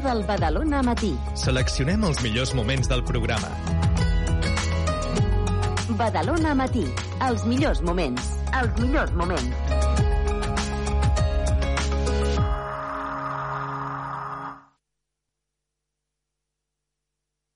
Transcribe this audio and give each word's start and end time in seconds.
millor 0.00 0.16
del 0.16 0.24
Badalona 0.26 0.82
Matí. 0.82 1.12
Seleccionem 1.34 2.04
els 2.04 2.20
millors 2.22 2.54
moments 2.54 2.88
del 2.88 3.02
programa. 3.04 3.48
Badalona 5.98 6.54
Matí. 6.54 6.86
Els 7.28 7.44
millors 7.44 7.80
moments. 7.82 8.30
Els 8.60 8.80
millors 8.80 9.12
moments. 9.12 9.56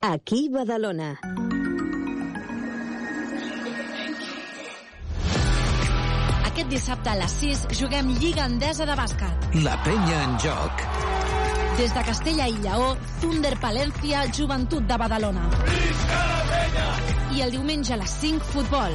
Aquí 0.03 0.49
Badalona. 0.53 1.15
Aquest 6.45 6.69
dissabte 6.69 7.11
a 7.11 7.17
les 7.23 7.39
6 7.41 7.67
juguem 7.81 8.13
Lliga 8.21 8.45
Endesa 8.47 8.85
de 8.85 8.95
bàsquet. 9.01 9.49
La 9.65 9.79
penya 9.87 10.25
en 10.29 10.39
joc. 10.45 11.24
Des 11.79 11.93
de 11.93 12.03
Castella 12.07 12.47
i 12.47 12.55
Lleó, 12.63 12.93
Thunder 13.21 13.57
Palència, 13.59 14.21
Joventut 14.37 14.85
de 14.87 14.97
Badalona. 15.01 15.49
I 17.35 17.43
el 17.43 17.51
diumenge 17.51 17.97
a 17.97 17.99
les 17.99 18.13
5, 18.21 18.47
futbol. 18.53 18.95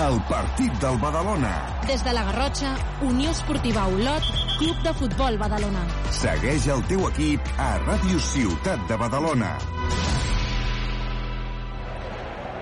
El 0.00 0.18
partit 0.28 0.76
del 0.82 0.98
Badalona. 1.00 1.54
Des 1.88 2.04
de 2.04 2.12
la 2.12 2.22
Garrotxa, 2.28 2.74
Unió 3.08 3.32
Esportiva 3.32 3.86
Olot, 3.88 4.28
Club 4.58 4.82
de 4.84 4.92
Futbol 5.00 5.38
Badalona. 5.40 5.86
Segueix 6.20 6.68
el 6.68 6.84
teu 6.90 7.06
equip 7.08 7.48
a 7.56 7.70
Ràdio 7.86 8.20
Ciutat 8.28 8.84
de 8.90 9.00
Badalona. 9.00 9.54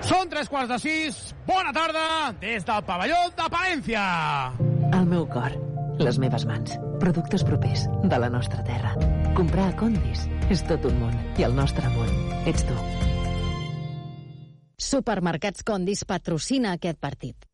Són 0.09 0.31
tres 0.31 0.49
quarts 0.49 0.71
de 0.71 0.79
sis. 0.81 1.19
Bona 1.49 1.75
tarda 1.75 2.33
des 2.41 2.65
del 2.65 2.87
pavelló 2.87 3.19
de 3.37 3.51
Palència. 3.53 4.05
El 4.95 5.11
meu 5.11 5.27
cor, 5.29 5.53
les 5.99 6.19
meves 6.19 6.45
mans, 6.47 6.79
productes 7.01 7.45
propers 7.45 7.87
de 8.03 8.19
la 8.19 8.31
nostra 8.31 8.63
terra. 8.65 8.95
Comprar 9.35 9.69
a 9.73 9.77
Condis 9.79 10.27
és 10.51 10.63
tot 10.69 10.87
un 10.89 10.99
món 11.03 11.15
i 11.39 11.47
el 11.47 11.55
nostre 11.57 11.91
món 11.95 12.11
ets 12.49 12.65
tu. 12.69 12.77
Supermercats 14.79 15.67
Condis 15.67 16.05
patrocina 16.07 16.77
aquest 16.79 17.01
partit. 17.03 17.49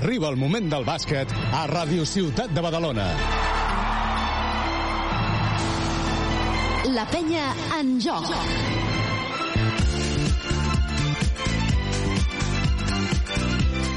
Arriba 0.00 0.30
el 0.32 0.38
moment 0.40 0.70
del 0.72 0.86
bàsquet 0.88 1.32
a 1.52 1.66
Ràdio 1.70 2.06
Ciutat 2.08 2.54
de 2.56 2.64
Badalona. 2.64 3.06
La 6.90 7.04
penya 7.12 7.50
en 7.78 7.98
joc. 8.00 8.79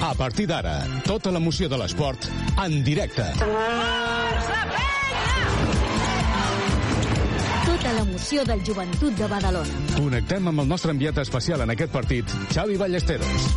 A 0.04 0.14
partir 0.20 0.44
d'ara, 0.50 0.82
tota 1.08 1.32
l'emoció 1.32 1.70
de 1.72 1.78
l'esport 1.80 2.26
en 2.60 2.74
directe. 2.84 3.24
Tota 7.64 7.94
l'emoció 7.96 8.44
del 8.50 8.66
joventut 8.68 9.16
de 9.16 9.30
Badalona. 9.32 9.78
Connectem 9.96 10.52
amb 10.52 10.66
el 10.66 10.68
nostre 10.74 10.92
enviat 10.92 11.24
especial 11.24 11.64
en 11.64 11.72
aquest 11.72 11.96
partit, 11.96 12.36
Xavi 12.52 12.76
Ballesteros. 12.84 13.48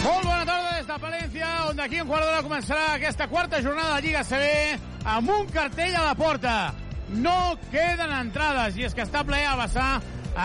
Molt 0.00 0.24
bona 0.24 0.44
tarda 0.48 0.74
des 0.80 0.88
de 0.88 1.00
Palència, 1.06 1.54
on 1.68 1.84
d'aquí 1.84 2.00
un 2.00 2.08
quart 2.08 2.24
d'hora 2.24 2.42
començarà 2.50 2.90
aquesta 2.96 3.28
quarta 3.28 3.60
jornada 3.60 4.00
de 4.00 4.08
Lliga 4.08 4.24
CB 4.24 5.08
amb 5.18 5.38
un 5.42 5.48
cartell 5.52 5.92
a 5.92 6.08
la 6.08 6.16
porta. 6.16 6.87
No 7.16 7.56
queden 7.72 8.12
entrades, 8.12 8.76
i 8.76 8.84
és 8.88 8.94
que 8.94 9.06
està 9.06 9.24
ple 9.24 9.40
a 9.46 9.56
vessar 9.62 9.90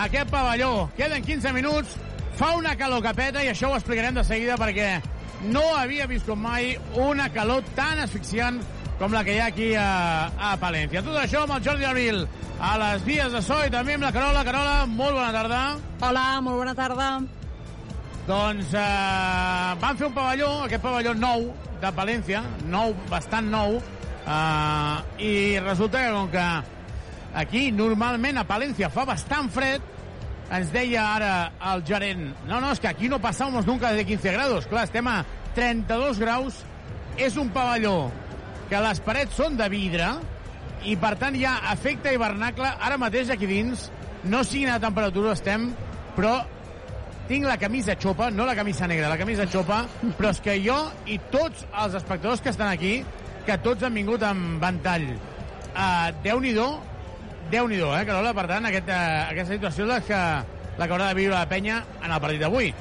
aquest 0.04 0.30
pavelló. 0.32 0.88
Queden 0.96 1.24
15 1.24 1.52
minuts, 1.56 1.98
fa 2.38 2.54
una 2.58 2.76
calor 2.76 3.02
que 3.04 3.12
peta, 3.14 3.44
i 3.44 3.50
això 3.52 3.70
ho 3.70 3.76
explicarem 3.78 4.16
de 4.16 4.24
seguida 4.24 4.56
perquè 4.60 4.96
no 5.52 5.64
havia 5.76 6.08
viscut 6.08 6.40
mai 6.40 6.72
una 6.96 7.28
calor 7.32 7.62
tan 7.76 8.00
asfixiant 8.00 8.62
com 8.98 9.12
la 9.12 9.24
que 9.26 9.34
hi 9.34 9.40
ha 9.42 9.50
aquí 9.50 9.72
a, 9.76 10.30
a 10.38 10.54
Palència. 10.62 11.02
Tot 11.04 11.18
això 11.20 11.44
amb 11.44 11.56
el 11.56 11.64
Jordi 11.66 11.86
Abril 11.88 12.24
a 12.62 12.74
les 12.80 13.04
vies 13.04 13.32
de 13.34 13.42
so 13.42 13.58
i 13.66 13.72
també 13.72 13.98
amb 13.98 14.06
la 14.06 14.12
Carola. 14.14 14.44
Carola, 14.46 14.76
molt 14.86 15.18
bona 15.18 15.32
tarda. 15.34 15.62
Hola, 16.00 16.26
molt 16.46 16.62
bona 16.62 16.76
tarda. 16.78 17.08
Doncs 18.24 18.70
eh, 18.72 19.74
van 19.82 19.98
fer 20.00 20.06
un 20.08 20.14
pavelló, 20.16 20.50
aquest 20.64 20.84
pavelló 20.84 21.12
nou 21.18 21.50
de 21.82 21.90
Palència, 21.92 22.40
nou, 22.72 22.94
bastant 23.10 23.50
nou, 23.52 23.76
eh, 24.26 25.24
i 25.24 25.32
resulta 25.60 26.02
que 26.04 26.12
com 26.12 26.30
que 26.32 26.46
aquí 27.34 27.70
normalment 27.72 28.38
a 28.40 28.46
Palència 28.48 28.90
fa 28.92 29.06
bastant 29.08 29.50
fred, 29.52 29.82
ens 30.54 30.70
deia 30.74 31.06
ara 31.14 31.32
el 31.72 31.82
gerent, 31.88 32.28
no, 32.46 32.60
no, 32.60 32.72
és 32.72 32.80
que 32.80 32.90
aquí 32.90 33.08
no 33.08 33.18
passamos 33.20 33.66
nunca 33.66 33.92
de 33.92 34.04
15 34.04 34.32
grados. 34.36 34.68
Clar, 34.70 34.84
estem 34.84 35.08
a 35.08 35.22
32 35.56 36.20
graus, 36.20 36.60
és 37.16 37.36
un 37.38 37.50
pavelló 37.54 38.10
que 38.68 38.80
les 38.82 39.00
parets 39.04 39.36
són 39.38 39.58
de 39.58 39.68
vidre 39.70 40.08
i 40.84 40.96
per 41.00 41.14
tant 41.20 41.36
hi 41.36 41.44
ha 41.46 41.58
efecte 41.72 42.12
hivernacle 42.12 42.66
ara 42.66 42.98
mateix 43.00 43.30
aquí 43.32 43.46
dins 43.48 43.88
no 44.24 44.42
sigui 44.44 44.66
a 44.72 44.80
temperatura 44.82 45.34
estem 45.36 45.68
però 46.16 46.34
tinc 47.28 47.46
la 47.48 47.56
camisa 47.56 47.94
xopa, 47.96 48.28
no 48.30 48.44
la 48.44 48.54
camisa 48.56 48.86
negra, 48.86 49.08
la 49.08 49.16
camisa 49.16 49.46
xopa, 49.48 49.84
però 50.18 50.28
és 50.34 50.40
que 50.44 50.58
jo 50.60 50.76
i 51.08 51.16
tots 51.32 51.64
els 51.72 51.94
espectadors 51.96 52.42
que 52.44 52.52
estan 52.52 52.68
aquí, 52.68 52.98
que 53.46 53.56
tots 53.64 53.84
han 53.84 53.94
vingut 53.94 54.22
amb 54.24 54.62
ventall, 54.62 55.06
uh, 55.74 56.10
Déu-n'hi-do, 56.24 56.68
Déu-n'hi-do, 57.52 57.90
eh, 57.96 58.04
Carola? 58.08 58.32
Per 58.36 58.46
tant, 58.48 58.68
aquest, 58.70 58.88
uh, 58.88 59.30
aquesta 59.30 59.58
situació 59.58 59.84
és 59.84 59.90
la 59.90 60.00
que, 60.00 60.20
la 60.78 60.86
que 60.86 60.96
haurà 60.96 61.10
de 61.10 61.18
viure 61.20 61.36
la 61.36 61.48
penya 61.48 61.82
en 62.02 62.10
el 62.10 62.22
partit 62.22 62.40
d'avui. 62.40 62.72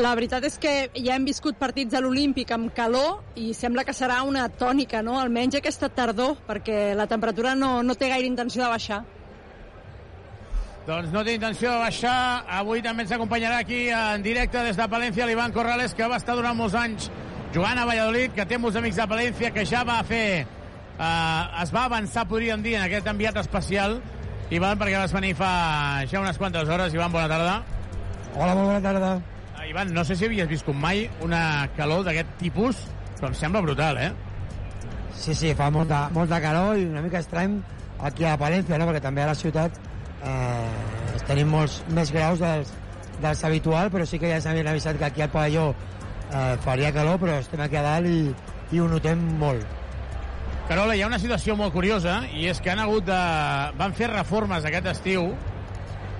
La 0.00 0.14
veritat 0.16 0.44
és 0.48 0.54
que 0.56 0.70
ja 0.96 1.16
hem 1.18 1.24
viscut 1.28 1.58
partits 1.60 1.92
a 1.92 2.00
l'Olímpic 2.00 2.52
amb 2.54 2.70
calor 2.72 3.18
i 3.36 3.50
sembla 3.52 3.84
que 3.84 3.92
serà 3.92 4.22
una 4.24 4.46
tònica, 4.48 5.02
no? 5.04 5.18
almenys 5.20 5.58
aquesta 5.58 5.90
tardor, 5.92 6.38
perquè 6.46 6.94
la 6.96 7.08
temperatura 7.10 7.52
no, 7.54 7.82
no 7.84 7.96
té 7.96 8.08
gaire 8.08 8.28
intenció 8.28 8.64
de 8.64 8.70
baixar. 8.72 9.02
Doncs 10.86 11.12
no 11.14 11.20
té 11.22 11.36
intenció 11.36 11.70
de 11.70 11.82
baixar. 11.84 12.14
Avui 12.60 12.80
també 12.82 13.04
ens 13.04 13.12
acompanyarà 13.14 13.60
aquí 13.62 13.84
en 13.94 14.24
directe 14.24 14.64
des 14.64 14.80
de 14.80 14.88
Palència 14.90 15.28
l'Ivan 15.28 15.52
Corrales, 15.52 15.92
que 15.94 16.08
va 16.08 16.16
estar 16.18 16.34
durant 16.40 16.56
molts 16.58 16.74
anys 16.74 17.10
jugant 17.52 17.78
a 17.78 17.84
Valladolid, 17.86 18.32
que 18.36 18.46
té 18.48 18.58
molts 18.58 18.78
amics 18.80 18.98
de 18.98 19.06
Palència, 19.10 19.52
que 19.54 19.66
ja 19.68 19.84
va 19.88 20.00
fer... 20.08 20.24
Eh, 20.92 21.62
es 21.62 21.72
va 21.74 21.86
avançar, 21.88 22.26
podríem 22.28 22.62
dir, 22.64 22.76
en 22.78 22.86
aquest 22.86 23.08
enviat 23.10 23.38
especial. 23.42 24.00
Ivan, 24.52 24.76
perquè 24.80 24.98
vas 25.00 25.14
venir 25.16 25.32
fa 25.36 25.52
ja 26.10 26.20
unes 26.20 26.38
quantes 26.40 26.68
hores. 26.68 26.92
Ivan, 26.94 27.12
bona 27.12 27.28
tarda. 27.30 27.60
Hola, 28.34 28.54
bona 28.56 28.80
tarda. 28.84 29.14
Uh, 29.56 29.64
Ivan, 29.68 29.92
no 29.96 30.04
sé 30.04 30.16
si 30.16 30.26
havies 30.28 30.48
viscut 30.48 30.76
mai 30.76 31.06
una 31.24 31.68
calor 31.76 32.04
d'aquest 32.04 32.36
tipus, 32.40 32.82
però 33.18 33.30
em 33.30 33.38
sembla 33.38 33.62
brutal, 33.64 34.00
eh? 34.00 34.10
Sí, 35.16 35.34
sí, 35.36 35.54
fa 35.56 35.70
molta, 35.70 36.06
molta 36.12 36.40
calor 36.42 36.76
i 36.80 36.86
una 36.88 37.02
mica 37.04 37.20
estrany 37.20 37.60
aquí 38.02 38.26
a 38.26 38.36
Palència, 38.40 38.78
no? 38.80 38.88
perquè 38.88 39.02
també 39.04 39.22
a 39.22 39.28
la 39.30 39.36
ciutat 39.38 39.76
eh, 40.24 41.18
tenim 41.28 41.52
molts 41.52 41.82
més 41.94 42.10
graus 42.12 42.40
dels, 42.42 42.72
dels 43.22 43.44
habitual, 43.46 43.92
però 43.92 44.08
sí 44.08 44.18
que 44.18 44.32
ja 44.32 44.40
s'havien 44.42 44.72
avisat 44.72 44.98
que 44.98 45.06
aquí 45.06 45.22
al 45.22 45.30
pavelló 45.30 45.68
eh, 46.32 46.56
faria 46.64 46.92
calor, 46.92 47.20
però 47.22 47.36
estem 47.40 47.60
aquí 47.62 47.78
a 47.78 47.84
dalt 47.86 48.08
i, 48.08 48.34
i 48.72 48.80
ho 48.80 48.88
notem 48.90 49.20
molt. 49.38 49.78
Carola, 50.68 50.94
hi 50.96 51.02
ha 51.02 51.10
una 51.10 51.20
situació 51.20 51.56
molt 51.58 51.74
curiosa 51.74 52.22
i 52.32 52.46
és 52.48 52.60
que 52.62 52.70
han 52.72 52.80
hagut 52.80 53.04
de... 53.08 53.18
van 53.76 53.94
fer 53.98 54.08
reformes 54.12 54.64
aquest 54.64 54.88
estiu 54.94 55.32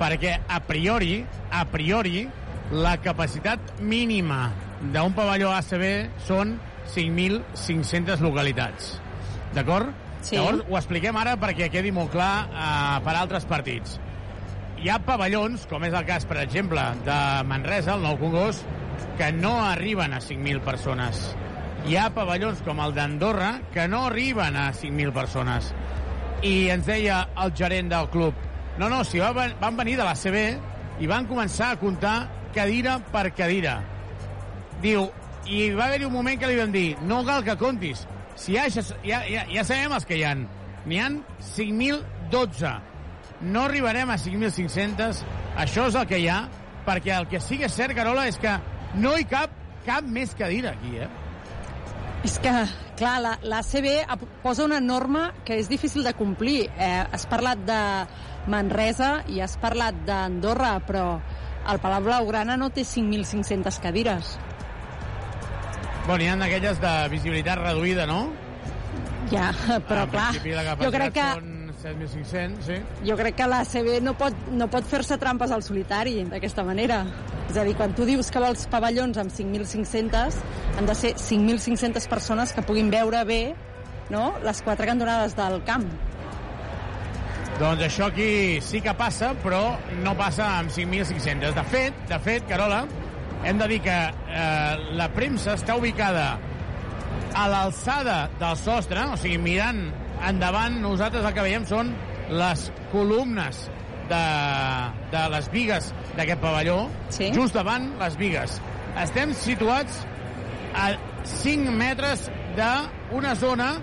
perquè 0.00 0.34
a 0.50 0.58
priori, 0.66 1.22
a 1.54 1.62
priori, 1.70 2.26
la 2.72 2.96
capacitat 3.00 3.80
mínima 3.80 4.50
d'un 4.82 5.14
pavelló 5.14 5.52
ACB 5.54 5.84
són 6.26 6.56
5.500 6.90 8.22
localitats. 8.24 8.96
D'acord? 9.54 9.92
Sí. 10.22 10.36
Llavors, 10.36 10.64
ho 10.68 10.78
expliquem 10.78 11.16
ara 11.18 11.36
perquè 11.38 11.68
quedi 11.70 11.92
molt 11.94 12.10
clar 12.14 12.32
eh, 12.48 12.98
per 13.06 13.14
altres 13.18 13.46
partits. 13.48 13.98
Hi 14.82 14.90
ha 14.90 14.98
pavellons, 15.06 15.68
com 15.70 15.84
és 15.86 15.94
el 15.94 16.06
cas, 16.08 16.26
per 16.26 16.40
exemple, 16.42 16.82
de 17.06 17.18
Manresa, 17.46 17.94
el 17.94 18.02
Nou 18.02 18.18
Congost, 18.18 18.66
que 19.18 19.32
no 19.32 19.64
arriben 19.64 20.12
a 20.12 20.20
5.000 20.20 20.60
persones. 20.64 21.24
Hi 21.86 21.96
ha 21.98 22.10
pavellons 22.14 22.62
com 22.66 22.80
el 22.84 22.94
d'Andorra 22.94 23.52
que 23.74 23.88
no 23.90 24.06
arriben 24.06 24.56
a 24.56 24.70
5.000 24.72 25.12
persones. 25.16 25.72
I 26.42 26.70
ens 26.74 26.86
deia 26.86 27.24
el 27.42 27.54
gerent 27.58 27.90
del 27.90 28.08
club, 28.10 28.38
no, 28.78 28.88
no, 28.88 29.04
si 29.04 29.20
van, 29.20 29.54
van 29.60 29.76
venir 29.76 29.98
de 29.98 30.04
la 30.04 30.14
CB 30.16 31.02
i 31.02 31.08
van 31.10 31.26
començar 31.28 31.72
a 31.72 31.80
comptar 31.80 32.16
cadira 32.54 32.96
per 33.12 33.28
cadira. 33.36 33.80
Diu, 34.82 35.06
i 35.46 35.68
va 35.76 35.86
haver-hi 35.88 36.08
un 36.08 36.14
moment 36.14 36.40
que 36.40 36.48
li 36.48 36.58
vam 36.58 36.72
dir, 36.72 36.88
no 37.06 37.20
cal 37.26 37.44
que 37.44 37.56
comptis, 37.60 38.06
si 38.34 38.56
ja, 38.56 38.64
ja, 38.72 39.20
ja, 39.28 39.44
ja 39.50 39.64
sabem 39.68 39.92
els 39.98 40.08
que 40.08 40.16
hi 40.18 40.24
han. 40.26 40.46
N'hi 40.88 40.98
han 40.98 41.20
5.012. 41.52 42.72
No 43.52 43.66
arribarem 43.68 44.10
a 44.10 44.18
5.500. 44.18 45.22
Això 45.62 45.86
és 45.90 45.98
el 45.98 46.08
que 46.10 46.20
hi 46.22 46.28
ha, 46.30 46.40
perquè 46.86 47.14
el 47.18 47.28
que 47.30 47.42
sí 47.42 47.58
que 47.60 47.68
és 47.68 47.76
cert, 47.76 47.94
Carola, 47.98 48.26
és 48.30 48.38
que 48.40 48.56
no 49.00 49.16
hi 49.18 49.26
cap 49.28 49.58
cap 49.86 50.06
més 50.06 50.34
cadira 50.38 50.76
aquí, 50.76 50.96
eh? 51.02 51.08
És 52.22 52.36
que, 52.38 52.50
clar, 53.00 53.16
la, 53.18 53.32
la 53.42 53.62
CB 53.66 53.96
posa 54.44 54.62
una 54.64 54.78
norma 54.80 55.32
que 55.46 55.56
és 55.58 55.66
difícil 55.70 56.04
de 56.06 56.12
complir. 56.14 56.68
Eh, 56.78 56.92
has 57.10 57.26
parlat 57.26 57.64
de, 57.66 57.80
Manresa 58.50 59.22
i 59.30 59.40
has 59.42 59.54
parlat 59.62 60.02
d'Andorra, 60.06 60.76
però 60.86 61.06
el 61.70 61.78
Palau 61.82 62.02
Blaugrana 62.08 62.56
no 62.58 62.70
té 62.74 62.82
5.500 62.86 63.78
cadires. 63.82 64.36
Bueno, 66.06 66.24
hi 66.24 66.30
ha 66.32 66.36
d'aquelles 66.40 66.80
de 66.82 66.94
visibilitat 67.12 67.62
reduïda, 67.62 68.06
no? 68.10 68.24
Ja, 69.30 69.52
però 69.88 70.08
en 70.08 70.10
clar, 70.10 70.30
jo 70.82 70.90
crec 70.90 71.14
que 71.14 71.28
són 71.38 71.51
7.500, 71.82 72.62
sí. 72.66 72.76
jo 73.08 73.16
crec 73.18 73.36
que 73.40 73.46
la 73.50 73.64
CB 73.66 73.98
no 74.04 74.14
pot, 74.18 74.36
no 74.54 74.68
pot 74.70 74.86
fer-se 74.86 75.18
trampes 75.18 75.50
al 75.50 75.64
solitari 75.66 76.20
d'aquesta 76.30 76.64
manera. 76.66 77.02
És 77.50 77.58
a 77.58 77.66
dir, 77.66 77.74
quan 77.76 77.92
tu 77.96 78.06
dius 78.08 78.30
que 78.32 78.40
vols 78.42 78.64
pavellons 78.70 79.18
amb 79.18 79.34
5.500, 79.34 80.38
han 80.78 80.88
de 80.88 80.94
ser 80.96 81.12
5.500 81.18 82.08
persones 82.08 82.54
que 82.54 82.64
puguin 82.64 82.90
veure 82.92 83.24
bé 83.28 83.42
no? 84.10 84.32
les 84.44 84.62
quatre 84.62 84.86
cantonades 84.86 85.34
del 85.36 85.60
camp. 85.66 85.88
Doncs 87.58 87.84
això 87.84 88.08
aquí 88.08 88.60
sí 88.64 88.80
que 88.82 88.94
passa, 88.98 89.34
però 89.42 89.74
no 90.02 90.14
passa 90.18 90.48
amb 90.58 90.72
5.500. 90.72 91.52
De 91.58 91.64
fet, 91.68 91.98
de 92.08 92.18
fet, 92.24 92.46
Carola, 92.48 92.86
hem 93.44 93.58
de 93.60 93.68
dir 93.74 93.82
que 93.84 93.98
eh, 93.98 94.86
la 94.96 95.10
premsa 95.12 95.58
està 95.58 95.76
ubicada 95.78 96.38
a 97.36 97.44
l'alçada 97.48 98.24
del 98.40 98.56
sostre, 98.60 99.04
o 99.12 99.18
sigui, 99.20 99.38
mirant 99.42 99.84
endavant, 100.28 100.80
nosaltres 100.82 101.24
el 101.24 101.34
que 101.36 101.44
veiem 101.44 101.64
són 101.68 101.92
les 102.32 102.66
columnes 102.92 103.64
de, 104.10 104.22
de 105.12 105.22
les 105.34 105.48
vigues 105.52 105.90
d'aquest 106.16 106.40
pavelló, 106.42 106.86
Sí. 107.14 107.30
just 107.34 107.54
davant 107.56 107.90
les 108.00 108.16
vigues. 108.20 108.60
Estem 109.02 109.32
situats 109.34 110.02
a 110.76 110.92
5 111.24 111.70
metres 111.72 112.28
d'una 112.56 113.34
zona 113.38 113.74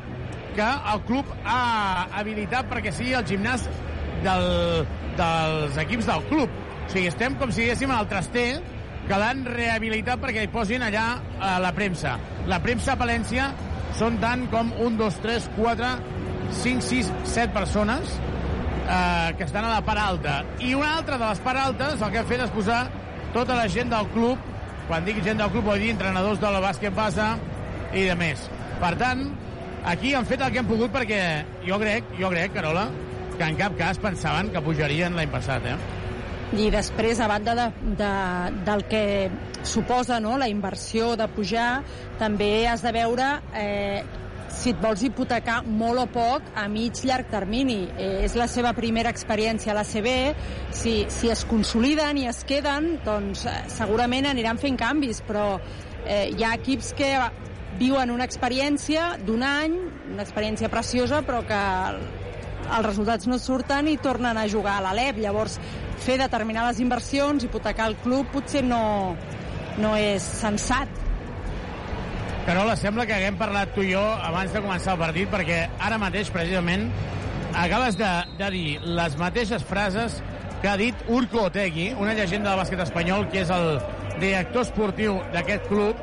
que 0.55 0.65
el 0.93 1.01
club 1.07 1.25
ha 1.45 2.07
habilitat 2.19 2.67
perquè 2.69 2.91
sigui 2.93 3.13
el 3.17 3.25
gimnàs 3.25 3.67
del, 4.25 4.85
dels 5.17 5.77
equips 5.85 6.05
del 6.09 6.25
club. 6.29 6.49
O 6.85 6.89
sigui, 6.91 7.07
estem 7.07 7.35
com 7.39 7.51
si 7.53 7.63
diguéssim 7.63 7.91
al 7.93 8.07
traster 8.09 8.59
que 9.07 9.17
l'han 9.17 9.43
rehabilitat 9.45 10.19
perquè 10.21 10.43
hi 10.45 10.51
posin 10.53 10.83
allà 10.85 11.05
eh, 11.17 11.55
la 11.63 11.71
premsa. 11.77 12.17
La 12.49 12.59
premsa 12.61 12.93
a 12.93 12.99
Palència 12.99 13.51
són 13.97 14.19
tant 14.21 14.45
com 14.51 14.69
1, 14.77 14.97
2, 14.99 15.19
3, 15.23 15.47
4, 15.55 15.93
5, 16.51 16.81
6, 16.81 17.11
7 17.23 17.53
persones 17.53 18.13
eh, 18.89 19.33
que 19.37 19.43
estan 19.43 19.65
a 19.65 19.75
la 19.75 19.81
part 19.85 20.01
alta. 20.01 20.43
I 20.59 20.73
una 20.75 20.95
altra 20.97 21.17
de 21.17 21.25
les 21.25 21.43
part 21.45 21.59
altes 21.61 22.01
el 22.01 22.13
que 22.13 22.21
ha 22.21 22.27
fet 22.29 22.45
és 22.45 22.55
posar 22.55 22.85
tota 23.33 23.57
la 23.57 23.67
gent 23.69 23.91
del 23.93 24.07
club, 24.15 24.39
quan 24.87 25.05
dic 25.05 25.21
gent 25.25 25.41
del 25.41 25.51
club 25.53 25.69
vull 25.69 25.83
dir 25.83 25.93
entrenadors 25.93 26.41
de 26.41 26.49
la 26.49 26.63
bàsquet 26.63 26.95
base 26.95 27.27
i 27.93 28.07
de 28.09 28.17
més. 28.17 28.47
Per 28.81 28.95
tant, 28.97 29.27
aquí 29.85 30.15
han 30.15 30.25
fet 30.25 30.41
el 30.41 30.51
que 30.53 30.63
han 30.63 30.69
pogut 30.69 30.93
perquè 30.93 31.21
jo 31.67 31.77
crec, 31.81 32.09
jo 32.19 32.31
crec, 32.33 32.53
Carola, 32.57 32.89
que 33.37 33.47
en 33.47 33.57
cap 33.59 33.77
cas 33.79 34.01
pensaven 34.01 34.49
que 34.53 34.61
pujarien 34.65 35.15
l'any 35.15 35.31
passat, 35.31 35.65
eh? 35.69 35.77
I 36.49 36.71
després, 36.73 37.19
a 37.21 37.27
banda 37.29 37.53
de, 37.53 37.67
de, 37.99 38.13
del 38.65 38.81
que 38.89 39.03
suposa 39.63 40.17
no, 40.19 40.33
la 40.41 40.47
inversió 40.49 41.13
de 41.19 41.27
pujar, 41.29 41.83
també 42.17 42.65
has 42.67 42.81
de 42.81 42.93
veure 42.95 43.27
eh, 43.53 44.01
si 44.59 44.73
et 44.73 44.79
vols 44.83 45.01
hipotecar 45.07 45.61
molt 45.63 46.01
o 46.01 46.05
poc 46.11 46.49
a 46.59 46.65
mig 46.71 46.99
llarg 47.07 47.29
termini. 47.31 47.85
Eh, 47.95 48.25
és 48.27 48.35
la 48.35 48.49
seva 48.51 48.73
primera 48.75 49.11
experiència 49.13 49.71
a 49.71 49.77
la 49.77 49.85
CB. 49.87 50.15
Si, 50.75 50.95
si 51.13 51.31
es 51.31 51.45
consoliden 51.47 52.19
i 52.19 52.27
es 52.27 52.43
queden, 52.47 52.97
doncs 53.05 53.45
eh, 53.47 53.55
segurament 53.71 54.27
aniran 54.27 54.59
fent 54.59 54.79
canvis, 54.79 55.23
però 55.27 55.53
eh, 56.05 56.27
hi 56.33 56.43
ha 56.43 56.55
equips 56.59 56.91
que 56.97 57.13
viuen 57.79 58.11
una 58.11 58.27
experiència 58.27 59.13
d'un 59.23 59.45
any, 59.47 59.77
una 60.11 60.25
experiència 60.25 60.67
preciosa, 60.73 61.21
però 61.23 61.45
que 61.47 61.63
els 62.69 62.85
resultats 62.85 63.29
no 63.31 63.39
surten 63.39 63.87
i 63.87 63.97
tornen 64.03 64.37
a 64.37 64.47
jugar 64.51 64.75
a 64.77 64.87
l'Alep. 64.89 65.23
Llavors, 65.23 65.55
fer 66.03 66.19
determinades 66.19 66.83
inversions, 66.83 67.47
hipotecar 67.47 67.87
el 67.93 67.99
club, 68.03 68.27
potser 68.35 68.65
no, 68.67 69.15
no 69.79 69.95
és 69.95 70.25
sensat. 70.43 71.07
Carola, 72.49 72.73
sembla 72.73 73.03
que 73.05 73.13
haguem 73.13 73.35
parlat 73.37 73.75
tu 73.75 73.83
i 73.85 73.91
jo 73.91 74.01
abans 74.01 74.49
de 74.49 74.57
començar 74.63 74.95
el 74.95 75.01
partit, 75.03 75.27
perquè 75.29 75.57
ara 75.85 75.99
mateix, 76.01 76.31
precisament, 76.33 76.87
acabes 77.53 77.93
de, 77.99 78.07
de 78.39 78.47
dir 78.55 78.63
les 78.81 79.17
mateixes 79.21 79.61
frases 79.69 80.15
que 80.63 80.71
ha 80.71 80.73
dit 80.81 81.03
Urco 81.13 81.43
Otegui, 81.43 81.91
una 81.93 82.15
llegenda 82.17 82.49
del 82.49 82.63
bàsquet 82.63 82.81
espanyol, 82.87 83.27
que 83.29 83.43
és 83.43 83.53
el 83.53 83.69
director 84.17 84.65
esportiu 84.65 85.19
d'aquest 85.29 85.69
club, 85.69 86.01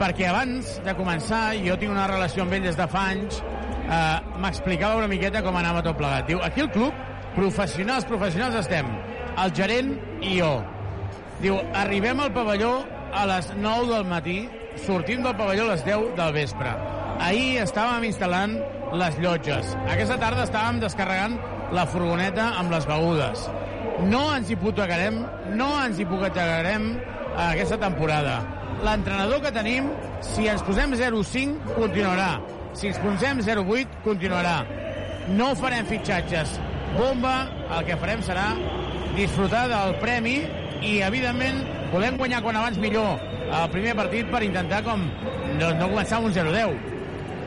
perquè 0.00 0.30
abans 0.30 0.72
de 0.88 0.96
començar, 0.96 1.42
jo 1.68 1.76
tinc 1.76 1.92
una 1.92 2.08
relació 2.08 2.48
amb 2.48 2.56
ell 2.56 2.64
des 2.70 2.80
de 2.80 2.88
fa 2.96 3.04
anys, 3.12 3.44
eh, 3.84 4.00
m'explicava 4.40 5.04
una 5.04 5.12
miqueta 5.12 5.44
com 5.44 5.60
anava 5.60 5.84
tot 5.84 6.00
plegat. 6.00 6.32
Diu, 6.32 6.40
aquí 6.48 6.64
el 6.64 6.72
club, 6.72 6.96
professionals, 7.36 8.08
professionals 8.08 8.62
estem, 8.64 8.88
el 9.36 9.52
gerent 9.60 9.98
i 10.24 10.38
jo. 10.40 10.54
Diu, 11.44 11.60
arribem 11.76 12.24
al 12.24 12.32
pavelló 12.32 12.78
a 13.12 13.28
les 13.36 13.52
9 13.52 13.98
del 13.98 14.12
matí, 14.16 14.40
sortim 14.82 15.22
del 15.22 15.36
pavelló 15.36 15.68
a 15.68 15.74
les 15.74 15.84
10 15.84 16.14
del 16.16 16.32
vespre. 16.34 16.70
Ahir 17.22 17.60
estàvem 17.62 18.08
instal·lant 18.08 18.56
les 18.98 19.18
llotges. 19.22 19.74
Aquesta 19.90 20.18
tarda 20.20 20.44
estàvem 20.46 20.80
descarregant 20.82 21.36
la 21.74 21.86
furgoneta 21.90 22.50
amb 22.60 22.74
les 22.74 22.86
begudes. 22.88 23.46
No 24.10 24.24
ens 24.34 24.50
hipotecarem, 24.50 25.20
no 25.54 25.70
ens 25.84 26.00
hipotecarem 26.02 26.90
aquesta 27.46 27.78
temporada. 27.80 28.40
L'entrenador 28.84 29.40
que 29.44 29.52
tenim, 29.54 29.88
si 30.34 30.48
ens 30.50 30.64
posem 30.66 30.96
0-5, 30.98 31.74
continuarà. 31.78 32.32
Si 32.74 32.90
ens 32.90 32.98
posem 33.02 33.40
0-8, 33.46 34.00
continuarà. 34.04 34.58
No 35.38 35.52
farem 35.56 35.86
fitxatges. 35.88 36.58
Bomba, 36.98 37.36
el 37.78 37.86
que 37.86 37.96
farem 37.98 38.22
serà 38.26 38.50
disfrutar 39.14 39.68
del 39.70 39.94
premi 40.02 40.40
i, 40.82 40.98
evidentment, 41.06 41.62
volem 41.94 42.18
guanyar 42.18 42.42
quan 42.42 42.58
abans 42.58 42.78
millor 42.82 43.22
el 43.60 43.70
primer 43.72 43.94
partit 43.98 44.28
per 44.32 44.42
intentar 44.46 44.82
com 44.86 45.06
no, 45.60 45.70
no 45.78 45.90
començar 45.92 46.18
amb 46.18 46.30
un 46.30 46.36
0-10 46.36 46.94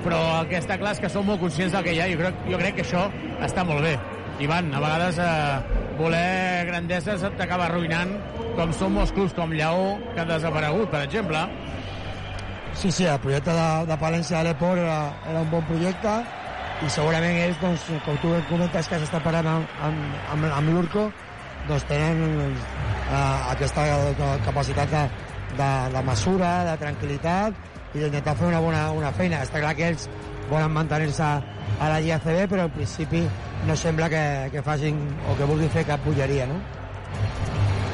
però 0.07 0.19
el 0.39 0.47
que 0.51 0.59
està 0.61 0.77
clar 0.79 0.93
és 0.95 1.01
que 1.03 1.09
som 1.11 1.25
molt 1.27 1.41
conscients 1.41 1.73
del 1.75 1.83
que 1.83 1.95
hi 1.95 1.99
ha 2.01 2.07
jo 2.11 2.21
crec, 2.21 2.39
jo 2.51 2.59
crec 2.61 2.77
que 2.77 2.85
això 2.85 3.07
està 3.43 3.65
molt 3.67 3.83
bé. 3.83 3.97
Ivan, 4.43 4.69
a 4.71 4.81
vegades 4.83 5.17
eh, 5.19 5.83
voler 5.97 6.65
grandeses 6.69 7.25
t'acaba 7.39 7.65
arruïnant 7.67 8.13
com 8.57 8.73
són 8.77 8.93
molts 8.95 9.13
clubs 9.15 9.35
com 9.37 9.53
Lleó 9.53 9.95
que 10.13 10.21
han 10.21 10.29
desaparegut, 10.29 10.91
per 10.93 11.03
exemple. 11.07 11.43
Sí, 12.77 12.91
sí, 12.91 13.07
el 13.09 13.19
projecte 13.19 13.53
de, 13.57 13.69
de 13.89 13.97
Palència 13.99 14.39
de 14.39 14.51
l'Eport 14.51 14.83
era, 14.83 14.99
era 15.31 15.41
un 15.41 15.49
bon 15.51 15.65
projecte 15.69 16.13
i 16.85 16.91
segurament 16.93 17.39
ells, 17.41 17.57
doncs, 17.63 17.87
com 18.05 18.19
tu 18.21 18.35
comentes 18.51 18.87
que 18.87 18.99
s'està 19.01 19.21
parlant 19.25 19.49
amb, 19.49 19.79
amb, 19.87 20.19
amb, 20.35 20.51
amb 20.59 20.75
l'Urco, 20.75 21.07
doncs 21.67 21.87
tenen 21.89 22.53
eh, 22.53 23.23
aquesta 23.55 23.87
capacitat 24.45 24.93
de, 24.93 25.07
de, 25.57 25.71
de 25.93 26.05
mesura, 26.07 26.53
de 26.71 26.77
tranquil·litat 26.83 27.93
i 27.95 27.99
d'intentar 28.01 28.35
fer 28.39 28.49
una 28.51 28.61
bona 28.63 28.87
una 28.95 29.11
feina. 29.15 29.43
Està 29.45 29.61
clar 29.63 29.75
que 29.77 29.91
ells 29.91 30.07
volen 30.49 30.71
mantenir-se 30.71 31.27
a 31.27 31.91
la 31.91 31.99
Lliga 31.99 32.19
CB, 32.23 32.47
però 32.51 32.67
al 32.67 32.73
principi 32.73 33.25
no 33.67 33.75
sembla 33.75 34.09
que, 34.09 34.23
que 34.53 34.63
facin 34.63 34.99
o 35.27 35.35
que 35.37 35.47
vulguin 35.49 35.71
fer 35.73 35.85
cap 35.87 36.03
bulleria, 36.05 36.47
no? 36.47 36.59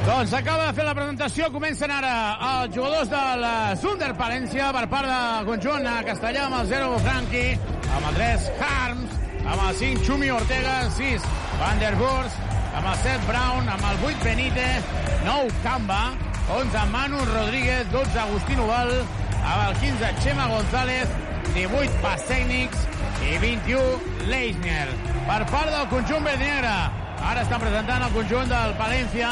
Doncs 0.04 0.34
acaba 0.36 0.66
de 0.66 0.72
fer 0.76 0.84
la 0.84 0.92
presentació, 0.92 1.46
comencen 1.52 1.90
ara 1.90 2.12
els 2.50 2.74
jugadors 2.76 3.08
de 3.08 3.22
la 3.40 3.54
Sunder 3.80 4.10
Palència 4.18 4.66
per 4.76 4.82
part 4.92 5.08
del 5.08 5.46
conjunt 5.48 5.88
a 5.88 6.02
Castellà 6.04 6.42
amb 6.44 6.58
el 6.58 6.68
0 6.74 6.98
Franqui, 7.06 7.46
amb 7.88 8.10
el 8.10 8.18
3 8.18 8.50
Harms, 8.66 9.14
amb 9.46 9.62
el 9.70 9.78
5 9.80 10.04
Xumi 10.04 10.28
Ortega, 10.34 10.76
6 10.98 11.24
Van 11.62 11.80
der 11.80 11.94
Burs, 11.96 12.36
amb 12.74 12.90
el 12.92 13.00
7 13.06 13.24
Brown, 13.30 13.72
amb 13.78 13.88
el 13.94 14.06
8 14.10 14.28
Benite, 14.28 14.68
9 15.24 15.56
Camba, 15.64 16.02
11 16.50 16.86
Manu 16.90 17.24
Rodríguez, 17.24 17.90
12 17.90 18.18
Agustín 18.18 18.60
Oval, 18.60 18.90
amb 19.44 19.68
el 19.68 19.76
15 19.80 20.10
Xema 20.20 20.46
González, 20.48 21.08
18 21.54 22.02
Pas 22.02 22.20
Tècnics 22.28 22.84
i 23.24 23.38
21 23.40 24.28
Leisner. 24.28 24.88
Per 25.24 25.40
part 25.48 25.72
del 25.72 25.88
conjunt 25.88 26.26
verd 26.28 26.44
i 26.44 26.50
negre, 26.50 26.74
ara 27.24 27.44
està 27.46 27.58
presentant 27.62 28.04
el 28.04 28.12
conjunt 28.12 28.52
del 28.52 28.76
Palència, 28.80 29.30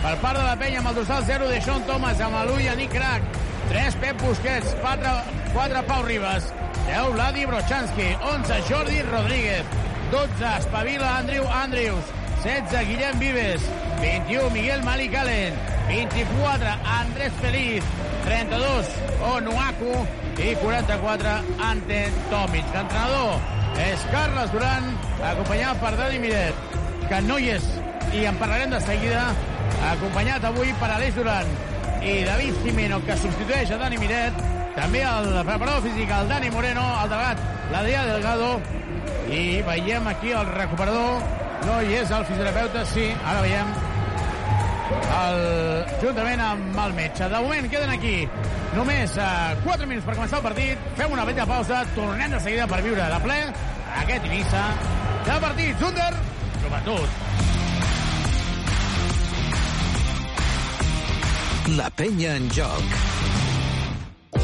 per 0.00 0.16
part 0.24 0.40
de 0.40 0.46
la 0.46 0.56
penya 0.60 0.80
amb 0.80 0.92
el 0.92 0.98
dorsal 1.02 1.24
0 1.28 1.52
de 1.52 1.60
Sean 1.60 1.84
Thomas, 1.88 2.20
amb 2.24 2.40
l'U 2.48 2.56
Yannick 2.64 2.96
Crac, 2.96 3.28
3 3.68 4.00
Pep 4.00 4.24
Busquets, 4.24 4.74
4, 4.80 5.14
4 5.52 5.86
Pau 5.88 6.02
Ribas, 6.08 6.48
10 6.88 7.12
Vladi 7.12 7.46
Brochanski, 7.48 8.10
11 8.32 8.60
Jordi 8.70 9.02
Rodríguez, 9.12 9.80
12 10.12 10.52
Espavila 10.58 11.18
Andrew 11.20 11.44
Andrews, 11.60 12.12
16 12.44 12.86
Guillem 12.86 13.18
Vives, 13.18 13.62
21 14.02 14.50
Miguel 14.50 14.82
Malik 14.82 15.14
Allen, 15.16 15.54
24 15.88 16.76
Andrés 16.84 17.32
Feliz, 17.40 17.82
32 18.26 18.86
Onuaku. 19.32 20.06
I 20.34 20.56
44 20.56 21.30
Ante 21.62 22.10
Tomic. 22.28 22.64
L'entrenador 22.74 23.38
és 23.78 24.02
Carles 24.10 24.50
Duran, 24.52 24.88
acompanyat 25.22 25.78
per 25.80 25.92
Dani 25.96 26.18
Miret, 26.18 26.74
que 27.08 27.20
no 27.22 27.38
hi 27.38 27.52
és, 27.54 27.68
i 28.12 28.24
en 28.26 28.36
parlarem 28.40 28.74
de 28.74 28.80
seguida, 28.82 29.22
acompanyat 29.92 30.44
avui 30.50 30.74
per 30.82 30.90
Aleix 30.90 31.14
Duran 31.14 31.48
i 32.02 32.16
David 32.26 32.58
Jimeno, 32.66 32.98
que 33.06 33.16
substitueix 33.22 33.70
a 33.70 33.78
Dani 33.84 34.02
Miret, 34.02 34.42
també 34.74 35.06
el 35.06 35.30
preparador 35.46 35.86
físic, 35.86 36.10
el 36.10 36.28
Dani 36.28 36.50
Moreno, 36.50 36.84
el 37.04 37.14
delegat, 37.14 37.46
l'Adrià 37.70 38.04
Delgado, 38.10 38.52
i 39.30 39.62
veiem 39.70 40.10
aquí 40.10 40.34
el 40.34 40.50
recuperador 40.50 41.43
no 41.64 41.80
hi 41.82 41.98
és 42.00 42.10
el 42.10 42.24
fisioterapeuta, 42.28 42.84
sí, 42.90 43.08
ara 43.24 43.42
veiem 43.44 43.74
el, 45.14 45.40
juntament 46.02 46.42
amb 46.44 46.80
el 46.86 46.96
metge. 46.98 47.28
De 47.30 47.40
moment 47.46 47.70
queden 47.72 47.92
aquí 47.94 48.16
només 48.74 49.16
uh, 49.20 49.54
4 49.64 49.88
minuts 49.88 50.06
per 50.06 50.16
començar 50.18 50.40
el 50.40 50.46
partit. 50.48 50.90
Fem 50.98 51.14
una 51.14 51.26
petita 51.28 51.46
pausa, 51.48 51.84
tornem 51.94 52.34
de 52.34 52.42
seguida 52.42 52.68
per 52.70 52.82
viure 52.86 53.08
de 53.14 53.22
ple 53.24 53.38
aquest 54.02 54.28
inici 54.30 54.64
de 55.24 55.38
partit. 55.46 55.80
Zunder, 55.80 56.12
joventut. 56.64 57.22
La 61.78 61.88
penya 61.96 62.36
en 62.36 62.50
joc. 62.52 63.43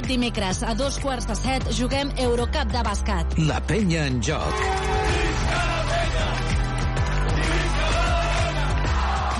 Aquest 0.00 0.14
dimecres, 0.16 0.62
a 0.64 0.72
dos 0.72 0.94
quarts 0.96 1.26
de 1.28 1.34
set, 1.36 1.64
juguem 1.76 2.08
Eurocup 2.16 2.70
de 2.72 2.80
bàsquet. 2.86 3.34
La 3.44 3.58
penya 3.60 4.06
en 4.08 4.14
joc. 4.24 4.62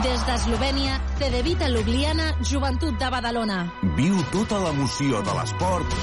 Des 0.04 0.26
d'Eslovènia, 0.26 0.98
Cedevita 1.16 1.70
Ljubljana, 1.72 2.26
Joventut 2.44 3.00
de 3.00 3.08
Badalona. 3.08 3.62
Viu 3.96 4.20
tota 4.34 4.60
l'emoció 4.66 5.24
de 5.24 5.38
l'esport 5.38 5.96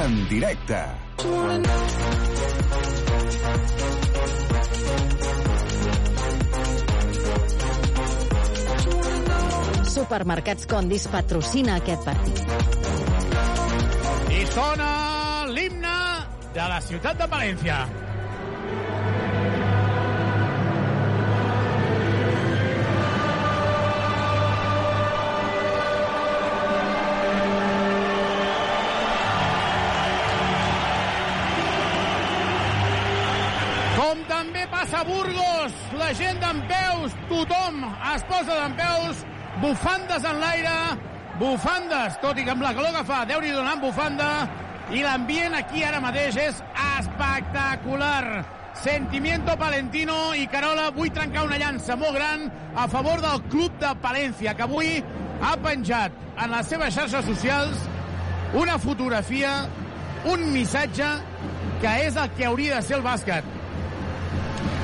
en 0.00 0.18
directe. 0.34 0.82
Supermercats 9.94 10.66
Condis 10.66 11.06
patrocina 11.14 11.78
aquest 11.78 12.10
partit. 12.10 12.79
Sona 14.50 15.46
l'himne 15.46 15.96
de 16.54 16.64
la 16.72 16.80
ciutat 16.82 17.20
de 17.20 17.26
València. 17.30 17.76
Com 33.94 34.24
també 34.26 34.64
passa 34.72 35.04
a 35.04 35.06
Burgos, 35.06 35.78
la 36.00 36.10
gent 36.18 36.42
d'en 36.42 36.64
peus, 36.66 37.14
tothom 37.30 37.86
es 38.16 38.26
posa 38.26 38.58
d'en 38.64 38.74
peus, 38.82 39.22
bufandes 39.62 40.26
en 40.26 40.42
l'aire, 40.42 40.76
bufandes, 41.40 42.18
tot 42.20 42.38
i 42.38 42.44
que 42.44 42.52
amb 42.52 42.62
la 42.62 42.74
calor 42.76 42.92
que 42.98 43.04
fa, 43.08 43.24
déu 43.28 43.40
nhi 43.40 43.52
donant 43.54 43.80
bufanda, 43.80 44.30
i 44.92 45.04
l'ambient 45.04 45.54
aquí 45.56 45.84
ara 45.86 46.00
mateix 46.02 46.36
és 46.36 46.58
espectacular. 46.98 48.44
Sentimiento 48.80 49.56
palentino 49.58 50.32
i 50.38 50.46
Carola, 50.52 50.88
vull 50.94 51.10
trencar 51.12 51.44
una 51.48 51.58
llança 51.60 51.96
molt 52.00 52.16
gran 52.16 52.46
a 52.78 52.86
favor 52.88 53.20
del 53.24 53.42
club 53.52 53.76
de 53.82 53.90
Palència, 54.02 54.54
que 54.56 54.66
avui 54.66 55.00
ha 55.40 55.56
penjat 55.64 56.14
en 56.36 56.52
les 56.54 56.68
seves 56.70 56.94
xarxes 56.94 57.26
socials 57.28 57.88
una 58.60 58.78
fotografia, 58.78 59.54
un 60.30 60.46
missatge 60.52 61.08
que 61.80 61.96
és 62.06 62.16
el 62.20 62.30
que 62.36 62.48
hauria 62.48 62.78
de 62.78 62.86
ser 62.88 62.98
el 62.98 63.06
bàsquet. 63.06 63.59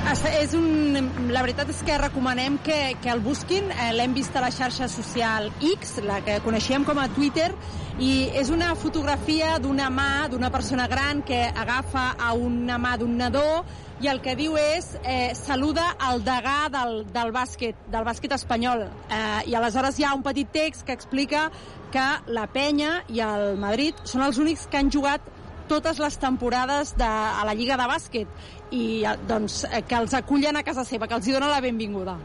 És 0.07 0.53
un, 0.55 1.09
la 1.35 1.41
veritat 1.43 1.67
és 1.73 1.81
que 1.83 1.97
recomanem 1.99 2.61
que, 2.63 2.95
que 3.03 3.11
el 3.11 3.19
busquin. 3.25 3.73
Eh, 3.75 3.89
L'hem 3.97 4.13
vist 4.15 4.37
a 4.39 4.43
la 4.45 4.53
xarxa 4.55 4.87
social 4.87 5.49
X, 5.59 5.97
la 6.07 6.21
que 6.23 6.37
coneixíem 6.45 6.85
com 6.87 7.01
a 7.03 7.09
Twitter, 7.11 7.49
i 7.99 8.29
és 8.39 8.53
una 8.55 8.69
fotografia 8.79 9.57
d'una 9.59 9.89
mà 9.91 10.29
d'una 10.31 10.53
persona 10.55 10.87
gran 10.87 11.25
que 11.27 11.41
agafa 11.49 12.13
a 12.23 12.35
una 12.39 12.79
mà 12.79 12.95
d'un 13.01 13.17
nadó 13.19 13.65
i 14.05 14.07
el 14.13 14.21
que 14.23 14.37
diu 14.39 14.55
és 14.61 14.93
eh, 15.03 15.33
saluda 15.35 15.89
el 16.13 16.23
degà 16.23 16.69
del, 16.71 17.01
del 17.11 17.33
bàsquet, 17.35 17.89
del 17.91 18.07
bàsquet 18.07 18.37
espanyol. 18.39 18.87
Eh, 19.11 19.51
I 19.51 19.59
aleshores 19.59 19.99
hi 19.99 20.07
ha 20.07 20.15
un 20.15 20.23
petit 20.23 20.53
text 20.55 20.87
que 20.87 20.95
explica 20.95 21.49
que 21.91 22.07
la 22.31 22.47
Penya 22.47 23.01
i 23.11 23.25
el 23.27 23.57
Madrid 23.59 23.99
són 24.05 24.23
els 24.23 24.39
únics 24.39 24.69
que 24.71 24.79
han 24.79 24.93
jugat 24.95 25.35
totes 25.67 25.99
les 25.99 26.15
temporades 26.23 26.95
de, 26.95 27.07
a 27.07 27.43
la 27.43 27.55
Lliga 27.59 27.75
de 27.75 27.89
Bàsquet 27.91 28.56
i 28.71 29.05
eh, 29.05 29.17
doncs, 29.29 29.65
eh, 29.71 29.83
que 29.87 29.99
els 30.01 30.15
acullen 30.15 30.57
a 30.57 30.65
casa 30.67 30.85
seva, 30.85 31.07
que 31.07 31.19
els 31.19 31.27
hi 31.27 31.35
donen 31.37 31.53
la 31.53 31.61
benvinguda. 31.61 32.17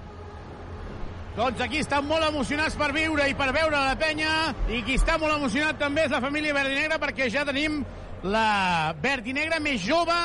Doncs 1.36 1.62
aquí 1.64 1.80
estan 1.80 2.08
molt 2.10 2.26
emocionats 2.28 2.76
per 2.76 2.90
viure 2.92 3.24
i 3.30 3.36
per 3.40 3.54
veure 3.56 3.72
la 3.72 3.96
penya 3.96 4.32
i 4.68 4.82
qui 4.84 4.98
està 5.00 5.16
molt 5.20 5.38
emocionat 5.38 5.80
també 5.80 6.04
és 6.04 6.12
la 6.12 6.20
família 6.20 6.56
Verdinegra 6.58 6.98
perquè 7.00 7.30
ja 7.32 7.46
tenim 7.48 7.80
la 8.28 8.92
Verdinegra 9.02 9.62
més 9.64 9.80
jove 9.86 10.18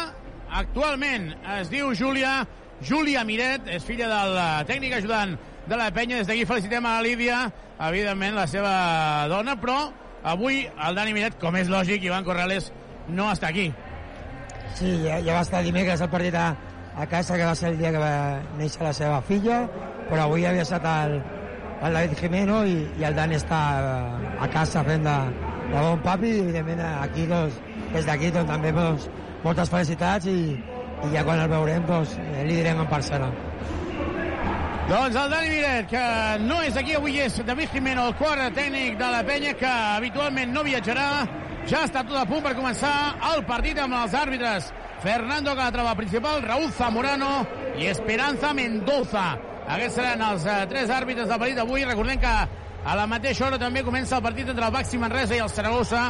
actualment. 0.51 1.31
Es 1.61 1.71
diu 1.71 1.93
Júlia, 1.95 2.41
Júlia 2.83 3.23
Miret, 3.25 3.71
és 3.71 3.87
filla 3.87 4.11
del 4.11 4.41
tècnic 4.67 4.99
ajudant 4.99 5.37
de 5.67 5.79
la 5.79 5.93
penya. 5.95 6.19
Des 6.19 6.27
d'aquí 6.27 6.45
felicitem 6.49 6.87
a 6.87 6.97
la 6.99 7.07
Lídia, 7.07 7.39
evidentment 7.87 8.35
la 8.35 8.49
seva 8.51 8.75
dona, 9.31 9.55
però 9.63 9.79
avui 10.27 10.65
el 10.67 10.99
Dani 10.99 11.15
Miret, 11.15 11.39
com 11.39 11.55
és 11.57 11.71
lògic, 11.71 12.03
Ivan 12.03 12.27
Corrales 12.27 12.73
no 13.09 13.31
està 13.31 13.55
aquí. 13.55 13.71
Sí, 14.77 14.91
ja, 15.07 15.17
ja 15.25 15.39
va 15.39 15.41
estar 15.41 15.63
dimecres 15.65 16.03
al 16.05 16.11
partit 16.13 16.35
a, 16.37 16.51
a 16.97 17.07
casa, 17.09 17.37
que 17.37 17.45
va 17.49 17.55
ser 17.57 17.71
el 17.73 17.79
dia 17.81 17.93
que 17.95 18.01
va 18.03 18.43
néixer 18.59 18.85
la 18.85 18.93
seva 18.93 19.23
filla, 19.25 19.63
però 20.11 20.27
avui 20.27 20.45
havia 20.45 20.67
estat 20.67 20.85
el, 20.91 21.17
el 21.87 21.97
David 21.97 22.17
Jimeno 22.21 22.59
i, 22.69 22.77
i 23.01 23.07
el 23.09 23.17
Dan 23.17 23.33
està 23.37 23.61
a 24.37 24.49
casa 24.53 24.85
fent 24.85 25.07
de, 25.07 25.17
de 25.73 25.81
bon 25.81 26.05
papi 26.05 26.29
i 26.29 26.43
evidentment 26.45 26.85
aquí 26.91 27.25
doncs, 27.31 27.57
des 27.95 28.05
d'aquí 28.05 28.31
doncs, 28.35 28.51
també 28.53 28.75
doncs, 28.77 29.09
moltes 29.47 29.73
felicitats 29.73 30.29
i, 30.29 30.39
i 30.59 31.13
ja 31.15 31.25
quan 31.25 31.41
el 31.41 31.49
veurem 31.57 31.89
doncs, 31.89 32.13
li 32.45 32.61
direm 32.61 32.85
en 32.85 32.93
persona. 32.93 33.33
Doncs 34.87 35.17
el 35.19 35.33
Dani 35.33 35.51
Miret, 35.51 35.89
que 35.91 36.05
no 36.45 36.61
és 36.63 36.77
aquí 36.77 36.95
avui, 36.95 37.17
és 37.25 37.41
David 37.49 37.73
Jimeno, 37.73 38.11
el 38.11 38.15
quart 38.21 38.53
tècnic 38.55 39.01
de 39.01 39.09
la 39.17 39.25
penya, 39.27 39.57
que 39.59 39.73
habitualment 39.97 40.53
no 40.55 40.69
viatjarà. 40.69 41.09
Ja 41.67 41.81
està 41.83 42.05
tot 42.07 42.15
a 42.15 42.27
punt 42.31 42.45
per 42.45 42.53
començar 42.55 42.93
el 43.33 43.41
partit 43.47 43.79
amb 43.83 43.97
els 43.99 44.13
àrbitres. 44.15 44.69
Fernando 45.03 45.51
Calatrava 45.59 45.97
principal, 45.99 46.45
Raúl 46.45 46.71
Zamorano 46.77 47.41
i 47.75 47.89
Esperanza 47.91 48.53
Mendoza. 48.55 49.25
Aquests 49.67 49.99
seran 49.99 50.23
els 50.29 50.47
eh, 50.47 50.61
tres 50.71 50.93
àrbitres 50.95 51.27
del 51.27 51.41
partit 51.43 51.59
d'avui. 51.59 51.83
Recordem 51.89 52.23
que 52.23 52.31
a 52.87 52.95
la 52.95 53.09
mateixa 53.11 53.49
hora 53.49 53.59
també 53.59 53.83
comença 53.83 54.21
el 54.21 54.23
partit 54.23 54.55
entre 54.55 54.63
el 54.63 54.77
Baxi 54.79 55.03
Manresa 55.03 55.35
i 55.35 55.43
el 55.43 55.51
Saragossa 55.51 56.05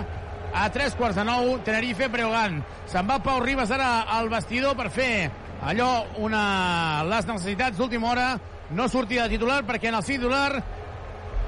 a 0.52 0.68
tres 0.76 0.92
quarts 0.94 1.16
de 1.16 1.24
nou, 1.24 1.56
Tenerife 1.64 2.10
Breogán. 2.12 2.60
Se'n 2.92 3.08
va 3.08 3.16
Pau 3.24 3.40
Ribas 3.40 3.72
ara 3.72 4.04
al 4.18 4.28
vestidor 4.28 4.76
per 4.76 4.90
fer 4.92 5.10
allò, 5.64 5.90
una... 6.20 7.02
les 7.08 7.32
necessitats 7.32 7.80
d'última 7.80 8.12
hora. 8.12 8.30
No 8.76 8.90
sortia 8.92 9.24
de 9.24 9.38
titular 9.38 9.62
perquè 9.64 9.88
en 9.88 9.96
el 9.96 10.04
titular 10.04 10.50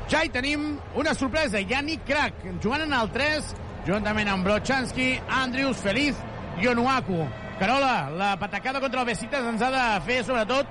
ja 0.08 0.24
hi 0.24 0.32
tenim 0.32 0.78
una 0.96 1.12
sorpresa. 1.12 1.60
Yannick 1.60 2.08
Krak, 2.08 2.44
jugant 2.64 2.88
en 2.88 2.96
el 2.96 3.10
3, 3.12 3.56
juntament 3.86 4.28
amb 4.32 4.46
Brochanski, 4.46 5.20
Andrius, 5.42 5.82
Feliz 5.84 6.18
i 6.62 6.68
Onuaku. 6.68 7.26
Carola, 7.58 8.08
la 8.14 8.36
patacada 8.38 8.80
contra 8.80 9.02
el 9.02 9.06
Besitas 9.06 9.46
ens 9.50 9.62
ha 9.62 9.70
de 9.74 9.84
fer, 10.06 10.20
sobretot, 10.26 10.70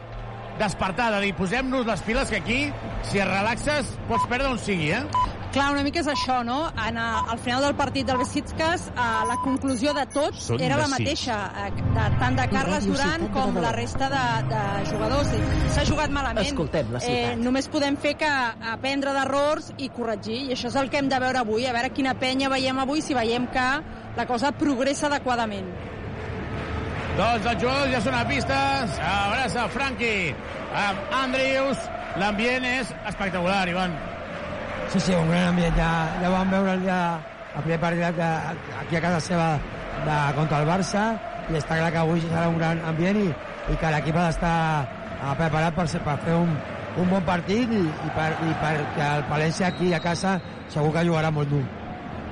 despertar, 0.60 1.12
de 1.16 1.24
dir, 1.26 1.34
posem-nos 1.38 1.88
les 1.88 2.06
piles 2.06 2.30
que 2.30 2.42
aquí, 2.42 2.62
si 3.08 3.20
es 3.20 3.28
relaxes, 3.28 3.96
pots 4.10 4.28
perdre 4.30 4.52
on 4.54 4.62
sigui, 4.62 4.92
eh? 4.98 5.04
Clar, 5.56 5.72
una 5.72 5.82
mica 5.86 6.02
és 6.04 6.08
això, 6.12 6.42
no? 6.46 6.58
En, 6.84 6.98
a, 7.00 7.24
al 7.32 7.40
final 7.42 7.64
del 7.64 7.74
partit 7.80 8.06
del 8.06 8.20
Besitskas, 8.20 8.90
la 8.98 9.38
conclusió 9.46 9.94
de 9.96 10.04
tots 10.12 10.50
Són 10.50 10.62
era 10.62 10.78
la 10.78 10.90
mateixa, 10.92 11.38
eh, 11.64 11.70
de, 11.96 12.06
tant 12.20 12.38
de 12.38 12.48
Carles 12.52 12.86
Duran 12.86 13.28
com 13.34 13.58
la 13.64 13.72
resta 13.74 14.10
de, 14.12 14.24
de 14.52 14.62
jugadors. 14.92 15.32
S'ha 15.74 15.88
jugat 15.88 16.14
malament. 16.14 16.44
Escoltem 16.52 16.92
la 16.94 17.02
ciutat. 17.02 17.32
Eh, 17.32 17.36
només 17.42 17.72
podem 17.74 17.98
fer 17.98 18.18
que 18.20 18.32
aprendre 18.76 19.16
d'errors 19.16 19.72
i 19.78 19.90
corregir, 19.96 20.44
i 20.50 20.58
això 20.58 20.70
és 20.70 20.80
el 20.84 20.92
que 20.94 21.02
hem 21.02 21.10
de 21.10 21.22
veure 21.24 21.42
avui, 21.42 21.66
a 21.66 21.76
veure 21.76 21.94
quina 21.96 22.18
penya 22.20 22.52
veiem 22.54 22.84
avui, 22.84 23.02
si 23.02 23.18
veiem 23.18 23.48
que 23.54 23.70
la 24.18 24.28
cosa 24.30 24.52
progressa 24.52 25.08
adequadament. 25.08 25.72
Doncs 27.18 27.48
els 27.50 27.62
jugadors 27.64 27.90
ja 27.96 28.00
són 28.06 28.14
a 28.14 28.26
pista, 28.30 28.58
s'abraça 28.94 29.64
Franqui 29.74 30.36
amb 30.78 31.16
Andrews, 31.24 31.80
l'ambient 32.22 32.66
és 32.70 32.92
espectacular, 33.10 33.64
Ivan. 33.72 33.96
Sí, 34.94 35.00
sí, 35.02 35.16
un 35.18 35.32
gran 35.32 35.48
ambient. 35.52 35.74
Ja, 35.80 35.90
ja 36.22 36.30
vam 36.32 36.54
veure 36.54 36.76
el, 36.78 36.84
dia, 36.86 37.00
el 37.56 37.66
primer 37.66 37.80
partit 37.82 38.22
aquí 38.84 39.00
a 39.00 39.02
casa 39.08 39.20
seva 39.26 39.48
de, 40.06 40.20
contra 40.38 40.62
el 40.62 40.70
Barça 40.70 41.08
i 41.50 41.58
està 41.58 41.80
clar 41.80 41.90
que 41.96 42.04
avui 42.04 42.22
serà 42.28 42.46
un 42.52 42.60
gran 42.62 42.84
ambient 42.88 43.18
i, 43.24 43.28
i 43.74 43.80
que 43.82 43.92
l'equip 43.96 44.16
ha 44.20 44.28
d'estar 44.30 44.54
eh, 44.86 45.34
preparat 45.42 45.76
per, 45.76 45.88
ser- 45.90 46.04
per 46.06 46.20
fer 46.24 46.38
un, 46.38 46.54
un 47.02 47.10
bon 47.12 47.26
partit 47.28 47.74
i, 47.74 47.82
i, 47.82 48.14
per, 48.16 48.30
i 48.46 48.54
perquè 48.62 49.10
el 49.18 49.26
València 49.32 49.72
aquí 49.74 49.90
a 49.98 50.04
casa 50.06 50.38
segur 50.70 50.94
que 50.94 51.06
jugarà 51.10 51.34
molt 51.34 51.50
dur. 51.50 51.66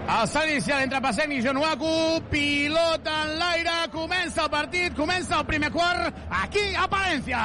El 0.06 0.28
salt 0.30 0.50
inicial 0.52 0.84
entre 0.86 1.02
Passem 1.02 1.32
i 1.34 1.40
Jonuaku, 1.42 1.92
pilota 2.30 3.16
en 3.26 3.32
l'aire, 3.40 3.78
comença 3.94 4.46
el 4.46 4.52
partit, 4.54 4.94
comença 4.98 5.40
el 5.40 5.48
primer 5.50 5.72
quart, 5.74 6.14
aquí 6.44 6.66
a 6.78 6.86
Palència. 6.92 7.42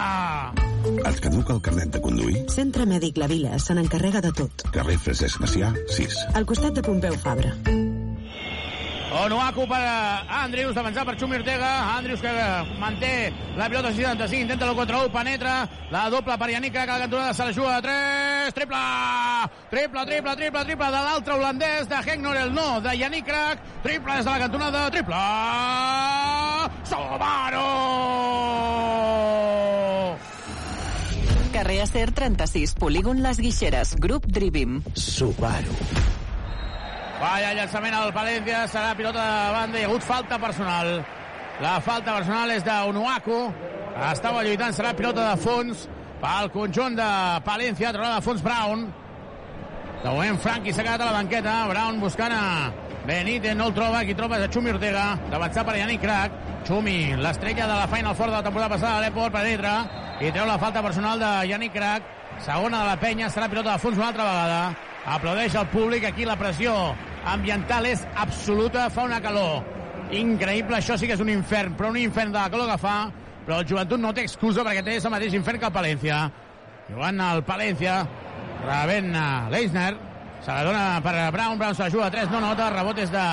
Et 0.84 1.20
caduca 1.24 1.56
el 1.56 1.62
carnet 1.64 1.96
de 1.96 2.02
conduir? 2.04 2.44
Centre 2.52 2.84
Mèdic 2.88 3.20
La 3.20 3.28
Vila 3.32 3.58
se 3.58 3.76
n'encarrega 3.76 4.20
de 4.24 4.32
tot. 4.36 4.68
Carrer 4.76 5.00
Francesc 5.00 5.40
Macià, 5.40 5.72
6. 5.96 6.20
Al 6.36 6.48
costat 6.48 6.76
de 6.76 6.84
Pompeu 6.84 7.16
Fabra. 7.24 7.56
Onuaku 9.10 9.66
per 9.66 9.82
Andrius, 10.30 10.76
avançar 10.76 11.04
per 11.04 11.16
Xumi 11.18 11.34
Ortega. 11.40 11.70
Andrius 11.96 12.20
que 12.22 12.30
manté 12.78 13.32
la 13.56 13.68
pilota 13.68 13.90
65, 13.90 14.42
intenta 14.42 14.68
el 14.68 14.76
contra 14.76 15.00
1, 15.02 15.10
penetra. 15.10 15.68
La 15.90 16.08
doble 16.08 16.38
per 16.38 16.50
Janica, 16.52 16.86
que 16.86 16.92
la 16.92 16.98
cantonada 17.00 17.34
se 17.34 17.44
la 17.44 17.52
juga 17.52 17.80
de 17.80 17.82
3. 17.82 18.54
Triple! 18.54 18.78
Triple, 19.70 20.06
triple, 20.06 20.36
triple, 20.36 20.64
triple 20.64 20.86
de 20.86 21.02
l'altre 21.08 21.34
holandès, 21.34 21.88
de 21.88 21.96
Hegnor 22.06 22.36
el 22.36 22.54
no, 22.54 22.80
de 22.80 22.96
Yannick. 22.96 23.32
Triple 23.82 24.14
des 24.14 24.24
de 24.24 24.30
la 24.30 24.38
cantonada, 24.38 24.90
triple! 24.90 25.14
Subaru! 26.84 27.66
Carrer 31.52 31.80
Acer 31.82 32.12
36, 32.12 32.74
polígon 32.74 33.22
Les 33.22 33.38
Guixeres, 33.38 33.96
grup 33.98 34.26
Drivim. 34.26 34.82
Subaru. 34.94 35.74
Vaya 37.20 37.50
llançament 37.52 37.92
al 37.92 38.14
Palència, 38.16 38.62
serà 38.72 38.94
pilota 38.96 39.20
de 39.20 39.48
banda, 39.52 39.76
hi 39.76 39.84
ha 39.84 39.88
hagut 39.90 40.04
falta 40.08 40.38
personal. 40.40 41.02
La 41.60 41.74
falta 41.84 42.14
personal 42.16 42.52
és 42.54 42.64
d'Onuaku, 42.64 43.40
estava 44.08 44.40
lluitant, 44.46 44.72
serà 44.72 44.94
pilota 44.96 45.26
de 45.26 45.42
fons 45.42 45.82
pel 46.22 46.48
conjunt 46.54 46.96
de 46.96 47.08
Palència, 47.44 47.92
trobada 47.92 48.22
de 48.22 48.24
fons 48.24 48.40
Brown. 48.46 48.86
De 50.00 50.08
moment 50.08 50.40
Franqui 50.40 50.72
s'ha 50.72 50.86
quedat 50.86 51.04
a 51.04 51.10
la 51.10 51.18
banqueta, 51.18 51.58
Brown 51.68 52.00
buscant 52.00 52.32
a 52.32 52.46
Benítez, 53.04 53.52
no 53.56 53.68
el 53.68 53.76
troba, 53.76 54.00
qui 54.08 54.16
troba 54.16 54.40
és 54.40 54.46
a 54.46 54.48
Xumi 54.56 54.72
Ortega, 54.72 55.04
d'avançar 55.28 55.66
per 55.68 55.76
Yannick 55.76 56.00
Crac. 56.06 56.40
Xumi, 56.64 56.96
l'estrella 57.20 57.68
de 57.68 57.76
la 57.82 57.88
Final 57.92 58.16
Four 58.16 58.32
de 58.32 58.38
la 58.38 58.42
temporada 58.48 58.78
passada 58.78 58.96
a 58.96 59.04
l'Eport, 59.04 59.36
penetra, 59.36 59.76
i 60.24 60.32
treu 60.32 60.48
la 60.48 60.56
falta 60.62 60.80
personal 60.88 61.20
de 61.20 61.30
Yannick 61.52 61.76
Crac. 61.76 62.16
Segona 62.48 62.80
de 62.80 62.88
la 62.94 62.98
penya, 63.00 63.28
serà 63.28 63.52
pilota 63.52 63.74
de 63.74 63.84
fons 63.84 64.00
una 64.00 64.08
altra 64.08 64.24
vegada. 64.24 64.60
Aplaudeix 65.20 65.54
el 65.56 65.68
públic, 65.72 66.08
aquí 66.08 66.24
la 66.28 66.40
pressió 66.40 66.74
ambiental 67.26 67.86
és 67.86 68.02
absoluta, 68.16 68.88
fa 68.90 69.04
una 69.08 69.20
calor 69.20 69.64
increïble, 70.16 70.78
això 70.78 70.96
sí 70.98 71.06
que 71.06 71.14
és 71.14 71.22
un 71.22 71.30
infern, 71.30 71.76
però 71.78 71.90
un 71.92 71.98
infern 72.00 72.32
de 72.32 72.38
la 72.40 72.50
calor 72.50 72.70
que 72.72 72.78
fa, 72.82 72.96
però 73.46 73.60
el 73.60 73.68
joventut 73.68 74.00
no 74.00 74.12
té 74.14 74.24
excusa 74.26 74.64
perquè 74.66 74.82
té 74.84 74.96
el 74.98 75.12
mateix 75.12 75.34
infern 75.38 75.60
que 75.60 75.68
el 75.68 75.74
Palència. 75.74 76.20
Jugant 76.90 77.20
al 77.22 77.44
Palència, 77.46 78.00
rebent 78.64 79.14
Leisner, 79.52 79.94
se 80.40 80.50
la 80.50 80.64
dona 80.64 80.84
per 81.04 81.14
Brown, 81.32 81.58
Brown 81.58 81.74
se 81.74 81.84
la 81.84 81.90
juga 81.90 82.06
a 82.06 82.10
3, 82.10 82.30
no 82.32 82.40
nota, 82.42 82.70
rebot 82.74 82.98
és 82.98 83.10
de 83.12 83.24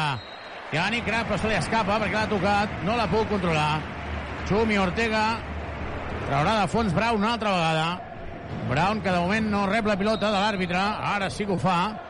Yannick 0.73 1.05
Crac, 1.07 1.29
però 1.29 1.37
se 1.39 1.47
li 1.47 1.55
escapa 1.57 1.99
perquè 2.01 2.17
l'ha 2.17 2.31
tocat, 2.31 2.81
no 2.85 2.97
la 2.99 3.07
puc 3.11 3.29
controlar. 3.31 3.79
Xumi 4.47 4.77
Ortega 4.79 5.23
traurà 6.27 6.59
de 6.61 6.67
fons 6.71 6.93
Brown 6.95 7.23
una 7.23 7.33
altra 7.33 7.55
vegada. 7.55 7.87
Brown, 8.67 9.01
que 9.01 9.11
de 9.11 9.19
moment 9.19 9.47
no 9.51 9.65
rep 9.67 9.87
la 9.87 9.97
pilota 9.99 10.29
de 10.31 10.39
l'àrbitre, 10.39 10.79
ara 11.15 11.29
sí 11.31 11.45
que 11.47 11.55
ho 11.55 11.59
fa. 11.59 12.06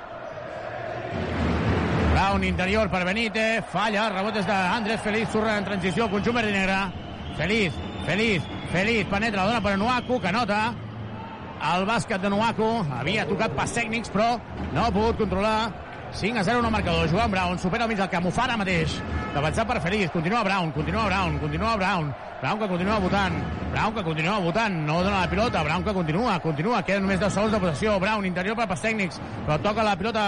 Brown 2.18 2.44
interior 2.44 2.90
per 2.90 3.04
Benítez, 3.06 3.62
falla, 3.70 4.08
rebot 4.10 4.40
és 4.40 4.46
d'Andrés 4.48 5.04
Feliz, 5.06 5.28
surra 5.30 5.52
en 5.60 5.68
transició 5.68 6.08
conjunt 6.10 6.34
verd 6.34 6.50
negre. 6.50 6.78
Feliz, 7.38 7.76
Feliz, 8.08 8.48
Feliz, 8.72 9.04
penetra, 9.12 9.44
la 9.44 9.52
dona 9.52 9.62
per 9.62 9.76
Nuaku, 9.78 10.18
que 10.24 10.32
nota 10.34 10.58
el 11.76 11.86
bàsquet 11.86 12.26
de 12.26 12.34
Nuaku, 12.34 12.72
havia 12.98 13.28
tocat 13.30 13.54
pas 13.54 13.70
tècnics, 13.78 14.10
però 14.10 14.32
no 14.74 14.88
ha 14.88 14.90
pogut 14.90 15.22
controlar. 15.22 15.70
5 16.18 16.42
a 16.42 16.44
0 16.44 16.64
en 16.64 16.66
el 16.66 16.72
marcador. 16.80 17.06
Joan 17.12 17.30
Brown 17.30 17.60
supera 17.60 17.86
al 17.86 17.94
mig 17.94 18.02
del 18.02 18.10
camp, 18.10 18.26
ho 18.26 18.34
fa 18.34 18.48
ara 18.48 18.58
mateix. 18.58 18.98
D'avançar 19.36 19.68
per 19.70 19.80
Feliz, 19.86 20.10
continua 20.10 20.42
Brown, 20.44 20.72
continua 20.72 21.06
Brown, 21.06 21.38
continua 21.38 21.78
Brown. 21.78 22.14
Brown 22.42 22.60
que 22.60 22.68
continua 22.68 23.00
votant, 23.00 23.42
Brown 23.72 23.94
que 23.94 24.04
continua 24.04 24.40
votant, 24.40 24.86
no 24.90 25.04
dona 25.04 25.22
la 25.22 25.30
pilota, 25.30 25.62
Brown 25.62 25.84
que 25.84 25.94
continua, 25.94 26.40
continua, 26.40 26.82
queden 26.82 27.06
només 27.06 27.22
10 27.22 27.34
segons 27.34 27.54
de 27.54 27.60
possessió, 27.62 28.00
Brown 28.00 28.26
interior 28.26 28.58
per 28.58 28.66
pas 28.70 28.82
tècnics, 28.82 29.22
però 29.46 29.62
toca 29.62 29.86
la 29.86 29.96
pilota 29.98 30.24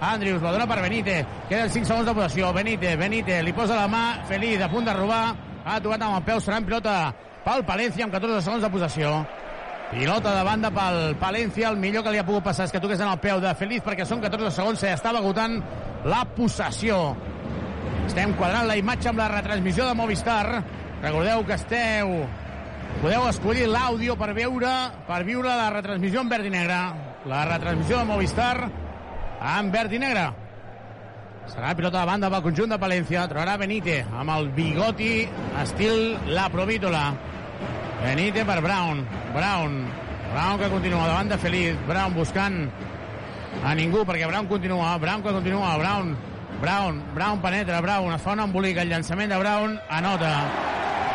Andrius, 0.00 0.40
la 0.40 0.52
dona 0.52 0.66
per 0.66 0.80
Benítez, 0.80 1.26
queden 1.48 1.68
5 1.68 1.84
segons 1.84 2.06
de 2.08 2.14
possessió, 2.16 2.54
Benítez, 2.56 2.96
Benítez, 2.96 3.42
li 3.44 3.52
posa 3.52 3.76
la 3.76 3.88
mà, 3.88 4.24
Feliz, 4.28 4.62
a 4.64 4.70
punt 4.72 4.88
de 4.88 4.94
robar, 4.96 5.34
ha 5.60 5.76
tocat 5.84 6.06
amb 6.06 6.16
el 6.16 6.24
peu, 6.24 6.40
serà 6.40 6.56
en 6.56 6.64
pilota 6.64 6.94
pel 7.44 7.66
Palència 7.68 8.06
amb 8.06 8.16
14 8.16 8.40
segons 8.46 8.64
de 8.64 8.70
possessió. 8.72 9.12
Pilota 9.90 10.32
de 10.38 10.46
banda 10.46 10.70
pel 10.72 11.00
Palència, 11.20 11.68
el 11.68 11.76
millor 11.82 12.06
que 12.06 12.14
li 12.14 12.22
ha 12.22 12.24
pogut 12.24 12.48
passar 12.48 12.64
és 12.64 12.72
que 12.72 12.80
toqués 12.80 13.02
en 13.02 13.12
el 13.12 13.20
peu 13.20 13.44
de 13.44 13.52
Feliz 13.60 13.84
perquè 13.84 14.08
són 14.08 14.24
14 14.24 14.56
segons, 14.56 14.80
s'estava 14.80 15.20
agotant 15.20 15.60
la 16.08 16.24
possessió. 16.32 17.00
Estem 18.06 18.32
quadrant 18.40 18.70
la 18.70 18.80
imatge 18.80 19.12
amb 19.12 19.20
la 19.20 19.28
retransmissió 19.36 19.84
de 19.84 19.96
Movistar. 20.00 20.44
Recordeu 21.02 21.44
que 21.44 21.60
esteu... 21.60 22.20
Podeu 23.00 23.22
escollir 23.28 23.68
l'àudio 23.70 24.16
per 24.18 24.32
veure 24.34 24.70
per 25.06 25.20
viure 25.22 25.52
la 25.54 25.68
retransmissió 25.70 26.24
en 26.24 26.32
verd 26.32 26.48
i 26.48 26.50
negre. 26.50 26.78
La 27.30 27.44
retransmissió 27.46 28.00
de 28.00 28.08
Movistar 28.08 28.56
en 29.40 29.72
verd 29.72 29.92
i 29.92 29.98
negre. 29.98 30.28
Serà 31.50 31.72
pilota 31.74 32.02
de 32.02 32.06
banda 32.06 32.28
pel 32.30 32.44
conjunt 32.44 32.70
de 32.70 32.78
Palència. 32.78 33.24
Trobarà 33.30 33.56
Benítez 33.58 34.06
amb 34.14 34.30
el 34.36 34.50
bigoti 34.54 35.24
estil 35.62 36.14
la 36.30 36.46
Provítola. 36.52 37.08
Benítez 38.04 38.46
per 38.46 38.60
Brown. 38.62 39.02
Brown. 39.34 39.80
Brown 40.30 40.60
que 40.60 40.70
continua 40.70 41.08
davant 41.08 41.32
de 41.32 41.38
Feliz. 41.38 41.78
Brown 41.88 42.14
buscant 42.14 42.60
a 43.64 43.74
ningú 43.74 44.04
perquè 44.06 44.28
Brown 44.30 44.46
continua. 44.46 44.96
Brown 44.98 45.24
que 45.24 45.32
continua. 45.34 45.76
Brown. 45.78 46.14
Brown. 46.60 47.02
Brown 47.14 47.42
penetra. 47.42 47.80
Brown. 47.80 48.14
Es 48.14 48.22
fa 48.22 48.36
un 48.36 48.44
embolic. 48.46 48.78
El 48.78 48.92
llançament 48.92 49.32
de 49.32 49.40
Brown 49.40 49.78
anota. 49.88 50.36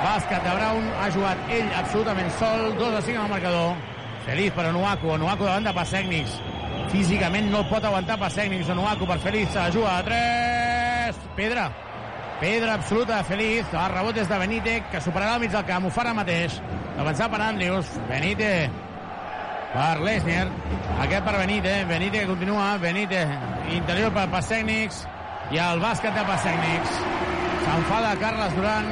Bàsquet 0.03 0.43
de 0.43 0.57
Brown. 0.57 0.91
Ha 0.99 1.07
jugat 1.15 1.55
ell 1.61 1.71
absolutament 1.79 2.33
sol. 2.41 2.73
2 2.81 2.99
a 2.99 3.01
5 3.07 3.23
al 3.23 3.31
marcador. 3.37 3.79
Feliz 4.25 4.51
per 4.51 4.67
Onuaku. 4.73 5.15
Onuaku 5.15 5.47
davant 5.47 5.71
de 5.71 5.73
pas 5.79 5.95
tècnics. 5.95 6.54
Físicament 6.91 7.49
no 7.51 7.63
el 7.63 7.69
pot 7.69 7.83
aguantar 7.83 8.17
pas 8.21 8.35
tècnics. 8.35 8.69
Onuaku 8.71 9.07
per 9.09 9.19
Feliz. 9.23 9.49
Se 9.51 9.59
la 9.59 9.71
juga 9.71 9.97
a 9.97 10.03
3. 10.03 11.21
Pedra. 11.35 11.69
Pedra 12.39 12.73
absoluta 12.73 13.17
de 13.17 13.23
Feliz. 13.23 13.65
El 13.73 13.91
rebot 13.93 14.17
és 14.17 14.29
de 14.29 14.39
Benítez, 14.39 14.83
que 14.91 15.01
superarà 15.01 15.35
al 15.35 15.39
mig 15.43 15.51
del 15.51 15.65
camp. 15.65 15.87
Ho 15.87 15.91
fa 15.93 16.03
ara 16.03 16.13
mateix. 16.13 16.59
Avançar 16.99 17.29
per 17.31 17.41
Andrius. 17.41 17.89
Benítez 18.09 18.69
per 19.73 19.99
Lesnier. 20.01 20.47
Aquest 21.03 21.25
per 21.25 21.35
Benítez. 21.39 21.87
Benítez 21.87 22.21
que 22.21 22.31
continua. 22.31 22.77
Benítez 22.77 23.27
interior 23.75 24.13
per 24.13 24.29
pas 24.31 24.47
tècnics. 24.51 25.03
I 25.53 25.61
el 25.61 25.83
bàsquet 25.83 26.15
de 26.15 26.23
pas 26.27 26.43
tècnics. 26.43 27.01
S'enfada 27.65 28.15
Carles 28.21 28.55
Duran. 28.55 28.89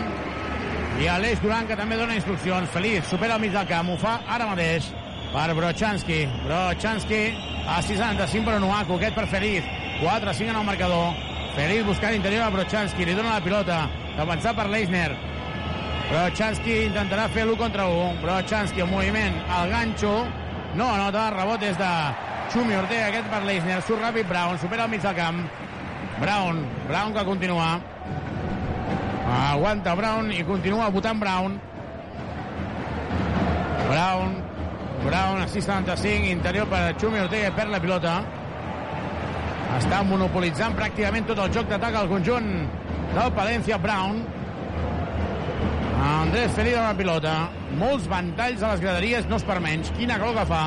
I 1.02 1.08
Aleix 1.10 1.42
Duran, 1.42 1.66
que 1.68 1.76
també 1.76 1.98
dona 1.98 2.16
instruccions. 2.16 2.70
Feliz 2.70 3.08
supera 3.10 3.36
al 3.36 3.42
mig 3.42 3.52
del 3.54 3.68
camp. 3.68 3.90
Ho 3.90 3.98
fa 3.98 4.20
ara 4.28 4.48
mateix 4.50 4.92
per 5.34 5.50
Brochanski. 5.58 6.24
Brochanski 6.46 7.53
a 7.68 7.82
65 7.82 8.46
per 8.46 8.56
Onuaku. 8.56 8.98
Aquest 8.98 9.16
per 9.16 9.28
Feliz. 9.28 9.64
4-5 10.02 10.50
en 10.50 10.56
el 10.56 10.66
marcador. 10.66 11.14
Feliz 11.56 11.86
buscant 11.86 12.16
interior 12.16 12.44
a 12.44 12.50
Brochanski. 12.50 13.06
Li 13.06 13.14
dona 13.14 13.36
la 13.38 13.44
pilota. 13.44 13.88
D'avançar 14.18 14.56
per 14.56 14.68
Leisner. 14.70 15.12
Brochanski 16.10 16.84
intentarà 16.90 17.30
fer 17.30 17.46
l'1 17.46 17.58
contra 17.58 17.88
1. 17.88 18.22
Brochanski 18.22 18.82
en 18.82 18.92
moviment 18.92 19.40
al 19.50 19.70
ganxo. 19.70 20.14
No 20.76 20.90
anota. 20.94 21.30
Rebot 21.32 21.60
des 21.60 21.78
de 21.78 21.92
Xumi 22.54 22.76
Ortega. 22.76 23.08
Aquest 23.08 23.30
per 23.32 23.44
Leisner. 23.48 23.82
Surt 23.82 24.02
ràpid 24.02 24.28
Brown. 24.28 24.60
Supera 24.60 24.84
al 24.84 24.90
mig 24.90 25.02
del 25.02 25.16
camp. 25.16 25.44
Brown. 26.20 26.66
Brown 26.88 27.14
que 27.14 27.26
continua. 27.26 27.80
Aguanta 29.34 29.96
Brown 29.96 30.32
i 30.32 30.44
continua 30.44 30.90
votant 30.90 31.20
Brown. 31.20 31.62
Brown 33.88 34.43
Brown 35.04 35.42
a 35.42 35.48
6'75, 35.48 36.32
interior 36.32 36.68
per 36.72 36.96
Xumi 36.96 37.20
Ortega 37.20 37.52
perd 37.56 37.74
la 37.74 37.80
pilota. 37.84 38.14
Està 39.76 40.00
monopolitzant 40.08 40.78
pràcticament 40.78 41.28
tot 41.28 41.42
el 41.44 41.52
joc 41.56 41.68
d'atac 41.68 41.98
al 42.00 42.08
conjunt 42.12 42.48
del 43.12 43.34
Palencia 43.36 43.78
Brown. 43.84 44.22
Andrés 46.04 46.56
Feliz 46.56 46.78
amb 46.80 46.88
la 46.88 46.96
pilota. 47.00 47.34
Molts 47.82 48.08
ventalls 48.08 48.64
a 48.64 48.72
les 48.72 48.84
graderies, 48.86 49.28
no 49.28 49.42
és 49.42 49.46
per 49.48 49.60
menys. 49.64 49.92
Quina 49.98 50.18
gol 50.22 50.38
que 50.40 50.48
fa. 50.48 50.64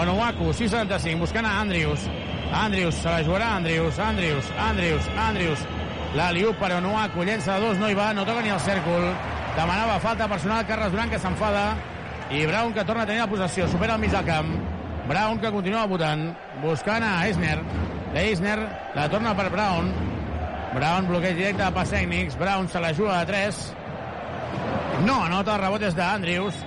Onuaku, 0.00 0.54
6'75, 0.56 1.20
buscant 1.26 1.46
a 1.46 1.58
Andrius. 1.60 2.08
Andrius, 2.56 2.96
se 3.02 3.12
la 3.12 3.22
jugarà 3.26 3.52
Andrius, 3.58 4.00
Andrius, 4.00 4.50
Andrius, 4.70 5.12
Andrius. 5.28 5.68
L'Aliu 6.16 6.56
per 6.58 6.72
Onuaku, 6.80 7.28
llença 7.28 7.58
de 7.58 7.68
dos, 7.68 7.78
no 7.78 7.90
hi 7.90 7.98
va, 7.98 8.10
no 8.16 8.24
toca 8.26 8.42
ni 8.42 8.50
el 8.54 8.60
cèrcol. 8.64 9.10
Demanava 9.54 10.00
falta 10.02 10.28
personal, 10.30 10.66
Carles 10.66 10.94
Duran, 10.94 11.10
que 11.10 11.20
s'enfada. 11.22 11.74
I 12.30 12.46
Brown, 12.46 12.72
que 12.72 12.84
torna 12.84 13.02
a 13.02 13.06
tenir 13.06 13.20
la 13.24 13.26
possessió, 13.26 13.66
supera 13.68 13.96
el 13.96 14.00
mig 14.00 14.12
del 14.12 14.24
camp. 14.24 14.52
Brown, 15.08 15.40
que 15.42 15.50
continua 15.50 15.86
votant, 15.90 16.28
buscant 16.62 17.02
a 17.02 17.26
Eisner. 17.26 17.58
Eisner 18.14 18.58
la 18.94 19.08
torna 19.10 19.34
per 19.34 19.48
Brown. 19.50 19.90
Brown, 20.74 21.08
bloqueig 21.08 21.34
directe 21.34 21.64
de 21.64 21.70
pas 21.74 21.90
tècnics. 21.90 22.36
Brown 22.38 22.68
se 22.68 22.78
la 22.78 22.92
juga 22.94 23.18
a 23.18 23.26
3. 23.26 23.58
No 25.08 25.16
anota 25.24 25.56
el 25.56 25.64
rebot 25.64 25.82
és 25.88 25.98
d'Andrius. 25.98 26.62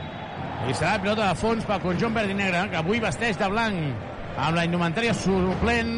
I 0.67 0.75
serà 0.75 0.97
pilota 0.99 1.29
de 1.29 1.39
fons 1.39 1.63
pel 1.67 1.81
conjunt 1.83 2.19
verd 2.19 2.35
i 2.35 2.35
negre, 2.35 2.65
que 2.71 2.81
avui 2.81 2.99
vesteix 3.03 3.39
de 3.39 3.47
blanc 3.51 4.11
amb 4.35 4.57
la 4.57 4.67
indumentària 4.67 5.15
suplent, 5.15 5.95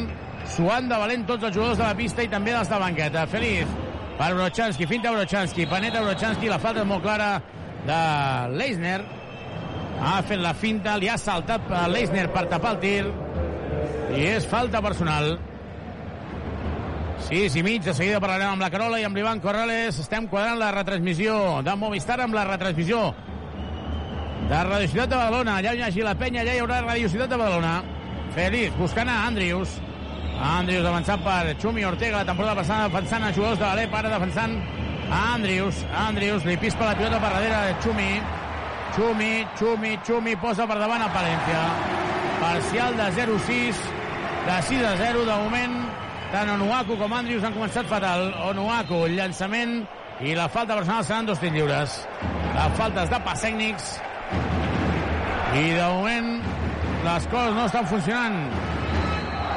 suant 0.54 0.90
de 0.90 1.02
valent 1.02 1.26
tots 1.26 1.50
els 1.50 1.58
jugadors 1.58 1.82
de 1.82 1.88
la 1.88 1.98
pista 1.98 2.22
i 2.22 2.30
també 2.30 2.54
dels 2.54 2.70
de 2.70 2.80
banqueta. 2.86 3.26
Feliz 3.34 3.76
per 4.20 4.32
Brochanski, 4.38 4.86
finta 4.86 5.12
Brochanski, 5.12 5.66
paneta 5.70 6.06
Brochanski, 6.06 6.54
la 6.54 6.62
falta 6.62 6.86
és 6.86 6.90
molt 6.94 7.04
clara 7.04 7.40
de 7.90 8.02
Leisner. 8.54 9.00
Ha 10.02 10.22
fet 10.28 10.42
la 10.44 10.54
finta, 10.54 10.98
li 11.00 11.08
ha 11.10 11.18
saltat 11.18 11.70
a 11.72 11.86
Leisner 11.88 12.28
per 12.34 12.46
tapar 12.52 12.76
el 12.76 12.82
tir 12.84 13.04
i 14.16 14.26
és 14.36 14.48
falta 14.48 14.82
personal. 14.84 15.38
6 17.26 17.56
i 17.58 17.64
mig, 17.66 17.82
de 17.82 17.94
seguida 17.96 18.20
parlarem 18.22 18.52
amb 18.54 18.62
la 18.62 18.70
Carola 18.70 19.00
i 19.02 19.06
amb 19.08 19.18
l'Ivan 19.18 19.42
Corrales. 19.42 19.98
Estem 20.04 20.28
quadrant 20.30 20.60
la 20.62 20.70
retransmissió 20.76 21.64
de 21.66 21.74
Movistar 21.80 22.20
amb 22.22 22.38
la 22.38 22.46
retransmissió 22.46 23.08
de 24.50 24.62
Radio 24.68 24.88
Ciutat 24.92 25.10
de 25.10 25.16
Badalona. 25.16 25.58
Allà 25.58 25.74
hi 25.74 25.82
hagi 25.88 26.06
la 26.06 26.14
penya, 26.20 26.44
allà 26.44 26.54
hi 26.54 26.62
haurà 26.62 26.84
Radio 26.86 27.10
Ciutat 27.10 27.34
de 27.34 27.40
Badalona. 27.42 27.76
Feliç, 28.36 28.78
buscant 28.78 29.10
a 29.10 29.24
Andrius. 29.26 29.80
Andrius 30.36 30.86
avançant 30.86 31.24
per 31.26 31.56
Xumi 31.62 31.86
Ortega, 31.88 32.20
la 32.20 32.30
temporada 32.30 32.60
passada 32.60 32.90
defensant 32.90 33.24
a 33.24 33.34
jugadors 33.34 33.60
de 33.60 33.66
l'Alep, 33.66 33.94
ara 33.96 34.12
defensant 34.12 34.58
a 35.10 35.22
Andrius. 35.34 35.86
Andrius 36.06 36.46
li 36.46 36.58
pispa 36.62 36.92
la 36.92 36.98
pilota 37.00 37.22
per 37.24 37.32
darrere 37.40 37.62
de 37.70 37.78
Xumi. 37.82 38.10
Xumi, 38.96 39.46
Xumi, 39.60 40.00
Xumi 40.08 40.38
posa 40.40 40.64
per 40.64 40.78
davant 40.80 41.02
a 41.04 41.10
Palència. 41.12 41.64
Parcial 42.40 42.96
de 42.96 43.10
0-6, 43.18 43.82
de 44.46 44.56
6 44.70 44.86
a 44.88 44.96
0 45.02 45.26
de 45.28 45.36
moment. 45.44 45.76
Tant 46.32 46.52
Onuaku 46.54 46.96
com 47.02 47.14
Andrius 47.18 47.44
han 47.44 47.58
començat 47.58 47.92
fatal. 47.92 48.30
Onuaku, 48.54 49.02
el 49.10 49.18
llançament 49.20 49.82
i 50.24 50.32
la 50.38 50.48
falta 50.48 50.80
personal 50.80 51.04
seran 51.04 51.28
dos 51.28 51.44
tirs 51.44 51.52
lliures. 51.58 52.00
La 52.56 52.70
falta 52.80 53.04
és 53.04 53.12
de 53.12 53.20
pas 53.28 53.44
tècnics 53.44 53.92
i 55.60 55.68
de 55.76 55.84
moment 55.92 56.32
les 57.04 57.28
coses 57.32 57.56
no 57.60 57.68
estan 57.68 57.92
funcionant. 57.92 58.42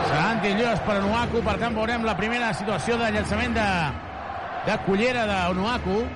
Seran 0.09 0.43
tirs 0.43 0.59
lliures 0.59 0.87
per 0.87 0.99
Onuaku, 0.99 1.47
per 1.47 1.61
tant 1.63 1.79
veurem 1.79 2.11
la 2.11 2.19
primera 2.19 2.51
situació 2.59 2.99
de 2.99 3.15
llançament 3.15 3.55
de, 3.55 3.73
de 4.67 4.81
cullera 4.87 5.29
d'Onuaku. 5.31 6.07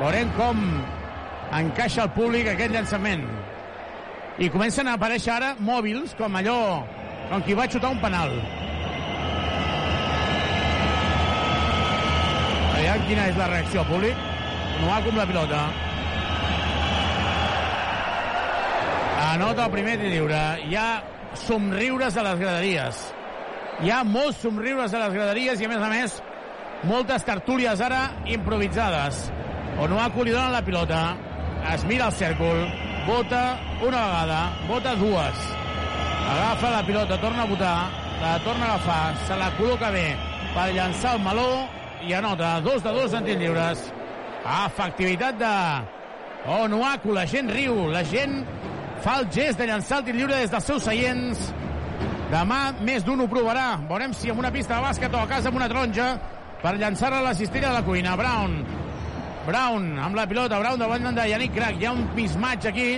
Veurem 0.00 0.30
com 0.34 0.64
encaixa 1.58 2.04
el 2.06 2.12
públic 2.14 2.48
aquest 2.48 2.72
llançament. 2.74 3.26
I 4.40 4.48
comencen 4.54 4.88
a 4.88 4.94
aparèixer 4.96 5.34
ara 5.34 5.50
mòbils, 5.58 6.14
com 6.18 6.36
allò, 6.38 6.60
com 7.30 7.42
qui 7.44 7.56
va 7.58 7.68
xutar 7.68 7.90
un 7.92 8.00
penal. 8.00 8.30
Aviam 12.78 13.06
quina 13.08 13.28
és 13.28 13.36
la 13.36 13.48
reacció 13.50 13.84
públic. 13.90 14.26
Onuaku 14.80 15.10
amb 15.10 15.18
la 15.20 15.26
pilota. 15.28 15.60
Anota 19.30 19.66
el 19.66 19.72
primer 19.74 19.98
tir 20.00 20.14
lliure. 20.14 20.40
Hi 20.64 20.76
ha 20.78 20.88
somriures 21.36 22.16
a 22.16 22.24
les 22.30 22.38
graderies. 22.40 23.02
Hi 23.84 23.92
ha 23.92 24.00
molts 24.04 24.40
somriures 24.44 24.94
a 24.94 25.04
les 25.04 25.12
graderies 25.18 25.60
i, 25.60 25.68
a 25.68 25.72
més 25.74 25.84
a 25.84 25.90
més, 25.92 26.16
moltes 26.88 27.24
tertúlies 27.28 27.80
ara 27.84 28.00
improvisades. 28.32 29.26
Onuaku 29.80 30.24
li 30.24 30.32
dona 30.34 30.50
la 30.56 30.64
pilota, 30.64 31.02
es 31.74 31.84
mira 31.84 32.06
el 32.08 32.12
cèrcol, 32.12 32.64
vota 33.06 33.58
una 33.80 34.04
vegada, 34.06 34.40
vota 34.68 34.94
dues. 34.96 35.44
Agafa 36.30 36.70
la 36.70 36.82
pilota, 36.86 37.20
torna 37.20 37.42
a 37.42 37.46
votar, 37.46 37.90
la 38.20 38.38
torna 38.44 38.66
a 38.66 38.74
agafar, 38.74 39.16
se 39.26 39.36
la 39.36 39.50
col·loca 39.58 39.90
bé 39.90 40.08
per 40.54 40.70
llançar 40.74 41.14
el 41.16 41.24
meló 41.24 41.50
i 42.06 42.14
anota 42.16 42.60
dos 42.64 42.82
de 42.82 42.92
dos 42.96 43.14
en 43.14 43.24
tirs 43.24 43.40
lliures. 43.40 43.86
Efectivitat 44.40 45.38
de 45.40 45.54
Onuaku, 46.60 47.12
la 47.12 47.26
gent 47.28 47.50
riu, 47.52 47.86
la 47.92 48.04
gent 48.04 48.40
fa 49.04 49.20
el 49.20 49.28
gest 49.32 49.60
de 49.60 49.68
llançar 49.68 50.00
el 50.00 50.08
tir 50.08 50.16
lliure 50.16 50.36
des 50.40 50.52
dels 50.52 50.68
seus 50.72 50.84
seients. 50.88 51.48
Demà 52.30 52.60
més 52.86 53.04
d'un 53.04 53.20
ho 53.20 53.28
provarà. 53.28 53.74
Veurem 53.88 54.14
si 54.16 54.30
amb 54.30 54.40
una 54.40 54.52
pista 54.54 54.76
de 54.76 54.86
bàsquet 54.86 55.16
o 55.16 55.24
a 55.24 55.28
casa 55.28 55.50
amb 55.50 55.60
una 55.60 55.68
taronja 55.68 56.12
per 56.62 56.76
llançar-la 56.78 57.24
a 57.24 57.30
la 57.30 57.34
cistella 57.34 57.72
de 57.72 57.80
la 57.80 57.84
cuina. 57.84 58.16
Brown. 58.16 58.79
Brown 59.46 59.98
amb 59.98 60.16
la 60.16 60.26
pilota. 60.26 60.58
Brown 60.58 60.78
davant 60.78 61.14
de 61.14 61.28
Yannick 61.30 61.54
Crac. 61.54 61.78
Hi 61.80 61.86
ha 61.86 61.92
un 61.92 62.08
mismatch 62.16 62.66
aquí. 62.70 62.88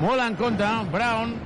Molt 0.00 0.24
en 0.24 0.36
contra. 0.36 0.72
Brown. 0.92 1.36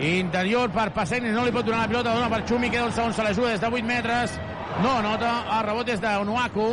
Interior 0.00 0.70
per 0.70 0.90
Passenis. 0.92 1.32
No 1.32 1.44
li 1.46 1.54
pot 1.54 1.64
donar 1.64 1.84
la 1.84 1.92
pilota. 1.92 2.14
Dona 2.14 2.28
per 2.32 2.42
Xumi. 2.48 2.70
Queda 2.70 2.88
un 2.90 2.92
segon. 2.92 3.14
Se 3.14 3.24
l'ajuda 3.24 3.54
des 3.54 3.60
de 3.60 3.70
8 3.70 3.86
metres. 3.86 4.40
No 4.82 4.98
nota. 5.02 5.32
El 5.58 5.64
rebot 5.68 5.88
és 5.88 6.02
d'Onuaku. 6.02 6.68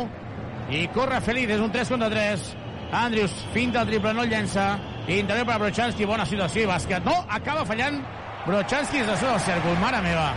I 0.70 0.88
corre 0.94 1.20
Feliz. 1.20 1.48
És 1.50 1.60
un 1.60 1.72
3 1.72 1.94
contra 1.94 2.10
3. 2.10 2.50
Andrews 2.92 3.32
finta 3.52 3.80
el 3.82 3.88
triple. 3.88 4.12
No 4.14 4.22
el 4.22 4.30
llença. 4.30 4.74
Interior 5.08 5.46
per 5.46 5.58
Brochanski. 5.60 6.04
Bona 6.04 6.26
situació 6.28 6.64
i 6.64 6.68
bàsquet. 6.68 7.04
No, 7.04 7.16
acaba 7.28 7.64
fallant 7.68 8.02
Brochanski 8.44 9.00
és 9.00 9.06
de 9.08 9.16
sota 9.16 9.32
del 9.32 9.40
cèrcol, 9.46 9.78
mare 9.80 10.02
meva. 10.04 10.28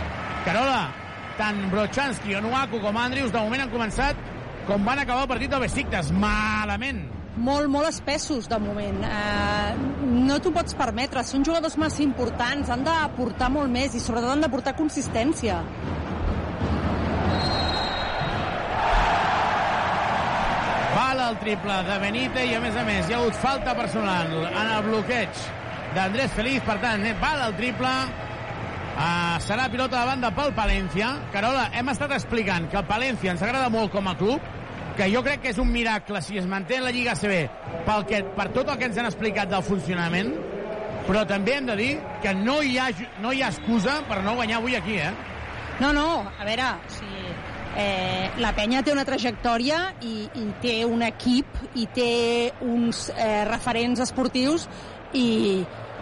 Carola, 0.46 0.88
tant 1.36 1.58
Brochanski, 1.68 2.34
Onuaku 2.38 2.80
com 2.80 2.96
Andrius 2.96 3.34
de 3.34 3.42
moment 3.42 3.66
han 3.66 3.72
començat 3.72 4.16
com 4.68 4.84
van 4.84 5.00
acabar 5.00 5.22
el 5.24 5.30
partit 5.30 5.50
del 5.50 5.62
Besiktas, 5.64 6.10
malament. 6.12 7.00
Molt, 7.38 7.70
molt 7.72 7.88
espessos, 7.88 8.48
de 8.50 8.58
moment. 8.60 8.98
Eh, 9.06 10.02
no 10.28 10.36
t'ho 10.42 10.52
pots 10.52 10.76
permetre. 10.76 11.22
Són 11.24 11.46
jugadors 11.46 11.78
massa 11.80 12.02
importants, 12.04 12.68
han 12.68 12.84
d'aportar 12.84 13.48
molt 13.54 13.72
més 13.72 13.96
i 13.96 14.02
sobretot 14.04 14.34
han 14.34 14.44
d'aportar 14.44 14.74
consistència. 14.76 15.62
Val 20.98 21.24
el 21.30 21.40
triple 21.40 21.80
de 21.88 21.98
Benite 22.04 22.44
i, 22.44 22.52
a 22.58 22.60
més 22.60 22.76
a 22.76 22.84
més, 22.84 23.08
hi 23.08 23.16
ha 23.16 23.22
hagut 23.22 23.40
falta 23.40 23.76
personal 23.78 24.36
en 24.50 24.60
el 24.66 24.84
bloqueig 24.90 25.44
d'Andrés 25.94 26.34
Feliz, 26.36 26.60
per 26.66 26.76
tant, 26.84 27.06
eh, 27.08 27.14
val 27.22 27.46
el 27.46 27.56
triple, 27.56 27.94
uh, 28.98 29.38
serà 29.40 29.70
pilota 29.72 30.02
de 30.02 30.12
banda 30.12 30.34
pel 30.36 30.52
Palència. 30.56 31.14
Carola, 31.32 31.70
hem 31.72 31.88
estat 31.94 32.12
explicant 32.18 32.68
que 32.68 32.82
el 32.82 32.88
Palència 32.90 33.32
ens 33.32 33.44
agrada 33.46 33.70
molt 33.72 33.94
com 33.94 34.10
a 34.10 34.16
club, 34.18 34.57
que 34.98 35.06
jo 35.12 35.22
crec 35.22 35.44
que 35.44 35.52
és 35.52 35.58
un 35.62 35.68
miracle 35.70 36.18
si 36.26 36.40
es 36.40 36.46
manté 36.50 36.80
en 36.80 36.88
la 36.88 36.90
Lliga 36.90 37.14
CB 37.14 37.34
pel 37.86 38.04
que, 38.08 38.18
per 38.34 38.48
tot 38.56 38.72
el 38.72 38.80
que 38.80 38.88
ens 38.90 38.96
han 38.98 39.06
explicat 39.06 39.50
del 39.52 39.62
funcionament, 39.62 40.32
però 41.06 41.22
també 41.28 41.54
hem 41.54 41.68
de 41.70 41.76
dir 41.78 41.92
que 42.24 42.32
no 42.34 42.58
hi 42.66 42.74
ha, 42.82 42.88
no 43.22 43.30
hi 43.32 43.44
ha 43.44 43.52
excusa 43.54 44.00
per 44.08 44.18
no 44.26 44.34
guanyar 44.40 44.58
avui 44.58 44.74
aquí, 44.74 44.98
eh? 44.98 45.12
No, 45.78 45.92
no, 45.94 46.08
a 46.26 46.48
veure, 46.48 46.72
o 46.74 46.90
sigui, 46.90 47.30
eh, 47.78 48.26
la 48.42 48.50
penya 48.58 48.82
té 48.82 48.90
una 48.90 49.06
trajectòria 49.06 49.84
i, 50.02 50.16
i 50.34 50.48
té 50.64 50.80
un 50.84 51.06
equip 51.06 51.78
i 51.78 51.86
té 51.94 52.10
uns 52.66 53.06
eh, 53.14 53.44
referents 53.46 54.02
esportius 54.02 54.66
i 55.14 55.28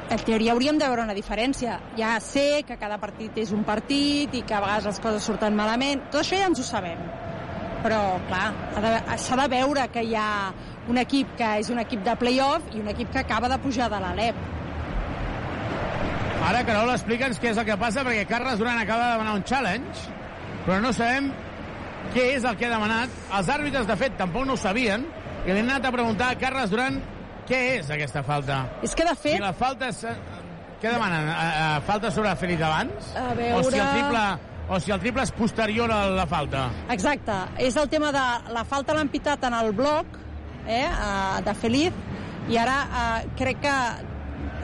en 0.08 0.24
teoria 0.24 0.56
hauríem 0.56 0.80
de 0.80 0.88
veure 0.88 1.04
una 1.04 1.14
diferència. 1.18 1.76
Ja 2.00 2.16
sé 2.24 2.64
que 2.64 2.80
cada 2.80 2.96
partit 3.02 3.36
és 3.44 3.52
un 3.52 3.68
partit 3.68 4.32
i 4.32 4.42
que 4.46 4.56
a 4.56 4.64
vegades 4.64 4.88
les 4.88 5.04
coses 5.04 5.28
surten 5.28 5.58
malament, 5.58 6.08
tot 6.08 6.22
això 6.24 6.40
ja 6.40 6.48
ens 6.48 6.64
ho 6.64 6.64
sabem. 6.64 7.04
Però, 7.86 8.18
clar, 8.26 8.46
s'ha 9.22 9.36
de 9.38 9.46
veure 9.52 9.84
que 9.94 10.02
hi 10.02 10.16
ha 10.18 10.50
un 10.90 10.98
equip 10.98 11.36
que 11.38 11.50
és 11.60 11.68
un 11.70 11.78
equip 11.78 12.00
de 12.06 12.16
play-off 12.18 12.72
i 12.74 12.80
un 12.82 12.88
equip 12.90 13.12
que 13.14 13.20
acaba 13.20 13.46
de 13.52 13.58
pujar 13.62 13.86
de 13.92 14.00
l'Alep. 14.02 14.40
Ara, 16.46 16.64
Carola, 16.66 16.96
explica'ns 16.98 17.38
què 17.42 17.52
és 17.52 17.60
el 17.62 17.66
que 17.68 17.76
passa, 17.78 18.02
perquè 18.06 18.24
Carles 18.26 18.58
Duran 18.58 18.80
acaba 18.80 19.04
de 19.04 19.12
demanar 19.12 19.36
un 19.38 19.44
challenge, 19.46 20.02
però 20.64 20.80
no 20.82 20.90
sabem 20.96 21.30
què 22.14 22.24
és 22.34 22.46
el 22.46 22.58
que 22.58 22.66
ha 22.66 22.72
demanat. 22.74 23.14
Els 23.38 23.52
àrbitres, 23.54 23.86
de 23.86 23.96
fet, 24.02 24.18
tampoc 24.18 24.46
no 24.50 24.58
ho 24.58 24.60
sabien, 24.60 25.06
i 25.44 25.52
li 25.52 25.60
han 25.60 25.70
anat 25.70 25.86
a 25.86 25.94
preguntar 25.94 26.32
a 26.34 26.40
Carles 26.42 26.74
Duran 26.74 26.98
què 27.46 27.62
és 27.76 27.94
aquesta 27.94 28.24
falta. 28.26 28.64
És 28.82 28.98
que, 28.98 29.06
de 29.06 29.14
fet... 29.14 29.38
Si 29.38 29.46
la 29.46 29.54
falta 29.54 29.94
és... 29.94 30.02
Què 30.82 30.90
demanen? 30.90 31.30
A, 31.30 31.46
a, 31.46 31.70
falta 31.86 32.10
sobre 32.12 32.34
Feliz 32.36 32.66
abans? 32.66 33.14
A 33.14 33.30
veure... 33.38 33.62
O 33.62 33.70
si 33.70 33.78
el 33.78 33.94
triple, 33.94 34.26
o 34.68 34.80
si 34.80 34.92
el 34.92 35.00
triple 35.00 35.22
és 35.22 35.32
posterior 35.34 35.92
a 35.92 36.02
la 36.10 36.26
falta? 36.26 36.66
Exacte. 36.90 37.36
És 37.62 37.76
el 37.78 37.88
tema 37.92 38.12
de 38.14 38.24
la 38.54 38.64
falta 38.66 38.96
l'han 38.96 39.10
pitat 39.12 39.44
en 39.46 39.54
el 39.54 39.72
bloc 39.76 40.18
eh, 40.66 40.88
de 41.46 41.54
Feliz 41.54 42.04
i 42.50 42.58
ara 42.58 42.76
eh, 42.86 43.28
crec 43.38 43.62
que 43.62 43.74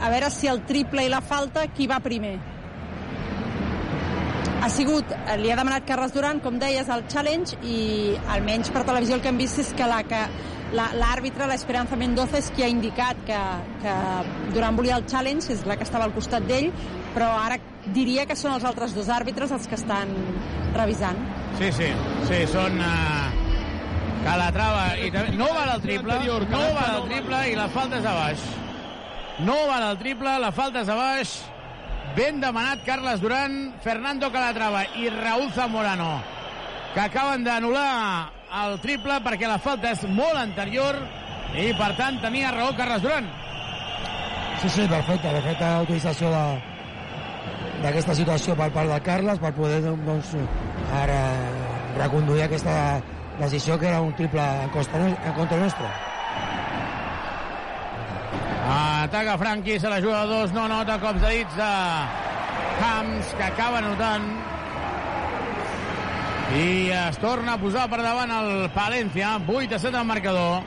a 0.03 0.11
veure 0.11 0.31
si 0.35 0.51
el 0.51 0.65
triple 0.67 1.05
i 1.07 1.11
la 1.11 1.21
falta, 1.23 1.69
qui 1.71 1.87
va 1.87 2.01
primer. 2.03 2.38
Ha 4.62 4.69
sigut, 4.71 5.11
eh, 5.11 5.37
li 5.38 5.51
ha 5.51 5.59
demanat 5.59 5.87
Carles 5.87 6.15
Duran, 6.15 6.41
com 6.43 6.59
deies, 6.59 6.91
el 6.91 7.07
challenge, 7.11 7.59
i 7.62 8.17
almenys 8.35 8.71
per 8.75 8.85
televisió 8.87 9.19
el 9.19 9.23
que 9.23 9.31
hem 9.31 9.38
vist 9.38 9.62
és 9.62 9.73
que 9.79 9.87
la 9.87 10.03
l'àrbitre, 10.73 11.47
l'Esperanza 11.51 11.99
Mendoza, 12.01 12.38
és 12.38 12.49
qui 12.55 12.65
ha 12.65 12.71
indicat 12.71 13.19
que, 13.29 13.41
que 13.83 13.97
Duran 14.55 14.79
volia 14.79 14.97
el 14.97 15.05
challenge, 15.05 15.53
és 15.53 15.67
la 15.69 15.77
que 15.77 15.85
estava 15.85 16.07
al 16.09 16.15
costat 16.17 16.47
d'ell, 16.49 16.71
però 17.12 17.29
ara 17.43 17.59
diria 17.90 18.27
que 18.27 18.37
són 18.38 18.55
els 18.55 18.64
altres 18.64 18.95
dos 18.95 19.09
àrbitres 19.11 19.51
els 19.51 19.66
que 19.66 19.79
estan 19.79 20.12
revisant. 20.77 21.18
Sí, 21.59 21.73
sí, 21.75 21.90
sí, 22.29 22.45
són... 22.53 22.79
Uh, 22.79 23.42
Calatrava 24.23 24.85
i 25.03 25.09
també... 25.11 25.35
No 25.35 25.49
val 25.51 25.73
el 25.75 25.81
triple, 25.83 26.18
no 26.51 26.61
val 26.77 26.92
el 27.01 27.09
triple 27.09 27.40
i 27.51 27.57
la 27.59 27.68
falta 27.75 27.99
és 27.99 28.07
a 28.07 28.12
baix. 28.14 28.45
No 29.42 29.57
val 29.66 29.88
el 29.88 29.99
triple, 29.99 30.37
la 30.38 30.53
falta 30.55 30.85
és 30.85 30.92
a 30.92 30.99
baix. 30.99 31.33
Ben 32.14 32.38
demanat 32.42 32.85
Carles 32.87 33.23
Duran, 33.23 33.57
Fernando 33.83 34.31
Calatrava 34.31 34.85
i 35.01 35.09
Raúl 35.11 35.49
Zamorano, 35.57 36.12
que 36.95 37.01
acaben 37.03 37.42
d'anul·lar 37.47 38.31
el 38.62 38.77
triple 38.85 39.16
perquè 39.25 39.49
la 39.49 39.59
falta 39.62 39.95
és 39.97 40.03
molt 40.07 40.37
anterior 40.38 40.99
i, 41.57 41.71
per 41.79 41.95
tant, 41.99 42.21
tenia 42.23 42.53
raó 42.55 42.77
Carles 42.77 43.03
Duran. 43.03 43.31
Sí, 44.62 44.68
sí, 44.68 44.85
perfecte, 44.87 45.33
perfecta 45.33 45.73
utilització 45.83 46.31
de, 46.31 46.45
d'aquesta 47.83 48.14
situació 48.14 48.55
per 48.59 48.71
part 48.75 48.90
de 48.90 49.01
Carles 49.03 49.40
per 49.42 49.51
poder 49.57 49.81
doncs, 49.83 50.37
ara 50.95 51.18
reconduir 51.99 52.47
aquesta 52.47 53.03
decisió 53.40 53.79
que 53.79 53.88
era 53.90 54.01
un 54.01 54.14
triple 54.14 54.42
en, 54.62 54.71
costa, 54.71 55.01
en 55.11 55.33
contra 55.35 55.59
nostra. 55.59 55.90
Ataca 58.73 59.37
Franqui, 59.38 59.81
se 59.81 59.90
la 59.90 60.01
juga 60.01 60.25
dos, 60.31 60.53
no 60.53 60.68
nota 60.68 60.99
cops 61.03 61.21
de 61.21 61.33
dits 61.38 61.57
de 61.59 61.73
Camps, 62.79 63.35
que 63.37 63.45
acaba 63.45 63.81
notant. 63.83 64.29
I 66.53 66.92
es 66.92 67.18
torna 67.18 67.57
a 67.57 67.61
posar 67.61 67.88
per 67.90 68.03
davant 68.05 68.31
el 68.37 68.71
Palència, 68.77 69.35
8 69.49 69.77
a 69.77 69.83
7 69.83 69.99
al 69.99 70.07
marcador. 70.07 70.62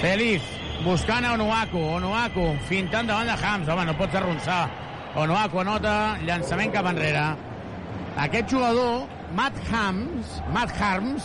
Feliz, 0.00 0.42
buscant 0.84 1.24
a 1.26 1.34
Onuaku, 1.36 1.82
Onuaku, 2.00 2.48
fintant 2.70 3.08
davant 3.10 3.28
de 3.28 3.36
Hams, 3.36 3.68
home, 3.68 3.86
no 3.88 3.96
pots 3.98 4.18
arronsar. 4.18 4.85
Onuaku 5.16 5.60
anota, 5.62 5.94
llançament 6.26 6.72
cap 6.74 6.86
enrere. 6.90 7.24
Aquest 8.20 8.50
jugador, 8.52 9.06
Matt 9.36 9.56
Hams, 9.72 10.38
Matt 10.52 10.72
Harms, 10.80 11.24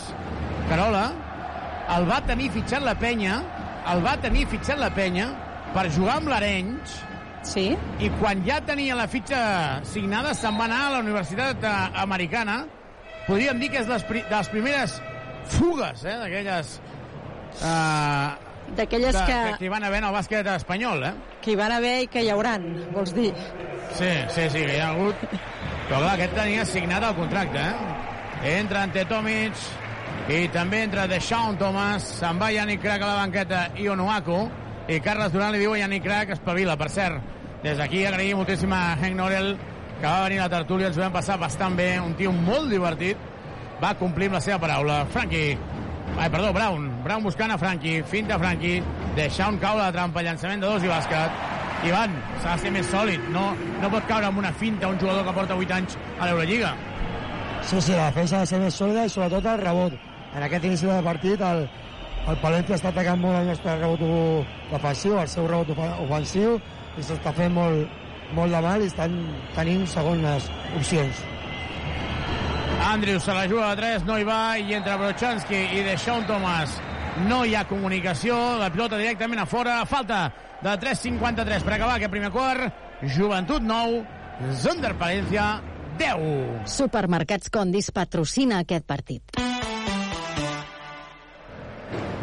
Carola, 0.70 1.06
el 1.96 2.06
va 2.08 2.20
tenir 2.28 2.50
fitxat 2.54 2.84
la 2.86 2.94
penya, 2.98 3.40
el 3.92 4.00
va 4.04 4.14
tenir 4.22 4.46
fitxat 4.48 4.78
la 4.80 4.88
penya 4.96 5.28
per 5.74 5.86
jugar 5.92 6.18
amb 6.20 6.28
l'Arenys, 6.32 7.00
Sí. 7.42 7.72
i 7.98 8.08
quan 8.20 8.44
ja 8.46 8.60
tenia 8.62 8.94
la 8.94 9.08
fitxa 9.10 9.38
signada 9.82 10.30
se'n 10.38 10.54
va 10.60 10.68
anar 10.68 10.76
a 10.86 10.90
la 10.92 10.98
Universitat 11.02 11.64
Americana 11.98 12.60
podríem 13.26 13.58
dir 13.58 13.68
que 13.72 13.80
és 13.80 13.88
les, 13.90 14.04
pri- 14.06 14.22
de 14.28 14.36
les 14.36 14.48
primeres 14.52 14.94
fugues 15.56 16.04
eh, 16.06 16.14
d'aquelles 16.20 16.70
eh, 17.66 18.28
D'aquelles 18.76 19.16
que, 19.16 19.26
que, 19.26 19.56
que 19.58 19.66
hi 19.66 19.70
van 19.72 19.84
haver 19.84 20.00
en 20.00 20.08
el 20.08 20.14
bàsquet 20.14 20.48
espanyol 20.54 21.02
eh? 21.04 21.12
que 21.44 21.52
hi 21.52 21.56
van 21.58 21.74
haver 21.74 21.96
i 22.04 22.08
que 22.08 22.22
hi 22.24 22.30
hauran, 22.32 22.64
vols 22.94 23.12
dir? 23.16 23.32
Sí, 23.92 24.12
sí, 24.32 24.48
sí, 24.48 24.62
que 24.64 24.78
hi 24.78 24.80
ha 24.80 24.92
hagut... 24.94 25.26
Però 25.88 25.98
clar, 25.98 26.14
aquest 26.14 26.32
tenia 26.38 26.64
signat 26.64 27.04
el 27.04 27.16
contracte, 27.18 27.60
eh? 27.60 28.54
Entra 28.56 28.86
Ante 28.86 29.02
Tomic 29.10 29.58
i 30.32 30.46
també 30.54 30.84
entra 30.86 31.08
Deshaun 31.10 31.58
Thomas, 31.60 32.06
se'n 32.22 32.40
va 32.40 32.48
Yannick 32.54 32.80
Crac 32.84 33.02
a 33.02 33.10
la 33.10 33.18
banqueta 33.20 33.66
i 33.76 33.88
Onuaku, 33.92 34.38
i 34.88 35.00
Carles 35.04 35.34
Duran 35.34 35.52
li 35.52 35.60
diu 35.60 35.74
a 35.74 35.82
Yannick 35.82 36.06
Crac, 36.06 36.32
espavila, 36.36 36.78
per 36.78 36.88
cert. 36.94 37.20
Des 37.62 37.76
d'aquí 37.78 38.06
agraïm 38.06 38.40
moltíssim 38.40 38.72
a 38.74 38.94
Hank 38.94 39.18
Norel, 39.18 39.52
que 40.00 40.06
va 40.06 40.24
venir 40.24 40.40
a 40.40 40.48
la 40.48 40.56
tertúlia, 40.56 40.88
ens 40.88 40.98
ho 40.98 41.04
vam 41.04 41.14
passar 41.14 41.36
bastant 41.38 41.76
bé, 41.78 41.92
un 42.00 42.16
tio 42.18 42.32
molt 42.34 42.70
divertit, 42.72 43.18
va 43.82 43.92
complir 43.98 44.30
amb 44.30 44.38
la 44.38 44.42
seva 44.42 44.58
paraula. 44.62 45.02
Frankie, 45.12 45.58
ai, 46.18 46.28
perdó, 46.30 46.52
Brown, 46.52 46.88
Brown 47.04 47.22
buscant 47.24 47.52
a 47.52 47.58
Frankie, 47.58 48.02
finta 48.02 48.38
Frankie, 48.38 48.82
Deshaun 49.16 49.58
cau 49.62 49.78
a 49.78 49.88
la 49.88 49.92
trampa, 49.92 50.22
llançament 50.22 50.62
de 50.62 50.68
dos 50.68 50.84
i 50.84 50.90
bàsquet. 50.90 51.42
Ivan, 51.82 52.14
s'ha 52.42 52.54
de 52.54 52.62
ser 52.62 52.70
més 52.70 52.88
sòlid, 52.92 53.24
no, 53.34 53.48
no 53.82 53.90
pot 53.90 54.06
caure 54.06 54.28
amb 54.28 54.38
una 54.38 54.52
finta 54.54 54.88
un 54.88 55.00
jugador 55.00 55.26
que 55.26 55.34
porta 55.34 55.56
8 55.58 55.74
anys 55.78 55.96
a 56.18 56.28
l'Eurolliga. 56.28 56.76
Sí, 57.62 57.80
sí, 57.80 57.92
la 57.92 58.10
defensa 58.10 58.38
ha 58.38 58.44
de 58.44 58.50
ser 58.52 58.60
més 58.62 58.76
sòlida 58.78 59.06
i 59.06 59.10
sobretot 59.10 59.48
el 59.50 59.64
rebot. 59.64 59.96
En 60.32 60.46
aquest 60.46 60.68
inici 60.68 60.86
de 60.86 61.00
partit 61.04 61.42
el, 61.46 61.66
el 62.30 62.38
Palència 62.44 62.78
està 62.78 62.92
atacant 62.92 63.20
molt 63.20 63.40
el 63.40 63.50
nostre 63.50 63.74
rebot 63.80 64.46
defensiu, 64.70 65.18
el 65.18 65.28
seu 65.30 65.50
rebot 65.50 65.74
ofensiu, 65.74 66.56
i 66.96 67.02
s'està 67.02 67.34
fent 67.34 67.54
molt, 67.56 68.00
molt 68.36 68.54
de 68.54 68.62
mal 68.64 68.82
i 68.82 68.90
estan 68.90 69.18
tenint 69.56 69.86
segones 69.90 70.50
opcions. 70.78 71.24
Andrews 72.82 73.22
se 73.22 73.34
la 73.34 73.46
juga 73.48 73.70
a 73.70 73.76
3, 73.76 74.04
no 74.04 74.18
hi 74.18 74.24
va, 74.26 74.58
i 74.58 74.74
entre 74.74 74.96
Brochanski 74.98 75.58
i 75.78 75.84
Deshaun 75.86 76.26
Thomas 76.26 76.74
no 77.28 77.42
hi 77.44 77.54
ha 77.54 77.66
comunicació, 77.68 78.36
la 78.58 78.70
pilota 78.72 78.98
directament 79.00 79.42
a 79.42 79.46
fora, 79.46 79.76
falta 79.86 80.24
de 80.62 80.74
3.53 80.80 81.66
per 81.66 81.76
acabar 81.76 81.96
aquest 81.96 82.12
primer 82.12 82.30
quart, 82.34 82.82
Joventut 83.14 83.62
9, 83.62 84.02
Zunder 84.62 84.94
Palència 84.98 85.46
10. 85.98 86.66
Supermercats 86.70 87.52
Condis 87.52 87.90
patrocina 87.94 88.62
aquest 88.62 88.86
partit. 88.88 89.38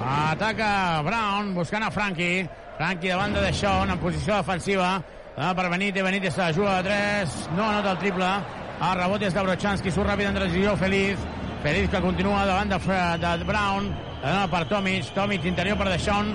Ataca 0.10 1.02
Brown 1.06 1.54
buscant 1.54 1.86
a 1.86 1.92
Frankie. 1.94 2.48
Frankie 2.80 3.12
davant 3.12 3.36
de 3.36 3.44
Deshaun 3.44 3.92
en 3.92 4.00
posició 4.02 4.40
defensiva. 4.40 4.96
Ah, 5.40 5.54
per 5.56 5.70
Benítez, 5.70 6.04
Benítez 6.04 6.34
se 6.34 6.42
la 6.42 6.54
juga 6.56 6.78
a 6.80 6.84
3. 6.84 7.38
No 7.56 7.68
anota 7.70 7.92
el 7.92 8.02
triple. 8.02 8.32
El 8.80 8.94
rebot 8.96 9.24
és 9.28 9.34
Brochanski, 9.36 9.92
surt 9.92 10.08
ràpid 10.08 10.30
en 10.30 10.38
transició 10.38 10.74
Feliz. 10.80 11.20
Feliz 11.60 11.90
que 11.92 12.00
continua 12.00 12.46
davant 12.48 12.70
de, 12.72 12.78
de 13.20 13.32
Brown. 13.44 13.90
Dona 14.22 14.46
per 14.48 14.62
Tomic. 14.70 15.10
Tomic 15.16 15.44
interior 15.50 15.76
per 15.78 15.90
Deshaun. 15.90 16.32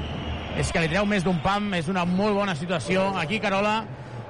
És 0.60 0.68
que 0.70 0.82
li 0.84 0.90
treu 0.92 1.08
més 1.08 1.24
d'un 1.24 1.40
pam. 1.40 1.72
És 1.78 1.88
una 1.88 2.04
molt 2.04 2.36
bona 2.36 2.52
situació. 2.54 3.06
Aquí, 3.16 3.40
Carola, 3.40 3.78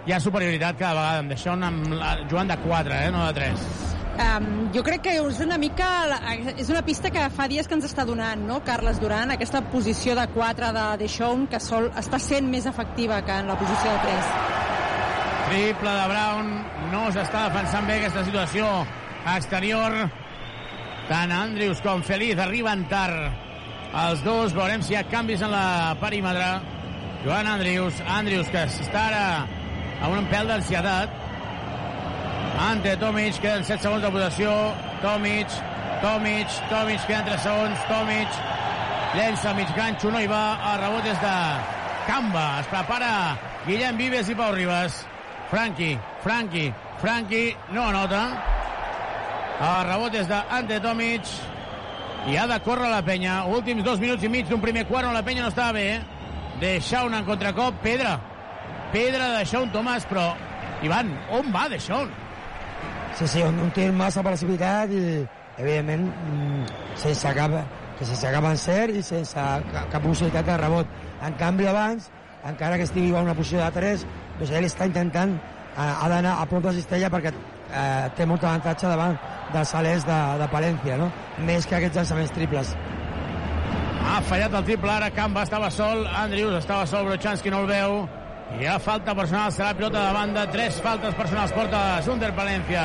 hi 0.07 0.14
ha 0.14 0.20
superioritat 0.22 0.79
cada 0.79 0.94
vegada 1.00 1.24
amb 1.24 1.35
Deshaun 1.35 1.66
amb 1.66 1.90
jugant 2.31 2.55
de 2.55 2.61
4, 2.62 2.94
eh, 3.00 3.11
no 3.11 3.27
de 3.27 3.35
3. 3.40 3.66
Um, 4.14 4.50
jo 4.70 4.85
crec 4.87 5.03
que 5.09 5.16
és 5.18 5.40
una 5.42 5.59
mica 5.59 5.88
és 6.55 6.68
una 6.70 6.85
pista 6.87 7.11
que 7.11 7.24
fa 7.35 7.48
dies 7.50 7.66
que 7.66 7.74
ens 7.74 7.88
està 7.88 8.05
donant 8.07 8.46
no? 8.46 8.61
Carles 8.62 9.03
Duran, 9.03 9.35
aquesta 9.35 9.64
posició 9.72 10.14
de 10.14 10.29
4 10.37 10.70
de 10.77 10.85
Deixón 11.03 11.48
que 11.50 11.59
sol, 11.59 11.90
està 11.98 12.22
sent 12.22 12.46
més 12.46 12.70
efectiva 12.70 13.24
que 13.27 13.42
en 13.42 13.50
la 13.50 13.59
posició 13.59 13.90
de 13.90 14.05
3 14.07 14.63
Triple 15.49 15.91
de 15.91 16.05
Brown. 16.09 16.53
No 16.93 17.07
s'està 17.13 17.47
defensant 17.49 17.89
bé 17.89 17.99
aquesta 18.01 18.25
situació 18.27 18.69
exterior. 19.35 19.97
Tant 21.09 21.33
Andrews 21.37 21.83
com 21.85 22.03
Feliz 22.07 22.41
arriben 22.41 22.87
tard. 22.89 23.29
Els 23.95 24.25
dos, 24.25 24.55
veurem 24.57 24.83
si 24.83 24.95
hi 24.95 24.99
ha 24.99 25.05
canvis 25.11 25.45
en 25.45 25.53
la 25.53 25.95
perímetre. 26.01 26.49
Joan 27.25 27.47
Andrews, 27.49 28.01
Andrews 28.17 28.51
que 28.53 28.65
està 28.67 29.05
ara 29.11 29.23
amb 30.01 30.17
un 30.17 30.27
pèl 30.33 30.51
d'ansietat. 30.51 31.21
Ante 32.65 32.97
Tomic, 33.01 33.39
queden 33.43 33.65
7 33.67 33.83
segons 33.85 34.03
de 34.05 34.11
possessió. 34.15 34.51
Tomic, 35.03 35.57
Tomic, 36.03 36.61
Tomic, 36.73 37.07
queden 37.09 37.31
3 37.31 37.47
segons. 37.47 37.89
Tomic, 37.89 38.45
llença 39.15 39.55
mig 39.55 39.73
ganxo, 39.77 40.11
no 40.11 40.21
hi 40.21 40.31
va. 40.31 40.45
El 40.73 40.85
rebot 40.87 41.11
és 41.15 41.25
de 41.25 41.35
Camba. 42.09 42.47
Es 42.61 42.71
prepara 42.73 43.11
Guillem 43.67 44.01
Vives 44.01 44.31
i 44.31 44.39
Pau 44.39 44.55
Ribas. 44.57 45.05
Franqui, 45.55 45.97
Franqui, 46.21 46.75
Franqui, 46.99 47.57
no 47.71 47.85
anota. 47.87 48.23
El 49.62 49.85
rebot 49.87 50.17
és 50.19 50.27
d'Ante 50.27 50.81
Tomic 50.83 51.29
i 52.27 52.35
ha 52.35 52.49
de 52.51 52.57
córrer 52.64 52.88
la 52.90 53.05
penya. 53.07 53.37
Últims 53.47 53.85
dos 53.87 54.03
minuts 54.03 54.27
i 54.27 54.31
mig 54.33 54.49
d'un 54.51 54.59
primer 54.64 54.83
quart 54.88 55.07
on 55.07 55.14
la 55.14 55.23
penya 55.23 55.45
no 55.45 55.53
estava 55.53 55.77
bé. 55.77 56.01
Deixaun 56.59 57.14
en 57.14 57.23
contracop, 57.29 57.79
Pedra. 57.85 58.17
Pedra 58.90 59.29
de 59.29 59.45
Deixaun 59.45 59.71
Tomàs, 59.71 60.09
però... 60.11 60.27
Ivan, 60.83 61.14
on 61.38 61.55
va 61.55 61.69
Deixaun? 61.71 62.11
Sí, 63.14 63.31
sí, 63.31 63.47
un, 63.47 63.62
un 63.62 63.71
tir 63.79 63.93
massa 63.95 64.27
precipitat 64.27 64.90
i, 64.90 65.05
evidentment, 65.55 66.11
mm, 66.33 66.67
sense 67.05 67.37
cap, 67.38 67.55
que 67.95 68.11
sense 68.11 68.35
cap 68.40 68.51
encert 68.51 68.99
i 68.99 69.07
sense 69.07 69.47
cap, 69.71 70.03
possibilitat 70.03 70.51
de 70.51 70.59
rebot. 70.67 71.01
En 71.23 71.38
canvi, 71.38 71.71
abans, 71.71 72.11
encara 72.43 72.75
que 72.75 72.90
estigui 72.90 73.14
a 73.14 73.23
una 73.23 73.38
posició 73.38 73.62
de 73.62 73.71
3, 73.79 74.07
ell 74.42 74.66
està 74.66 74.87
intentant, 74.88 75.37
eh, 75.77 75.81
ha 75.81 76.09
d'anar 76.09 76.38
a 76.40 76.47
de 76.47 76.73
cistella 76.73 77.11
perquè 77.11 77.33
eh, 77.35 78.11
té 78.16 78.27
molt 78.27 78.44
avantatge 78.44 78.88
davant 78.88 79.16
dels 79.53 79.68
salers 79.68 80.05
de, 80.07 80.18
de 80.40 80.49
Palència, 80.51 80.99
no? 80.99 81.11
Més 81.47 81.66
que 81.66 81.77
aquests 81.79 81.97
llançaments 82.01 82.35
triples. 82.35 82.75
Ha 84.05 84.20
fallat 84.29 84.53
el 84.55 84.66
triple 84.66 84.92
ara, 84.92 85.11
Camba 85.11 85.42
estava 85.47 85.70
sol, 85.70 86.05
Andrews 86.07 86.59
estava 86.59 86.87
sol, 86.87 87.07
Brochanski 87.09 87.51
no 87.51 87.62
el 87.64 87.70
veu. 87.70 87.97
Hi 88.61 88.68
ha 88.68 88.77
falta 88.79 89.14
personal, 89.16 89.51
serà 89.55 89.73
pilota 89.75 90.03
de 90.05 90.12
banda, 90.14 90.44
tres 90.53 90.77
faltes 90.85 91.14
personals 91.18 91.55
porta 91.57 91.81
Sunder 92.05 92.31
Palència, 92.37 92.85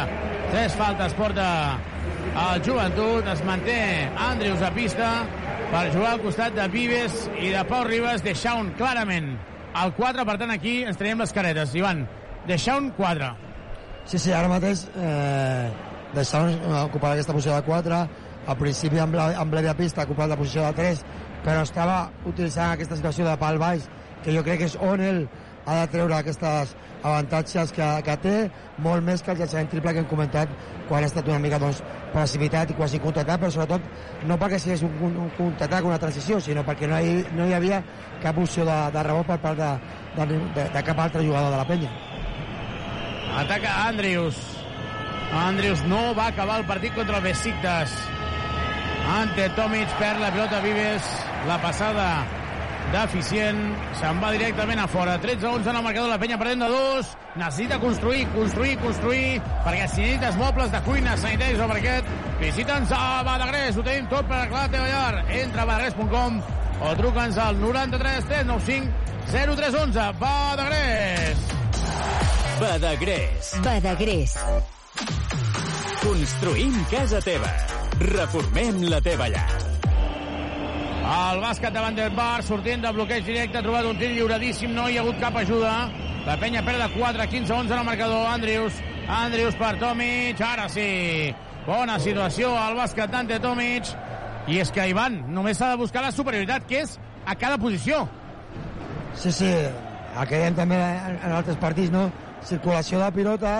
tres 0.49 0.77
faltes 0.79 1.13
porta 1.17 1.49
el 2.29 2.63
Joventut, 2.65 3.27
es 3.27 3.43
manté 3.45 3.77
Andrews 4.29 4.63
a 4.65 4.71
pista 4.73 5.11
per 5.69 5.89
jugar 5.93 6.15
al 6.15 6.23
costat 6.23 6.55
de 6.55 6.65
Vives 6.73 7.27
i 7.37 7.51
de 7.53 7.61
Pau 7.69 7.83
Ribas, 7.85 8.23
Deixaun 8.25 8.71
clarament 8.79 9.33
al 9.73 9.93
4, 9.95 10.25
per 10.25 10.37
tant 10.41 10.51
aquí 10.53 10.79
ens 10.87 10.97
traiem 10.97 11.21
les 11.21 11.33
caretes. 11.35 11.75
Ivan, 11.77 12.05
deixar 12.47 12.79
un 12.81 12.89
4. 12.97 13.29
Sí, 14.09 14.17
sí, 14.17 14.33
ara 14.33 14.49
mateix 14.49 14.87
eh, 14.97 15.69
deixant 16.15 16.55
ocupar 16.85 17.13
aquesta 17.13 17.35
posició 17.35 17.55
de 17.55 17.65
4, 17.67 18.01
al 18.49 18.57
principi 18.57 19.01
amb, 19.01 19.15
la, 19.15 19.29
amb 19.37 19.53
la 19.53 19.75
pista 19.77 20.01
ha 20.01 20.09
ocupat 20.09 20.31
la 20.31 20.37
posició 20.39 20.65
de 20.65 20.73
3, 20.79 21.03
però 21.45 21.61
estava 21.63 21.99
utilitzant 22.25 22.73
aquesta 22.73 22.97
situació 22.97 23.27
de 23.27 23.37
pal 23.37 23.59
baix, 23.61 23.85
que 24.23 24.33
jo 24.35 24.43
crec 24.43 24.63
que 24.63 24.69
és 24.71 24.77
on 24.81 25.03
ell 25.03 25.21
ha 25.69 25.79
de 25.83 25.91
treure 25.93 26.17
aquestes 26.17 26.75
avantatges 26.99 27.71
que, 27.75 27.87
que 28.05 28.15
té, 28.23 28.35
molt 28.83 29.05
més 29.05 29.21
que 29.23 29.31
el 29.31 29.39
llançament 29.39 29.69
triple 29.71 29.93
que 29.93 30.01
hem 30.03 30.09
comentat 30.09 30.51
quan 30.89 31.03
ha 31.03 31.09
estat 31.09 31.27
una 31.29 31.39
mica 31.39 31.59
doncs, 31.61 31.81
precipitat 32.13 32.73
i 32.73 32.77
quasi 32.77 32.99
contraatac, 33.03 33.43
però 33.43 33.51
sobretot 33.53 34.25
no 34.27 34.37
perquè 34.41 34.59
sigués 34.59 34.83
un, 34.87 34.95
un, 35.05 35.17
un 35.27 35.33
contraatac, 35.37 35.87
una 35.87 36.01
transició, 36.01 36.39
sinó 36.43 36.65
perquè 36.67 36.89
no 36.89 36.99
hi, 36.99 37.19
no 37.37 37.47
hi 37.47 37.55
havia 37.55 37.83
cap 38.23 38.37
opció 38.41 38.65
de, 38.67 38.77
de 38.95 39.03
rebot 39.05 39.29
per 39.29 39.37
part 39.43 39.59
de, 39.59 39.73
de, 40.17 40.39
de, 40.57 40.69
de 40.73 40.85
cap 40.89 41.03
altre 41.05 41.23
jugador 41.25 41.53
de 41.53 41.61
la 41.61 41.67
penya. 41.69 41.91
Ataca 43.39 43.75
Andrius. 43.87 44.39
Andrius 45.45 45.85
no 45.85 46.15
va 46.17 46.31
acabar 46.33 46.57
el 46.59 46.65
partit 46.65 46.95
contra 46.97 47.21
el 47.21 47.27
Besiktas. 47.29 47.93
Ante 49.09 49.47
Tomic 49.55 49.93
perd 50.01 50.19
la 50.21 50.33
pilota 50.33 50.59
Vives. 50.65 51.05
La 51.47 51.61
passada 51.61 52.09
deficient. 52.93 53.59
Se'n 53.99 54.21
va 54.21 54.31
directament 54.33 54.79
a 54.83 54.87
fora. 54.89 55.17
13-11 55.21 55.69
en 55.69 55.79
el 55.79 55.83
marcador. 55.85 56.09
La 56.09 56.19
penya 56.21 56.37
perdent 56.41 56.63
de 56.63 56.69
dos. 56.71 57.11
Necessita 57.39 57.79
construir, 57.79 58.25
construir, 58.33 58.77
construir, 58.81 59.41
perquè 59.65 59.87
si 59.87 60.01
necessites 60.01 60.39
mobles 60.39 60.71
de 60.73 60.81
cuina, 60.87 61.17
sanitaris 61.17 61.61
o 61.61 61.67
parquet, 61.69 62.09
visita'ns 62.41 62.91
a 62.95 63.03
Badagrés. 63.27 63.77
Ho 63.77 63.85
tenim 63.85 64.09
tot 64.11 64.27
per 64.27 64.41
aclarar 64.43 64.65
la 64.65 64.73
teva 64.73 64.89
llar. 64.89 65.23
Entra 65.41 65.63
a 65.63 65.69
badagrés.com 65.69 66.41
o 66.79 66.95
truca'ns 66.99 67.37
al 67.37 67.61
93 67.61 68.27
395 68.33 69.09
0311. 69.31 70.11
Badagrés. 70.19 71.47
Badagrés. 72.59 73.55
Badagrés. 73.63 74.37
Construïm 75.99 76.79
casa 76.91 77.21
teva. 77.21 77.51
Reformem 77.99 78.87
la 78.89 79.01
teva 79.03 79.27
llar. 79.29 79.78
El 81.09 81.39
bàsquet 81.41 81.73
de 81.73 81.81
Van 81.81 81.95
der 81.97 82.11
Bar 82.13 82.43
sortint 82.45 82.83
de 82.85 82.89
bloqueig 82.93 83.23
directe, 83.25 83.57
ha 83.57 83.65
trobat 83.65 83.87
un 83.89 83.97
tir 83.97 84.11
lliuradíssim, 84.11 84.75
no 84.77 84.83
hi 84.85 84.99
ha 84.99 85.01
hagut 85.01 85.17
cap 85.17 85.39
ajuda. 85.39 85.71
La 86.27 86.35
penya 86.37 86.61
perd 86.61 86.83
de 86.83 86.89
4, 86.93 87.25
15 87.31 87.49
segons 87.49 87.71
en 87.71 87.79
el 87.79 87.85
marcador. 87.87 88.27
Andrius, 88.29 88.77
Andrius 89.09 89.55
per 89.57 89.71
Tomic, 89.81 90.43
ara 90.45 90.67
sí. 90.69 91.33
Bona 91.65 91.95
situació 92.03 92.51
al 92.53 92.77
bàsquet 92.77 93.09
d'Ante 93.09 93.39
Tomic. 93.41 93.89
I 94.53 94.61
és 94.61 94.69
que, 94.75 94.85
Ivan, 94.91 95.17
només 95.33 95.57
s'ha 95.57 95.71
de 95.71 95.79
buscar 95.81 96.03
la 96.05 96.11
superioritat, 96.13 96.67
que 96.69 96.83
és 96.83 96.93
a 97.25 97.33
cada 97.33 97.57
posició. 97.57 98.03
Sí, 99.17 99.33
sí, 99.33 99.49
el 99.49 100.27
que 100.29 100.37
dèiem 100.37 100.59
també 100.61 100.77
en, 100.77 101.17
altres 101.31 101.57
partits, 101.57 101.89
no? 101.89 102.11
Circulació 102.45 103.01
de 103.01 103.09
pilota 103.17 103.55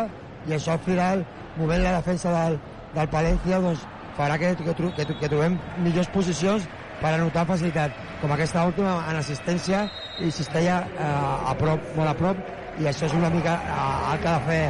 i 0.46 0.54
això 0.54 0.78
al 0.78 0.84
final, 0.86 1.26
movent 1.58 1.82
la 1.82 1.98
defensa 1.98 2.36
del, 2.36 2.60
del 2.94 3.10
Palència, 3.10 3.58
doncs 3.66 3.90
farà 4.20 4.38
que, 4.38 4.54
que, 4.62 4.78
que, 4.78 5.08
que 5.10 5.32
trobem 5.32 5.58
millors 5.82 6.14
posicions 6.14 6.70
per 7.00 7.14
anotar 7.16 7.46
amb 7.46 7.54
facilitat, 7.54 7.98
com 8.22 8.32
aquesta 8.36 8.66
última 8.68 9.00
en 9.10 9.20
assistència 9.20 9.86
i 10.20 10.32
cistella 10.36 10.82
eh, 10.86 11.52
a 11.52 11.56
prop, 11.60 11.84
molt 11.98 12.12
a 12.12 12.16
prop, 12.20 12.40
i 12.80 12.88
això 12.88 13.08
és 13.08 13.16
una 13.18 13.32
mica 13.34 13.56
eh, 13.60 14.14
el 14.14 14.24
que 14.24 14.32
ha 14.32 14.38
de 14.38 14.46
fer 14.48 14.64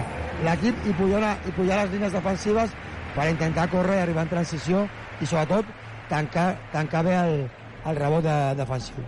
l'equip 0.46 0.88
i 0.88 0.96
pujar, 0.98 1.36
i 1.46 1.54
pujar 1.58 1.84
les 1.84 1.94
línies 1.96 2.16
defensives 2.16 2.76
per 3.16 3.30
intentar 3.30 3.70
córrer 3.72 3.98
i 3.98 4.04
arribar 4.04 4.28
en 4.28 4.34
transició 4.36 4.86
i 5.20 5.28
sobretot 5.28 5.68
tancar, 6.10 6.52
tancar 6.74 7.04
bé 7.06 7.16
el, 7.20 7.40
el 7.90 8.00
rebot 8.00 8.24
de, 8.26 8.38
defensiu. 8.60 9.08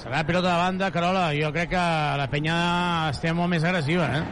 Serà 0.00 0.22
pilota 0.24 0.48
de 0.48 0.56
banda, 0.56 0.88
Carola. 0.90 1.26
Jo 1.36 1.50
crec 1.52 1.74
que 1.74 1.82
la 2.18 2.28
penya 2.32 2.56
estem 3.10 3.36
molt 3.36 3.52
més 3.52 3.64
agressiva, 3.64 4.08
eh? 4.16 4.22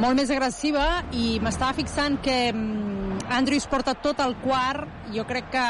Molt 0.00 0.16
més 0.16 0.30
agressiva 0.32 0.86
i 1.12 1.34
m'estava 1.44 1.76
fixant 1.76 2.16
que 2.24 2.38
mm, 2.54 2.99
Andrews 3.30 3.66
porta 3.70 3.94
tot 3.94 4.18
el 4.24 4.34
quart. 4.42 4.88
Jo 5.14 5.24
crec 5.26 5.52
que 5.54 5.66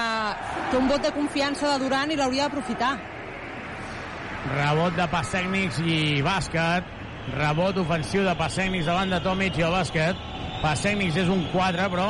té 0.70 0.78
un 0.78 0.88
vot 0.88 1.02
de 1.04 1.12
confiança 1.12 1.74
de 1.74 1.84
Durant 1.84 2.10
i 2.12 2.16
l'hauria 2.16 2.48
d'aprofitar. 2.48 2.94
Rebot 4.54 4.96
de 4.96 5.06
pas 5.12 5.28
tècnics 5.28 5.82
i 5.84 5.98
bàsquet. 6.24 6.88
Rebot 7.36 7.76
ofensiu 7.82 8.24
de 8.24 8.34
pas 8.38 8.56
tècnics 8.56 8.88
davant 8.88 9.12
de 9.12 9.20
Tomic 9.24 9.60
i 9.60 9.66
el 9.68 9.76
bàsquet. 9.76 10.24
Pas 10.64 10.80
tècnics 10.80 11.20
és 11.20 11.28
un 11.28 11.44
4, 11.52 11.88
però 11.92 12.08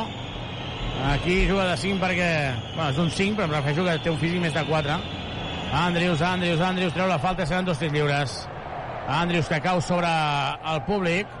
aquí 1.11 1.41
juga 1.49 1.67
de 1.67 1.77
5 1.83 1.99
perquè... 1.99 2.31
Bueno, 2.75 2.89
és 2.89 3.03
un 3.03 3.11
5, 3.11 3.35
però 3.35 3.49
em 3.49 3.57
refereixo 3.57 3.85
que 3.87 3.99
té 4.05 4.15
un 4.15 4.19
físic 4.23 4.41
més 4.43 4.55
de 4.55 4.65
4. 4.71 4.97
Andrius, 5.83 6.21
Andrius, 6.21 6.63
Andrius 6.63 6.95
treu 6.95 7.07
la 7.07 7.19
falta, 7.19 7.45
seran 7.47 7.67
dos 7.67 7.79
tirs 7.79 7.93
lliures. 7.93 8.41
Andrius 9.11 9.47
que 9.51 9.59
cau 9.63 9.81
sobre 9.83 10.09
el 10.71 10.83
públic 10.87 11.39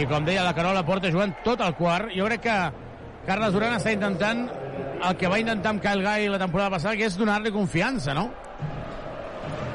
i 0.00 0.06
com 0.08 0.24
deia 0.24 0.44
la 0.46 0.54
Carola 0.56 0.84
Porta 0.86 1.10
jugant 1.12 1.32
tot 1.44 1.60
el 1.64 1.76
quart. 1.76 2.12
Jo 2.16 2.28
crec 2.28 2.44
que 2.48 2.58
Carles 3.26 3.52
Duran 3.52 3.76
està 3.76 3.92
intentant 3.92 4.46
el 5.00 5.16
que 5.16 5.28
va 5.28 5.40
intentar 5.40 5.74
amb 5.74 5.82
Kyle 5.84 6.04
Guy 6.04 6.28
la 6.32 6.38
temporada 6.40 6.74
passada, 6.76 6.96
que 6.96 7.08
és 7.08 7.16
donar-li 7.16 7.52
confiança, 7.52 8.14
no? 8.16 8.28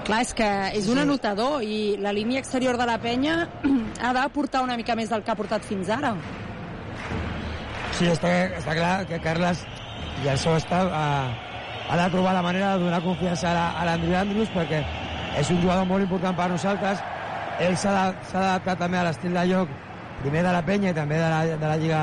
Clar, 0.05 0.19
és 0.21 0.34
que 0.38 0.47
és 0.77 0.89
un 0.91 0.99
anotador 1.01 1.63
i 1.65 1.95
la 2.01 2.13
línia 2.13 2.41
exterior 2.41 2.77
de 2.77 2.86
la 2.86 2.99
penya 3.01 3.38
ha 4.03 4.12
d'aportar 4.13 4.62
una 4.65 4.77
mica 4.77 4.97
més 4.97 5.10
del 5.10 5.25
que 5.25 5.34
ha 5.34 5.38
portat 5.38 5.65
fins 5.65 5.89
ara. 5.89 6.13
Sí, 7.95 8.10
està, 8.12 8.29
està 8.60 8.75
clar 8.75 8.93
que 9.10 9.21
Carles 9.23 9.63
i 10.23 10.29
això 10.29 10.53
està 10.60 10.84
uh, 10.86 11.45
ha 11.89 11.97
de 11.99 12.05
trobar 12.12 12.36
la 12.36 12.43
manera 12.45 12.75
de 12.75 12.86
donar 12.86 13.01
confiança 13.03 13.51
a 13.51 13.86
l'Andrew 13.88 14.15
Andrews 14.19 14.51
perquè 14.53 14.81
és 15.39 15.49
un 15.51 15.62
jugador 15.62 15.88
molt 15.88 16.05
important 16.05 16.36
per 16.38 16.49
nosaltres 16.51 17.01
ell 17.63 17.75
s'ha 17.79 17.95
d'adaptar 18.34 18.75
també 18.79 18.99
a 18.99 19.05
l'estil 19.08 19.36
de 19.36 19.43
joc 19.51 19.73
primer 20.21 20.43
de 20.43 20.53
la 20.55 20.63
penya 20.65 20.91
i 20.91 20.97
també 20.97 21.19
de 21.19 21.29
la, 21.31 21.41
de 21.60 21.67
la 21.67 21.77
Lliga 21.79 22.01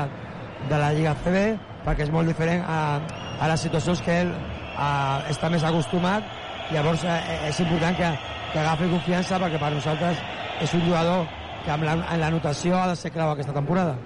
de 0.69 0.79
la 0.79 0.91
Lliga 0.95 1.15
CB 1.23 1.43
perquè 1.83 2.07
és 2.07 2.13
molt 2.13 2.29
diferent 2.31 2.63
a, 2.67 2.99
a 3.39 3.49
les 3.51 3.65
situacions 3.65 4.01
que 4.03 4.21
ell 4.23 4.31
a, 4.77 5.23
està 5.31 5.49
més 5.51 5.63
acostumat. 5.67 6.25
Llavors 6.71 7.03
eh, 7.03 7.49
és 7.49 7.59
important 7.65 7.97
que, 7.97 8.09
que 8.53 8.61
agafi 8.61 8.89
confiança 8.91 9.39
perquè 9.41 9.59
per 9.61 9.73
nosaltres 9.75 10.23
és 10.63 10.73
un 10.77 10.85
jugador 10.87 11.27
que 11.65 11.71
amb 11.75 11.87
la, 11.87 11.97
en 11.99 12.23
la 12.23 12.31
notació 12.31 12.79
ha 12.79 12.87
de 12.91 12.97
ser 12.99 13.11
clau 13.15 13.33
aquesta 13.33 13.55
temporada. 13.55 13.97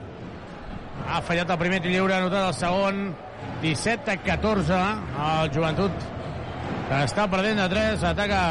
Ha 1.07 1.21
fallat 1.21 1.49
el 1.53 1.61
primer 1.61 1.81
lliure, 1.85 2.15
ha 2.15 2.23
notat 2.25 2.49
el 2.49 2.57
segon. 2.57 3.07
17 3.61 4.11
a 4.11 4.17
14 4.21 4.77
el 4.77 5.51
joventut 5.53 6.03
que 6.87 6.99
està 7.05 7.25
perdent 7.29 7.61
de 7.61 7.67
3 7.71 8.03
ataca 8.09 8.41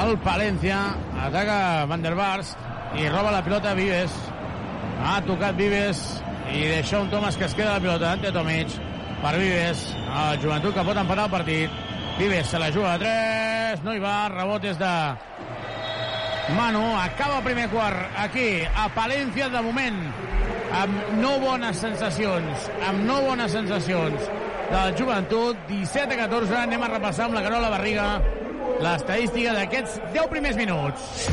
el 0.00 0.16
Palència 0.24 0.78
ataca 1.26 1.56
Van 1.90 2.04
der 2.04 2.14
Bars 2.16 2.54
i 3.00 3.08
roba 3.08 3.34
la 3.34 3.42
pilota 3.44 3.74
Vives 3.78 4.14
ha 5.02 5.18
tocat 5.26 5.56
Vives 5.58 6.00
i 6.52 6.62
deixa 6.70 7.00
un 7.02 7.10
Thomas 7.10 7.36
que 7.36 7.46
es 7.48 7.54
queda 7.54 7.74
la 7.74 7.82
pilota 7.82 8.12
ante 8.12 8.32
Tomic 8.32 8.74
per 9.22 9.34
Vives. 9.38 9.84
El 10.06 10.40
joventut 10.42 10.74
que 10.76 10.84
pot 10.86 10.98
empatar 11.02 11.26
el 11.26 11.34
partit. 11.34 11.80
Vives 12.18 12.50
se 12.52 12.58
la 12.60 12.70
juga 12.72 12.94
a 12.94 12.98
3 13.00 13.84
no 13.86 13.94
hi 13.94 14.02
va, 14.02 14.28
rebot 14.28 14.64
és 14.68 14.78
de 14.78 14.92
Manu, 16.52 16.82
acaba 16.98 17.38
el 17.38 17.44
primer 17.46 17.68
quart 17.72 18.18
aquí, 18.20 18.62
a 18.66 18.88
Palència 18.92 19.48
de 19.48 19.62
moment 19.64 19.98
amb 20.76 21.12
no 21.22 21.36
bones 21.40 21.80
sensacions 21.80 22.68
amb 22.88 23.04
no 23.08 23.20
bones 23.24 23.52
sensacions 23.56 24.28
del 24.72 24.96
joventut, 24.96 25.58
17 25.68 26.16
a 26.16 26.20
14 26.24 26.58
anem 26.62 26.84
a 26.84 26.90
repassar 26.94 27.28
amb 27.28 27.36
la 27.36 27.44
Carola 27.44 27.72
Barriga 27.72 28.08
l'estadística 28.82 29.54
d'aquests 29.56 30.00
10 30.16 30.28
primers 30.32 30.58
minuts. 30.58 31.28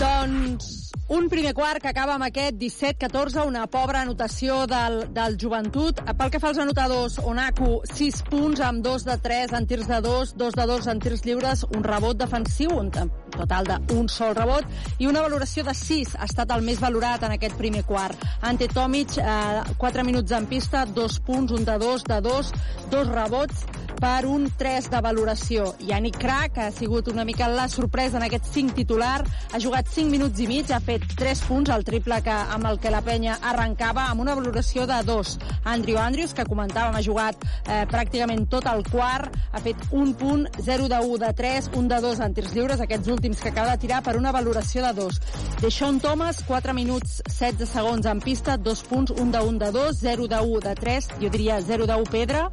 Doncs 0.00 0.75
un 1.08 1.28
primer 1.28 1.54
quart 1.54 1.80
que 1.80 1.88
acaba 1.88 2.16
amb 2.16 2.26
aquest 2.26 2.56
17-14, 2.58 3.44
una 3.46 3.66
pobra 3.70 4.00
anotació 4.02 4.64
del, 4.66 5.04
del 5.14 5.36
joventut. 5.38 6.00
Pel 6.18 6.32
que 6.34 6.40
fa 6.42 6.50
als 6.50 6.58
anotadors, 6.58 7.20
Onaku, 7.22 7.78
6 7.92 8.22
punts 8.30 8.62
amb 8.66 8.82
2 8.82 9.06
de 9.06 9.16
3 9.22 9.54
en 9.58 9.68
tirs 9.70 9.86
de 9.86 10.00
2, 10.02 10.34
2 10.40 10.58
de 10.58 10.66
2 10.72 10.90
en 10.90 11.02
tirs 11.04 11.22
lliures, 11.26 11.62
un 11.70 11.86
rebot 11.86 12.18
defensiu, 12.18 12.74
un 12.80 12.90
total 12.90 13.70
d'un 13.70 14.10
sol 14.10 14.34
rebot, 14.34 14.66
i 14.98 15.06
una 15.06 15.22
valoració 15.22 15.62
de 15.66 15.76
6 15.78 16.16
ha 16.18 16.26
estat 16.26 16.50
el 16.56 16.66
més 16.66 16.82
valorat 16.82 17.22
en 17.22 17.36
aquest 17.36 17.54
primer 17.60 17.84
quart. 17.86 18.26
Ante 18.42 18.66
Tomic, 18.72 19.18
eh, 19.22 19.62
4 19.78 20.04
minuts 20.04 20.34
en 20.34 20.50
pista, 20.50 20.84
2 20.86 21.20
punts, 21.20 21.54
un 21.54 21.64
de 21.64 21.78
2, 21.78 22.04
de 22.10 22.20
2, 22.20 22.52
dos 22.90 23.08
rebots, 23.08 23.66
per 23.96 24.26
un 24.28 24.46
3 24.58 24.90
de 24.92 25.00
valoració. 25.02 25.66
Yannick 25.88 26.18
Krak 26.20 26.58
ha 26.58 26.70
sigut 26.74 27.08
una 27.08 27.24
mica 27.24 27.48
la 27.48 27.68
sorpresa 27.68 28.18
en 28.18 28.26
aquest 28.26 28.46
5 28.52 28.74
titular, 28.76 29.24
ha 29.52 29.60
jugat 29.62 29.88
5 29.92 30.10
minuts 30.10 30.40
i 30.40 30.46
mig, 30.50 30.70
ha 30.70 30.80
fet 30.80 31.04
3 31.16 31.42
punts, 31.48 31.72
el 31.72 31.84
triple 31.84 32.20
que, 32.22 32.34
amb 32.56 32.68
el 32.70 32.80
que 32.82 32.92
la 32.92 33.02
penya 33.04 33.38
arrencava, 33.42 34.06
amb 34.10 34.24
una 34.24 34.34
valoració 34.38 34.86
de 34.86 35.00
2. 35.06 35.32
Andrew 35.72 35.98
Andrews, 36.02 36.34
que 36.36 36.46
comentàvem, 36.48 36.96
ha 36.98 37.04
jugat 37.04 37.46
eh, 37.46 37.84
pràcticament 37.90 38.46
tot 38.52 38.68
el 38.70 38.84
quart, 38.90 39.34
ha 39.52 39.62
fet 39.64 39.82
un 39.90 40.14
punt, 40.14 40.46
0 40.60 40.88
de 40.92 41.00
1 41.02 41.20
de 41.24 41.32
3, 41.42 41.70
un 41.80 41.88
de 41.88 42.00
2 42.04 42.24
en 42.26 42.36
tirs 42.36 42.54
lliures, 42.56 42.80
aquests 42.80 43.12
últims 43.12 43.42
que 43.42 43.52
acaba 43.54 43.74
de 43.74 43.84
tirar 43.86 44.02
per 44.06 44.16
una 44.20 44.32
valoració 44.36 44.84
de 44.86 44.92
2. 45.00 45.20
Deixón 45.62 46.00
Thomas, 46.00 46.42
4 46.46 46.74
minuts 46.76 47.20
16 47.28 47.70
segons 47.76 48.06
en 48.06 48.20
pista, 48.20 48.56
2 48.56 48.82
punts, 48.90 49.14
1 49.16 49.30
de 49.32 49.44
1 49.50 49.58
de 49.64 49.70
2, 49.72 50.02
0 50.02 50.28
de 50.28 50.40
1 50.40 50.64
de 50.68 50.74
3, 50.74 51.08
jo 51.20 51.30
diria 51.30 51.60
0 51.60 51.86
de 51.86 51.96
1 52.02 52.10
pedra, 52.10 52.50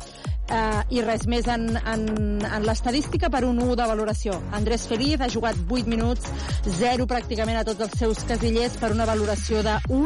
eh, 0.50 0.82
i 0.98 1.04
res 1.06 1.26
més 1.30 1.48
en, 1.52 1.70
en, 1.78 2.06
en 2.44 2.68
l'estadística 2.68 3.30
per 3.34 3.44
un 3.48 3.60
1 3.64 3.78
de 3.80 3.88
valoració. 3.90 4.40
Andrés 4.56 4.88
Feliz 4.90 5.22
ha 5.22 5.30
jugat 5.32 5.60
8 5.70 5.90
minuts, 5.90 6.30
0 6.80 7.08
pràcticament 7.10 7.60
a 7.60 7.66
tots 7.68 7.88
els 7.88 7.98
seus 8.00 8.24
casillers 8.28 8.78
per 8.82 8.92
una 8.96 9.08
valoració 9.10 9.64
de 9.66 9.78
1 9.90 10.04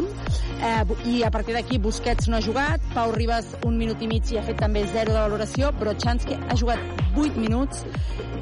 eh, 0.62 0.84
i 1.14 1.22
a 1.24 1.32
partir 1.34 1.58
d'aquí 1.58 1.80
Busquets 1.82 2.30
no 2.32 2.38
ha 2.38 2.46
jugat, 2.46 2.84
Pau 2.94 3.14
Ribas 3.16 3.54
un 3.66 3.78
minut 3.80 4.02
i 4.02 4.10
mig 4.12 4.32
i 4.32 4.40
ha 4.40 4.46
fet 4.46 4.60
també 4.62 4.86
0 4.94 5.14
de 5.14 5.20
valoració, 5.20 5.72
Brochanski 5.80 6.38
ha 6.38 6.58
jugat 6.60 6.82
8 7.18 7.40
minuts, 7.42 7.84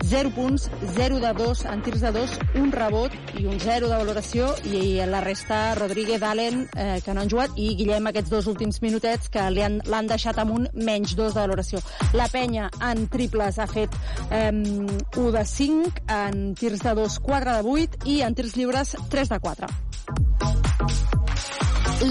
0 0.05 0.31
punts, 0.35 0.69
0 0.95 1.19
de 1.23 1.31
2 1.33 1.65
en 1.71 1.81
tirs 1.85 2.01
de 2.03 2.11
2, 2.11 2.35
un 2.61 2.71
rebot 2.75 3.13
i 3.39 3.45
un 3.47 3.59
0 3.59 3.89
de 3.89 3.99
valoració 4.01 4.51
i 4.67 4.99
la 5.09 5.21
resta 5.23 5.75
Rodríguez, 5.79 6.21
Allen, 6.23 6.65
eh, 6.75 6.99
que 7.03 7.13
no 7.15 7.23
han 7.23 7.31
jugat, 7.31 7.55
i 7.55 7.71
Guillem 7.79 8.11
aquests 8.11 8.33
dos 8.33 8.49
últims 8.51 8.81
minutets 8.83 9.31
que 9.31 9.47
l'han 9.55 10.11
deixat 10.11 10.39
amb 10.43 10.57
un 10.57 10.67
menys 10.75 11.15
2 11.15 11.33
de 11.33 11.39
valoració. 11.39 11.84
La 12.15 12.27
penya 12.31 12.69
en 12.89 13.07
triples 13.11 13.59
ha 13.59 13.67
fet 13.67 13.95
eh, 14.29 14.51
1 14.51 15.31
de 15.35 15.45
5, 15.45 16.05
en 16.19 16.55
tirs 16.55 16.83
de 16.85 16.95
2 17.01 17.19
4 17.25 17.57
de 17.57 17.75
8 17.75 18.05
i 18.11 18.21
en 18.27 18.35
tirs 18.35 18.55
lliures 18.57 18.95
3 19.09 19.33
de 19.35 19.39
4. 19.39 19.67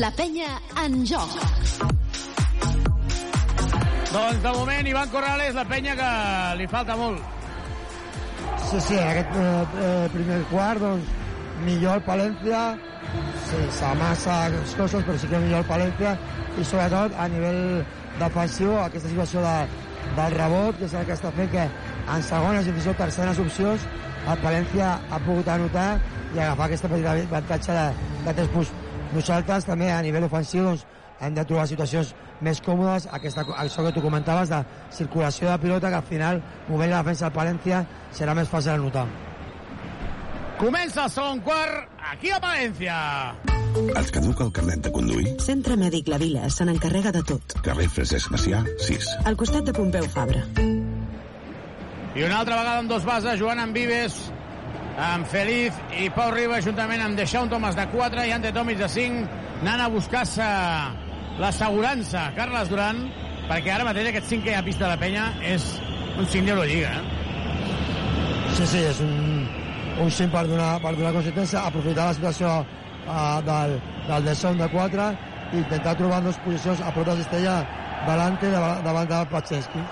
La 0.00 0.10
penya 0.16 0.48
en 0.84 1.04
joc. 1.06 1.30
Doncs 4.14 4.42
de 4.42 4.50
moment 4.54 4.86
Ivan 4.86 5.08
Corrales, 5.10 5.54
la 5.54 5.64
penya 5.66 5.96
que 5.98 6.10
li 6.60 6.66
falta 6.70 6.96
molt. 6.96 7.22
Sí, 8.70 8.80
sí, 8.80 8.94
en 8.94 9.08
aquest 9.08 9.36
eh, 9.36 9.64
eh, 9.84 10.08
primer 10.12 10.40
quart, 10.52 10.80
doncs, 10.80 11.10
millor 11.66 11.98
el 11.98 12.04
Palència, 12.06 12.60
sense 13.50 13.90
massa 14.00 14.38
coses, 14.78 15.04
però 15.04 15.18
sí 15.18 15.30
que 15.30 15.40
millor 15.42 15.64
el 15.64 15.68
Palència, 15.68 16.14
i 16.58 16.64
sobretot 16.66 17.18
a 17.18 17.28
nivell 17.32 17.62
defensiu, 18.20 18.74
aquesta 18.80 19.10
situació 19.10 19.42
de, 19.44 19.56
del 20.16 20.36
rebot, 20.38 20.78
que 20.78 20.88
és 20.88 20.94
el 20.94 21.06
que 21.08 21.16
està 21.16 21.32
fent 21.34 21.52
que 21.52 21.68
en 22.14 22.26
segones 22.26 22.66
i 22.66 22.74
fins 22.74 22.86
i 22.86 22.90
tot 22.92 23.02
terceres 23.04 23.40
opcions 23.42 23.86
el 24.24 24.40
Palència 24.40 24.94
ha 25.12 25.20
pogut 25.26 25.48
anotar 25.52 25.88
i 26.34 26.38
agafar 26.38 26.68
aquesta 26.68 26.88
petita 26.88 27.14
avantatge 27.26 27.76
de, 27.76 27.86
de 28.26 28.36
3 28.40 28.52
punts. 28.54 28.72
Nosaltres 29.14 29.68
també 29.68 29.90
a 29.92 30.00
nivell 30.02 30.26
ofensiu 30.26 30.64
doncs, 30.64 30.86
hem 31.20 31.36
de 31.36 31.44
trobar 31.46 31.66
situacions 31.70 32.14
més 32.44 32.60
còmodes, 32.64 33.06
aquesta, 33.14 33.44
això 33.60 33.84
que 33.84 33.92
tu 33.94 34.02
comentaves 34.02 34.50
de 34.50 34.62
circulació 34.96 35.50
de 35.50 35.60
pilota, 35.62 35.92
que 35.92 36.00
al 36.00 36.08
final, 36.08 36.42
movent 36.68 36.90
la 36.90 37.04
defensa 37.04 37.28
del 37.28 37.38
Palència, 37.38 37.84
serà 38.12 38.34
més 38.34 38.50
fàcil 38.50 38.74
anotar. 38.74 39.06
Comença 40.58 41.04
el 41.04 41.10
segon 41.10 41.40
quart, 41.42 41.88
aquí 42.12 42.30
a 42.30 42.38
València. 42.42 42.94
Et 43.74 44.10
caduca 44.14 44.44
el 44.46 44.52
carnet 44.54 44.84
de 44.86 44.92
conduir? 44.94 45.32
Centre 45.42 45.74
Mèdic 45.78 46.06
La 46.12 46.18
Vila 46.22 46.46
se 46.52 46.66
n'encarrega 46.68 47.10
de 47.16 47.24
tot. 47.26 47.56
Carrer 47.66 47.88
Francesc 47.90 48.30
Macià, 48.30 48.60
6. 48.86 49.08
Al 49.26 49.34
costat 49.40 49.66
de 49.66 49.74
Pompeu 49.74 50.06
Fabra. 50.14 50.44
I 52.14 52.22
una 52.22 52.38
altra 52.38 52.60
vegada 52.60 52.78
amb 52.84 52.92
dos 52.92 53.02
bases, 53.02 53.40
Joan 53.40 53.58
amb 53.64 53.74
Vives, 53.74 54.20
amb 55.08 55.26
Feliz 55.26 55.74
i 55.98 56.06
Pau 56.14 56.30
Riba, 56.30 56.60
juntament 56.62 57.02
amb 57.02 57.18
Deixaun 57.18 57.50
Thomas 57.50 57.74
de 57.74 57.88
4 57.90 58.28
i 58.28 58.36
Ante 58.36 58.54
Tomis 58.54 58.78
de 58.78 58.88
5, 58.94 59.26
anant 59.64 59.82
a 59.82 59.90
buscar-se 59.90 60.46
l'assegurança. 61.42 62.28
Carles 62.38 62.70
Duran, 62.70 63.08
perquè 63.50 63.74
ara 63.74 63.90
mateix 63.90 64.12
aquest 64.12 64.30
5 64.30 64.46
que 64.46 64.54
hi 64.54 64.58
ha 64.60 64.62
pista 64.62 64.86
de 64.86 64.94
la 64.94 65.02
penya 65.02 65.32
és 65.42 65.66
un 66.14 66.30
5 66.30 66.46
d'Eurolliga. 66.46 66.94
Eh? 66.94 67.14
Sí, 68.54 68.66
sí, 68.70 68.84
és 68.86 69.02
un, 69.02 69.33
un 70.00 70.10
5 70.10 70.30
per 70.32 70.46
donar, 70.48 70.78
per 70.82 70.94
donar 70.96 71.12
consistència, 71.14 71.62
aprofitar 71.68 72.08
la 72.08 72.16
situació 72.16 72.54
uh, 72.62 73.42
del, 73.46 73.76
del 74.08 74.26
Deixaun 74.28 74.58
de 74.58 74.68
4 74.72 75.10
i 75.52 75.60
intentar 75.60 75.94
trobar 75.98 76.22
dues 76.24 76.40
posicions 76.44 76.82
a 76.82 76.90
prop 76.94 77.10
de 77.10 77.18
Cistella 77.22 77.60
davant, 78.06 78.38
davant 78.84 79.10
de 79.10 79.20
Pachesky. 79.30 79.84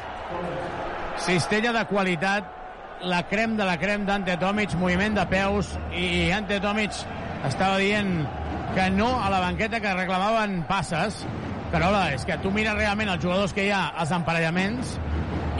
Cistella 1.22 1.72
de 1.76 1.84
qualitat, 1.90 2.48
la 3.06 3.22
crem 3.30 3.56
de 3.58 3.66
la 3.66 3.76
crem 3.78 4.06
d'Ante 4.08 4.36
Tomic, 4.40 4.74
moviment 4.80 5.14
de 5.18 5.26
peus, 5.30 5.74
i 5.94 6.30
Ante 6.34 6.58
Tomic 6.62 6.98
estava 7.46 7.78
dient 7.78 8.22
que 8.74 8.88
no 8.94 9.12
a 9.20 9.30
la 9.30 9.40
banqueta 9.42 9.80
que 9.84 9.94
reclamaven 9.94 10.62
passes, 10.68 11.22
però 11.72 11.90
hola, 11.90 12.12
és 12.14 12.24
que 12.28 12.38
tu 12.42 12.50
mires 12.52 12.76
realment 12.76 13.10
els 13.12 13.22
jugadors 13.22 13.54
que 13.56 13.66
hi 13.66 13.72
ha 13.72 13.86
als 13.98 14.12
emparellaments 14.12 14.96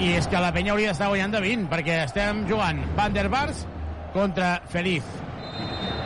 i 0.00 0.14
és 0.16 0.26
que 0.28 0.40
la 0.40 0.52
penya 0.52 0.72
hauria 0.72 0.92
d'estar 0.92 1.10
guanyant 1.12 1.34
de 1.34 1.40
20 1.44 1.68
perquè 1.72 2.02
estem 2.06 2.42
jugant 2.48 2.80
Van 2.96 3.12
der 3.16 3.28
Bars 3.32 3.66
contra 4.12 4.60
Feliz 4.68 5.04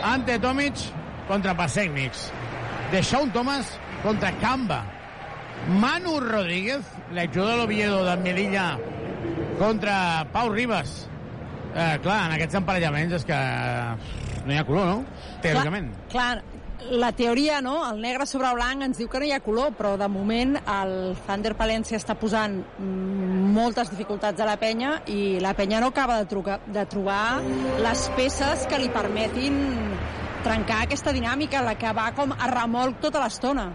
Ante 0.02 0.38
Tomic 0.38 0.74
contra 1.28 1.56
Pasecnics 1.56 2.30
Deixaun 2.92 3.32
Thomas 3.34 3.72
contra 4.02 4.32
Camba 4.42 4.84
Manu 5.80 6.20
Rodríguez 6.20 6.86
l'exjugador 7.12 7.56
de 7.56 7.62
l'Oviedo 7.62 8.04
de 8.04 8.16
Melilla 8.22 8.68
contra 9.58 10.26
Pau 10.32 10.50
Ribas 10.52 11.08
eh, 11.76 11.96
clar, 12.02 12.26
en 12.28 12.36
aquests 12.36 12.58
emparellaments 12.60 13.18
és 13.18 13.26
que 13.26 13.40
no 14.46 14.54
hi 14.54 14.60
ha 14.60 14.66
color, 14.66 14.86
no? 14.86 15.22
Teòricament. 15.42 15.90
Clar, 16.12 16.36
clar, 16.38 16.55
la 16.90 17.12
teoria, 17.12 17.60
no? 17.60 17.78
El 17.90 18.00
negre 18.00 18.26
sobre 18.28 18.52
blanc 18.54 18.84
ens 18.86 18.98
diu 19.00 19.08
que 19.10 19.20
no 19.20 19.26
hi 19.26 19.32
ha 19.34 19.40
color, 19.44 19.72
però 19.78 19.94
de 19.98 20.08
moment 20.12 20.56
el 20.60 21.16
Thunder 21.26 21.54
Palència 21.58 21.98
està 21.98 22.16
posant 22.18 22.58
moltes 23.56 23.90
dificultats 23.92 24.40
a 24.40 24.48
la 24.48 24.58
penya 24.60 25.00
i 25.12 25.38
la 25.42 25.54
penya 25.58 25.80
no 25.82 25.90
acaba 25.94 26.18
de, 26.20 26.28
trucar, 26.30 26.60
de 26.66 26.84
trobar 26.90 27.40
les 27.82 28.06
peces 28.16 28.66
que 28.70 28.78
li 28.80 28.92
permetin 28.92 29.58
trencar 30.46 30.84
aquesta 30.84 31.14
dinàmica, 31.16 31.64
la 31.64 31.74
que 31.78 31.90
va 31.96 32.12
com 32.14 32.32
a 32.36 32.50
remolc 32.52 33.00
tota 33.02 33.24
l'estona. 33.24 33.70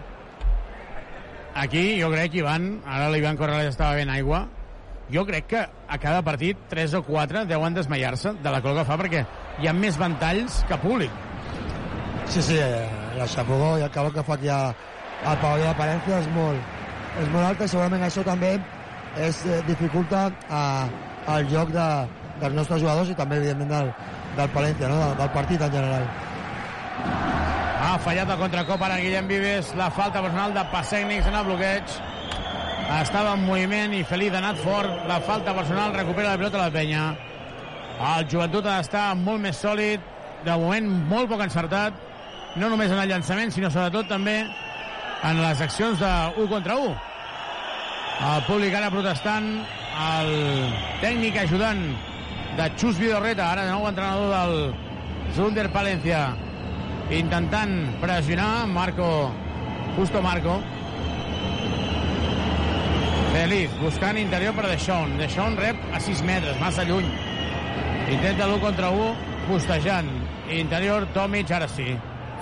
Aquí 1.54 2.00
jo 2.00 2.08
crec 2.14 2.32
que 2.32 2.40
Ivan, 2.40 2.78
ara 2.88 3.10
l'Ivan 3.12 3.36
Corrales 3.36 3.74
estava 3.74 3.98
ben 3.98 4.08
aigua, 4.08 4.46
jo 5.12 5.26
crec 5.28 5.50
que 5.50 5.60
a 5.60 5.98
cada 6.00 6.22
partit 6.24 6.56
3 6.70 6.94
o 6.96 7.02
4 7.04 7.44
deuen 7.50 7.76
desmaiar-se 7.76 8.38
de 8.40 8.54
la 8.54 8.62
col 8.64 8.78
que 8.78 8.86
fa 8.88 8.96
perquè 8.96 9.26
hi 9.60 9.68
ha 9.68 9.76
més 9.76 10.00
ventalls 10.00 10.62
que 10.70 10.80
públic. 10.80 11.31
Sí, 12.32 12.40
sí, 12.40 12.54
eh, 12.56 12.88
la 13.18 13.26
xapogó 13.28 13.74
i 13.76 13.82
el 13.84 13.90
calor 13.92 14.14
que 14.14 14.22
fa 14.24 14.38
aquí 14.38 14.48
al 14.48 15.36
pavelló 15.42 15.66
de 15.66 15.72
Palència 15.76 16.20
és 16.22 16.28
molt, 16.32 16.76
és 17.20 17.26
molt 17.28 17.44
alta 17.44 17.66
i 17.66 17.68
segurament 17.68 18.04
això 18.06 18.22
també 18.24 18.54
és, 19.20 19.40
eh, 19.44 19.58
dificulta 19.66 20.22
a, 20.48 20.62
el 21.34 21.50
joc 21.50 21.74
de, 21.74 21.88
dels 22.40 22.54
nostres 22.56 22.80
jugadors 22.80 23.10
i 23.12 23.16
també, 23.18 23.36
evidentment, 23.36 23.68
del, 23.74 23.90
del 24.38 24.48
Palència, 24.54 24.88
no? 24.88 24.96
del, 25.02 25.12
del 25.18 25.28
partit 25.34 25.60
en 25.66 25.74
general. 25.74 26.06
Ha 27.82 27.98
fallat 28.06 28.32
el 28.32 28.40
contracop 28.40 28.84
ara 28.86 28.96
Guillem 29.02 29.28
Vives, 29.28 29.74
la 29.76 29.90
falta 29.92 30.22
personal 30.24 30.54
de 30.56 30.62
Passècnics 30.72 31.28
en 31.28 31.36
el 31.36 31.44
bloqueig. 31.50 31.98
Estava 32.96 33.34
en 33.36 33.44
moviment 33.44 33.92
i 33.92 34.00
Felip 34.08 34.32
ha 34.32 34.40
anat 34.40 34.62
fort. 34.62 35.04
La 35.10 35.20
falta 35.26 35.52
personal 35.58 35.92
recupera 35.98 36.32
la 36.32 36.40
pilota 36.40 36.62
a 36.62 36.64
la 36.64 36.72
penya. 36.72 37.04
El 38.14 38.24
joventut 38.32 38.64
ha 38.64 38.78
d'estar 38.80 39.04
molt 39.20 39.44
més 39.44 39.60
sòlid. 39.60 40.08
De 40.46 40.56
moment, 40.64 40.88
molt 41.12 41.28
poc 41.28 41.44
encertat. 41.44 42.00
No 42.54 42.68
només 42.68 42.90
en 42.92 42.98
el 43.00 43.08
llançament, 43.08 43.48
sinó 43.54 43.70
sobretot 43.72 44.10
també 44.12 44.42
en 44.44 45.38
les 45.40 45.60
accions 45.64 46.00
de 46.02 46.12
1 46.36 46.48
contra 46.50 46.76
1. 46.76 46.92
El 48.28 48.42
públic 48.44 48.74
ara 48.76 48.90
protestant, 48.92 49.46
el 50.02 50.28
tècnic 51.00 51.38
ajudant 51.46 51.80
de 52.58 52.66
Xus 52.76 53.00
Vidorreta, 53.00 53.48
ara 53.54 53.64
de 53.64 53.72
nou 53.72 53.88
entrenador 53.88 54.28
del 54.34 55.32
Zunder 55.32 55.70
Palencia, 55.72 56.26
intentant 57.10 57.72
pressionar 58.04 58.66
Marco, 58.68 59.08
Justo 59.96 60.20
Marco. 60.22 60.60
Feliz, 63.32 63.72
buscant 63.80 64.20
interior 64.20 64.52
per 64.52 64.68
Deixón. 64.68 65.16
Deixón 65.16 65.56
rep 65.56 65.80
a 65.96 66.04
6 66.04 66.20
metres, 66.28 66.60
massa 66.60 66.84
lluny. 66.84 67.08
Intenta 68.12 68.44
l'1 68.44 68.60
contra 68.60 68.92
1, 68.92 69.12
postejant. 69.48 70.12
Interior, 70.52 71.08
Tomic, 71.16 71.50
ara 71.50 71.66
sí. 71.66 71.94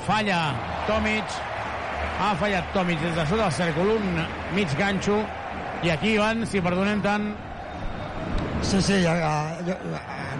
Falla 0.06 0.40
Tomic. 0.86 1.38
Ha 2.20 2.34
fallat 2.40 2.72
Tomic 2.74 3.00
des 3.00 3.14
de 3.16 3.24
sota 3.26 3.46
del 3.46 3.52
cèrcol, 3.56 3.94
un 3.96 4.24
mig 4.56 4.72
ganxo. 4.78 5.20
I 5.82 5.90
aquí, 5.94 6.14
Ivan, 6.18 6.44
si 6.46 6.60
perdonem 6.60 7.00
tant... 7.04 7.30
Sí, 8.62 8.80
sí, 8.84 8.98
ja, 9.02 9.14
ja, 9.16 9.32
ja, 9.64 9.76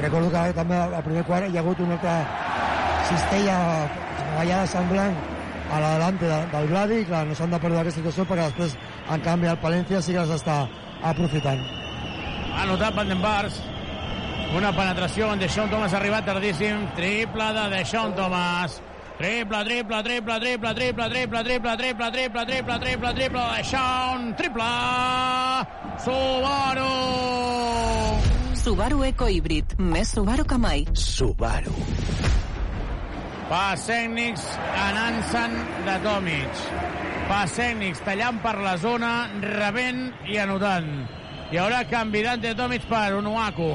recordo 0.01 0.29
que 0.31 0.43
també 0.53 0.77
al 0.77 1.03
primer 1.07 1.23
quart 1.25 1.49
hi 1.49 1.57
ha 1.57 1.63
hagut 1.63 1.81
una 1.81 1.97
altra 1.97 2.19
cistella 3.09 3.55
ballada 4.37 4.67
semblant 4.69 5.17
a 5.71 5.81
l'adelante 5.81 6.29
de, 6.29 6.41
del 6.53 6.69
Vladi 6.69 6.99
i 7.01 7.07
clar, 7.09 7.23
no 7.27 7.39
s'han 7.39 7.55
de 7.55 7.61
perdre 7.63 7.81
aquesta 7.81 8.03
situació 8.03 8.27
perquè 8.29 8.51
després 8.51 8.77
en 9.17 9.25
canvi 9.25 9.49
el 9.49 9.59
Palència 9.65 10.03
sí 10.05 10.13
que 10.13 10.21
les 10.21 10.35
està 10.37 10.61
aprofitant. 11.15 11.65
Ha 12.59 12.69
notat 12.69 12.97
Vandenbars. 12.99 13.57
Una 14.59 14.75
penetració 14.75 15.31
on 15.31 15.41
Deixón 15.41 15.71
Thomas 15.73 15.95
ha 15.95 16.01
arribat 16.03 16.27
tardíssim. 16.29 16.85
Triple 16.99 17.53
de 17.57 17.67
Deixón 17.79 18.17
Thomas 18.19 18.81
triple, 19.21 19.65
triple, 19.65 20.03
triple, 20.03 20.41
triple, 20.41 20.75
triple, 20.75 21.11
triple, 21.11 21.43
triple, 21.45 21.77
triple, 21.77 22.11
triple, 22.11 22.45
triple, 22.47 22.79
triple, 22.81 23.13
triple, 23.13 23.41
Deixón, 23.55 24.35
triple 24.35 24.63
Subaru 26.01 26.89
Subaru 28.57 29.05
Eco 29.05 29.29
Híbrid, 29.29 29.77
més 29.77 30.09
Subaru 30.17 30.45
que 30.49 30.57
mai. 30.61 30.87
Subaru. 30.93 31.77
Passècnics 33.51 34.45
anant-se'n 34.87 35.57
de 35.85 35.95
Tomic. 36.05 36.65
Passècnics 37.29 38.01
tallant 38.05 38.41
per 38.45 38.57
la 38.61 38.77
zona, 38.81 39.15
rebent 39.45 40.07
i 40.33 40.41
anotant. 40.41 40.93
Hi 41.51 41.61
haurà 41.61 41.85
canvi 41.89 42.25
d'Ante 42.25 42.53
Tomic 42.57 42.85
per 42.89 43.17
Unuaku. 43.19 43.73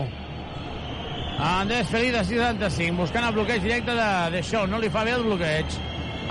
Andrés 1.37 1.89
Feliz 1.89 2.13
de 2.13 2.23
65, 2.23 2.95
buscant 2.97 3.25
el 3.27 3.33
bloqueig 3.35 3.61
directe 3.61 3.91
de, 3.91 4.31
de 4.31 4.41
Shaw. 4.41 4.67
No 4.71 4.79
li 4.79 4.89
fa 4.89 5.03
bé 5.03 5.15
el 5.17 5.25
bloqueig. 5.27 5.77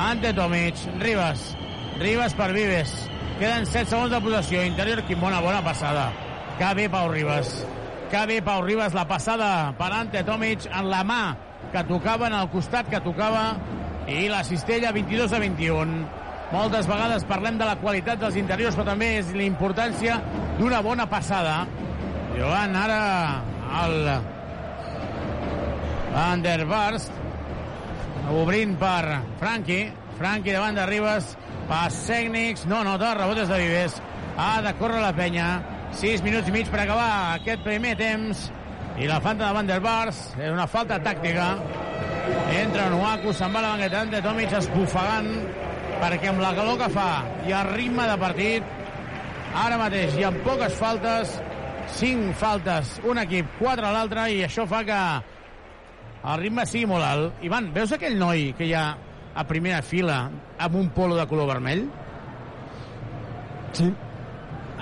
Ante 0.00 0.32
Tomic, 0.34 0.80
Ribas. 0.98 1.52
Ribas 2.00 2.34
per 2.34 2.52
Vives. 2.52 2.94
Queden 3.38 3.66
7 3.66 3.90
segons 3.90 4.10
de 4.10 4.20
possessió. 4.24 4.64
Interior, 4.64 5.04
quin 5.06 5.20
bona 5.20 5.62
passada. 5.62 6.10
Que 6.58 6.74
bé 6.74 6.88
Pau 6.88 7.10
Ribas. 7.12 7.66
Que 8.10 8.26
bé 8.26 8.40
Pau 8.42 8.62
Ribas 8.62 8.94
la 8.94 9.06
passada 9.06 9.74
per 9.78 9.92
Ante 9.92 10.24
Tomic 10.24 10.68
en 10.72 10.90
la 10.90 11.04
mà 11.04 11.22
que 11.72 11.84
tocava, 11.84 12.28
en 12.28 12.36
el 12.38 12.50
costat 12.52 12.88
que 12.88 13.00
tocava 13.00 13.56
i 14.08 14.28
la 14.28 14.44
cistella 14.44 14.92
22 14.92 15.32
a 15.32 15.40
21. 15.42 16.04
Moltes 16.52 16.86
vegades 16.86 17.24
parlem 17.26 17.58
de 17.58 17.66
la 17.66 17.76
qualitat 17.80 18.20
dels 18.20 18.36
interiors, 18.38 18.76
però 18.76 18.92
també 18.92 19.16
és 19.18 19.32
la 19.34 19.44
importància 19.48 20.20
d'una 20.58 20.80
bona 20.84 21.08
passada. 21.10 21.64
Joan 22.36 22.76
ara 22.78 23.02
el 23.84 24.33
Van 26.14 26.42
der 26.42 26.62
Barst 26.70 27.10
obrint 28.30 28.78
per 28.78 29.20
Franqui. 29.40 29.88
Franqui 30.14 30.52
davant 30.54 30.76
de 30.78 30.86
Ribas. 30.86 31.32
Pas 31.66 31.94
tècnics. 32.06 32.68
No 32.70 32.84
nota. 32.86 33.16
Rebotes 33.18 33.50
de 33.50 33.58
Vives. 33.58 33.96
Ha 34.38 34.62
de 34.62 34.74
córrer 34.78 35.02
la 35.02 35.10
penya. 35.16 35.48
6 35.94 36.22
minuts 36.22 36.50
i 36.50 36.54
mig 36.54 36.70
per 36.70 36.84
acabar 36.84 37.34
aquest 37.34 37.66
primer 37.66 37.96
temps. 37.98 38.46
I 38.98 39.10
la 39.10 39.18
falta 39.18 39.48
de 39.48 39.58
Van 39.58 39.66
der 39.66 39.80
Barst 39.82 40.38
és 40.38 40.54
una 40.54 40.68
falta 40.70 41.00
tàctica. 41.02 41.56
Entra 42.54 42.86
Nuaku, 42.94 43.34
se'n 43.34 43.50
va 43.50 43.64
la 43.64 43.74
banqueta 43.74 44.04
de 44.14 44.22
Tomic 44.22 44.54
esbufegant 44.54 45.28
perquè 45.98 46.30
amb 46.30 46.42
la 46.42 46.54
calor 46.54 46.78
que 46.78 46.90
fa 46.94 47.10
i 47.48 47.52
el 47.54 47.74
ritme 47.74 48.06
de 48.08 48.16
partit 48.20 48.72
ara 49.54 49.78
mateix 49.80 50.16
i 50.18 50.24
amb 50.26 50.40
poques 50.46 50.74
faltes 50.78 51.36
5 51.98 52.32
faltes 52.40 52.98
un 53.04 53.20
equip, 53.22 53.50
4 53.60 53.86
a 53.86 53.92
l'altre 53.94 54.26
i 54.32 54.42
això 54.46 54.66
fa 54.70 54.82
que 54.86 55.00
el 56.24 56.40
ritme 56.40 56.64
sigui 56.66 56.88
molt 56.88 57.04
alt. 57.04 57.44
Ivan, 57.44 57.68
veus 57.74 57.92
aquell 57.92 58.16
noi 58.20 58.52
que 58.58 58.68
hi 58.68 58.74
ha 58.76 58.86
a 59.34 59.44
primera 59.48 59.82
fila 59.82 60.18
amb 60.58 60.80
un 60.80 60.88
polo 60.94 61.18
de 61.18 61.26
color 61.28 61.50
vermell? 61.52 61.84
Sí. 63.74 63.90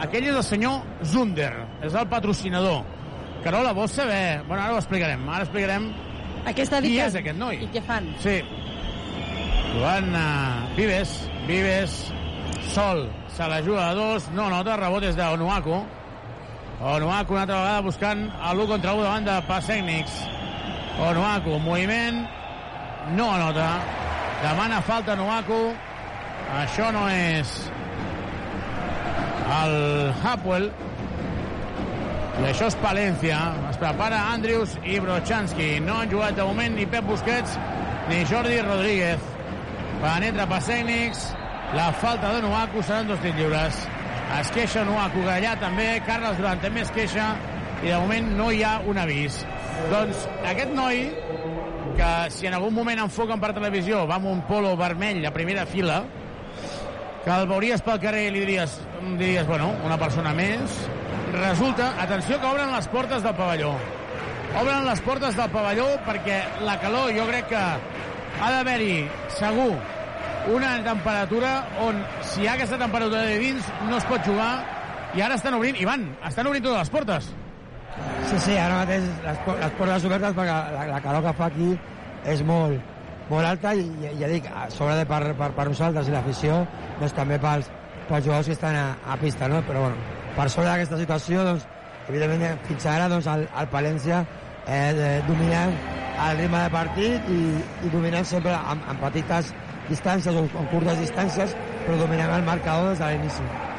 Aquell 0.03 0.29
és 0.31 0.37
el 0.37 0.45
senyor 0.47 1.05
Zunder, 1.05 1.53
és 1.85 1.95
el 1.95 2.09
patrocinador. 2.09 2.83
Carola, 3.43 3.73
vols 3.75 3.95
saber? 3.99 4.43
Bueno, 4.47 4.63
ara 4.63 4.77
ho 4.77 4.81
explicarem. 4.81 5.25
Ara 5.29 5.47
explicarem 5.49 5.91
Què 6.43 6.65
està 6.67 6.81
qui 6.83 6.97
és 6.99 7.15
aquest 7.15 7.39
noi. 7.39 7.61
I 7.63 7.69
què 7.71 7.83
fan? 7.87 8.09
Sí. 8.23 8.41
Joan 9.73 10.11
uh, 10.11 10.75
Vives, 10.77 11.15
Vives, 11.47 11.95
Sol, 12.75 13.07
se 13.33 13.47
la 13.49 13.61
juga 13.63 13.89
a 13.91 13.95
dos, 13.95 14.29
no 14.37 14.49
nota, 14.51 14.77
rebotes 14.81 15.17
d'Onuaku. 15.17 15.79
Onuaku 16.83 17.37
una 17.37 17.45
altra 17.45 17.61
vegada 17.61 17.83
buscant 17.87 18.25
a 18.41 18.53
l'1 18.57 18.69
contra 18.75 18.95
1 18.99 19.05
davant 19.07 19.29
de 19.29 19.37
Pasècnics. 19.49 20.17
Onuaku, 21.01 21.59
moviment, 21.65 22.27
no 23.17 23.31
anota. 23.33 23.81
Demana 24.43 24.83
falta 24.83 25.15
Onuaku. 25.17 25.61
Això 26.53 26.91
no 26.93 27.07
és 27.09 27.53
el 29.63 29.77
Hapwell. 30.23 30.69
I 32.43 32.49
això 32.51 32.69
és 32.69 32.77
Palència. 32.83 33.39
Es 33.71 33.79
prepara 33.81 34.21
Andrius 34.33 34.75
i 34.85 34.99
Brochanski. 35.01 35.77
No 35.85 36.01
han 36.03 36.13
jugat 36.13 36.37
de 36.37 36.45
moment 36.45 36.77
ni 36.77 36.87
Pep 36.87 37.09
Busquets 37.09 37.57
ni 38.11 38.25
Jordi 38.29 38.61
Rodríguez. 38.61 39.25
Penetra 40.03 40.49
Pasècnics. 40.51 41.31
La 41.73 41.89
falta 41.97 42.35
de 42.35 42.43
Nuaku 42.45 42.83
seran 42.85 43.09
dos 43.09 43.21
tirs 43.25 43.39
lliures. 43.39 43.81
Es 44.41 44.51
queixa 44.53 44.85
Nuaku, 44.85 45.25
que 45.25 45.35
allà 45.39 45.57
també. 45.61 45.89
Carles 46.07 46.37
Duran 46.41 46.61
també 46.61 46.85
es 46.85 46.93
queixa. 46.93 47.33
I 47.83 47.91
de 47.91 47.99
moment 47.99 48.29
no 48.39 48.51
hi 48.55 48.63
ha 48.63 48.77
un 48.87 48.99
avís. 49.03 49.41
Doncs 49.91 50.27
aquest 50.47 50.71
noi, 50.77 51.09
que 51.99 52.11
si 52.31 52.47
en 52.47 52.55
algun 52.55 52.75
moment 52.77 53.01
enfoquen 53.03 53.41
per 53.43 53.51
televisió, 53.57 54.05
va 54.07 54.21
amb 54.21 54.31
un 54.31 54.43
polo 54.47 54.77
vermell 54.79 55.25
a 55.27 55.33
primera 55.35 55.67
fila, 55.67 56.03
que 57.25 57.31
el 57.31 57.49
veuries 57.51 57.83
pel 57.83 57.99
carrer 58.03 58.29
i 58.29 58.31
li 58.35 58.45
diries, 58.45 58.77
diries, 59.19 59.47
bueno, 59.47 59.73
una 59.87 59.99
persona 59.99 60.35
més. 60.35 60.79
Resulta, 61.35 61.93
atenció 62.03 62.39
que 62.39 62.51
obren 62.51 62.71
les 62.75 62.87
portes 62.93 63.23
del 63.27 63.35
pavelló. 63.39 63.73
Obren 64.61 64.87
les 64.87 65.01
portes 65.03 65.35
del 65.39 65.51
pavelló 65.51 65.89
perquè 66.07 66.39
la 66.63 66.79
calor 66.83 67.11
jo 67.17 67.27
crec 67.31 67.51
que 67.51 67.63
ha 67.63 68.55
d'haver-hi, 68.57 69.07
segur, 69.39 69.73
una 70.53 70.75
temperatura 70.85 71.53
on 71.83 72.03
si 72.27 72.43
hi 72.43 72.51
ha 72.51 72.57
aquesta 72.59 72.79
temperatura 72.79 73.23
de 73.27 73.39
dins 73.39 73.71
no 73.89 73.99
es 73.99 74.07
pot 74.11 74.27
jugar 74.27 74.53
i 75.15 75.23
ara 75.23 75.37
estan 75.39 75.55
obrint, 75.55 75.79
Ivan, 75.79 76.11
estan 76.27 76.47
obrint 76.51 76.65
totes 76.65 76.83
les 76.83 76.93
portes. 76.93 77.33
Sí, 78.31 78.39
sí, 78.39 78.57
ara 78.57 78.81
mateix 78.81 79.05
les, 79.25 79.43
les 79.61 79.77
portes 79.77 80.07
obertes 80.09 80.35
perquè 80.39 80.57
la, 80.77 80.87
la 80.89 81.01
calor 81.05 81.27
que 81.27 81.35
fa 81.37 81.49
aquí 81.51 81.69
és 82.33 82.43
molt, 82.49 82.81
molt 83.29 83.49
alta 83.49 83.75
i 83.77 83.85
ja, 84.01 84.13
ja 84.23 84.31
dic, 84.31 84.49
a 84.49 84.69
sobre 84.73 84.97
de 85.01 85.07
per, 85.09 85.21
per, 85.39 85.51
per 85.59 85.67
nosaltres 85.69 86.09
i 86.09 86.15
l'afició, 86.15 86.63
doncs 87.01 87.17
també 87.17 87.39
pels, 87.43 87.69
pels 88.09 88.25
jugadors 88.25 88.49
que 88.49 88.57
estan 88.57 88.79
a, 88.79 88.87
a 89.05 89.19
pista, 89.21 89.49
no? 89.53 89.61
Però 89.69 89.85
bueno, 89.85 90.21
per 90.37 90.49
sobre 90.49 90.71
d'aquesta 90.71 91.01
situació, 91.01 91.45
doncs, 91.49 91.67
evidentment, 92.09 92.63
fins 92.69 92.87
ara, 92.89 93.11
doncs, 93.13 93.29
el, 93.35 93.45
el 93.61 93.69
Palència 93.75 94.23
eh, 94.67 94.93
de, 94.97 95.11
dominant 95.29 95.77
el 96.23 96.39
ritme 96.39 96.63
de 96.63 96.73
partit 96.73 97.29
i, 97.33 97.43
i 97.87 97.93
dominant 97.93 98.27
sempre 98.29 98.55
amb, 98.57 98.89
amb 98.89 99.01
petites 99.03 99.53
distàncies 99.91 100.37
o 100.37 100.47
amb 100.47 100.73
curtes 100.73 101.01
distàncies, 101.03 101.57
però 101.85 102.01
dominant 102.01 102.39
el 102.39 102.49
marcador 102.49 102.93
des 102.93 103.03
de 103.03 103.13
l'inici. 103.13 103.72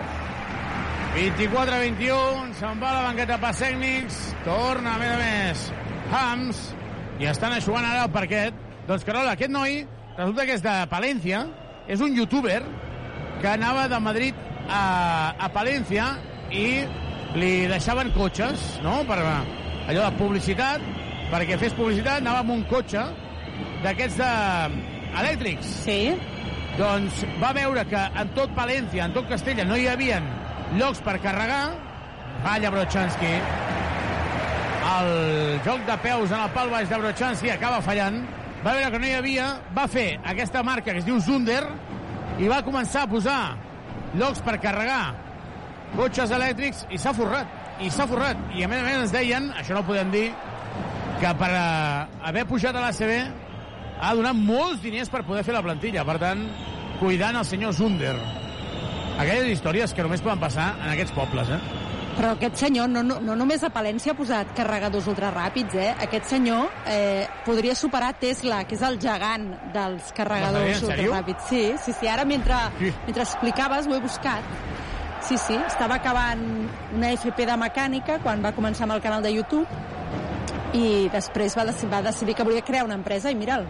24-21, 1.13 2.55
se'n 2.57 2.79
va 2.81 2.87
a 2.89 2.93
la 2.95 3.01
banqueta 3.05 3.35
per 3.37 3.51
tècnics, 3.53 4.15
torna, 4.41 4.95
a 4.95 4.97
més 4.97 5.11
a 5.13 5.17
més, 5.19 5.65
Hams, 6.09 6.61
i 7.21 7.27
estan 7.29 7.53
aixugant 7.53 7.85
ara 7.85 8.07
el 8.07 8.13
parquet. 8.15 8.57
Doncs, 8.87 9.05
Carola, 9.05 9.35
aquest 9.37 9.53
noi, 9.53 9.83
resulta 10.17 10.47
que 10.49 10.57
és 10.57 10.65
de 10.65 10.73
Palència, 10.89 11.43
és 11.85 12.01
un 12.01 12.17
youtuber 12.17 12.63
que 13.43 13.51
anava 13.51 13.85
de 13.91 14.01
Madrid 14.01 14.41
a, 14.65 14.81
a 15.37 15.51
Palència 15.53 16.09
i 16.49 16.67
li 17.37 17.53
deixaven 17.69 18.09
cotxes, 18.17 18.65
no?, 18.81 19.03
per 19.05 19.21
allò 19.21 20.09
de 20.09 20.11
publicitat, 20.17 20.81
perquè 21.29 21.61
fes 21.61 21.77
publicitat, 21.77 22.23
anava 22.23 22.41
amb 22.41 22.57
un 22.57 22.65
cotxe 22.73 23.05
d'aquests 23.85 24.17
de 24.17 24.35
elèctrics. 25.21 25.75
Sí. 25.85 25.99
Doncs 26.73 27.21
va 27.37 27.53
veure 27.53 27.85
que 27.85 28.01
en 28.17 28.33
tot 28.33 28.57
Palència, 28.57 29.05
en 29.05 29.13
tot 29.13 29.29
Castella, 29.29 29.69
no 29.69 29.77
hi 29.77 29.85
havien 29.91 30.25
llocs 30.77 31.01
per 31.05 31.17
carregar. 31.23 31.63
Falla 32.43 32.71
Brochanski. 32.73 33.33
El 34.93 35.11
joc 35.65 35.83
de 35.87 35.97
peus 36.03 36.31
en 36.31 36.39
el 36.39 36.53
pal 36.55 36.71
baix 36.73 36.89
de 36.89 36.99
Brochanski 37.01 37.51
acaba 37.53 37.81
fallant. 37.85 38.23
Va 38.63 38.75
veure 38.77 38.91
que 38.93 39.01
no 39.01 39.09
hi 39.09 39.17
havia, 39.17 39.47
va 39.75 39.89
fer 39.91 40.07
aquesta 40.23 40.63
marca 40.63 40.93
que 40.93 41.01
es 41.01 41.07
diu 41.07 41.19
Zunder 41.19 41.63
i 42.39 42.47
va 42.47 42.61
començar 42.63 43.03
a 43.03 43.11
posar 43.11 43.39
llocs 44.15 44.39
per 44.45 44.55
carregar 44.63 45.01
cotxes 45.97 46.31
elèctrics 46.33 46.85
i 46.89 46.99
s'ha 47.01 47.13
forrat. 47.15 47.59
I 47.83 47.89
s'ha 47.91 48.07
forrat. 48.09 48.39
I 48.55 48.63
a 48.63 48.69
més 48.71 48.81
a 48.81 48.87
més 48.87 48.99
ens 49.01 49.15
deien, 49.15 49.49
això 49.59 49.75
no 49.75 49.83
ho 49.83 49.87
podem 49.87 50.11
dir, 50.13 50.27
que 51.21 51.33
per 51.39 51.49
eh, 51.53 52.19
haver 52.29 52.45
pujat 52.49 52.75
a 52.75 52.85
l'ACB 52.85 53.13
ha 54.03 54.13
donat 54.17 54.37
molts 54.37 54.81
diners 54.83 55.11
per 55.11 55.23
poder 55.27 55.43
fer 55.47 55.55
la 55.55 55.63
plantilla. 55.65 56.05
Per 56.07 56.17
tant, 56.21 56.47
cuidant 57.01 57.39
el 57.39 57.45
senyor 57.47 57.75
Zunder. 57.77 58.15
Aquelles 59.17 59.49
històries 59.53 59.93
que 59.93 60.03
només 60.03 60.21
poden 60.25 60.39
passar 60.41 60.73
en 60.81 60.89
aquests 60.93 61.13
pobles, 61.15 61.49
eh? 61.53 61.59
Però 62.13 62.31
aquest 62.35 62.59
senyor 62.61 62.89
no, 62.93 63.01
no, 63.05 63.15
no 63.25 63.35
només 63.37 63.63
a 63.65 63.69
Palència 63.73 64.13
ha 64.13 64.17
posat 64.17 64.51
carregadors 64.57 65.07
ultraràpids, 65.09 65.73
eh? 65.81 65.93
Aquest 66.05 66.27
senyor 66.29 66.67
eh, 66.89 67.25
podria 67.45 67.73
superar 67.77 68.11
Tesla, 68.21 68.63
que 68.69 68.75
és 68.77 68.83
el 68.85 68.99
gegant 69.01 69.47
dels 69.73 70.11
carregadors 70.17 70.81
sèrio? 70.83 71.09
ultraràpids. 71.09 71.47
Sí, 71.49 71.63
sí, 71.81 71.93
sí. 71.99 72.07
Ara, 72.07 72.25
mentre, 72.25 72.57
Sí. 72.79 72.91
mentre 73.07 73.23
explicaves, 73.25 73.87
ho 73.87 73.95
he 73.95 73.99
buscat. 74.03 74.43
Sí, 75.23 75.37
sí, 75.37 75.55
estava 75.55 75.95
acabant 76.01 76.41
una 76.93 77.13
FP 77.15 77.45
de 77.47 77.55
mecànica 77.57 78.19
quan 78.21 78.43
va 78.43 78.51
començar 78.53 78.83
amb 78.83 78.97
el 78.97 79.01
canal 79.01 79.23
de 79.23 79.31
YouTube 79.31 79.65
i 80.73 81.07
després 81.13 81.55
va, 81.55 81.63
deci- 81.65 81.87
va 81.89 82.01
decidir 82.01 82.35
que 82.35 82.43
volia 82.43 82.61
crear 82.61 82.83
una 82.83 82.95
empresa 82.99 83.31
i 83.31 83.35
mira'l. 83.35 83.65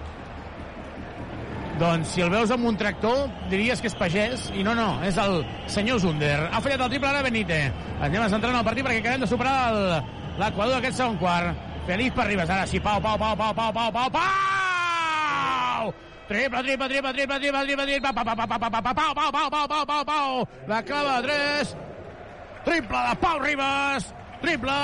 Doncs 1.79 2.11
si 2.13 2.21
el 2.21 2.29
veus 2.29 2.51
amb 2.53 2.67
un 2.69 2.75
tractor, 2.77 3.25
diries 3.49 3.81
que 3.81 3.89
és 3.89 3.95
pagès, 3.97 4.45
i 4.53 4.61
no, 4.65 4.75
no, 4.77 4.99
és 5.05 5.17
el 5.17 5.39
senyor 5.71 5.99
Zunder. 6.03 6.37
Ha 6.51 6.61
fallat 6.61 6.83
el 6.85 6.91
triple 6.93 7.09
ara 7.09 7.23
Benite. 7.25 7.59
Anem 7.99 8.21
a 8.21 8.29
centrar 8.29 8.53
en 8.53 8.59
el 8.59 8.67
partit 8.67 8.85
perquè 8.85 9.01
acabem 9.01 9.23
de 9.25 9.29
superar 9.29 9.55
l'equador 10.37 10.77
d'aquest 10.77 11.01
segon 11.01 11.17
quart. 11.21 11.57
Feliç 11.87 12.13
per 12.15 12.27
Ribas, 12.29 12.49
ara 12.49 12.67
sí, 12.69 12.79
Pau, 12.79 13.01
Pau, 13.01 13.17
Pau, 13.17 13.35
Pau, 13.35 13.53
Pau, 13.57 13.73
Pau, 13.73 13.91
Pau, 13.91 14.09
Pau! 14.13 15.93
Triple, 16.29 16.61
triple, 16.63 16.87
triple, 16.87 17.13
triple, 17.13 17.39
triple, 17.39 17.65
triple, 17.65 17.85
triple, 17.85 18.13
Pau, 18.13 18.23
Pau, 18.23 18.35
Pau, 18.35 18.47
Pau, 18.47 18.59
Pau, 18.59 18.69
Pau, 18.71 18.93
Pau, 18.93 19.31
Pau, 19.33 19.49
Pau, 19.49 19.67
Pau, 19.67 19.85
Pau, 19.85 20.05
Pau, 20.05 20.47
la 20.67 20.83
clava 20.83 21.21
de 21.21 21.27
tres, 21.27 21.75
triple 22.63 23.03
de 23.09 23.15
Pau 23.19 23.39
Ribas, 23.39 24.13
triple 24.41 24.79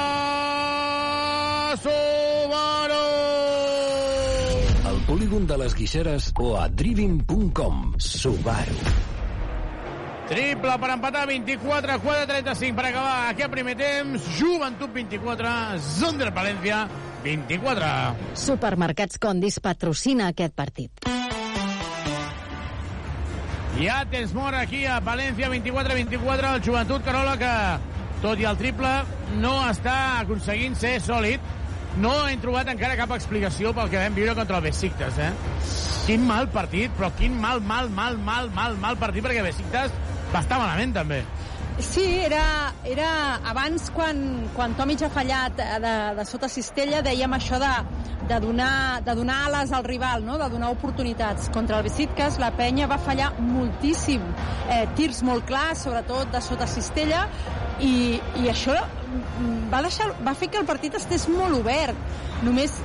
Subaru! 1.79 3.05
Polígon 5.29 5.45
de 5.45 5.57
les 5.61 5.75
Guixeres 5.77 6.31
o 6.41 6.55
a 6.57 6.63
driving.com. 6.67 7.99
Subaru. 8.01 8.77
Triple 10.25 10.77
per 10.81 10.89
empatar, 10.89 11.27
24, 11.29 11.97
4, 12.01 12.23
35 12.31 12.73
per 12.79 12.85
acabar 12.87 13.11
aquest 13.27 13.51
primer 13.53 13.75
temps. 13.77 14.25
Joventut 14.39 14.89
24, 14.95 15.51
Zunder 15.85 16.31
València 16.33 16.79
24. 17.21 17.91
Supermercats 18.41 19.21
Condis 19.21 19.59
patrocina 19.61 20.31
aquest 20.33 20.57
partit. 20.57 21.05
Ja 23.77 24.01
tens 24.09 24.33
mort 24.33 24.57
aquí 24.57 24.81
a 24.89 24.97
València 24.97 25.53
24-24, 25.53 26.55
el 26.55 26.65
Joventut 26.65 27.05
Carola 27.05 27.37
que, 27.37 27.53
tot 28.25 28.41
i 28.41 28.49
el 28.49 28.57
triple, 28.57 28.97
no 29.37 29.59
està 29.69 29.95
aconseguint 30.25 30.73
ser 30.73 30.97
sòlid. 31.05 31.58
No 31.97 32.13
hem 32.29 32.41
trobat 32.41 32.69
encara 32.69 32.97
cap 32.99 33.11
explicació 33.15 33.73
pel 33.73 33.89
que 33.89 33.97
vam 34.01 34.15
viure 34.17 34.35
contra 34.37 34.59
el 34.59 34.67
Besiktas, 34.69 35.17
eh? 35.17 35.31
Quin 36.05 36.25
mal 36.25 36.49
partit, 36.53 36.93
però 36.97 37.09
quin 37.17 37.35
mal, 37.41 37.61
mal, 37.61 37.89
mal, 37.89 38.17
mal, 38.17 38.49
mal, 38.53 38.77
mal 38.81 38.97
partit, 39.01 39.25
perquè 39.25 39.43
Besiktas 39.45 39.93
va 40.33 40.43
estar 40.43 40.61
malament, 40.61 40.93
també. 40.95 41.23
Sí, 41.79 42.03
era, 42.03 42.73
era 42.83 43.39
abans 43.47 43.87
quan, 43.95 44.17
quan 44.51 44.73
Tomic 44.75 45.05
ha 45.07 45.09
fallat 45.13 45.55
de, 45.55 45.93
de 46.17 46.25
sota 46.27 46.49
cistella, 46.51 46.99
dèiem 47.05 47.31
això 47.37 47.55
de, 47.61 47.71
de, 48.27 48.39
donar, 48.43 48.99
de 49.05 49.15
donar 49.15 49.37
ales 49.47 49.71
al 49.71 49.85
rival, 49.87 50.25
no? 50.27 50.37
de 50.37 50.49
donar 50.51 50.73
oportunitats. 50.75 51.47
Contra 51.55 51.79
el 51.79 51.87
Besiktas 51.87 52.37
la 52.41 52.51
penya 52.51 52.89
va 52.91 52.99
fallar 52.99 53.31
moltíssim. 53.39 54.25
Eh, 54.67 54.85
tirs 54.99 55.23
molt 55.23 55.47
clars, 55.47 55.85
sobretot 55.87 56.35
de 56.35 56.43
sota 56.43 56.67
cistella, 56.67 57.25
i, 57.79 58.19
i 58.43 58.51
això 58.51 58.75
va, 59.71 59.81
deixar, 59.85 60.11
va 60.25 60.35
fer 60.37 60.49
que 60.51 60.61
el 60.61 60.67
partit 60.69 60.95
estés 60.99 61.27
molt 61.31 61.57
obert. 61.59 61.97
Només 62.45 62.79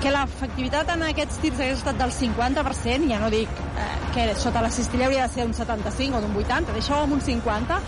que 0.00 0.12
l'efectivitat 0.14 0.88
en 0.94 1.04
aquests 1.10 1.40
tirs 1.42 1.60
hagués 1.60 1.80
estat 1.82 1.98
del 2.00 2.12
50%, 2.14 3.10
ja 3.10 3.18
no 3.20 3.28
dic 3.32 3.50
eh, 3.50 3.88
que 4.14 4.30
sota 4.40 4.62
la 4.64 4.70
cistella 4.72 5.10
hauria 5.10 5.26
de 5.26 5.34
ser 5.34 5.44
un 5.44 5.52
75 5.54 6.16
o 6.16 6.22
d'un 6.24 6.36
80, 6.40 6.72
deixa-ho 6.76 7.02
amb 7.04 7.18
un 7.18 7.20
50, 7.26 7.80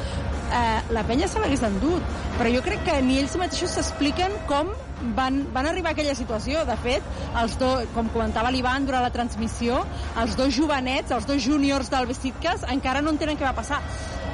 eh, 0.52 0.80
la 0.92 1.04
penya 1.08 1.28
se 1.28 1.40
l'hagués 1.40 1.64
endut. 1.68 2.16
Però 2.38 2.52
jo 2.52 2.62
crec 2.64 2.84
que 2.88 2.98
ni 3.04 3.18
ells 3.22 3.36
mateixos 3.40 3.76
s'expliquen 3.78 4.34
com 4.50 4.72
van, 5.16 5.42
van 5.54 5.66
arribar 5.66 5.92
a 5.92 5.96
aquella 5.96 6.14
situació. 6.18 6.66
De 6.68 6.76
fet, 6.84 7.06
els 7.40 7.56
dos, 7.60 7.86
com 7.96 8.10
comentava 8.12 8.52
l'Ivan 8.54 8.86
durant 8.88 9.04
la 9.04 9.12
transmissió, 9.14 9.82
els 10.22 10.36
dos 10.38 10.52
jovenets, 10.54 11.14
els 11.16 11.28
dos 11.28 11.42
júniors 11.42 11.90
del 11.92 12.10
Besiktas, 12.10 12.66
encara 12.72 13.02
no 13.02 13.14
entenen 13.14 13.40
què 13.40 13.48
va 13.48 13.56
passar. 13.56 13.82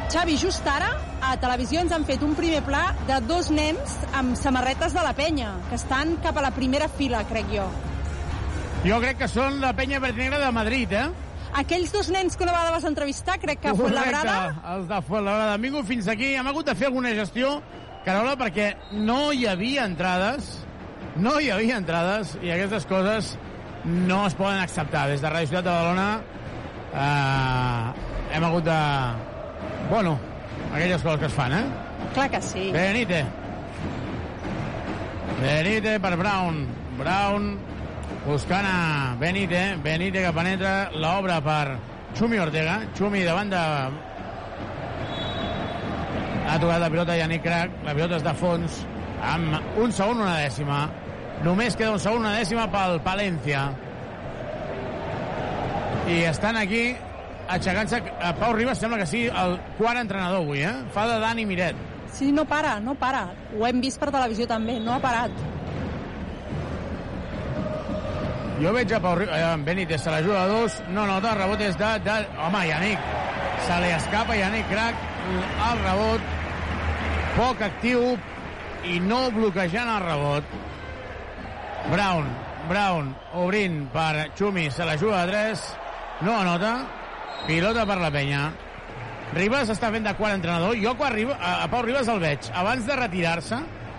Xavi, 0.08 0.38
just 0.40 0.64
ara 0.64 0.88
a 1.20 1.34
televisió 1.36 1.82
ens 1.84 1.92
han 1.92 2.06
fet 2.08 2.22
un 2.24 2.32
primer 2.32 2.62
pla 2.64 2.94
de 3.04 3.18
dos 3.28 3.50
nens 3.52 3.98
amb 4.16 4.38
samarretes 4.40 4.94
de 4.96 5.02
la 5.04 5.12
penya, 5.12 5.50
que 5.68 5.76
estan 5.76 6.14
cap 6.24 6.38
a 6.40 6.44
la 6.46 6.50
primera 6.56 6.88
fila, 6.88 7.20
crec 7.28 7.50
jo. 7.52 7.66
Jo 8.86 9.00
crec 9.02 9.18
que 9.20 9.28
són 9.28 9.58
la 9.60 9.74
penya 9.76 10.00
verdinegra 10.00 10.40
de 10.40 10.48
Madrid, 10.56 10.96
eh? 10.96 11.04
Aquells 11.60 11.92
dos 11.92 12.08
nens 12.14 12.38
que 12.38 12.46
una 12.46 12.54
vegada 12.56 12.72
vas 12.78 12.88
entrevistar, 12.88 13.36
crec 13.42 13.60
que 13.60 13.68
a 13.68 13.76
Fuenlabrada... 13.76 14.38
Correcte, 14.38 14.72
els 14.78 14.88
de 14.88 15.02
Fuenlabrada. 15.10 15.52
Han 15.58 15.68
vingut 15.68 15.88
fins 15.92 16.08
aquí, 16.08 16.32
hem 16.40 16.48
hagut 16.48 16.72
de 16.72 16.78
fer 16.78 16.88
alguna 16.88 17.12
gestió, 17.18 17.58
Carola, 18.08 18.36
perquè 18.40 18.72
no 18.96 19.20
hi 19.36 19.44
havia 19.50 19.84
entrades, 19.84 20.52
no 21.20 21.36
hi 21.36 21.52
havia 21.52 21.76
entrades, 21.84 22.38
i 22.40 22.56
aquestes 22.56 22.88
coses 22.88 23.34
no 23.84 24.24
es 24.24 24.36
poden 24.40 24.64
acceptar. 24.64 25.08
Des 25.12 25.20
de 25.20 25.28
Ràdio 25.28 25.52
Ciutat 25.52 25.68
de 25.68 25.72
Badalona 25.74 26.10
eh, 26.96 28.36
hem 28.38 28.48
hagut 28.48 28.72
de... 28.72 28.78
Bueno, 29.90 30.18
aquelles 30.74 31.02
coses 31.02 31.18
que 31.20 31.26
es 31.26 31.32
fan, 31.32 31.52
eh? 31.52 31.64
Clar 32.14 32.30
que 32.30 32.42
sí. 32.42 32.70
Benite. 32.72 33.24
Benite 35.40 35.98
per 36.00 36.16
Brown. 36.16 36.66
Brown 36.98 37.58
buscant 38.26 38.66
a 38.66 39.16
Benite. 39.18 39.76
Benite 39.82 40.24
que 40.24 40.32
penetra 40.32 40.90
l'obra 40.92 41.40
per 41.40 41.78
Xumi 42.18 42.38
Ortega. 42.38 42.80
Xumi 42.98 43.24
davant 43.24 43.50
de... 43.54 43.64
Ha 46.48 46.56
tocat 46.58 46.80
la 46.80 46.88
pilota 46.90 47.16
Yannick 47.16 47.44
Crac. 47.44 47.82
La 47.84 47.94
pilota 47.96 48.16
és 48.18 48.24
de 48.24 48.34
fons 48.36 48.80
amb 49.22 49.78
un 49.80 49.92
segon, 49.92 50.22
una 50.24 50.38
dècima. 50.42 50.86
Només 51.44 51.76
queda 51.78 51.92
un 51.94 52.02
segon, 52.02 52.24
una 52.24 52.38
dècima 52.38 52.66
pel 52.72 52.98
Palència. 53.04 53.68
I 56.08 56.22
estan 56.30 56.56
aquí 56.56 56.96
aixecant-se... 57.48 58.00
Pau 58.40 58.54
Ribas 58.56 58.80
sembla 58.80 59.00
que 59.02 59.06
sigui 59.08 59.28
el 59.28 59.58
quart 59.78 60.00
entrenador 60.00 60.44
avui, 60.44 60.62
eh? 60.66 60.74
Fa 60.94 61.06
de 61.10 61.18
Dani 61.22 61.46
Miret. 61.48 61.78
Sí, 62.12 62.32
no 62.32 62.44
para, 62.48 62.78
no 62.80 62.94
para. 62.98 63.28
Ho 63.56 63.66
hem 63.68 63.80
vist 63.84 64.00
per 64.00 64.10
televisió 64.14 64.48
també, 64.50 64.78
no 64.80 64.94
ha 64.94 65.00
parat. 65.02 65.34
Jo 68.58 68.72
veig 68.74 68.92
a 68.92 69.00
Pau 69.02 69.14
Ribas... 69.20 69.36
Eh, 69.38 69.62
Benítez 69.66 70.02
se 70.02 70.10
la 70.10 70.22
juga 70.22 70.42
a 70.42 70.48
dos. 70.50 70.80
No 70.90 71.06
nota, 71.06 71.32
el 71.34 71.42
rebot 71.42 71.62
és 71.62 71.78
de... 71.78 71.92
de... 72.06 72.18
Home, 72.46 72.64
Yannick. 72.68 73.14
Se 73.68 73.78
li 73.82 73.92
escapa 73.94 74.36
Yannick 74.38 74.70
Crac 74.72 75.06
el 75.68 75.82
rebot. 75.84 76.34
Poc 77.36 77.62
actiu 77.62 78.16
i 78.88 78.98
no 79.04 79.28
bloquejant 79.34 79.90
el 79.94 80.04
rebot. 80.06 80.54
Brown, 81.88 82.30
Brown 82.68 83.12
obrint 83.40 83.84
per 83.94 84.30
Xumi, 84.36 84.68
se 84.70 84.84
la 84.84 84.96
juga 85.00 85.22
a 85.22 85.26
3. 85.28 85.66
No 86.26 86.40
anota. 86.40 86.72
Pilota 87.46 87.86
per 87.88 87.98
la 88.00 88.10
penya. 88.14 88.42
Ribas 89.36 89.68
està 89.72 89.90
fent 89.92 90.06
de 90.06 90.14
quart 90.16 90.38
entrenador. 90.38 90.76
Jo 90.80 90.94
quan 90.96 91.12
arriba, 91.12 91.36
a, 91.36 91.64
a 91.64 91.68
Pau 91.72 91.84
Ribas 91.84 92.08
el 92.08 92.20
veig 92.22 92.48
abans 92.56 92.86
de 92.88 92.96
retirar-se, 92.96 93.58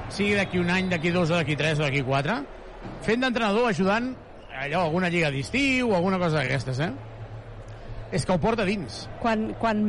sigui 0.09 0.33
d'aquí 0.37 0.61
un 0.61 0.71
any, 0.73 0.89
d'aquí 0.89 1.13
dos, 1.13 1.29
d'aquí 1.29 1.55
tres, 1.57 1.79
o 1.79 1.85
d'aquí 1.85 2.01
quatre, 2.05 2.39
fent 3.05 3.21
d'entrenador, 3.21 3.69
ajudant 3.69 4.15
allò, 4.59 4.83
alguna 4.87 5.09
lliga 5.09 5.29
d'estiu 5.31 5.91
o 5.91 5.95
alguna 5.95 6.19
cosa 6.19 6.41
d'aquestes, 6.41 6.81
eh? 6.83 6.91
És 8.09 8.23
que 8.25 8.33
ho 8.33 8.39
porta 8.41 8.65
dins. 8.65 9.03
Quan, 9.21 9.51
quan 9.61 9.83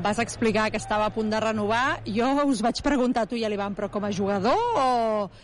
vas 0.00 0.16
explicar 0.22 0.70
que 0.72 0.80
estava 0.80 1.04
a 1.04 1.12
punt 1.12 1.28
de 1.28 1.40
renovar, 1.42 2.00
jo 2.08 2.30
us 2.48 2.62
vaig 2.64 2.80
preguntar 2.80 3.26
a 3.26 3.28
tu 3.28 3.36
i 3.36 3.44
a 3.44 3.50
l'Ivan, 3.52 3.76
però 3.76 3.90
com 3.92 4.06
a 4.08 4.12
jugador 4.12 4.56
o... 4.80 4.86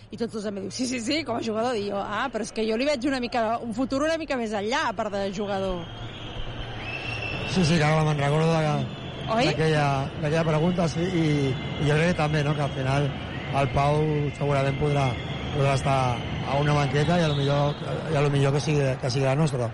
I 0.09 0.16
tots 0.16 0.39
dos 0.39 0.47
em 0.49 0.62
diu, 0.62 0.70
sí, 0.72 0.86
sí, 0.89 1.03
sí, 1.05 1.20
com 1.28 1.36
a 1.36 1.45
jugador. 1.45 1.76
I 1.76 1.91
jo, 1.91 2.01
ah, 2.01 2.24
però 2.32 2.49
és 2.49 2.55
que 2.57 2.64
jo 2.64 2.80
li 2.80 2.89
veig 2.89 3.05
una 3.11 3.20
mica, 3.20 3.59
un 3.61 3.76
futur 3.76 4.07
una 4.09 4.16
mica 4.16 4.41
més 4.41 4.57
enllà, 4.57 4.86
a 4.89 4.97
part 4.97 5.12
de 5.12 5.26
jugador. 5.36 5.84
Sí, 7.49 7.64
sí, 7.64 7.78
claro, 7.78 8.05
me'n 8.05 8.20
recordo 8.20 8.53
d'aquella 8.53 10.44
pregunta, 10.44 10.88
sí, 10.88 11.01
i, 11.01 11.26
i 11.80 11.88
jo 11.88 11.96
crec 11.96 12.12
que 12.12 12.20
també, 12.20 12.44
no?, 12.44 12.55
que 12.57 12.64
al 12.66 12.74
final 12.76 13.09
el 13.59 13.68
Pau 13.72 14.03
segurament 14.36 14.76
podrà, 14.80 15.09
podrà 15.55 15.74
estar 15.78 15.99
a 16.49 16.61
una 16.61 16.76
banqueta 16.76 17.18
i 17.18 17.24
a 17.24 17.28
lo 17.32 17.36
millor, 17.38 17.76
i 18.12 18.16
a 18.16 18.24
lo 18.24 18.32
millor 18.32 18.57
que, 18.57 18.61
sigui, 18.64 18.84
que 19.01 19.11
sigui 19.11 19.26
la 19.26 19.36
nostra. 19.38 19.70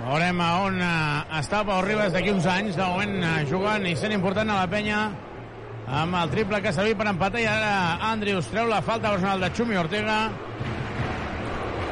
Veurem 0.00 0.40
a 0.40 0.50
on 0.64 0.78
uh, 0.80 1.40
està 1.40 1.64
Pau 1.68 1.82
Ribas 1.84 2.12
d'aquí 2.12 2.32
uns 2.32 2.46
anys, 2.48 2.76
de 2.76 2.84
moment 2.84 3.18
uh, 3.20 3.34
jugant 3.48 3.84
i 3.88 3.96
sent 3.96 4.16
important 4.16 4.48
a 4.52 4.62
la 4.62 4.68
penya 4.70 5.02
amb 5.90 6.16
el 6.20 6.30
triple 6.32 6.60
que 6.62 6.70
ha 6.70 6.76
servit 6.76 6.98
per 7.00 7.08
empatar 7.10 7.40
i 7.42 7.48
ara 7.50 7.72
Andrius 8.12 8.48
treu 8.52 8.68
la 8.70 8.80
falta 8.84 9.10
personal 9.10 9.40
de 9.42 9.50
Xumi 9.56 9.76
Ortega 9.80 10.18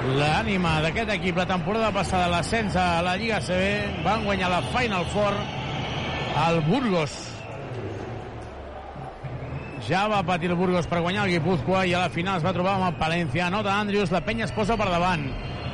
l'ànima 0.06 0.78
d'aquest 0.84 1.10
equip 1.16 1.36
la 1.36 1.46
temporada 1.48 1.90
passada 1.94 2.28
l'ascens 2.30 2.76
a 2.78 3.02
la 3.02 3.16
Lliga 3.18 3.40
CB 3.42 4.04
van 4.04 4.24
guanyar 4.24 4.50
la 4.52 4.62
Final 4.70 5.04
Four 5.12 5.34
al 6.38 6.60
Burgos. 6.68 7.16
Ja 9.88 10.06
va 10.08 10.22
patir 10.22 10.50
el 10.52 10.56
Burgos 10.56 10.86
per 10.86 11.00
guanyar 11.00 11.24
el 11.26 11.34
Guipúzcoa 11.36 11.86
i 11.86 11.94
a 11.94 12.04
la 12.06 12.10
final 12.12 12.36
es 12.38 12.44
va 12.44 12.52
trobar 12.52 12.76
amb 12.76 12.90
el 12.90 12.98
Palència. 13.00 13.50
Nota 13.50 13.78
Andrius, 13.80 14.12
la 14.12 14.20
penya 14.24 14.44
es 14.46 14.52
posa 14.52 14.76
per 14.76 14.90
davant. 14.90 15.24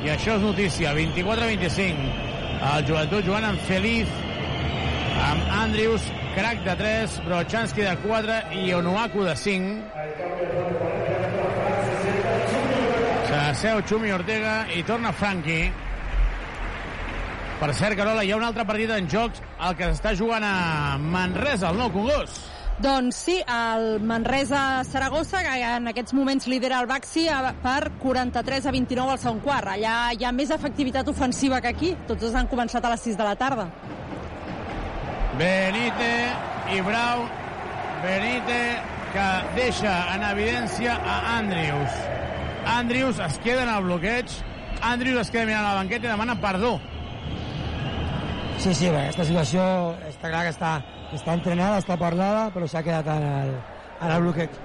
I 0.05 0.13
això 0.15 0.39
és 0.39 0.45
notícia 0.45 0.95
24-25 0.95 2.33
el 2.65 2.87
jugant 3.27 3.45
amb 3.45 3.61
Feliz 3.69 4.09
amb 5.21 5.51
Andrius 5.61 6.07
crack 6.35 6.65
de 6.65 6.77
3 6.81 7.21
Brochanski 7.27 7.83
de 7.85 7.97
4 8.07 8.41
i 8.65 8.73
Onuaku 8.75 9.25
de 9.27 9.37
5 9.37 11.04
seu 13.55 13.81
Xumi 13.87 14.13
Ortega 14.13 14.65
i 14.75 14.83
torna 14.87 15.13
Franqui. 15.13 15.61
Per 17.61 17.71
cert, 17.75 17.97
Carola, 17.97 18.25
hi 18.25 18.33
ha 18.33 18.39
un 18.39 18.45
altre 18.47 18.65
partit 18.67 18.91
en 18.91 19.07
joc, 19.11 19.39
el 19.69 19.77
que 19.79 19.89
s'està 19.93 20.15
jugant 20.19 20.45
a 20.45 20.99
Manresa, 20.99 21.71
el 21.71 21.79
nou 21.79 21.93
Congost. 21.95 22.43
Doncs 22.83 23.21
sí, 23.29 23.37
el 23.47 24.01
Manresa-Saragossa, 24.03 25.45
que 25.47 25.53
en 25.77 25.87
aquests 25.93 26.17
moments 26.19 26.49
lidera 26.51 26.81
el 26.83 26.89
Baxi 26.91 27.29
per 27.63 27.93
43 28.03 28.67
a 28.67 28.73
29 28.75 29.15
al 29.15 29.21
segon 29.23 29.39
quart. 29.45 29.71
Allà 29.77 29.95
hi 30.11 30.27
ha 30.27 30.33
més 30.35 30.51
efectivitat 30.51 31.09
ofensiva 31.09 31.61
que 31.63 31.71
aquí. 31.71 31.95
Tots 32.09 32.27
dos 32.27 32.35
han 32.35 32.51
començat 32.51 32.85
a 32.85 32.91
les 32.97 33.07
6 33.07 33.21
de 33.21 33.29
la 33.29 33.37
tarda. 33.39 33.69
Benite 35.39 36.11
i 36.75 36.83
Brau. 36.83 37.29
Benite 38.03 38.61
que 39.15 39.31
deixa 39.55 39.95
en 40.17 40.27
evidència 40.35 40.99
a 40.99 41.39
Andrius. 41.39 42.24
Andrius 42.67 43.19
es 43.19 43.39
queda 43.39 43.63
en 43.65 43.69
el 43.69 43.85
bloqueig. 43.85 44.27
Andrius 44.83 45.21
es 45.21 45.31
queda 45.31 45.47
mirant 45.47 45.65
a 45.65 45.73
la 45.73 45.81
banqueta 45.83 46.09
i 46.09 46.11
demana 46.11 46.37
perdó. 46.41 46.75
Sí, 48.59 48.73
sí, 48.73 48.89
bé, 48.89 49.07
aquesta 49.07 49.27
situació 49.29 49.65
està 50.09 50.31
clar 50.31 50.45
que 50.47 50.53
està, 50.55 50.75
està 51.13 51.35
entrenada, 51.37 51.81
està 51.83 51.99
parlada, 52.01 52.47
però 52.55 52.69
s'ha 52.71 52.85
quedat 52.87 53.11
en 53.13 53.27
el, 53.29 53.53
en 54.01 54.15
el 54.15 54.23
bloqueig. 54.25 54.57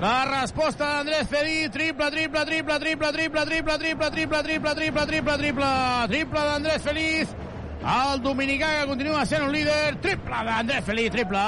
La 0.00 0.24
resposta 0.24 0.86
d'Andrés 0.86 1.28
Fedí, 1.28 1.68
triple, 1.68 2.10
triple, 2.14 2.44
triple, 2.46 2.78
triple, 2.78 3.12
triple, 3.12 3.44
triple, 3.46 3.78
triple, 3.78 4.10
triple, 4.14 4.42
triple, 4.46 4.74
triple, 4.80 5.06
triple, 5.06 5.38
triple, 5.42 5.70
triple 6.14 6.44
d'Andrés 6.50 6.86
Feliz. 6.86 7.34
El 7.80 8.20
dominicà 8.20 8.68
que 8.80 8.88
continua 8.90 9.24
sent 9.24 9.42
un 9.46 9.52
líder. 9.54 9.96
Triple 10.04 10.42
d'Andrés 10.44 10.84
Feliz, 10.84 11.10
triple. 11.14 11.44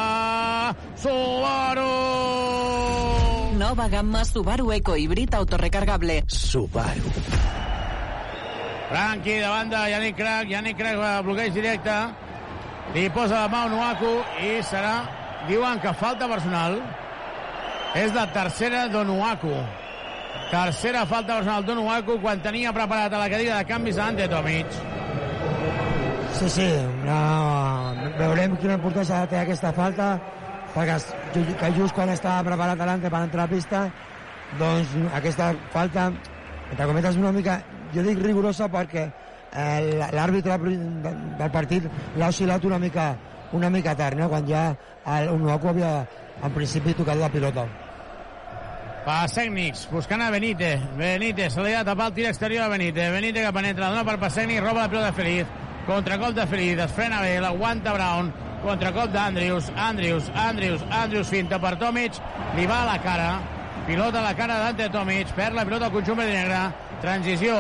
Subaru. 0.97 1.89
Nova 3.61 3.89
gamma 3.89 4.25
Subaru 4.25 4.73
Eco 4.73 4.97
Híbrid 4.97 5.35
autorecargable. 5.35 6.23
Subaru. 6.27 7.13
Franqui 8.89 9.37
de 9.41 9.91
Yannick 9.91 10.17
Crac. 10.17 10.49
Yannick 10.49 10.79
Crac 10.79 11.25
bloqueig 11.25 11.53
directe. 11.53 11.99
Li 12.95 13.09
posa 13.11 13.45
la 13.45 13.49
mà 13.49 13.65
a 13.65 13.69
Nuaku 13.69 14.17
i 14.41 14.63
serà... 14.63 14.97
Diuen 15.49 15.81
que 15.83 15.93
falta 15.99 16.29
personal. 16.31 16.77
És 17.99 18.13
la 18.15 18.29
tercera 18.33 18.87
d'Onuaku. 18.89 19.53
Tercera 20.53 21.03
falta 21.07 21.41
personal 21.41 21.65
d'Onuaku 21.67 22.21
quan 22.23 22.41
tenia 22.45 22.73
preparat 22.73 23.13
a 23.13 23.21
la 23.25 23.29
cadira 23.33 23.59
de 23.59 23.67
canvis 23.69 23.99
a 23.99 24.07
Ante 24.13 24.29
Tomic. 24.31 24.67
Sí, 26.43 26.49
sí, 26.51 26.69
una... 27.05 27.93
veurem 28.19 28.57
quina 28.59 28.75
importància 28.75 29.21
tenir 29.31 29.45
aquesta 29.45 29.71
falta, 29.77 30.07
perquè 30.75 30.97
que 31.61 31.69
just 31.77 31.95
quan 31.95 32.11
estava 32.11 32.43
preparat 32.49 32.83
l'Ante 32.83 33.11
per 33.13 33.21
entrar 33.29 33.45
a 33.47 33.51
pista, 33.53 33.83
doncs 34.59 34.91
aquesta 35.15 35.53
falta, 35.71 36.09
entre 36.73 36.89
cometes, 36.91 37.21
una 37.21 37.31
mica, 37.37 37.61
jo 37.95 38.03
dic 38.03 38.19
rigorosa 38.25 38.67
perquè 38.73 39.05
eh, 39.07 40.09
l'àrbitre 40.17 40.59
de- 40.67 41.15
del 41.39 41.55
partit 41.55 41.87
l'ha 42.19 42.33
oscil·lat 42.35 42.67
una 42.67 42.79
mica, 42.83 43.07
una 43.53 43.71
mica 43.71 43.95
tard, 43.95 44.19
no? 44.19 44.29
quan 44.29 44.45
ja 44.49 44.67
el 45.21 45.31
Unuaku 45.31 45.71
havia 45.71 45.95
en 46.43 46.51
principi 46.59 46.95
tocat 46.99 47.23
la 47.23 47.31
pilota. 47.31 47.69
Pas 49.07 49.31
tècnics, 49.35 49.87
buscant 49.95 50.23
a 50.27 50.31
Benítez. 50.31 50.83
Benítez, 50.99 51.55
se 51.55 51.63
li 51.63 51.73
ha 51.75 51.85
de 51.85 51.91
tapar 51.91 52.11
el 52.11 52.15
tir 52.19 52.27
exterior 52.27 52.65
a 52.67 52.69
Benítez. 52.71 53.11
Benítez 53.15 53.47
que 53.47 53.53
penetra, 53.55 53.91
dona 53.95 54.05
per 54.07 54.19
pas 54.19 54.35
tècnic, 54.35 54.59
roba 54.63 54.89
la 54.89 54.91
pilota 54.91 55.13
Feliz. 55.13 55.47
Contracop 55.87 56.35
de 56.35 56.47
Feliz, 56.47 56.79
es 56.79 56.93
frena 56.95 57.21
bé, 57.21 57.41
l'aguanta 57.41 57.93
Brown. 57.93 58.33
Contracop 58.63 59.11
d'Andrius, 59.11 59.73
Andrius, 59.75 60.29
Andrius, 60.39 60.85
Andrius 60.95 61.33
finta 61.35 61.59
per 61.59 61.75
Tomic, 61.81 62.21
li 62.55 62.67
va 62.71 62.85
a 62.85 62.93
la 62.93 63.01
cara. 63.03 63.33
Pilota 63.89 64.21
a 64.21 64.29
la 64.29 64.37
cara 64.39 64.61
d'Ante 64.63 64.87
Tomic, 64.95 65.33
perd 65.35 65.59
la 65.59 65.65
pilota 65.67 65.89
al 65.89 65.97
conjunt 65.97 66.23
negre. 66.23 66.61
Transició, 67.03 67.57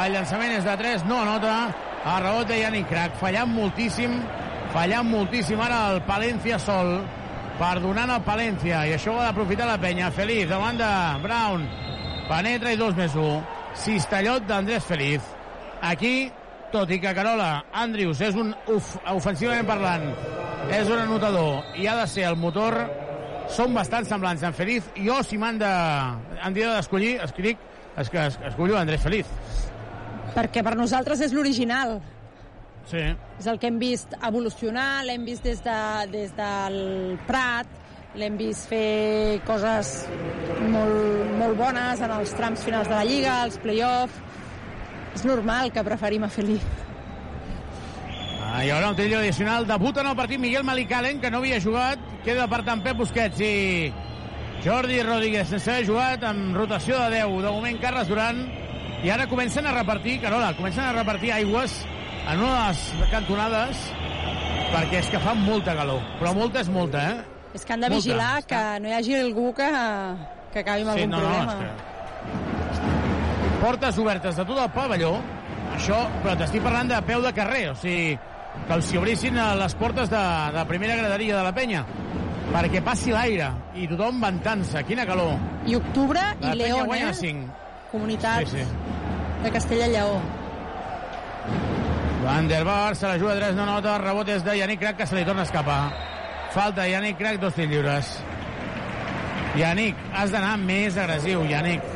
el 0.00 0.16
llançament 0.16 0.56
és 0.56 0.66
de 0.66 0.74
3, 0.82 1.06
no 1.06 1.20
anota. 1.22 1.54
El 2.00 2.22
rebot 2.24 2.48
de 2.48 2.58
Yannick 2.58 2.88
Crac, 2.90 3.14
fallant 3.20 3.54
moltíssim, 3.54 4.18
fallant 4.74 5.06
moltíssim 5.06 5.60
ara 5.62 5.80
el 5.92 6.02
Palencia 6.08 6.58
sol. 6.58 6.96
Perdonant 7.60 8.10
el 8.10 8.22
Palència 8.24 8.82
i 8.88 8.94
això 8.96 9.14
ho 9.14 9.20
ha 9.20 9.28
d'aprofitar 9.28 9.66
la 9.68 9.78
penya. 9.78 10.10
Feliz 10.16 10.48
davant 10.48 10.80
de 10.80 10.90
Brown. 11.22 11.68
Penetra 12.26 12.72
i 12.72 12.78
dos 12.80 12.96
més 12.98 13.14
un. 13.14 13.44
Cistellot 13.78 14.46
d'Andrés 14.48 14.86
Feliz. 14.88 15.22
Aquí, 15.84 16.32
tot 16.72 16.90
i 16.90 17.00
que 17.02 17.14
Carola 17.16 17.50
Andrius 17.82 18.20
és 18.24 18.36
un, 18.38 18.52
uf, 18.70 18.94
ofensivament 19.12 19.66
parlant 19.68 20.06
és 20.70 20.88
un 20.88 20.98
anotador 20.98 21.76
i 21.80 21.88
ha 21.90 21.96
de 21.98 22.06
ser 22.10 22.28
el 22.28 22.38
motor 22.38 22.76
són 23.50 23.74
bastant 23.74 24.06
semblants 24.06 24.44
en 24.46 24.54
Feliz 24.54 24.86
jo 24.94 25.18
si 25.26 25.38
m'han 25.40 25.58
de 25.58 25.70
han 25.70 26.54
d'escollir 26.54 27.16
escric 27.24 27.58
es, 27.98 28.08
es, 28.08 28.38
escollo 28.52 28.78
Andrés 28.78 29.02
Feliz 29.02 29.26
Perquè 30.30 30.62
per 30.62 30.76
nosaltres 30.78 31.20
és 31.26 31.34
l'original. 31.34 31.98
sí. 32.86 33.02
És 33.40 33.46
el 33.48 33.58
que 33.58 33.70
hem 33.70 33.78
vist 33.80 34.14
evolucionar, 34.26 35.02
l'hem 35.08 35.24
vist 35.24 35.42
des, 35.42 35.62
de, 35.64 35.76
des 36.12 36.32
del 36.36 37.18
Prat, 37.26 37.66
l'hem 38.20 38.36
vist 38.36 38.68
fer 38.68 39.40
coses 39.46 39.94
molt, 40.74 41.30
molt 41.40 41.56
bones 41.58 42.02
en 42.04 42.12
els 42.18 42.34
trams 42.36 42.62
finals 42.66 42.90
de 42.90 42.94
la 42.94 43.06
Lliga, 43.08 43.38
els 43.46 43.58
play-off. 43.62 44.18
És 45.14 45.24
normal 45.26 45.72
que 45.74 45.82
preferim 45.84 46.24
a 46.24 46.28
Feliz. 46.30 46.62
Ah, 48.50 48.64
hi 48.64 48.70
haurà 48.74 48.88
un 48.90 48.96
trillo 48.98 49.18
addicional. 49.18 49.66
Debuta 49.66 50.00
en 50.02 50.08
el 50.10 50.16
partit 50.18 50.40
Miguel 50.42 50.64
Malicalen, 50.64 51.20
que 51.20 51.30
no 51.30 51.38
havia 51.38 51.60
jugat. 51.62 51.98
Queda 52.24 52.46
per 52.50 52.62
tant 52.66 52.82
Pep 52.82 52.96
Busquets 52.98 53.40
i 53.40 53.92
Jordi 54.64 54.98
Rodríguez 55.02 55.48
sense 55.48 55.70
haver 55.70 55.86
jugat 55.86 56.24
amb 56.26 56.56
rotació 56.56 56.98
de 57.04 57.20
10. 57.22 57.36
De 57.46 57.52
moment 57.54 57.78
Carles 57.80 58.08
Duran. 58.10 58.42
I 59.04 59.08
ara 59.10 59.26
comencen 59.30 59.64
a 59.66 59.72
repartir, 59.72 60.18
Carola, 60.20 60.52
comencen 60.58 60.84
a 60.84 60.92
repartir 60.92 61.30
aigües 61.32 61.78
en 62.28 62.42
una 62.42 62.66
de 62.66 62.66
les 62.68 63.10
cantonades 63.10 63.78
perquè 64.74 64.98
és 65.00 65.08
que 65.10 65.18
fa 65.24 65.32
molta 65.34 65.72
calor. 65.78 66.02
Però 66.20 66.34
molta 66.36 66.60
és 66.60 66.68
molta, 66.68 67.06
eh? 67.14 67.22
És 67.54 67.64
que 67.64 67.72
han 67.72 67.80
de 67.80 67.88
Molta. 67.90 68.04
vigilar 68.04 68.44
que 68.46 68.60
no 68.82 68.88
hi 68.88 68.92
hagi 68.98 69.14
algú 69.18 69.48
que, 69.56 69.66
que 70.52 70.60
acabi 70.60 70.84
amb 70.84 70.92
Sí, 70.94 71.02
algun 71.06 71.10
no, 71.10 71.18
no, 71.18 71.30
problema. 71.30 71.56
que... 71.58 72.59
Portes 73.60 73.98
obertes 74.00 74.36
de 74.40 74.44
tot 74.48 74.58
el 74.62 74.70
pavelló, 74.72 75.14
això, 75.74 75.98
però 76.22 76.36
t'estic 76.40 76.62
parlant 76.64 76.88
de 76.88 77.00
peu 77.04 77.20
de 77.22 77.32
carrer, 77.36 77.66
o 77.70 77.74
sigui, 77.76 78.14
que 78.66 78.72
els 78.78 78.88
obrissin 78.98 79.36
a 79.38 79.50
les 79.58 79.74
portes 79.78 80.08
de, 80.10 80.22
de 80.56 80.64
primera 80.70 80.96
graderia 80.96 81.36
de 81.36 81.44
la 81.44 81.52
penya, 81.54 81.84
perquè 82.50 82.80
passi 82.82 83.12
l'aire 83.14 83.50
i 83.78 83.86
tothom 83.90 84.18
ventant-se. 84.24 84.82
Quina 84.88 85.04
calor. 85.06 85.36
I 85.68 85.76
octubre 85.78 86.22
La 86.40 86.54
i 86.54 86.58
León, 86.58 86.86
guanya 86.88 87.12
eh? 87.12 87.18
5. 87.20 87.58
Comunitat 87.92 88.48
Sí, 88.48 88.58
sí. 88.62 88.64
de 89.44 89.52
Castella-Lleó. 89.52 90.16
Van 92.24 92.48
der 92.48 92.64
Bar 92.64 92.96
se 92.96 93.08
la 93.08 93.18
juga 93.18 93.34
3, 93.38 93.54
no 93.56 93.64
nota, 93.66 93.96
rebot 93.98 94.28
és 94.28 94.42
de 94.44 94.56
Yannick 94.58 94.80
Crac, 94.82 94.96
que 94.98 95.06
se 95.08 95.16
li 95.16 95.24
torna 95.24 95.44
a 95.44 95.48
escapar. 95.48 95.80
Falta 96.52 96.88
Yannick 96.88 97.18
Crac, 97.18 97.38
dos 97.40 97.54
tirs 97.54 97.70
lliures. 97.70 98.10
Yannick, 99.56 99.96
has 100.14 100.30
d'anar 100.32 100.56
més 100.60 100.96
agressiu, 101.00 101.44
Yannick. 101.48 101.89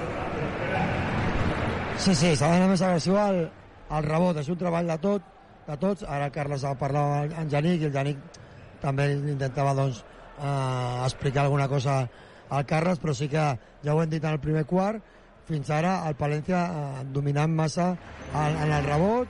Sí, 1.94 2.14
sí, 2.14 2.34
s'ha 2.36 2.50
d'anar 2.50 2.68
més 2.72 2.82
agressiu 2.82 3.16
al, 3.18 3.44
al 3.88 4.06
rebot. 4.06 4.38
És 4.42 4.50
un 4.50 4.58
treball 4.60 4.90
de 4.90 4.98
tot, 5.02 5.26
de 5.68 5.76
tots. 5.80 6.04
Ara 6.10 6.30
Carles 6.34 6.64
ha 6.66 6.74
parlat 6.78 7.30
amb 7.30 7.38
en 7.44 7.52
Janic 7.52 7.84
i 7.84 7.88
el 7.88 7.94
Janic 7.94 8.40
també 8.82 9.08
intentava 9.14 9.74
doncs, 9.78 10.02
eh, 10.36 11.04
explicar 11.06 11.44
alguna 11.44 11.68
cosa 11.68 12.02
al 12.50 12.66
Carles, 12.66 13.00
però 13.00 13.14
sí 13.14 13.28
que 13.28 13.46
ja 13.84 13.94
ho 13.94 14.02
hem 14.02 14.10
dit 14.10 14.24
en 14.24 14.34
el 14.36 14.42
primer 14.42 14.66
quart, 14.68 15.00
fins 15.48 15.70
ara 15.70 15.96
el 16.08 16.16
Palència 16.20 16.60
eh, 16.66 17.02
dominant 17.14 17.54
massa 17.54 17.90
en, 18.32 18.56
en 18.66 18.72
el 18.72 18.84
rebot 18.84 19.28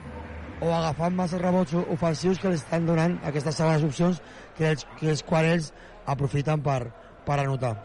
o 0.61 0.71
agafant 0.71 1.15
massa 1.15 1.39
rebots 1.41 1.75
ofensius 1.83 2.39
que 2.39 2.51
li 2.51 2.59
estan 2.59 2.87
donant 2.87 3.17
aquestes 3.27 3.59
segones 3.59 3.83
opcions 3.87 4.21
que, 4.57 4.71
ells, 4.71 4.87
que 4.99 5.11
és 5.11 5.23
quan 5.27 5.47
ells 5.51 5.73
aprofiten 6.15 6.63
per, 6.63 6.81
per 7.27 7.41
anotar. 7.43 7.75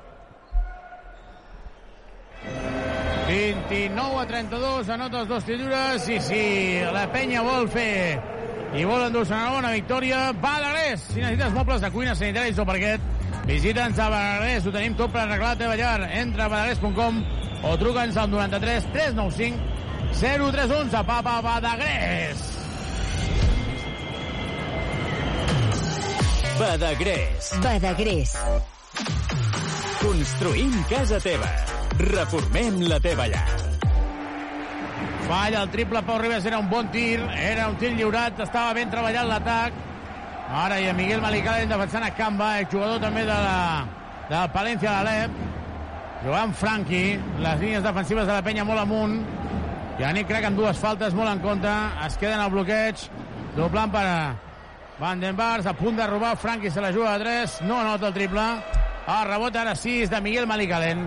29 3.31 4.19
a 4.19 4.27
32, 4.27 4.89
anota 4.91 5.21
els 5.23 5.29
dos 5.31 5.45
lliures 5.47 6.07
i 6.11 6.17
si 6.19 6.43
la 6.91 7.05
penya 7.13 7.45
vol 7.47 7.69
fer 7.71 8.19
i 8.75 8.83
vol 8.87 9.05
endur-se 9.05 9.35
una 9.35 9.53
bona 9.55 9.71
victòria, 9.75 10.33
Badagrés, 10.43 11.05
si 11.13 11.23
necessites 11.23 11.55
mobles 11.55 11.83
de 11.83 11.91
cuina, 11.95 12.17
sanitaris 12.19 12.59
o 12.59 12.67
parquet, 12.67 13.05
visita'ns 13.47 13.99
a 14.03 14.09
Badagrés, 14.11 14.67
ho 14.67 14.73
tenim 14.75 14.97
tot 14.99 15.15
per 15.15 15.23
arreglar 15.23 15.53
la 15.55 15.61
teva 15.63 15.77
llar. 15.79 16.09
Entra 16.19 16.49
a 16.49 16.51
badagrés.com 16.51 17.23
o 17.71 17.77
truca'ns 17.79 18.19
al 18.19 18.31
93 18.35 18.91
395 18.95 19.79
0311, 20.19 21.05
Papa 21.07 21.41
Badagrés. 21.47 22.47
Badagrés. 26.59 27.53
Badagrés. 27.63 28.35
Construïm 30.03 30.83
casa 30.91 31.23
teva. 31.23 31.55
Reformem 32.01 32.81
la 32.89 32.97
teva 33.01 33.27
llar. 33.29 33.45
Falla 35.27 35.63
el 35.63 35.71
triple, 35.71 36.01
Pau 36.03 36.19
Ribas 36.19 36.47
era 36.49 36.59
un 36.59 36.71
bon 36.71 36.89
tir, 36.91 37.21
era 37.37 37.69
un 37.69 37.77
tir 37.77 37.93
lliurat, 37.93 38.41
estava 38.41 38.73
ben 38.75 38.91
treballat 38.91 39.29
l'atac. 39.29 39.77
Ara 40.63 40.81
hi 40.81 40.89
ha 40.89 40.97
Miguel 40.97 41.21
Malicalen 41.23 41.71
defensant 41.71 42.07
a 42.07 42.11
Camba, 42.17 42.55
jugador 42.73 42.99
també 43.05 43.27
de 43.29 43.37
la, 43.37 43.85
del 44.31 44.51
Palència 44.57 44.89
de 44.89 44.97
l'Alep. 44.97 45.39
Jugant 46.25 46.57
Franqui, 46.57 47.05
les 47.45 47.61
línies 47.61 47.85
defensives 47.85 48.27
de 48.27 48.33
la 48.33 48.43
penya 48.43 48.65
molt 48.65 48.83
amunt. 48.83 49.21
Yannick 50.01 50.29
Crac 50.33 50.49
amb 50.49 50.59
dues 50.59 50.81
faltes 50.81 51.15
molt 51.15 51.31
en 51.31 51.45
compte, 51.45 51.79
es 52.07 52.17
queden 52.17 52.41
al 52.41 52.53
bloqueig, 52.53 53.09
doblant 53.57 53.93
per 53.93 54.07
Van 55.01 55.21
den 55.21 55.37
Bars, 55.37 55.65
a 55.65 55.73
punt 55.73 55.97
de 55.97 56.07
robar, 56.07 56.37
Franqui 56.37 56.71
se 56.71 56.81
la 56.81 56.93
juga 56.93 57.15
a 57.15 57.19
3, 57.19 57.63
no 57.69 57.79
anota 57.81 58.09
el 58.09 58.15
triple. 58.15 58.47
El 59.09 59.27
rebot 59.29 59.57
ara 59.57 59.75
6 59.75 60.11
de 60.11 60.21
Miguel 60.21 60.47
Malicalen. 60.47 61.07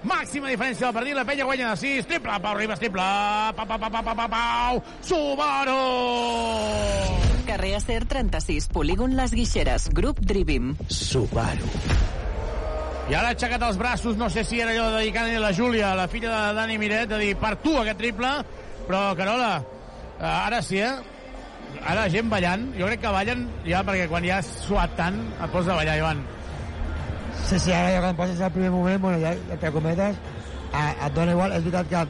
Màxima 0.00 0.48
diferència 0.48 0.86
del 0.86 0.94
partit, 0.96 1.14
la 1.16 1.26
penya 1.28 1.44
guanya 1.44 1.74
de 1.74 1.80
6. 1.80 2.06
Triple, 2.08 2.38
Pau 2.40 2.54
Ribas, 2.56 2.78
triple. 2.80 3.08
Pau, 3.56 3.66
Pau, 3.66 3.78
Pau, 3.78 3.90
Pau, 3.90 4.02
Pau, 4.02 4.14
Pau, 4.16 4.28
Pau. 4.32 4.82
Subaru! 5.04 5.80
Carrer 7.46 7.74
Acer 7.76 8.06
36, 8.06 8.68
Polígon 8.72 9.16
Les 9.16 9.34
Guixeres, 9.34 9.90
grup 9.92 10.20
Drivim. 10.20 10.72
Subaru. 10.88 11.68
I 13.10 13.14
ara 13.18 13.32
ha 13.32 13.34
aixecat 13.34 13.62
els 13.66 13.76
braços, 13.76 14.16
no 14.16 14.30
sé 14.30 14.44
si 14.46 14.60
era 14.62 14.70
allò 14.70 14.86
de 14.94 15.00
dedicant 15.02 15.28
a 15.34 15.40
la 15.42 15.52
Júlia, 15.52 15.94
la 15.98 16.06
filla 16.08 16.30
de 16.30 16.54
Dani 16.60 16.78
Miret, 16.78 17.08
de 17.10 17.18
dir, 17.18 17.32
per 17.36 17.56
tu 17.58 17.74
aquest 17.80 17.98
triple, 17.98 18.30
però, 18.86 19.00
Carola, 19.18 19.56
eh, 20.14 20.24
ara 20.30 20.62
sí, 20.62 20.78
eh? 20.78 20.94
Ara 21.80 22.04
la 22.04 22.10
gent 22.12 22.30
ballant, 22.30 22.70
jo 22.78 22.86
crec 22.86 23.02
que 23.02 23.12
ballen 23.14 23.48
ja 23.66 23.82
perquè 23.86 24.06
quan 24.10 24.24
ja 24.26 24.38
has 24.40 24.48
suat 24.64 24.94
tant 24.98 25.18
et 25.32 25.50
pots 25.50 25.66
de 25.66 25.74
ballar, 25.74 25.98
Ivan. 25.98 26.22
Sí, 27.48 27.58
sí, 27.58 27.72
ara 27.72 27.90
ja 27.94 28.02
quan 28.04 28.18
passes 28.18 28.40
al 28.40 28.52
primer 28.54 28.70
moment, 28.70 29.00
bueno, 29.02 29.18
ja, 29.22 29.32
entre 29.34 29.72
cometes, 29.72 30.16
eh, 30.72 31.06
et 31.06 31.14
dona 31.14 31.32
igual. 31.32 31.52
És 31.56 31.64
veritat 31.64 31.88
que, 31.90 32.04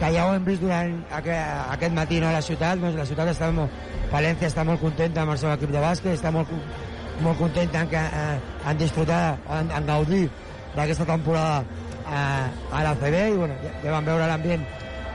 que 0.00 0.12
ja 0.14 0.26
ho 0.26 0.34
hem 0.34 0.44
vist 0.44 0.62
durant 0.64 0.96
aquest, 1.18 1.72
aquest 1.76 1.96
matí 1.96 2.20
no, 2.20 2.28
a 2.28 2.36
la 2.38 2.42
ciutat, 2.44 2.80
doncs 2.82 2.98
la 2.98 3.08
ciutat 3.08 3.32
està 3.32 3.50
molt, 3.54 3.70
València 4.10 4.48
està 4.50 4.64
molt 4.66 4.82
contenta 4.82 5.22
amb 5.22 5.36
el 5.36 5.38
seu 5.38 5.52
equip 5.52 5.70
de 5.70 5.82
bàsquet, 5.82 6.16
està 6.18 6.32
molt, 6.34 6.50
molt 7.22 7.38
contenta 7.38 7.84
en, 7.84 7.90
que, 7.92 8.00
eh, 8.00 8.38
en 8.70 8.80
disfrutar, 8.80 9.22
en, 9.58 9.70
en 9.76 9.86
gaudir 9.86 10.24
d'aquesta 10.74 11.06
temporada 11.06 11.62
eh, 12.10 12.74
a 12.74 12.82
la 12.86 12.94
CB 12.98 13.22
i 13.28 13.36
bueno, 13.38 13.58
ja, 13.62 13.74
ja 13.84 13.94
vam 13.94 14.08
veure 14.08 14.26
l'ambient 14.30 14.66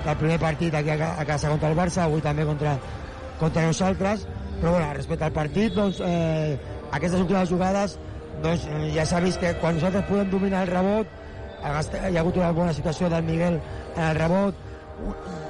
del 0.06 0.18
primer 0.22 0.40
partit 0.40 0.76
aquí 0.78 0.94
a, 0.96 1.12
a 1.20 1.26
casa 1.28 1.52
contra 1.52 1.72
el 1.74 1.78
Barça, 1.78 2.06
avui 2.06 2.24
també 2.24 2.46
contra, 2.48 2.78
contra 3.40 3.66
nosaltres, 3.68 4.26
però 4.62 4.78
bueno, 4.78 4.94
respecte 4.94 5.28
al 5.28 5.36
partit, 5.36 5.74
doncs, 5.76 6.00
eh, 6.06 6.56
aquestes 6.92 7.20
últimes 7.20 7.50
jugades 7.50 7.98
doncs, 8.44 8.68
eh, 8.68 8.92
ja 8.96 9.06
s'ha 9.06 9.22
vist 9.24 9.40
que 9.40 9.54
quan 9.62 9.78
nosaltres 9.78 10.06
podem 10.10 10.30
dominar 10.32 10.66
el 10.66 10.74
rebot, 10.74 11.08
hi 11.66 12.16
ha 12.16 12.22
hagut 12.22 12.38
una 12.38 12.52
bona 12.52 12.74
situació 12.74 13.10
del 13.10 13.24
Miguel 13.24 13.60
en 13.96 14.04
el 14.04 14.20
rebot, 14.20 14.62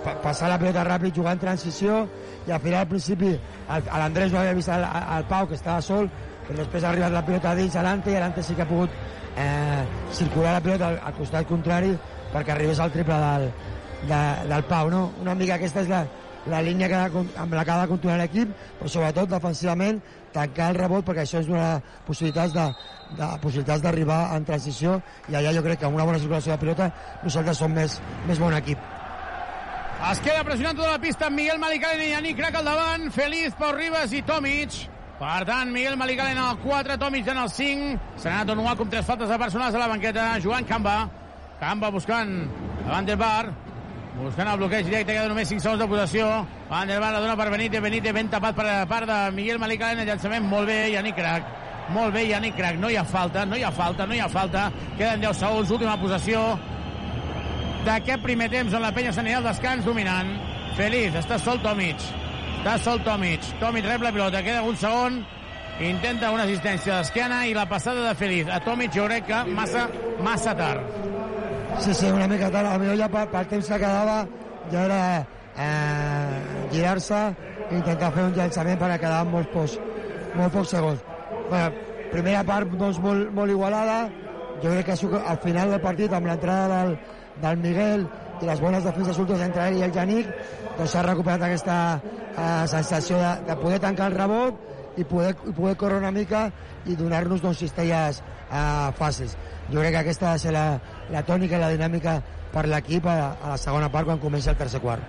pa 0.06 0.16
passar 0.24 0.50
la 0.50 0.60
pelota 0.62 0.86
ràpid, 0.86 1.14
jugar 1.16 1.36
en 1.36 1.42
transició, 1.44 2.06
i 2.46 2.52
al 2.52 2.62
final 2.62 2.84
al 2.84 2.90
principi 2.90 3.34
l'Andrés 3.68 4.32
no 4.32 4.40
havia 4.40 4.54
vist 4.58 4.70
el, 4.70 4.86
el 4.86 5.28
Pau 5.30 5.48
que 5.50 5.58
estava 5.58 5.82
sol, 5.82 6.10
però 6.46 6.60
després 6.62 6.84
ha 6.84 6.92
arribat 6.92 7.14
la 7.14 7.24
pilota 7.26 7.56
dins 7.58 7.76
Alante 7.76 8.14
i 8.14 8.18
Alante 8.20 8.44
sí 8.46 8.56
que 8.56 8.66
ha 8.66 8.70
pogut 8.70 8.94
eh, 9.38 9.86
circular 10.14 10.54
la 10.54 10.62
pilota 10.62 10.92
al, 10.92 11.00
al 11.10 11.16
costat 11.18 11.48
contrari 11.50 11.96
perquè 12.34 12.54
arribés 12.54 12.80
al 12.80 12.94
triple 12.94 13.18
del, 13.22 13.50
de, 14.10 14.22
del 14.52 14.68
Pau. 14.70 14.92
No? 14.94 15.08
Una 15.22 15.36
mica 15.38 15.58
aquesta 15.58 15.82
és 15.82 15.90
la, 15.90 16.04
la 16.52 16.62
línia 16.62 16.90
que, 16.92 17.26
amb 17.42 17.58
la 17.58 17.66
que 17.66 17.74
ha 17.74 17.82
de 17.82 17.90
continuar 17.90 18.20
l'equip, 18.22 18.54
però 18.80 18.92
sobretot 18.92 19.32
defensivament 19.34 20.02
tancar 20.36 20.72
el 20.74 20.80
rebot 20.82 21.06
perquè 21.08 21.24
això 21.26 21.42
és 21.44 21.50
una 21.52 21.80
possibilitats 22.08 22.54
de, 22.56 22.66
de 23.20 23.30
possibilitats 23.44 23.84
d'arribar 23.86 24.20
en 24.36 24.48
transició 24.48 25.00
i 25.32 25.38
allà 25.40 25.56
jo 25.56 25.64
crec 25.66 25.82
que 25.82 25.90
amb 25.90 25.98
una 25.98 26.08
bona 26.08 26.20
circulació 26.22 26.54
de 26.54 26.62
pilota 26.62 26.92
nosaltres 27.24 27.64
som 27.64 27.74
més, 27.74 28.00
més 28.28 28.42
bon 28.42 28.56
equip. 28.58 28.92
Es 30.06 30.20
queda 30.22 30.44
pressionant 30.44 30.76
tota 30.78 30.92
la 30.92 31.02
pista 31.02 31.30
amb 31.30 31.40
Miguel 31.40 31.58
Malicalen 31.62 32.04
i 32.04 32.12
Yannick 32.12 32.38
Crac 32.38 32.60
al 32.60 32.68
davant. 32.68 33.08
Feliz, 33.16 33.56
Pau 33.58 33.72
Ribas 33.74 34.12
i 34.14 34.22
Tomic. 34.28 34.76
Per 35.16 35.46
tant, 35.48 35.72
Miguel 35.72 35.96
Malicalen 35.96 36.38
al 36.44 36.60
4, 36.60 36.98
Tomic 37.00 37.30
en 37.32 37.40
el 37.40 37.50
5. 37.50 37.94
Serà 38.20 38.44
Donuac 38.46 38.84
amb 38.84 38.92
tres 38.92 39.08
faltes 39.08 39.32
de 39.32 39.38
personals 39.40 39.78
a 39.78 39.82
la 39.82 39.88
banqueta. 39.88 40.34
Joan 40.44 40.68
Camba. 40.68 40.98
Camba 41.62 41.94
buscant 41.96 42.36
a 42.84 42.90
Van 42.92 43.08
der 43.08 43.16
Bar. 43.18 43.65
Buscant 44.16 44.48
el 44.48 44.58
bloqueig 44.62 44.86
directe, 44.88 45.12
queda 45.12 45.28
només 45.28 45.50
5 45.52 45.60
segons 45.64 45.82
de 45.82 45.88
possessió. 45.92 46.30
Van 46.70 46.88
der 46.88 47.02
Bar 47.04 47.12
la 47.12 47.20
dona 47.20 47.36
per 47.36 47.50
Benítez. 47.52 47.82
Benítez 47.84 48.14
ben 48.16 48.30
tapat 48.32 48.56
per 48.56 48.68
part 48.88 49.10
de 49.10 49.18
Miguel 49.36 49.60
Malicalen. 49.60 50.00
El 50.00 50.08
llançament 50.08 50.46
molt 50.48 50.72
bé, 50.72 50.78
Yannick 50.94 51.20
Crac. 51.20 51.50
Molt 51.92 52.16
bé, 52.16 52.24
Yannick 52.30 52.56
Crac. 52.56 52.80
No 52.80 52.90
hi 52.90 52.96
ha 52.96 53.04
falta, 53.04 53.44
no 53.46 53.60
hi 53.60 53.64
ha 53.64 53.72
falta, 53.76 54.08
no 54.08 54.16
hi 54.16 54.22
ha 54.24 54.30
falta. 54.32 54.70
Queden 54.98 55.22
10 55.22 55.44
segons, 55.44 55.76
última 55.76 56.00
possessió 56.00 56.46
d'aquest 57.86 58.24
primer 58.24 58.50
temps 58.50 58.74
on 58.74 58.82
la 58.82 58.92
penya 58.96 59.12
s'anirà 59.14 59.42
al 59.42 59.50
descans 59.52 59.86
dominant. 59.86 60.32
Feliç, 60.80 61.20
està 61.20 61.38
sol 61.40 61.60
Tomic. 61.64 62.02
Està 62.58 62.78
sol 62.82 63.04
Tomic. 63.06 63.46
Tomic 63.62 63.86
rep 63.86 64.06
la 64.06 64.14
pilota, 64.16 64.42
queda 64.46 64.64
un 64.66 64.80
segon. 64.80 65.22
Intenta 65.86 66.32
una 66.32 66.48
assistència 66.48 67.02
d'esquena 67.02 67.44
i 67.50 67.54
la 67.54 67.68
passada 67.70 68.08
de 68.08 68.16
Feliç. 68.18 68.50
A 68.50 68.62
Tomic 68.64 68.96
jo 68.96 69.10
crec 69.12 69.28
que 69.30 69.44
massa, 69.52 69.90
massa 70.24 70.56
tard. 70.58 71.15
Sí, 71.80 71.94
sí, 71.94 72.06
una 72.10 72.28
mica 72.28 72.50
tard. 72.52 72.68
A 72.68 72.78
millor 72.80 72.98
ja 72.98 73.10
pel, 73.12 73.28
pel 73.32 73.48
temps 73.52 73.68
que 73.70 73.80
quedava 73.82 74.18
ja 74.72 74.84
era 74.86 75.02
eh, 75.66 76.68
girar-se 76.72 77.22
i 77.70 77.80
intentar 77.80 78.12
fer 78.16 78.28
un 78.30 78.36
llançament 78.38 78.80
perquè 78.82 79.00
quedaven 79.04 79.34
molts 79.34 79.52
pocs, 79.54 79.78
molt 80.36 80.56
pocs 80.56 80.74
segons. 80.76 81.04
Bueno, 81.50 81.72
primera 82.12 82.44
part 82.48 82.76
doncs, 82.80 83.00
molt, 83.04 83.32
molt 83.36 83.52
igualada. 83.54 84.06
Jo 84.64 84.72
crec 84.72 84.88
que 84.88 85.20
al 85.20 85.42
final 85.44 85.74
del 85.76 85.84
partit, 85.84 86.14
amb 86.14 86.32
l'entrada 86.32 86.68
del, 86.72 86.96
del 87.44 87.58
Miguel 87.64 88.06
i 88.42 88.48
les 88.48 88.62
bones 88.64 88.84
defenses 88.84 89.20
últimes 89.20 89.44
entre 89.46 89.68
ell 89.70 89.80
i 89.80 89.84
el 89.86 89.94
Janic 89.96 90.32
doncs 90.76 90.92
s'ha 90.92 91.04
recuperat 91.06 91.44
aquesta 91.46 91.78
eh, 92.04 92.64
sensació 92.72 93.20
de, 93.20 93.34
de 93.48 93.58
poder 93.60 93.80
tancar 93.84 94.10
el 94.12 94.18
rebot 94.18 95.00
i 95.00 95.04
poder, 95.08 95.36
poder 95.56 95.76
córrer 95.80 96.00
una 96.02 96.12
mica 96.16 96.48
i 96.86 96.96
donar-nos 97.00 97.44
doncs, 97.44 97.62
cistelles 97.64 98.22
eh, 98.22 98.90
fàcils. 99.00 99.36
Jo 99.72 99.82
crec 99.82 99.94
que 99.96 100.02
aquesta 100.04 100.30
ha 100.30 100.34
de 100.38 100.44
ser 100.46 100.54
la, 100.54 100.66
la 101.12 101.24
tònica 101.26 101.58
i 101.58 101.62
la 101.64 101.72
dinàmica 101.74 102.20
per 102.54 102.68
l'equip 102.70 103.08
a, 103.10 103.18
a 103.42 103.54
la 103.56 103.60
segona 103.62 103.90
part 103.92 104.10
quan 104.10 104.22
comença 104.22 104.54
el 104.54 104.60
tercer 104.60 104.82
quart. 104.84 105.04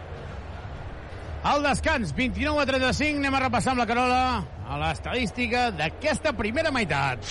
Al 1.46 1.62
descans, 1.62 2.10
29 2.16 2.62
a 2.62 2.66
35, 2.66 3.20
anem 3.20 3.36
a 3.38 3.44
repassar 3.44 3.76
amb 3.76 3.84
la 3.84 3.86
Carola 3.86 4.22
a 4.66 4.80
l'estadística 4.80 5.68
d'aquesta 5.78 6.32
primera 6.34 6.72
meitat. 6.74 7.22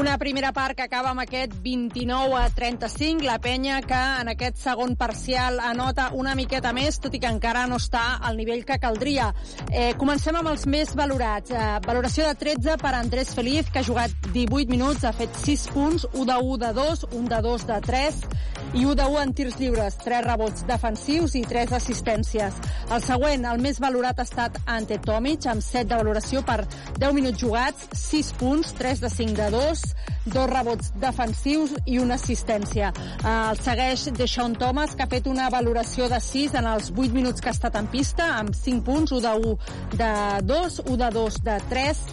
Una 0.00 0.16
primera 0.16 0.50
part 0.56 0.78
que 0.78 0.84
acaba 0.86 1.10
amb 1.10 1.20
aquest 1.20 1.52
29 1.60 2.38
a 2.40 2.46
35. 2.56 3.20
La 3.28 3.34
penya 3.38 3.82
que 3.84 3.98
en 4.22 4.30
aquest 4.32 4.56
segon 4.56 4.94
parcial 4.96 5.58
anota 5.60 6.06
una 6.16 6.32
miqueta 6.38 6.72
més, 6.72 6.96
tot 7.04 7.12
i 7.12 7.20
que 7.20 7.28
encara 7.28 7.66
no 7.68 7.76
està 7.76 8.14
al 8.24 8.40
nivell 8.40 8.64
que 8.64 8.78
caldria. 8.80 9.26
Eh, 9.68 9.92
comencem 10.00 10.38
amb 10.40 10.48
els 10.54 10.64
més 10.64 10.94
valorats. 10.96 11.52
Eh, 11.52 11.66
valoració 11.84 12.24
de 12.30 12.38
13 12.40 12.78
per 12.80 12.94
Andrés 12.96 13.34
Feliz, 13.36 13.68
que 13.68 13.82
ha 13.82 13.84
jugat 13.84 14.14
18 14.32 14.72
minuts, 14.72 15.04
ha 15.04 15.12
fet 15.12 15.36
6 15.42 15.66
punts, 15.74 16.08
1 16.14 16.24
de 16.32 16.38
1 16.48 16.56
de 16.64 16.72
2, 16.80 17.04
1 17.20 17.28
de 17.34 17.42
2 17.50 17.68
de 17.68 17.78
3 17.90 18.24
i 18.72 18.86
1 18.86 18.94
de 18.94 19.04
1 19.04 19.20
en 19.20 19.34
tirs 19.34 19.60
lliures, 19.60 20.00
3 20.00 20.24
rebots 20.24 20.64
defensius 20.64 21.36
i 21.36 21.44
3 21.44 21.76
assistències. 21.76 22.56
El 22.88 23.04
següent, 23.04 23.44
el 23.52 23.60
més 23.60 23.82
valorat 23.84 24.16
ha 24.16 24.28
estat 24.28 24.56
Ante 24.64 24.96
Tomic, 25.04 25.44
amb 25.50 25.60
7 25.60 25.92
de 25.92 26.00
valoració 26.00 26.40
per 26.46 26.62
10 26.96 27.12
minuts 27.20 27.44
jugats, 27.44 27.88
6 27.92 28.34
punts, 28.40 28.72
3 28.80 29.04
de 29.04 29.12
5 29.12 29.36
de 29.42 29.50
2, 29.58 29.89
dos 30.24 30.48
rebots 30.50 30.92
defensius 31.00 31.74
i 31.86 31.98
una 32.02 32.16
assistència. 32.20 32.92
El 33.24 33.60
segueix 33.62 34.08
Deshaun 34.16 34.56
Thomas, 34.60 34.96
que 34.96 35.06
ha 35.06 35.10
fet 35.10 35.28
una 35.30 35.48
valoració 35.52 36.08
de 36.12 36.20
6 36.20 36.56
en 36.60 36.70
els 36.72 36.90
8 36.96 37.12
minuts 37.14 37.40
que 37.40 37.50
ha 37.52 37.56
estat 37.56 37.78
en 37.80 37.88
pista, 37.90 38.32
amb 38.38 38.54
5 38.56 38.84
punts, 38.86 39.12
1 39.12 39.22
de 39.26 39.34
1 39.50 39.56
de 40.00 40.12
2, 40.50 40.82
1 40.86 41.00
de 41.04 41.10
2 41.20 41.40
de 41.50 41.60
3 41.70 42.04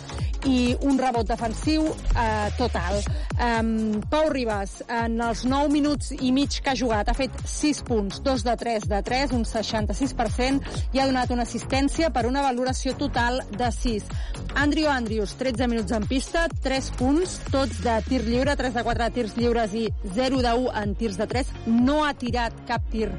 i 0.45 0.75
un 0.85 0.99
rebot 0.99 1.27
defensiu 1.27 1.87
eh, 1.87 2.49
total. 2.57 2.99
Um, 3.37 4.01
Pau 4.09 4.29
Ribas, 4.29 4.81
en 4.89 5.19
els 5.21 5.43
9 5.45 5.71
minuts 5.73 6.11
i 6.17 6.31
mig 6.35 6.59
que 6.63 6.73
ha 6.73 6.77
jugat, 6.77 7.09
ha 7.09 7.17
fet 7.17 7.33
6 7.47 7.81
punts, 7.87 8.21
2 8.25 8.45
de 8.45 8.55
3 8.57 8.87
de 8.89 9.01
3, 9.09 9.33
un 9.37 9.45
66%, 9.45 10.75
i 10.93 11.01
ha 11.01 11.07
donat 11.09 11.31
una 11.33 11.45
assistència 11.47 12.11
per 12.13 12.25
una 12.29 12.45
valoració 12.45 12.95
total 12.97 13.41
de 13.57 13.71
6. 13.71 14.11
Andrew 14.57 14.89
Andrews, 14.89 15.35
13 15.37 15.67
minuts 15.69 15.93
en 15.93 16.07
pista, 16.09 16.47
3 16.63 16.91
punts, 16.97 17.39
tots 17.53 17.81
de 17.85 17.97
tir 18.07 18.23
lliure, 18.25 18.55
3 18.57 18.77
de 18.77 18.85
4 18.87 19.03
de 19.03 19.17
tirs 19.19 19.35
lliures 19.37 19.75
i 19.77 19.87
0 20.15 20.41
de 20.45 20.53
1 20.65 20.71
en 20.81 20.95
tirs 20.97 21.19
de 21.19 21.27
3. 21.29 21.53
No 21.67 22.03
ha 22.05 22.13
tirat 22.17 22.55
cap 22.69 22.87
tir 22.91 23.11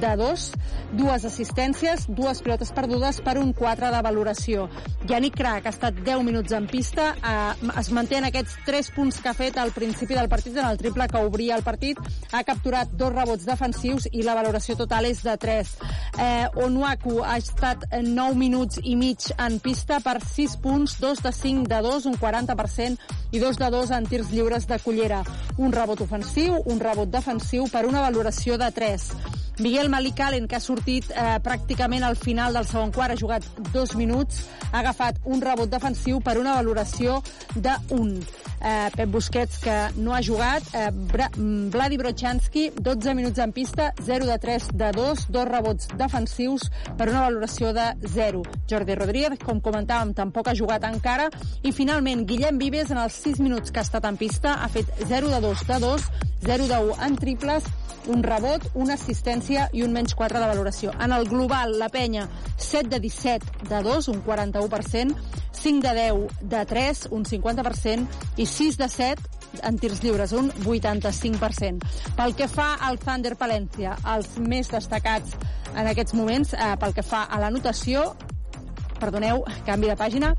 de 0.00 0.12
2, 0.16 0.44
dues 0.96 1.24
assistències, 1.28 2.06
dues 2.08 2.40
pilotes 2.44 2.72
perdudes 2.72 3.20
per 3.24 3.36
un 3.40 3.52
4 3.56 3.90
de 3.92 4.02
valoració. 4.04 4.68
Yannick 5.08 5.36
Crac 5.36 5.66
ha 5.66 5.74
estat 5.74 5.98
10 6.04 6.24
minuts 6.24 6.52
en 6.56 6.61
pista, 6.66 7.14
eh, 7.16 7.70
es 7.80 7.90
manté 7.90 8.18
en 8.18 8.26
aquests 8.28 8.58
3 8.66 8.90
punts 8.94 9.20
que 9.22 9.30
ha 9.30 9.34
fet 9.34 9.56
al 9.58 9.72
principi 9.72 10.14
del 10.14 10.28
partit, 10.28 10.56
en 10.56 10.66
el 10.66 10.78
triple 10.78 11.08
que 11.08 11.22
obria 11.22 11.56
el 11.56 11.62
partit, 11.62 11.98
ha 12.32 12.42
capturat 12.44 12.90
dos 12.98 13.12
rebots 13.12 13.46
defensius 13.46 14.08
i 14.12 14.22
la 14.22 14.34
valoració 14.34 14.76
total 14.76 15.06
és 15.08 15.22
de 15.22 15.36
3. 15.36 15.74
Eh, 16.18 16.46
Onuaku 16.64 17.20
ha 17.24 17.36
estat 17.40 17.86
9 17.92 18.36
minuts 18.36 18.80
i 18.82 18.96
mig 18.96 19.30
en 19.38 19.58
pista 19.60 20.00
per 20.00 20.18
6 20.24 20.56
punts, 20.62 20.98
2 21.00 21.22
de 21.22 21.32
5 21.32 21.68
de 21.68 21.82
2, 21.82 22.06
un 22.06 22.18
40%, 22.18 22.98
i 23.32 23.38
2 23.40 23.58
de 23.58 23.70
2 23.70 23.90
en 23.90 24.06
tirs 24.06 24.30
lliures 24.30 24.66
de 24.68 24.78
cullera. 24.78 25.22
Un 25.56 25.72
rebot 25.72 26.00
ofensiu, 26.04 26.60
un 26.66 26.80
rebot 26.80 27.08
defensiu 27.10 27.68
per 27.72 27.86
una 27.88 28.04
valoració 28.04 28.58
de 28.60 28.70
3. 28.72 29.08
Miguel 29.58 29.88
Malicalen, 29.88 30.46
que 30.48 30.56
ha 30.56 30.62
sortit 30.64 31.10
eh, 31.10 31.36
pràcticament 31.44 32.04
al 32.06 32.16
final 32.16 32.56
del 32.56 32.66
segon 32.66 32.92
quart, 32.92 33.12
ha 33.12 33.20
jugat 33.20 33.44
dos 33.72 33.94
minuts, 33.98 34.46
ha 34.72 34.80
agafat 34.80 35.20
un 35.24 35.42
rebot 35.44 35.70
defensiu 35.70 36.20
per 36.24 36.38
una 36.40 36.54
valoració 36.56 37.20
de 37.54 37.74
1. 37.90 38.22
eh, 38.62 38.90
Pep 38.96 39.10
Busquets, 39.10 39.58
que 39.58 39.76
no 39.96 40.14
ha 40.14 40.22
jugat, 40.22 40.62
eh, 40.72 40.90
Vladi 40.92 41.98
Brochanski, 41.98 42.70
12 42.78 43.14
minuts 43.14 43.38
en 43.38 43.52
pista, 43.52 43.92
0 44.02 44.26
de 44.26 44.38
3 44.38 44.68
de 44.72 44.90
2, 44.92 45.26
dos 45.28 45.48
rebots 45.48 45.88
defensius 45.98 46.70
per 46.96 47.10
una 47.10 47.20
valoració 47.26 47.72
de 47.72 47.92
0. 48.08 48.42
Jordi 48.70 48.94
Rodríguez, 48.94 49.38
com 49.44 49.60
comentàvem, 49.60 50.14
tampoc 50.14 50.48
ha 50.48 50.56
jugat 50.56 50.84
encara, 50.88 51.28
i 51.62 51.72
finalment 51.72 52.24
Guillem 52.26 52.58
Vives, 52.58 52.90
en 52.90 52.98
els 52.98 53.20
6 53.20 53.40
minuts 53.40 53.70
que 53.70 53.80
ha 53.80 53.86
estat 53.86 54.04
en 54.08 54.16
pista, 54.16 54.54
ha 54.62 54.68
fet 54.68 54.88
0 55.08 55.28
de 55.28 55.40
2 55.40 55.66
de 55.66 55.78
2, 55.80 56.10
0 56.46 56.68
de 56.68 56.78
1 56.78 57.00
en 57.06 57.16
triples, 57.16 57.64
un 58.10 58.22
rebot, 58.22 58.64
una 58.74 58.94
assistència 58.94 59.68
i 59.72 59.82
un 59.84 59.92
menys 59.94 60.14
4 60.18 60.40
de 60.40 60.48
valoració. 60.50 60.92
En 61.00 61.12
el 61.14 61.28
global, 61.28 61.76
la 61.78 61.88
penya, 61.92 62.26
7 62.56 62.88
de 62.88 63.00
17 63.00 63.68
de 63.68 63.82
2, 63.82 64.08
un 64.08 64.24
41%, 64.24 65.16
5 65.52 65.86
de 65.86 65.94
10 66.00 66.42
de 66.54 66.64
3, 66.66 67.06
un 67.10 67.24
50%, 67.24 68.06
i 68.36 68.46
6 68.46 68.78
de 68.80 68.88
7 68.88 69.62
en 69.68 69.78
tirs 69.78 70.02
lliures, 70.02 70.32
un 70.32 70.50
85%. 70.64 71.88
Pel 72.16 72.34
que 72.34 72.48
fa 72.48 72.74
al 72.80 72.98
Thunder 72.98 73.36
Palència, 73.38 73.96
els 74.14 74.36
més 74.40 74.70
destacats 74.72 75.36
en 75.76 75.88
aquests 75.88 76.14
moments, 76.14 76.54
eh, 76.54 76.74
pel 76.80 76.94
que 76.96 77.04
fa 77.04 77.24
a 77.24 77.40
la 77.40 77.50
notació, 77.50 78.14
perdoneu, 79.00 79.44
canvi 79.66 79.90
de 79.90 79.96
pàgina, 79.98 80.34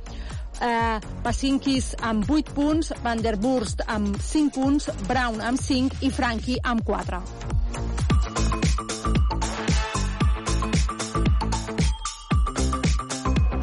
eh, 0.62 0.99
Pasinkis 1.24 1.93
amb 2.01 2.30
8 2.30 2.54
punts, 2.54 2.93
Van 3.04 3.22
der 3.22 3.38
Burst 3.38 3.82
amb 3.88 4.20
5 4.20 4.54
punts, 4.54 4.89
Brown 5.08 5.41
amb 5.41 5.62
5 5.62 6.01
i 6.01 6.12
Frankie 6.12 6.60
amb 6.64 6.84
4. 6.86 7.22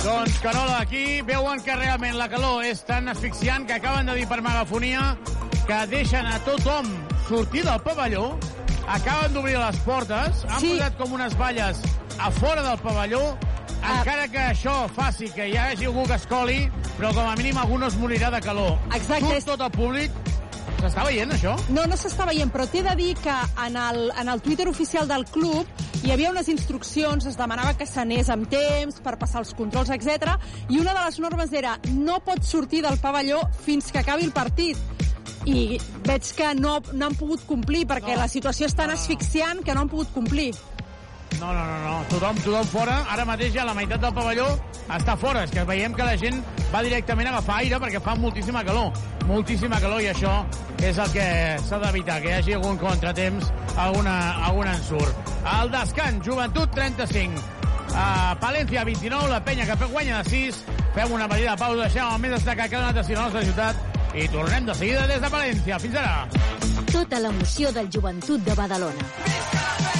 Doncs, 0.01 0.39
Carola, 0.41 0.81
aquí 0.81 1.21
veuen 1.23 1.61
que 1.63 1.77
realment 1.77 2.17
la 2.19 2.27
calor 2.33 2.65
és 2.65 2.81
tan 2.89 3.09
asfixiant 3.13 3.67
que 3.69 3.77
acaben 3.77 4.09
de 4.09 4.17
dir 4.17 4.27
per 4.27 4.41
megafonia 4.43 5.15
que 5.69 5.79
deixen 5.93 6.27
a 6.27 6.41
tothom 6.43 6.89
sortir 7.29 7.63
del 7.63 7.79
pavelló, 7.85 8.25
acaben 8.91 9.37
d'obrir 9.37 9.59
les 9.61 9.77
portes, 9.85 10.41
han 10.49 10.65
sí. 10.65 10.73
posat 10.73 10.97
com 10.99 11.13
unes 11.15 11.37
valles 11.39 11.79
a 12.19 12.31
fora 12.35 12.65
del 12.65 12.81
pavelló. 12.83 13.23
Encara 13.81 14.27
que 14.29 14.43
això 14.53 14.75
faci 14.95 15.31
que 15.35 15.49
hi 15.51 15.57
hagi 15.57 15.89
algú 15.89 16.07
que 16.09 16.19
es 16.19 16.27
coli, 16.31 16.61
però 16.99 17.15
com 17.17 17.27
a 17.27 17.37
mínim 17.39 17.59
algú 17.59 17.79
no 17.79 17.89
es 17.89 17.97
morirà 18.01 18.31
de 18.31 18.43
calor. 18.45 18.77
Exacte. 18.95 19.41
Surt 19.41 19.53
tot 19.55 19.67
el 19.69 19.73
públic 19.77 20.31
S'està 20.81 21.03
veient, 21.05 21.33
això? 21.35 21.53
No, 21.77 21.83
no 21.85 21.97
s'està 21.99 22.25
veient, 22.25 22.49
però 22.53 22.65
t'he 22.71 22.81
de 22.85 22.93
dir 22.97 23.11
que 23.21 23.35
en 23.67 23.75
el, 23.77 24.07
en 24.17 24.31
el 24.33 24.41
Twitter 24.41 24.65
oficial 24.71 25.09
del 25.11 25.27
club 25.29 25.69
hi 26.01 26.13
havia 26.15 26.31
unes 26.33 26.49
instruccions, 26.49 27.27
es 27.29 27.37
demanava 27.37 27.75
que 27.77 27.85
s'anés 27.89 28.31
amb 28.33 28.49
temps 28.49 29.03
per 29.05 29.19
passar 29.21 29.43
els 29.43 29.53
controls, 29.59 29.93
etc. 29.93 30.39
i 30.73 30.81
una 30.81 30.95
de 30.97 31.05
les 31.05 31.21
normes 31.21 31.53
era 31.53 31.77
no 31.93 32.21
pots 32.25 32.49
sortir 32.57 32.81
del 32.87 32.97
pavelló 33.03 33.43
fins 33.67 33.93
que 33.93 34.01
acabi 34.01 34.25
el 34.25 34.33
partit 34.33 34.81
i 35.45 35.77
veig 36.07 36.33
que 36.37 36.55
no, 36.57 36.79
no 36.93 37.11
han 37.11 37.17
pogut 37.17 37.45
complir 37.49 37.85
perquè 37.89 38.15
no. 38.15 38.23
la 38.23 38.29
situació 38.33 38.69
és 38.69 38.77
tan 38.77 38.93
asfixiant 38.93 39.61
que 39.65 39.77
no 39.77 39.85
han 39.85 39.93
pogut 39.93 40.13
complir. 40.17 40.55
No, 41.39 41.53
no, 41.53 41.65
no, 41.65 41.79
no. 41.85 41.95
Tothom, 42.11 42.41
tothom 42.45 42.67
fora. 42.69 42.97
Ara 43.13 43.25
mateix 43.29 43.55
ja 43.55 43.65
la 43.69 43.75
meitat 43.77 44.03
del 44.03 44.15
pavelló 44.17 44.49
està 44.97 45.17
fora. 45.21 45.45
És 45.47 45.55
que 45.55 45.65
veiem 45.69 45.95
que 45.95 46.07
la 46.07 46.17
gent 46.21 46.41
va 46.73 46.83
directament 46.87 47.31
a 47.31 47.37
agafar 47.37 47.61
aire 47.63 47.79
perquè 47.83 48.03
fa 48.03 48.17
moltíssima 48.19 48.65
calor. 48.67 48.91
Moltíssima 49.29 49.79
calor 49.81 50.03
i 50.03 50.11
això 50.11 50.35
és 50.83 50.99
el 50.99 51.13
que 51.15 51.29
s'ha 51.69 51.79
d'evitar, 51.83 52.19
que 52.25 52.33
hi 52.33 52.37
hagi 52.39 52.57
algun 52.57 52.79
contratemps, 52.81 53.53
alguna, 53.77 54.17
algun 54.49 54.73
ensurt. 54.73 55.33
El 55.61 55.73
descans, 55.73 56.25
Joventut 56.27 56.75
35. 56.75 57.47
Uh, 57.91 58.37
Palència 58.39 58.85
29, 58.87 59.31
la 59.31 59.41
penya 59.45 59.67
que 59.67 59.89
guanya 59.91 60.23
de 60.23 60.31
6. 60.31 60.61
Fem 60.95 61.13
una 61.15 61.29
petita 61.31 61.57
pausa, 61.57 61.87
deixem 61.87 62.07
el 62.07 62.21
més 62.23 62.37
destacat 62.39 62.71
que 62.71 62.79
ha 62.79 62.83
donat 62.83 62.99
a 62.99 63.07
la 63.07 63.25
nostra 63.25 63.45
ciutat 63.47 63.89
i 64.15 64.27
tornem 64.29 64.67
de 64.67 64.75
seguida 64.75 65.07
des 65.07 65.23
de 65.23 65.31
Palència. 65.31 65.79
Fins 65.79 65.97
ara. 66.03 66.27
Tota 66.91 67.23
l'emoció 67.23 67.71
del 67.73 67.91
Joventut 67.93 68.43
de 68.47 68.59
Badalona. 68.59 70.00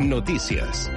Notícies. 0.00 0.88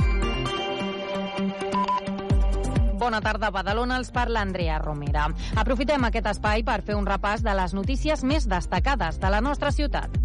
Bona 3.02 3.18
tarda, 3.18 3.50
Badalona, 3.50 3.98
els 3.98 4.12
parla 4.14 4.44
Andrea 4.46 4.78
Romera. 4.78 5.24
Aprofitem 5.58 6.06
aquest 6.06 6.30
espai 6.36 6.62
per 6.62 6.84
fer 6.86 6.94
un 7.00 7.10
repàs 7.10 7.42
de 7.42 7.56
les 7.58 7.74
notícies 7.74 8.22
més 8.22 8.46
destacades 8.46 9.18
de 9.18 9.34
la 9.34 9.42
nostra 9.42 9.74
ciutat. 9.74 10.21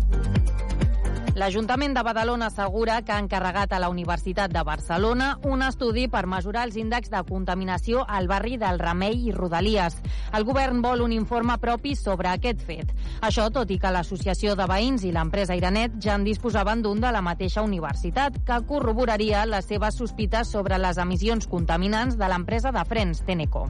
L'Ajuntament 1.36 1.92
de 1.92 2.00
Badalona 2.00 2.46
assegura 2.48 3.02
que 3.04 3.12
ha 3.12 3.18
encarregat 3.20 3.74
a 3.76 3.78
la 3.82 3.90
Universitat 3.92 4.48
de 4.48 4.62
Barcelona 4.64 5.34
un 5.44 5.60
estudi 5.60 6.06
per 6.08 6.22
mesurar 6.24 6.62
els 6.64 6.78
índexs 6.80 7.10
de 7.12 7.20
contaminació 7.28 8.06
al 8.08 8.24
barri 8.30 8.54
del 8.56 8.78
Remei 8.80 9.26
i 9.28 9.34
Rodalies. 9.36 9.98
El 10.32 10.46
govern 10.48 10.80
vol 10.80 11.02
un 11.04 11.12
informe 11.12 11.58
propi 11.60 11.92
sobre 11.92 12.30
aquest 12.30 12.62
fet. 12.64 12.94
Això 13.20 13.50
tot 13.52 13.68
i 13.68 13.76
que 13.76 13.90
l'Associació 13.92 14.54
de 14.56 14.64
Veïns 14.70 15.04
i 15.04 15.12
l'empresa 15.12 15.58
Iranet 15.58 15.98
ja 16.00 16.14
en 16.16 16.24
disposaven 16.24 16.80
d'un 16.80 17.02
de 17.04 17.10
la 17.12 17.20
mateixa 17.20 17.60
universitat, 17.60 18.40
que 18.40 18.58
corroboraria 18.64 19.44
les 19.44 19.68
seves 19.68 20.00
sospites 20.00 20.48
sobre 20.56 20.80
les 20.80 20.96
emissions 20.96 21.50
contaminants 21.52 22.16
de 22.16 22.32
l'empresa 22.32 22.72
de 22.72 22.86
frens 22.88 23.20
Teneco. 23.28 23.66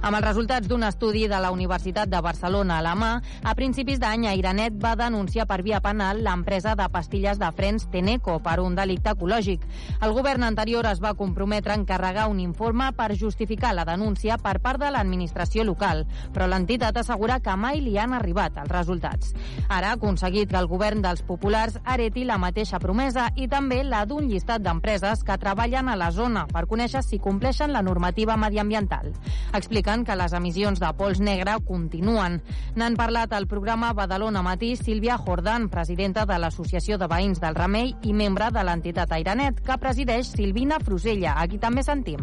Amb 0.00 0.16
els 0.16 0.24
resultats 0.24 0.72
d'un 0.72 0.88
estudi 0.88 1.28
de 1.28 1.36
la 1.36 1.52
Universitat 1.52 2.08
de 2.08 2.24
Barcelona 2.24 2.80
a 2.80 2.88
la 2.88 2.96
mà, 2.96 3.12
a 3.44 3.56
principis 3.60 4.00
d'any 4.00 4.24
Iranet 4.32 4.80
va 4.80 4.96
denunciar 4.96 5.44
per 5.44 5.60
via 5.60 5.84
penal 5.84 6.24
l'empresa 6.24 6.72
de 6.72 6.88
pastilles 6.88 7.09
pastilles 7.10 7.40
de 7.40 7.50
frens 7.50 7.88
Teneco 7.90 8.38
per 8.38 8.60
un 8.62 8.76
delicte 8.78 9.10
ecològic. 9.10 9.64
El 10.00 10.12
govern 10.14 10.44
anterior 10.46 10.86
es 10.86 11.00
va 11.02 11.16
comprometre 11.18 11.72
a 11.72 11.78
encarregar 11.80 12.28
un 12.30 12.38
informe 12.38 12.92
per 12.94 13.16
justificar 13.18 13.74
la 13.74 13.84
denúncia 13.84 14.36
per 14.38 14.60
part 14.62 14.78
de 14.78 14.92
l'administració 14.94 15.64
local, 15.64 16.04
però 16.30 16.46
l'entitat 16.46 17.00
assegura 17.02 17.40
que 17.42 17.56
mai 17.56 17.80
li 17.82 17.96
han 17.98 18.14
arribat 18.14 18.60
els 18.62 18.70
resultats. 18.70 19.34
Ara 19.68 19.90
ha 19.90 19.96
aconseguit 19.98 20.52
que 20.52 20.58
el 20.60 20.68
govern 20.70 21.02
dels 21.02 21.24
populars 21.26 21.80
hereti 21.84 22.22
la 22.24 22.38
mateixa 22.38 22.78
promesa 22.78 23.26
i 23.34 23.48
també 23.48 23.82
la 23.82 24.04
d'un 24.06 24.30
llistat 24.30 24.62
d'empreses 24.62 25.24
que 25.26 25.38
treballen 25.42 25.90
a 25.90 25.98
la 25.98 26.12
zona 26.14 26.46
per 26.46 26.68
conèixer 26.70 27.02
si 27.02 27.18
compleixen 27.18 27.72
la 27.74 27.82
normativa 27.82 28.36
mediambiental. 28.36 29.10
Expliquen 29.52 30.04
que 30.06 30.14
les 30.14 30.32
emissions 30.32 30.78
de 30.78 30.92
pols 30.94 31.18
negre 31.18 31.58
continuen. 31.66 32.38
N'han 32.76 32.94
parlat 32.94 33.34
al 33.34 33.50
programa 33.50 33.90
Badalona 33.98 34.46
Matí 34.46 34.76
Sílvia 34.76 35.18
Jordan, 35.18 35.68
presidenta 35.74 36.24
de 36.24 36.38
l'Associació 36.38 36.99
de 37.00 37.08
Veïns 37.08 37.40
del 37.40 37.56
Remei 37.56 37.94
i 38.04 38.12
membre 38.12 38.50
de 38.52 38.62
l'entitat 38.66 39.10
Airanet, 39.16 39.62
que 39.64 39.78
presideix 39.80 40.34
Silvina 40.34 40.78
Frusella, 40.84 41.34
a 41.40 41.46
qui 41.48 41.58
també 41.58 41.82
sentim. 41.86 42.20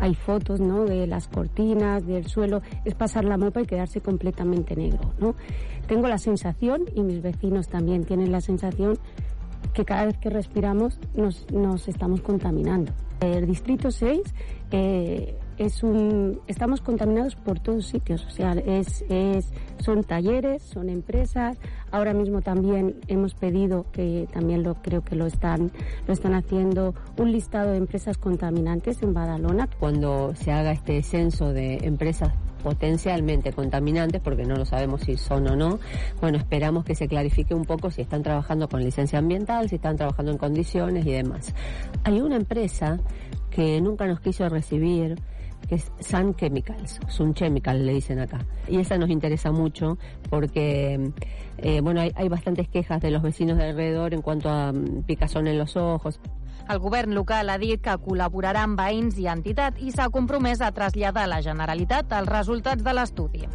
Hay 0.00 0.14
fotos 0.14 0.60
¿no? 0.60 0.84
de 0.86 1.06
las 1.06 1.28
cortinas, 1.28 2.06
del 2.06 2.26
suelo, 2.26 2.62
es 2.84 2.94
pasar 2.94 3.24
la 3.24 3.36
mopa 3.36 3.60
y 3.60 3.66
quedarse 3.66 4.00
completamente 4.00 4.76
negro. 4.76 5.12
¿no? 5.18 5.34
Tengo 5.88 6.08
la 6.08 6.18
sensación, 6.18 6.84
y 6.94 7.02
mis 7.02 7.20
vecinos 7.20 7.68
también 7.68 8.04
tienen 8.04 8.32
la 8.32 8.40
sensación, 8.40 8.98
que 9.74 9.84
cada 9.84 10.06
vez 10.06 10.16
que 10.18 10.30
respiramos 10.30 10.98
nos, 11.14 11.50
nos 11.50 11.88
estamos 11.88 12.22
contaminando. 12.22 12.92
El 13.20 13.46
Distrito 13.46 13.90
6 13.90 14.22
eh, 14.70 15.36
es 15.60 15.82
un, 15.82 16.40
estamos 16.46 16.80
contaminados 16.80 17.36
por 17.36 17.60
todos 17.60 17.86
sitios, 17.86 18.24
o 18.24 18.30
sea, 18.30 18.52
es, 18.52 19.04
son 19.78 20.02
talleres, 20.04 20.62
son 20.62 20.88
empresas. 20.88 21.58
Ahora 21.90 22.14
mismo 22.14 22.40
también 22.40 22.96
hemos 23.08 23.34
pedido, 23.34 23.84
que 23.92 24.26
también 24.32 24.62
lo 24.62 24.76
creo 24.76 25.02
que 25.02 25.16
lo 25.16 25.26
están, 25.26 25.70
lo 26.06 26.14
están 26.14 26.32
haciendo, 26.32 26.94
un 27.18 27.30
listado 27.30 27.72
de 27.72 27.76
empresas 27.76 28.16
contaminantes 28.16 29.02
en 29.02 29.12
Badalona. 29.12 29.68
Cuando 29.78 30.34
se 30.34 30.50
haga 30.50 30.72
este 30.72 31.02
censo 31.02 31.52
de 31.52 31.74
empresas 31.82 32.32
potencialmente 32.62 33.52
contaminantes, 33.52 34.22
porque 34.22 34.44
no 34.44 34.56
lo 34.56 34.64
sabemos 34.64 35.02
si 35.02 35.18
son 35.18 35.46
o 35.46 35.56
no. 35.56 35.78
Bueno, 36.22 36.38
esperamos 36.38 36.86
que 36.86 36.94
se 36.94 37.06
clarifique 37.06 37.54
un 37.54 37.66
poco 37.66 37.90
si 37.90 38.00
están 38.00 38.22
trabajando 38.22 38.66
con 38.66 38.82
licencia 38.82 39.18
ambiental, 39.18 39.68
si 39.68 39.76
están 39.76 39.96
trabajando 39.96 40.32
en 40.32 40.38
condiciones 40.38 41.04
y 41.04 41.12
demás. 41.12 41.54
Hay 42.04 42.22
una 42.22 42.36
empresa 42.36 42.98
que 43.50 43.78
nunca 43.82 44.06
nos 44.06 44.20
quiso 44.20 44.48
recibir, 44.48 45.16
que 45.70 45.76
es 45.76 45.92
Sun 46.00 46.34
Chemicals, 46.34 46.98
Sun 47.06 47.32
Chemical 47.32 47.86
le 47.86 47.92
dicen 47.92 48.18
acá. 48.18 48.44
Y 48.66 48.80
esa 48.80 48.98
nos 48.98 49.08
interesa 49.08 49.52
mucho 49.52 49.98
porque, 50.28 51.12
eh, 51.58 51.80
bueno, 51.80 52.00
hay, 52.00 52.10
hay 52.16 52.28
bastantes 52.28 52.68
quejas 52.68 53.00
de 53.00 53.12
los 53.12 53.22
vecinos 53.22 53.56
de 53.56 53.68
alrededor 53.68 54.12
en 54.12 54.20
cuanto 54.20 54.50
a 54.50 54.70
um, 54.70 55.04
picazón 55.04 55.46
en 55.46 55.58
los 55.58 55.76
ojos. 55.76 56.18
El 56.68 56.80
govern 56.80 57.14
local 57.14 57.50
ha 57.50 57.58
dit 57.58 57.78
que 57.82 57.94
col·laborarà 58.02 58.66
amb 58.66 58.78
veïns 58.82 59.18
i 59.22 59.30
entitat 59.30 59.78
i 59.78 59.94
s'ha 59.94 60.10
compromès 60.10 60.58
a 60.60 60.74
traslladar 60.74 61.28
a 61.28 61.30
la 61.36 61.42
Generalitat 61.42 62.18
els 62.18 62.30
resultats 62.30 62.82
de 62.82 62.94
l'estudi. 62.98 63.46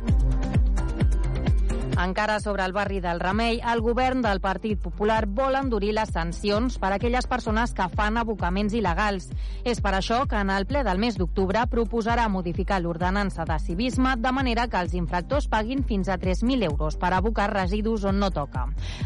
Encara 1.95 2.41
sobre 2.41 2.65
el 2.65 2.73
barri 2.73 2.99
del 2.99 3.21
Remei, 3.21 3.61
el 3.63 3.79
govern 3.79 4.19
del 4.21 4.41
Partit 4.43 4.81
Popular 4.83 5.21
vol 5.31 5.55
endurir 5.55 5.93
les 5.95 6.09
sancions 6.11 6.75
per 6.75 6.89
a 6.91 6.97
aquelles 6.97 7.23
persones 7.31 7.71
que 7.71 7.85
fan 7.93 8.17
abocaments 8.19 8.73
il·legals. 8.75 9.29
És 9.63 9.79
per 9.79 9.93
això 9.95 10.17
que 10.27 10.35
en 10.35 10.51
el 10.51 10.65
ple 10.67 10.81
del 10.83 10.99
mes 10.99 11.15
d'octubre 11.15 11.61
proposarà 11.71 12.25
modificar 12.27 12.81
l'ordenança 12.83 13.45
de 13.47 13.55
civisme 13.63 14.17
de 14.19 14.33
manera 14.35 14.65
que 14.67 14.81
els 14.83 14.93
infractors 14.93 15.47
paguin 15.47 15.85
fins 15.87 16.09
a 16.11 16.17
3.000 16.19 16.65
euros 16.67 16.97
per 16.99 17.13
abocar 17.15 17.47
residus 17.53 18.03
on 18.03 18.19
no 18.19 18.29
toca. 18.29 18.65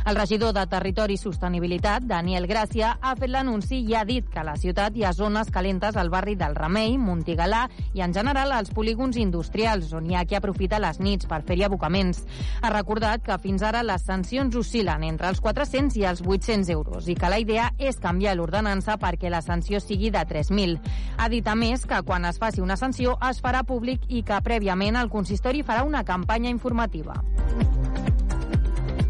El 0.10 0.18
regidor 0.18 0.58
de 0.58 0.66
Territori 0.66 1.14
i 1.14 1.22
Sostenibilitat, 1.22 2.10
Daniel 2.10 2.50
Gràcia, 2.50 2.96
ha 3.00 3.14
fet 3.22 3.30
l'anunci 3.30 3.84
i 3.86 3.94
ha 3.94 4.04
dit 4.04 4.26
que 4.34 4.42
a 4.42 4.48
la 4.50 4.58
ciutat 4.58 4.98
hi 4.98 5.06
ha 5.06 5.14
zones 5.14 5.54
calentes 5.54 5.96
al 5.96 6.10
barri 6.10 6.34
del 6.36 6.58
Remei, 6.58 6.98
Montigalà 6.98 7.68
i 7.94 8.02
en 8.02 8.18
general 8.18 8.58
als 8.58 8.74
polígons 8.74 9.22
industrials, 9.22 9.94
on 9.94 10.10
hi 10.10 10.18
ha 10.18 10.26
qui 10.26 10.42
aprofita 10.42 10.82
les 10.82 10.98
nits 11.00 11.30
per 11.30 11.44
fer-hi 11.46 11.70
abocaments. 11.70 12.26
Ha 12.64 12.79
recordat 12.80 13.24
que 13.26 13.38
fins 13.44 13.64
ara 13.66 13.84
les 13.84 14.06
sancions 14.08 14.56
oscil·len 14.56 15.04
entre 15.08 15.30
els 15.30 15.42
400 15.44 15.98
i 16.00 16.06
els 16.08 16.24
800 16.26 16.72
euros 16.74 17.10
i 17.12 17.16
que 17.20 17.32
la 17.32 17.40
idea 17.44 17.70
és 17.78 18.00
canviar 18.00 18.38
l'ordenança 18.40 18.96
perquè 19.02 19.32
la 19.32 19.44
sanció 19.46 19.82
sigui 19.84 20.14
de 20.16 20.24
3.000. 20.30 20.80
Ha 21.18 21.30
dit 21.30 21.48
a 21.48 21.58
més 21.60 21.86
que 21.86 22.02
quan 22.08 22.26
es 22.30 22.40
faci 22.40 22.64
una 22.64 22.80
sanció 22.80 23.18
es 23.30 23.44
farà 23.44 23.66
públic 23.68 24.08
i 24.08 24.24
que 24.24 24.40
prèviament 24.46 25.00
el 25.00 25.12
consistori 25.12 25.66
farà 25.68 25.84
una 25.88 26.06
campanya 26.08 26.50
informativa. 26.50 27.20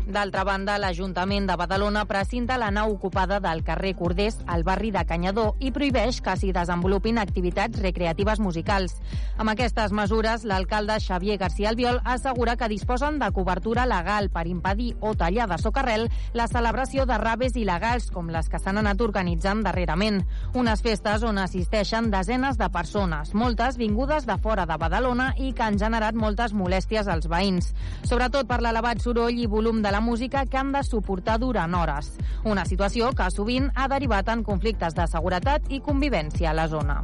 D'altra 0.10 0.41
banda, 0.41 0.80
l'Ajuntament 0.82 1.45
de 1.45 1.53
Badalona 1.53 2.01
precinta 2.10 2.55
la 2.57 2.72
nau 2.74 2.95
ocupada 2.95 3.38
del 3.39 3.60
carrer 3.62 3.91
Cordés 3.93 4.39
al 4.49 4.64
barri 4.66 4.89
de 4.89 5.03
Canyador 5.05 5.60
i 5.62 5.70
prohibeix 5.70 6.18
que 6.26 6.34
s'hi 6.34 6.49
desenvolupin 6.49 7.20
activitats 7.22 7.78
recreatives 7.78 8.41
musicals. 8.41 8.95
Amb 9.38 9.53
aquestes 9.53 9.93
mesures, 9.93 10.47
l'alcalde 10.49 10.95
Xavier 10.99 11.38
García 11.38 11.70
Albiol 11.70 12.01
assegura 12.05 12.55
que 12.57 12.72
disposen 12.72 13.20
de 13.22 13.30
cobertura 13.36 13.86
legal 13.86 14.32
per 14.34 14.47
impedir 14.49 14.95
o 14.99 15.14
tallar 15.14 15.45
de 15.51 15.60
socarrel 15.62 16.07
la 16.34 16.49
celebració 16.49 17.05
de 17.05 17.20
raves 17.22 17.53
il·legals 17.53 18.10
com 18.10 18.34
les 18.34 18.49
que 18.49 18.57
s'han 18.57 18.82
anat 18.82 19.05
organitzant 19.05 19.62
darrerament. 19.62 20.24
Unes 20.57 20.82
festes 20.82 21.22
on 21.22 21.38
assisteixen 21.38 22.10
desenes 22.10 22.57
de 22.57 22.72
persones, 22.74 23.36
moltes 23.36 23.78
vingudes 23.78 24.26
de 24.26 24.39
fora 24.41 24.66
de 24.66 24.82
Badalona 24.82 25.36
i 25.38 25.53
que 25.53 25.70
han 25.70 25.78
generat 25.78 26.18
moltes 26.18 26.57
molèsties 26.57 27.05
als 27.05 27.30
veïns. 27.30 27.76
Sobretot 28.10 28.49
per 28.49 28.64
l'elevat 28.66 29.05
soroll 29.05 29.38
i 29.38 29.45
volum 29.45 29.84
de 29.86 29.93
la 29.93 29.99
música 30.00 30.45
que 30.45 30.58
han 30.58 30.72
de 30.72 30.84
suportar 30.84 31.39
durant 31.39 31.74
hores. 31.76 32.14
Una 32.43 32.66
situació 32.66 33.12
que 33.16 33.32
sovint 33.32 33.72
ha 33.76 33.88
derivat 33.88 34.30
en 34.30 34.43
conflictes 34.43 34.95
de 34.95 35.08
seguretat 35.08 35.70
i 35.70 35.82
convivència 35.82 36.52
a 36.52 36.58
la 36.58 36.68
zona. 36.68 37.02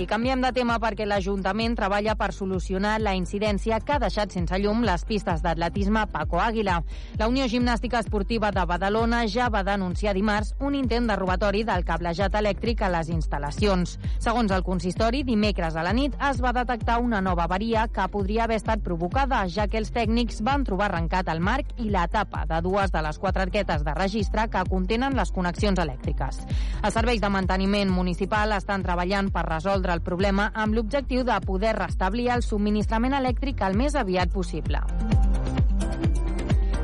I 0.00 0.06
canviem 0.08 0.40
de 0.40 0.48
tema 0.56 0.78
perquè 0.80 1.04
l'Ajuntament 1.04 1.74
treballa 1.76 2.14
per 2.16 2.30
solucionar 2.32 2.94
la 3.04 3.12
incidència 3.12 3.76
que 3.84 3.92
ha 3.92 4.00
deixat 4.00 4.32
sense 4.32 4.56
llum 4.56 4.80
les 4.80 5.02
pistes 5.04 5.42
d'atletisme 5.44 6.06
Paco 6.08 6.38
Àguila. 6.40 6.78
La 7.20 7.26
Unió 7.28 7.44
Gimnàstica 7.44 8.00
Esportiva 8.00 8.48
de 8.48 8.64
Badalona 8.64 9.26
ja 9.28 9.50
va 9.52 9.60
denunciar 9.60 10.14
dimarts 10.16 10.54
un 10.64 10.78
intent 10.78 11.10
de 11.10 11.16
robatori 11.20 11.66
del 11.68 11.84
cablejat 11.84 12.38
elèctric 12.40 12.80
a 12.80 12.88
les 12.94 13.10
instal·lacions. 13.12 13.98
Segons 14.16 14.54
el 14.56 14.64
consistori, 14.64 15.20
dimecres 15.20 15.76
a 15.76 15.84
la 15.84 15.92
nit 15.92 16.16
es 16.30 16.40
va 16.40 16.54
detectar 16.56 16.96
una 17.04 17.20
nova 17.20 17.44
avaria 17.44 17.84
que 17.92 18.08
podria 18.08 18.46
haver 18.46 18.56
estat 18.62 18.80
provocada, 18.80 19.42
ja 19.52 19.68
que 19.68 19.82
els 19.84 19.92
tècnics 19.92 20.40
van 20.40 20.64
trobar 20.64 20.88
arrencat 20.88 21.28
el 21.28 21.44
marc 21.44 21.76
i 21.76 21.90
la 21.90 22.06
tapa 22.08 22.46
de 22.48 22.62
dues 22.64 22.88
de 22.96 23.04
les 23.04 23.20
quatre 23.20 23.44
arquetes 23.44 23.84
de 23.84 23.98
registre 24.00 24.48
que 24.48 24.64
contenen 24.64 25.20
les 25.20 25.28
connexions 25.28 25.84
elèctriques. 25.84 26.40
Els 26.80 26.96
serveis 26.96 27.20
de 27.20 27.28
manteniment 27.28 27.92
municipal 27.92 28.56
estan 28.56 28.80
treballant 28.80 29.28
per 29.28 29.44
resoldre 29.44 29.89
el 29.90 30.02
problema 30.06 30.50
amb 30.54 30.76
l'objectiu 30.76 31.24
de 31.24 31.38
poder 31.46 31.74
restablir 31.78 32.30
el 32.34 32.46
subministrament 32.46 33.16
elèctric 33.18 33.62
el 33.66 33.76
més 33.76 33.98
aviat 33.98 34.32
possible. 34.32 34.80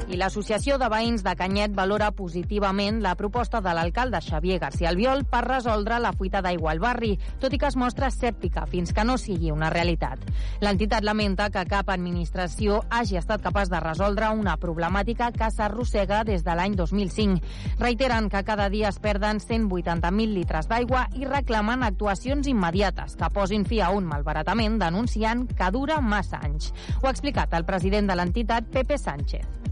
I 0.06 0.14
l'Associació 0.14 0.76
de 0.78 0.86
Veïns 0.86 1.24
de 1.26 1.32
Canyet 1.34 1.72
valora 1.74 2.12
positivament 2.14 3.00
la 3.02 3.16
proposta 3.18 3.58
de 3.58 3.72
l'alcalde 3.74 4.20
Xavier 4.22 4.60
García 4.62 4.92
Albiol 4.92 5.24
per 5.26 5.40
resoldre 5.42 5.98
la 5.98 6.12
fuita 6.14 6.38
d'aigua 6.44 6.70
al 6.70 6.78
barri, 6.78 7.16
tot 7.42 7.50
i 7.50 7.58
que 7.58 7.66
es 7.66 7.74
mostra 7.74 8.06
escèptica 8.12 8.68
fins 8.70 8.94
que 8.94 9.02
no 9.02 9.16
sigui 9.18 9.50
una 9.50 9.72
realitat. 9.74 10.22
L'entitat 10.62 11.02
lamenta 11.02 11.48
que 11.50 11.66
cap 11.66 11.90
administració 11.90 12.78
hagi 12.86 13.18
estat 13.18 13.42
capaç 13.42 13.72
de 13.72 13.82
resoldre 13.82 14.30
una 14.30 14.54
problemàtica 14.62 15.32
que 15.34 15.50
s'arrossega 15.50 16.22
des 16.22 16.46
de 16.46 16.54
l'any 16.54 16.78
2005. 16.78 17.42
Reiteren 17.82 18.30
que 18.30 18.44
cada 18.46 18.70
dia 18.70 18.94
es 18.94 19.02
perden 19.02 19.42
180.000 19.42 20.38
litres 20.38 20.70
d'aigua 20.70 21.08
i 21.18 21.26
reclamen 21.26 21.82
actuacions 21.82 22.46
immediates 22.46 23.18
que 23.18 23.34
posin 23.34 23.66
fi 23.66 23.82
a 23.82 23.90
un 23.90 24.06
malbaratament 24.06 24.78
denunciant 24.78 25.48
que 25.50 25.74
dura 25.74 25.98
massa 26.00 26.38
anys. 26.46 26.70
Ho 27.02 27.08
ha 27.08 27.16
explicat 27.16 27.58
el 27.58 27.66
president 27.66 28.06
de 28.06 28.22
l'entitat, 28.22 28.70
Pepe 28.70 29.02
Sánchez 29.02 29.66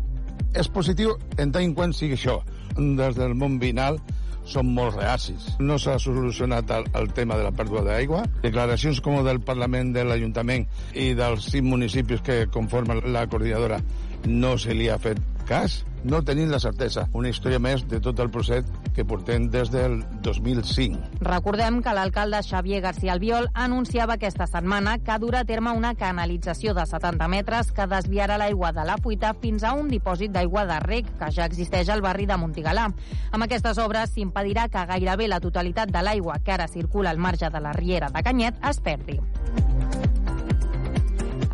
és 0.55 0.71
positiu 0.71 1.17
en 1.43 1.53
tant 1.55 1.75
quant 1.75 1.95
sigui 1.95 2.19
això. 2.19 2.41
Des 2.75 3.19
del 3.19 3.35
món 3.39 3.59
vinal 3.63 3.99
són 4.45 4.71
molt 4.77 4.99
reacis. 4.99 5.47
No 5.61 5.79
s'ha 5.81 5.97
solucionat 5.99 6.71
el, 6.77 6.89
el 7.01 7.11
tema 7.17 7.39
de 7.41 7.47
la 7.47 7.53
pèrdua 7.57 7.85
d'aigua. 7.87 8.25
Declaracions 8.45 9.01
com 9.05 9.21
del 9.25 9.41
Parlament, 9.45 9.95
de 9.97 10.05
l'Ajuntament 10.05 10.67
i 10.95 11.13
dels 11.19 11.49
cinc 11.53 11.69
municipis 11.71 12.25
que 12.25 12.45
conformen 12.53 13.03
la 13.15 13.27
coordinadora 13.27 13.81
no 14.27 14.57
se 14.59 14.77
li 14.77 14.89
ha 14.89 14.99
fet 15.01 15.21
cas 15.45 15.85
no 16.05 16.21
tenim 16.23 16.51
la 16.53 16.61
certesa. 16.61 17.07
Una 17.17 17.31
història 17.33 17.59
més 17.59 17.83
de 17.89 17.99
tot 18.05 18.21
el 18.21 18.31
procés 18.31 18.67
que 18.95 19.07
portem 19.09 19.49
des 19.51 19.71
del 19.73 20.03
2005. 20.23 21.21
Recordem 21.25 21.81
que 21.83 21.95
l'alcalde 21.97 22.43
Xavier 22.45 22.83
García 22.85 23.15
Albiol 23.17 23.49
anunciava 23.55 24.19
aquesta 24.19 24.47
setmana 24.47 24.99
que 25.01 25.17
durà 25.23 25.43
a 25.43 25.49
terme 25.49 25.73
una 25.73 25.95
canalització 25.99 26.75
de 26.77 26.85
70 26.87 27.29
metres 27.33 27.73
que 27.73 27.89
desviarà 27.91 28.39
l'aigua 28.39 28.73
de 28.77 28.85
la 28.85 28.99
fuita 29.01 29.35
fins 29.41 29.65
a 29.65 29.73
un 29.73 29.89
dipòsit 29.89 30.35
d'aigua 30.37 30.67
de 30.69 30.81
rec 30.85 31.09
que 31.19 31.33
ja 31.33 31.49
existeix 31.49 31.89
al 31.89 32.05
barri 32.05 32.29
de 32.29 32.37
Montigalà. 32.37 32.91
Amb 33.33 33.49
aquestes 33.49 33.81
obres 33.81 34.13
s'impedirà 34.13 34.69
que 34.69 34.87
gairebé 34.93 35.29
la 35.29 35.41
totalitat 35.41 35.93
de 35.93 36.05
l'aigua 36.05 36.41
que 36.45 36.53
ara 36.53 36.69
circula 36.69 37.11
al 37.11 37.19
marge 37.19 37.49
de 37.51 37.61
la 37.65 37.73
riera 37.73 38.13
de 38.13 38.23
Canyet 38.23 38.61
es 38.69 38.81
perdi. 38.85 39.21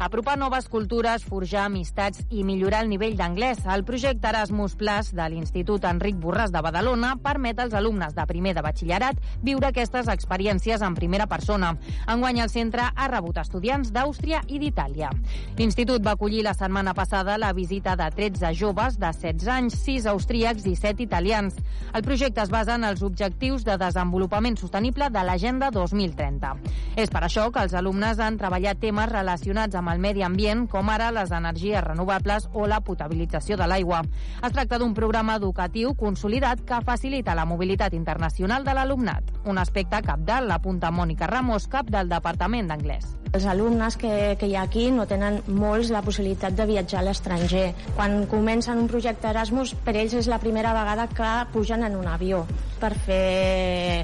Apropar 0.01 0.39
noves 0.39 0.65
cultures, 0.73 1.27
forjar 1.29 1.67
amistats 1.69 2.23
i 2.33 2.41
millorar 2.41 2.79
el 2.87 2.89
nivell 2.89 3.19
d'anglès. 3.19 3.59
El 3.69 3.83
projecte 3.85 4.31
Erasmus 4.31 4.73
Plus 4.81 5.11
de 5.13 5.27
l'Institut 5.29 5.85
Enric 5.85 6.17
Borràs 6.17 6.49
de 6.55 6.63
Badalona 6.65 7.11
permet 7.21 7.59
als 7.61 7.77
alumnes 7.77 8.15
de 8.17 8.25
primer 8.25 8.55
de 8.57 8.63
batxillerat 8.65 9.21
viure 9.45 9.69
aquestes 9.69 10.09
experiències 10.09 10.81
en 10.81 10.97
primera 10.97 11.27
persona. 11.29 11.75
Enguany 12.09 12.41
el 12.41 12.49
centre 12.49 12.87
ha 12.89 13.09
rebut 13.13 13.43
estudiants 13.43 13.91
d'Àustria 13.93 14.41
i 14.49 14.63
d'Itàlia. 14.63 15.11
L'Institut 15.59 16.01
va 16.01 16.17
acollir 16.17 16.47
la 16.49 16.57
setmana 16.57 16.97
passada 16.97 17.37
la 17.37 17.53
visita 17.53 17.93
de 18.01 18.09
13 18.17 18.55
joves 18.57 18.97
de 18.97 19.13
16 19.13 19.53
anys, 19.53 19.79
6 19.85 20.09
austríacs 20.15 20.65
i 20.65 20.75
7 20.81 21.05
italians. 21.05 21.61
El 21.93 22.09
projecte 22.09 22.41
es 22.41 22.49
basa 22.49 22.79
en 22.81 22.89
els 22.89 23.05
objectius 23.05 23.69
de 23.69 23.77
desenvolupament 23.77 24.57
sostenible 24.57 25.13
de 25.13 25.29
l'Agenda 25.29 25.69
2030. 25.77 26.57
És 26.97 27.13
per 27.13 27.27
això 27.29 27.51
que 27.53 27.69
els 27.69 27.77
alumnes 27.77 28.17
han 28.17 28.41
treballat 28.41 28.81
temes 28.81 29.13
relacionats 29.13 29.77
amb 29.77 29.90
el 29.93 30.01
medi 30.03 30.25
ambient, 30.27 30.67
com 30.71 30.89
ara 30.89 31.11
les 31.15 31.31
energies 31.31 31.85
renovables 31.85 32.49
o 32.53 32.67
la 32.71 32.81
potabilització 32.81 33.59
de 33.61 33.69
l'aigua. 33.69 34.03
Es 34.41 34.53
tracta 34.57 34.79
d'un 34.81 34.95
programa 34.97 35.37
educatiu 35.37 35.95
consolidat 35.95 36.65
que 36.67 36.83
facilita 36.87 37.37
la 37.37 37.47
mobilitat 37.47 37.95
internacional 37.95 38.65
de 38.65 38.75
l'alumnat. 38.75 39.35
Un 39.45 39.59
aspecte 39.59 40.03
capdalt, 40.03 40.49
l'apunta 40.49 40.91
Mònica 40.91 41.29
Ramos, 41.31 41.69
cap 41.69 41.91
del 41.91 42.09
Departament 42.09 42.71
d'Anglès. 42.71 43.20
Els 43.31 43.45
alumnes 43.47 43.95
que, 43.95 44.35
que 44.41 44.49
hi 44.51 44.57
ha 44.59 44.65
aquí 44.67 44.89
no 44.91 45.05
tenen 45.07 45.37
molts 45.55 45.93
la 45.95 46.01
possibilitat 46.03 46.57
de 46.59 46.67
viatjar 46.67 46.99
a 46.99 47.05
l'estranger. 47.07 47.69
Quan 47.95 48.25
comencen 48.31 48.81
un 48.83 48.89
projecte 48.91 49.31
Erasmus, 49.31 49.77
per 49.87 49.95
ells 50.01 50.17
és 50.19 50.27
la 50.31 50.41
primera 50.43 50.73
vegada 50.75 51.07
que 51.15 51.31
pugen 51.55 51.87
en 51.87 51.95
un 52.01 52.11
avió 52.11 52.43
per 52.81 52.91
fer 53.07 54.03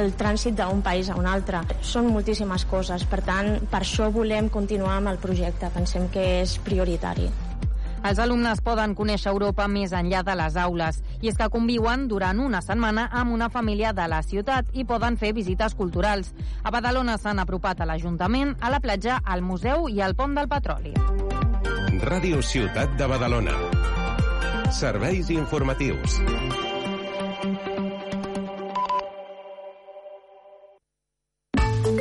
el 0.00 0.14
trànsit 0.18 0.58
d'un 0.58 0.82
país 0.82 1.10
a 1.12 1.18
un 1.20 1.30
altre. 1.30 1.62
Són 1.86 2.10
moltíssimes 2.10 2.66
coses, 2.66 3.06
per 3.06 3.22
tant, 3.22 3.60
per 3.70 3.84
això 3.84 4.10
volem 4.10 4.50
continuar 4.50 4.98
amb 4.98 5.14
el 5.14 5.22
projecte. 5.22 5.70
Pensem 5.74 6.10
que 6.10 6.30
és 6.42 6.58
prioritari. 6.66 7.30
Els 8.04 8.18
alumnes 8.20 8.60
poden 8.60 8.92
conèixer 8.92 9.30
Europa 9.32 9.64
més 9.70 9.94
enllà 9.96 10.20
de 10.26 10.34
les 10.36 10.58
aules 10.60 10.98
i 11.22 11.30
és 11.30 11.38
que 11.40 11.48
conviuen 11.52 12.04
durant 12.10 12.42
una 12.44 12.60
setmana 12.60 13.06
amb 13.20 13.32
una 13.32 13.48
família 13.48 13.94
de 13.96 14.04
la 14.12 14.20
ciutat 14.22 14.68
i 14.76 14.84
poden 14.84 15.16
fer 15.16 15.32
visites 15.32 15.72
culturals. 15.78 16.34
A 16.62 16.72
Badalona 16.74 17.16
s'han 17.16 17.40
apropat 17.40 17.80
a 17.80 17.88
l'Ajuntament, 17.88 18.54
a 18.60 18.70
la 18.74 18.82
platja, 18.84 19.22
al 19.24 19.40
museu 19.40 19.88
i 19.88 20.02
al 20.04 20.16
pont 20.18 20.36
del 20.36 20.50
petroli. 20.52 20.92
Ràdio 22.04 22.42
Ciutat 22.44 22.92
de 23.00 23.08
Badalona. 23.08 23.56
Serveis 24.74 25.30
informatius. 25.32 26.20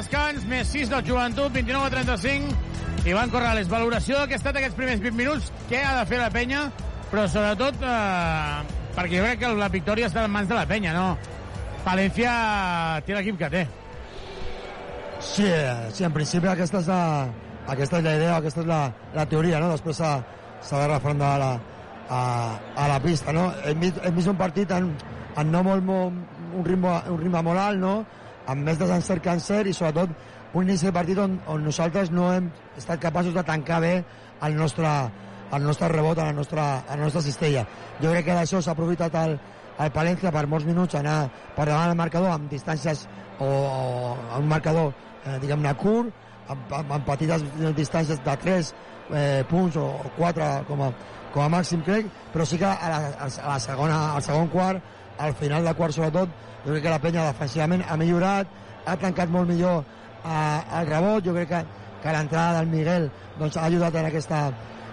descans, 0.00 0.44
més 0.48 0.68
6 0.72 0.90
del 0.92 1.04
joventut, 1.04 1.52
29 1.52 1.86
a 1.86 1.92
35. 1.92 2.54
Ivan 3.08 3.32
Corrales, 3.32 3.68
valoració 3.68 4.22
que 4.28 4.36
ha 4.36 4.40
estat 4.40 4.56
aquests 4.56 4.76
primers 4.76 5.00
20 5.00 5.16
minuts, 5.16 5.50
què 5.70 5.80
ha 5.84 5.94
de 5.98 6.06
fer 6.08 6.20
la 6.20 6.30
penya, 6.32 6.66
però 7.10 7.26
sobretot 7.28 7.80
eh, 7.80 8.80
perquè 8.96 9.18
jo 9.18 9.26
crec 9.26 9.40
que 9.42 9.52
la 9.56 9.68
victòria 9.72 10.08
està 10.10 10.24
en 10.24 10.32
mans 10.34 10.48
de 10.48 10.56
la 10.56 10.66
penya, 10.68 10.92
no? 10.96 11.14
Palència 11.84 12.32
té 13.06 13.16
l'equip 13.16 13.40
que 13.40 13.50
té. 13.52 13.62
Sí, 15.20 15.46
eh, 15.48 15.88
sí, 15.96 16.04
en 16.04 16.16
principi 16.16 16.48
aquesta 16.48 16.80
és 16.80 16.88
la, 16.92 17.02
aquesta 17.72 18.00
és 18.00 18.06
la 18.06 18.14
idea, 18.20 18.36
aquesta 18.36 18.64
és 18.64 18.68
la, 18.68 18.82
la 19.16 19.26
teoria, 19.28 19.60
no? 19.60 19.72
Després 19.74 20.00
s'ha 20.00 20.80
de 20.84 20.86
refrendar 20.92 21.34
a 21.34 21.40
la, 21.40 21.50
a, 22.08 22.22
a 22.84 22.88
la 22.94 23.00
pista, 23.04 23.32
no? 23.36 23.50
Hem 23.64 23.84
vist, 23.84 24.00
hem 24.04 24.16
vist 24.16 24.32
un 24.32 24.40
partit 24.40 24.72
en, 24.76 24.92
en 25.40 25.52
no 25.52 25.64
molt, 25.66 25.84
molt, 25.84 26.24
un, 26.52 26.64
ritme, 26.66 26.96
un 27.12 27.20
ritme 27.20 27.44
molt 27.48 27.64
alt, 27.64 27.80
no? 27.80 27.94
Amb 28.48 28.64
més 28.64 28.78
desencert 28.80 29.22
que 29.22 29.34
encert 29.36 29.68
i 29.68 29.74
sobretot 29.76 30.14
un 30.54 30.66
inici 30.66 30.88
de 30.88 30.94
partit 30.94 31.18
on, 31.18 31.38
on 31.46 31.64
nosaltres 31.64 32.10
no 32.10 32.30
hem 32.32 32.50
estat 32.78 33.00
capaços 33.02 33.34
de 33.34 33.44
tancar 33.46 33.80
bé 33.84 33.94
el 34.46 34.56
nostre, 34.56 34.88
el 35.52 35.62
nostre 35.66 35.88
rebot 35.92 36.18
a 36.18 36.30
la 36.30 36.32
nostra, 36.32 36.66
a 36.88 36.96
la 36.96 37.04
nostra 37.04 37.22
cistella. 37.22 37.66
Jo 38.00 38.10
crec 38.10 38.26
que 38.26 38.38
d'això 38.38 38.62
s'ha 38.62 38.74
aprofitat 38.74 39.14
el, 39.22 39.36
el 39.80 39.92
Palència 39.94 40.32
per 40.34 40.46
molts 40.50 40.66
minuts 40.68 40.96
anar 40.98 41.20
per 41.56 41.68
davant 41.68 41.92
del 41.92 42.00
marcador 42.00 42.34
amb 42.34 42.50
distàncies 42.50 43.06
o, 43.38 43.46
o 43.46 44.40
un 44.40 44.48
marcador 44.50 44.92
eh, 45.24 45.38
diguem-ne 45.42 45.74
curt 45.80 46.12
amb, 46.50 46.74
amb, 46.80 46.92
amb 46.98 47.06
petites 47.06 47.44
distàncies 47.78 48.20
de 48.26 48.36
3 48.44 48.72
eh, 49.14 49.42
punts 49.50 49.78
o 49.80 49.88
4 50.18 50.50
com 50.68 50.84
a, 50.84 50.90
com 51.32 51.44
a 51.44 51.50
màxim 51.56 51.84
crec 51.86 52.10
però 52.34 52.46
sí 52.46 52.58
que 52.60 52.68
a 52.68 52.92
la, 52.92 53.00
a 53.24 53.30
la 53.54 53.58
segona, 53.62 54.00
al 54.16 54.24
segon 54.26 54.50
quart 54.52 54.82
al 55.20 55.34
final 55.36 55.64
del 55.64 55.76
quart 55.78 55.96
sobretot 55.96 56.49
jo 56.64 56.72
crec 56.72 56.82
que 56.84 56.92
la 56.92 57.00
penya 57.02 57.28
defensivament 57.30 57.84
ha 57.88 57.96
millorat 57.96 58.58
ha 58.86 58.96
tancat 58.96 59.30
molt 59.30 59.48
millor 59.48 59.84
eh, 60.24 60.80
el 60.80 60.86
rebot. 60.88 61.24
Jo 61.24 61.34
crec 61.36 61.48
que, 61.48 61.62
que 62.02 62.12
l'entrada 62.16 62.60
del 62.60 62.70
Miguel 62.72 63.10
doncs, 63.38 63.56
ha 63.56 63.66
ajudat 63.68 63.96
en 64.00 64.10
aquesta, 64.10 64.42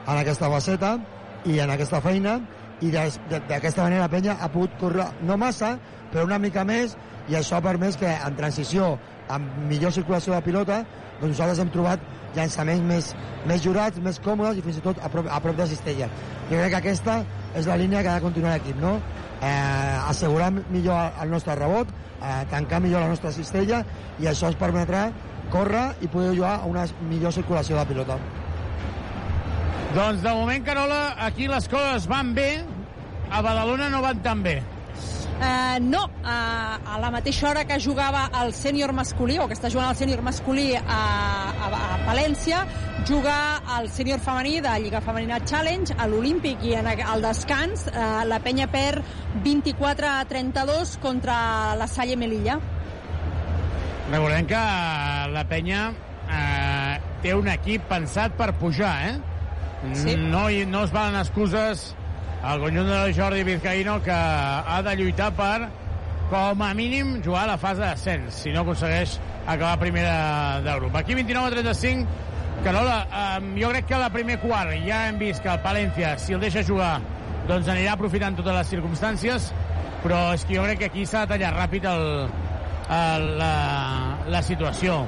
en 0.05 0.17
aquesta 0.17 0.51
faceta 0.51 0.97
i 1.45 1.59
en 1.63 1.73
aquesta 1.73 2.01
feina. 2.01 2.39
I 2.81 2.91
d'aquesta 2.93 3.81
manera 3.81 4.05
la 4.05 4.11
penya 4.11 4.37
ha 4.39 4.51
pogut 4.53 4.75
córrer 4.77 5.07
no 5.25 5.37
massa 5.37 5.77
però 6.11 6.27
una 6.27 6.37
mica 6.39 6.63
més 6.67 6.93
i 7.27 7.35
això 7.35 7.57
ha 7.57 7.65
permès 7.65 7.97
que 7.97 8.11
en 8.11 8.35
transició 8.37 8.91
amb 9.33 9.57
millor 9.67 9.91
circulació 9.95 10.35
de 10.35 10.43
pilota 10.45 10.83
doncs 11.17 11.33
nosaltres 11.33 11.63
hem 11.63 11.71
trobat 11.73 12.03
llançaments 12.35 12.83
més, 12.83 13.13
més 13.49 13.61
jurats, 13.63 13.99
més 14.03 14.19
còmodes 14.23 14.59
i 14.59 14.65
fins 14.65 14.79
i 14.79 14.83
tot 14.85 14.99
a 15.03 15.09
prop, 15.13 15.29
a 15.31 15.39
prop 15.43 15.57
de 15.57 15.67
cistella. 15.69 16.09
Jo 16.49 16.57
crec 16.57 16.73
que 16.73 16.81
aquesta 16.81 17.21
és 17.55 17.69
la 17.69 17.77
línia 17.79 18.03
que 18.03 18.11
ha 18.11 18.17
de 18.19 18.25
continuar 18.25 18.57
l'equip, 18.57 18.77
no? 18.81 18.97
Eh, 19.37 20.09
assegurar 20.09 20.51
millor 20.51 21.19
el 21.21 21.31
nostre 21.31 21.55
rebot, 21.55 21.89
eh, 22.21 22.43
tancar 22.51 22.81
millor 22.81 23.05
la 23.05 23.11
nostra 23.13 23.31
cistella 23.31 23.83
i 24.19 24.25
això 24.25 24.49
ens 24.51 24.57
permetrà 24.59 25.09
córrer 25.51 25.91
i 26.01 26.09
poder 26.11 26.35
jugar 26.35 26.57
a 26.61 26.65
una 26.67 26.85
millor 27.09 27.33
circulació 27.33 27.77
de 27.77 27.85
pilota. 27.85 28.17
Doncs 29.95 30.21
de 30.21 30.33
moment, 30.35 30.65
Carola, 30.65 31.01
aquí 31.25 31.47
les 31.47 31.67
coses 31.71 32.07
van 32.11 32.33
bé, 32.35 32.49
a 33.31 33.41
Badalona 33.41 33.89
no 33.89 34.01
van 34.03 34.19
tan 34.23 34.43
bé. 34.43 34.59
Uh, 35.37 35.77
no, 35.85 36.05
uh, 36.05 36.93
a 36.93 36.97
la 36.97 37.11
mateixa 37.13 37.51
hora 37.51 37.63
que 37.69 37.77
jugava 37.77 38.23
el 38.41 38.55
sènior 38.57 38.89
masculí, 38.97 39.35
o 39.37 39.45
que 39.45 39.53
està 39.53 39.69
jugant 39.69 39.91
el 39.91 39.99
sènior 39.99 40.23
masculí 40.25 40.71
a, 40.73 40.81
a, 40.89 41.67
a 41.69 41.99
Palència, 42.07 42.63
juga 43.05 43.35
el 43.77 43.91
sènior 43.93 44.17
femení 44.23 44.55
de 44.65 44.73
Lliga 44.81 45.01
Femenina 45.05 45.37
Challenge 45.45 45.93
a 45.93 46.07
l'Olímpic 46.09 46.65
i 46.65 46.73
en 46.79 46.89
el 46.95 47.21
descans 47.21 47.85
uh, 47.91 48.23
la 48.25 48.41
penya 48.41 48.65
perd 48.73 49.05
24 49.45 50.09
a 50.09 50.25
32 50.25 50.97
contra 51.05 51.37
la 51.77 51.85
Salle 51.85 52.17
Melilla. 52.17 52.57
Recordem 54.09 54.49
que 54.49 54.65
la 55.35 55.43
penya 55.49 55.81
eh, 56.31 56.99
té 57.21 57.33
un 57.35 57.49
equip 57.51 57.85
pensat 57.91 58.37
per 58.39 58.53
pujar, 58.55 58.93
eh? 59.11 59.15
Sí. 59.93 60.15
No, 60.17 60.47
no 60.47 60.83
es 60.87 60.93
valen 60.95 61.19
excuses 61.19 61.91
al 62.47 62.61
conjunt 62.61 62.87
de 62.87 63.13
Jordi 63.13 63.43
Vizcaíno 63.43 64.01
que 64.01 64.13
ha 64.13 64.81
de 64.83 64.95
lluitar 64.95 65.33
per 65.35 65.67
com 66.29 66.61
a 66.63 66.73
mínim 66.73 67.17
jugar 67.23 67.43
a 67.43 67.53
la 67.53 67.57
fase 67.59 67.83
d'ascens 67.83 68.39
si 68.43 68.53
no 68.55 68.61
aconsegueix 68.63 69.17
acabar 69.45 69.79
primera 69.79 70.61
de. 70.63 70.77
Aquí 70.93 71.13
29 71.13 71.47
a 71.47 71.51
35 71.51 72.07
Carola, 72.63 73.07
eh, 73.11 73.61
jo 73.61 73.69
crec 73.69 73.85
que 73.85 73.93
a 73.93 73.99
la 73.99 74.09
primer 74.09 74.39
quart 74.39 74.71
ja 74.85 75.07
hem 75.07 75.19
vist 75.19 75.43
que 75.43 75.51
el 75.51 75.59
Palència, 75.61 76.15
si 76.17 76.33
el 76.33 76.41
deixa 76.41 76.63
jugar, 76.65 76.97
doncs 77.47 77.67
anirà 77.69 77.93
aprofitant 77.93 78.35
totes 78.39 78.55
les 78.55 78.71
circumstàncies, 78.73 79.51
però 80.03 80.33
és 80.33 80.45
que 80.47 80.57
jo 80.57 80.63
crec 80.65 80.81
que 80.81 80.89
aquí 80.89 81.05
s'ha 81.05 81.25
de 81.25 81.35
tallar 81.35 81.53
ràpid 81.53 81.85
el, 81.91 82.07
el, 82.97 83.27
la, 83.37 83.53
la 84.33 84.41
situació, 84.41 85.03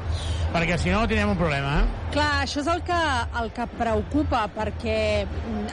perquè 0.54 0.78
si 0.82 0.90
no 0.90 1.06
tindrem 1.08 1.30
un 1.34 1.38
problema, 1.38 1.80
eh? 1.80 2.00
Clar, 2.14 2.30
això 2.44 2.64
és 2.64 2.70
el 2.72 2.80
que, 2.82 3.00
el 3.42 3.52
que 3.54 3.66
preocupa, 3.78 4.42
perquè 4.56 4.98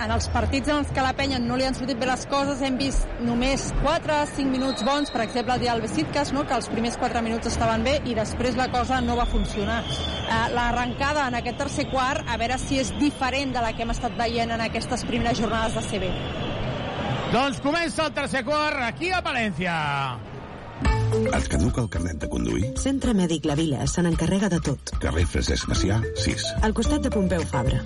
en 0.05 0.13
els 0.13 0.29
partits 0.35 0.69
en 0.69 0.83
els 0.83 0.91
que 0.93 1.05
la 1.05 1.15
penya 1.17 1.39
no 1.41 1.57
li 1.57 1.65
han 1.65 1.77
sortit 1.77 1.97
bé 1.97 2.09
les 2.11 2.27
coses 2.29 2.61
hem 2.67 2.77
vist 2.81 3.09
només 3.25 3.71
4-5 3.81 4.45
minuts 4.53 4.85
bons, 4.85 5.13
per 5.15 5.23
exemple 5.25 5.57
el 5.57 5.65
dia 5.65 5.73
del 5.73 5.85
Besitkas, 5.87 6.35
no? 6.37 6.45
que 6.45 6.59
els 6.59 6.69
primers 6.69 7.01
4 7.01 7.25
minuts 7.25 7.49
estaven 7.49 7.87
bé 7.89 7.97
i 8.05 8.15
després 8.19 8.61
la 8.61 8.69
cosa 8.75 9.01
no 9.01 9.17
va 9.17 9.25
funcionar. 9.31 9.81
Eh, 9.87 10.45
L'arrencada 10.53 11.25
en 11.31 11.41
aquest 11.41 11.61
tercer 11.65 11.89
quart, 11.89 12.29
a 12.29 12.37
veure 12.37 12.61
si 12.61 12.83
és 12.83 12.93
diferent 13.01 13.57
de 13.57 13.65
la 13.65 13.73
que 13.73 13.87
hem 13.87 13.97
estat 13.97 14.17
veient 14.21 14.53
en 14.53 14.69
aquestes 14.69 15.09
primeres 15.09 15.41
jornades 15.41 15.79
de 15.79 15.87
CB. 15.89 16.13
Doncs 17.33 17.59
comença 17.65 18.05
el 18.05 18.13
tercer 18.15 18.45
quart 18.47 18.85
aquí 18.87 19.09
a 19.11 19.25
Palència. 19.25 19.73
Et 21.17 21.47
caduca 21.49 21.81
el 21.81 21.89
carnet 21.89 22.19
de 22.21 22.29
conduir? 22.29 22.67
Centre 22.81 23.15
Mèdic 23.17 23.47
La 23.49 23.55
Vila 23.57 23.87
se 23.89 24.03
n'encarrega 24.05 24.51
de 24.53 24.59
tot. 24.61 24.91
Carrer 25.01 25.25
Francesc 25.31 25.69
Macià, 25.71 25.97
6. 26.21 26.45
Al 26.67 26.75
costat 26.77 27.07
de 27.07 27.13
Pompeu 27.15 27.45
Fabra. 27.49 27.79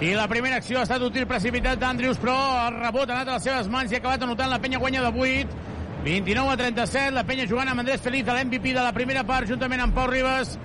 I 0.00 0.14
la 0.16 0.26
primera 0.32 0.58
acció 0.58 0.80
ha 0.80 0.86
estat 0.88 1.02
un 1.06 1.12
tir 1.14 1.26
precipitat 1.30 1.78
d'Andrius, 1.78 2.18
però 2.18 2.34
el 2.66 2.80
rebot 2.80 3.10
ha 3.10 3.20
anat 3.20 3.30
a 3.30 3.36
les 3.36 3.46
seves 3.46 3.70
mans 3.70 3.92
i 3.92 3.98
ha 3.98 4.00
acabat 4.02 4.24
anotant 4.26 4.50
la 4.50 4.58
penya 4.58 4.80
guanya 4.82 5.04
de 5.06 5.12
8. 5.14 5.58
29 6.04 6.54
a 6.54 6.56
37, 6.56 7.14
la 7.14 7.26
penya 7.28 7.46
jugant 7.46 7.68
amb 7.70 7.84
Andrés 7.84 8.00
Feliz, 8.02 8.24
l'MVP 8.26 8.72
de 8.74 8.82
la 8.82 8.94
primera 8.96 9.22
part, 9.28 9.46
juntament 9.46 9.84
amb 9.84 9.94
Pau 9.94 10.08
Ribas. 10.10 10.56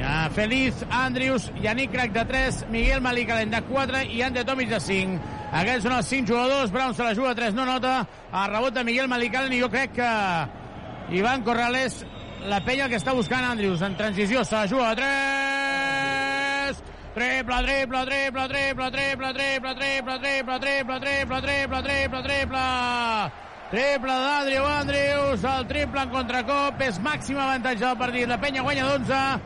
Ja, 0.00 0.26
Feliz, 0.34 0.82
Andrius, 0.90 1.48
Yannick 1.62 1.94
Crac 1.94 2.12
de 2.12 2.24
3, 2.28 2.64
Miguel 2.74 3.00
Malicalen 3.04 3.54
de 3.54 3.62
4 3.70 4.02
i 4.10 4.20
Ande 4.26 4.44
Tomic 4.44 4.68
de 4.74 4.80
5. 4.82 5.38
Aquests 5.52 5.84
són 5.84 5.92
els 5.98 6.08
5 6.08 6.32
jugadors, 6.32 6.70
Brown 6.72 6.94
se 6.96 7.04
la 7.04 7.14
juga 7.14 7.34
a 7.34 7.36
3, 7.36 7.52
no 7.54 7.66
nota, 7.68 8.06
el 8.32 8.48
rebot 8.54 8.72
de 8.72 8.84
Miguel 8.88 9.08
Malicalen 9.12 9.52
i 9.52 9.60
jo 9.60 9.68
crec 9.72 9.92
que 9.98 10.10
Ivan 11.18 11.44
Corrales, 11.44 11.98
la 12.48 12.62
penya 12.64 12.88
que 12.88 12.96
està 12.96 13.12
buscant 13.12 13.44
Andrius 13.44 13.84
en 13.84 13.98
transició, 13.98 14.46
se 14.48 14.56
la 14.56 14.66
juga 14.70 14.90
a 14.90 14.96
3, 14.96 16.82
Triple, 17.12 17.62
triple, 17.62 18.06
triple, 18.06 18.48
triple, 18.48 18.90
triple, 18.90 19.32
triple, 19.34 19.74
triple, 19.74 20.18
triple, 20.18 20.58
triple, 20.60 20.98
triple, 21.00 21.00
triple, 21.00 21.40
triple, 21.42 21.82
triple, 21.82 22.22
triple. 22.22 23.32
Triple 23.72 24.16
d'Adriu 24.24 24.64
Andrius, 24.64 25.44
el 25.44 25.66
triple 25.68 26.00
en 26.02 26.10
contracop, 26.12 26.80
és 26.84 26.98
màxim 27.04 27.36
avantatge 27.40 27.84
del 27.84 27.96
partit. 28.00 28.28
La 28.28 28.40
penya 28.40 28.64
guanya 28.64 28.88
d'11. 28.88 29.40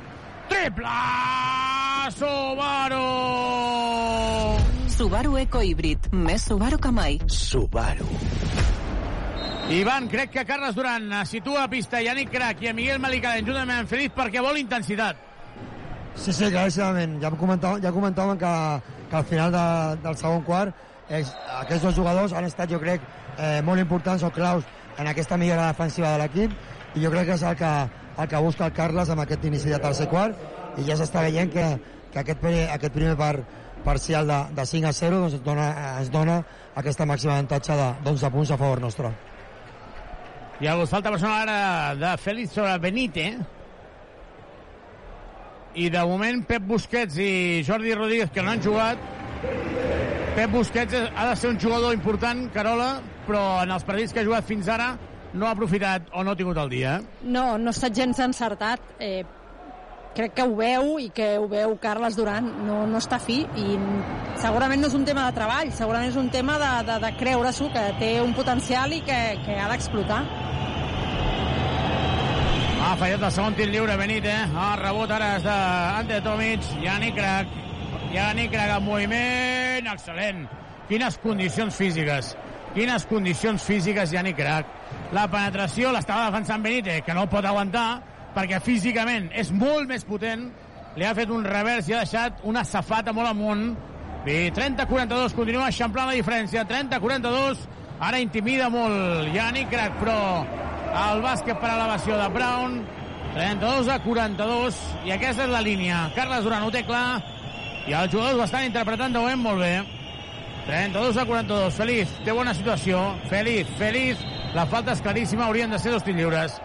Triple! 0.50 0.94
Subaru! 2.14 3.06
Subaru 4.96 5.34
Eco 5.36 5.60
Híbrid. 5.60 6.06
Més 6.16 6.46
Subaru 6.48 6.78
que 6.80 6.88
mai. 6.88 7.18
Subaru. 7.28 8.06
Ivan, 9.76 10.06
crec 10.08 10.30
que 10.32 10.44
Carles 10.48 10.72
Duran 10.72 11.10
situa 11.28 11.66
a 11.66 11.68
pista 11.68 12.00
Yannick 12.00 12.30
Crac 12.32 12.62
i 12.64 12.70
a 12.70 12.72
Miguel 12.72 13.02
Malicalen 13.02 13.44
juntament 13.44 13.82
amb 13.82 13.90
Feliz 13.90 14.14
perquè 14.16 14.40
vol 14.40 14.56
intensitat. 14.56 15.20
Sí, 16.14 16.32
sí, 16.32 16.48
claríssimament. 16.48 17.18
Ja 17.20 17.28
comentàvem, 17.34 17.82
ja 17.84 17.92
comentàvem 17.92 18.40
que, 18.40 18.54
que 19.10 19.18
al 19.20 19.26
final 19.28 19.52
de, 19.52 19.66
del 20.06 20.16
segon 20.16 20.40
quart 20.48 21.12
és, 21.12 21.34
aquests 21.58 21.84
dos 21.90 21.98
jugadors 21.98 22.32
han 22.32 22.48
estat, 22.48 22.72
jo 22.72 22.80
crec, 22.80 23.04
eh, 23.36 23.60
molt 23.66 23.84
importants 23.84 24.24
o 24.24 24.32
claus 24.32 24.64
en 24.96 25.12
aquesta 25.12 25.36
millora 25.36 25.68
defensiva 25.74 26.14
de 26.14 26.22
l'equip 26.24 26.56
i 26.96 27.04
jo 27.04 27.12
crec 27.12 27.28
que 27.28 27.36
és 27.36 27.44
el 27.44 27.60
que, 27.60 27.74
el 28.16 28.32
que 28.32 28.42
busca 28.48 28.70
el 28.70 28.72
Carles 28.80 29.12
amb 29.12 29.26
aquest 29.26 29.44
inici 29.44 29.76
de 29.76 29.82
tercer 29.82 30.08
quart 30.08 30.80
i 30.80 30.88
ja 30.88 30.96
s'està 30.96 31.28
veient 31.28 31.52
que, 31.52 31.68
que 32.14 32.24
aquest, 32.24 32.40
primer, 32.40 32.64
aquest 32.72 32.96
primer 32.96 33.12
part 33.20 33.44
parcial 33.86 34.26
de, 34.26 34.38
de 34.58 34.66
5 34.66 34.90
a 34.90 34.92
0 34.92 35.22
doncs 35.22 35.38
ens, 35.38 35.44
dona, 35.46 35.66
ens 36.02 36.10
dona 36.12 36.40
aquesta 36.76 37.06
màxima 37.08 37.36
avantatge 37.38 37.78
d'11 38.04 38.32
punts 38.34 38.52
a 38.52 38.58
favor 38.60 38.82
nostre. 38.82 39.12
Hi 40.60 40.66
ha 40.66 40.72
hagut 40.74 40.90
falta 40.90 41.12
personal 41.12 41.44
ara 41.44 41.94
de 42.00 42.14
Félix 42.20 42.56
sobre 42.56 42.76
Benite. 42.82 43.26
I 45.76 45.90
de 45.92 46.04
moment 46.08 46.40
Pep 46.48 46.64
Busquets 46.64 47.18
i 47.20 47.62
Jordi 47.66 47.92
Rodríguez, 47.94 48.30
que 48.32 48.42
no 48.42 48.54
han 48.54 48.62
jugat, 48.64 49.02
Pep 50.36 50.50
Busquets 50.52 50.96
ha 50.96 51.26
de 51.28 51.36
ser 51.36 51.50
un 51.52 51.60
jugador 51.60 51.92
important, 51.94 52.46
Carola, 52.54 52.94
però 53.28 53.44
en 53.62 53.74
els 53.76 53.84
partits 53.84 54.16
que 54.16 54.24
ha 54.24 54.28
jugat 54.28 54.48
fins 54.48 54.68
ara 54.72 54.94
no 55.36 55.46
ha 55.46 55.52
aprofitat 55.52 56.08
o 56.16 56.24
no 56.24 56.32
ha 56.32 56.38
tingut 56.38 56.56
el 56.60 56.72
dia. 56.72 56.98
No, 57.22 57.44
no 57.60 57.70
ha 57.70 57.76
estat 57.76 57.96
gens 57.96 58.20
encertat. 58.24 58.80
Eh, 58.98 59.24
crec 60.16 60.32
que 60.36 60.46
ho 60.46 60.54
veu 60.56 60.96
i 61.02 61.10
que 61.12 61.36
ho 61.38 61.46
veu 61.48 61.76
Carles 61.82 62.16
Duran. 62.16 62.48
No, 62.66 62.80
no 62.88 63.00
està 63.02 63.18
fi 63.22 63.42
i 63.44 63.76
segurament 64.40 64.80
no 64.80 64.88
és 64.88 64.96
un 64.96 65.04
tema 65.04 65.26
de 65.28 65.36
treball, 65.36 65.72
segurament 65.76 66.10
és 66.10 66.18
un 66.20 66.30
tema 66.32 66.56
de, 66.62 66.72
de, 66.88 66.98
de 67.04 67.12
creure-s'ho, 67.20 67.68
que 67.74 67.84
té 68.00 68.10
un 68.24 68.32
potencial 68.36 68.96
i 68.96 69.02
que, 69.04 69.20
que 69.44 69.58
ha 69.60 69.68
d'explotar. 69.72 70.22
Ha 72.86 72.94
fallat 73.00 73.24
el 73.26 73.32
segon 73.34 73.56
tir 73.58 73.66
lliure, 73.72 73.96
Benite. 73.98 74.32
Ha 74.32 74.72
rebut 74.78 75.10
ara 75.10 75.32
és 75.36 75.44
d'Ante 75.44 76.20
Tomic. 76.22 76.66
Yannick 76.84 77.16
Crac. 77.18 77.54
Yannick 78.14 78.52
Crac 78.54 78.76
en 78.76 78.84
moviment. 78.86 79.88
Excel·lent. 79.90 80.44
Quines 80.86 81.16
condicions 81.18 81.74
físiques. 81.74 82.36
Quines 82.76 83.06
condicions 83.10 83.64
físiques, 83.64 84.12
Yannick 84.14 84.38
Crac. 84.38 84.70
La 85.16 85.26
penetració 85.32 85.90
l'estava 85.90 86.28
defensant 86.28 86.62
Benite, 86.62 87.00
que 87.02 87.16
no 87.16 87.26
pot 87.32 87.48
aguantar, 87.48 87.88
perquè 88.36 88.60
físicament 88.60 89.30
és 89.32 89.50
molt 89.52 89.88
més 89.88 90.04
potent. 90.04 90.50
Li 90.96 91.04
ha 91.04 91.14
fet 91.16 91.32
un 91.32 91.44
revers 91.44 91.88
i 91.88 91.96
ha 91.96 92.04
deixat 92.04 92.44
una 92.48 92.64
safata 92.64 93.12
molt 93.16 93.32
amunt. 93.32 93.70
Bé, 94.26 94.50
30-42, 94.52 95.34
continua 95.36 95.70
eixamplant 95.70 96.10
la 96.10 96.16
diferència. 96.16 96.64
30-42, 96.68 97.66
ara 98.04 98.20
intimida 98.20 98.68
molt 98.72 99.32
Yannick 99.34 99.72
Crac, 99.72 99.98
però 100.00 100.20
el 100.96 101.20
bàsquet 101.24 101.58
per 101.60 101.72
elevació 101.72 102.16
de 102.20 102.28
Brown 102.32 102.78
32 103.34 103.88
a 103.92 103.98
42 104.00 104.78
i 105.04 105.12
aquesta 105.12 105.44
és 105.44 105.52
la 105.52 105.60
línia 105.64 106.06
Carles 106.16 106.46
Duran 106.46 106.64
ho 106.64 106.70
té 106.72 106.80
clar 106.86 107.18
i 107.86 107.92
els 107.92 108.12
jugadors 108.12 108.40
ho 108.40 108.46
estan 108.46 108.64
interpretant 108.68 109.12
de 109.12 109.20
moment 109.20 109.42
molt 109.42 109.60
bé 109.60 109.74
32 110.66 111.20
a 111.20 111.26
42 111.28 111.76
Feliz, 111.76 112.14
té 112.24 112.32
bona 112.32 112.54
situació 112.56 113.02
Feliz, 113.30 113.68
Feliz, 113.78 114.22
la 114.56 114.64
falta 114.70 114.96
és 114.96 115.04
claríssima 115.04 115.46
haurien 115.46 115.70
de 115.70 115.82
ser 115.82 115.92
dos 115.92 116.06
tirs 116.06 116.16
lliures 116.16 116.56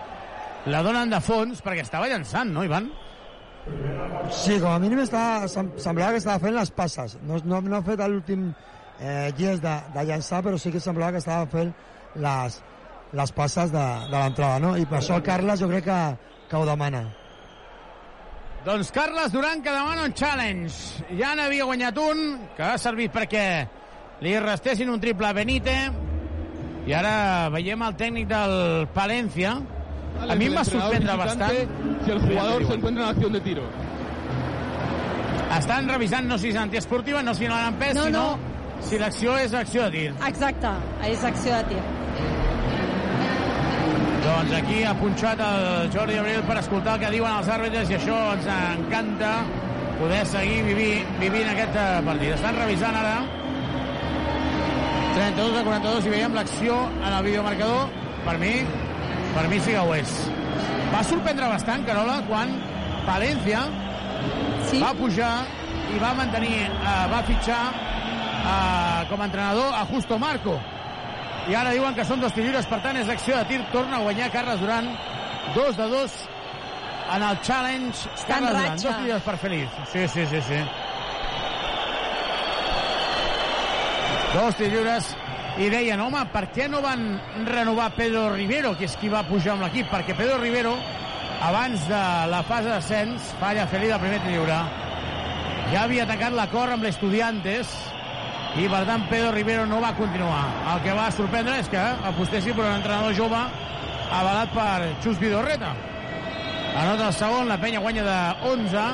la 0.69 0.81
donen 0.85 1.09
de 1.09 1.21
fons 1.23 1.61
perquè 1.65 1.85
estava 1.85 2.09
llançant, 2.11 2.51
no, 2.53 2.65
Ivan? 2.65 2.91
Sí, 4.33 4.57
com 4.59 4.71
a 4.71 4.79
mínim 4.81 5.01
està, 5.03 5.45
semblava 5.47 6.13
que 6.15 6.21
estava 6.21 6.41
fent 6.41 6.57
les 6.57 6.73
passes. 6.73 7.17
No, 7.27 7.39
no, 7.45 7.61
no 7.61 7.79
ha 7.79 7.85
fet 7.85 8.01
l'últim 8.01 8.49
eh, 8.99 9.31
gest 9.37 9.63
de, 9.65 9.77
de 9.95 10.05
llançar, 10.09 10.41
però 10.45 10.59
sí 10.61 10.71
que 10.73 10.81
semblava 10.81 11.17
que 11.17 11.23
estava 11.23 11.47
fent 11.51 11.73
les, 12.21 12.59
les 13.13 13.33
passes 13.37 13.73
de, 13.73 13.87
de 14.11 14.17
l'entrada, 14.17 14.59
no? 14.63 14.75
I 14.77 14.85
per 14.89 14.99
això 15.01 15.17
el 15.19 15.25
Carles 15.25 15.61
jo 15.61 15.69
crec 15.71 15.87
que, 15.89 15.99
que 16.49 16.59
ho 16.59 16.67
demana. 16.69 17.03
Doncs 18.65 18.91
Carles 18.93 19.33
Duran 19.33 19.63
que 19.65 19.73
demana 19.73 20.05
un 20.05 20.13
challenge. 20.13 21.03
Ja 21.17 21.33
n'havia 21.37 21.65
guanyat 21.65 21.97
un, 21.97 22.23
que 22.57 22.65
ha 22.65 22.77
servit 22.81 23.13
perquè 23.13 23.45
li 24.21 24.37
restessin 24.39 24.89
un 24.93 25.01
triple 25.01 25.31
a 25.31 25.33
Benite. 25.33 25.77
I 26.85 26.93
ara 26.97 27.13
veiem 27.53 27.81
el 27.85 27.97
tècnic 27.97 28.29
del 28.29 28.53
Palencia. 28.93 29.55
A 30.21 30.35
em 30.35 30.53
va 30.55 30.63
sorprendre 30.65 31.15
bastant. 31.17 31.57
Si 32.05 32.11
el 32.11 32.19
jugador 32.21 32.65
se 32.67 32.73
encuentra 32.73 33.03
en 33.03 33.09
acción 33.09 33.33
de 33.33 33.41
tiro. 33.41 33.63
Estan 35.57 35.89
revisant 35.89 36.27
no 36.29 36.37
si 36.39 36.49
és 36.53 36.55
antiesportiva, 36.55 37.21
no 37.23 37.33
si 37.35 37.47
no 37.47 37.55
l'han 37.59 37.75
pes, 37.79 37.95
No, 37.95 38.05
sinó 38.05 38.21
no. 38.37 38.85
si 38.87 38.97
l'acció 38.97 39.33
és 39.37 39.53
acció 39.53 39.83
de 39.83 39.91
tir. 39.91 40.13
Exacte, 40.27 40.69
és 41.09 41.23
acció 41.27 41.57
de 41.57 41.63
tir. 41.73 41.81
Doncs 44.21 44.53
aquí 44.53 44.83
ha 44.85 44.93
punxat 44.95 45.39
el 45.43 45.89
Jordi 45.91 46.15
Abril 46.21 46.41
per 46.47 46.57
escoltar 46.61 46.93
el 46.95 47.01
que 47.03 47.11
diuen 47.17 47.33
els 47.41 47.49
àrbitres 47.49 47.89
i 47.89 47.97
això 47.97 48.17
ens 48.37 48.47
encanta 48.53 49.31
poder 49.99 50.21
seguir 50.29 50.63
vivi, 50.69 50.89
vivint 51.19 51.49
aquest 51.51 51.75
eh, 51.75 51.87
partit. 52.05 52.33
Estan 52.37 52.55
revisant 52.61 52.95
ara 52.95 53.15
32 55.15 55.57
a 55.59 55.63
42 55.67 56.05
i 56.07 56.13
veiem 56.15 56.33
l'acció 56.37 56.77
en 57.01 57.11
el 57.11 57.23
videomarcador. 57.27 57.89
Per 58.25 58.37
mi, 58.37 58.53
per 59.35 59.47
mi 59.51 59.59
sí 59.59 59.75
que 59.75 59.79
ho 59.79 59.95
és. 59.95 60.11
Va 60.91 61.03
sorprendre 61.07 61.47
bastant, 61.51 61.85
Carola, 61.87 62.19
quan 62.27 62.51
València 63.07 63.63
sí. 64.69 64.81
va 64.81 64.91
pujar 64.97 65.31
i 65.91 65.99
va 66.01 66.11
mantenir, 66.17 66.67
eh, 66.67 66.99
va 67.11 67.23
fitxar 67.27 67.61
eh, 67.71 69.07
com 69.09 69.21
a 69.21 69.25
entrenador 69.29 69.73
a 69.75 69.85
Justo 69.89 70.19
Marco 70.19 70.59
i 71.49 71.55
ara 71.57 71.71
diuen 71.73 71.95
que 71.97 72.05
són 72.05 72.21
dos 72.21 72.35
lliures, 72.37 72.67
per 72.69 72.81
tant 72.83 72.99
és 72.99 73.09
acció 73.09 73.39
de 73.39 73.47
tir, 73.49 73.61
torna 73.73 73.97
a 73.97 74.05
guanyar 74.05 74.29
Carles 74.33 74.59
Duran, 74.61 74.91
dos 75.55 75.77
de 75.77 75.87
dos 75.89 76.13
en 77.15 77.25
el 77.27 77.39
challenge. 77.41 78.11
Està 78.13 78.37
en 78.37 78.45
Carles 78.45 78.53
Duran, 78.53 78.69
ratxa. 78.69 78.87
dos 78.87 79.01
lliures 79.01 79.25
per 79.25 79.37
Feliz. 79.41 79.79
Sí, 79.91 80.07
sí, 80.13 80.25
sí, 80.29 80.41
sí. 80.47 80.61
Dos 84.35 84.61
lliures 84.61 85.09
i 85.59 85.67
deien, 85.69 85.99
home, 85.99 86.21
per 86.31 86.45
què 86.55 86.67
no 86.71 86.79
van 86.83 87.05
renovar 87.47 87.91
Pedro 87.97 88.29
Rivero, 88.33 88.71
que 88.79 88.87
és 88.87 88.95
qui 88.99 89.09
va 89.11 89.25
pujar 89.27 89.55
amb 89.55 89.65
l'equip? 89.65 89.89
Perquè 89.91 90.15
Pedro 90.15 90.37
Rivero, 90.39 90.77
abans 91.43 91.83
de 91.89 92.03
la 92.31 92.43
fase 92.47 92.69
d'ascens, 92.69 93.33
falla 93.41 93.67
Feliz 93.67 93.91
el 93.91 93.99
primer 93.99 94.21
lliure. 94.27 94.59
Ja 95.71 95.83
havia 95.83 96.07
tancat 96.07 96.35
l'acord 96.37 96.71
amb 96.75 96.87
l'Estudiantes, 96.87 97.73
i 98.59 98.67
per 98.67 98.81
tant 98.87 99.05
Pedro 99.09 99.31
Rivero 99.35 99.65
no 99.67 99.79
va 99.83 99.93
continuar. 99.95 100.43
El 100.73 100.81
que 100.85 100.95
va 100.95 101.11
sorprendre 101.15 101.59
és 101.61 101.69
que 101.71 101.83
apostessin 102.09 102.55
per 102.55 102.65
un 102.65 102.75
entrenador 102.75 103.15
jove 103.15 103.39
avalat 104.11 104.51
per 104.55 104.91
Xus 105.03 105.19
Vidorreta. 105.21 105.71
Anota 106.81 107.07
el 107.07 107.15
segon, 107.15 107.47
la 107.47 107.59
penya 107.59 107.79
guanya 107.83 108.03
de 108.07 108.19
11 108.51 108.85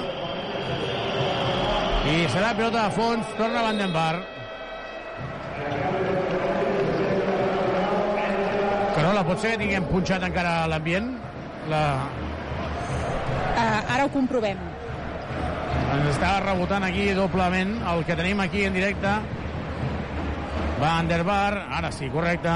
i 2.08 2.26
serà 2.32 2.54
pilota 2.58 2.88
de 2.88 2.96
fons, 2.98 3.38
torna 3.38 3.66
Vandenbar. 3.66 4.16
Carola, 8.98 9.22
pot 9.22 9.38
ser 9.38 9.52
que 9.54 9.62
tinguem 9.62 9.84
punxat 9.92 10.24
encara 10.26 10.64
l'ambient? 10.72 11.12
La... 11.70 11.82
Uh, 13.54 13.82
ara 13.94 14.08
ho 14.08 14.10
comprovem. 14.10 14.58
Ens 15.94 16.08
està 16.16 16.32
rebotant 16.42 16.82
aquí 16.88 17.12
doblement 17.14 17.76
el 17.92 18.02
que 18.08 18.18
tenim 18.18 18.42
aquí 18.42 18.64
en 18.66 18.74
directe. 18.74 19.12
Van 20.82 21.12
der 21.12 21.22
Bar, 21.28 21.68
ara 21.78 21.92
sí, 21.94 22.10
correcte. 22.10 22.56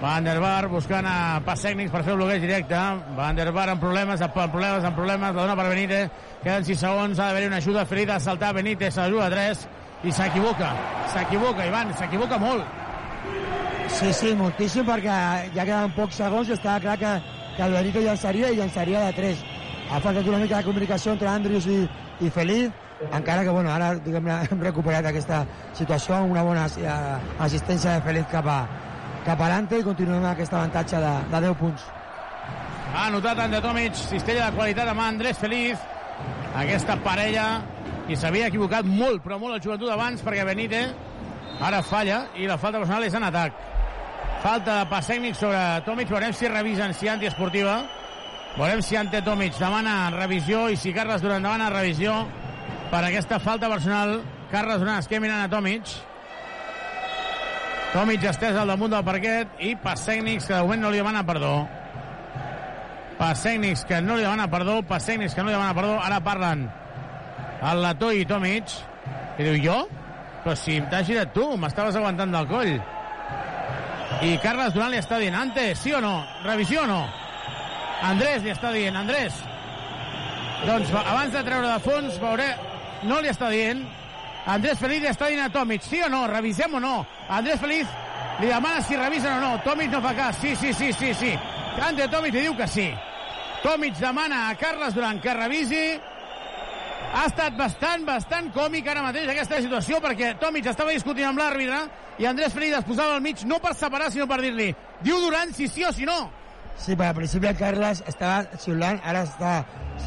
Van 0.00 0.24
der 0.24 0.38
Bar 0.40 0.70
buscant 0.72 1.10
a 1.12 1.42
pas 1.44 1.60
tècnics 1.68 1.92
per 1.92 2.02
fer 2.08 2.14
el 2.14 2.22
bloqueig 2.22 2.48
directe. 2.48 2.80
Van 3.20 3.36
der 3.36 3.50
Bar 3.52 3.68
amb 3.74 3.84
problemes, 3.84 4.24
amb 4.24 4.32
problemes, 4.32 4.80
amb 4.80 4.96
problemes. 4.96 5.36
La 5.36 5.42
dona 5.42 5.60
per 5.60 5.68
Benítez. 5.74 6.24
Queden 6.40 6.64
6 6.72 6.82
segons. 6.86 7.20
Ha 7.20 7.28
d'haver-hi 7.28 7.52
una 7.52 7.60
ajuda 7.60 7.84
ferida 7.84 8.16
a 8.16 8.24
saltar 8.30 8.54
Benítez. 8.56 8.96
Se 8.96 9.04
l'ajuda 9.04 9.28
3 9.36 9.68
i 10.08 10.18
s'equivoca. 10.22 10.72
S'equivoca, 11.12 11.68
Ivan. 11.68 11.92
S'equivoca 12.00 12.40
molt. 12.40 12.85
Sí, 13.88 14.12
sí, 14.12 14.32
moltíssim, 14.36 14.84
perquè 14.86 15.16
ja 15.54 15.64
quedaven 15.64 15.92
pocs 15.96 16.18
segons 16.20 16.48
i 16.50 16.54
estava 16.56 16.80
clar 16.82 16.96
que, 17.00 17.12
que 17.56 17.62
el 17.64 17.76
Benito 17.76 18.02
llançaria 18.02 18.50
i 18.50 18.58
llançaria 18.58 19.04
de 19.06 19.12
3. 19.16 19.44
Ha 19.92 20.00
faltat 20.02 20.26
una 20.26 20.40
mica 20.42 20.58
de 20.58 20.66
comunicació 20.66 21.14
entre 21.14 21.28
Andrius 21.30 21.68
i, 21.70 21.78
i 22.20 22.30
Feliz, 22.34 22.72
encara 23.06 23.44
que 23.44 23.54
bueno, 23.54 23.70
ara 23.72 23.92
diguem 24.02 24.26
hem 24.50 24.64
recuperat 24.64 25.06
aquesta 25.06 25.44
situació 25.78 26.16
amb 26.18 26.34
una 26.34 26.42
bona 26.46 26.66
eh, 26.66 26.96
assistència 27.46 27.96
de 27.96 28.04
Feliz 28.08 28.26
cap 28.32 28.48
a, 28.50 28.58
cap 29.28 29.40
a 29.40 29.52
l'Ante 29.52 29.78
i 29.80 29.86
continuem 29.86 30.18
amb 30.18 30.32
aquest 30.32 30.56
avantatge 30.56 31.00
de, 31.06 31.14
de 31.32 31.42
10 31.46 31.56
punts. 31.62 31.86
Ha 32.96 33.06
anotat 33.06 33.44
Ande 33.46 33.62
Tomic, 33.62 33.94
cistella 33.98 34.50
de 34.50 34.58
qualitat 34.58 34.90
amb 34.90 35.06
Andrés 35.06 35.38
Feliz. 35.38 35.78
Aquesta 36.56 36.96
parella, 37.04 37.46
i 38.08 38.16
s'havia 38.16 38.50
equivocat 38.50 38.86
molt, 38.86 39.22
però 39.24 39.38
molt 39.38 39.56
el 39.56 39.62
joventut 39.62 39.90
abans, 39.92 40.22
perquè 40.24 40.44
Benítez 40.46 40.92
ara 41.66 41.80
falla 41.82 42.26
i 42.36 42.46
la 42.48 42.58
falta 42.60 42.82
personal 42.82 43.04
és 43.06 43.14
en 43.16 43.24
atac. 43.26 43.75
Falta 44.46 44.78
de 44.78 44.86
pas 44.86 45.06
tècnic 45.10 45.34
sobre 45.34 45.58
Tomic. 45.82 46.10
Veurem 46.12 46.34
si 46.36 46.46
revisen 46.46 46.92
si 46.94 47.08
antiesportiva. 47.10 47.80
Veurem 48.54 48.78
si 48.82 48.94
Ante 48.96 49.18
Tomic 49.26 49.56
demana 49.58 50.10
revisió 50.14 50.68
i 50.70 50.76
si 50.78 50.92
Carles 50.94 51.24
Duran 51.24 51.42
demana 51.42 51.66
revisió 51.72 52.14
per 52.92 53.00
aquesta 53.02 53.40
falta 53.42 53.68
personal. 53.72 54.20
Carles 54.52 54.78
Duran 54.78 55.00
es 55.00 55.10
queda 55.10 55.42
a 55.42 55.50
Tomic. 55.50 55.90
Tomic 57.92 58.28
estès 58.30 58.54
al 58.54 58.70
damunt 58.70 58.94
del 58.94 59.04
parquet 59.04 59.58
i 59.58 59.74
pas 59.82 60.06
tècnics 60.06 60.46
que 60.46 60.54
de 60.54 60.62
moment 60.62 60.82
no 60.84 60.94
li 60.94 61.02
demana 61.02 61.26
perdó. 61.26 61.66
Pas 63.18 63.42
tècnics 63.42 63.84
que 63.84 64.00
no 64.00 64.14
li 64.14 64.22
demana 64.22 64.46
perdó, 64.46 64.82
pas 64.86 65.02
tècnics 65.02 65.34
que 65.34 65.42
no 65.42 65.50
li 65.50 65.58
demana 65.58 65.74
perdó. 65.74 65.98
Ara 65.98 66.20
parlen 66.22 66.68
el 67.62 67.82
Lató 67.82 68.12
i 68.12 68.24
Tomic. 68.24 68.78
I 69.40 69.42
diu, 69.42 69.58
jo? 69.64 69.80
Però 70.44 70.54
si 70.54 70.78
t'has 70.86 71.08
girat 71.08 71.34
tu, 71.34 71.56
m'estaves 71.58 71.98
aguantant 71.98 72.30
del 72.30 72.46
coll. 72.46 72.76
I 74.24 74.38
Carles 74.40 74.72
Duran 74.72 74.94
li 74.94 75.00
està 75.02 75.18
dient, 75.20 75.34
antes, 75.36 75.82
sí 75.82 75.92
o 75.92 76.00
no? 76.00 76.14
Revisió 76.44 76.86
o 76.86 76.88
no? 76.88 77.02
Andrés 78.06 78.42
li 78.44 78.52
està 78.52 78.70
dient, 78.72 78.96
Andrés. 78.96 79.36
Doncs 80.64 80.90
abans 81.02 81.34
de 81.34 81.44
treure 81.44 81.68
de 81.68 81.78
fons, 81.84 82.16
veuré... 82.22 82.48
No 83.06 83.20
li 83.20 83.28
està 83.28 83.50
dient. 83.52 83.82
Andrés 84.48 84.80
Feliz 84.80 85.02
li 85.02 85.10
està 85.10 85.28
dient 85.28 85.44
a 85.44 85.50
Tomic, 85.52 85.84
sí 85.84 86.00
o 86.02 86.08
no? 86.08 86.24
Revisem 86.30 86.72
o 86.74 86.80
no? 86.80 86.94
Andrés 87.28 87.60
Feliz 87.60 87.90
li 88.40 88.48
demana 88.48 88.80
si 88.80 88.96
revisen 88.96 89.36
o 89.36 89.40
no. 89.42 89.50
Tomic 89.64 89.92
no 89.92 90.00
fa 90.00 90.14
cas. 90.16 90.40
Sí, 90.40 90.54
sí, 90.56 90.72
sí, 90.72 90.92
sí, 90.96 91.12
sí. 91.14 91.34
Ante 91.82 92.08
Tomic 92.08 92.34
li 92.34 92.46
diu 92.46 92.56
que 92.56 92.66
sí. 92.72 92.88
Tomic 93.62 94.00
demana 94.00 94.46
a 94.48 94.56
Carles 94.56 94.96
Duran 94.96 95.20
que 95.20 95.34
revisi. 95.34 95.84
Ha 97.14 97.26
estat 97.30 97.54
bastant, 97.56 98.04
bastant 98.06 98.50
còmic 98.54 98.86
ara 98.90 99.02
mateix 99.04 99.28
aquesta 99.32 99.60
situació 99.62 100.00
perquè 100.04 100.34
Tomic 100.40 100.66
estava 100.70 100.92
discutint 100.92 101.28
amb 101.30 101.38
l'àrbitre 101.40 101.78
i 102.20 102.26
Andrés 102.28 102.52
Feliz 102.54 102.74
es 102.76 102.84
posava 102.84 103.14
al 103.16 103.22
mig 103.24 103.42
no 103.48 103.58
per 103.62 103.72
separar 103.78 104.10
sinó 104.12 104.26
per 104.28 104.40
dir-li 104.42 104.68
diu 105.04 105.20
Duran 105.22 105.52
si 105.56 105.68
sí 105.68 105.84
o 105.84 105.92
si 105.92 106.04
no. 106.08 106.30
Sí, 106.76 106.92
però 106.96 107.08
al 107.08 107.16
principi 107.16 107.46
el 107.48 107.56
Carles 107.56 108.02
estava 108.06 108.42
xiulant, 108.60 108.98
ara 109.04 109.22
està, 109.24 109.52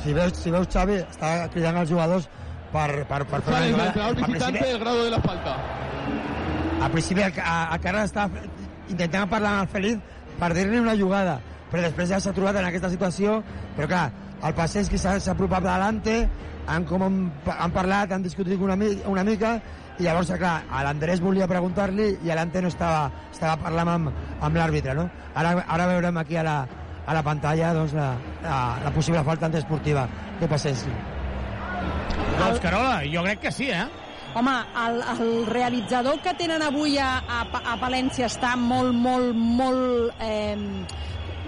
si 0.03 0.13
veus, 0.13 0.35
si 0.37 0.51
veus 0.53 0.67
Xavi, 0.69 0.99
està 1.01 1.47
cridant 1.53 1.79
als 1.81 1.89
jugadors 1.89 2.27
per, 2.71 3.05
per, 3.09 3.23
per 3.25 3.39
fer 3.47 3.55
el 3.63 3.73
una 3.73 3.87
entrenador 3.87 4.03
Al 4.05 4.15
visitante 4.19 4.59
principi, 4.59 4.73
el 4.75 4.79
grado 4.83 5.03
de 5.03 5.09
la 5.15 5.21
falta. 5.23 5.55
al 6.83 6.91
principi 6.91 7.21
el, 7.25 7.33
a- 7.41 7.69
el 7.73 7.79
Carles 7.81 8.11
estava 8.11 8.43
intentant 8.89 9.29
parlar 9.31 9.55
amb 9.55 9.61
el 9.65 9.71
Feliz 9.73 9.97
per 10.39 10.51
dir-li 10.53 10.77
una 10.79 10.93
jugada, 10.99 11.39
però 11.71 11.81
després 11.87 12.09
ja 12.13 12.19
s'ha 12.21 12.33
trobat 12.37 12.55
en 12.61 12.65
aquesta 12.69 12.89
situació, 12.93 13.41
però 13.75 13.87
clar, 13.89 14.05
el 14.45 14.53
Passenski 14.55 14.97
s'ha 15.01 15.17
s'ha 15.19 15.33
apropat 15.33 15.63
davante, 15.65 16.19
han, 16.69 16.85
com 16.85 17.03
han, 17.03 17.19
han 17.49 17.71
parlat, 17.75 18.11
han 18.15 18.23
discutit 18.23 18.61
una, 18.61 18.75
mi- 18.79 18.99
una 19.09 19.23
mica, 19.27 19.55
i 19.99 20.05
llavors, 20.05 20.29
clar, 20.39 20.61
a 20.71 20.83
l'Andrés 20.85 21.19
volia 21.19 21.47
preguntar-li 21.49 22.11
i 22.23 22.29
l'Ante 22.31 22.61
no 22.63 22.69
estava, 22.71 23.09
estava 23.33 23.57
parlant 23.59 23.89
amb, 23.97 24.11
amb 24.39 24.55
l'àrbitre, 24.61 24.93
no? 24.95 25.09
Ara, 25.35 25.57
ara 25.67 25.87
veurem 25.91 26.17
aquí 26.21 26.37
a 26.39 26.43
la, 26.47 26.57
a 27.05 27.15
la 27.17 27.23
pantalla 27.25 27.73
doncs, 27.75 27.93
la, 27.97 28.13
la, 28.45 28.59
la 28.85 28.91
possible 28.95 29.23
falta 29.27 29.49
antiesportiva 29.49 30.05
de 30.39 30.47
Passenski. 30.47 30.93
Doncs 32.39 32.61
Carola, 32.63 33.01
jo 33.11 33.23
crec 33.25 33.41
que 33.43 33.51
sí, 33.51 33.67
eh? 33.75 33.83
Home, 34.39 34.53
el, 34.85 34.99
el 35.17 35.45
realitzador 35.49 36.19
que 36.21 36.35
tenen 36.37 36.61
avui 36.61 36.99
a, 37.01 37.15
a, 37.25 37.41
a 37.73 37.77
Palència 37.81 38.29
està 38.29 38.53
molt, 38.55 38.93
molt, 38.93 39.33
molt... 39.35 40.13
Eh, 40.21 40.55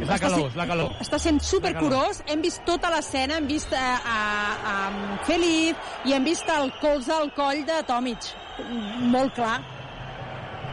És 0.01 0.07
la 0.09 0.15
està 0.15 0.25
calor, 0.25 0.39
sent- 0.39 0.49
és 0.51 0.55
la 0.57 0.65
calor. 0.67 0.91
Està 1.05 1.19
sent 1.21 1.39
supercurós. 1.45 2.23
Hem 2.27 2.41
vist 2.41 2.63
tota 2.65 2.89
l'escena, 2.93 3.37
hem 3.37 3.47
vist 3.47 3.73
a, 3.77 3.85
a, 4.01 4.17
a 4.71 5.25
Feliz 5.27 5.75
i 6.09 6.13
hem 6.17 6.23
vist 6.25 6.49
el 6.49 6.71
colze 6.81 7.13
al 7.13 7.29
coll 7.37 7.61
de 7.67 7.81
Tomic. 7.87 8.31
Molt 9.13 9.35
clar. 9.37 9.59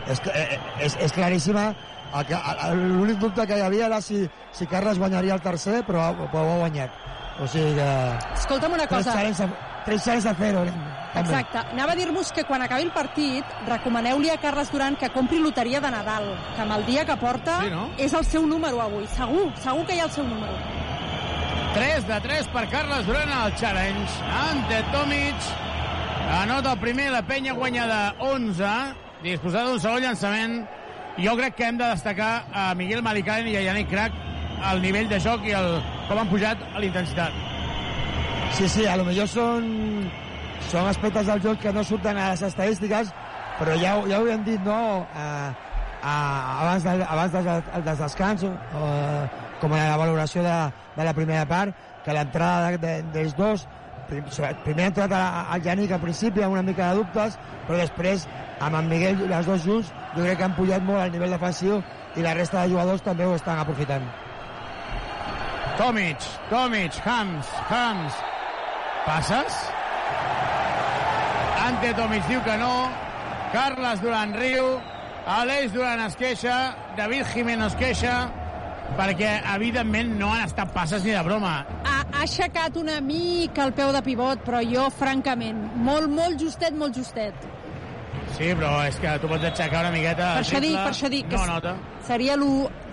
És, 0.08 0.20
eh, 0.32 0.40
eh, 0.56 0.58
és, 0.86 0.96
és 1.04 1.12
claríssima. 1.12 1.68
L'únic 2.72 3.18
dubte 3.20 3.44
que 3.46 3.58
hi 3.58 3.60
havia 3.60 3.86
era 3.90 4.00
si, 4.00 4.22
si 4.56 4.66
Carles 4.66 4.96
guanyaria 4.98 5.34
el 5.36 5.42
tercer, 5.44 5.82
però, 5.84 6.06
però 6.32 6.44
ho 6.46 6.54
ha 6.54 6.60
guanyat. 6.64 6.90
O 7.42 7.46
sigui 7.46 7.74
que... 7.76 7.88
Escolta'm 8.34 8.72
una 8.72 8.86
Tres 8.88 9.04
cosa. 9.04 9.18
xalets 9.18 9.40
a, 9.44 9.48
tres 9.84 10.02
xalets 10.06 10.26
a 10.26 10.32
zero. 10.40 10.64
També. 11.14 11.30
Exacte. 11.30 11.58
Anava 11.72 11.92
a 11.92 11.96
dir-vos 11.96 12.32
que 12.32 12.44
quan 12.44 12.62
acabi 12.62 12.82
el 12.86 12.90
partit 12.92 13.44
recomaneu-li 13.66 14.30
a 14.30 14.36
Carles 14.42 14.70
Duran 14.72 14.96
que 14.96 15.08
compri 15.10 15.38
loteria 15.38 15.80
de 15.80 15.90
Nadal, 15.90 16.28
que 16.56 16.62
amb 16.62 16.72
el 16.76 16.86
dia 16.86 17.04
que 17.08 17.16
porta 17.16 17.60
Sí, 17.64 17.70
no? 17.70 17.88
és 17.98 18.12
el 18.14 18.24
seu 18.24 18.46
número 18.46 18.80
avui. 18.82 19.06
Segur, 19.16 19.48
segur 19.62 19.86
que 19.86 19.96
hi 19.96 20.00
ha 20.00 20.04
el 20.04 20.10
seu 20.14 20.24
número. 20.28 20.52
3 21.74 22.06
de 22.08 22.20
3 22.20 22.48
per 22.48 22.68
Carles 22.70 23.06
Duran 23.06 23.30
al 23.32 23.54
challenge. 23.56 24.12
Ante 24.50 24.82
Tomic 24.92 25.34
anota 26.40 26.72
el 26.72 26.78
primer, 26.78 27.10
la 27.12 27.22
penya 27.22 27.52
guanya 27.52 27.86
de 27.86 28.00
11, 28.30 28.72
disposada 29.22 29.70
d'un 29.70 29.80
segon 29.80 30.02
llançament. 30.02 30.58
Jo 31.18 31.34
crec 31.36 31.54
que 31.56 31.64
hem 31.66 31.78
de 31.78 31.86
destacar 31.88 32.46
a 32.54 32.74
Miguel 32.78 33.02
Malicaren 33.02 33.48
i 33.50 33.56
a 33.56 33.62
Yannick 33.62 33.90
Crac 33.90 34.12
el 34.72 34.80
nivell 34.82 35.08
de 35.08 35.18
joc 35.22 35.44
i 35.46 35.52
el, 35.54 35.80
com 36.08 36.18
han 36.18 36.28
pujat 36.30 36.58
a 36.74 36.80
l'intensitat. 36.82 37.32
Sí, 38.56 38.68
sí, 38.68 38.86
a 38.86 38.96
lo 38.96 39.04
millor 39.06 39.28
són, 39.30 39.68
són 40.68 40.86
aspectes 40.88 41.26
del 41.26 41.40
joc 41.44 41.60
que 41.62 41.72
no 41.72 41.84
surten 41.84 42.18
a 42.18 42.30
les 42.32 42.42
estadístiques, 42.44 43.10
però 43.58 43.74
ja, 43.80 43.96
ja 44.10 44.20
ho 44.20 44.28
hem 44.28 44.44
dit, 44.46 44.60
no?, 44.64 45.06
a, 45.16 45.26
a, 46.02 46.14
abans, 46.62 46.84
de, 46.84 46.96
abans 47.08 47.32
del, 47.32 47.48
del 47.86 47.98
descans, 47.98 48.44
o, 48.44 48.90
com 49.62 49.72
a 49.74 49.80
la 49.88 49.96
valoració 49.98 50.44
de, 50.44 50.56
de 50.96 51.06
la 51.08 51.14
primera 51.16 51.46
part, 51.48 51.74
que 52.04 52.14
l'entrada 52.14 52.70
de, 52.70 52.78
de, 52.84 52.92
dels 53.16 53.34
dos, 53.36 53.64
prim- 54.08 54.28
primer 54.64 54.84
ha 54.86 54.92
entrat 54.92 55.16
al 55.18 55.64
Yannick 55.64 55.96
al 55.96 56.04
principi 56.04 56.44
amb 56.44 56.54
una 56.54 56.62
mica 56.62 56.92
de 56.92 57.00
dubtes, 57.02 57.38
però 57.66 57.80
després, 57.80 58.28
amb 58.60 58.78
en 58.78 58.88
Miguel, 58.92 59.24
les 59.30 59.46
dos 59.48 59.64
junts, 59.66 59.90
jo 60.14 60.22
crec 60.22 60.38
que 60.38 60.46
han 60.46 60.54
pujat 60.56 60.84
molt 60.86 61.02
al 61.02 61.12
nivell 61.14 61.34
defensiu 61.34 61.80
i 62.16 62.22
la 62.24 62.36
resta 62.38 62.62
de 62.62 62.72
jugadors 62.76 63.02
també 63.02 63.26
ho 63.26 63.34
estan 63.36 63.58
aprofitant. 63.64 64.06
Tomic, 65.78 66.22
Tomic, 66.50 66.96
Hams, 67.06 67.50
Hams. 67.70 68.14
Passes? 69.06 69.58
Ante 71.68 71.92
Tomic 71.94 72.26
diu 72.28 72.40
que 72.44 72.56
no. 72.60 72.72
Carles 73.52 74.00
Duran 74.02 74.34
riu. 74.36 74.66
Aleix 75.28 75.72
Duran 75.74 76.00
es 76.06 76.16
queixa. 76.16 76.58
David 76.96 77.26
Jiménez 77.34 77.72
es 77.74 77.78
queixa 77.80 78.14
perquè, 78.96 79.34
evidentment, 79.52 80.14
no 80.16 80.30
han 80.32 80.46
estat 80.46 80.70
passes 80.72 81.02
ni 81.04 81.12
de 81.12 81.20
broma. 81.26 81.58
Ha, 81.84 81.98
ha 82.08 82.22
aixecat 82.24 82.76
una 82.80 83.02
mica 83.04 83.66
el 83.68 83.74
peu 83.76 83.90
de 83.92 84.00
pivot, 84.06 84.40
però 84.46 84.62
jo, 84.64 84.86
francament, 84.96 85.58
molt, 85.76 86.08
molt 86.08 86.40
justet, 86.40 86.72
molt 86.72 86.96
justet. 86.96 87.34
Sí, 88.38 88.48
però 88.56 88.70
és 88.88 88.96
que 89.02 89.12
tu 89.20 89.28
pots 89.28 89.44
aixecar 89.50 89.82
una 89.84 89.92
miqueta... 89.92 90.30
Per 90.38 90.44
això 90.46 90.60
dic, 90.64 90.72
per 90.78 90.92
això 90.94 91.10
dic 91.12 91.28
que 91.28 91.36
No 91.36 91.44
s- 91.44 91.50
nota. 91.52 91.74
seria 92.08 92.36
lo, 92.40 92.48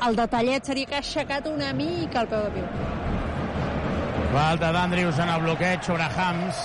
el 0.08 0.20
detallet 0.20 0.68
seria 0.68 0.86
que 0.92 1.00
ha 1.00 1.02
aixecat 1.06 1.48
una 1.48 1.72
mica 1.80 2.26
el 2.26 2.30
peu 2.34 2.44
de 2.44 2.52
pivot. 2.58 4.32
Falta 4.36 4.72
d'Andrius 4.76 5.20
en 5.24 5.30
el 5.32 5.42
bloqueig 5.48 5.84
sobre 5.88 6.04
Hams. 6.12 6.60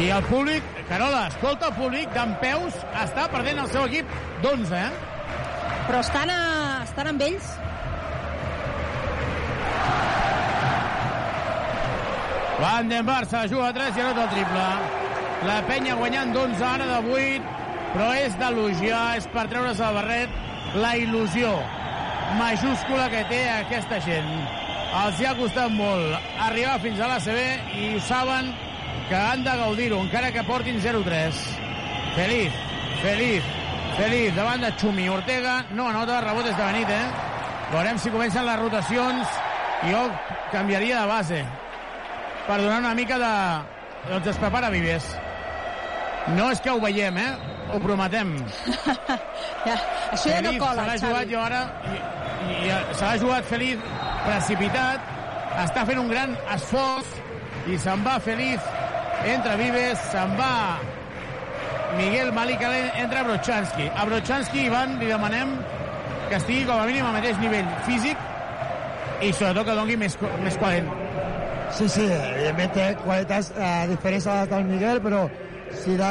I 0.00 0.08
el 0.12 0.24
públic, 0.28 0.64
Carola, 0.86 1.26
escolta 1.26 1.72
el 1.72 1.74
públic 1.74 2.12
d'en 2.14 2.36
peus, 2.38 2.74
està 3.02 3.26
perdent 3.32 3.58
el 3.58 3.70
seu 3.72 3.88
equip 3.88 4.10
d'11, 4.44 4.74
eh? 4.78 4.90
Però 5.88 6.02
estan, 6.04 6.30
a, 6.30 6.42
estan 6.84 7.10
amb 7.10 7.24
ells? 7.26 7.48
Van 12.60 12.92
den 12.92 13.06
Barça 13.08 13.42
juga 13.50 13.72
a 13.72 13.74
3 13.74 13.98
i 13.98 14.04
anota 14.04 14.28
el 14.28 14.30
triple. 14.36 14.68
La 15.50 15.56
penya 15.66 15.96
guanyant 15.98 16.30
d'11 16.36 16.62
ara 16.68 16.86
de 16.92 17.00
8, 17.16 17.50
però 17.96 18.12
és 18.20 18.38
d'elogiar, 18.38 19.02
és 19.18 19.26
per 19.34 19.48
treure's 19.50 19.82
el 19.82 19.98
barret 19.98 20.38
la 20.78 20.94
il·lusió 21.00 21.50
majúscula 22.38 23.08
que 23.10 23.24
té 23.30 23.42
aquesta 23.56 23.98
gent. 24.06 24.30
Els 25.02 25.18
hi 25.18 25.26
ha 25.26 25.34
costat 25.38 25.74
molt 25.74 26.30
arribar 26.46 26.78
fins 26.86 27.02
a 27.02 27.10
l'ACB 27.10 27.74
i 27.82 27.90
ho 27.96 28.00
saben 28.06 28.54
que 29.08 29.14
han 29.16 29.44
de 29.44 29.50
gaudir-ho, 29.56 30.00
encara 30.02 30.32
que 30.32 30.42
portin 30.44 30.80
0-3. 30.82 31.34
Feliz, 32.16 32.52
feliz, 33.02 33.42
feliz, 33.96 34.34
davant 34.34 34.62
de 34.64 34.72
Xumi. 34.80 35.08
Ortega 35.08 35.64
no 35.76 35.88
anota, 35.88 36.20
rebot 36.24 36.46
és 36.50 36.56
de 36.56 36.64
Benítez. 36.64 37.22
Veurem 37.72 37.98
si 37.98 38.10
comencen 38.14 38.46
les 38.46 38.58
rotacions. 38.60 39.28
Jo 39.90 40.06
canviaria 40.52 41.02
de 41.02 41.06
base 41.10 41.42
per 42.46 42.60
donar 42.62 42.78
una 42.80 42.94
mica 42.94 43.18
de... 43.20 43.32
Doncs 44.08 44.30
es 44.32 44.38
prepara 44.40 44.70
Vives. 44.70 45.04
No 46.36 46.48
és 46.50 46.60
que 46.62 46.70
ho 46.70 46.80
veiem, 46.80 47.18
eh? 47.18 47.32
Ho 47.74 47.80
prometem. 47.82 48.36
Ja, 49.66 49.74
això 50.14 50.30
ja 50.30 50.40
no 50.44 50.52
cola, 50.62 50.84
se 50.84 50.86
l'ha 50.86 50.94
Xavi. 50.94 51.08
jugat 51.10 51.30
jo 51.32 51.40
ara 51.42 51.60
i, 51.90 51.96
i, 52.46 52.68
i 52.68 52.74
se 52.94 53.02
l'ha 53.02 53.16
jugat 53.18 53.48
Feliz 53.50 53.80
precipitat 54.22 55.08
està 55.64 55.82
fent 55.88 55.98
un 55.98 56.10
gran 56.12 56.36
esforç 56.54 57.10
i 57.66 57.78
se'n 57.82 58.04
va 58.06 58.14
Feliz 58.22 58.62
entra 59.26 59.56
Vives, 59.58 59.98
se'n 60.12 60.36
va 60.38 60.52
Miguel 61.96 62.32
Malicalen, 62.32 62.90
entra 63.02 63.24
Brochanski. 63.24 63.88
A 63.94 64.04
Brochanski, 64.04 64.66
Ivan, 64.66 64.98
li 65.00 65.08
demanem 65.10 65.56
que 66.28 66.38
estigui 66.38 66.66
com 66.68 66.80
a 66.80 66.86
mínim 66.88 67.06
al 67.06 67.16
mateix 67.16 67.38
nivell 67.40 67.68
físic 67.86 68.20
i 69.22 69.32
sobretot 69.32 69.66
que 69.68 69.76
dongui 69.78 69.96
més, 70.00 70.16
més 70.44 70.58
qualent. 70.60 70.90
Sí, 71.76 71.88
sí, 71.90 72.04
evidentment 72.06 72.74
té 72.76 72.86
qualitats 73.02 73.50
eh, 73.56 73.86
diferents 73.90 74.28
a 74.30 74.36
del 74.50 74.68
Miguel, 74.68 75.00
però 75.02 75.24
sí, 75.72 75.96
de, 75.98 76.10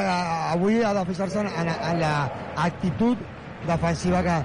avui 0.52 0.82
ha 0.84 0.94
de 0.98 1.06
fixar-se 1.12 1.40
en, 1.44 1.52
en, 1.62 1.72
en 1.92 2.02
l'actitud 2.04 3.22
defensiva 3.68 4.24
que, 4.26 4.36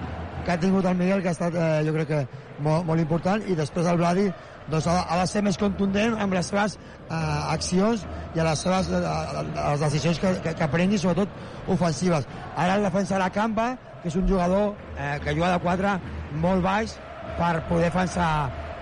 que 0.45 0.55
ha 0.55 0.61
tingut 0.61 0.87
el 0.87 0.97
Miguel, 1.01 1.25
que 1.25 1.33
ha 1.33 1.37
estat, 1.37 1.57
eh, 1.57 1.83
jo 1.87 1.97
crec 1.97 2.13
que 2.13 2.23
molt, 2.63 2.87
molt 2.87 3.03
important, 3.03 3.43
i 3.49 3.59
després 3.59 3.89
el 3.91 3.99
Vladi 4.01 4.29
doncs, 4.71 4.87
ha, 4.87 4.97
ha 5.09 5.21
de 5.21 5.27
ser 5.31 5.43
més 5.47 5.59
contundent 5.61 6.17
amb 6.21 6.35
les 6.37 6.51
seves 6.53 6.77
eh, 6.79 7.15
accions 7.55 8.07
i 8.35 8.41
a 8.41 8.47
les 8.47 8.65
seves 8.67 8.91
eh, 8.95 9.03
a 9.03 9.69
les 9.75 9.85
decisions 9.85 10.23
que, 10.23 10.33
que, 10.45 10.55
que 10.57 10.71
prengui, 10.73 10.99
sobretot 11.03 11.69
ofensives. 11.75 12.29
Ara 12.57 12.79
el 12.79 12.87
defensarà 12.87 13.31
Campa, 13.35 13.75
que 14.01 14.09
és 14.13 14.17
un 14.17 14.27
jugador 14.29 14.75
eh, 14.97 15.19
que 15.25 15.37
juga 15.37 15.53
de 15.55 15.61
4 15.67 15.95
molt 16.41 16.65
baix 16.65 16.97
per 17.39 17.55
poder 17.69 17.89
defensar 17.91 18.31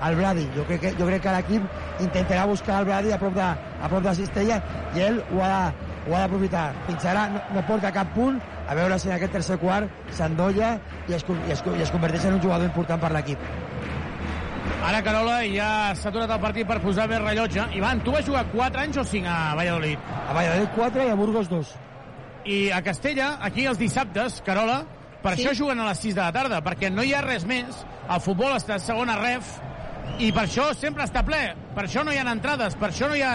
el 0.07 0.17
Brady. 0.17 0.47
Jo 0.55 0.65
crec 0.69 0.81
que, 0.81 0.93
jo 0.99 1.07
crec 1.09 1.25
que 1.25 1.35
l'equip 1.35 2.03
intentarà 2.05 2.45
buscar 2.47 2.81
el 2.81 2.89
Brady 2.89 3.13
a 3.13 3.19
prop 3.21 3.35
de, 3.35 3.47
a 3.49 3.91
prop 3.91 4.05
de 4.05 4.15
Cistella 4.19 4.61
i 4.95 5.03
ell 5.09 5.19
ho 5.33 5.43
ha 5.43 5.49
de, 5.55 5.89
ho 6.07 6.15
ha 6.15 6.23
d'aprofitar. 6.25 6.69
Fins 6.87 7.09
ara 7.11 7.27
no, 7.33 7.43
no 7.57 7.65
porta 7.69 7.93
cap 7.95 8.13
punt, 8.15 8.39
a 8.69 8.77
veure 8.79 8.99
si 9.01 9.11
en 9.11 9.17
aquest 9.17 9.35
tercer 9.41 9.59
quart 9.63 10.13
s'endolla 10.15 10.77
i, 11.09 11.17
es, 11.17 11.25
i, 11.25 11.41
es, 11.57 11.65
i 11.75 11.83
es 11.89 11.95
converteix 11.95 12.29
en 12.29 12.39
un 12.39 12.45
jugador 12.45 12.69
important 12.69 13.03
per 13.03 13.13
l'equip. 13.17 13.43
Ara 14.89 15.03
Carola 15.03 15.41
ja 15.51 15.71
s'ha 15.99 16.11
aturat 16.13 16.31
el 16.31 16.41
partit 16.43 16.69
per 16.69 16.79
posar 16.83 17.09
més 17.11 17.21
rellotge. 17.23 17.65
Ivan, 17.77 18.01
tu 18.07 18.15
vas 18.15 18.27
jugar 18.27 18.45
4 18.53 18.85
anys 18.87 19.01
o 19.01 19.05
5 19.05 19.29
a 19.29 19.55
Valladolid? 19.59 20.11
A 20.29 20.37
Valladolid 20.37 20.75
4 20.77 21.07
i 21.07 21.13
a 21.13 21.19
Burgos 21.19 21.51
2. 21.51 21.73
I 22.49 22.59
a 22.73 22.81
Castella, 22.87 23.35
aquí 23.45 23.67
els 23.67 23.81
dissabtes, 23.81 24.41
Carola, 24.47 24.83
per 25.23 25.35
sí. 25.35 25.43
això 25.43 25.55
juguen 25.59 25.83
a 25.83 25.89
les 25.91 26.03
6 26.07 26.15
de 26.17 26.23
la 26.23 26.33
tarda, 26.33 26.61
perquè 26.65 26.93
no 26.95 27.05
hi 27.05 27.13
ha 27.13 27.23
res 27.25 27.47
més. 27.49 27.83
El 28.09 28.23
futbol 28.25 28.55
està 28.57 28.79
a 28.79 28.83
segona 28.83 29.19
ref 29.19 29.57
i 30.23 30.31
per 30.33 30.47
això 30.47 30.71
sempre 30.79 31.05
està 31.05 31.25
ple. 31.27 31.43
Per 31.75 31.85
això 31.85 32.05
no 32.07 32.15
hi 32.15 32.21
ha 32.21 32.27
entrades, 32.31 32.79
per 32.79 32.93
això 32.93 33.11
no 33.11 33.19
hi 33.19 33.25
ha 33.27 33.35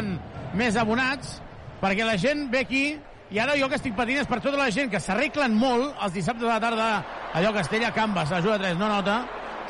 més 0.57 0.77
abonats, 0.79 1.39
perquè 1.83 2.07
la 2.07 2.17
gent 2.17 2.47
ve 2.51 2.63
aquí 2.63 2.85
i 3.33 3.39
ara 3.41 3.55
jo 3.57 3.67
que 3.69 3.79
estic 3.79 3.95
patint 3.97 4.19
és 4.21 4.27
per 4.29 4.37
tota 4.43 4.59
la 4.59 4.69
gent 4.71 4.91
que 4.93 4.99
s'arreglen 5.01 5.55
molt 5.57 5.95
els 6.05 6.13
dissabtes 6.13 6.45
de 6.45 6.51
la 6.51 6.59
tarda 6.61 6.89
allò 7.33 7.53
Castella, 7.55 7.89
Canvas, 7.95 8.29
la 8.29 8.41
juga 8.45 8.59
3, 8.61 8.77
no 8.77 8.89
nota, 8.91 9.23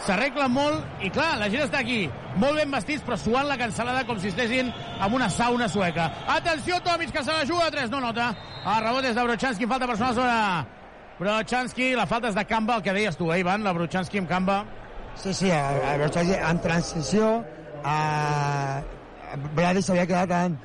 s'arreglen 0.03 0.51
molt 0.51 1.03
i 1.05 1.09
clar, 1.13 1.37
la 1.39 1.49
gent 1.51 1.63
està 1.65 1.79
aquí 1.83 2.03
molt 2.41 2.57
ben 2.59 2.71
vestits 2.73 3.03
però 3.05 3.17
suant 3.19 3.47
la 3.47 3.57
cancel·lada 3.59 4.03
com 4.07 4.19
si 4.19 4.31
estessin 4.31 4.71
en 4.73 5.15
una 5.15 5.29
sauna 5.29 5.69
sueca. 5.69 6.09
Atenció, 6.35 6.79
Tomic, 6.83 7.13
que 7.13 7.23
se 7.23 7.31
la 7.31 7.45
juga 7.45 7.69
3, 7.71 7.91
no 7.93 8.01
nota. 8.03 8.31
El 8.63 8.79
rebot 8.83 9.05
és 9.05 9.15
de 9.15 9.27
Brochanski, 9.27 9.69
falta 9.69 9.87
personal 9.87 10.15
sobre 10.15 10.37
Brochanski, 11.19 11.93
la 11.95 12.07
falta 12.09 12.31
és 12.31 12.35
de 12.35 12.45
Camba, 12.49 12.77
el 12.79 12.83
que 12.83 12.95
deies 12.95 13.17
tu, 13.17 13.31
eh, 13.31 13.39
Ivan, 13.39 13.63
la 13.63 13.73
Brochanski 13.73 14.19
amb 14.19 14.29
Camba. 14.29 14.63
Sí, 15.15 15.33
sí, 15.33 15.51
el 15.51 15.99
Brochanski 16.01 16.39
en 16.39 16.61
transició 16.61 17.33
eh, 17.85 18.81
Vladi 19.55 19.81
s'havia 19.81 20.07
quedat 20.09 20.33
en, 20.37 20.57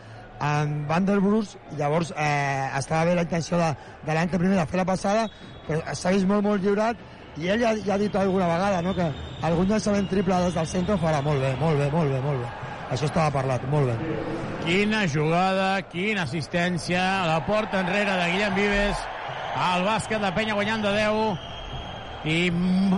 en 0.44 0.74
Vanderbrus 0.88 1.56
i 1.72 1.78
llavors 1.80 2.12
eh, 2.16 2.70
estava 2.78 3.04
bé 3.08 3.14
la 3.18 3.26
intenció 3.26 3.60
de, 3.60 3.70
de 4.06 4.16
l'any 4.16 4.32
primer 4.32 4.56
de 4.56 4.66
fer 4.70 4.80
la 4.80 4.88
passada 4.88 5.28
però 5.66 5.80
s'ha 5.94 6.12
vist 6.14 6.28
molt 6.28 6.46
molt 6.46 6.64
lliurat 6.64 7.00
i 7.38 7.50
ell 7.52 7.60
ja, 7.62 7.74
ja 7.86 7.94
ha 7.94 7.98
dit 8.00 8.14
alguna 8.16 8.46
vegada 8.50 8.80
no? 8.82 8.94
que 8.94 9.06
algun 9.46 9.68
llançament 9.70 10.08
triple 10.10 10.38
des 10.46 10.56
del 10.56 10.66
centre 10.66 10.96
farà 10.98 11.20
molt 11.22 11.42
bé, 11.42 11.52
molt 11.60 11.78
bé, 11.78 11.90
molt 11.92 12.10
bé, 12.10 12.22
molt 12.24 12.42
bé. 12.42 12.48
Això 12.88 13.04
estava 13.04 13.30
parlat, 13.30 13.64
molt 13.68 13.90
bé. 13.90 14.14
Quina 14.64 15.02
jugada, 15.12 15.68
quina 15.92 16.24
assistència, 16.24 17.02
la 17.28 17.42
porta 17.46 17.82
enrere 17.84 18.16
de 18.16 18.30
Guillem 18.32 18.56
Vives, 18.56 19.04
el 19.68 19.84
bàsquet 19.84 20.24
de 20.24 20.32
Penya 20.36 20.56
guanyant 20.56 20.86
de 20.86 20.94
10, 20.96 21.46
i 22.28 22.38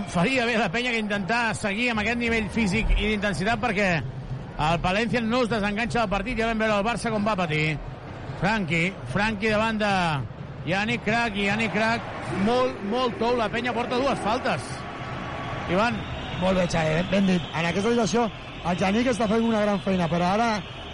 faria 0.09 0.47
bé 0.47 0.57
la 0.57 0.71
Penya 0.71 0.95
que 0.95 1.03
intentar 1.03 1.43
seguir 1.59 1.91
amb 1.91 2.01
aquest 2.01 2.19
nivell 2.23 2.49
físic 2.55 2.89
i 2.97 3.11
d'intensitat 3.11 3.61
perquè 3.61 3.89
el 4.01 4.81
Palencia 4.81 5.21
no 5.21 5.43
es 5.43 5.51
desenganxa 5.51 6.01
del 6.01 6.13
partit, 6.15 6.39
ja 6.39 6.49
vam 6.49 6.63
veure 6.63 6.79
el 6.79 6.87
Barça 6.87 7.11
com 7.11 7.27
va 7.27 7.37
patir. 7.37 7.77
Franqui, 8.41 8.87
Franqui 9.13 9.51
davant 9.53 9.77
de 9.77 9.91
Yannick 10.65 11.03
Crac 11.05 11.35
i 11.35 11.47
Yannick 11.47 11.73
Crac. 11.73 12.01
Molt, 12.45 12.77
molt 12.89 13.17
tou, 13.19 13.35
la 13.37 13.49
penya 13.51 13.73
porta 13.73 13.99
dues 13.99 14.19
faltes. 14.25 14.67
Ivan. 15.71 15.97
Molt 16.41 16.57
bé 16.57 16.67
Xavi, 16.67 17.01
ben 17.11 17.27
dit. 17.29 17.41
En 17.53 17.67
aquesta 17.69 17.91
situació 17.93 18.25
el 18.65 18.77
Yannick 18.77 19.11
està 19.11 19.27
fent 19.29 19.45
una 19.45 19.61
gran 19.61 19.81
feina 19.81 20.07
però 20.09 20.33
ara 20.35 20.49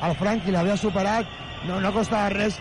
el 0.07 0.15
Franqui 0.19 0.51
l'havia 0.51 0.77
superat. 0.79 1.29
No, 1.67 1.79
no 1.83 1.91
costava 1.95 2.29
res 2.33 2.59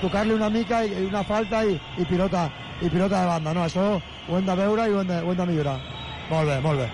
tocar-li 0.00 0.34
una 0.34 0.48
mica 0.50 0.84
i, 0.86 0.94
una 1.08 1.24
falta 1.26 1.64
i, 1.66 1.74
i 1.98 2.06
pilota 2.08 2.48
i 2.80 2.88
pilota 2.88 3.20
de 3.20 3.26
banda, 3.26 3.52
no, 3.54 3.64
això 3.66 3.84
ho 3.98 4.36
hem 4.38 4.46
de 4.46 4.54
veure 4.54 4.86
i 4.86 4.94
ho 4.94 5.00
hem 5.02 5.08
de, 5.08 5.18
ho 5.18 5.32
hem 5.32 5.38
de 5.40 5.46
millorar. 5.50 5.76
Molt 6.30 6.50
bé, 6.50 6.58
molt 6.62 6.82
bé. 6.84 6.88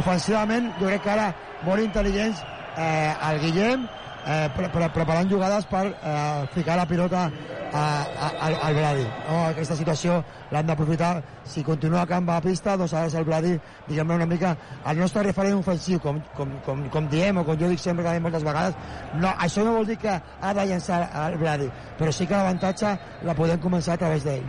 Ofensivament 0.00 0.70
jo 0.78 0.88
crec 0.88 1.02
que 1.04 1.12
ara 1.12 1.26
molt 1.66 1.84
intel·ligents 1.84 2.40
eh, 2.40 3.12
el 3.28 3.40
Guillem 3.44 3.84
eh, 3.84 4.46
pre 4.56 4.70
pre 4.72 4.88
preparant 4.94 5.28
jugades 5.28 5.66
per 5.68 5.86
eh, 5.90 6.46
ficar 6.54 6.78
la 6.80 6.86
pilota 6.88 7.28
a, 7.72 7.82
a, 8.26 8.46
al, 8.46 8.74
Brady. 8.74 9.04
No, 9.28 9.36
aquesta 9.50 9.76
situació 9.78 10.20
l'han 10.52 10.68
d'aprofitar. 10.68 11.12
Si 11.50 11.64
continua 11.66 12.06
Camp 12.10 12.28
a 12.30 12.40
pista, 12.44 12.76
doncs 12.78 12.94
ara 12.94 13.10
és 13.10 13.16
el 13.18 13.26
Brady, 13.28 13.56
diguem-ne 13.88 14.16
una 14.20 14.28
mica, 14.30 14.54
el 14.86 15.02
nostre 15.02 15.24
referent 15.26 15.58
ofensiu, 15.58 16.00
com, 16.00 16.20
com, 16.36 16.56
com, 16.66 16.82
com 16.92 17.10
diem 17.10 17.40
o 17.40 17.44
com 17.46 17.58
jo 17.60 17.70
dic 17.70 17.82
sempre 17.82 18.06
que 18.06 18.16
moltes 18.22 18.46
vegades, 18.46 18.78
no, 19.14 19.34
això 19.38 19.66
no 19.66 19.76
vol 19.78 19.86
dir 19.88 19.98
que 20.00 20.16
ha 20.16 20.54
de 20.54 20.66
llançar 20.72 21.02
el 21.26 21.38
Brady, 21.40 21.70
però 21.98 22.12
sí 22.14 22.26
que 22.26 22.36
l'avantatge 22.36 22.96
la 23.26 23.36
podem 23.38 23.62
començar 23.62 23.96
a 23.96 24.02
través 24.04 24.26
d'ell. 24.26 24.44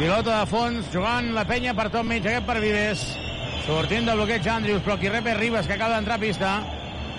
Pilota 0.00 0.38
de 0.40 0.46
fons, 0.48 0.86
jugant 0.92 1.34
la 1.36 1.44
penya 1.48 1.74
per 1.76 1.90
tot 1.92 2.06
mig, 2.08 2.24
aquest 2.24 2.46
per 2.48 2.60
Vives. 2.62 3.04
Sortint 3.66 4.06
de 4.08 4.14
bloqueig 4.16 4.46
Andrius, 4.48 4.80
però 4.86 4.96
qui 4.98 5.10
rep 5.12 5.26
és 5.28 5.36
Ribas, 5.36 5.66
que 5.68 5.76
acaba 5.76 5.98
d'entrar 5.98 6.16
a 6.16 6.22
pista. 6.22 6.52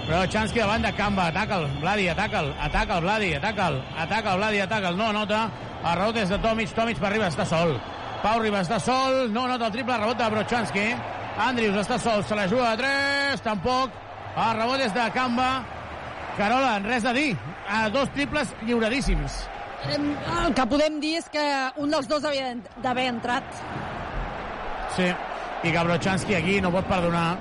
Però 0.08 0.22
Chansky 0.28 0.60
davant 0.60 0.84
de 0.84 0.92
Camba, 0.98 1.28
ataca'l, 1.30 1.68
Vladi, 1.80 2.08
ataca'l, 2.12 2.50
ataca'l, 2.68 3.02
Vladi, 3.06 3.34
ataca'l, 3.38 3.78
ataca'l, 4.04 4.38
Vladi, 4.42 4.60
ataca'l, 4.66 4.98
no 4.98 5.12
nota, 5.16 5.46
el 5.82 5.98
rebot 5.98 6.18
és 6.22 6.30
de 6.30 6.40
Tomic, 6.42 6.74
Tomic 6.76 7.00
per 7.02 7.14
Ribas, 7.14 7.36
està 7.36 7.46
sol. 7.48 7.78
Pau 8.22 8.42
Ribas 8.42 8.68
està 8.68 8.78
sol, 8.82 9.32
no 9.34 9.48
nota 9.50 9.70
el 9.70 9.76
triple, 9.78 9.98
rebot 10.02 10.20
de 10.20 10.30
Brochanski. 10.34 10.88
Andrius 11.42 11.80
està 11.86 11.98
sol, 12.02 12.26
se 12.28 12.36
la 12.38 12.48
juga 12.52 12.74
a 12.74 12.78
3, 12.78 13.42
tampoc. 13.46 13.96
El 14.36 14.60
rebot 14.60 14.84
és 14.84 14.94
de 14.94 15.08
Camba. 15.16 15.50
Carola, 16.38 16.76
res 16.86 17.06
a 17.06 17.14
dir. 17.18 17.32
A 17.70 17.88
dos 17.90 18.12
triples 18.14 18.52
lliuradíssims. 18.66 19.42
El 19.90 20.54
que 20.54 20.66
podem 20.70 21.00
dir 21.02 21.16
és 21.22 21.30
que 21.34 21.44
un 21.82 21.94
dels 21.94 22.08
dos 22.10 22.26
havia 22.28 22.52
d'haver 22.84 23.08
entrat. 23.16 23.48
Sí, 24.96 25.08
i 25.64 25.72
que 25.72 25.88
Brochanski 25.88 26.38
aquí 26.38 26.60
no 26.62 26.72
pot 26.74 26.86
perdonar. 26.90 27.40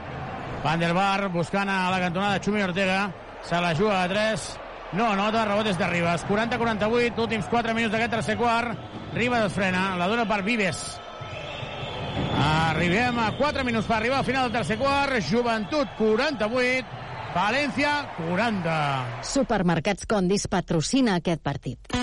Van 0.62 0.80
der 0.80 0.92
Bar 0.92 1.30
buscant 1.32 1.70
a 1.72 1.90
la 1.90 2.00
cantonada 2.00 2.40
Xumi 2.40 2.62
Ortega. 2.62 3.10
Se 3.42 3.60
la 3.60 3.74
juga 3.74 4.02
a 4.02 4.08
3. 4.08 4.58
No 4.92 5.14
nota, 5.16 5.44
rebot 5.46 5.68
és 5.70 5.78
de 5.78 5.86
Ribas. 5.86 6.24
40-48, 6.28 7.18
últims 7.22 7.46
4 7.48 7.74
minuts 7.74 7.94
d'aquest 7.94 8.16
tercer 8.18 8.36
quart. 8.36 8.74
Ribas 9.14 9.46
es 9.46 9.54
frena, 9.54 9.94
la 9.96 10.08
dona 10.10 10.26
per 10.28 10.42
Vives. 10.42 10.82
Arribem 12.40 13.18
a 13.22 13.30
4 13.38 13.64
minuts 13.64 13.86
per 13.86 13.96
arribar 13.96 14.18
al 14.18 14.26
final 14.26 14.48
del 14.48 14.58
tercer 14.60 14.76
quart. 14.78 15.20
Joventut 15.30 15.96
48, 15.96 16.98
València 17.30 17.90
40. 18.18 18.76
Supermercats 19.22 20.08
Condis 20.10 20.48
patrocina 20.50 21.16
aquest 21.20 21.42
partit. 21.46 21.94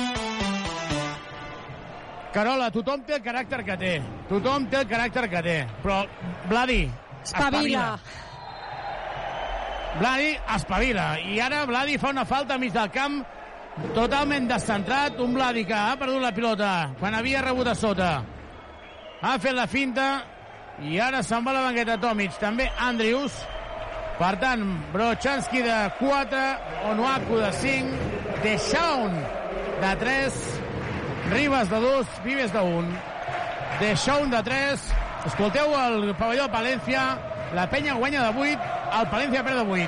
Carola, 2.34 2.70
tothom 2.72 3.04
té 3.04 3.18
el 3.18 3.26
caràcter 3.26 3.64
que 3.66 3.76
té. 3.82 3.92
Tothom 4.30 4.70
té 4.72 4.82
el 4.84 4.88
caràcter 4.88 5.26
que 5.32 5.42
té. 5.44 5.58
Però, 5.84 6.00
Vladi, 6.48 6.86
espavila. 7.24 7.90
Vladi 9.98 10.38
espavila. 10.56 11.18
I 11.18 11.40
ara 11.42 11.66
Vladi 11.66 11.98
fa 11.98 12.12
una 12.14 12.26
falta 12.26 12.54
a 12.54 12.62
mig 12.62 12.74
del 12.74 12.90
camp 12.94 13.24
totalment 13.96 14.48
descentrat. 14.50 15.20
Un 15.20 15.34
Vladi 15.34 15.66
que 15.66 15.74
ha 15.74 15.96
perdut 15.98 16.22
la 16.22 16.34
pilota 16.36 16.72
quan 17.00 17.18
havia 17.18 17.42
rebut 17.42 17.68
a 17.72 17.76
sota. 17.76 18.12
Ha 19.22 19.38
fet 19.42 19.56
la 19.58 19.66
finta 19.66 20.08
i 20.86 21.00
ara 21.02 21.24
se'n 21.26 21.46
va 21.46 21.56
la 21.56 21.64
banqueta 21.66 21.98
Tomic. 21.98 22.38
També 22.38 22.70
Andrius. 22.78 23.34
Per 24.18 24.34
tant, 24.42 24.64
Brochanski 24.94 25.62
de 25.62 25.78
4, 26.00 26.44
Onuaku 26.92 27.38
de 27.38 27.52
5, 27.54 27.98
Deshaun 28.42 29.14
de 29.82 29.92
3, 30.02 30.40
Ribas 31.34 31.70
de 31.70 31.82
2, 31.82 32.16
Vives 32.24 32.54
de 32.54 32.60
1. 32.60 33.02
Deshaun 33.82 34.30
de 34.34 34.42
3. 34.44 34.88
Escolteu 35.30 35.74
el 35.78 36.16
pavelló 36.18 36.48
de 36.48 36.54
Palència. 36.54 37.04
La 37.54 37.70
penya 37.70 37.94
guanya 37.94 38.24
de 38.28 38.40
8, 38.40 38.60
el 39.00 39.08
Palència 39.08 39.44
perd 39.44 39.58
de 39.62 39.66
8. 39.72 39.88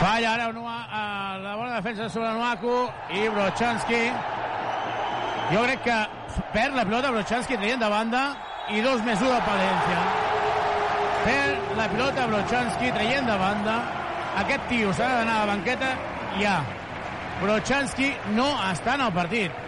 Falla 0.00 0.34
ara 0.36 0.46
a 0.46 1.38
la 1.42 1.56
bona 1.56 1.74
defensa 1.80 2.08
sobre 2.08 2.32
Nuaku 2.32 2.76
i 3.10 3.28
Brochanski. 3.28 4.02
Jo 5.50 5.66
crec 5.66 5.82
que 5.82 5.98
perd 6.54 6.78
la 6.78 6.86
pilota 6.86 7.10
Brochanski 7.10 7.58
traient 7.58 7.82
de 7.82 7.90
banda 7.90 8.26
i 8.70 8.80
dos 8.86 9.02
més 9.02 9.18
1 9.18 9.34
de 9.34 9.40
Palència. 9.50 10.02
Perd 11.26 11.72
la 11.76 11.88
pilota 11.90 12.28
Brochanski 12.30 12.92
traient 12.94 13.26
de 13.26 13.38
banda. 13.44 13.80
Aquest 14.44 14.70
tio 14.70 14.94
s'ha 14.94 15.16
d'anar 15.18 15.40
a 15.40 15.46
la 15.46 15.56
banqueta 15.56 15.96
ja. 16.38 16.60
Prochanski 17.40 18.10
no 18.36 18.50
està 18.68 18.98
en 18.98 19.06
el 19.06 19.12
partit. 19.16 19.60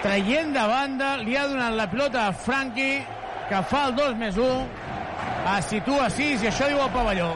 Traient 0.00 0.54
de 0.54 0.64
banda, 0.70 1.16
li 1.20 1.34
ha 1.36 1.44
donat 1.50 1.74
la 1.76 1.88
pilota 1.90 2.28
a 2.28 2.32
Franqui, 2.32 2.92
que 3.48 3.60
fa 3.68 3.88
el 3.88 3.96
2 3.98 4.14
més 4.20 4.38
1, 4.40 4.62
es 5.56 5.68
situa 5.72 6.06
a 6.06 6.12
6 6.12 6.44
i 6.44 6.48
això 6.48 6.68
diu 6.70 6.80
el 6.80 6.92
pavelló. 6.94 7.28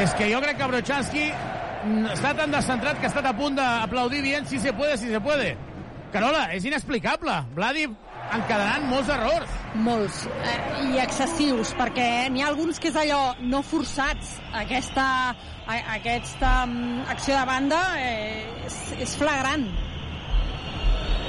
És 0.00 0.14
que 0.16 0.30
jo 0.30 0.38
crec 0.40 0.56
que 0.56 0.68
Brochanski 0.70 1.26
està 2.14 2.30
tan 2.38 2.54
descentrat 2.54 3.00
que 3.00 3.08
ha 3.08 3.12
estat 3.12 3.26
a 3.28 3.34
punt 3.36 3.58
d'aplaudir 3.58 4.22
dient 4.24 4.46
si 4.48 4.60
se 4.62 4.72
puede, 4.72 4.96
si 4.96 5.10
se 5.10 5.20
puede. 5.20 5.56
Carola, 6.14 6.46
és 6.54 6.64
inexplicable. 6.66 7.34
Vladi 7.54 7.84
encadenant 8.36 8.86
molts 8.90 9.10
errors. 9.12 9.54
Molts. 9.86 10.24
Eh, 10.44 10.56
I 10.90 11.00
excessius, 11.02 11.74
perquè 11.78 12.28
n'hi 12.32 12.42
ha 12.42 12.50
alguns 12.50 12.80
que 12.82 12.90
és 12.90 12.98
allò 12.98 13.34
no 13.40 13.62
forçats. 13.66 14.36
Aquesta, 14.62 15.06
a, 15.66 15.78
aquesta 15.96 16.54
um, 16.66 17.00
acció 17.10 17.36
de 17.38 17.46
banda 17.48 17.80
eh, 18.00 18.66
és, 18.66 18.80
és 19.06 19.16
flagrant. 19.20 19.66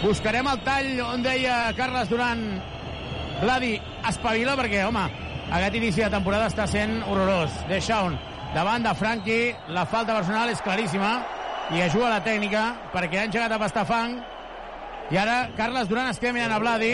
Buscarem 0.02 0.48
el 0.49 0.61
tall 0.65 0.95
on 1.06 1.22
deia 1.22 1.68
Carles 1.78 2.10
Duran 2.10 2.40
Vladi 3.41 3.76
espavila 4.10 4.56
perquè, 4.57 4.84
home, 4.86 5.03
aquest 5.52 5.78
inici 5.78 6.03
de 6.03 6.10
temporada 6.14 6.49
està 6.49 6.68
sent 6.69 6.99
horrorós. 7.06 7.53
Deixaun 7.69 8.18
davant 8.56 8.84
de 8.86 8.94
Franqui, 8.98 9.40
la 9.73 9.86
falta 9.90 10.18
personal 10.18 10.52
és 10.52 10.61
claríssima 10.61 11.15
i 11.72 11.82
ajuda 11.82 12.11
la 12.11 12.22
tècnica 12.26 12.65
perquè 12.94 13.22
han 13.22 13.34
llegat 13.34 13.56
a 13.56 13.60
pastar 13.61 13.86
fang 13.88 14.19
i 15.11 15.17
ara 15.19 15.51
Carles 15.57 15.89
Duran 15.89 16.07
es 16.07 16.19
queda 16.19 16.33
mirant 16.38 16.55
a 16.55 16.59
Vladi 16.63 16.93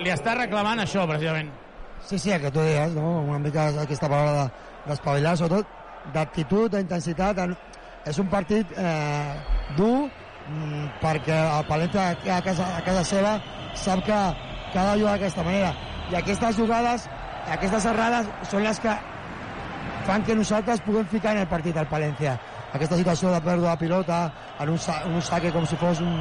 li 0.00 0.12
està 0.12 0.36
reclamant 0.38 0.80
això, 0.82 1.06
precisament. 1.08 1.50
Sí, 2.06 2.18
sí, 2.18 2.30
el 2.32 2.40
que 2.40 2.50
tu 2.54 2.62
deies, 2.62 2.94
no? 2.94 3.20
una 3.26 3.38
mica 3.42 3.68
aquesta 3.82 4.08
paraula 4.08 4.46
d'espavilar, 4.86 5.34
de, 5.34 5.42
sobretot 5.42 6.12
d'actitud, 6.14 6.70
d'intensitat. 6.72 7.42
És 8.08 8.18
un 8.22 8.30
partit 8.32 8.70
eh, 8.80 9.34
dur 9.76 10.06
mm, 10.06 10.86
perquè 11.02 11.36
el 11.36 11.66
Paleta 11.68 12.06
a 12.14 12.40
casa, 12.46 12.70
a 12.78 12.84
casa 12.86 13.04
seva 13.04 13.34
sap 13.76 14.04
que, 14.06 14.20
que 14.72 14.78
ha 14.78 14.86
de 14.92 15.00
jugar 15.02 15.18
d'aquesta 15.18 15.44
manera. 15.44 15.74
I 16.10 16.16
aquestes 16.22 16.56
jugades, 16.56 17.08
aquestes 17.58 17.88
errades, 17.90 18.30
són 18.48 18.64
les 18.64 18.80
que 18.80 18.94
fan 20.06 20.24
que 20.24 20.38
nosaltres 20.38 20.80
puguem 20.86 21.06
ficar 21.10 21.34
en 21.36 21.42
el 21.44 21.50
partit 21.50 21.76
al 21.76 21.90
Palència. 21.90 22.38
Aquesta 22.72 22.96
situació 22.96 23.34
de 23.34 23.42
pèrdua 23.44 23.74
de 23.74 23.82
pilota 23.82 24.22
en 24.62 24.72
un, 24.72 24.78
sa 24.78 25.02
un 25.10 25.20
saque 25.22 25.52
com 25.52 25.66
si 25.66 25.76
fos 25.76 26.00
un, 26.00 26.16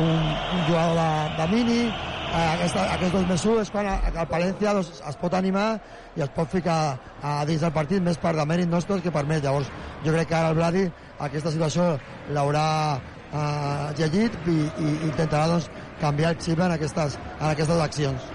un, 0.00 0.32
un 0.56 0.64
jugador 0.68 0.96
de, 0.96 1.10
de 1.38 1.48
mini, 1.54 1.82
aquesta, 2.30 2.84
aquests 2.94 3.14
dos 3.14 3.26
més 3.26 3.44
és 3.64 3.70
quan 3.74 3.86
el 3.90 4.26
Palència 4.30 4.74
doncs, 4.76 4.90
es 5.08 5.16
pot 5.18 5.34
animar 5.34 5.68
i 6.16 6.22
es 6.22 6.30
pot 6.34 6.50
ficar 6.50 6.96
a 7.22 7.44
dins 7.46 7.62
del 7.64 7.72
partit 7.74 8.02
més 8.02 8.18
per 8.22 8.34
demèrit 8.36 8.68
nostre 8.70 9.00
que 9.02 9.10
per 9.10 9.24
més. 9.26 9.42
Llavors, 9.42 9.70
jo 10.04 10.12
crec 10.14 10.28
que 10.30 10.36
ara 10.38 10.50
el 10.52 10.58
Bladi 10.58 10.84
aquesta 11.18 11.50
situació 11.50 11.96
l'haurà 12.30 12.66
eh, 12.96 13.86
llegit 13.98 14.36
i, 14.46 14.58
i 14.60 14.92
intentarà 15.08 15.48
doncs, 15.50 15.70
canviar 16.00 16.34
el 16.34 16.42
xip 16.42 16.60
en 16.60 16.76
aquestes, 16.76 17.18
en 17.38 17.48
aquestes 17.50 17.82
accions. 17.86 18.28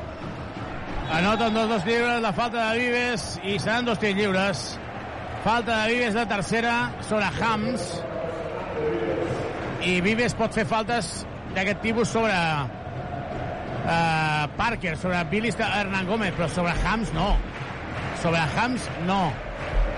Anoten 1.15 1.53
dos 1.53 1.69
dos 1.69 1.85
lliures, 1.85 2.19
la 2.21 2.33
falta 2.33 2.71
de 2.71 2.79
Vives 2.79 3.29
i 3.45 3.59
seran 3.61 3.85
dos 3.85 4.01
tirs 4.01 4.17
lliures. 4.17 4.65
Falta 5.45 5.83
de 5.83 5.93
Vives 5.93 6.17
de 6.17 6.25
tercera 6.25 6.75
sobre 7.05 7.29
Hams. 7.39 7.87
I 9.85 9.99
Vives 10.01 10.33
pot 10.33 10.53
fer 10.53 10.65
faltes 10.65 11.13
d'aquest 11.55 11.79
tipus 11.81 12.09
sobre 12.11 12.35
uh, 12.35 12.67
Parker, 14.57 14.97
sobre 14.97 15.23
Billy 15.31 15.53
Hernán 15.55 16.07
Gómez, 16.07 16.33
però 16.35 16.49
sobre 16.51 16.73
Hams 16.83 17.13
no. 17.15 17.37
Sobre 18.21 18.39
Hams 18.39 18.89
no. 19.07 19.31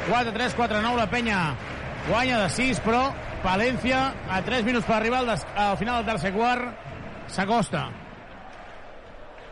4-3, 0.07 0.55
4-9, 0.55 0.95
la 0.95 1.07
penya 1.11 1.39
guanya 2.07 2.43
de 2.45 2.49
6, 2.55 2.79
però 2.85 3.09
Palència, 3.43 4.13
a 4.31 4.41
3 4.41 4.63
minuts 4.65 4.87
per 4.87 4.95
arribar 4.97 5.19
al, 5.25 5.35
al 5.35 5.77
final 5.77 6.01
del 6.01 6.13
tercer 6.13 6.33
quart, 6.35 6.63
s'acosta. 7.31 8.06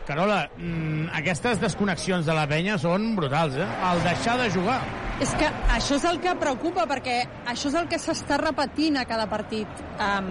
Carola, 0.06 0.44
mmm, 0.54 1.10
aquestes 1.18 1.58
desconnexions 1.62 2.28
de 2.28 2.34
la 2.38 2.46
penya 2.50 2.78
són 2.78 3.16
brutals, 3.18 3.56
eh? 3.58 3.66
El 3.90 4.04
deixar 4.06 4.38
de 4.38 4.50
jugar. 4.54 4.78
És 5.24 5.32
que 5.40 5.48
això 5.74 5.96
és 5.98 6.06
el 6.06 6.20
que 6.22 6.36
preocupa, 6.38 6.86
perquè 6.90 7.22
això 7.50 7.72
és 7.72 7.78
el 7.80 7.88
que 7.90 7.98
s'està 8.02 8.38
repetint 8.42 9.00
a 9.02 9.06
cada 9.10 9.26
partit. 9.32 9.82
Um, 9.96 10.28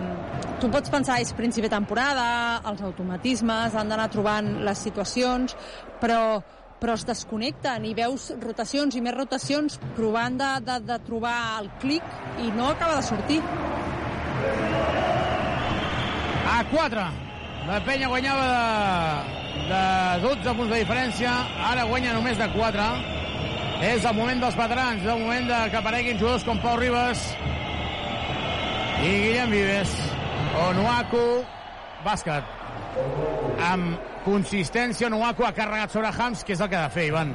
tu 0.62 0.70
pots 0.70 0.92
pensar, 0.92 1.18
és 1.24 1.32
principi 1.34 1.66
de 1.66 1.74
temporada, 1.74 2.26
els 2.70 2.84
automatismes, 2.86 3.74
han 3.74 3.90
d'anar 3.90 4.10
trobant 4.12 4.60
les 4.66 4.84
situacions, 4.86 5.56
però 6.02 6.42
però 6.84 6.98
es 6.98 7.04
desconnecten 7.08 7.86
i 7.88 7.94
veus 7.96 8.26
rotacions 8.42 8.92
i 8.92 9.00
més 9.00 9.14
rotacions 9.16 9.78
provant 9.96 10.36
de, 10.36 10.50
de, 10.66 10.78
de 10.84 10.98
trobar 11.06 11.36
el 11.62 11.70
clic 11.80 12.04
i 12.44 12.50
no 12.52 12.68
acaba 12.74 12.98
de 12.98 13.06
sortir. 13.06 13.40
A 16.44 16.58
4. 16.74 17.23
La 17.64 17.78
penya 17.80 18.08
guanyava 18.12 18.44
de, 18.44 19.68
de 19.70 19.82
12 20.26 20.52
punts 20.58 20.72
de 20.74 20.80
diferència, 20.82 21.30
ara 21.70 21.86
guanya 21.88 22.12
només 22.12 22.36
de 22.36 22.48
4. 22.52 22.88
És 23.88 24.04
el 24.04 24.16
moment 24.16 24.42
dels 24.42 24.56
veterans, 24.58 25.00
és 25.00 25.08
el 25.10 25.22
moment 25.22 25.48
de 25.48 25.60
que 25.72 25.78
apareguin 25.80 26.20
jugadors 26.20 26.44
com 26.44 26.60
Pau 26.60 26.76
Ribas 26.80 27.22
i 29.00 29.08
Guillem 29.08 29.56
Vives. 29.56 29.96
Onuaku, 30.66 31.24
bàsquet. 32.04 32.52
Amb 33.64 34.12
consistència, 34.28 35.08
Onuaku 35.08 35.48
ha 35.48 35.56
carregat 35.56 35.96
sobre 35.96 36.12
Hams, 36.12 36.44
que 36.44 36.52
és 36.54 36.60
el 36.60 36.68
que 36.68 36.78
ha 36.78 36.86
de 36.86 36.94
fer, 36.94 37.08
Ivan. 37.08 37.32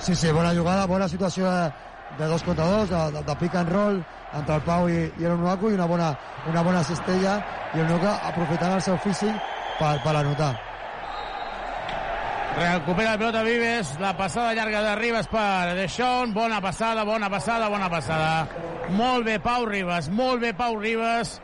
Sí, 0.00 0.16
sí, 0.16 0.32
bona 0.32 0.56
jugada, 0.56 0.88
bona 0.90 1.08
situació 1.08 1.52
de, 1.52 1.68
de 2.18 2.26
dos 2.26 2.42
contra 2.42 2.64
dos, 2.64 2.90
de, 2.90 3.10
de, 3.12 3.22
de 3.22 3.36
pick 3.36 3.54
and 3.54 3.72
roll 3.72 4.04
entre 4.34 4.54
el 4.54 4.62
Pau 4.66 4.88
i, 4.90 5.00
i 5.18 5.26
l'Onuaku 5.26 5.70
i 5.70 5.78
una 5.78 5.86
bona, 5.86 6.12
una 6.50 6.62
bona 6.62 6.82
cistella 6.84 7.38
i 7.74 7.82
el 7.82 7.90
Nuca 7.90 8.18
aprofitant 8.30 8.76
el 8.76 8.82
seu 8.82 8.98
físic 9.02 9.34
per, 9.78 9.96
per 10.04 10.16
anotar. 10.16 10.54
Recupera 12.54 13.12
la 13.12 13.18
pilota 13.18 13.42
Vives, 13.42 13.96
la 13.98 14.12
passada 14.16 14.54
llarga 14.54 14.82
de 14.82 14.94
Ribas 14.94 15.26
per 15.26 15.74
Deixón, 15.74 16.34
bona 16.34 16.60
passada, 16.62 17.02
bona 17.02 17.30
passada, 17.30 17.68
bona 17.68 17.88
passada. 17.90 18.46
Molt 18.94 19.26
bé 19.26 19.40
Pau 19.42 19.66
Ribas, 19.66 20.08
molt 20.10 20.42
bé 20.42 20.52
Pau 20.54 20.78
Ribas, 20.78 21.40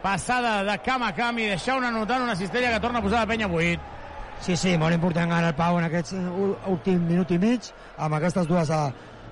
passada 0.00 0.62
de 0.64 0.78
cam 0.80 1.04
a 1.04 1.12
cam 1.12 1.42
i 1.42 1.50
Deixón 1.50 1.84
anotant 1.84 2.24
una 2.24 2.36
cistella 2.36 2.72
que 2.72 2.80
torna 2.80 3.02
a 3.02 3.04
posar 3.04 3.20
la 3.20 3.28
penya 3.28 3.50
8. 3.52 3.92
Sí, 4.40 4.56
sí, 4.56 4.76
molt 4.80 4.96
important 4.96 5.32
ara 5.32 5.52
el 5.52 5.56
Pau 5.56 5.76
en 5.76 5.90
aquest 5.90 6.14
últim 6.72 7.04
minut 7.04 7.30
i 7.32 7.38
mig, 7.40 7.68
amb 7.98 8.16
aquestes 8.16 8.48
dues 8.48 8.72
a, 8.72 8.86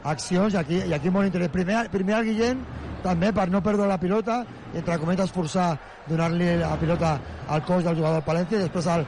accions, 0.04 0.54
i 0.54 0.60
aquí, 0.60 0.80
i 0.84 0.94
aquí 0.94 1.10
molt 1.10 1.28
interessant. 1.28 1.54
Primer, 1.54 1.82
primer 1.92 2.18
el 2.18 2.28
Guillem, 2.30 2.62
també 3.04 3.32
per 3.36 3.48
no 3.52 3.62
perdre 3.64 3.88
la 3.88 3.98
pilota, 4.00 4.42
entre 4.74 4.98
cometes 5.00 5.32
forçar 5.32 5.74
donar-li 6.08 6.54
la 6.60 6.76
pilota 6.80 7.18
al 7.48 7.64
cos 7.64 7.84
del 7.84 7.98
jugador 7.98 8.20
del 8.20 8.28
Palència, 8.28 8.58
i 8.58 8.66
després 8.66 8.88
el, 8.94 9.04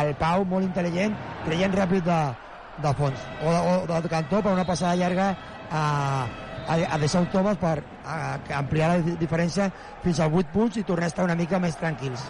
el 0.00 0.14
Pau, 0.20 0.46
molt 0.48 0.66
intel·ligent, 0.66 1.14
creient 1.46 1.76
ràpid 1.76 2.06
de, 2.06 2.22
de 2.82 2.94
fons, 2.98 3.28
o, 3.42 3.54
o 3.84 4.00
de 4.02 4.12
cantó 4.12 4.42
per 4.42 4.54
una 4.54 4.66
passada 4.66 4.96
llarga 4.98 5.30
a, 5.70 5.84
a, 6.66 6.74
a 6.74 6.98
deixar 6.98 7.22
un 7.22 7.30
Thomas 7.34 7.58
per 7.62 7.78
a, 8.04 8.18
a 8.36 8.58
ampliar 8.58 8.94
la 8.94 9.16
diferència 9.20 9.70
fins 10.04 10.20
a 10.20 10.28
8 10.28 10.52
punts 10.54 10.78
i 10.78 10.86
tornar 10.86 11.10
a 11.10 11.14
estar 11.14 11.26
una 11.26 11.38
mica 11.38 11.62
més 11.62 11.78
tranquils. 11.78 12.26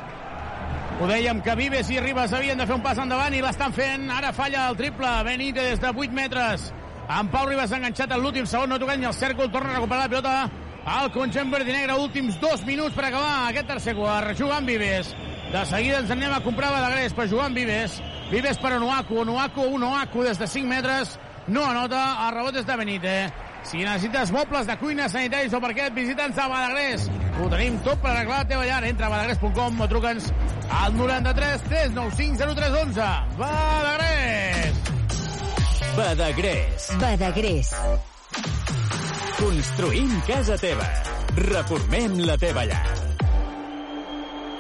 Ho 0.97 1.05
dèiem 1.05 1.43
que 1.45 1.53
Vives 1.59 1.91
i 1.93 1.99
Ribas 2.01 2.33
havien 2.33 2.57
de 2.57 2.65
fer 2.65 2.77
un 2.79 2.85
pas 2.85 2.97
endavant 2.97 3.35
i 3.37 3.43
l'estan 3.45 3.75
fent. 3.77 4.09
Ara 4.09 4.33
falla 4.33 4.63
el 4.71 4.79
triple. 4.79 5.11
Benítez 5.27 5.75
des 5.75 5.83
de 5.83 5.91
8 5.93 6.17
metres. 6.17 6.71
En 7.09 7.29
Pau 7.31 7.47
Ribas 7.47 7.71
enganxat 7.71 8.11
en 8.11 8.23
l'últim 8.23 8.47
segon, 8.51 8.73
no 8.73 8.81
tocant 8.83 8.99
ni 8.99 9.07
el 9.07 9.15
cèrcol, 9.15 9.51
torna 9.53 9.71
a 9.71 9.77
recuperar 9.77 10.07
la 10.07 10.11
pilota 10.11 10.67
al 10.87 11.11
conjunt 11.15 11.51
verd 11.53 11.69
i 11.69 11.75
negre. 11.75 11.95
Últims 12.03 12.41
dos 12.43 12.65
minuts 12.67 12.95
per 12.97 13.07
acabar 13.09 13.49
aquest 13.51 13.71
tercer 13.71 13.95
quart. 13.99 14.35
Jugant 14.39 14.67
Vives. 14.67 15.13
De 15.53 15.63
seguida 15.71 16.01
ens 16.03 16.11
anem 16.11 16.35
a 16.35 16.43
comprar 16.43 16.73
Badagrés 16.75 17.15
per 17.15 17.29
amb 17.31 17.57
Vives. 17.57 18.01
Vives 18.31 18.59
per 18.59 18.75
Onuaku. 18.79 19.21
Onuaku, 19.23 19.67
Onuaku 19.75 20.25
des 20.25 20.39
de 20.39 20.47
5 20.47 20.67
metres. 20.67 21.19
No 21.47 21.65
anota. 21.65 22.27
El 22.27 22.35
rebot 22.35 22.57
és 22.57 22.67
de 22.67 22.77
Benítez. 22.77 23.33
Si 23.67 23.79
necessites 23.83 24.31
mobles 24.31 24.67
de 24.67 24.77
cuina, 24.79 25.09
sanitaris 25.09 25.55
o 25.55 25.61
parquet, 25.61 25.95
visita'ns 25.95 26.39
a 26.39 26.47
Badagrés. 26.49 27.09
Ho 27.41 27.49
tenim 27.51 27.79
tot 27.83 27.99
per 28.03 28.13
arreglar 28.13 28.45
la 28.45 28.49
teva 28.51 28.67
llar. 28.67 28.85
Entra 28.87 29.07
a 29.07 29.11
badagrés.com 29.11 29.81
o 29.81 29.89
truca'ns 29.91 30.31
al 30.71 30.95
93 30.95 31.67
395 31.71 32.55
0311. 32.55 33.11
Badagrés! 33.39 34.96
Badagrés. 35.97 36.91
Badagrés. 37.01 37.71
Construïm 39.39 40.11
casa 40.27 40.59
teva. 40.61 40.85
Reformem 41.39 42.19
la 42.29 42.35
teva 42.37 42.67
llar. 42.69 42.83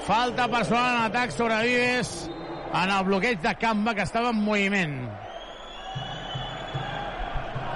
Falta 0.06 0.46
personal 0.48 0.94
en 0.94 1.02
atac 1.10 1.34
sobre 1.34 1.58
Vives 1.66 2.12
en 2.72 2.92
el 2.94 3.04
bloqueig 3.04 3.42
de 3.44 3.52
Camba 3.60 3.94
que 3.94 4.06
estava 4.08 4.30
en 4.32 4.40
moviment. 4.46 4.96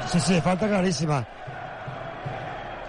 Sí, 0.09 0.21
sí, 0.21 0.41
falta 0.41 0.69
claríssima. 0.69 1.21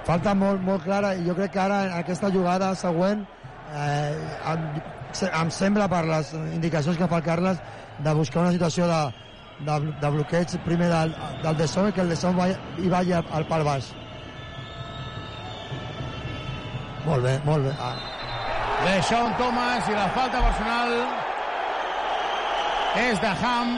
Falta 0.07 0.33
molt, 0.33 0.63
molt 0.63 0.85
clara 0.87 1.11
i 1.19 1.27
jo 1.27 1.35
crec 1.35 1.51
que 1.57 1.61
ara 1.65 1.81
en 1.89 1.97
aquesta 1.97 2.31
jugada 2.31 2.71
següent 2.79 3.25
eh, 3.75 4.15
em, 4.53 4.63
em 5.27 5.51
sembla 5.51 5.89
per 5.91 6.05
les 6.07 6.31
indicacions 6.39 6.97
que 6.97 7.11
fa 7.11 7.19
el 7.19 7.27
Carles 7.27 7.59
de 7.99 8.15
buscar 8.17 8.45
una 8.45 8.55
situació 8.55 8.87
de, 8.87 9.01
de, 9.65 9.79
de 10.01 10.11
bloqueig 10.15 10.55
primer 10.65 10.89
del, 10.91 11.15
del 11.43 11.57
De 11.57 11.67
Som 11.67 11.91
que 11.91 12.01
el 12.01 12.09
De 12.09 12.17
Som 12.19 12.39
hi 12.41 12.89
vagi 12.89 13.13
al, 13.13 13.25
al 13.31 13.45
pal 13.49 13.65
baix. 13.67 13.91
Molt 17.05 17.23
bé, 17.25 17.39
molt 17.45 17.65
bé. 17.65 17.73
Ah. 17.79 17.95
De 18.85 19.01
Sean 19.05 19.33
Thomas 19.37 19.89
i 19.89 19.97
la 19.97 20.07
falta 20.15 20.41
personal 20.41 20.95
és 23.01 23.19
de 23.21 23.33
Ham 23.41 23.75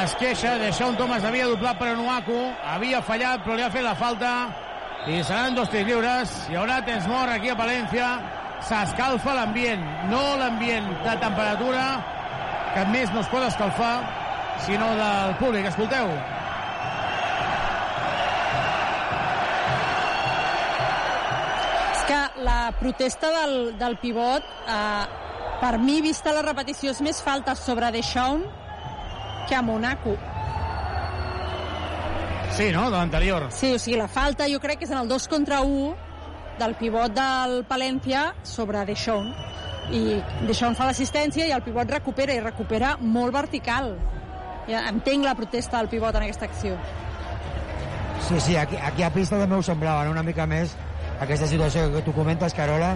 es 0.00 0.14
queixa, 0.20 0.54
deixar 0.60 0.90
un 0.90 0.98
Thomas 0.98 1.24
havia 1.26 1.48
doblat 1.50 1.78
per 1.78 1.88
Onuaku, 1.94 2.38
havia 2.74 3.00
fallat 3.02 3.42
però 3.42 3.56
li 3.58 3.64
ha 3.66 3.70
fet 3.74 3.82
la 3.82 3.96
falta 3.98 4.30
i 5.10 5.22
seran 5.24 5.56
dos 5.56 5.70
tirs 5.72 5.88
lliures, 5.88 6.34
hi 6.50 6.58
haurà 6.60 6.78
temps 6.86 7.06
mort 7.10 7.32
aquí 7.32 7.50
a 7.50 7.56
Palència, 7.58 8.08
s'escalfa 8.68 9.34
l'ambient, 9.34 9.82
no 10.10 10.20
l'ambient 10.38 10.90
de 11.06 11.14
temperatura, 11.22 11.84
que 12.74 12.84
més 12.92 13.10
no 13.14 13.24
es 13.24 13.30
pot 13.32 13.46
escalfar, 13.46 13.94
sinó 14.66 14.94
del 14.96 15.34
públic. 15.40 15.66
Escolteu. 15.66 16.10
És 21.90 22.04
que 22.08 22.20
la 22.44 22.72
protesta 22.78 23.30
del, 23.40 23.78
del 23.78 23.98
pivot, 24.02 24.44
eh, 24.66 25.04
per 25.60 25.78
mi, 25.78 26.00
vista 26.00 26.34
la 26.36 26.44
repetició, 26.46 26.92
és 26.94 27.00
més 27.04 27.22
falta 27.22 27.56
sobre 27.58 27.90
Deschamps 27.94 28.58
que 29.48 29.56
a 29.56 29.62
Monaco. 29.62 30.16
Sí, 32.52 32.70
no?, 32.72 32.90
de 32.90 32.96
l'anterior. 32.96 33.48
Sí, 33.54 33.72
o 33.74 33.78
sigui, 33.78 33.96
la 33.98 34.08
falta 34.08 34.48
jo 34.50 34.60
crec 34.60 34.80
que 34.80 34.88
és 34.88 34.92
en 34.92 35.00
el 35.00 35.08
2 35.08 35.28
contra 35.30 35.60
1 35.62 35.94
del 36.60 36.74
pivot 36.76 37.14
del 37.16 37.62
Palència 37.68 38.30
sobre 38.44 38.84
Deschamps. 38.86 39.48
I 39.90 40.20
Deschamps 40.46 40.78
fa 40.78 40.86
l'assistència 40.86 41.46
i 41.48 41.54
el 41.54 41.62
pivot 41.66 41.90
recupera, 41.90 42.34
i 42.36 42.42
recupera 42.44 42.96
molt 43.00 43.34
vertical. 43.34 43.94
Ja 44.68 44.84
entenc 44.90 45.24
la 45.24 45.34
protesta 45.38 45.78
del 45.78 45.88
pivot 45.88 46.16
en 46.16 46.26
aquesta 46.26 46.46
acció. 46.46 46.76
Sí, 48.28 48.40
sí, 48.40 48.56
aquí, 48.56 48.76
aquí 48.76 49.02
a 49.02 49.10
pista 49.10 49.38
també 49.40 49.56
ho 49.56 49.62
semblava, 49.64 50.04
no? 50.04 50.12
una 50.12 50.22
mica 50.22 50.46
més 50.46 50.76
aquesta 51.20 51.48
situació 51.48 51.88
que 51.92 52.02
tu 52.06 52.12
comentes, 52.16 52.54
Carola, 52.54 52.92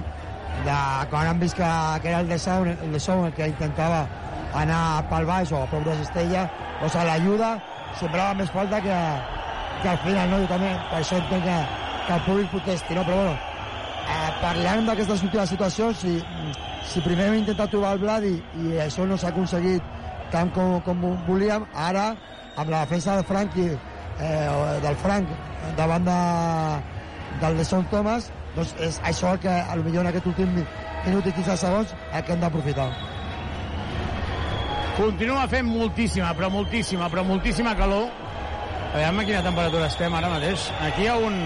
de 0.65 0.77
quan 1.11 1.29
han 1.29 1.41
vist 1.41 1.57
que, 1.59 1.71
que 2.03 2.13
era 2.13 2.21
el 2.21 2.29
de 2.29 2.39
Sau, 2.39 2.65
el 2.65 2.93
de 2.93 3.01
el 3.15 3.33
que 3.35 3.49
intentava 3.49 4.07
anar 4.55 5.05
pel 5.11 5.27
baix 5.27 5.53
o 5.53 5.63
a 5.63 5.67
prop 5.67 5.85
de 5.85 5.97
Cistella, 5.99 6.45
o 6.81 6.89
sigui, 6.89 7.07
l'ajuda 7.09 7.51
semblava 7.99 8.35
més 8.35 8.51
falta 8.51 8.81
que, 8.81 9.01
que 9.83 9.89
al 9.89 9.99
final, 10.05 10.31
no? 10.31 10.39
Jo 10.45 10.53
també, 10.53 10.71
per 10.91 11.01
això 11.01 11.19
entenc 11.19 11.45
que, 11.45 11.59
que 12.07 12.15
el 12.15 12.25
públic 12.29 12.51
protesti, 12.55 12.95
no? 12.95 13.05
Però 13.09 13.19
bueno, 13.19 13.35
eh, 14.05 14.31
parlant 14.41 14.87
d'aquestes 14.89 15.27
últimes 15.27 15.53
situacions, 15.57 16.05
si, 16.05 16.15
si 16.93 17.05
primer 17.05 17.29
hem 17.29 17.41
intentat 17.43 17.75
trobar 17.75 17.95
el 17.97 18.03
Vladi 18.05 18.35
i 18.63 18.79
això 18.87 19.09
no 19.09 19.19
s'ha 19.19 19.33
aconseguit 19.35 19.94
tant 20.35 20.51
com, 20.55 20.79
com 20.87 21.03
volíem, 21.29 21.67
ara, 21.79 22.13
amb 22.59 22.71
la 22.71 22.85
defensa 22.85 23.17
del 23.19 23.27
Frank 23.29 23.57
i, 23.59 23.69
eh, 24.19 24.79
del 24.83 24.97
Frank 25.03 25.31
davant 25.79 26.07
de, 26.07 26.21
del 27.43 27.59
de 27.59 27.67
Son 27.69 27.87
Thomas, 27.93 28.31
doncs 28.55 28.75
és 28.83 29.01
això 29.07 29.35
el 29.35 29.43
que, 29.43 29.51
a 29.51 29.77
lo 29.79 29.87
millor 29.87 30.05
en 30.05 30.13
aquest 30.13 30.27
últim 30.31 30.51
minut 30.55 31.27
i 31.27 31.35
15 31.35 31.57
segons, 31.63 31.95
el 32.13 32.25
que 32.25 32.35
hem 32.35 32.43
d'aprofitar. 32.43 32.89
Continua 34.95 35.49
fent 35.51 35.67
moltíssima, 35.67 36.31
però 36.39 36.51
moltíssima, 36.55 37.09
però 37.11 37.25
moltíssima 37.27 37.75
calor. 37.79 38.07
A 38.95 39.01
veure 39.01 39.25
a 39.25 39.27
quina 39.27 39.41
temperatura 39.43 39.89
estem 39.91 40.15
ara 40.15 40.31
mateix. 40.31 40.69
Aquí 40.87 41.03
hi 41.03 41.09
ha 41.11 41.17
un... 41.19 41.41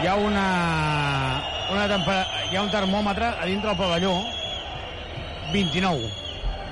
Hi 0.00 0.08
ha 0.10 0.16
una... 0.18 0.46
una. 1.70 1.84
Hi 2.50 2.56
ha 2.56 2.64
un 2.64 2.72
termòmetre 2.74 3.30
a 3.36 3.46
dintre 3.46 3.70
del 3.70 3.78
pavelló. 3.78 4.16
29. 5.52 6.29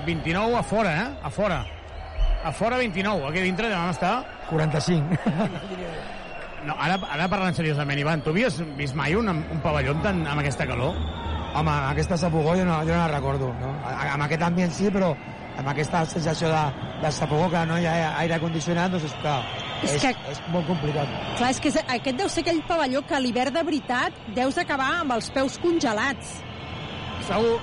29 0.09 0.56
a 0.59 0.62
fora, 0.64 0.94
eh? 1.02 1.09
A 1.22 1.30
fora. 1.30 1.62
A 2.44 2.52
fora 2.52 2.78
29. 2.80 3.28
Aquí 3.28 3.44
dintre 3.44 3.68
demà 3.68 3.90
està... 3.93 4.12
45. 4.48 5.18
No, 6.66 6.74
ara, 6.74 6.97
ara 7.14 7.28
parlant 7.30 7.55
seriosament, 7.55 8.01
Ivan, 8.02 8.22
tu 8.24 8.32
havies 8.32 8.56
vist 8.78 8.97
mai 8.98 9.14
un, 9.14 9.28
un 9.30 9.60
pavelló 9.62 9.93
tan, 10.02 10.24
amb 10.26 10.43
aquesta 10.43 10.66
calor? 10.66 10.97
Home, 11.55 11.70
amb 11.70 11.93
aquesta 11.93 12.18
sapugó 12.18 12.56
jo 12.59 12.64
no, 12.66 12.80
jo 12.82 12.93
no 12.97 12.98
la 13.05 13.12
recordo. 13.12 13.52
No? 13.60 13.70
Amb 13.86 14.24
aquest 14.26 14.43
ambient 14.48 14.74
sí, 14.74 14.90
però 14.94 15.12
amb 15.59 15.70
aquesta 15.70 16.02
sensació 16.10 16.51
de, 16.51 16.64
de 17.05 17.12
sapugó 17.14 17.47
que 17.52 17.62
no 17.68 17.78
hi 17.78 17.86
ha 17.86 18.10
aire 18.24 18.40
condicionat, 18.43 18.93
doncs 18.94 19.09
és 19.09 19.16
que 19.22 19.36
és, 19.78 19.94
és, 19.94 20.02
que, 20.02 20.12
és 20.35 20.43
molt 20.52 20.66
complicat. 20.66 21.10
Clar, 21.39 21.55
és 21.55 21.62
que 21.62 21.70
és, 21.70 21.80
aquest 21.94 22.18
deu 22.18 22.30
ser 22.32 22.44
aquell 22.44 22.60
pavelló 22.68 23.02
que 23.06 23.16
a 23.16 23.22
l'hivern 23.22 23.55
de 23.55 23.64
veritat 23.70 24.22
deus 24.36 24.59
acabar 24.59 24.93
amb 25.01 25.14
els 25.18 25.30
peus 25.35 25.59
congelats. 25.62 26.39
Segur. 27.28 27.59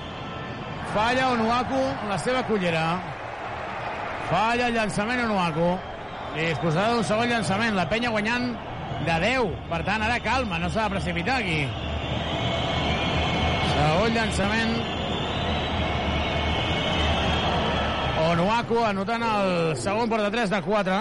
Falla 0.95 1.25
Onuaku 1.33 1.79
la 2.07 2.15
seva 2.23 2.41
cullera. 2.47 2.83
Falla 4.29 4.69
el 4.69 4.77
llançament 4.77 5.25
Onuaku. 5.25 5.73
Disposada 6.37 6.93
d'un 6.93 7.03
segon 7.03 7.27
llançament. 7.27 7.75
La 7.75 7.83
penya 7.91 8.13
guanyant 8.13 8.45
de 9.03 9.17
10. 9.25 9.51
Per 9.67 9.81
tant, 9.83 10.05
ara 10.07 10.21
calma, 10.23 10.55
no 10.61 10.69
s'ha 10.71 10.85
de 10.87 10.95
precipitar 10.95 11.41
aquí. 11.41 11.59
Segon 13.73 14.15
llançament. 14.15 14.73
Onuaku 18.31 18.81
anotant 18.87 19.29
el 19.35 19.53
segon 19.83 20.07
porta 20.15 20.31
3 20.31 20.53
de 20.55 20.61
4. 20.63 20.99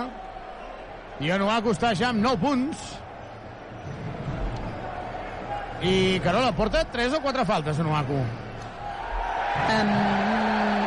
I 1.23 1.37
Onuaku 1.39 1.71
està 1.71 1.95
ja 1.95 2.11
amb 2.11 2.25
9 2.25 2.43
punts. 2.43 2.89
I 5.87 6.19
Carola, 6.25 6.51
porta 6.51 6.83
3 6.83 7.15
o 7.15 7.23
4 7.23 7.47
faltes, 7.47 7.79
Onuaku? 7.79 8.25
Um, 9.55 10.87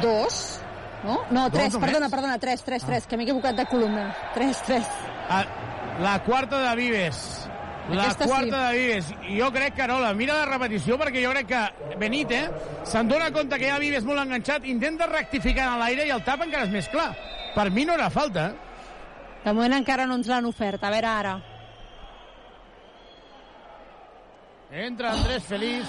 dos? 0.00 0.60
No? 1.04 1.20
No, 1.30 1.50
tres, 1.50 1.76
perdona, 1.76 2.08
perdona, 2.08 2.38
tres, 2.38 2.62
tres, 2.62 2.84
tres, 2.84 3.04
ah. 3.04 3.08
que 3.08 3.16
m'he 3.16 3.24
equivocat 3.26 3.56
de 3.58 3.66
columna. 3.66 4.12
Tres, 4.34 4.62
tres. 4.62 4.86
Ah, 5.28 5.44
la 6.00 6.20
quarta 6.22 6.60
de 6.62 6.76
Vives. 6.76 7.48
La 7.90 8.04
Aquesta 8.04 8.26
quarta 8.26 8.70
sí. 8.70 8.76
de 8.76 8.78
Vives. 8.78 9.14
I 9.28 9.40
jo 9.40 9.50
crec, 9.50 9.74
Carola, 9.76 10.12
mira 10.14 10.38
la 10.38 10.46
repetició, 10.46 10.98
perquè 11.00 11.24
jo 11.24 11.32
crec 11.34 11.50
que 11.50 11.96
Benítez 11.98 12.50
se'n 12.86 13.10
dona 13.10 13.32
compte 13.34 13.58
que 13.58 13.70
ha 13.70 13.80
Vives 13.82 14.06
molt 14.06 14.22
enganxat, 14.22 14.66
intenta 14.70 15.10
rectificar 15.10 15.72
en 15.72 15.80
l'aire 15.82 16.06
i 16.06 16.14
el 16.14 16.22
tap 16.22 16.46
encara 16.46 16.70
és 16.70 16.74
més 16.74 16.90
clar. 16.92 17.10
Per 17.56 17.70
mi 17.74 17.84
no 17.84 17.98
era 17.98 18.08
falta. 18.10 18.52
De 19.42 19.50
moment 19.50 19.74
encara 19.74 20.06
no 20.06 20.14
ens 20.20 20.30
l'han 20.30 20.46
ofert. 20.46 20.84
A 20.86 20.94
veure 20.94 21.10
ara. 21.10 21.40
Entra 24.72 25.12
Andrés 25.12 25.44
Feliz. 25.44 25.84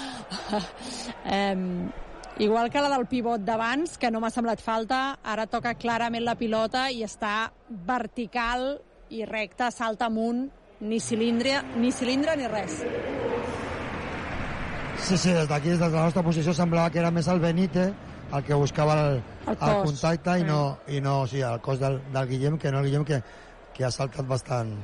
um, 1.24 1.90
igual 2.38 2.70
que 2.70 2.80
la 2.80 2.90
del 2.92 3.06
pivot 3.06 3.40
d'abans, 3.40 3.96
que 3.96 4.10
no 4.12 4.20
m'ha 4.20 4.28
semblat 4.28 4.60
falta, 4.60 5.16
ara 5.24 5.46
toca 5.48 5.72
clarament 5.80 6.26
la 6.26 6.36
pilota 6.36 6.90
i 6.92 7.00
està 7.06 7.48
vertical 7.88 8.74
i 9.08 9.24
recta, 9.24 9.70
salta 9.72 10.10
amunt, 10.12 10.50
ni 10.84 11.00
cilindre, 11.00 11.62
ni 11.80 11.92
cilindre 11.96 12.36
ni 12.36 12.50
res. 12.50 12.82
Sí, 15.00 15.16
sí, 15.16 15.32
des 15.32 15.48
d'aquí, 15.48 15.72
des 15.72 15.80
de 15.80 15.88
la 15.88 16.04
nostra 16.04 16.22
posició, 16.22 16.52
semblava 16.52 16.92
que 16.92 17.00
era 17.00 17.10
més 17.10 17.28
el 17.28 17.40
Benítez 17.40 17.94
el 18.34 18.42
que 18.44 18.54
buscava 18.54 18.94
el, 19.00 19.22
el, 19.46 19.56
el 19.56 19.82
contacte 19.84 20.38
i 20.40 20.44
no, 20.44 20.60
i 20.88 21.00
no 21.00 21.22
o 21.22 21.26
sigui, 21.30 21.44
el 21.46 21.60
cos 21.64 21.80
del, 21.80 22.02
del 22.12 22.28
Guillem, 22.28 22.58
que 22.58 22.72
no 22.72 22.80
el 22.82 22.90
Guillem, 22.90 23.04
que, 23.08 23.22
que 23.72 23.84
ha 23.84 23.90
saltat 23.94 24.26
bastant, 24.28 24.74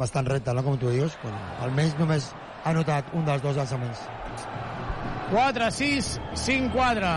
bastant 0.00 0.28
recte, 0.30 0.54
no? 0.54 0.64
com 0.64 0.78
tu 0.80 0.92
dius. 0.94 1.16
Bueno, 1.24 1.40
almenys 1.66 1.98
només 1.98 2.30
ha 2.64 2.72
notat 2.76 3.04
un 3.16 3.24
dels 3.24 3.42
dos 3.42 3.56
llançaments. 3.56 4.00
4, 5.30 5.70
6, 5.70 6.20
5, 6.34 6.72
4. 6.74 7.10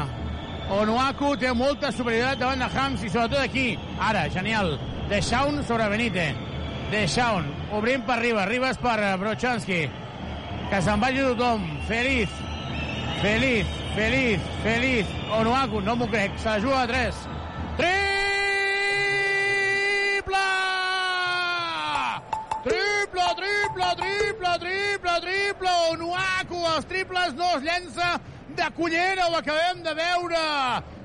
Onuaku 0.74 1.36
té 1.42 1.52
molta 1.58 1.92
superioritat 1.92 2.40
davant 2.40 2.62
de 2.64 2.70
Hams 2.72 3.04
i 3.04 3.10
sobretot 3.12 3.42
aquí. 3.42 3.80
Ara, 4.00 4.30
genial. 4.32 4.78
De 5.10 5.22
Shaun 5.22 5.64
sobre 5.68 5.90
Benítez. 5.92 6.36
De 6.94 7.08
Shaun, 7.08 7.44
obrint 7.74 8.06
per 8.08 8.20
Ribas. 8.22 8.48
Ribas 8.50 8.78
per 8.82 9.18
Brochanski. 9.20 9.90
Que 10.70 10.82
se'n 10.82 11.00
vagi 11.02 11.22
tothom. 11.26 11.62
Feliz. 11.90 12.30
Feliz, 13.24 13.66
feliz, 13.96 14.40
feliz. 14.64 15.06
Onuaku, 15.40 15.82
no 15.82 15.96
m'ho 15.96 16.08
crec. 16.12 16.32
Se 16.38 16.50
la 16.50 16.60
juga 16.60 16.82
a 16.84 16.88
3. 16.88 17.16
Triple! 17.78 17.94
Triple, 22.64 23.30
triple, 23.36 23.90
triple, 24.00 24.54
triple, 24.60 25.16
triple. 25.22 25.74
Onuaku, 25.92 26.60
els 26.76 26.86
triples 26.88 27.36
no 27.36 27.50
es 27.58 27.66
llença 27.66 28.20
de 28.56 28.70
cullera, 28.78 29.28
ho 29.28 29.36
acabem 29.36 29.84
de 29.84 29.94
veure. 29.98 30.44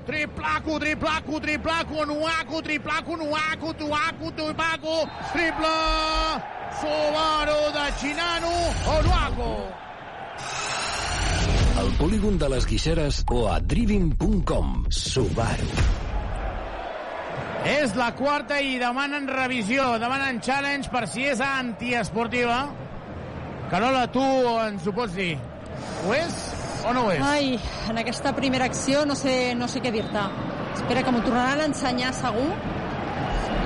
Triplaco, 0.07 0.79
triplaco, 0.79 1.39
triplaco, 1.39 1.99
Onuaku, 2.05 2.61
triplaco, 2.63 3.13
Onuaku, 3.13 3.73
Tuaku, 3.73 4.31
Tupaco, 4.31 4.95
triple 5.33 5.75
Subaru 6.79 7.61
de 7.75 7.85
Chinano, 7.99 8.55
Onuaku. 8.97 9.51
Al 11.79 11.91
polígon 11.97 12.37
de 12.37 12.49
les 12.49 12.65
Guixeres 12.65 13.23
o 13.29 13.47
a 13.47 13.59
driving.com. 13.59 14.85
Subaru. 14.89 16.08
És 17.67 17.95
la 17.99 18.13
quarta 18.15 18.59
i 18.63 18.77
demanen 18.79 19.27
revisió, 19.27 19.97
demanen 19.99 20.39
challenge 20.39 20.89
per 20.91 21.05
si 21.11 21.25
és 21.27 21.41
antiesportiva. 21.43 22.61
Carola, 23.69 24.05
tu 24.11 24.23
ens 24.63 24.87
ho 24.87 24.93
pots 24.95 25.17
dir. 25.17 25.33
Ho 26.05 26.15
és 26.15 26.39
o 26.87 26.93
no 26.95 27.05
ho 27.05 27.11
és? 27.11 27.19
Ai, 27.25 27.59
en 27.91 27.99
aquesta 27.99 28.31
primera 28.37 28.69
acció 28.71 29.03
no 29.05 29.17
sé, 29.19 29.53
no 29.59 29.67
sé 29.67 29.83
què 29.83 29.91
dir-te. 29.91 30.23
Espera, 30.77 31.03
que 31.03 31.11
m'ho 31.11 31.21
tornaran 31.25 31.65
a 31.65 31.67
ensenyar 31.69 32.13
segur. 32.15 32.49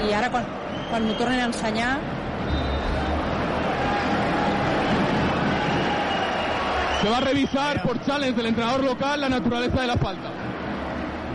I 0.03 0.11
ara, 0.17 0.31
quan, 0.33 0.49
quan 0.89 1.07
m'ho 1.07 1.15
tornen 1.21 1.45
a 1.45 1.47
ensenyar, 1.51 1.93
Se 7.03 7.09
va 7.09 7.17
a 7.17 7.19
revisar 7.19 7.83
por 7.83 7.99
challenge 8.05 8.37
del 8.37 8.45
entrenador 8.45 8.81
local 8.81 9.19
la 9.19 9.27
naturaleza 9.27 9.81
de 9.81 9.87
la 9.87 9.97
falta. 9.97 10.29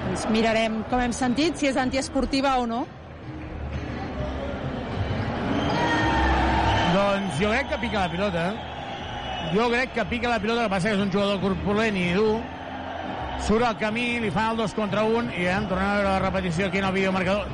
Doncs 0.08 0.24
mirarem, 0.32 0.78
com 0.88 1.02
hem 1.04 1.12
sentit, 1.12 1.58
si 1.60 1.66
és 1.68 1.76
antiesportiva 1.76 2.54
o 2.62 2.64
no. 2.66 2.78
Doncs 6.94 7.34
jo 7.36 7.50
crec 7.52 7.66
que 7.68 7.78
pica 7.82 8.06
la 8.06 8.08
pilota. 8.08 8.44
Jo 9.52 9.66
crec 9.68 9.92
que 9.92 10.06
pica 10.08 10.30
la 10.32 10.38
pilota, 10.40 10.62
el 10.62 10.70
que 10.70 10.72
passa 10.72 10.88
que 10.88 10.96
és 10.96 11.02
un 11.02 11.12
jugador 11.12 11.42
corpulent 11.42 11.98
i 12.00 12.06
dur. 12.16 12.38
Surt 13.44 13.66
al 13.68 13.76
camí, 13.82 14.06
li 14.22 14.30
fan 14.32 14.54
el 14.54 14.62
dos 14.62 14.72
contra 14.74 15.04
un 15.04 15.28
i 15.34 15.44
ja 15.44 15.58
tornem 15.68 15.90
a 15.90 15.98
veure 15.98 16.08
la 16.08 16.22
repetició 16.24 16.70
aquí 16.70 16.80
en 16.80 16.88
el 16.88 16.96
videomarcador. 16.96 17.44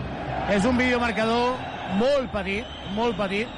És 0.54 0.64
un 0.64 0.78
videomarcador 0.78 1.58
molt 1.98 2.30
petit, 2.36 2.76
molt 2.94 3.18
petit, 3.18 3.50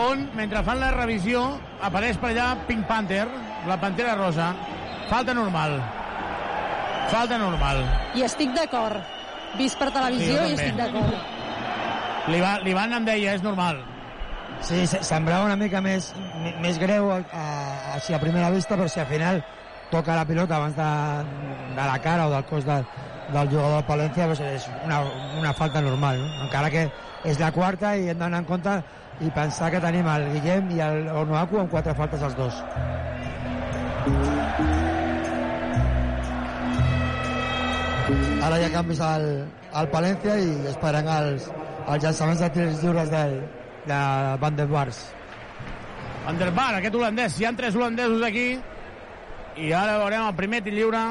on, 0.00 0.24
mentre 0.32 0.64
fan 0.64 0.80
la 0.80 0.94
revisió, 0.96 1.44
apareix 1.84 2.16
per 2.24 2.32
allà 2.32 2.48
Pink 2.64 2.88
Panther, 2.88 3.28
la 3.68 3.76
pantera 3.84 4.16
rosa. 4.16 4.54
Falta 5.12 5.36
normal. 5.36 5.76
Falta 7.10 7.38
normal. 7.38 7.82
I 8.14 8.22
estic 8.26 8.52
d'acord. 8.56 9.02
Vist 9.58 9.78
per 9.78 9.88
Sí, 9.88 9.94
televisió 9.94 10.38
jo 10.42 10.48
i 10.48 10.54
estic 10.56 10.76
d'acord. 10.78 11.14
L'Ivan 12.64 12.92
em 12.96 13.04
deia, 13.04 13.34
és 13.36 13.42
normal. 13.44 13.82
Sí, 14.64 14.86
se- 14.86 15.02
semblava 15.04 15.44
una 15.44 15.56
mica 15.60 15.80
més, 15.84 16.12
més 16.62 16.78
greu 16.78 17.10
a, 17.12 17.18
a, 17.32 17.44
així 17.94 18.14
a 18.14 18.20
primera 18.22 18.50
vista, 18.50 18.76
però 18.78 18.88
si 18.88 19.00
al 19.00 19.06
final 19.10 19.42
toca 19.90 20.16
la 20.16 20.24
pilota 20.24 20.56
abans 20.56 20.76
de, 20.76 20.88
de 21.76 21.86
la 21.90 21.98
cara 22.00 22.26
o 22.26 22.30
del 22.32 22.44
cos 22.48 22.64
de, 22.64 22.78
del 23.34 23.50
jugador 23.50 23.74
del 23.76 23.84
Palència, 23.90 24.26
doncs 24.30 24.40
és 24.40 24.68
una, 24.84 25.02
una 25.38 25.52
falta 25.52 25.82
normal, 25.84 26.18
no? 26.22 26.44
encara 26.46 26.70
que 26.72 26.86
és 27.24 27.38
la 27.40 27.52
quarta 27.52 27.94
i 27.96 28.08
hem 28.08 28.18
d'anar 28.18 28.40
en 28.42 28.48
compte 28.48 28.78
i 29.20 29.30
pensar 29.30 29.70
que 29.70 29.80
tenim 29.84 30.08
el 30.10 30.30
Guillem 30.38 30.70
i 30.74 30.80
el 30.86 31.08
Onuaku 31.12 31.60
amb 31.60 31.70
quatre 31.70 31.94
faltes 31.94 32.22
els 32.22 32.34
dos. 32.38 32.62
Ara 38.44 38.58
hi 38.60 38.64
ha 38.66 38.72
canvis 38.74 38.98
al, 39.00 39.22
al 39.72 39.86
Palència 39.88 40.34
i 40.36 40.48
esperen 40.68 41.06
els, 41.08 41.46
els 41.88 42.02
llançaments 42.04 42.42
de 42.42 42.48
tirs 42.52 42.82
lliures 42.82 43.08
del, 43.08 43.38
de 43.88 44.00
Van 44.42 44.58
der 44.58 44.66
Bars. 44.68 44.98
Van 46.26 46.40
der 46.40 46.50
Bar, 46.56 46.74
aquest 46.76 46.98
holandès. 46.98 47.38
Hi 47.40 47.48
ha 47.48 47.54
tres 47.56 47.78
holandesos 47.78 48.20
aquí. 48.28 48.46
I 49.64 49.72
ara 49.72 49.96
veurem 50.02 50.26
el 50.26 50.36
primer 50.36 50.60
tir 50.66 50.76
lliure. 50.76 51.02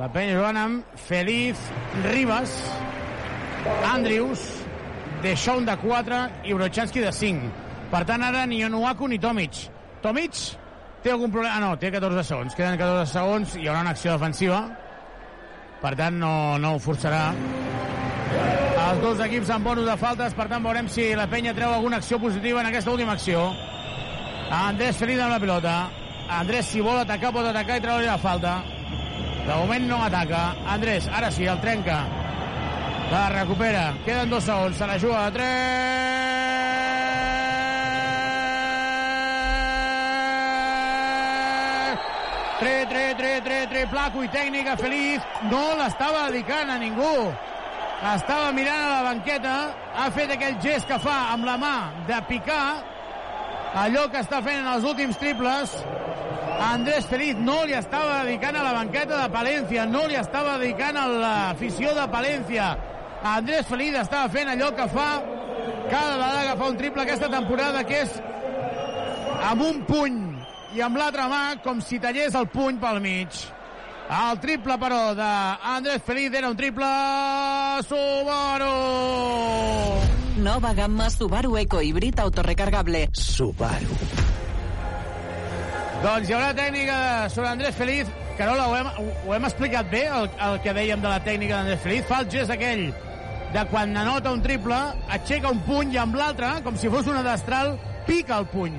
La 0.00 0.08
penya 0.14 0.38
jugant 0.38 0.56
amb 0.56 0.98
Feliz, 1.10 1.60
Ribas, 2.08 2.56
Andrius, 3.92 4.48
Deixón 5.20 5.66
de 5.68 5.76
4 5.76 6.20
i 6.48 6.56
Brochanski 6.56 7.04
de 7.04 7.12
5. 7.12 7.56
Per 7.92 8.06
tant, 8.08 8.24
ara 8.24 8.46
ni 8.48 8.64
Onuaku 8.64 9.12
ni 9.12 9.20
Tomic. 9.20 9.66
Tomic 10.00 10.38
té 11.04 11.12
algun 11.12 11.32
problema? 11.32 11.58
Ah, 11.58 11.66
no, 11.66 11.74
té 11.76 11.92
14 11.92 12.24
segons. 12.24 12.56
Queden 12.56 12.80
14 12.80 13.12
segons 13.12 13.58
i 13.58 13.66
hi 13.66 13.68
haurà 13.68 13.82
una 13.84 13.92
acció 13.92 14.16
defensiva 14.16 14.62
per 15.80 15.94
tant 15.98 16.18
no, 16.20 16.32
no 16.60 16.74
ho 16.76 16.82
forçarà. 16.82 17.30
Els 18.80 19.00
dos 19.02 19.20
equips 19.24 19.50
amb 19.54 19.66
bonus 19.66 19.88
de 19.88 19.96
faltes, 20.00 20.34
per 20.36 20.46
tant 20.50 20.64
veurem 20.64 20.88
si 20.90 21.10
la 21.18 21.28
penya 21.30 21.54
treu 21.56 21.72
alguna 21.72 22.00
acció 22.00 22.20
positiva 22.22 22.62
en 22.62 22.70
aquesta 22.70 22.92
última 22.94 23.16
acció. 23.18 23.50
Andrés 24.50 24.98
Ferida 24.98 25.26
amb 25.26 25.36
la 25.36 25.42
pilota. 25.42 25.74
Andrés, 26.30 26.68
si 26.70 26.82
vol 26.82 26.98
atacar, 27.00 27.32
pot 27.34 27.46
atacar 27.46 27.78
i 27.78 27.84
treure 27.84 28.06
la 28.06 28.18
falta. 28.18 28.60
De 29.46 29.54
moment 29.54 29.86
no 29.88 30.02
ataca. 30.04 30.42
Andrés, 30.74 31.08
ara 31.10 31.30
sí, 31.34 31.46
el 31.50 31.60
trenca. 31.62 32.02
La 33.10 33.28
recupera. 33.34 33.90
Queden 34.04 34.30
dos 34.30 34.46
segons. 34.46 34.76
Se 34.78 34.86
la 34.86 34.98
juga 35.02 35.24
de 35.26 35.38
3. 35.38 37.39
Tre, 42.60 42.84
tre, 42.90 43.14
tre, 43.16 43.40
tre, 43.40 43.66
tre, 43.70 43.86
placo 43.88 44.20
i 44.20 44.28
tècnica 44.28 44.74
feliç. 44.76 45.24
No 45.48 45.62
l'estava 45.78 46.26
dedicant 46.28 46.68
a 46.68 46.74
ningú. 46.76 47.14
Estava 48.10 48.50
mirant 48.52 48.82
a 48.84 48.90
la 48.90 49.02
banqueta, 49.06 49.54
ha 49.96 50.08
fet 50.12 50.34
aquell 50.34 50.58
gest 50.60 50.84
que 50.88 50.98
fa 51.00 51.14
amb 51.32 51.48
la 51.48 51.56
mà 51.60 51.72
de 52.08 52.18
picar, 52.28 52.82
allò 53.80 54.06
que 54.12 54.20
està 54.20 54.42
fent 54.44 54.60
en 54.60 54.68
els 54.74 54.84
últims 54.84 55.16
triples. 55.20 55.72
Andrés 56.66 57.08
Feliz 57.08 57.40
no 57.40 57.62
li 57.64 57.76
estava 57.78 58.22
dedicant 58.26 58.56
a 58.60 58.64
la 58.66 58.74
banqueta 58.76 59.22
de 59.22 59.32
Palència, 59.32 59.86
no 59.88 60.06
li 60.08 60.20
estava 60.20 60.58
dedicant 60.60 61.00
a 61.00 61.06
l'afició 61.08 61.94
de 61.96 62.08
Palència. 62.12 62.74
Andrés 63.36 63.68
Feliz 63.72 63.96
estava 64.02 64.28
fent 64.32 64.52
allò 64.52 64.68
que 64.76 64.88
fa 64.92 65.10
cada 65.88 66.16
vegada 66.20 66.44
que 66.50 66.58
fa 66.60 66.68
un 66.74 66.76
triple 66.76 67.08
aquesta 67.08 67.32
temporada, 67.32 67.84
que 67.88 68.04
és 68.04 68.20
amb 69.48 69.64
un 69.64 69.80
puny 69.88 70.29
i 70.74 70.82
amb 70.84 70.98
l'altra 71.00 71.26
mà 71.30 71.42
com 71.64 71.80
si 71.82 71.98
tallés 72.02 72.36
el 72.38 72.46
puny 72.50 72.78
pel 72.82 73.00
mig. 73.02 73.40
El 74.10 74.40
triple, 74.42 74.74
però, 74.82 75.12
d'Andrés 75.14 76.02
Feliz 76.02 76.34
era 76.34 76.48
un 76.50 76.56
triple 76.58 76.88
Subaru! 77.86 78.72
Nova 80.42 80.72
gamma 80.74 81.06
Subaru 81.10 81.56
Eco 81.60 81.80
Híbrid 81.80 82.18
autorecargable. 82.18 83.04
Subaru. 83.14 83.98
Doncs 86.00 86.26
hi 86.26 86.34
haurà 86.34 86.50
tècnica 86.56 86.96
sobre 87.30 87.52
Andrés 87.52 87.76
Feliz. 87.76 88.10
Carola, 88.38 88.66
ho 88.66 88.74
hem, 88.74 88.90
ho 89.28 89.34
hem 89.36 89.46
explicat 89.46 89.90
bé, 89.92 90.06
el, 90.08 90.30
el 90.48 90.58
que 90.64 90.74
dèiem 90.74 91.02
de 91.04 91.12
la 91.12 91.20
tècnica 91.22 91.60
d'Andrés 91.60 91.82
Feliz. 91.84 92.06
Fa 92.08 92.22
el 92.24 92.30
gest 92.32 92.50
aquell 92.56 92.88
de 93.54 93.66
quan 93.70 93.94
anota 93.98 94.32
un 94.34 94.42
triple, 94.42 94.78
aixeca 95.10 95.50
un 95.54 95.62
puny 95.66 95.94
i 95.94 96.02
amb 96.02 96.18
l'altre, 96.18 96.56
com 96.66 96.78
si 96.78 96.90
fos 96.90 97.10
una 97.10 97.22
destral, 97.26 97.76
pica 98.08 98.38
el 98.42 98.50
puny. 98.50 98.74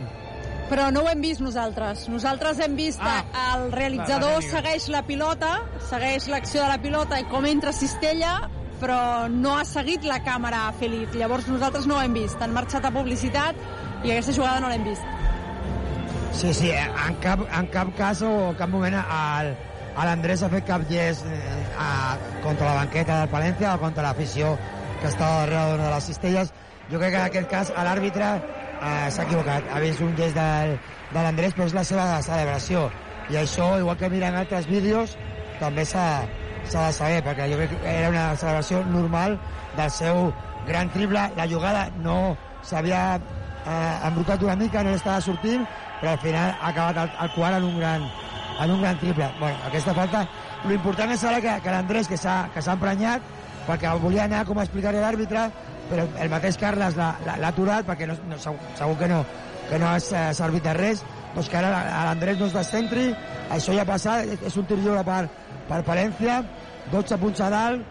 Però 0.72 0.88
no 0.96 1.02
ho 1.04 1.10
hem 1.12 1.20
vist 1.20 1.42
nosaltres. 1.44 2.06
Nosaltres 2.08 2.62
hem 2.64 2.78
vist 2.80 3.02
ah, 3.04 3.26
el 3.58 3.74
realitzador 3.74 4.38
la 4.38 4.40
tècnica. 4.40 4.52
segueix 4.56 4.86
la 4.94 5.02
pilota, 5.04 5.50
segueix 5.90 6.28
l'acció 6.32 6.62
de 6.64 6.70
la 6.72 6.78
pilota 6.80 7.20
i 7.20 7.26
com 7.28 7.48
entra 7.50 7.74
Cistella, 7.76 8.38
però 8.80 9.28
no 9.34 9.58
ha 9.58 9.66
seguit 9.68 10.08
la 10.08 10.22
càmera 10.24 10.70
a 10.70 10.72
Feliz. 10.80 11.12
Llavors 11.20 11.50
nosaltres 11.52 11.90
no 11.92 11.98
ho 11.98 12.06
hem 12.06 12.16
vist. 12.16 12.40
Han 12.40 12.56
marxat 12.56 12.88
a 12.88 12.94
publicitat 12.96 13.60
i 14.06 14.14
aquesta 14.14 14.38
jugada 14.38 14.64
no 14.64 14.72
l'hem 14.72 14.88
vist. 14.88 15.04
Sí, 16.40 16.54
sí, 16.56 16.72
en 16.72 17.20
cap, 17.20 17.44
en 17.52 17.68
cap 17.76 17.92
cas 17.98 18.24
o 18.24 18.32
cap 18.58 18.72
moment 18.72 18.96
el, 18.96 19.52
l'Andrés 20.00 20.42
ha 20.42 20.50
fet 20.56 20.66
cap 20.72 20.88
gest 20.88 21.28
eh, 21.28 21.60
a, 21.76 22.16
contra 22.46 22.72
la 22.72 22.80
banqueta 22.80 23.20
del 23.20 23.34
Palència 23.36 23.76
o 23.76 23.84
contra 23.84 24.08
l'afició 24.08 24.56
que 25.02 25.12
estava 25.12 25.44
darrere 25.44 25.74
d'una 25.74 25.90
de 25.90 25.94
les 25.98 26.10
cistelles. 26.14 26.56
Jo 26.88 27.00
crec 27.00 27.12
que 27.12 27.20
en 27.20 27.28
aquest 27.28 27.52
cas 27.52 27.76
l'àrbitre 27.76 28.32
eh, 28.82 29.10
s'ha 29.12 29.24
equivocat. 29.24 29.70
Ha 29.72 29.80
vist 29.84 30.02
un 30.02 30.16
gest 30.18 30.36
del, 30.38 30.78
de 31.12 31.24
l'Andrés, 31.24 31.56
però 31.56 31.68
és 31.70 31.76
la 31.78 31.86
seva 31.88 32.06
celebració. 32.26 32.88
I 33.32 33.40
això, 33.42 33.74
igual 33.80 33.98
que 34.00 34.10
mirant 34.12 34.38
altres 34.38 34.68
vídeos, 34.68 35.16
també 35.62 35.86
s'ha 35.86 36.26
de 36.72 36.88
saber, 36.96 37.22
perquè 37.26 37.50
jo 37.52 37.60
crec 37.60 37.76
que 37.76 37.94
era 38.00 38.10
una 38.10 38.26
celebració 38.36 38.82
normal 38.90 39.38
del 39.78 39.92
seu 39.92 40.32
gran 40.68 40.90
triple. 40.94 41.30
La 41.38 41.48
jugada 41.48 41.88
no 42.02 42.36
s'havia 42.66 43.04
eh, 43.18 44.08
embrutat 44.10 44.44
una 44.44 44.56
mica, 44.56 44.84
no 44.84 44.96
estava 44.98 45.22
sortint, 45.22 45.66
però 46.02 46.16
al 46.16 46.24
final 46.24 46.56
ha 46.58 46.74
acabat 46.74 47.04
el, 47.06 47.16
el 47.26 47.34
quart 47.36 47.60
en 47.60 47.70
un 47.70 47.78
gran, 47.80 48.08
en 48.62 48.72
un 48.72 48.82
gran 48.82 48.98
triple. 49.00 49.30
Bueno, 49.40 49.58
aquesta 49.68 49.94
falta, 49.98 50.26
l'important 50.68 51.14
és 51.14 51.24
ara 51.24 51.42
que, 51.44 51.60
que 51.64 51.76
l'Andrés, 51.76 52.10
que 52.10 52.18
s'ha 52.18 52.74
emprenyat, 52.74 53.22
perquè 53.68 53.94
volia 54.02 54.26
anar 54.26 54.46
com 54.50 54.58
a 54.58 54.66
explicar 54.66 54.96
a 54.96 55.04
l'àrbitre, 55.04 55.48
però 55.92 56.08
el 56.24 56.30
mateix 56.32 56.58
Carles 56.62 56.96
l'ha 56.98 57.14
aturat, 57.52 57.86
perquè 57.88 58.08
no, 58.08 58.16
no, 58.32 58.38
segur, 58.40 58.60
segur 58.80 58.98
que 58.98 59.08
no, 59.12 59.22
que 59.70 59.80
no 59.80 59.90
ha 59.92 59.98
eh, 60.00 60.34
servit 60.38 60.64
de 60.66 60.74
res, 60.78 61.04
doncs 61.36 61.50
que 61.52 61.58
ara 61.60 61.70
la- 61.72 62.06
l'Andrés 62.10 62.40
no 62.40 62.48
es 62.48 62.56
descentri, 62.56 63.10
això 63.52 63.76
ja 63.76 63.84
ha 63.84 63.90
passat, 63.90 64.26
és- 64.48 64.58
un 64.58 64.66
tir 64.68 64.78
lliure 64.80 65.04
per, 65.08 65.26
per 65.70 65.82
Palència, 65.88 66.42
12 66.92 67.18
punts 67.22 67.42
a 67.44 67.50
dalt, 67.52 67.84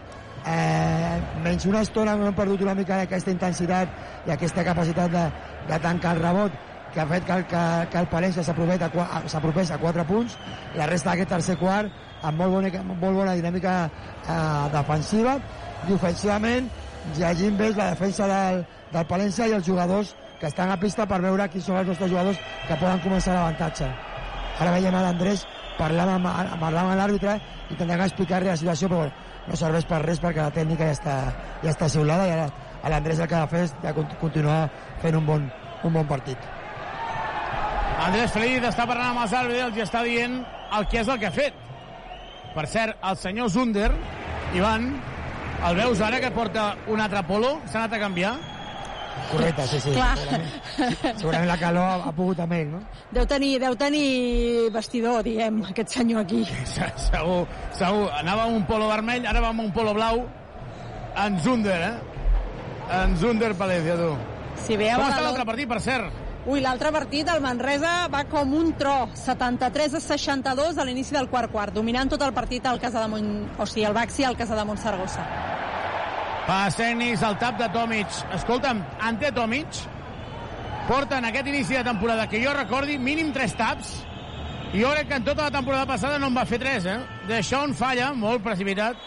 eh, 0.45 1.21
menys 1.43 1.65
una 1.69 1.81
estona 1.85 2.15
no 2.17 2.27
hem 2.27 2.35
perdut 2.35 2.61
una 2.65 2.73
mica 2.75 2.99
aquesta 3.05 3.31
intensitat 3.31 3.87
i 4.27 4.31
aquesta 4.33 4.63
capacitat 4.65 5.11
de, 5.13 5.25
de 5.69 5.79
tancar 5.79 6.15
el 6.17 6.21
rebot 6.23 6.51
que 6.91 6.99
ha 6.99 7.05
fet 7.07 7.23
que, 7.25 7.33
el- 7.39 7.45
que, 7.47 7.63
que 7.91 7.97
el 8.01 8.07
Palència 8.11 8.43
s'apropés 8.43 8.81
a, 9.71 9.75
a 9.75 9.77
4 9.79 10.05
punts. 10.09 10.37
La 10.75 10.87
resta 10.89 11.11
d'aquest 11.13 11.29
tercer 11.37 11.55
quart 11.61 11.87
amb 12.21 12.37
molt 12.41 12.51
bona, 12.57 12.71
molt 12.83 13.15
bona 13.15 13.33
dinàmica 13.37 13.75
eh, 13.87 14.69
defensiva. 14.73 15.37
I 15.87 15.93
ofensivament 15.95 16.67
llegint 17.17 17.57
bé 17.57 17.71
la 17.75 17.89
defensa 17.93 18.27
del, 18.29 18.61
del 18.93 19.05
Palència 19.09 19.47
i 19.47 19.55
els 19.57 19.65
jugadors 19.65 20.15
que 20.39 20.47
estan 20.49 20.71
a 20.73 20.77
pista 20.81 21.05
per 21.09 21.21
veure 21.21 21.47
quins 21.49 21.65
són 21.65 21.77
els 21.81 21.87
nostres 21.91 22.09
jugadors 22.11 22.39
que 22.67 22.77
poden 22.77 23.01
començar 23.03 23.33
l'avantatge 23.35 23.89
ara 24.61 24.71
veiem 24.75 24.95
a 24.95 25.01
l'Andrès 25.07 25.45
parlant 25.77 26.09
amb, 26.15 26.27
parlant 26.61 26.91
amb 26.91 26.97
l'àrbitre 26.99 27.35
i 27.39 27.73
intentant 27.73 28.03
explicar-li 28.05 28.49
la 28.51 28.57
situació 28.59 28.89
però 28.91 29.07
no 29.47 29.57
serveix 29.57 29.85
per 29.89 30.01
res 30.05 30.21
perquè 30.21 30.43
la 30.43 30.53
tècnica 30.53 30.85
ja 30.91 30.97
està, 30.97 31.15
ja 31.63 31.73
està 31.73 31.89
xiulada 31.89 32.27
i 32.27 32.33
ara 32.37 32.49
a 32.81 32.89
l'Andrés 32.93 33.19
el 33.21 33.27
que 33.29 33.35
ha 33.37 33.45
de 33.45 33.51
fer 33.55 33.63
és 33.67 33.75
de 33.81 33.93
cont- 33.97 34.17
continuar 34.21 34.59
fent 35.01 35.17
un 35.17 35.25
bon, 35.25 35.45
un 35.83 35.93
bon 35.93 36.07
partit 36.09 36.37
Andrés 38.01 38.31
Feliz 38.33 38.63
està 38.65 38.87
parlant 38.89 39.11
amb 39.13 39.23
els 39.25 39.33
àrbitres 39.37 39.77
i 39.77 39.83
està 39.83 40.01
dient 40.05 40.39
el 40.77 40.87
que 40.89 41.01
és 41.03 41.09
el 41.11 41.19
que 41.21 41.27
ha 41.27 41.33
fet. 41.35 41.53
Per 42.55 42.63
cert, 42.67 42.95
el 43.05 43.17
senyor 43.19 43.49
Zunder, 43.53 43.91
Ivan, 44.57 44.87
el 45.67 45.77
veus 45.77 46.01
ara 46.01 46.19
que 46.19 46.31
porta 46.33 46.71
un 46.87 47.01
altre 47.03 47.21
polo? 47.27 47.59
S'ha 47.69 47.83
anat 47.83 47.97
a 47.97 48.01
canviar? 48.01 48.33
Correcte, 49.31 49.65
sí, 49.67 49.79
sí. 49.83 49.91
Clar. 49.91 50.15
Segurament, 50.17 51.17
segurament 51.19 51.49
la 51.49 51.57
calor 51.59 51.83
ha, 51.83 51.95
ha 52.07 52.13
pogut 52.15 52.39
amb 52.43 52.55
ell, 52.55 52.69
no? 52.71 52.79
Deu 53.11 53.27
tenir, 53.27 53.51
deu 53.61 53.75
tenir 53.79 54.05
vestidor, 54.73 55.21
diguem, 55.27 55.61
aquest 55.71 55.97
senyor 55.97 56.23
aquí. 56.23 56.41
Segur, 56.65 57.43
segur. 57.77 58.07
Anava 58.17 58.47
amb 58.47 58.61
un 58.61 58.65
polo 58.69 58.87
vermell, 58.91 59.27
ara 59.27 59.43
va 59.43 59.51
amb 59.53 59.65
un 59.67 59.71
polo 59.75 59.93
blau. 59.97 60.23
En 61.21 61.39
Zunder, 61.43 61.79
eh? 61.89 61.93
En 63.01 63.15
Zunder 63.19 63.53
Palencia, 63.59 63.97
tu. 63.99 64.11
Si 64.65 64.77
ve 64.79 64.89
a 64.91 64.97
Com 64.99 65.09
està 65.09 65.23
l'altre 65.23 65.47
partit, 65.47 65.69
per 65.69 65.79
cert? 65.83 66.30
Ui, 66.41 66.57
l'altre 66.57 66.89
partit, 66.89 67.27
el 67.29 67.41
Manresa, 67.43 68.07
va 68.09 68.23
com 68.25 68.55
un 68.57 68.71
tro. 68.73 69.11
73 69.13 69.93
a 69.93 69.99
62 70.01 70.79
a 70.81 70.85
l'inici 70.87 71.13
del 71.13 71.29
quart 71.29 71.51
quart, 71.53 71.75
dominant 71.75 72.09
tot 72.09 72.23
el 72.25 72.33
partit 72.33 72.65
al 72.65 72.81
Casa 72.81 73.03
de 73.03 73.11
Mont... 73.11 73.27
O 73.61 73.67
sigui, 73.69 73.85
el 73.85 73.93
Baxi 73.93 74.25
al 74.25 74.37
Casa 74.39 74.57
de 74.57 74.65
Montsargossa. 74.65 75.25
Pas 76.47 76.73
tècnics, 76.79 77.21
el 77.27 77.37
tap 77.37 77.61
de 77.61 77.69
Tomic. 77.75 78.17
Escolta'm, 78.39 78.81
ante 79.11 79.29
Tomic 79.35 79.83
porta 80.87 81.19
en 81.21 81.29
aquest 81.29 81.47
inici 81.47 81.77
de 81.77 81.85
temporada, 81.85 82.25
que 82.27 82.41
jo 82.43 82.55
recordi, 82.57 82.97
mínim 82.97 83.29
3 83.31 83.53
taps, 83.55 83.93
i 84.73 84.81
jo 84.81 84.89
crec 84.95 85.07
que 85.11 85.21
en 85.21 85.29
tota 85.29 85.45
la 85.45 85.53
temporada 85.53 85.85
passada 85.85 86.17
no 86.19 86.33
en 86.33 86.41
va 86.41 86.47
fer 86.49 86.59
3, 86.59 86.89
eh? 86.89 86.97
D'això 87.29 87.61
on 87.67 87.77
falla, 87.77 88.09
molt 88.17 88.41
precipitat, 88.43 88.97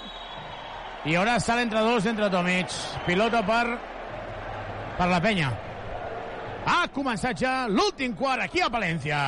i 1.05 1.19
ara 1.19 1.41
sale 1.43 1.67
entre 1.67 1.83
dos 1.83 2.07
entre 2.07 2.31
Tomic. 2.31 2.73
Pilota 3.11 3.43
per, 3.45 3.65
per 4.97 5.11
la 5.11 5.21
penya. 5.21 5.51
Ha 6.65 6.87
començat 6.95 7.37
ja 7.41 7.67
l'últim 7.69 8.15
quart 8.17 8.45
aquí 8.47 8.63
a 8.65 8.71
Palència. 8.73 9.19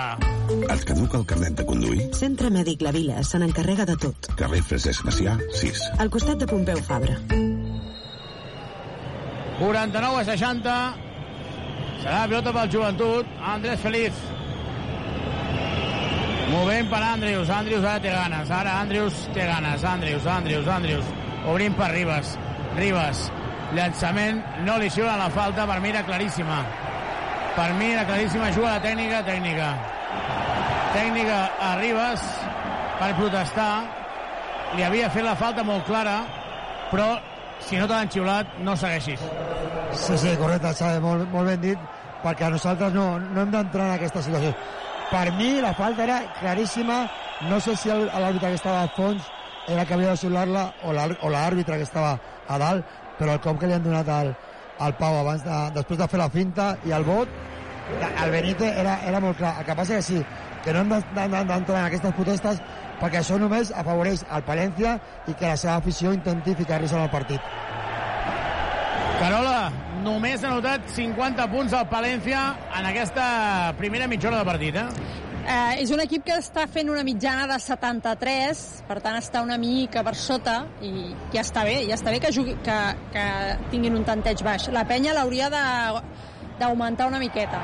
Et 0.72 0.84
caduca 0.88 1.18
el 1.20 1.26
carnet 1.28 1.56
de 1.58 1.66
conduir? 1.68 2.06
Centre 2.16 2.48
Mèdic 2.52 2.84
La 2.86 2.92
Vila 2.94 3.22
se 3.26 3.40
n'encarrega 3.42 3.84
de 3.88 3.96
tot. 4.00 4.30
Carrer 4.40 4.62
Francesc 4.64 5.04
Macià, 5.04 5.36
6. 5.60 5.82
Al 6.00 6.12
costat 6.12 6.40
de 6.40 6.48
Pompeu 6.48 6.80
Fabra. 6.86 7.18
49 9.58 10.20
a 10.20 10.24
60. 10.30 10.78
Serà 12.02 12.22
la 12.22 12.30
pilota 12.30 12.54
pel 12.56 12.72
joventut. 12.72 13.36
Andrés 13.52 13.84
Feliz. 13.84 14.24
Movent 16.52 16.90
per 16.92 17.02
Andrius. 17.02 17.50
Andrius 17.50 17.84
ara 17.84 18.00
té 18.00 18.12
ganes. 18.14 18.50
Ara 18.50 18.78
Andrius 18.80 19.24
té 19.34 19.44
ganes. 19.48 19.84
Andrius, 19.84 20.26
Andrius, 20.38 20.68
Andrius. 20.72 21.14
Obrint 21.52 21.76
per 21.76 21.92
Ribas. 21.92 22.36
Ribas. 22.76 23.26
Llançament. 23.76 24.44
No 24.64 24.76
li 24.80 24.88
xiula 24.92 25.16
la 25.20 25.30
falta. 25.32 25.66
Per 25.66 25.80
mi 25.80 25.92
era 25.92 26.04
claríssima. 26.06 26.60
Per 27.56 27.72
mi 27.74 27.92
era 27.92 28.04
claríssima. 28.04 28.50
Juga 28.52 28.74
la 28.76 28.80
tècnica, 28.84 29.22
tècnica. 29.24 29.70
Tècnica 30.92 31.38
a 31.60 31.70
Ribas 31.80 32.24
per 33.00 33.14
protestar. 33.16 33.70
Li 34.76 34.84
havia 34.84 35.08
fet 35.14 35.24
la 35.24 35.36
falta 35.40 35.64
molt 35.64 35.86
clara, 35.88 36.18
però 36.90 37.14
si 37.64 37.78
no 37.80 37.86
te 37.86 37.94
l'han 37.94 38.10
xiulat, 38.12 38.58
no 38.66 38.74
segueixis. 38.76 39.22
Sí, 39.96 40.18
sí, 40.18 40.34
correcte, 40.36 40.74
Xavi, 40.76 41.00
molt, 41.00 41.30
molt 41.32 41.48
ben 41.48 41.62
dit, 41.62 41.86
perquè 42.24 42.50
nosaltres 42.52 42.92
no, 42.92 43.06
no 43.22 43.44
hem 43.44 43.54
d'entrar 43.54 43.86
en 43.88 43.94
aquesta 43.94 44.24
situació. 44.26 44.52
Per 45.10 45.24
mi 45.38 45.54
la 45.62 45.72
falta 45.78 46.04
era 46.04 46.18
claríssima, 46.40 47.04
no 47.48 47.60
sé 47.62 47.76
si 47.78 47.88
l'àrbitre 47.88 48.50
que 48.50 48.60
estava 48.60 48.82
al 48.82 48.92
fons 48.96 49.30
era 49.70 49.86
que 49.86 49.94
havia 49.94 50.12
de 50.12 50.20
xiular-la 50.20 50.66
o 50.84 51.30
l'àrbitre 51.32 51.78
que 51.78 51.86
estava 51.86 52.16
a 52.48 52.58
dalt, 52.58 52.84
però 53.16 53.38
el 53.38 53.42
cop 53.44 53.60
que 53.60 53.70
li 53.70 53.78
han 53.78 53.86
donat 53.86 54.10
al, 54.12 54.34
al 54.78 54.94
Pau 54.96 55.18
abans 55.20 55.44
de, 55.44 55.58
després 55.74 55.98
de 55.98 56.08
fer 56.08 56.18
la 56.20 56.28
finta 56.30 56.76
i 56.84 56.92
el 56.92 57.04
vot, 57.04 57.28
el 58.22 58.30
Benítez 58.30 58.76
era, 58.82 58.98
era 59.06 59.20
molt 59.20 59.38
clar. 59.38 59.54
El 59.60 59.64
que 59.64 59.74
passa 59.78 59.94
que 59.96 60.02
sí, 60.02 60.24
que 60.64 60.72
no 60.72 60.80
hem 60.80 60.88
de- 60.88 61.02
de- 61.14 61.28
de- 61.28 61.44
d'entrar 61.44 61.78
en 61.80 61.84
aquestes 61.86 62.14
protestes 62.14 62.60
perquè 63.00 63.20
això 63.20 63.38
només 63.38 63.72
afavoreix 63.76 64.24
el 64.32 64.42
Palència 64.42 64.98
i 65.28 65.34
que 65.34 65.46
la 65.46 65.56
seva 65.56 65.76
afició 65.76 66.12
intenti 66.12 66.54
ficar-los 66.54 66.92
en 66.92 67.00
el 67.00 67.10
partit. 67.10 67.40
Carola, 69.20 69.70
només 70.04 70.42
ha 70.44 70.50
notat 70.52 70.88
50 70.92 71.46
punts 71.48 71.72
al 71.72 71.86
Palència 71.88 72.40
en 72.78 72.86
aquesta 72.86 73.72
primera 73.78 74.06
mitja 74.08 74.28
hora 74.28 74.42
de 74.42 74.44
partit, 74.44 74.76
eh? 74.76 74.86
Eh, 75.46 75.82
és 75.84 75.90
un 75.94 76.00
equip 76.02 76.24
que 76.26 76.34
està 76.40 76.64
fent 76.66 76.88
una 76.90 77.04
mitjana 77.06 77.44
de 77.46 77.56
73, 77.62 78.62
per 78.88 78.96
tant 79.04 79.14
està 79.14 79.44
una 79.44 79.54
mica 79.62 80.02
per 80.02 80.16
sota 80.18 80.56
i 80.82 81.12
ja 81.30 81.44
està 81.44 81.62
bé, 81.68 81.76
ja 81.86 81.94
està 81.94 82.10
bé 82.10 82.18
que, 82.24 82.32
jugui, 82.34 82.56
que, 82.66 82.78
que 83.14 83.26
tinguin 83.70 83.94
un 83.94 84.02
tanteig 84.08 84.42
baix. 84.42 84.66
La 84.74 84.82
penya 84.88 85.14
l'hauria 85.14 85.46
d'augmentar 85.52 87.06
una 87.06 87.20
miqueta. 87.22 87.60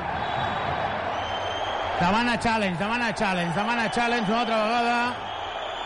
Demana 1.99 2.37
challenge, 2.39 2.79
demana 2.79 3.11
challenge, 3.19 3.57
demana 3.59 3.89
challenge 3.91 4.31
una 4.31 4.41
altra 4.45 4.63
vegada. 4.63 4.95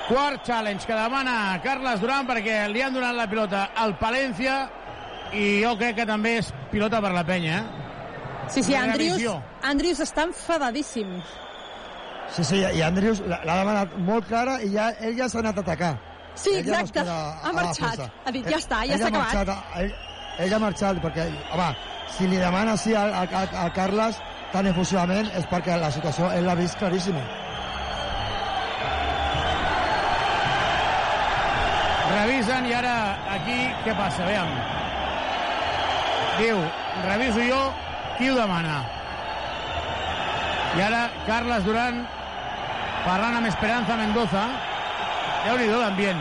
Quart 0.06 0.44
challenge 0.46 0.86
que 0.86 0.94
demana 0.94 1.56
Carles 1.64 2.04
Duran 2.04 2.28
perquè 2.28 2.60
li 2.70 2.84
han 2.84 2.94
donat 2.94 3.16
la 3.16 3.26
pilota 3.26 3.70
al 3.74 3.96
Palència 3.98 4.58
i 5.32 5.48
jo 5.64 5.72
crec 5.80 5.96
que 6.02 6.06
també 6.06 6.36
és 6.44 6.52
pilota 6.70 7.00
per 7.00 7.16
la 7.16 7.24
penya, 7.26 7.56
eh? 7.56 7.82
Sí, 8.52 8.62
sí, 8.62 8.76
Andrius. 8.78 9.24
Andrius 9.64 10.04
està 10.04 10.28
enfadadíssim. 10.28 11.16
Sí, 12.34 12.44
sí, 12.44 12.58
i 12.60 12.82
Andrius 12.82 13.20
l'ha 13.26 13.56
demanat 13.62 13.94
molt 14.06 14.26
clara 14.28 14.58
i 14.62 14.72
ja, 14.74 14.90
ell 15.00 15.16
ja 15.18 15.28
s'ha 15.30 15.38
anat 15.44 15.58
a 15.58 15.64
atacar. 15.64 15.92
Sí, 16.36 16.50
Ell 16.58 16.66
ja 16.66 16.80
exacte. 16.82 17.00
queda 17.00 17.14
a 17.16 17.48
Ha 17.48 17.52
marxat. 17.56 18.00
Ha 18.26 18.32
dit, 18.34 18.44
ja 18.50 18.58
està, 18.58 18.82
ja 18.84 18.98
s'ha 18.98 19.04
ha 19.06 19.08
acabat. 19.08 19.34
marxat, 19.34 19.78
ell, 19.80 19.92
ell 20.44 20.54
ha 20.54 20.58
marxat 20.60 20.98
perquè, 21.04 21.26
home, 21.54 21.68
si 22.16 22.26
li 22.28 22.36
demana 22.36 22.74
així 22.76 22.92
al, 22.94 23.14
al, 23.22 23.28
al, 23.40 23.48
al 23.62 23.72
Carles 23.72 24.18
tan 24.52 24.66
efusivament 24.66 25.30
és 25.38 25.46
perquè 25.50 25.78
la 25.80 25.90
situació 25.90 26.28
ell 26.36 26.44
l'ha 26.44 26.54
vist 26.58 26.76
claríssima. 26.78 27.22
Revisen 32.16 32.66
i 32.70 32.74
ara 32.76 32.94
aquí 33.36 33.56
què 33.84 33.94
passa? 33.98 34.26
Veiem. 34.28 34.52
Diu, 36.36 36.60
reviso 37.06 37.42
jo, 37.48 37.62
qui 38.18 38.28
ho 38.30 38.36
demana? 38.36 38.76
I 40.76 40.84
ara 40.84 41.02
Carles 41.26 41.64
Duran 41.64 42.02
parlant 43.06 43.36
amb 43.38 43.46
Esperanza 43.48 43.96
Mendoza. 43.96 44.44
Déu-n'hi-do 45.46 45.78
l'ambient. 45.80 46.20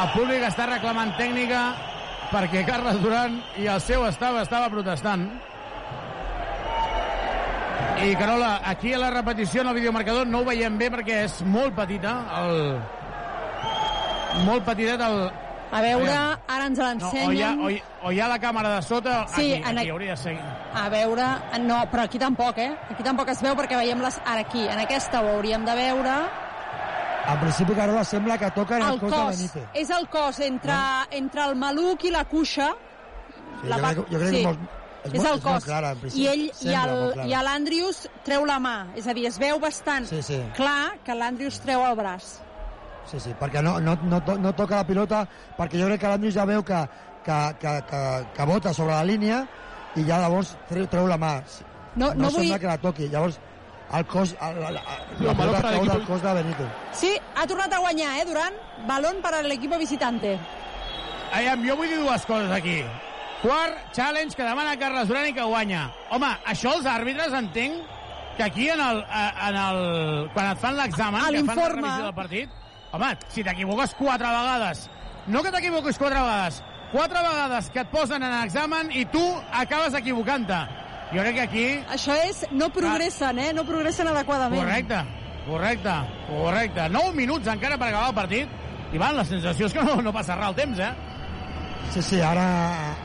El 0.00 0.08
públic 0.14 0.42
està 0.48 0.66
reclamant 0.70 1.12
tècnica 1.18 1.62
perquè 2.30 2.62
Carles 2.64 3.00
Duran 3.02 3.40
i 3.60 3.66
el 3.68 3.80
seu 3.84 4.06
estava 4.08 4.42
estava 4.46 4.70
protestant. 4.72 5.26
I 8.00 8.14
Carola, 8.16 8.60
aquí 8.64 8.94
a 8.94 8.98
la 8.98 9.10
repetició 9.10 9.60
en 9.60 9.68
el 9.68 9.74
videomarcador 9.76 10.26
no 10.26 10.40
ho 10.40 10.44
veiem 10.46 10.78
bé 10.80 10.88
perquè 10.94 11.18
és 11.26 11.42
molt 11.44 11.74
petita 11.76 12.14
el, 12.38 12.78
molt 14.46 14.64
petitet 14.64 15.02
el... 15.04 15.18
A 15.70 15.80
veure, 15.84 16.14
ara 16.50 16.64
ens 16.66 16.78
No, 16.80 17.10
o, 17.12 17.30
hi 17.30 17.42
ha, 17.44 17.50
l'ensenyen. 17.52 17.60
o, 17.62 17.68
hi, 17.70 17.82
o 18.02 18.10
hi 18.10 18.18
ha 18.24 18.26
la 18.32 18.38
càmera 18.42 18.72
de 18.72 18.80
sota, 18.82 19.20
Sí, 19.28 19.52
aquí, 19.52 19.68
en 19.70 19.78
aquí 19.78 19.90
a- 19.90 19.92
hauria 19.92 20.16
de 20.16 20.16
ser. 20.16 20.32
A 20.72 20.88
veure, 20.88 21.24
no, 21.64 21.80
però 21.90 22.04
aquí 22.06 22.18
tampoc, 22.18 22.58
eh? 22.62 22.70
Aquí 22.92 23.02
tampoc 23.02 23.28
es 23.32 23.40
veu 23.42 23.56
perquè 23.58 23.74
veiem 23.80 24.00
les... 24.04 24.20
Ara 24.24 24.44
aquí, 24.46 24.62
en 24.70 24.78
aquesta 24.78 25.20
ho 25.22 25.32
hauríem 25.34 25.64
de 25.66 25.74
veure. 25.74 26.14
En 27.30 27.38
principi, 27.42 27.74
Carola, 27.74 28.04
sembla 28.04 28.36
que 28.38 28.50
toquen 28.54 28.82
el, 28.82 28.94
El 28.94 29.00
cos, 29.00 29.10
de 29.10 29.16
cos, 29.16 29.36
Benítez. 29.36 29.64
és 29.82 29.90
el 29.90 30.06
cos 30.08 30.38
entre, 30.46 30.76
entre 31.18 31.42
el 31.44 31.56
maluc 31.58 32.04
i 32.06 32.10
la 32.14 32.24
cuixa. 32.24 32.70
Sí, 33.60 33.68
la 33.68 33.76
jo, 33.76 33.82
crec, 33.82 34.12
jo 34.12 34.18
crec 34.22 34.30
sí. 34.30 34.36
que 34.36 34.46
molt, 34.46 34.60
és, 35.04 35.12
és 35.12 35.18
molt, 35.18 35.28
el 35.28 35.36
és 35.36 35.44
cos. 35.44 35.64
clara. 35.64 35.90
I 36.14 36.26
ell 36.30 36.44
Sembla 36.54 37.26
i 37.26 37.34
l'Andrius 37.50 38.00
treu 38.24 38.46
la 38.48 38.58
mà. 38.62 38.76
És 38.96 39.06
a 39.10 39.14
dir, 39.16 39.26
es 39.28 39.38
veu 39.42 39.58
bastant 39.60 40.06
Sí, 40.08 40.22
sí. 40.22 40.38
clar 40.56 40.96
que 41.04 41.14
l'Andrius 41.18 41.58
treu 41.60 41.84
el 41.84 41.96
braç. 41.98 42.38
Sí, 43.10 43.18
sí, 43.20 43.34
perquè 43.38 43.62
no, 43.62 43.78
no, 43.80 43.96
no, 44.06 44.22
to- 44.22 44.38
no 44.38 44.54
toca 44.54 44.76
la 44.80 44.86
pilota, 44.86 45.24
perquè 45.58 45.80
jo 45.82 45.86
crec 45.90 46.00
que 46.00 46.08
l'Andrius 46.14 46.34
ja 46.38 46.44
veu 46.46 46.62
que, 46.64 46.80
que, 47.26 47.38
que, 47.60 47.72
que, 47.90 48.02
que 48.36 48.44
bota 48.46 48.72
sobre 48.72 48.94
la 48.94 49.04
línia 49.04 49.44
i 49.96 50.04
ja 50.06 50.18
llavors 50.22 50.56
treu, 50.68 50.86
treu 50.86 51.06
la 51.06 51.16
mà. 51.18 51.42
No- 51.96 52.14
no 52.14 52.30
sembla 52.30 52.56
vull- 52.56 52.60
que 52.60 52.66
la 52.66 52.78
toqui. 52.78 53.08
Llavors, 53.08 53.40
el 53.92 54.06
cos, 54.06 54.36
el, 54.40 54.60
la, 54.60 54.70
la, 54.70 54.82
No, 55.18 55.26
la 55.26 55.34
para 55.34 55.50
el 55.50 55.62
cau 55.62 55.72
equipo- 55.82 55.92
del 55.98 56.06
cos 56.06 56.22
de 56.22 56.34
Benítez. 56.34 56.66
Sí, 56.92 57.12
ha 57.36 57.46
tornat 57.46 57.72
a 57.72 57.78
guanyar, 57.78 58.18
eh, 58.20 58.24
Durant? 58.24 58.54
Balón 58.86 59.20
per 59.22 59.34
a 59.34 59.42
l'equip 59.42 59.76
visitante. 59.78 60.38
Aviam, 61.32 61.62
jo 61.66 61.76
vull 61.76 61.88
dir 61.88 61.98
dues 61.98 62.24
coses 62.26 62.50
aquí. 62.50 62.82
Quart 63.42 63.92
challenge 63.92 64.36
que 64.36 64.42
demana 64.44 64.76
Carles 64.78 65.08
Duran 65.08 65.26
i 65.26 65.32
que 65.32 65.42
guanya. 65.42 65.90
Home, 66.10 66.28
això 66.46 66.74
els 66.76 66.86
àrbitres 66.86 67.32
entenc 67.32 67.82
que 68.36 68.42
aquí 68.44 68.68
en 68.68 68.80
el, 68.80 69.04
en 69.48 69.56
el, 69.56 70.30
quan 70.34 70.50
et 70.52 70.58
fan 70.58 70.76
l'examen, 70.76 71.22
que 71.32 71.44
fan 71.44 71.56
la 71.56 71.68
revisió 71.68 72.04
del 72.04 72.14
partit, 72.14 72.50
home, 72.92 73.10
si 73.28 73.42
t'equivoques 73.44 73.94
quatre 73.94 74.26
vegades, 74.28 74.88
no 75.26 75.42
que 75.42 75.50
t'equivoquis 75.52 75.98
quatre 75.98 76.18
vegades, 76.20 76.62
quatre 76.92 77.22
vegades 77.22 77.70
que 77.70 77.80
et 77.84 77.90
posen 77.92 78.22
en 78.22 78.34
examen 78.44 78.90
i 78.92 79.04
tu 79.12 79.22
acabes 79.52 79.94
equivocant-te. 79.98 80.60
Jo 81.12 81.22
crec 81.24 81.34
que 81.34 81.44
aquí... 81.46 81.64
Això 81.90 82.14
és, 82.28 82.44
no 82.54 82.68
progressen, 82.74 83.38
eh? 83.42 83.52
No 83.54 83.64
progressen 83.66 84.06
adequadament. 84.10 84.62
Correcte, 84.62 85.00
correcte, 85.48 85.94
correcte. 86.28 86.88
9 86.94 87.14
minuts 87.18 87.48
encara 87.50 87.78
per 87.78 87.88
acabar 87.90 88.10
el 88.12 88.18
partit 88.18 88.92
i 88.94 88.98
van, 88.98 89.16
la 89.18 89.24
sensació 89.26 89.66
és 89.66 89.74
que 89.74 89.82
no, 89.86 89.96
no 90.02 90.12
passa 90.14 90.36
res 90.38 90.48
el 90.52 90.58
temps, 90.60 90.78
eh? 90.78 90.92
Sí, 91.90 92.02
sí, 92.06 92.20
ara 92.22 92.44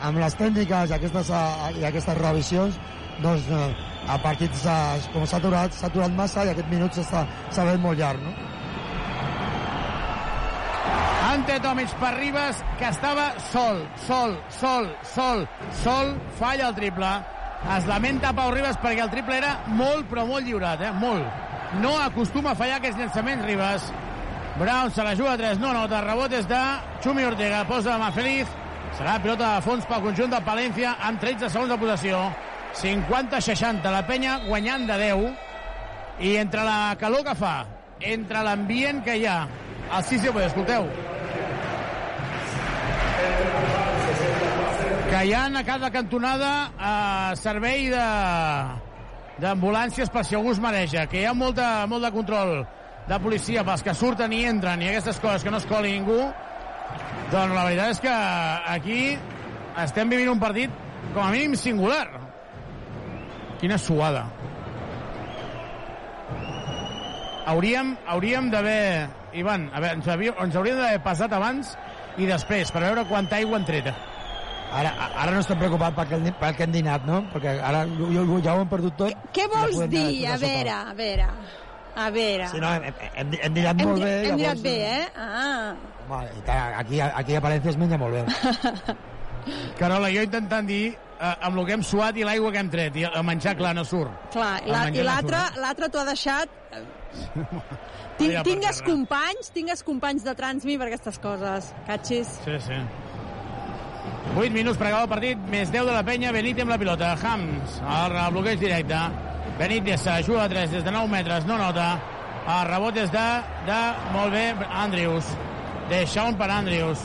amb 0.05 0.19
les 0.21 0.35
tècniques 0.37 0.91
i 0.91 0.93
aquestes, 0.99 1.29
eh, 1.33 1.71
i 1.81 1.85
aquestes 1.89 2.17
revisions 2.19 2.77
doncs 3.23 3.47
eh, 3.49 3.69
el 4.13 4.19
partit 4.21 4.53
s'ha- 4.61 4.99
com 5.13 5.25
s'ha 5.25 5.39
aturat, 5.41 5.73
s'ha 5.73 5.87
aturat 5.89 6.13
massa 6.13 6.43
i 6.45 6.51
aquest 6.51 6.67
minut 6.69 6.93
s'està 6.93 7.23
s'ha 7.49 7.65
fet 7.71 7.79
molt 7.81 7.97
llarg, 7.97 8.21
no? 8.21 8.33
Ante 11.31 11.59
Tomic 11.59 11.91
per 11.99 12.13
Ribas, 12.15 12.63
que 12.79 12.87
estava 12.87 13.31
sol, 13.51 13.81
sol, 14.07 14.37
sol, 14.49 14.89
sol, 15.03 15.47
sol, 15.83 16.15
falla 16.39 16.69
el 16.69 16.75
triple. 16.75 17.11
Es 17.75 17.87
lamenta 17.89 18.33
Pau 18.35 18.51
Ribas 18.53 18.77
perquè 18.81 19.03
el 19.03 19.11
triple 19.11 19.39
era 19.41 19.55
molt, 19.67 20.05
però 20.11 20.25
molt 20.29 20.45
lliurat, 20.45 20.81
eh? 20.85 20.91
Molt. 21.01 21.25
No 21.81 21.95
acostuma 21.99 22.53
a 22.53 22.59
fallar 22.59 22.77
aquests 22.79 23.01
llançaments, 23.01 23.45
Ribas. 23.45 23.89
Brown 24.55 24.91
se 24.91 25.03
la 25.03 25.15
juga 25.15 25.33
a 25.33 25.37
3, 25.37 25.59
no 25.59 25.73
nota. 25.73 25.99
Rebot 26.01 26.31
és 26.31 26.47
de 26.47 26.61
Xumi 27.03 27.25
Ortega. 27.27 27.65
Posa 27.67 27.97
mà 27.99 28.11
Feliz. 28.15 28.47
Serà 28.95 29.17
pilota 29.19 29.55
de 29.57 29.63
fons 29.65 29.83
pel 29.89 30.03
conjunt 30.05 30.31
de 30.31 30.39
Palència 30.45 30.93
amb 31.03 31.19
13 31.19 31.49
segons 31.51 31.73
de 31.73 31.77
possessió. 31.81 32.21
50-60. 32.79 33.91
La 33.91 34.05
penya 34.07 34.37
guanyant 34.45 34.87
de 34.87 34.99
10. 35.01 35.25
I 36.23 36.37
entre 36.39 36.63
la 36.63 36.95
calor 36.99 37.25
que 37.27 37.35
fa, 37.35 37.55
entre 37.99 38.43
l'ambient 38.47 39.03
que 39.03 39.17
hi 39.19 39.25
ha, 39.27 39.41
al 39.91 40.03
6 40.03 40.23
de 40.23 40.45
escolteu, 40.45 40.87
que 45.09 45.25
hi 45.25 45.33
ha 45.33 45.45
a 45.45 45.63
cada 45.63 45.91
cantonada 45.91 46.49
eh, 46.75 47.35
servei 47.39 47.89
de 47.89 48.07
d'ambulàncies 49.35 50.09
per 50.09 50.23
si 50.23 50.35
algú 50.35 50.53
es 50.53 50.59
mareja, 50.63 51.05
que 51.11 51.21
hi 51.21 51.25
ha 51.27 51.33
molt 51.35 51.57
de, 51.59 51.67
molt 51.91 52.03
de 52.05 52.11
control 52.11 52.51
de 53.05 53.19
policia 53.21 53.63
pels 53.67 53.83
que 53.83 53.93
surten 53.93 54.33
i 54.33 54.45
entren 54.47 54.81
i 54.81 54.89
aquestes 54.89 55.19
coses 55.19 55.43
que 55.43 55.51
no 55.51 55.59
es 55.59 55.67
coli 55.69 55.91
ningú, 55.91 56.21
doncs 57.31 57.53
la 57.53 57.65
veritat 57.67 57.91
és 57.91 58.01
que 58.01 58.15
aquí 58.75 58.99
estem 59.83 60.09
vivint 60.09 60.31
un 60.31 60.39
partit 60.39 60.71
com 61.13 61.21
a 61.23 61.31
mínim 61.33 61.55
singular. 61.59 62.07
Quina 63.59 63.77
suada. 63.79 64.25
Hauríem, 67.45 67.95
hauríem 68.07 68.49
d'haver... 68.49 69.24
Ivan, 69.35 69.69
a 69.73 69.81
veure, 69.83 69.99
ens, 69.99 70.07
havíem, 70.11 70.35
ens 70.45 70.55
hauríem 70.55 70.79
d'haver 70.79 71.01
passat 71.05 71.33
abans 71.35 71.73
i 72.17 72.27
després, 72.29 72.71
per 72.71 72.83
veure 72.85 73.05
quanta 73.09 73.39
aigua 73.39 73.59
han 73.59 73.67
tret. 73.67 73.91
Ara, 74.75 74.91
ara 75.13 75.31
no 75.31 75.43
estem 75.43 75.59
preocupat 75.59 75.95
pel 75.95 76.09
que, 76.09 76.33
pel 76.39 76.55
que 76.57 76.65
hem 76.65 76.73
dinat, 76.73 77.05
no? 77.07 77.21
Perquè 77.33 77.53
ara 77.63 77.85
jo, 77.87 78.39
ja 78.43 78.55
ho 78.55 78.63
hem 78.63 78.71
perdut 78.71 78.97
tot. 78.99 79.29
Què 79.35 79.45
vols 79.51 79.77
dir? 79.91 80.25
A 80.27 80.39
veure, 80.41 80.79
a 80.91 80.95
veure. 80.97 81.29
A 81.95 82.09
veure. 82.11 82.47
Sí, 82.51 82.59
no, 82.59 82.71
hem, 82.75 82.89
hem, 83.15 83.35
hem 83.39 83.53
dinat 83.55 83.79
hem, 83.79 83.87
molt 83.87 84.03
bé. 84.03 84.15
Hem 84.27 84.39
dinat 84.41 84.63
bé, 84.63 84.75
eh? 84.89 85.05
Ah. 85.15 85.75
Home, 86.09 86.23
aquí, 86.81 86.99
aquí 87.01 87.37
a 87.37 87.43
Palència 87.45 87.71
es 87.71 87.79
menja 87.79 87.99
molt 88.01 88.17
bé. 88.17 88.95
Carola, 89.79 90.09
jo 90.11 90.25
intentant 90.25 90.67
dir 90.67 90.83
eh, 90.91 91.31
amb 91.47 91.55
el 91.55 91.65
que 91.69 91.77
hem 91.77 91.85
suat 91.85 92.19
i 92.19 92.25
l'aigua 92.27 92.51
que 92.51 92.59
hem 92.63 92.71
tret. 92.73 92.99
I 92.99 93.07
el 93.11 93.23
menjar, 93.27 93.55
clar, 93.59 93.71
no 93.77 93.85
surt. 93.87 94.27
Clar, 94.35 94.57
la, 94.67 94.87
i 94.89 94.99
no 94.99 95.07
l'altre 95.07 95.45
surt, 95.45 95.61
l'altre 95.63 95.91
t'ho 95.93 96.03
ha 96.03 96.09
deixat... 96.11 96.59
Tinc, 98.15 98.37
tingues 98.47 98.79
companys, 98.85 99.49
tingues 99.51 99.83
companys 99.83 100.23
de 100.23 100.35
Transmi 100.37 100.77
per 100.79 100.87
aquestes 100.87 101.19
coses. 101.19 101.73
Catxis. 101.87 102.29
Sí, 102.45 102.59
sí. 102.63 102.79
8 104.35 104.51
minuts 104.51 104.79
per 104.79 104.87
acabar 104.89 105.05
el 105.05 105.11
partit, 105.11 105.43
més 105.51 105.71
10 105.71 105.85
de 105.87 105.93
la 105.95 106.03
penya, 106.07 106.31
Benítez 106.35 106.63
amb 106.63 106.73
la 106.73 106.79
pilota. 106.79 107.13
Hams, 107.15 107.79
el 107.83 108.15
bloqueig 108.33 108.59
directe. 108.59 109.01
Benítez 109.59 110.01
se 110.03 110.15
juga 110.27 110.45
a 110.45 110.49
3 110.51 110.71
des 110.71 110.83
de 110.83 110.91
9 110.91 111.11
metres, 111.11 111.45
no 111.45 111.59
nota. 111.59 111.93
El 112.45 112.65
rebot 112.69 112.97
és 113.01 113.11
de, 113.11 113.27
de 113.67 113.77
molt 114.13 114.33
bé, 114.35 114.47
Andrews. 114.83 115.29
Deixa 115.89 116.25
un 116.29 116.35
per 116.39 116.49
Andrews. 116.51 117.01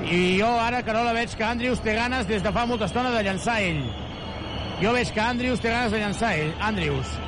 I 0.00 0.38
jo 0.38 0.48
ara, 0.60 0.80
Carola, 0.86 1.12
veig 1.12 1.34
que 1.36 1.44
Andrews 1.44 1.82
té 1.84 1.94
ganes 1.94 2.28
des 2.28 2.42
de 2.42 2.52
fa 2.54 2.64
molta 2.66 2.88
estona 2.88 3.10
de 3.12 3.24
llançar 3.26 3.58
ell. 3.62 3.82
Jo 4.80 4.94
veig 4.96 5.10
que 5.12 5.20
Andrews 5.20 5.60
té 5.60 5.74
ganes 5.74 5.92
de 5.92 6.00
llançar 6.00 6.32
ell. 6.38 6.54
Andrews. 6.70 7.18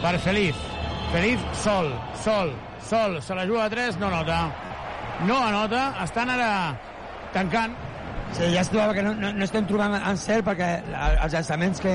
Per 0.00 0.16
Feliz. 0.24 0.75
Feliz 1.12 1.40
sol, 1.62 1.92
sol, 2.22 2.52
sol. 2.82 3.22
Se 3.22 3.34
la 3.34 3.46
juga 3.46 3.64
a 3.64 3.70
3, 3.70 3.98
no 3.98 4.10
nota. 4.10 4.50
No 5.26 5.38
anota. 5.38 5.94
Estan 6.02 6.30
ara 6.30 6.48
tancant. 7.32 7.76
Sí, 8.34 8.42
ja 8.52 8.60
es 8.60 8.68
trobava 8.68 8.92
que 8.92 9.04
no, 9.06 9.12
no, 9.14 9.30
no 9.32 9.44
estem 9.46 9.64
trobant 9.70 9.94
encert 9.96 10.44
perquè 10.48 10.66
els 11.22 11.32
llançaments 11.32 11.78
que, 11.80 11.92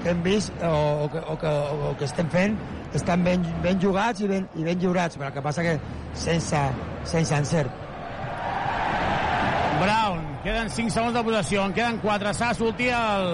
que 0.00 0.14
hem 0.14 0.22
vist 0.24 0.64
o, 0.64 0.70
o, 1.04 1.10
que, 1.12 1.20
o, 1.20 1.36
que, 1.38 1.52
o 1.88 1.92
que 2.00 2.08
estem 2.08 2.30
fent 2.32 2.56
estan 2.96 3.22
ben, 3.26 3.44
ben 3.62 3.78
jugats 3.82 4.24
i 4.24 4.30
ben, 4.30 4.48
i 4.56 4.64
ben 4.64 4.80
lliurats, 4.80 5.20
però 5.20 5.28
el 5.28 5.36
que 5.36 5.44
passa 5.44 5.62
que 5.66 5.76
sense, 6.16 6.62
sense 7.10 7.36
encert. 7.36 7.84
Brown, 9.82 10.24
queden 10.42 10.72
5 10.72 10.96
segons 10.96 11.14
de 11.14 11.24
possessió, 11.28 11.68
en 11.68 11.76
queden 11.76 12.00
4, 12.02 12.32
s'ha 12.32 12.50
de 12.54 12.60
sortir 12.62 12.90
el, 12.96 13.32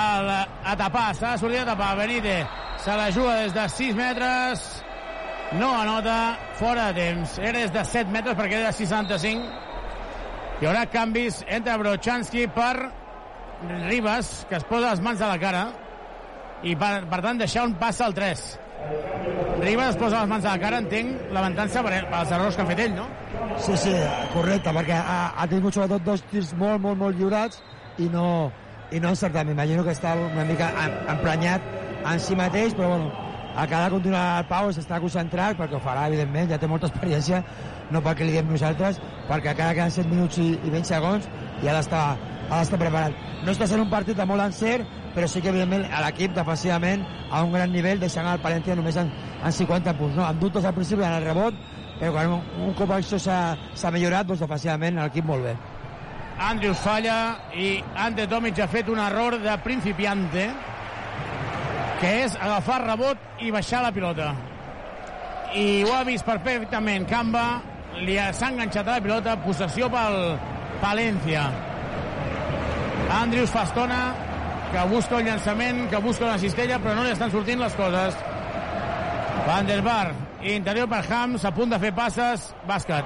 el, 0.00 0.34
a 0.38 0.78
tapar, 0.78 1.10
s'ha 1.18 1.34
de 1.34 1.44
sortir 1.44 1.64
a 1.64 1.70
tapar, 1.74 1.96
Benítez 1.98 2.69
se 2.84 2.96
la 2.96 3.10
juga 3.12 3.34
des 3.42 3.52
de 3.54 3.68
6 3.68 3.94
metres, 3.94 4.62
no 5.52 5.74
anota, 5.80 6.38
fora 6.58 6.92
de 6.92 7.00
temps, 7.00 7.38
era 7.38 7.58
des 7.58 7.72
de 7.72 7.84
7 7.84 8.10
metres 8.10 8.36
perquè 8.38 8.56
era 8.60 8.70
de 8.70 8.78
65, 8.78 9.44
hi 10.60 10.66
haurà 10.68 10.86
canvis 10.92 11.42
entre 11.48 11.76
Brochanski 11.80 12.46
per 12.54 12.74
Ribas, 13.88 14.46
que 14.48 14.56
es 14.56 14.64
posa 14.64 14.94
les 14.94 15.00
mans 15.04 15.20
a 15.20 15.28
la 15.28 15.38
cara, 15.40 15.66
i 16.64 16.74
per, 16.76 17.04
per 17.08 17.20
tant 17.24 17.40
deixar 17.40 17.66
un 17.68 17.74
pas 17.80 18.00
al 18.00 18.14
3. 18.16 18.44
Ribas 19.60 19.90
es 19.92 19.98
posa 20.00 20.22
les 20.22 20.30
mans 20.30 20.44
a 20.44 20.54
la 20.54 20.62
cara, 20.62 20.78
entenc, 20.80 21.26
lamentant-se 21.36 21.82
per, 21.84 21.92
els 22.06 22.32
errors 22.32 22.56
que 22.56 22.64
ha 22.64 22.70
fet 22.70 22.80
ell, 22.86 22.94
no? 22.96 23.06
Sí, 23.60 23.76
sí, 23.76 23.92
correcte, 24.32 24.72
perquè 24.72 24.96
ha, 24.96 25.18
ha 25.36 25.46
tingut 25.50 25.76
sobretot 25.76 26.06
dos 26.06 26.24
tirs 26.32 26.54
molt, 26.56 26.80
molt, 26.80 26.96
molt 27.00 27.20
lliurats 27.20 27.60
i 28.00 28.08
no, 28.08 28.48
i 28.90 29.00
no 29.00 29.12
encertat. 29.12 29.44
M'imagino 29.48 29.84
que 29.84 29.92
està 29.92 30.14
una 30.16 30.46
mica 30.48 30.72
em- 30.86 30.96
emprenyat 31.12 31.68
en 32.06 32.20
si 32.22 32.36
mateix, 32.38 32.74
però 32.74 32.94
bueno, 32.94 33.10
a 33.56 33.66
cada 33.66 33.90
continuar 33.90 34.24
el 34.40 34.48
Pau 34.48 34.72
s'està 34.72 35.00
concentrat, 35.02 35.58
perquè 35.58 35.76
ho 35.76 35.82
farà, 35.84 36.06
evidentment, 36.08 36.50
ja 36.50 36.58
té 36.58 36.68
molta 36.70 36.88
experiència, 36.90 37.42
no 37.90 38.02
perquè 38.04 38.26
li 38.26 38.36
diem 38.36 38.50
nosaltres, 38.50 39.00
perquè 39.28 39.54
cada 39.54 39.74
queden 39.74 39.90
7 39.94 40.08
minuts 40.10 40.38
i, 40.38 40.52
i 40.54 40.70
20 40.70 40.92
segons 40.94 41.26
i 41.60 41.68
ha 41.68 41.74
d'estar 41.76 42.04
ha 42.50 42.58
d'estar 42.58 42.78
preparat. 42.80 43.18
No 43.44 43.54
està 43.54 43.66
sent 43.70 43.80
un 43.82 43.90
partit 43.90 44.18
de 44.18 44.26
molt 44.26 44.42
encert, 44.42 44.86
però 45.14 45.26
sí 45.30 45.42
que, 45.42 45.50
evidentment, 45.52 45.86
l'equip 46.04 46.34
defensivament 46.34 47.04
a 47.30 47.42
un 47.46 47.54
gran 47.54 47.70
nivell, 47.72 48.00
deixant 48.02 48.26
el 48.26 48.42
Palència 48.42 48.76
només 48.78 48.98
en, 49.00 49.10
en 49.44 49.54
50 49.54 49.94
punts. 49.98 50.16
No? 50.18 50.26
Amb 50.26 50.42
dubtes 50.42 50.66
al 50.66 50.74
principi 50.74 51.06
en 51.06 51.14
el 51.14 51.26
rebot, 51.26 51.58
però 52.00 52.14
quan 52.16 52.34
un, 52.38 52.48
un 52.66 52.74
cop 52.78 52.94
això 52.96 53.20
s'ha 53.22 53.94
millorat, 53.94 54.26
doncs 54.26 54.42
defensivament 54.42 54.98
l'equip 54.98 55.28
molt 55.30 55.46
bé. 55.46 55.54
Andrews 56.40 56.80
falla 56.80 57.16
i 57.52 57.74
Ante 58.00 58.24
Tomic 58.26 58.58
ha 58.64 58.68
fet 58.72 58.88
un 58.88 58.98
error 59.02 59.36
de 59.42 59.56
principiante 59.62 60.48
que 62.00 62.10
és 62.24 62.36
agafar 62.40 62.80
rebot 62.86 63.18
i 63.44 63.50
baixar 63.52 63.82
la 63.84 63.92
pilota. 63.92 64.30
I 65.54 65.82
ho 65.84 65.92
ha 65.96 66.04
vist 66.06 66.24
perfectament 66.24 67.06
Camba 67.10 67.60
li 68.06 68.16
ha- 68.18 68.32
s'ha 68.32 68.48
enganxat 68.52 68.86
a 68.88 68.98
la 68.98 69.00
pilota. 69.04 69.36
Possessió 69.42 69.90
pel 69.90 70.38
Palència. 70.80 71.42
Andrews 73.20 73.50
fa 73.50 73.64
estona 73.66 74.00
que 74.72 74.84
busca 74.88 75.16
un 75.18 75.24
llançament 75.26 75.88
que 75.90 75.98
busca 75.98 76.24
una 76.28 76.38
cistella 76.38 76.78
però 76.78 76.94
no 76.94 77.02
li 77.04 77.10
estan 77.10 77.30
sortint 77.30 77.60
les 77.60 77.74
coses. 77.74 78.16
Van 79.46 79.66
der 79.66 79.82
Bar 79.82 80.12
interior 80.42 80.88
per 80.88 81.02
Hams 81.10 81.44
a 81.44 81.50
punt 81.52 81.70
de 81.74 81.78
fer 81.82 81.92
passes 81.92 82.54
bàsquet. 82.68 83.04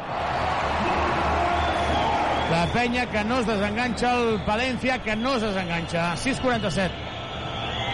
La 2.52 2.66
penya 2.74 3.06
que 3.10 3.24
no 3.24 3.38
es 3.40 3.46
desenganxa, 3.48 4.12
el 4.20 4.38
Palència 4.46 4.98
que 5.02 5.16
no 5.16 5.34
es 5.36 5.42
desenganxa. 5.42 6.12
6'47. 6.16 6.90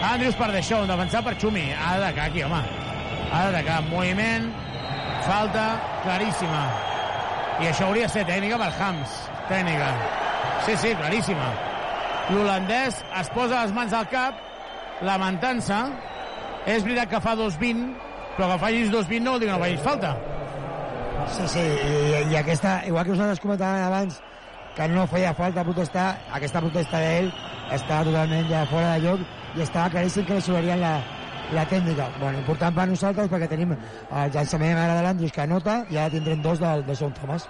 Andrews 0.01 0.35
per 0.35 0.51
Deixó, 0.51 0.81
un 0.81 0.89
defensar 0.89 1.21
per 1.23 1.35
Xumi. 1.37 1.67
Ha 1.77 1.97
d'atacar 1.99 2.29
aquí, 2.31 2.43
home. 2.43 2.61
Ha 3.31 3.41
d'atacar. 3.45 3.81
Moviment, 3.89 4.47
falta 5.27 5.65
claríssima. 6.03 6.63
I 7.61 7.69
això 7.69 7.85
hauria 7.87 8.07
de 8.07 8.13
ser 8.15 8.23
tècnica 8.25 8.57
per 8.57 8.71
Hams. 8.79 9.17
Tècnica. 9.49 9.91
Sí, 10.65 10.77
sí, 10.81 10.95
claríssima. 10.97 11.51
L'holandès 12.31 13.03
es 13.19 13.29
posa 13.35 13.61
les 13.61 13.75
mans 13.75 13.93
al 13.93 14.09
cap, 14.09 14.41
lamentant-se. 15.05 15.79
És 16.65 16.83
veritat 16.85 17.09
que 17.13 17.21
fa 17.21 17.35
2'20, 17.37 17.93
però 18.37 18.51
que 18.51 18.59
facis 18.65 18.91
2'20 18.93 19.25
no 19.25 19.35
vol 19.35 19.41
dir 19.41 19.49
que 19.49 19.53
no 19.53 19.61
facis 19.61 19.85
falta. 19.85 20.15
Sí, 21.31 21.47
sí, 21.47 21.61
i, 21.61 21.95
i 22.33 22.35
aquesta, 22.37 22.79
igual 22.89 23.05
que 23.05 23.13
nosaltres 23.13 23.41
comentàvem 23.43 23.85
abans 23.85 24.21
que 24.75 24.87
no 24.87 25.05
feia 25.11 25.33
falta 25.37 25.65
protestar, 25.67 26.07
aquesta 26.33 26.61
protesta 26.63 27.01
d'ell 27.03 27.29
està 27.75 28.03
totalment 28.07 28.47
ja 28.49 28.65
fora 28.69 28.93
de 28.95 29.07
lloc 29.07 29.25
i 29.57 29.63
estava 29.65 29.89
claríssim 29.93 30.25
que 30.27 30.37
li 30.37 30.43
sobrarien 30.45 30.79
la, 30.81 30.93
la 31.55 31.65
tècnica. 31.67 32.07
Bueno, 32.19 32.39
important 32.39 32.75
per 32.75 32.87
nosaltres 32.91 33.29
perquè 33.31 33.49
tenim 33.51 33.73
el 33.75 34.31
llançament 34.35 34.77
ara 34.77 34.97
de 34.99 35.05
l'Andrus 35.07 35.35
que 35.35 35.43
anota 35.43 35.81
i 35.89 35.97
ara 35.97 36.13
tindrem 36.13 36.41
dos 36.43 36.59
del, 36.61 36.85
de 36.87 36.95
Son 36.95 37.13
Tomàs. 37.17 37.47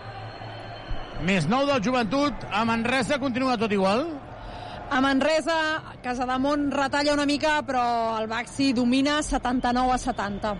Més 1.25 1.45
nou 1.49 1.67
del 1.69 1.83
joventut, 1.85 2.45
a 2.49 2.63
Manresa 2.65 3.19
continua 3.21 3.57
tot 3.61 3.71
igual. 3.73 4.07
A 4.91 4.99
Manresa, 4.99 5.55
Casademont 6.03 6.65
retalla 6.73 7.13
una 7.13 7.25
mica, 7.29 7.61
però 7.63 8.17
el 8.19 8.27
Baxi 8.27 8.73
domina 8.75 9.21
79 9.23 9.93
a 9.93 9.99
70. 10.01 10.55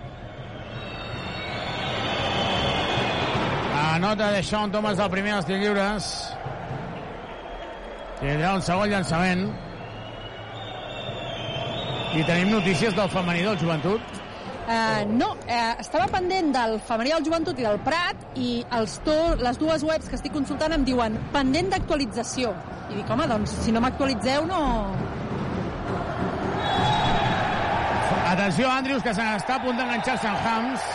Anota 3.92 4.30
de 4.32 4.42
Sean 4.42 4.72
Thomas 4.72 4.96
del 4.96 5.10
primer 5.12 5.42
tirs 5.44 5.60
lliures. 5.60 6.31
Tindrà 8.22 8.52
un 8.54 8.62
segon 8.62 8.86
llançament. 8.86 9.48
I 12.14 12.22
tenim 12.28 12.52
notícies 12.52 12.94
del 12.94 13.08
femení 13.10 13.42
del 13.42 13.56
joventut. 13.58 14.18
Uh, 14.62 15.02
no, 15.10 15.32
uh, 15.34 15.72
estava 15.82 16.06
pendent 16.12 16.52
del 16.54 16.76
femení 16.86 17.10
del 17.10 17.24
joventut 17.26 17.58
i 17.58 17.64
del 17.66 17.80
Prat 17.82 18.38
i 18.38 18.50
els 18.78 18.94
to, 19.02 19.16
les 19.42 19.58
dues 19.58 19.82
webs 19.82 20.06
que 20.06 20.14
estic 20.14 20.36
consultant 20.36 20.76
em 20.76 20.84
diuen 20.86 21.18
pendent 21.34 21.72
d'actualització. 21.72 22.52
I 22.92 23.00
dic, 23.00 23.10
home, 23.10 23.26
doncs, 23.26 23.56
si 23.64 23.74
no 23.74 23.82
m'actualitzeu, 23.82 24.46
no... 24.46 24.62
Atenció, 28.32 28.68
Andrius, 28.70 29.02
que 29.04 29.12
s'està 29.16 29.58
a 29.58 29.64
punt 29.64 29.80
d'enganxar-se 29.80 30.30
en 30.30 30.46
Hams. 30.46 30.86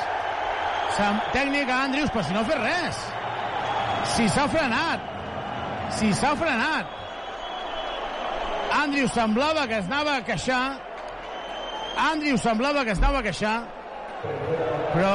Tècnica, 1.35 1.83
Andrius, 1.83 2.09
però 2.13 2.23
si 2.25 2.33
no 2.33 2.41
ha 2.41 2.47
fet 2.47 2.63
res. 2.63 3.03
Si 4.15 4.29
s'ha 4.31 4.47
frenat. 4.49 5.11
Si 5.99 6.13
s'ha 6.15 6.31
frenat. 6.39 6.96
Andrius 8.73 9.11
semblava 9.15 9.67
que 9.67 9.79
es 9.79 9.85
anava 9.85 10.17
a 10.17 10.23
queixar. 10.25 10.79
Andrius 12.11 12.41
semblava 12.41 12.83
que 12.85 12.91
es 12.91 12.99
anava 12.99 13.19
a 13.19 13.23
queixar. 13.23 13.57
Però 14.93 15.13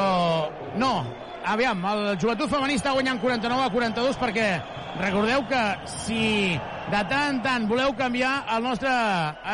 no. 0.77 0.95
Aviam, 1.43 1.81
el 1.91 2.05
joventut 2.23 2.51
femení 2.53 2.77
està 2.79 2.93
guanyant 2.95 3.19
49 3.19 3.65
a 3.67 3.71
42 3.75 4.19
perquè 4.21 4.47
recordeu 5.01 5.43
que 5.51 5.63
si 5.91 6.21
de 6.93 7.01
tant 7.11 7.33
en 7.33 7.41
tant 7.43 7.67
voleu 7.67 7.97
canviar, 7.99 8.45
el 8.55 8.63
nostre 8.63 8.93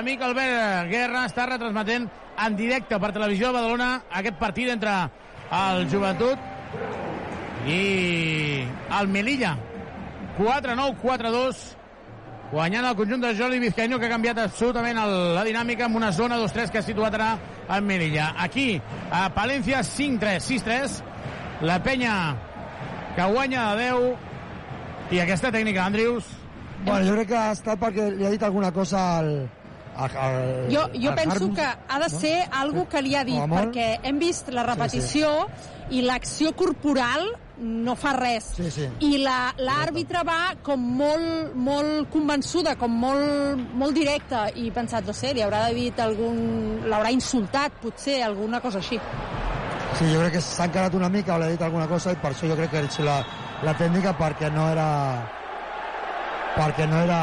amic 0.00 0.22
Albert 0.26 0.90
Guerra 0.90 1.24
està 1.28 1.46
retransmetent 1.48 2.08
en 2.44 2.58
directe 2.58 2.98
per 3.00 3.12
televisió 3.16 3.48
de 3.48 3.56
Badalona 3.56 3.88
aquest 4.20 4.36
partit 4.40 4.68
entre 4.74 4.94
el 5.62 5.88
joventut 5.88 6.38
i 7.68 8.64
el 9.00 9.08
Melilla 9.08 9.56
4-9, 10.38 10.94
4-2 11.02 11.77
guanyant 12.52 12.86
el 12.88 12.96
conjunt 12.96 13.22
de 13.22 13.34
Jordi 13.36 13.58
Vizcaíno 13.60 13.98
que 13.98 14.06
ha 14.08 14.12
canviat 14.14 14.38
absolutament 14.44 14.98
el, 15.02 15.14
la 15.36 15.44
dinàmica 15.44 15.86
amb 15.88 15.98
una 16.00 16.10
zona 16.12 16.38
2-3 16.40 16.72
que 16.72 16.80
ha 16.80 16.86
situat 16.86 17.14
ara 17.18 17.30
en 17.76 17.84
Melilla. 17.84 18.32
Aquí, 18.38 18.80
a 19.12 19.28
Palència, 19.34 19.82
5-3, 19.84 20.40
6-3. 20.48 20.98
La 21.68 21.78
penya 21.82 22.14
que 23.16 23.26
guanya 23.34 23.74
de 23.74 23.90
10 23.90 25.14
i 25.16 25.20
aquesta 25.24 25.52
tècnica, 25.52 25.84
Andrius. 25.84 26.26
Bueno, 26.84 27.04
jo 27.08 27.14
crec 27.16 27.32
que 27.32 27.38
ha 27.38 27.52
estat 27.56 27.80
perquè 27.80 28.10
li 28.14 28.26
ha 28.26 28.30
dit 28.30 28.42
alguna 28.46 28.70
cosa 28.72 29.00
al, 29.18 29.32
al, 29.96 30.16
al 30.22 30.38
Jo, 30.70 30.84
jo 30.94 31.10
al 31.10 31.16
penso 31.18 31.48
Harms, 31.48 31.56
que 31.56 31.66
ha 31.66 31.98
de 31.98 32.08
no? 32.12 32.20
ser 32.20 32.36
algo 32.60 32.86
que 32.88 33.02
li 33.02 33.16
ha 33.18 33.24
dit, 33.26 33.40
perquè 33.50 33.88
hem 34.06 34.20
vist 34.22 34.52
la 34.54 34.62
repetició 34.68 35.32
i 35.90 36.04
l'acció 36.06 36.54
corporal 36.56 37.32
no 37.60 37.94
fa 37.98 38.12
res. 38.16 38.52
Sí, 38.56 38.70
sí. 38.70 38.89
I 39.01 39.18
la- 39.22 39.52
l'àrbitre 39.59 40.22
va 40.26 40.55
com 40.62 40.80
molt, 40.98 41.55
molt 41.55 42.09
convençuda, 42.12 42.76
com 42.78 42.93
molt, 43.01 43.59
molt 43.74 43.94
directa, 43.97 44.47
i 44.55 44.68
he 44.68 44.72
pensat, 44.72 45.05
no 45.06 45.12
sé, 45.12 45.32
li 45.35 45.43
haurà 45.43 45.66
dit 45.74 45.98
algun... 46.01 46.85
l'haurà 46.89 47.10
insultat, 47.10 47.72
potser, 47.82 48.22
alguna 48.22 48.60
cosa 48.60 48.78
així. 48.78 49.01
Sí, 49.98 50.06
jo 50.12 50.20
crec 50.20 50.36
que 50.36 50.40
s'ha 50.44 50.68
encarat 50.68 50.94
una 50.94 51.09
mica 51.09 51.35
o 51.35 51.39
li 51.39 51.48
ha 51.48 51.55
dit 51.56 51.62
alguna 51.62 51.89
cosa 51.90 52.12
i 52.12 52.16
per 52.22 52.30
això 52.30 52.47
jo 52.47 52.55
crec 52.56 52.70
que 52.70 52.78
ha 52.78 53.05
la, 53.05 53.16
la 53.66 53.74
tècnica 53.74 54.12
perquè 54.18 54.51
no 54.52 54.68
era 54.70 54.89
perquè 56.55 56.86
no 56.86 57.01
era 57.02 57.20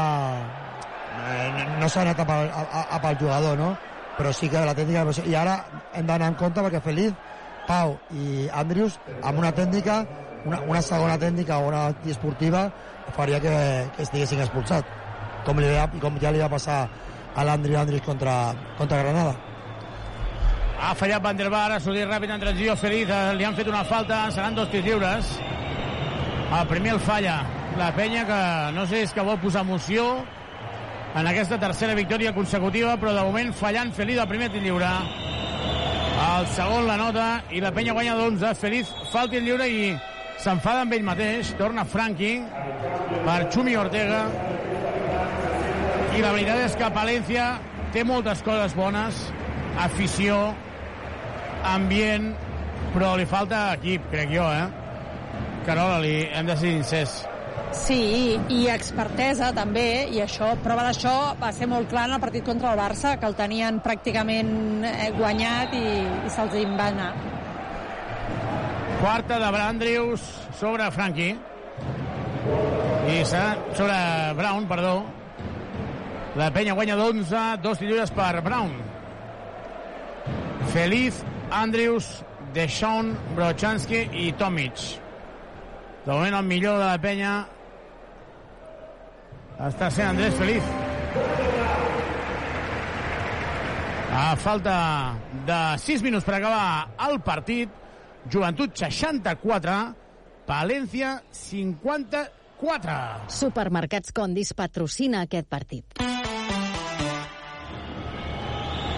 eh, 1.28 1.64
no 1.80 1.88
s'ha 1.88 2.02
anat 2.02 2.20
a 2.20 2.26
a, 2.26 2.62
a, 2.62 2.82
a 2.96 3.00
pel 3.00 3.18
jugador, 3.20 3.56
no? 3.58 3.76
Però 4.16 4.32
sí 4.32 4.48
que 4.48 4.60
la 4.64 4.74
tècnica... 4.74 5.04
I 5.28 5.34
ara 5.36 5.56
hem 5.94 6.06
d'anar 6.06 6.28
en 6.32 6.36
compte 6.40 6.60
perquè 6.64 6.80
Feliz, 6.80 7.12
Pau 7.66 7.96
i 8.16 8.46
Andrius, 8.52 8.98
amb 9.22 9.38
una 9.42 9.52
tècnica, 9.52 10.02
una, 10.46 10.60
una 10.62 10.82
segona 10.82 11.18
tècnica 11.18 11.58
o 11.58 11.68
una 11.68 11.86
antiesportiva, 11.90 12.68
faria 13.16 13.40
que, 13.42 13.56
que 13.96 14.06
estiguessin 14.06 14.42
expulsat. 14.44 14.86
Com, 15.46 15.60
li 15.62 15.68
va, 15.70 15.86
com 16.02 16.16
ja 16.22 16.32
li 16.34 16.42
va 16.42 16.50
passar 16.50 16.86
a 17.36 17.44
l'Andri 17.44 17.76
Andrius 17.76 18.06
contra, 18.06 18.54
contra 18.78 19.02
Granada. 19.02 19.34
Ha 20.76 20.94
fallat 20.94 21.22
Van 21.24 21.36
der 21.36 21.48
Bar, 21.50 21.70
ha 21.72 21.80
sortit 21.80 22.08
ràpid 22.08 22.32
en 22.34 22.40
transició 22.40 22.76
Feliz, 22.76 23.10
eh, 23.10 23.34
li 23.36 23.44
han 23.44 23.56
fet 23.56 23.68
una 23.68 23.84
falta, 23.84 24.26
seran 24.30 24.54
dos 24.54 24.70
tirs 24.70 24.84
lliures. 24.84 25.36
El 26.46 26.66
primer 26.70 26.94
el 26.94 27.00
falla. 27.00 27.42
La 27.76 27.90
penya 27.92 28.24
que 28.24 28.40
no 28.72 28.86
sé 28.88 29.02
és 29.04 29.12
que 29.12 29.24
vol 29.24 29.38
posar 29.40 29.64
emoció 29.66 30.06
en 31.16 31.26
aquesta 31.26 31.58
tercera 31.60 31.96
victòria 31.96 32.32
consecutiva, 32.32 32.96
però 33.00 33.12
de 33.16 33.24
moment 33.24 33.52
fallant 33.56 33.92
Feliz 33.92 34.20
el 34.20 34.28
primer 34.28 34.50
tir 34.52 34.62
lliure. 34.64 34.92
El 36.26 36.46
segon 36.56 36.86
la 36.88 36.96
nota 36.96 37.26
i 37.52 37.60
la 37.60 37.72
penya 37.72 37.92
guanya 37.96 38.16
d'11. 38.16 38.54
Feliz 38.56 38.92
fa 39.12 39.24
el 39.24 39.32
tir 39.32 39.42
lliure 39.44 39.68
i 39.68 39.80
s'enfada 40.42 40.84
amb 40.84 40.96
ell 40.96 41.06
mateix. 41.06 41.52
Torna 41.58 41.84
Franqui 41.88 42.34
per 43.26 43.38
Xumi 43.52 43.76
Ortega. 43.80 44.24
I 46.16 46.22
la 46.24 46.32
veritat 46.32 46.62
és 46.64 46.76
que 46.80 46.92
Palència 46.94 47.46
té 47.92 48.04
moltes 48.04 48.42
coses 48.44 48.74
bones, 48.76 49.20
afició, 49.84 50.40
ambient, 51.68 52.32
però 52.94 53.14
li 53.16 53.26
falta 53.28 53.70
equip, 53.76 54.10
crec 54.12 54.32
jo, 54.32 54.44
eh? 54.48 54.66
Carola, 55.66 55.98
li 56.00 56.18
hem 56.32 56.46
de 56.48 56.56
ser 56.56 56.72
sincers. 56.76 57.16
Sí, 57.76 58.36
i 58.52 58.60
expertesa 58.72 59.50
també, 59.56 60.06
i 60.14 60.20
això, 60.22 60.52
prova 60.64 60.86
d'això 60.86 61.14
va 61.40 61.50
ser 61.52 61.68
molt 61.68 61.90
clar 61.90 62.06
en 62.08 62.16
el 62.16 62.22
partit 62.22 62.46
contra 62.46 62.72
el 62.72 62.78
Barça, 62.80 63.16
que 63.20 63.28
el 63.28 63.36
tenien 63.36 63.80
pràcticament 63.84 64.86
eh, 64.86 65.10
guanyat 65.16 65.74
i, 65.76 65.86
i 66.28 66.32
se'ls 66.32 66.56
va 66.78 66.88
anar. 66.92 67.10
Quarta 69.00 69.38
de 69.38 69.50
Brandrius 69.52 70.20
sobre 70.58 70.90
Franqui. 70.90 71.36
I 73.06 73.24
sobre 73.24 74.32
Brown, 74.34 74.66
perdó. 74.66 75.04
La 76.36 76.50
penya 76.50 76.74
guanya 76.74 76.96
d'11, 76.96 77.60
dos 77.62 77.80
lliures 77.80 78.10
per 78.10 78.40
Brown. 78.42 78.72
Feliz, 80.72 81.22
Andrius, 81.50 82.24
Deshaun, 82.54 83.14
Brochanski 83.36 84.08
i 84.12 84.32
Tomic. 84.32 84.80
De 86.06 86.12
moment 86.12 86.34
el 86.40 86.44
millor 86.48 86.80
de 86.80 86.88
la 86.88 86.98
penya 87.00 87.32
està 89.68 89.88
sent 89.90 90.12
Andrés 90.12 90.36
Feliz. 90.40 90.68
A 94.16 94.28
falta 94.40 94.76
de 95.48 95.58
6 95.84 96.04
minuts 96.04 96.24
per 96.24 96.38
acabar 96.38 96.88
el 97.08 97.20
partit, 97.20 97.68
Joventut 98.30 98.74
64, 98.74 99.76
Palència 100.46 101.12
54. 101.30 102.96
Supermercats 103.30 104.14
Condis 104.16 104.50
patrocina 104.58 105.22
aquest 105.26 105.46
partit. 105.46 106.00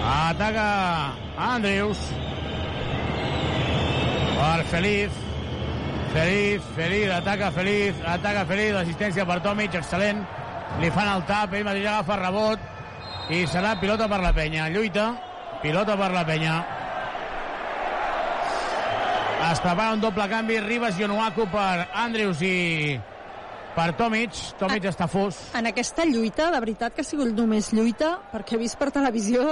Ataca 0.08 0.68
Andrews. 1.36 2.00
Per 4.38 4.64
Feliz. 4.72 5.12
Feliz, 6.08 6.62
Feliz, 6.74 7.10
ataca 7.12 7.50
Feliz, 7.52 7.94
ataca 8.06 8.46
Feliz, 8.48 8.72
assistència 8.80 9.26
per 9.28 9.42
Tomic, 9.44 9.76
excel·lent. 9.76 10.24
Li 10.80 10.88
fan 10.94 11.12
el 11.12 11.26
tap, 11.28 11.52
ell 11.52 11.68
mateix 11.68 11.84
agafa 11.84 12.16
rebot 12.16 13.32
i 13.36 13.44
serà 13.50 13.76
pilota 13.80 14.08
per 14.08 14.22
la 14.24 14.32
penya. 14.32 14.70
Lluita, 14.72 15.10
pilota 15.60 16.00
per 16.00 16.12
la 16.16 16.24
penya. 16.24 16.77
Es 19.38 19.60
prepara 19.62 19.92
un 19.94 20.00
doble 20.02 20.26
canvi, 20.28 20.58
Ribas 20.60 20.98
i 20.98 21.04
Onuaku 21.06 21.46
per 21.52 21.86
Andrews 21.94 22.40
i 22.44 22.98
per 23.76 23.92
Tomic. 23.96 24.34
Tomic 24.58 24.88
està 24.90 25.06
fos. 25.08 25.38
En 25.56 25.68
aquesta 25.70 26.04
lluita, 26.08 26.50
de 26.50 26.60
veritat 26.64 26.94
que 26.96 27.04
ha 27.04 27.06
sigut 27.06 27.30
només 27.36 27.70
lluita, 27.72 28.16
perquè 28.32 28.56
he 28.56 28.60
vist 28.64 28.76
per 28.80 28.90
televisió 28.94 29.44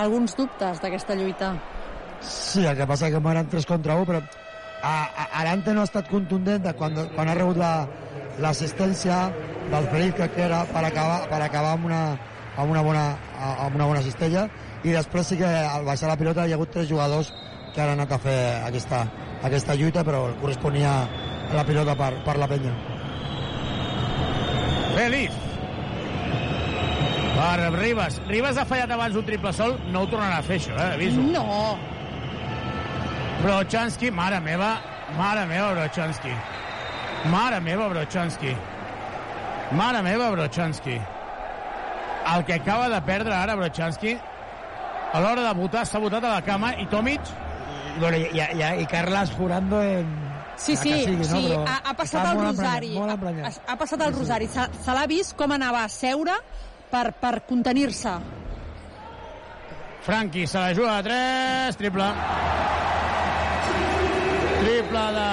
alguns 0.00 0.34
dubtes 0.38 0.80
d'aquesta 0.80 1.14
lluita. 1.18 1.52
Sí, 2.24 2.64
el 2.64 2.76
que 2.78 2.86
passa 2.88 3.10
és 3.10 3.14
que 3.14 3.20
eren 3.34 3.48
3 3.52 3.66
contra 3.68 3.98
1, 4.00 4.06
però 4.08 4.22
a, 4.22 4.94
a, 5.04 5.28
Arante 5.42 5.74
no 5.74 5.82
ha 5.84 5.88
estat 5.90 6.08
contundent 6.08 6.64
de 6.64 6.72
quan, 6.78 6.96
quan 7.14 7.28
ha 7.28 7.34
rebut 7.36 7.58
la- 7.60 7.86
l'assistència 8.40 9.26
del 9.70 9.88
Feliz, 9.92 10.14
crec 10.16 10.34
que 10.34 10.46
era 10.48 10.64
per 10.72 10.84
acabar, 10.88 11.26
per 11.28 11.42
acabar 11.44 11.76
amb, 11.76 11.84
una, 11.90 12.02
amb, 12.56 12.70
una 12.72 12.82
bona, 12.82 13.04
amb 13.66 13.74
una 13.76 13.86
bona 13.92 14.02
cistella, 14.02 14.46
i 14.84 14.92
després 14.94 15.28
sí 15.28 15.38
que 15.38 15.46
al 15.46 15.84
baixar 15.86 16.10
la 16.10 16.18
pilota 16.18 16.46
hi 16.46 16.52
ha 16.54 16.58
hagut 16.58 16.72
tres 16.74 16.88
jugadors 16.90 17.32
que 17.74 17.80
han 17.82 17.94
anat 17.94 18.12
a 18.12 18.18
fer 18.20 18.38
aquesta, 18.66 19.04
aquesta 19.42 19.76
lluita, 19.78 20.02
però 20.04 20.24
corresponia 20.40 20.92
a 21.02 21.54
la 21.54 21.64
pilota 21.68 21.94
per, 21.96 22.12
per 22.26 22.36
la 22.40 22.48
penya. 22.50 22.72
Feliz. 24.96 25.38
Per 27.32 27.70
Ribas. 27.78 28.20
Ribas 28.28 28.58
ha 28.60 28.66
fallat 28.68 28.90
abans 28.92 29.16
un 29.16 29.24
triple 29.26 29.52
sol, 29.56 29.78
no 29.92 30.04
ho 30.04 30.10
tornarà 30.10 30.42
a 30.42 30.46
fer 30.46 30.58
això, 30.60 30.74
eh? 30.76 30.90
Aviso. 30.98 31.22
No. 31.32 31.78
Brochanski, 33.42 34.10
mare 34.14 34.38
meva, 34.40 34.74
mare 35.16 35.46
meva, 35.50 35.72
Brochanski. 35.78 36.34
Mare 37.32 37.60
meva, 37.60 37.88
Brochanski. 37.88 38.52
Mare 39.78 40.02
meva, 40.02 40.30
Brochanski. 40.30 41.00
El 42.34 42.44
que 42.44 42.54
acaba 42.54 42.88
de 42.88 43.00
perdre 43.02 43.34
ara 43.34 43.56
Brochanski, 43.56 44.18
a 45.12 45.20
l'hora 45.20 45.44
de 45.44 45.54
votar, 45.60 45.86
s'ha 45.86 46.00
votat 46.00 46.24
a 46.24 46.36
la 46.38 46.42
cama 46.44 46.74
i 46.80 46.86
Tomic... 46.90 47.32
Bueno, 47.92 48.16
i, 48.16 48.40
i, 48.40 48.68
i 48.80 48.86
Carles 48.88 49.34
jurando 49.36 49.82
en... 49.84 50.06
Sí, 50.56 50.76
sí, 50.76 50.92
sigui, 51.04 51.16
no? 51.16 51.24
sí, 51.24 51.42
Però 51.50 51.64
ha, 51.68 51.74
ha 51.90 51.92
passat 51.96 52.28
el 52.30 52.38
Rosari. 52.40 52.92
Ha, 52.96 53.50
ha 53.68 53.76
passat 53.76 54.04
el 54.06 54.14
Rosari. 54.14 54.48
Se, 54.48 54.64
se 54.84 54.94
l'ha 54.96 55.04
vist 55.10 55.34
com 55.36 55.52
anava 55.52 55.82
a 55.84 55.90
seure 55.92 56.38
per, 56.88 57.10
per 57.20 57.34
contenir-se. 57.48 58.14
Franqui 60.06 60.46
se 60.48 60.58
la 60.58 60.72
juga 60.74 60.96
a 60.96 61.04
3, 61.04 61.78
triple. 61.78 62.08
Triple 64.62 65.06
de 65.18 65.30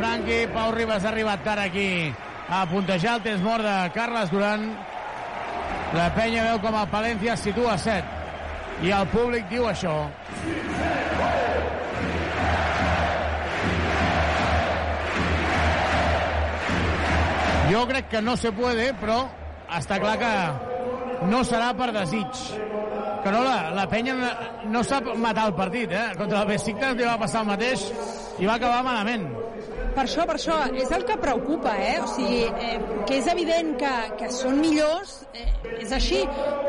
Franqui. 0.00 0.40
Pau 0.54 0.72
Ribas 0.74 1.04
ha 1.04 1.12
arribat 1.12 1.44
tard 1.44 1.66
aquí 1.68 1.88
a 2.48 2.64
puntejar 2.70 3.18
el 3.18 3.26
temps 3.28 3.44
mort 3.44 3.68
de 3.68 3.78
Carles 3.94 4.32
Duran. 4.32 4.70
La 5.96 6.08
penya 6.16 6.48
veu 6.50 6.62
com 6.64 6.76
el 6.76 6.88
Palència 6.92 7.36
es 7.36 7.44
situa 7.50 7.76
a 7.76 7.82
7. 7.84 8.17
I 8.78 8.92
el 8.94 9.08
públic 9.10 9.48
diu 9.50 9.66
això. 9.66 9.94
Jo 17.68 17.84
crec 17.90 18.08
que 18.08 18.22
no 18.22 18.36
se 18.36 18.52
puede, 18.54 18.92
però 19.00 19.18
està 19.76 19.98
clar 20.00 20.16
que 20.22 20.32
no 21.28 21.42
serà 21.44 21.72
per 21.76 21.90
desig. 21.92 22.44
No, 23.28 23.42
la, 23.44 23.84
penya 23.90 24.14
no 24.72 24.80
sap 24.86 25.10
matar 25.20 25.48
el 25.50 25.54
partit, 25.58 25.92
eh? 25.92 26.06
Contra 26.16 26.40
el 26.40 26.48
Besiktas 26.54 26.94
li 26.96 27.04
va 27.04 27.18
passar 27.20 27.42
el 27.44 27.50
mateix 27.50 27.82
i 28.40 28.48
va 28.48 28.54
acabar 28.56 28.80
malament. 28.86 29.26
Per 29.98 30.04
això, 30.06 30.24
per 30.30 30.36
això, 30.38 30.56
és 30.78 30.92
el 30.94 31.02
que 31.08 31.14
preocupa, 31.18 31.72
eh? 31.82 31.96
O 31.98 32.06
sigui, 32.06 32.44
eh, 32.46 32.76
que 33.08 33.16
és 33.18 33.26
evident 33.32 33.72
que, 33.80 33.94
que 34.20 34.28
són 34.30 34.60
millors, 34.62 35.16
eh, 35.34 35.48
és 35.82 35.90
així, 35.96 36.20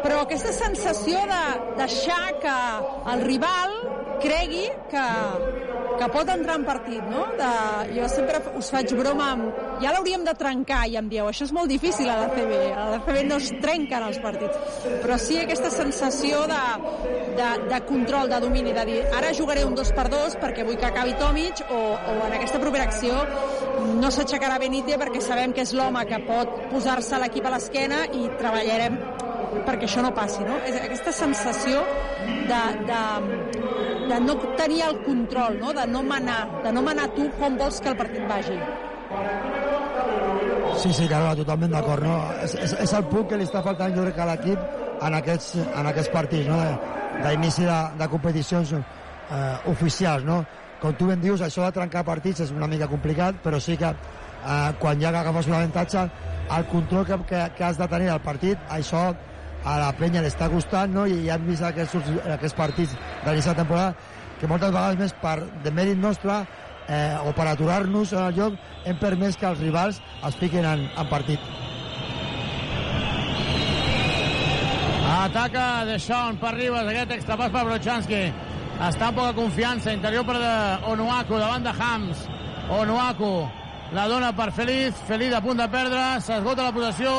però 0.02 0.24
aquesta 0.24 0.50
sensació 0.56 1.22
de 1.30 1.44
deixar 1.78 2.24
que 2.42 2.56
el 3.14 3.22
rival 3.28 3.76
cregui 4.22 4.68
que, 4.92 5.06
que 6.00 6.10
pot 6.14 6.30
entrar 6.32 6.58
en 6.60 6.66
partit, 6.68 7.02
no? 7.12 7.26
De, 7.40 7.50
jo 7.96 8.08
sempre 8.12 8.42
us 8.60 8.72
faig 8.74 8.94
broma 8.98 9.32
amb... 9.36 9.60
Ja 9.84 9.94
l'hauríem 9.96 10.26
de 10.28 10.34
trencar 10.36 10.82
i 10.92 10.98
em 11.00 11.08
dieu, 11.12 11.28
això 11.30 11.46
és 11.48 11.54
molt 11.56 11.72
difícil 11.72 12.10
a 12.12 12.18
la 12.20 12.28
CB, 12.34 12.58
a 12.76 12.88
la 12.94 13.00
CB 13.06 13.22
no 13.30 13.38
es 13.40 13.50
trenquen 13.64 14.06
els 14.10 14.20
partits, 14.24 14.82
però 15.04 15.16
sí 15.22 15.40
aquesta 15.40 15.72
sensació 15.72 16.42
de, 16.52 16.60
de, 17.40 17.50
de 17.72 17.80
control, 17.88 18.28
de 18.32 18.42
domini, 18.44 18.76
de 18.76 18.86
dir, 18.90 19.00
ara 19.16 19.32
jugaré 19.38 19.64
un 19.68 19.78
dos 19.80 19.94
per 19.96 20.10
dos 20.12 20.36
perquè 20.42 20.68
vull 20.68 20.80
que 20.80 20.90
acabi 20.90 21.16
Tomic 21.20 21.64
o, 21.70 21.80
o 21.96 22.18
en 22.28 22.36
aquesta 22.36 22.60
propera 22.60 22.90
acció 22.90 23.24
no 24.00 24.12
s'aixecarà 24.12 24.60
Benítez 24.60 25.00
perquè 25.00 25.24
sabem 25.24 25.56
que 25.56 25.64
és 25.64 25.74
l'home 25.78 26.04
que 26.10 26.20
pot 26.28 26.60
posar-se 26.74 27.20
l'equip 27.22 27.48
a 27.48 27.56
l'esquena 27.56 28.04
i 28.12 28.28
treballarem 28.40 29.00
perquè 29.66 29.88
això 29.88 30.04
no 30.06 30.12
passi, 30.16 30.44
no? 30.46 30.60
És 30.68 30.78
aquesta 30.78 31.14
sensació 31.16 31.82
de, 32.50 32.62
de, 32.90 33.02
de 34.10 34.20
no 34.20 34.36
tenir 34.58 34.82
el 34.88 35.02
control, 35.06 35.60
no? 35.60 35.74
de 35.74 35.86
no 35.88 36.04
manar, 36.04 36.42
de 36.64 36.74
no 36.74 36.82
manar 36.82 37.10
tu 37.16 37.30
com 37.40 37.58
vols 37.58 37.80
que 37.80 37.92
el 37.94 37.98
partit 37.98 38.26
vagi. 38.28 38.58
Sí, 40.80 40.94
sí, 40.94 41.08
Carola, 41.12 41.36
totalment 41.36 41.74
d'acord. 41.76 42.06
No? 42.06 42.18
És, 42.44 42.56
és, 42.56 42.76
és 42.86 42.94
el 42.98 43.06
punt 43.12 43.28
que 43.30 43.40
li 43.40 43.48
està 43.48 43.62
faltant, 43.66 43.94
jo 43.96 44.06
crec, 44.08 44.20
a 44.20 44.30
l'equip 44.32 44.62
en, 45.06 45.18
aquests, 45.20 45.60
en 45.66 45.92
aquests 45.92 46.14
partits, 46.14 46.50
no? 46.50 46.60
d'inici 47.24 47.66
de, 47.66 47.68
de, 47.70 48.00
de 48.00 48.10
competicions 48.12 48.74
eh, 48.78 49.72
oficials. 49.72 50.26
No? 50.28 50.42
Com 50.80 50.96
tu 50.96 51.10
ben 51.12 51.22
dius, 51.22 51.44
això 51.46 51.66
de 51.68 51.76
trencar 51.76 52.06
partits 52.08 52.46
és 52.48 52.54
una 52.56 52.70
mica 52.72 52.88
complicat, 52.92 53.42
però 53.44 53.60
sí 53.62 53.78
que 53.80 53.92
eh, 53.92 54.70
quan 54.82 55.02
ja 55.02 55.12
agafes 55.12 55.50
un 55.52 55.58
avantatge, 55.60 56.06
el 56.58 56.70
control 56.72 57.06
que, 57.06 57.18
que, 57.30 57.42
que 57.58 57.68
has 57.68 57.78
de 57.78 57.88
tenir 57.92 58.10
al 58.14 58.24
partit, 58.26 58.62
això 58.74 59.10
a 59.64 59.76
la 59.82 59.92
penya 59.98 60.22
li 60.24 60.32
està 60.32 60.48
costant, 60.52 60.94
no? 60.94 61.06
i 61.08 61.26
ja 61.28 61.36
hem 61.36 61.48
vist 61.50 61.66
aquests, 61.66 61.96
aquests 62.36 62.58
partits 62.58 62.96
de 62.96 63.30
l'inici 63.30 63.50
de 63.50 63.60
temporada 63.60 63.96
que 64.40 64.48
moltes 64.48 64.72
vegades 64.72 65.00
més 65.00 65.16
per 65.22 65.38
de 65.64 65.72
mèrit 65.76 66.00
nostre 66.00 66.38
eh, 66.88 67.18
o 67.28 67.34
per 67.36 67.50
aturar-nos 67.52 68.14
en 68.16 68.24
el 68.24 68.38
joc 68.38 68.60
hem 68.88 69.00
permès 69.02 69.38
que 69.38 69.50
els 69.50 69.60
rivals 69.60 70.00
es 70.28 70.40
fiquin 70.40 70.66
en, 70.66 70.88
en 70.88 71.12
partit. 71.12 71.44
Ataca 75.10 75.84
de 75.90 75.98
Sean 76.00 76.38
per 76.40 76.54
Ribas, 76.56 76.88
aquest 76.88 77.12
extrapàs 77.18 77.52
per 77.52 77.66
Brochanski. 77.68 78.22
Està 78.80 79.10
amb 79.10 79.18
poca 79.20 79.34
confiança, 79.36 79.92
interior 79.92 80.24
per 80.24 80.38
de 80.40 80.52
Onuaku, 80.88 81.36
davant 81.42 81.66
de 81.66 81.74
Hams. 81.76 82.22
Onuaku 82.72 83.34
la 83.92 84.08
dona 84.08 84.32
per 84.36 84.52
Feliz, 84.54 84.96
Feliz 85.08 85.34
a 85.34 85.42
punt 85.42 85.58
de 85.58 85.68
perdre, 85.70 86.02
s'esgota 86.22 86.68
la 86.68 86.74
possessió, 86.76 87.14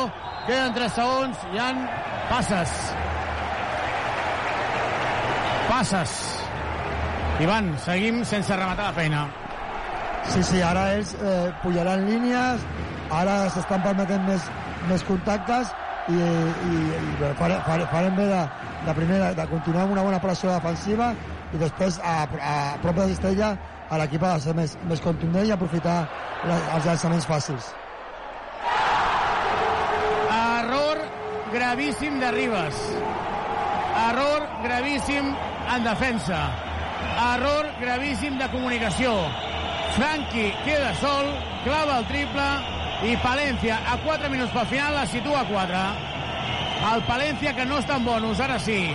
queden 0.47 0.73
3 0.75 0.93
segons, 0.95 1.43
hi 1.51 1.59
han 1.59 1.83
passes. 2.29 2.75
Passes. 5.67 6.15
Ivan, 7.41 7.71
seguim 7.83 8.23
sense 8.27 8.55
rematar 8.55 8.91
la 8.91 8.95
feina. 8.97 9.25
Sí, 10.31 10.43
sí, 10.45 10.61
ara 10.61 10.91
ells 10.95 11.15
eh, 11.17 11.51
pujaran 11.63 12.05
línies, 12.07 12.63
ara 13.11 13.37
s'estan 13.51 13.81
permetent 13.83 14.23
més, 14.27 14.47
més 14.89 15.03
contactes 15.07 15.73
i, 16.09 16.17
i, 16.17 16.75
i 16.75 17.31
fare, 17.39 17.57
fare, 17.65 17.87
farem 17.91 18.15
bé 18.19 18.27
de, 18.29 18.41
de, 18.85 18.95
primera, 18.97 19.31
de 19.37 19.47
continuar 19.49 19.87
amb 19.87 19.95
una 19.97 20.05
bona 20.05 20.21
pressió 20.23 20.53
defensiva 20.53 21.11
i 21.51 21.59
després 21.59 21.99
a, 22.05 22.21
a 22.23 22.55
prop 22.83 23.01
de 23.01 23.09
Cistella 23.11 23.55
a 23.91 23.97
l'equip 23.99 24.23
ha 24.23 24.35
de 24.37 24.43
ser 24.45 24.55
més, 24.55 24.73
més 24.87 25.01
contundent 25.03 25.47
i 25.47 25.51
aprofitar 25.51 25.97
les, 26.47 26.67
els 26.77 26.87
llançaments 26.87 27.27
fàcils. 27.27 27.67
Error 30.31 31.01
gravíssim 31.51 32.19
de 32.23 32.31
Ribas. 32.37 32.79
Error 34.07 34.47
gravíssim 34.63 35.33
en 35.75 35.87
defensa. 35.89 36.39
Error 37.27 37.67
gravíssim 37.81 38.39
de 38.39 38.47
comunicació. 38.55 39.13
Franqui 39.97 40.47
queda 40.63 40.93
sol, 41.03 41.27
clava 41.65 41.99
el 41.99 42.07
triple 42.07 42.49
i 43.11 43.17
Palència 43.19 43.81
a 43.91 43.97
4 44.05 44.31
minuts 44.31 44.55
pel 44.55 44.69
final 44.71 45.01
la 45.01 45.07
situa 45.11 45.43
a 45.43 45.47
4. 45.51 45.87
El 46.95 47.09
Palència 47.09 47.57
que 47.57 47.67
no 47.67 47.83
està 47.83 47.99
en 47.99 48.07
bonus, 48.07 48.39
ara 48.39 48.55
sí, 48.59 48.85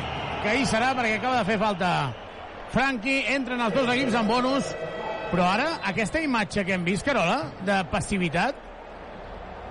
que 0.42 0.54
ahir 0.54 0.64
serà 0.70 0.94
perquè 0.96 1.18
acaba 1.20 1.42
de 1.42 1.50
fer 1.52 1.60
falta 1.60 1.90
Franqui, 2.74 3.20
entren 3.32 3.62
els 3.62 3.74
dos 3.74 3.88
equips 3.92 4.16
en 4.18 4.28
bonus, 4.28 4.70
però 5.30 5.46
ara 5.54 5.68
aquesta 5.90 6.22
imatge 6.22 6.64
que 6.66 6.74
hem 6.76 6.84
vist, 6.86 7.06
Carola, 7.06 7.50
de 7.66 7.80
passivitat, 7.92 8.58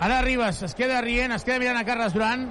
ara 0.05 0.21
Ribas 0.25 0.61
es 0.67 0.75
queda 0.75 1.01
rient, 1.05 1.35
es 1.35 1.45
queda 1.47 1.59
mirant 1.63 1.79
a 1.79 1.85
Carles 1.87 2.15
Duran, 2.15 2.47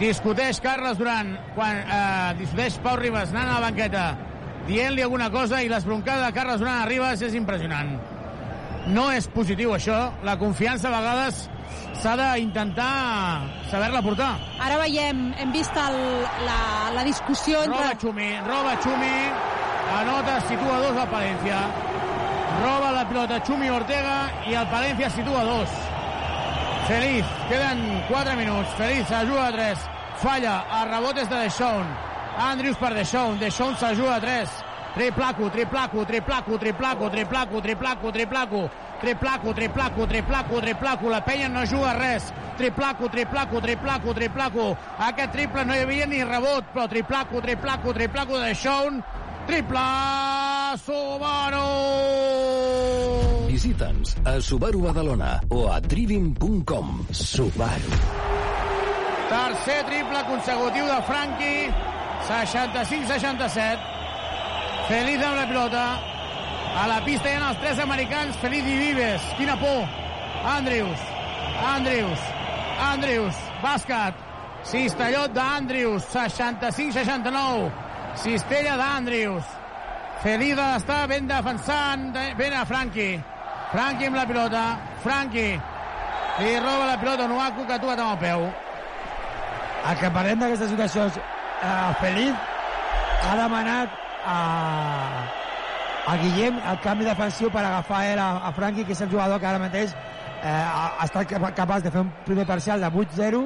discuteix 0.00 0.60
Carles 0.62 0.98
Duran, 0.98 1.34
quan 1.54 1.82
eh, 1.82 2.34
discuteix 2.40 2.78
Pau 2.84 2.98
Ribas 3.00 3.34
anant 3.34 3.50
a 3.50 3.58
la 3.58 3.68
banqueta, 3.68 4.08
dient-li 4.68 5.04
alguna 5.04 5.30
cosa 5.34 5.62
i 5.62 5.70
l'esbroncada 5.70 6.28
de 6.28 6.36
Carles 6.36 6.62
Duran 6.62 6.82
a 6.82 6.90
Ribas 6.90 7.22
és 7.22 7.38
impressionant. 7.38 7.96
No 8.92 9.08
és 9.14 9.26
positiu 9.32 9.72
això, 9.72 9.96
la 10.26 10.34
confiança 10.36 10.90
a 10.90 10.92
vegades 10.92 11.44
s'ha 12.02 12.12
d'intentar 12.18 12.90
saber-la 13.70 14.02
portar. 14.04 14.34
Ara 14.60 14.76
veiem, 14.82 15.30
hem 15.40 15.54
vist 15.54 15.76
el, 15.80 15.96
la, 16.44 16.58
la 16.92 17.04
discussió 17.06 17.62
entre... 17.64 17.80
Roba 17.80 17.96
Xumi, 18.02 18.28
roba 18.44 18.76
Xumi, 18.84 19.14
anota, 20.00 20.36
situa 20.50 20.82
dos 20.84 21.00
al 21.00 21.10
Palència. 21.14 21.62
Roba 22.60 22.92
la 22.98 23.06
pilota 23.08 23.40
Xumi 23.46 23.72
Ortega 23.72 24.18
i 24.50 24.58
el 24.60 24.68
Palència 24.72 25.10
situa 25.16 25.46
dos. 25.48 25.80
Feliz, 26.84 27.24
queden 27.48 27.80
4 28.10 28.36
minuts. 28.36 28.76
Feliz 28.76 29.08
s'ajuda 29.08 29.48
a 29.48 29.52
3. 29.56 29.88
Falla, 30.20 30.58
el 30.82 30.90
rebot 30.92 31.18
és 31.22 31.30
de 31.32 31.40
Deixón. 31.46 31.88
Andrius 32.50 32.76
per 32.76 32.92
Deixón. 32.92 33.38
Deixón 33.40 33.72
s'ajuda 33.80 34.18
a 34.18 34.20
3. 34.20 34.63
Triplaco, 34.94 35.50
triplaco, 35.50 36.04
triplaco, 36.06 36.56
triplaco, 36.56 37.10
triplaco, 37.10 37.60
triplaco, 37.60 38.12
triplaco. 38.12 38.70
Triplaco, 39.00 39.52
triplaco, 39.52 40.06
triplaco, 40.06 40.60
triplaco. 40.60 41.10
La 41.10 41.24
penya 41.24 41.48
no 41.48 41.66
juga 41.66 41.94
res. 41.94 42.32
Triplaco, 42.56 43.08
triplaco, 43.10 43.60
triplaco, 43.60 44.14
triplaco. 44.14 44.76
Aquest 44.98 45.32
triple 45.32 45.64
no 45.64 45.74
hi 45.74 45.82
havia 45.82 46.06
ni 46.06 46.22
rebot, 46.22 46.70
però 46.72 46.86
triplaco, 46.86 47.40
triplaco, 47.42 47.92
triplaco 47.92 48.38
de 48.38 48.44
Deixón. 48.52 49.02
Triple 49.46 49.80
Subaru! 50.78 51.66
Visita'ns 53.50 54.16
a 54.24 54.38
Subaru 54.40 54.80
Badalona 54.86 55.40
o 55.50 55.66
a 55.72 55.80
trivim.com. 55.82 57.04
Subaru. 57.10 57.98
Tercer 59.28 59.84
triple 59.90 60.22
consecutiu 60.30 60.86
de 60.86 61.02
Franqui. 61.02 61.74
65-67. 62.24 64.03
Feliz 64.88 65.22
amb 65.24 65.36
la 65.38 65.46
pilota. 65.48 65.84
A 66.76 66.86
la 66.90 66.98
pista 67.06 67.30
hi 67.30 67.38
ha 67.38 67.48
els 67.48 67.60
tres 67.62 67.78
americans, 67.80 68.36
Feliz 68.42 68.66
i 68.68 68.74
Vives. 68.76 69.28
Quina 69.38 69.54
por. 69.56 69.86
Andrews. 70.44 71.04
Andrews. 71.70 72.26
Andrews. 72.90 73.38
Bàsquet. 73.62 74.18
Cistellot 74.68 75.32
d'Andrews. 75.32 76.04
65-69. 76.12 77.70
Cistella 78.20 78.76
d'Andrews. 78.76 79.56
Feliz 80.20 80.58
ha 80.58 80.68
d'estar 80.74 81.00
ben 81.08 81.32
defensant. 81.32 82.12
Ben 82.36 82.52
a 82.52 82.66
Franqui. 82.68 83.08
Franqui 83.72 84.12
amb 84.12 84.20
la 84.20 84.28
pilota. 84.28 84.66
Franqui. 85.06 85.48
Li 86.44 86.54
roba 86.60 86.92
la 86.92 87.00
pilota 87.00 87.30
Nuaku, 87.30 87.64
que 87.64 87.78
ha 87.78 87.80
tocat 87.80 88.04
amb 88.04 88.18
el 88.18 88.22
peu. 88.28 88.48
El 89.88 90.00
que 90.00 90.12
parlem 90.12 90.40
d'aquestes 90.44 90.72
situacions, 90.76 91.16
eh, 91.16 91.92
Feliz 92.00 92.34
ha 93.24 93.36
demanat 93.36 94.03
a, 94.26 94.38
a 96.06 96.16
Guillem 96.20 96.58
el 96.70 96.80
canvi 96.84 97.08
defensiu 97.08 97.50
per 97.52 97.64
agafar 97.64 98.04
ell 98.12 98.22
a, 98.22 98.52
Franqui, 98.56 98.84
que 98.84 98.92
és 98.96 99.02
el 99.04 99.10
jugador 99.12 99.40
que 99.40 99.48
ara 99.50 99.62
mateix 99.62 99.94
eh, 99.94 100.48
ha, 100.48 101.04
estat 101.04 101.32
capaç 101.56 101.84
de 101.84 101.92
fer 101.92 102.02
un 102.04 102.12
primer 102.26 102.46
parcial 102.46 102.80
de 102.80 102.90
8-0 102.90 103.44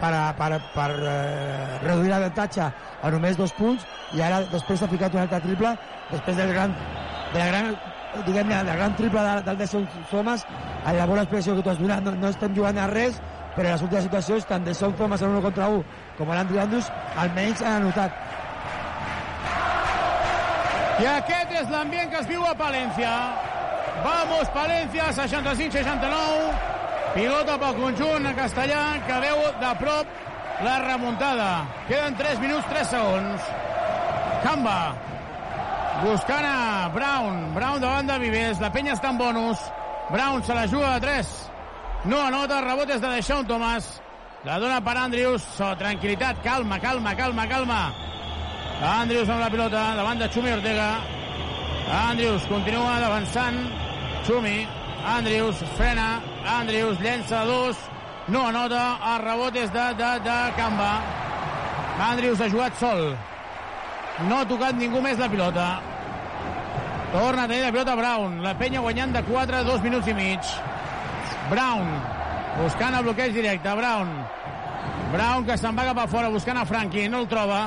per, 0.00 0.12
per, 0.38 0.50
per 0.74 0.90
eh, 0.98 1.78
reduir 1.84 2.10
l'avantatge 2.12 2.64
a 2.66 3.10
només 3.14 3.38
dos 3.38 3.52
punts 3.58 3.84
i 4.16 4.22
ara 4.22 4.42
després 4.52 4.80
s'ha 4.80 4.90
ficat 4.90 5.14
un 5.14 5.24
altre 5.24 5.40
triple 5.44 5.74
després 6.10 6.38
del 6.38 6.54
gran, 6.54 6.74
de 7.32 7.38
la 7.38 7.48
gran 7.50 7.70
diguem-ne, 8.26 8.64
del 8.64 8.76
gran 8.76 8.96
triple 8.96 9.22
de, 9.26 9.36
del 9.46 9.60
Deson 9.60 9.86
Thomas 10.10 10.46
en 10.86 10.98
la 10.98 11.06
bona 11.06 11.22
expressió 11.26 11.54
que 11.56 11.62
tu 11.62 11.70
has 11.70 11.80
donat 11.80 12.04
no, 12.04 12.16
no 12.16 12.32
estem 12.32 12.54
jugant 12.56 12.78
a 12.78 12.88
res 12.90 13.20
però 13.54 13.68
en 13.68 13.74
les 13.74 13.84
últimes 13.84 14.06
situacions 14.08 14.46
tant 14.48 14.64
de 14.64 14.74
Son 14.74 14.94
Thomas 14.96 15.22
en 15.22 15.36
1 15.36 15.42
contra 15.44 15.68
1 15.68 15.82
com 16.18 16.32
l'Andri 16.32 16.60
Andrews 16.62 16.88
almenys 17.20 17.64
han 17.64 17.82
anotat 17.82 18.31
I 21.02 21.06
aquest 21.10 21.50
és 21.58 21.70
l'ambient 21.72 22.12
que 22.12 22.18
es 22.20 22.28
viu 22.30 22.44
a 22.46 22.52
Palència. 22.54 23.10
Vamos, 24.04 24.50
Palència, 24.54 25.08
65-69. 25.16 26.52
Pilota 27.16 27.56
pel 27.58 27.74
conjunt 27.80 28.28
a 28.30 28.34
castellà, 28.36 28.82
que 29.08 29.16
veu 29.24 29.40
de 29.58 29.72
prop 29.80 30.12
la 30.62 30.76
remuntada. 30.84 31.48
Queden 31.88 32.14
3 32.20 32.38
minuts, 32.44 32.68
3 32.70 32.92
segons. 32.94 33.48
Camba. 34.44 34.76
Buscant 36.04 36.46
a 36.46 36.88
Brown. 36.94 37.42
Brown 37.56 37.82
davant 37.82 38.06
de 38.06 38.20
Vives. 38.22 38.62
La 38.62 38.70
penya 38.70 38.94
està 38.94 39.10
en 39.10 39.18
bonus. 39.18 39.58
Brown 40.12 40.46
se 40.46 40.54
la 40.54 40.68
juga 40.70 40.94
de 40.94 41.06
3. 41.08 41.34
No 42.14 42.22
anota, 42.28 42.62
rebotes 42.62 43.02
de 43.02 43.10
Deixón 43.16 43.50
Thomas. 43.50 43.90
La 44.46 44.62
dona 44.62 44.78
per 44.78 44.96
Andrius. 45.02 45.50
So, 45.58 45.74
tranquil·litat, 45.82 46.46
calma, 46.46 46.78
calma, 46.78 47.18
calma, 47.18 47.50
calma. 47.50 47.82
Andrius 48.82 49.28
amb 49.30 49.38
la 49.38 49.50
pilota, 49.50 49.80
davant 49.94 50.18
de 50.18 50.26
Xumi 50.34 50.50
Ortega. 50.50 50.88
Andrius 52.02 52.46
continua 52.50 52.96
avançant. 53.06 53.60
Xumi, 54.26 54.66
Andrius 55.06 55.60
frena, 55.76 56.20
Andrius 56.58 56.98
llença 56.98 57.44
dos, 57.46 57.78
no 58.26 58.46
anota, 58.48 58.98
el 59.12 59.22
rebot 59.22 59.56
és 59.56 59.70
de, 59.70 59.84
de, 59.98 60.08
de 60.24 60.38
Camba. 60.56 60.90
Andrius 62.08 62.40
ha 62.40 62.48
jugat 62.50 62.74
sol. 62.80 63.12
No 64.26 64.40
ha 64.40 64.48
tocat 64.50 64.74
ningú 64.74 65.02
més 65.04 65.18
la 65.18 65.30
pilota. 65.30 65.68
Torna 67.12 67.44
a 67.44 67.48
tenir 67.48 67.62
la 67.62 67.70
pilota 67.70 67.94
Brown. 67.96 68.40
La 68.42 68.56
penya 68.58 68.82
guanyant 68.82 69.14
de 69.14 69.22
4, 69.30 69.62
2 69.68 69.86
minuts 69.86 70.10
i 70.10 70.16
mig. 70.16 70.52
Brown, 71.52 71.86
buscant 72.58 72.98
el 72.98 73.06
bloqueig 73.06 73.38
directe. 73.38 73.78
Brown. 73.78 74.10
Brown 75.14 75.46
que 75.46 75.58
se'n 75.60 75.78
va 75.78 75.86
cap 75.92 76.02
a 76.02 76.10
fora 76.10 76.34
buscant 76.34 76.58
a 76.58 76.66
Frankie, 76.66 77.06
no 77.08 77.22
el 77.22 77.30
troba. 77.30 77.62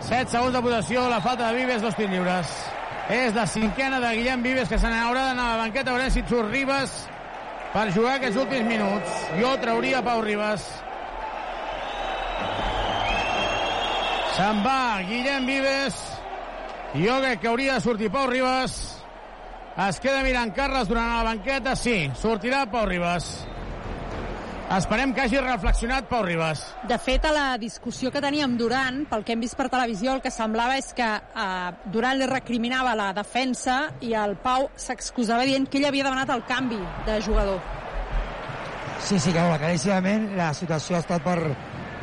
7 0.00 0.30
segons 0.30 0.54
de 0.54 0.60
votació, 0.64 1.08
la 1.10 1.20
falta 1.20 1.48
de 1.48 1.58
Vives, 1.58 1.82
dos 1.82 1.96
tirs 1.98 2.10
lliures. 2.10 2.52
És 3.10 3.34
la 3.34 3.46
cinquena 3.46 3.98
de 4.00 4.12
Guillem 4.16 4.42
Vives, 4.42 4.68
que 4.70 4.78
se 4.78 4.90
n'haurà 4.90 5.24
d'anar 5.28 5.48
a 5.48 5.56
la 5.56 5.64
banqueta 5.64 5.90
a 5.90 5.96
veure 5.96 6.12
si 6.14 6.22
surt 6.28 6.52
Ribas 6.52 6.92
per 7.72 7.88
jugar 7.94 8.14
aquests 8.18 8.38
últims 8.38 8.68
minuts. 8.70 9.18
Jo 9.40 9.56
trauria 9.62 10.02
Pau 10.06 10.22
Ribas. 10.22 10.64
Se'n 14.36 14.62
va 14.64 15.02
Guillem 15.08 15.46
Vives. 15.50 15.98
Jo 16.94 17.20
crec 17.20 17.42
que 17.42 17.50
hauria 17.50 17.74
de 17.76 17.84
sortir 17.84 18.10
Pau 18.14 18.30
Ribas. 18.30 18.78
Es 19.88 20.00
queda 20.02 20.22
mirant 20.26 20.54
Carles 20.54 20.88
durant 20.88 21.16
la 21.16 21.24
banqueta. 21.26 21.74
Sí, 21.76 22.10
sortirà 22.18 22.64
Pau 22.70 22.86
Ribas. 22.86 23.30
Esperem 24.70 25.10
que 25.10 25.24
hagi 25.24 25.40
reflexionat 25.42 26.04
Pau 26.06 26.22
Ribas. 26.22 26.60
De 26.86 26.94
fet, 27.02 27.24
a 27.26 27.32
la 27.34 27.46
discussió 27.58 28.12
que 28.14 28.20
teníem 28.22 28.52
Durant, 28.54 29.00
pel 29.10 29.24
que 29.26 29.34
hem 29.34 29.40
vist 29.42 29.56
per 29.58 29.66
televisió, 29.66 30.12
el 30.14 30.20
que 30.22 30.30
semblava 30.30 30.76
és 30.78 30.92
que 30.94 31.08
eh, 31.10 31.72
Durant 31.90 32.20
li 32.20 32.28
recriminava 32.30 32.92
la 32.94 33.08
defensa 33.16 33.80
i 34.06 34.12
el 34.14 34.36
Pau 34.44 34.68
s'excusava 34.78 35.48
dient 35.48 35.66
que 35.66 35.80
ell 35.80 35.88
havia 35.88 36.06
demanat 36.06 36.30
el 36.36 36.44
canvi 36.46 36.78
de 37.08 37.18
jugador. 37.26 37.58
Sí, 39.02 39.18
sí, 39.18 39.32
clar, 39.34 39.58
claríssimament 39.58 40.36
la 40.38 40.52
situació 40.54 41.00
ha 41.00 41.02
estat 41.02 41.26
per, 41.26 41.40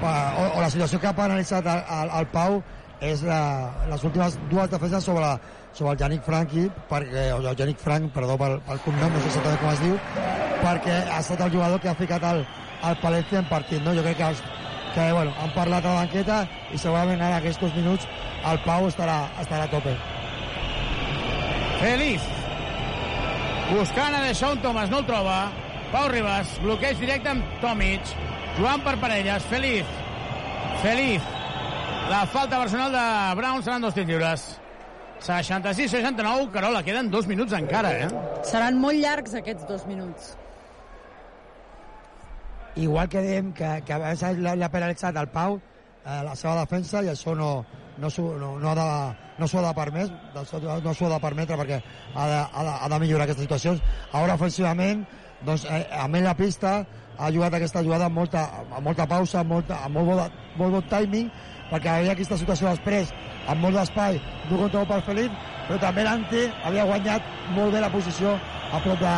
per 0.01 0.13
o, 0.35 0.49
o 0.57 0.59
la 0.59 0.71
situació 0.73 0.99
que 0.99 1.07
ha 1.07 1.15
penalitzat 1.15 1.71
el, 1.71 1.85
el, 2.01 2.13
el 2.19 2.29
Pau 2.35 2.59
és 2.99 3.23
la, 3.23 3.41
les 3.87 4.03
últimes 4.03 4.35
dues 4.51 4.75
defenses 4.75 5.07
sobre, 5.07 5.37
sobre 5.77 5.93
el 5.93 5.99
Yannick 6.01 6.23
Franqui, 6.25 6.65
perquè, 6.89 7.27
o 7.35 7.37
el 7.37 7.55
Yannick 7.55 7.79
Frank, 7.79 8.09
perdó 8.13 8.37
pel, 8.41 8.57
pel 8.65 8.79
cognom, 8.81 9.13
no 9.13 9.21
sé 9.21 9.29
exactament 9.29 9.59
com 9.61 9.73
es 9.75 9.83
diu, 9.83 9.97
perquè 10.63 10.95
ha 11.05 11.19
estat 11.21 11.43
el 11.45 11.53
jugador 11.53 11.83
que 11.83 11.91
ha 11.91 11.97
ficat 11.99 12.25
el, 12.31 12.41
el 12.89 12.97
Palencia 13.03 13.43
en 13.43 13.51
partit, 13.51 13.83
no? 13.85 13.93
Jo 13.93 14.05
crec 14.07 14.17
que, 14.17 14.31
els, 14.31 14.41
que 14.95 15.05
bueno, 15.13 15.35
han 15.37 15.53
parlat 15.53 15.85
a 15.85 15.93
la 15.93 16.01
banqueta 16.01 16.39
i 16.73 16.81
segurament 16.81 17.21
ara 17.21 17.37
aquests 17.43 17.77
minuts 17.77 18.09
el 18.47 18.59
Pau 18.65 18.89
estarà, 18.89 19.19
estarà 19.43 19.69
a 19.69 19.71
tope. 19.71 19.93
Feliz. 21.77 22.27
Buscant 23.69 24.15
a 24.15 24.25
Deixón 24.25 24.61
Thomas, 24.63 24.89
no 24.89 25.03
el 25.03 25.09
troba. 25.09 25.39
Pau 25.91 26.09
Ribas, 26.11 26.57
bloqueig 26.63 26.97
directe 26.99 27.31
amb 27.31 27.57
Tomic. 27.61 28.15
Joan 28.57 28.81
per 28.81 28.97
parelles, 29.01 29.45
Feliz. 29.51 29.97
Feliz. 30.81 31.33
La 32.09 32.23
falta 32.25 32.61
personal 32.63 32.95
de 32.95 33.35
Brown 33.37 33.61
seran 33.61 33.83
dos 33.83 33.93
tirs 33.93 34.07
lliures. 34.07 34.47
66-69, 35.21 36.51
Carola, 36.51 36.83
queden 36.83 37.09
dos 37.11 37.27
minuts 37.27 37.53
encara, 37.57 37.91
eh? 38.05 38.09
Seran 38.45 38.77
molt 38.79 38.99
llargs 39.01 39.33
aquests 39.39 39.65
dos 39.67 39.85
minuts. 39.89 40.35
igual 42.77 43.09
que 43.09 43.21
dèiem 43.25 43.53
que, 43.57 43.81
que 43.85 43.93
a 43.93 43.97
vegades 43.97 44.37
l'ha 44.37 44.67
penalitzat 44.69 45.15
el 45.17 45.27
Pau 45.33 45.55
eh, 45.57 46.19
la 46.21 46.35
seva 46.37 46.59
defensa 46.59 47.01
i 47.01 47.07
això 47.09 47.33
no, 47.33 47.65
no, 47.97 48.09
s'ho- 48.13 48.35
no, 48.37 48.51
no, 48.61 48.69
ha 48.69 48.75
de, 48.77 49.15
no 49.41 49.47
s'ho 49.49 49.57
ha 49.57 49.63
de 49.65 49.71
permet 49.73 50.11
no 50.35 50.43
s'ho 50.93 51.07
ha 51.07 51.13
de 51.15 51.19
permetre 51.23 51.57
perquè 51.57 51.79
ha 52.13 52.27
de, 52.29 52.37
ha 52.53 52.63
de, 52.67 52.75
ha 52.85 52.89
de 52.93 52.99
millorar 53.01 53.25
aquestes 53.25 53.47
situacions 53.47 53.81
ara 54.13 54.35
ofensivament 54.37 55.01
doncs, 55.41 55.65
eh, 55.65 55.87
amb 56.03 56.21
la 56.21 56.35
pista 56.37 56.75
ha 57.17 57.31
jugat 57.33 57.57
aquesta 57.57 57.81
jugada 57.81 58.05
amb 58.11 58.19
molta, 58.21 58.45
amb 58.69 58.85
molta 58.91 59.07
pausa 59.09 59.41
amb, 59.41 59.55
molta, 59.55 59.81
amb 59.81 59.97
molt, 59.97 60.13
bon, 60.13 60.37
molt 60.61 60.77
bon 60.77 60.87
timing 60.93 61.31
perquè 61.71 61.93
havia 61.93 62.15
aquesta 62.15 62.39
situació 62.39 62.71
després 62.71 63.13
amb 63.47 63.63
molt 63.63 63.79
d'espai 63.79 64.19
d'un 64.47 64.65
contra 64.65 64.85
per 64.87 65.03
Felip 65.07 65.57
però 65.67 65.79
també 65.83 66.03
l'Ante 66.07 66.47
havia 66.63 66.87
guanyat 66.87 67.31
molt 67.55 67.75
bé 67.75 67.83
la 67.83 67.91
posició 67.91 68.33
a 68.71 68.79
prop 68.83 68.99
de, 69.01 69.15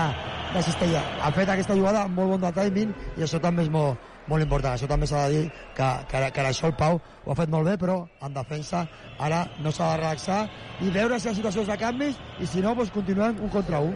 de 0.54 0.64
Cistella. 0.66 1.02
Ha 1.22 1.30
fet 1.36 1.50
aquesta 1.54 1.78
jugada 1.78 2.06
amb 2.08 2.18
molt 2.18 2.34
bon 2.34 2.42
de 2.42 2.52
timing 2.58 2.94
i 3.20 3.26
això 3.26 3.42
també 3.44 3.66
és 3.68 3.70
molt, 3.74 4.02
molt 4.30 4.46
important. 4.46 4.74
Això 4.74 4.90
també 4.90 5.10
s'ha 5.10 5.28
de 5.28 5.36
dir 5.36 5.44
que, 5.78 5.90
que, 6.10 6.24
que 6.34 6.46
això 6.50 6.72
el 6.72 6.78
Pau 6.80 6.98
ho 6.98 7.32
ha 7.32 7.38
fet 7.38 7.54
molt 7.54 7.70
bé, 7.70 7.78
però 7.82 8.00
en 8.26 8.34
defensa 8.34 8.86
ara 9.20 9.44
no 9.64 9.74
s'ha 9.74 9.92
de 9.94 10.00
relaxar 10.02 10.40
i 10.82 10.94
veure 10.96 11.20
si 11.20 11.30
hi 11.30 11.32
ha 11.34 11.38
situacions 11.38 11.70
de 11.70 11.78
canvis 11.82 12.18
i 12.42 12.50
si 12.50 12.66
no, 12.66 12.74
doncs 12.74 12.94
continuem 12.96 13.38
un 13.38 13.54
contra 13.54 13.84
un. 13.86 13.94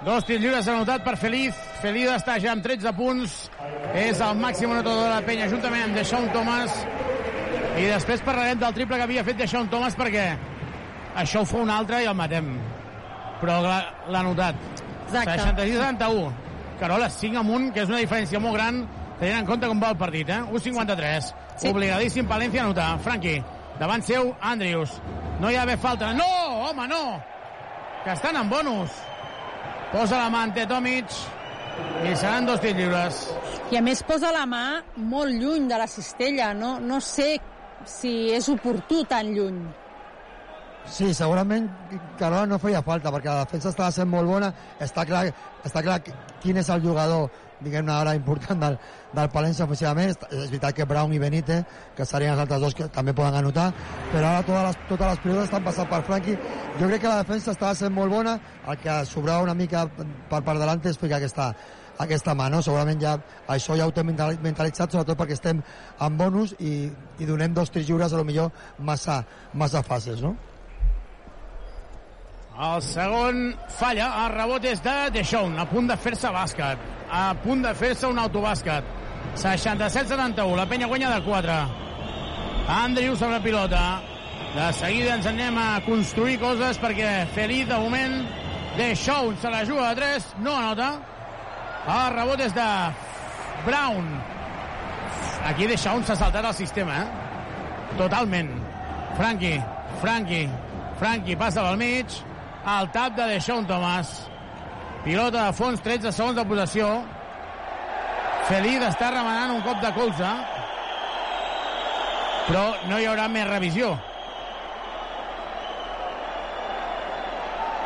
Dos 0.00 0.24
tirs 0.24 0.40
lliures 0.40 0.68
anotat 0.72 1.02
per 1.04 1.12
Feliz. 1.20 1.56
Feliz 1.82 2.08
està 2.08 2.38
ja 2.40 2.54
amb 2.54 2.64
13 2.64 2.92
punts. 2.96 3.34
És 3.92 4.20
el 4.24 4.38
màxim 4.40 4.72
anotador 4.72 5.04
de 5.04 5.10
la 5.12 5.24
penya, 5.26 5.48
juntament 5.50 5.90
amb 5.90 5.98
Deixón 5.98 6.30
Thomas. 6.32 6.72
I 7.76 7.84
després 7.84 8.24
parlarem 8.24 8.62
del 8.62 8.72
triple 8.76 8.96
que 8.96 9.04
havia 9.04 9.24
fet 9.26 9.36
Deixón 9.42 9.68
Thomas 9.72 9.96
perquè 9.98 10.24
això 11.20 11.42
ho 11.42 11.48
fa 11.48 11.60
un 11.60 11.72
altre 11.74 12.00
i 12.00 12.08
el 12.08 12.16
matem. 12.16 12.48
Però 13.42 13.58
l'ha 13.64 13.76
l'ha 14.08 14.22
notat. 14.24 14.56
Exacte. 15.10 15.36
66-71. 15.36 16.32
Carola, 16.80 17.10
5 17.12 17.36
amunt, 17.42 17.68
que 17.74 17.84
és 17.84 17.92
una 17.92 18.00
diferència 18.00 18.40
molt 18.40 18.56
gran, 18.56 18.80
tenint 19.20 19.42
en 19.42 19.48
compte 19.48 19.68
com 19.68 19.82
va 19.82 19.92
el 19.92 20.00
partit, 20.00 20.32
eh? 20.32 20.40
1'53. 20.48 21.28
Sí. 21.60 21.68
Obligadíssim 21.68 22.28
Palència 22.28 22.64
a 22.64 22.70
anotar. 22.70 22.88
Franqui, 23.04 23.36
davant 23.76 24.00
seu, 24.06 24.32
Andrius. 24.40 24.96
No 25.42 25.50
hi 25.50 25.60
ha 25.60 25.66
d'haver 25.66 25.76
falta. 25.82 26.14
No, 26.16 26.30
home, 26.70 26.88
no! 26.88 27.04
Que 28.04 28.14
estan 28.16 28.40
en 28.40 28.48
bonus. 28.48 28.96
Posa 29.90 30.20
la 30.20 30.28
mà 30.30 30.44
ante 30.46 30.62
Tomic 30.70 31.10
i 32.06 32.12
seran 32.14 32.46
dos 32.46 32.60
tirs 32.62 32.76
lliures. 32.78 33.16
I 33.74 33.78
a 33.80 33.82
més 33.82 34.02
posa 34.06 34.30
la 34.30 34.44
mà 34.46 34.62
molt 35.10 35.34
lluny 35.34 35.66
de 35.70 35.78
la 35.80 35.88
cistella. 35.90 36.52
No, 36.54 36.76
no 36.78 37.00
sé 37.02 37.32
si 37.90 38.12
és 38.30 38.46
oportú 38.52 39.02
tan 39.10 39.32
lluny. 39.34 39.58
Sí, 40.86 41.10
segurament 41.14 41.66
Carola 42.18 42.46
no 42.46 42.58
feia 42.62 42.84
falta 42.86 43.10
perquè 43.10 43.32
la 43.32 43.42
defensa 43.42 43.72
estava 43.74 43.90
sent 43.94 44.08
molt 44.10 44.30
bona 44.30 44.48
està 44.80 45.04
clar, 45.06 45.26
està 45.66 45.82
clar 45.84 45.98
quin 46.40 46.62
és 46.62 46.70
el 46.72 46.86
jugador 46.86 47.28
diguem-ne 47.60 47.92
ara 47.92 48.14
important 48.16 48.62
del, 48.62 48.78
del 49.14 49.30
Palència 49.34 49.66
ofensivament 49.66 50.12
és 50.12 50.50
veritat 50.50 50.76
que 50.76 50.86
Brown 50.86 51.12
i 51.14 51.18
Benítez 51.22 51.64
que 51.96 52.06
serien 52.06 52.34
els 52.34 52.44
altres 52.44 52.62
dos 52.62 52.76
que 52.78 52.88
també 52.94 53.14
poden 53.16 53.40
anotar 53.40 53.70
però 54.12 54.26
ara 54.30 54.44
totes 54.46 54.66
les, 54.68 54.80
totes 54.88 55.06
les 55.12 55.24
pilotes 55.24 55.48
estan 55.48 55.66
passant 55.66 55.90
per 55.90 56.02
Franqui 56.06 56.36
jo 56.78 56.86
crec 56.86 57.02
que 57.02 57.10
la 57.10 57.22
defensa 57.24 57.54
estava 57.56 57.74
sent 57.74 57.94
molt 57.94 58.12
bona 58.12 58.38
el 58.66 58.80
que 58.82 59.00
sobrava 59.10 59.46
una 59.46 59.54
mica 59.58 59.86
per 59.90 60.42
part 60.42 60.58
delante 60.58 60.90
és 60.90 60.98
ficar 61.00 61.18
aquesta, 61.18 61.50
aquesta 62.00 62.34
mà, 62.34 62.48
no? 62.52 62.62
segurament 62.64 63.00
ja 63.02 63.16
això 63.48 63.76
ja 63.76 63.86
ho 63.86 63.92
té 63.92 64.04
mentali- 64.06 64.40
mentalitzat, 64.42 64.92
sobretot 64.92 65.18
perquè 65.18 65.36
estem 65.36 65.60
en 66.06 66.16
bonus 66.16 66.54
i, 66.58 66.88
i 67.18 67.28
donem 67.28 67.54
dos 67.54 67.70
tirs 67.70 67.88
lliures 67.88 68.12
a 68.12 68.20
lo 68.20 68.24
millor 68.24 68.54
massa, 68.78 69.22
massa 69.52 69.84
fàcils, 69.86 70.22
no? 70.24 70.36
El 72.60 72.82
segon 72.84 73.54
falla, 73.72 74.10
el 74.20 74.34
rebot 74.34 74.64
és 74.68 74.82
de 74.84 74.94
Deixón, 75.14 75.54
a 75.56 75.64
punt 75.64 75.86
de 75.88 75.94
fer-se 75.96 76.28
bàsquet, 76.34 76.82
a 77.08 77.30
punt 77.40 77.62
de 77.64 77.72
fer-se 77.72 78.04
un 78.10 78.20
autobàsquet. 78.20 78.84
67-71, 79.40 80.58
la 80.58 80.66
penya 80.68 80.90
guanya 80.90 81.14
de 81.14 81.22
4. 81.24 81.56
Andrius 82.76 83.24
amb 83.24 83.32
la 83.32 83.40
pilota. 83.40 83.80
De 84.52 84.68
seguida 84.76 85.14
ens 85.16 85.30
anem 85.30 85.56
a 85.56 85.80
construir 85.86 86.36
coses 86.42 86.76
perquè 86.82 87.24
Feliz, 87.32 87.64
de 87.70 87.80
moment, 87.80 88.20
Deixón 88.76 89.40
se 89.40 89.48
la 89.48 89.64
juga 89.64 89.94
de 89.94 90.02
3, 90.02 90.30
no 90.44 90.60
anota. 90.60 90.92
El 91.88 92.14
rebot 92.18 92.44
és 92.44 92.52
de 92.52 92.70
Brown. 93.64 94.16
Aquí 95.48 95.64
deixa 95.70 95.96
un 95.96 96.04
s'ha 96.04 96.18
saltat 96.26 96.52
el 96.52 96.58
sistema, 96.60 97.06
eh? 97.06 97.96
Totalment. 97.96 98.52
Franqui, 99.16 99.56
Franqui, 100.04 100.48
Franqui 101.00 101.40
passa 101.40 101.64
pel 101.64 101.80
mig, 101.80 102.20
al 102.64 102.90
tap 102.92 103.16
de 103.16 103.26
Deixón 103.34 103.66
Tomàs. 103.68 104.10
Pilota 105.04 105.46
de 105.46 105.56
fons, 105.56 105.80
13 105.80 106.12
segons 106.12 106.36
de 106.36 106.44
possessió. 106.44 106.90
Feliz 108.50 108.82
està 108.84 109.10
remenant 109.14 109.54
un 109.54 109.62
cop 109.64 109.80
de 109.80 109.92
colze, 109.96 110.30
però 112.48 112.64
no 112.90 112.98
hi 112.98 113.06
haurà 113.08 113.28
més 113.30 113.48
revisió. 113.48 113.94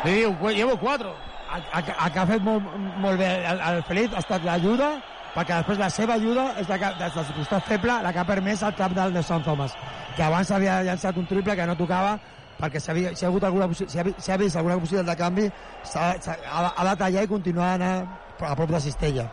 Li 0.05 0.19
diu, 0.21 0.35
llevo 0.53 0.77
4. 0.77 1.13
El, 1.55 1.63
el, 1.77 1.83
que 2.11 2.19
ha 2.19 2.25
fet 2.27 2.41
molt, 2.43 2.65
molt 2.99 3.21
bé 3.21 3.27
el, 3.47 3.61
el 3.69 3.83
Felip 3.87 4.15
ha 4.15 4.21
estat 4.23 4.43
l'ajuda, 4.43 4.89
perquè 5.35 5.59
després 5.61 5.79
la 5.79 5.89
seva 5.93 6.17
ajuda 6.19 6.49
és 6.59 6.67
la 6.69 6.77
que, 6.81 6.89
des 6.99 7.15
del 7.15 7.29
costat 7.37 7.69
feble, 7.69 7.99
la 8.03 8.11
que 8.11 8.21
ha 8.21 8.27
permès 8.27 8.63
el 8.65 8.75
cap 8.75 8.95
del 8.97 9.13
de 9.15 9.23
Sant 9.23 9.45
Thomas, 9.45 9.75
que 10.17 10.23
abans 10.25 10.51
havia 10.51 10.81
llançat 10.83 11.17
un 11.21 11.29
triple 11.29 11.55
que 11.55 11.67
no 11.69 11.77
tocava, 11.79 12.17
perquè 12.59 12.79
si, 12.79 12.91
havia, 12.91 13.15
si, 13.15 13.25
ha, 13.25 13.29
hagut 13.29 13.43
alguna, 13.43 13.67
si, 13.73 13.85
ha, 13.99 14.05
si 14.17 14.31
ha 14.31 14.37
vist 14.41 14.55
alguna 14.55 14.77
possibilitat 14.79 15.11
de 15.11 15.17
canvi, 15.21 15.49
ha, 15.93 16.05
ha, 16.13 16.61
ha, 16.75 16.85
de 16.89 16.95
tallar 17.01 17.25
i 17.25 17.31
continuar 17.31 17.71
a 17.71 17.79
anar 17.79 17.93
a 18.39 18.55
prop 18.55 18.71
de 18.71 18.81
Cistella. 18.81 19.27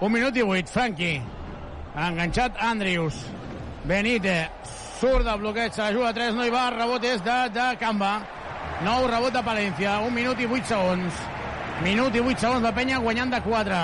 Un 0.00 0.12
minut 0.12 0.36
i 0.36 0.42
vuit, 0.46 0.68
Franqui. 0.70 1.14
Enganxat 1.94 2.56
Andrius. 2.62 3.18
Benite 3.84 4.36
surt 5.00 5.24
del 5.24 5.40
bloqueig, 5.40 5.72
se 5.72 5.82
la 5.82 5.92
juga 5.92 6.10
a 6.10 6.14
3, 6.16 6.34
no 6.36 6.44
hi 6.44 6.52
va, 6.52 6.68
rebot 6.74 7.04
és 7.04 7.22
de, 7.24 7.38
de 7.54 7.66
Camba. 7.80 8.12
Nou 8.84 9.06
rebot 9.08 9.32
de 9.32 9.42
Palència, 9.44 9.98
un 10.04 10.14
minut 10.14 10.40
i 10.40 10.48
vuit 10.48 10.66
segons. 10.68 11.24
Minut 11.84 12.16
i 12.16 12.22
vuit 12.24 12.40
segons, 12.40 12.64
la 12.64 12.72
penya 12.76 13.00
guanyant 13.00 13.32
de 13.32 13.40
4. 13.44 13.80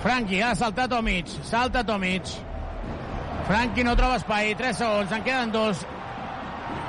Franqui 0.00 0.40
ha 0.40 0.54
saltat 0.56 0.88
Tomic, 0.92 1.28
salta 1.44 1.84
Tomic. 1.84 2.28
Franqui 3.48 3.84
no 3.84 3.96
troba 3.98 4.16
espai, 4.20 4.54
3 4.56 4.78
segons, 4.80 5.12
en 5.12 5.24
queden 5.26 5.52
dos. 5.52 5.84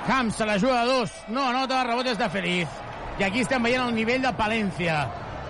Camps 0.08 0.36
se 0.36 0.46
la 0.46 0.58
juga 0.58 0.82
a 0.82 0.86
dos, 0.86 1.12
no 1.30 1.44
anota, 1.50 1.84
rebot 1.86 2.08
és 2.10 2.18
de 2.18 2.30
Feliz. 2.30 2.80
I 3.20 3.26
aquí 3.28 3.44
estem 3.44 3.62
veient 3.62 3.84
el 3.86 3.94
nivell 3.94 4.24
de 4.24 4.32
Palència, 4.34 5.04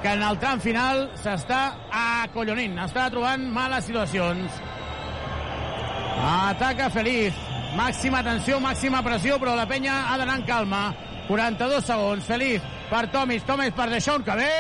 que 0.04 0.12
en 0.12 0.24
el 0.28 0.40
tram 0.42 0.60
final 0.60 1.06
s'està 1.22 1.62
acollonint, 1.96 2.76
està 2.84 3.08
trobant 3.14 3.46
males 3.56 3.88
situacions. 3.88 4.60
Ataca 6.22 6.90
Feliz. 6.92 7.38
Màxima 7.72 8.20
tensió, 8.20 8.60
màxima 8.60 9.00
pressió, 9.06 9.38
però 9.40 9.56
la 9.56 9.66
penya 9.70 10.02
ha 10.12 10.18
d'anar 10.20 10.42
en 10.42 10.46
calma. 10.46 10.84
42 11.30 11.86
segons. 11.88 12.26
Feliz 12.28 12.62
per 12.92 13.06
Tomis, 13.14 13.46
Tomis 13.48 13.72
per 13.78 13.88
Deixón, 13.90 14.26
que 14.28 14.36
bé! 14.36 14.52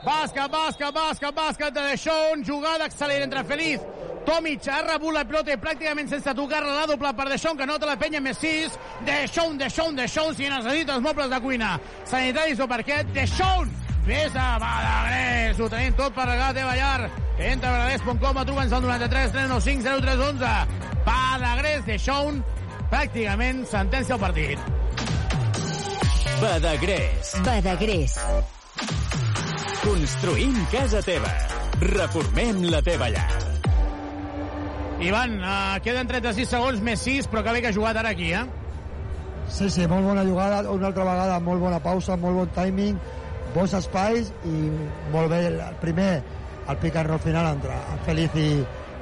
Bàsquet, 0.00 0.48
bàsquet, 0.48 0.94
bàsquet, 0.96 1.34
bàsquet 1.36 1.74
de 1.76 1.82
Deixón. 1.90 2.46
Jugada 2.48 2.88
excel·lent 2.88 3.26
entre 3.28 3.44
Feliz. 3.44 3.84
Tomic 4.26 4.66
ha 4.68 4.80
rebut 4.84 5.14
la 5.14 5.24
pilota 5.28 5.54
i 5.54 5.60
pràcticament 5.60 6.10
sense 6.10 6.34
tocar-la 6.36 6.74
la 6.76 6.86
doble 6.90 7.12
per 7.16 7.28
Deixón, 7.30 7.56
que 7.58 7.66
nota 7.66 7.88
la 7.88 7.96
penya 8.00 8.20
més 8.20 8.38
6. 8.42 8.78
Deixón, 9.06 9.58
Deixón, 9.58 9.96
Deixón, 9.96 10.34
si 10.36 10.48
necessita 10.48 10.96
els 10.98 11.04
mobles 11.04 11.30
de 11.32 11.40
cuina. 11.40 11.76
Sanitaris 12.04 12.60
o 12.60 12.68
parquet, 12.68 13.08
Deixón! 13.16 13.72
Ves 14.06 14.34
a 14.34 14.58
Badagrés, 14.58 15.60
ho 15.60 15.68
tenim 15.68 15.92
tot 15.94 16.14
per 16.16 16.24
regalar 16.24 16.54
la 16.54 16.56
teva 16.56 16.76
llar. 16.76 17.10
Entra 17.40 17.68
a 17.68 17.72
badagrés.com 17.78 18.40
truca'ns 18.48 18.72
al 18.72 18.82
93 18.82 19.32
395 19.32 20.00
0311. 20.00 21.02
Badagrés, 21.06 21.84
Deixón, 21.86 22.42
pràcticament 22.90 23.64
sentència 23.68 24.16
al 24.16 24.24
partit. 24.24 24.58
Badagrés. 26.40 27.36
Badagrés. 27.44 28.16
Construïm 29.84 30.56
casa 30.72 31.04
teva. 31.04 31.32
Reformem 31.80 32.66
la 32.72 32.82
teva 32.84 33.08
llar. 33.12 33.49
Ivan, 35.00 35.38
uh, 35.40 35.78
queden 35.80 36.08
36 36.10 36.50
segons 36.52 36.80
més 36.84 37.00
6, 37.00 37.30
però 37.32 37.40
que 37.44 37.54
bé 37.56 37.62
que 37.64 37.70
ha 37.70 37.76
jugat 37.76 37.96
ara 37.96 38.10
aquí, 38.12 38.34
eh? 38.36 38.44
Sí, 39.48 39.70
sí, 39.72 39.86
molt 39.88 40.04
bona 40.04 40.26
jugada, 40.26 40.60
una 40.70 40.90
altra 40.90 41.06
vegada 41.08 41.38
molt 41.40 41.62
bona 41.62 41.78
pausa, 41.80 42.18
molt 42.20 42.36
bon 42.36 42.50
timing, 42.54 42.98
bons 43.54 43.72
espais 43.78 44.28
i 44.46 44.58
molt 45.10 45.32
bé 45.32 45.40
el 45.48 45.62
primer, 45.80 46.10
el 46.68 46.78
pick 46.82 46.98
and 47.00 47.08
roll 47.08 47.22
final 47.22 47.48
entre 47.48 47.78
Feliz 48.04 48.36
i, 48.38 48.50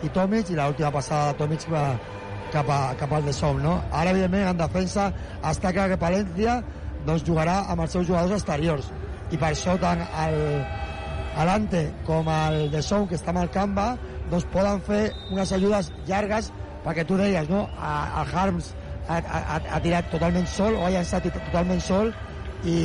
i 0.06 0.12
Tomic 0.14 0.52
i 0.52 0.56
l'última 0.56 0.92
passada 0.94 1.32
de 1.32 1.38
Tomic 1.42 1.66
va 1.72 1.82
cap, 2.52 2.70
a, 2.70 2.94
cap 2.96 3.12
al 3.12 3.26
de 3.26 3.34
Som, 3.34 3.58
no? 3.60 3.74
Ara, 3.90 4.14
evidentment, 4.14 4.46
en 4.52 4.60
defensa 4.62 5.10
està 5.50 5.74
clar 5.74 5.88
que 5.90 6.00
Palència 6.00 6.60
doncs, 7.04 7.26
jugarà 7.26 7.64
amb 7.68 7.84
els 7.84 7.98
seus 7.98 8.06
jugadors 8.06 8.38
exteriors 8.38 8.92
i 9.32 9.36
per 9.36 9.50
això 9.50 9.74
tant 9.82 10.06
el 10.24 10.38
Alante 11.38 11.84
com 12.06 12.30
el 12.32 12.70
de 12.72 12.80
Som, 12.82 13.04
que 13.10 13.18
està 13.18 13.34
amb 13.34 13.42
el 13.44 13.52
Canva, 13.54 13.92
doncs 14.30 14.48
poden 14.52 14.80
fer 14.86 15.02
unes 15.32 15.52
ajudes 15.56 15.92
llargues 16.08 16.52
perquè 16.84 17.04
tu 17.06 17.18
deies, 17.18 17.48
no? 17.50 17.66
A, 17.78 18.22
el 18.22 18.34
Harms 18.34 18.72
ha, 19.08 19.18
ha, 19.18 19.58
ha 19.58 19.80
tirat 19.84 20.10
totalment 20.12 20.46
sol 20.50 20.76
o 20.76 20.86
ha 20.86 20.92
llançat 20.94 21.28
totalment 21.32 21.80
sol 21.84 22.12
i, 22.64 22.76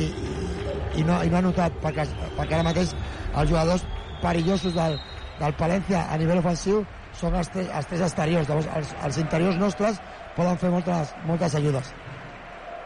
i, 0.96 1.04
no, 1.04 1.20
i 1.22 1.30
no 1.30 1.38
ha 1.38 1.44
notat 1.44 1.76
perquè, 1.82 2.06
perquè 2.38 2.58
ara 2.58 2.66
mateix 2.66 2.94
els 3.34 3.50
jugadors 3.50 3.86
perillosos 4.22 4.76
del, 4.76 4.98
del 5.40 5.56
Palència 5.60 6.04
a 6.10 6.18
nivell 6.20 6.40
ofensiu 6.42 6.84
són 7.18 7.34
els, 7.38 7.50
tres, 7.54 7.68
els 7.70 7.90
tres 7.90 8.04
exteriors. 8.08 8.48
Llavors 8.50 8.70
els, 8.78 8.94
els 9.06 9.18
interiors 9.22 9.58
nostres 9.60 10.00
poden 10.36 10.58
fer 10.58 10.70
moltes, 10.74 11.14
moltes 11.28 11.54
ajudes. 11.60 11.92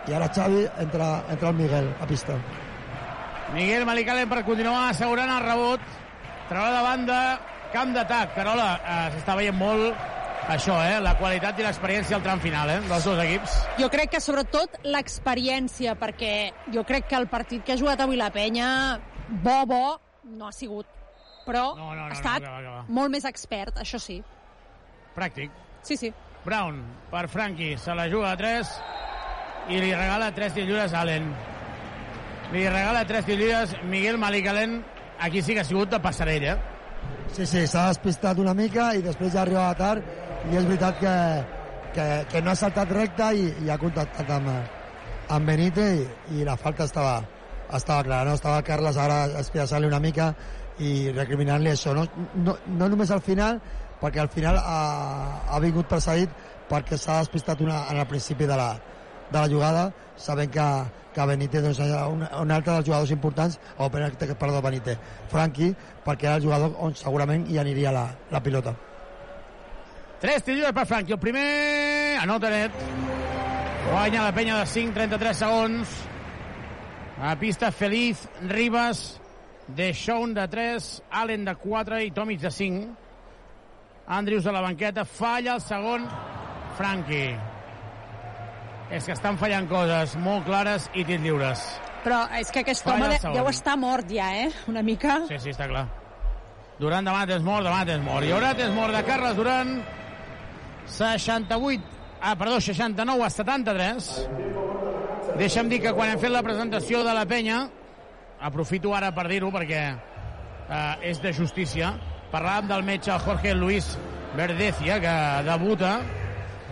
I 0.08 0.16
ara 0.16 0.28
Xavi 0.32 0.64
entra, 0.80 1.08
entra 1.32 1.52
el 1.52 1.60
Miguel 1.60 1.92
a 2.00 2.08
pista. 2.08 2.36
Miguel 3.54 3.86
Malicalen 3.88 4.28
per 4.28 4.42
continuar 4.44 4.88
assegurant 4.90 5.30
el 5.36 5.44
rebot. 5.44 5.84
Traurà 6.48 6.72
de 6.74 6.82
banda 6.84 7.18
camp 7.72 7.92
d'atac 7.96 8.34
Carola, 8.36 8.68
eh, 8.78 9.00
s'està 9.16 9.36
veient 9.38 9.56
molt 9.56 9.96
això, 10.48 10.78
eh? 10.80 10.96
la 11.04 11.14
qualitat 11.18 11.58
i 11.60 11.64
l'experiència 11.66 12.16
al 12.16 12.22
tram 12.24 12.40
final 12.40 12.70
eh? 12.72 12.78
dels 12.88 13.04
dos 13.04 13.18
equips. 13.20 13.56
Jo 13.80 13.90
crec 13.92 14.14
que 14.14 14.20
sobretot 14.24 14.78
l'experiència, 14.88 15.94
perquè 16.00 16.34
jo 16.72 16.84
crec 16.88 17.08
que 17.10 17.18
el 17.20 17.28
partit 17.28 17.64
que 17.64 17.74
ha 17.74 17.80
jugat 17.80 18.00
avui 18.00 18.16
la 18.16 18.30
penya, 18.32 18.70
bo, 19.28 19.58
bo, 19.68 19.82
no 20.24 20.48
ha 20.48 20.54
sigut. 20.56 20.88
Però 21.48 21.72
no, 21.76 21.92
no, 21.92 22.06
no, 22.06 22.08
ha 22.08 22.16
estat 22.16 22.44
no, 22.44 22.54
no, 22.54 22.62
no, 22.64 22.78
no. 22.80 22.94
molt 22.96 23.12
més 23.12 23.28
expert, 23.28 23.76
això 23.80 24.00
sí. 24.00 24.18
Pràctic. 25.16 25.52
Sí, 25.84 25.96
sí. 26.00 26.12
Brown 26.44 26.80
per 27.10 27.26
Franqui, 27.28 27.74
se 27.80 27.94
la 27.96 28.08
juga 28.08 28.32
a 28.32 28.40
3 28.40 28.72
i 29.68 29.80
li 29.82 29.92
regala 29.92 30.32
3 30.32 30.60
lliures 30.62 30.94
a 30.94 31.04
Allen. 31.04 31.28
Li 32.52 32.64
regala 32.68 33.04
3 33.04 33.28
lliures 33.28 33.76
Miguel 33.84 34.16
Malicalen, 34.20 34.80
aquí 35.20 35.42
sí 35.42 35.52
que 35.52 35.64
ha 35.64 35.68
sigut 35.68 35.92
de 35.92 36.00
passarella. 36.00 36.56
Sí, 37.34 37.46
sí, 37.46 37.66
s'ha 37.70 37.88
despistat 37.92 38.38
una 38.42 38.54
mica 38.56 38.90
i 38.96 39.02
després 39.04 39.34
ja 39.34 39.44
arribava 39.44 39.74
tard 39.78 40.50
i 40.50 40.56
és 40.58 40.66
veritat 40.66 40.98
que, 40.98 41.14
que, 41.94 42.06
que 42.32 42.42
no 42.42 42.52
ha 42.52 42.58
saltat 42.58 42.92
recte 42.94 43.28
i, 43.36 43.48
i 43.64 43.70
ha 43.70 43.78
contactat 43.78 44.30
amb, 44.38 44.50
amb 45.36 45.50
Benite 45.50 45.86
i, 45.98 46.06
i 46.38 46.46
la 46.48 46.56
falta 46.56 46.86
estava, 46.88 47.20
estava 47.68 48.02
clara, 48.06 48.30
no? 48.30 48.38
Estava 48.38 48.64
Carles 48.66 48.98
ara 48.98 49.20
espiassant-li 49.42 49.90
una 49.90 50.00
mica 50.02 50.32
i 50.78 51.10
recriminant-li 51.14 51.74
això, 51.74 51.94
no, 51.94 52.06
no, 52.34 52.56
no 52.80 52.88
només 52.88 53.10
al 53.14 53.22
final, 53.24 53.60
perquè 54.00 54.22
al 54.22 54.30
final 54.32 54.58
ha, 54.62 54.82
ha 55.50 55.60
vingut 55.62 55.90
precedit 55.90 56.32
perquè 56.68 56.98
s'ha 57.00 57.18
despistat 57.22 57.60
una, 57.64 57.84
en 57.90 57.98
el 57.98 58.06
principi 58.06 58.46
de 58.46 58.56
la, 58.58 58.72
de 59.30 59.38
la 59.38 59.48
jugada, 59.48 59.92
sabent 60.16 60.50
que, 60.50 60.66
que 61.14 61.26
Benítez 61.26 61.62
doncs, 61.62 61.80
era 61.84 62.06
un, 62.08 62.24
un 62.24 62.50
altre 62.50 62.74
dels 62.74 62.86
jugadors 62.86 63.12
importants, 63.14 63.58
o 63.76 63.90
perdó, 63.90 64.62
Benítez, 64.62 64.98
Franqui, 65.28 65.74
perquè 66.04 66.28
era 66.28 66.36
el 66.36 66.44
jugador 66.44 66.76
on 66.78 66.94
segurament 66.94 67.46
hi 67.48 67.58
aniria 67.58 67.92
la, 67.92 68.08
la 68.30 68.42
pilota. 68.42 68.74
Tres 70.18 70.42
tiros 70.42 70.72
per 70.74 70.86
Franqui. 70.86 71.14
El 71.14 71.22
primer 71.22 72.18
anota 72.18 72.50
net. 72.50 72.74
Guanya 73.88 74.24
la 74.24 74.32
penya 74.34 74.58
de 74.58 74.66
5, 74.66 74.92
33 74.94 75.42
segons. 75.44 75.92
A 77.22 77.34
pista 77.38 77.70
Feliz, 77.72 78.28
Ribas, 78.46 79.20
de 79.68 79.92
Shaun 79.92 80.34
de 80.34 80.46
3, 80.48 80.88
Allen 81.10 81.44
de 81.44 81.54
4 81.54 82.00
i 82.02 82.10
Tomic 82.10 82.40
de 82.40 82.50
5. 82.50 82.88
Andrius 84.08 84.46
a 84.46 84.52
la 84.52 84.64
banqueta, 84.64 85.04
falla 85.04 85.54
el 85.54 85.62
segon 85.62 86.08
Franqui. 86.78 87.57
És 88.90 89.04
que 89.04 89.12
estan 89.12 89.36
fallant 89.36 89.68
coses 89.68 90.14
molt 90.24 90.46
clares 90.48 90.88
i 90.96 91.04
tirs 91.04 91.22
lliures. 91.22 91.64
Però 92.04 92.22
és 92.38 92.50
que 92.54 92.62
aquest 92.62 92.86
Falla 92.86 93.10
home 93.10 93.18
de, 93.20 93.32
deu 93.36 93.48
estar 93.50 93.76
mort 93.76 94.08
ja, 94.08 94.30
eh? 94.44 94.48
Una 94.70 94.82
mica. 94.86 95.20
Sí, 95.28 95.36
sí, 95.42 95.52
està 95.52 95.68
clar. 95.68 95.84
Durant 96.78 97.04
de 97.04 97.12
Mates 97.12 97.42
mort, 97.42 97.66
de 97.66 97.74
Mates 97.74 98.00
mort. 98.04 98.24
I 98.24 98.32
Orates 98.32 98.70
mort 98.72 98.94
de 98.94 99.02
Carles 99.04 99.36
Durant. 99.36 99.74
68, 100.88 101.82
ah, 102.22 102.36
perdó, 102.38 102.60
69 102.64 103.24
a 103.26 103.30
73. 103.30 104.12
Deixa'm 105.38 105.68
dir 105.68 105.82
que 105.84 105.92
quan 105.92 106.14
hem 106.14 106.22
fet 106.22 106.32
la 106.32 106.42
presentació 106.46 107.02
de 107.04 107.12
la 107.14 107.26
penya, 107.28 107.64
aprofito 108.40 108.94
ara 108.96 109.10
per 109.14 109.26
dir-ho 109.28 109.50
perquè 109.54 109.82
eh, 109.92 111.10
és 111.10 111.20
de 111.20 111.34
justícia, 111.36 111.92
parlàvem 112.32 112.70
del 112.72 112.86
metge 112.86 113.18
Jorge 113.26 113.52
Luis 113.54 113.92
Verdecia, 114.38 114.98
que 115.02 115.14
debuta, 115.46 115.98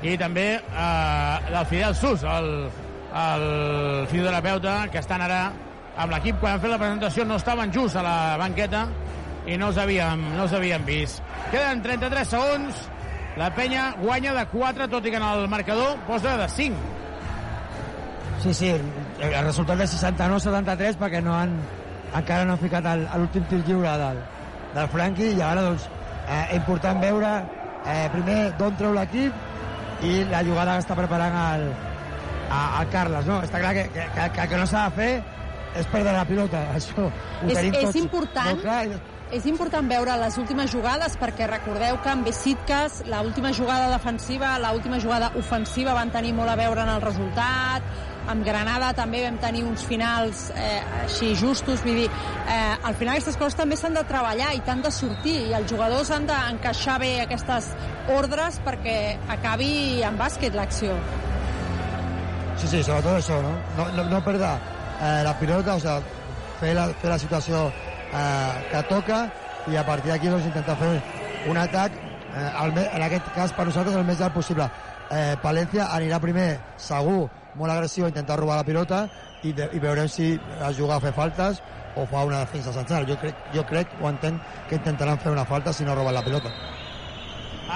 i 0.02 0.16
també 0.20 0.48
eh, 0.58 1.38
del 1.48 1.66
Fidel 1.70 1.94
Sus, 1.96 2.24
el, 2.24 2.50
el 3.16 3.46
fisioterapeuta, 4.10 4.78
que 4.92 5.00
estan 5.00 5.24
ara 5.24 5.40
amb 5.96 6.12
l'equip. 6.12 6.40
Quan 6.40 6.56
hem 6.56 6.64
fet 6.64 6.74
la 6.74 6.80
presentació 6.80 7.24
no 7.24 7.38
estaven 7.40 7.72
just 7.72 7.96
a 7.96 8.04
la 8.04 8.18
banqueta, 8.40 8.86
i 9.46 9.56
no 9.56 9.70
us 9.70 9.78
havíem, 9.78 10.26
no 10.36 10.44
us 10.44 10.52
havíem 10.56 10.84
vist. 10.84 11.22
Queden 11.52 11.82
33 11.84 12.28
segons, 12.34 12.84
la 13.38 13.50
penya 13.54 13.92
guanya 14.00 14.34
de 14.34 14.44
4, 14.52 14.88
tot 14.90 15.06
i 15.06 15.14
que 15.14 15.20
en 15.20 15.26
el 15.26 15.48
marcador 15.48 15.96
posa 16.08 16.36
de 16.40 16.48
5. 16.48 16.94
Sí, 18.42 18.52
sí, 18.54 18.70
el 19.20 19.44
resultat 19.44 19.78
de 19.80 19.86
69-73 19.90 20.98
perquè 21.00 21.22
no 21.24 21.34
han, 21.34 21.54
encara 22.14 22.44
no 22.44 22.54
han 22.54 22.60
ficat 22.60 22.84
l'últim 23.16 23.46
tir 23.50 23.62
lliure 23.64 23.94
del, 24.02 24.20
del 24.74 24.90
Franqui 24.92 25.30
i 25.32 25.40
ara 25.42 25.64
doncs 25.64 25.86
eh, 26.28 26.56
important 26.58 27.00
veure 27.02 27.30
eh, 27.40 28.06
primer 28.12 28.38
d'on 28.60 28.76
treu 28.76 28.92
l'equip 28.94 29.55
i 30.04 30.24
la 30.30 30.42
jugada 30.44 30.76
que 30.76 30.84
està 30.84 30.96
preparant 30.98 31.36
el, 31.40 31.66
a, 32.50 32.60
el 32.82 32.88
Carles, 32.92 33.26
no? 33.28 33.40
Està 33.46 33.60
clar 33.62 33.74
que, 33.76 33.88
que, 33.94 34.06
que, 34.14 34.30
que 34.36 34.48
que 34.52 34.60
no 34.60 34.66
s'ha 34.68 34.86
de 34.88 34.96
fer 35.00 35.10
és 35.76 35.86
perdre 35.92 36.14
la 36.16 36.24
pilota, 36.28 36.64
això 36.76 37.06
ho 37.08 37.12
És, 37.50 37.58
és 37.58 37.76
tots 37.76 38.00
important 38.00 38.60
clar. 38.62 38.80
és 39.36 39.46
important 39.50 39.88
veure 39.90 40.16
les 40.22 40.36
últimes 40.40 40.70
jugades 40.72 41.16
perquè 41.20 41.48
recordeu 41.50 42.00
que 42.02 42.12
amb 42.12 42.28
Besitkas 42.28 43.02
l'última 43.10 43.52
jugada 43.56 43.90
defensiva, 43.92 44.56
l'última 44.62 45.00
jugada 45.02 45.32
ofensiva 45.36 45.96
van 45.96 46.12
tenir 46.14 46.32
molt 46.36 46.52
a 46.52 46.58
veure 46.60 46.84
en 46.86 46.92
el 46.96 47.02
resultat 47.04 48.14
amb 48.32 48.44
Granada 48.46 48.92
també 48.96 49.22
vam 49.24 49.38
tenir 49.42 49.64
uns 49.66 49.84
finals 49.86 50.48
eh, 50.54 50.80
així 51.04 51.32
justos 51.38 51.82
vull 51.84 52.02
dir, 52.02 52.08
eh, 52.08 52.74
al 52.82 52.96
final 52.98 53.14
aquestes 53.14 53.38
coses 53.40 53.58
també 53.58 53.78
s'han 53.78 53.96
de 53.98 54.04
treballar 54.08 54.52
i 54.56 54.62
t'han 54.66 54.82
de 54.84 54.92
sortir 54.94 55.36
i 55.48 55.54
els 55.58 55.70
jugadors 55.70 56.10
han 56.14 56.26
d'encaixar 56.28 56.98
bé 57.02 57.12
aquestes 57.22 57.70
ordres 58.16 58.60
perquè 58.66 58.98
acabi 59.38 60.02
en 60.06 60.18
bàsquet 60.18 60.54
l'acció 60.58 60.96
Sí, 62.56 62.70
sí, 62.70 62.78
sobretot 62.80 63.18
això, 63.18 63.36
no? 63.44 63.52
No, 63.76 63.84
no, 63.92 64.04
no 64.08 64.20
perdre 64.24 64.48
eh, 64.48 65.20
la 65.24 65.34
pilota, 65.38 65.74
o 65.76 65.80
sea, 65.80 65.98
fer 66.60 66.72
la, 66.74 66.86
fer 67.02 67.10
la 67.12 67.18
situació 67.20 67.66
eh, 67.68 68.52
que 68.70 68.82
toca 68.88 69.26
i 69.68 69.76
a 69.76 69.84
partir 69.84 70.12
d'aquí 70.12 70.30
doncs, 70.32 70.46
intentar 70.48 70.76
fer 70.80 70.90
un 71.50 71.60
atac, 71.60 71.98
eh, 72.32 72.86
en 72.86 73.02
aquest 73.04 73.28
cas 73.34 73.52
per 73.52 73.66
nosaltres 73.68 73.98
el 73.98 74.06
més 74.08 74.20
llarg 74.20 74.34
possible. 74.34 74.68
Eh, 75.10 75.34
Palència 75.42 75.90
anirà 75.94 76.18
primer, 76.22 76.48
segur, 76.80 77.26
molt 77.56 77.72
agressiu 77.72 78.06
a 78.06 78.12
intentar 78.12 78.38
robar 78.40 78.60
la 78.60 78.68
pilota 78.68 79.06
i, 79.42 79.52
de, 79.52 79.68
i 79.72 79.82
veurem 79.82 80.08
si 80.08 80.34
es 80.36 80.78
juga 80.78 80.96
a 80.96 81.02
fer 81.02 81.12
faltes 81.16 81.62
o 81.96 82.04
fa 82.06 82.24
una 82.28 82.44
defensa 82.44 82.72
sencera. 82.72 83.06
Jo 83.08 83.16
crec, 83.20 83.36
jo 83.54 83.64
crec 83.66 83.92
o 84.00 84.08
entenc 84.10 84.40
que 84.68 84.78
intentaran 84.78 85.18
fer 85.18 85.32
una 85.32 85.46
falta 85.48 85.72
si 85.72 85.84
no 85.84 85.94
roben 85.96 86.14
la 86.14 86.24
pilota. 86.24 86.52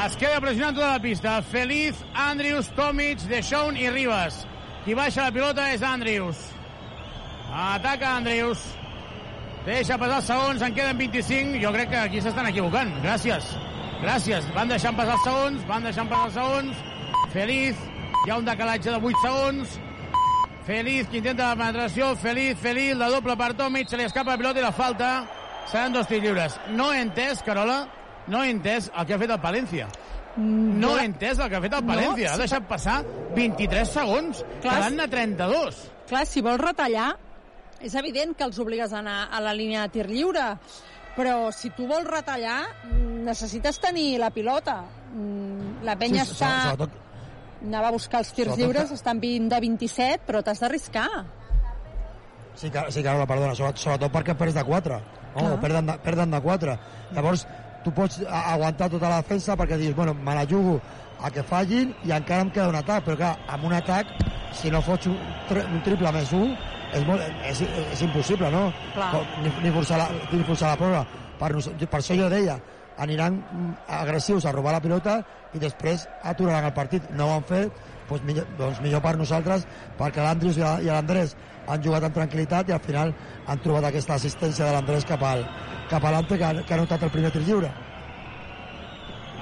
Es 0.05 0.15
queda 0.17 0.41
pressionant 0.41 0.77
tota 0.77 0.93
la 0.93 1.03
pista. 1.03 1.41
Feliz, 1.43 1.99
Andrius, 2.15 2.71
Tomic, 2.77 3.25
Deschon 3.31 3.77
i 3.77 3.91
Ribas. 3.91 4.45
Qui 4.85 4.95
baixa 4.95 5.27
la 5.27 5.35
pilota 5.35 5.67
és 5.75 5.83
Andrius. 5.83 6.45
Ataca 7.51 8.15
Andrius. 8.21 8.63
Deixa 9.67 9.99
passar 10.01 10.21
els 10.21 10.31
segons, 10.31 10.63
en 10.63 10.77
queden 10.77 11.01
25. 11.01 11.59
Jo 11.61 11.73
crec 11.75 11.91
que 11.91 11.99
aquí 12.01 12.23
s'estan 12.23 12.49
equivocant. 12.49 12.93
Gràcies. 13.03 13.51
Gràcies. 14.01 14.47
Van 14.55 14.71
deixant 14.71 14.97
passar 14.97 15.19
els 15.19 15.27
segons, 15.27 15.67
van 15.69 15.85
deixant 15.85 16.09
passar 16.09 16.31
els 16.31 16.39
segons. 16.39 16.87
Feliz, 17.35 17.83
hi 18.27 18.31
ha 18.31 18.37
un 18.37 18.45
decalatge 18.45 18.91
de 18.91 18.97
8 18.97 19.23
segons. 19.23 19.79
Feliz, 20.67 21.09
que 21.09 21.19
intenta 21.19 21.49
la 21.49 21.57
penetració. 21.57 22.13
Feliz, 22.17 22.59
Feliz, 22.61 22.95
la 22.97 23.09
doble 23.11 23.37
per 23.37 23.55
Tomic, 23.59 23.89
se 23.89 23.97
li 23.99 24.05
escapa 24.07 24.35
la 24.37 24.39
pilota 24.39 24.61
i 24.61 24.63
la 24.63 24.73
falta. 24.77 25.09
Seran 25.71 25.93
dos 25.95 26.07
tirs 26.09 26.23
lliures. 26.25 26.59
No 26.77 26.91
he 26.93 27.01
entès, 27.03 27.43
Carola, 27.47 27.81
no 28.29 28.43
he 28.45 28.51
entès 28.53 28.91
el 28.95 29.07
que 29.07 29.15
ha 29.17 29.19
fet 29.23 29.31
el 29.35 29.41
Palència. 29.43 29.89
No 30.37 30.93
he 30.99 31.07
entès 31.09 31.41
el 31.43 31.49
que 31.51 31.57
ha 31.59 31.63
fet 31.65 31.75
el 31.75 31.85
No, 31.85 31.93
Palència. 31.95 32.35
ha 32.35 32.39
deixat 32.39 32.69
passar 32.69 33.01
23 33.35 33.89
segons, 33.91 34.45
Clar, 34.61 34.77
quedant-ne 34.77 35.09
32. 35.11 35.81
Clar, 36.11 36.25
si 36.27 36.41
vols 36.45 36.61
retallar, 36.63 37.09
és 37.81 37.95
evident 37.99 38.37
que 38.37 38.45
els 38.45 38.59
obligues 38.63 38.93
a 38.93 38.99
anar 39.01 39.29
a 39.33 39.41
la 39.41 39.55
línia 39.57 39.83
de 39.89 39.95
tir 39.97 40.07
lliure, 40.11 40.47
però 41.17 41.51
si 41.53 41.71
tu 41.75 41.87
vols 41.91 42.07
retallar, 42.07 42.61
mm, 42.85 43.25
necessites 43.27 43.81
tenir 43.81 44.19
la 44.21 44.31
pilota. 44.31 44.83
Mm, 45.15 45.83
La 45.83 45.97
penya 45.97 46.25
Sí, 46.27 46.33
està... 46.35 46.49
sobretot, 46.71 46.91
Anava 47.61 47.91
a 47.91 47.93
buscar 47.93 48.23
els 48.25 48.33
tirs 48.33 48.57
lliures, 48.57 48.91
estan 48.95 49.21
20 49.21 49.49
de 49.53 49.61
27, 49.61 50.25
però 50.27 50.41
t'has 50.43 50.61
d'arriscar. 50.63 51.09
Sí, 52.57 52.71
que, 52.71 52.83
sí, 52.93 53.03
Carola, 53.03 53.27
perdona, 53.29 53.55
sobretot, 53.55 54.11
perquè 54.13 54.35
perds 54.37 54.57
de 54.57 54.65
4. 54.65 55.01
No? 55.01 55.35
Clar. 55.35 55.53
O 55.55 55.61
perden 55.63 55.87
de, 55.87 55.99
perden 56.05 56.33
de 56.35 56.41
4. 56.41 56.79
Llavors, 57.15 57.47
tu 57.85 57.93
pots 57.97 58.19
aguantar 58.27 58.91
tota 58.93 59.09
la 59.13 59.21
defensa 59.23 59.57
perquè 59.57 59.79
dius, 59.81 59.95
bueno, 59.97 60.15
me 60.15 60.35
la 60.37 60.47
jugo 60.49 60.81
a 61.21 61.31
que 61.31 61.45
fallin 61.45 61.95
i 62.09 62.13
encara 62.17 62.43
em 62.47 62.51
queda 62.51 62.69
un 62.73 62.77
atac, 62.81 63.05
però 63.07 63.17
clar, 63.21 63.35
amb 63.49 63.65
un 63.69 63.77
atac, 63.77 64.11
si 64.57 64.73
no 64.73 64.81
fots 64.85 65.07
un, 65.13 65.17
tri- 65.49 65.65
un 65.69 65.81
triple 65.85 66.13
més 66.17 66.33
un, 66.37 66.53
és, 66.93 67.05
molt, 67.07 67.23
és, 67.47 67.61
és 67.93 68.03
impossible, 68.09 68.51
no? 68.53 68.67
Clar. 68.97 69.13
Ni, 69.45 69.53
ni, 69.63 69.73
forçar 69.77 70.01
la, 70.01 70.09
ni 70.33 70.43
forçar 70.49 70.73
la 70.75 70.81
prova. 70.81 71.05
Per, 71.41 71.53
per 71.87 72.01
això 72.03 72.17
jo 72.19 72.29
deia, 72.33 72.59
aniran 73.01 73.39
mm, 73.41 73.75
agressius 74.01 74.45
a 74.47 74.53
robar 74.53 74.75
la 74.77 74.83
pilota 74.85 75.21
i 75.57 75.59
després 75.63 76.07
aturaran 76.23 76.69
el 76.69 76.75
partit. 76.77 77.09
No 77.17 77.27
ho 77.31 77.37
han 77.39 77.47
fet, 77.49 77.73
doncs 78.11 78.25
millor, 78.27 78.47
doncs 78.59 78.81
millor 78.85 79.03
per 79.05 79.17
nosaltres, 79.19 79.67
perquè 79.99 80.23
l'Andrius 80.25 80.59
i 80.61 80.65
la- 80.67 80.79
i 80.83 80.91
l'Andrés 80.91 81.37
han 81.71 81.83
jugat 81.83 82.05
amb 82.09 82.15
tranquil·litat 82.17 82.69
i 82.69 82.73
al 82.77 82.81
final 82.85 83.13
han 83.47 83.61
trobat 83.63 83.85
aquesta 83.91 84.15
assistència 84.19 84.67
de 84.67 84.73
l'Andrés 84.75 85.05
cap 85.07 85.23
al 85.23 85.45
cap 85.91 86.05
a 86.05 86.11
l'Ante 86.15 86.37
que, 86.39 86.51
que 86.67 86.75
ha 86.75 86.79
notat 86.79 87.03
el 87.03 87.11
primer 87.11 87.31
tir 87.35 87.43
lliure. 87.47 87.71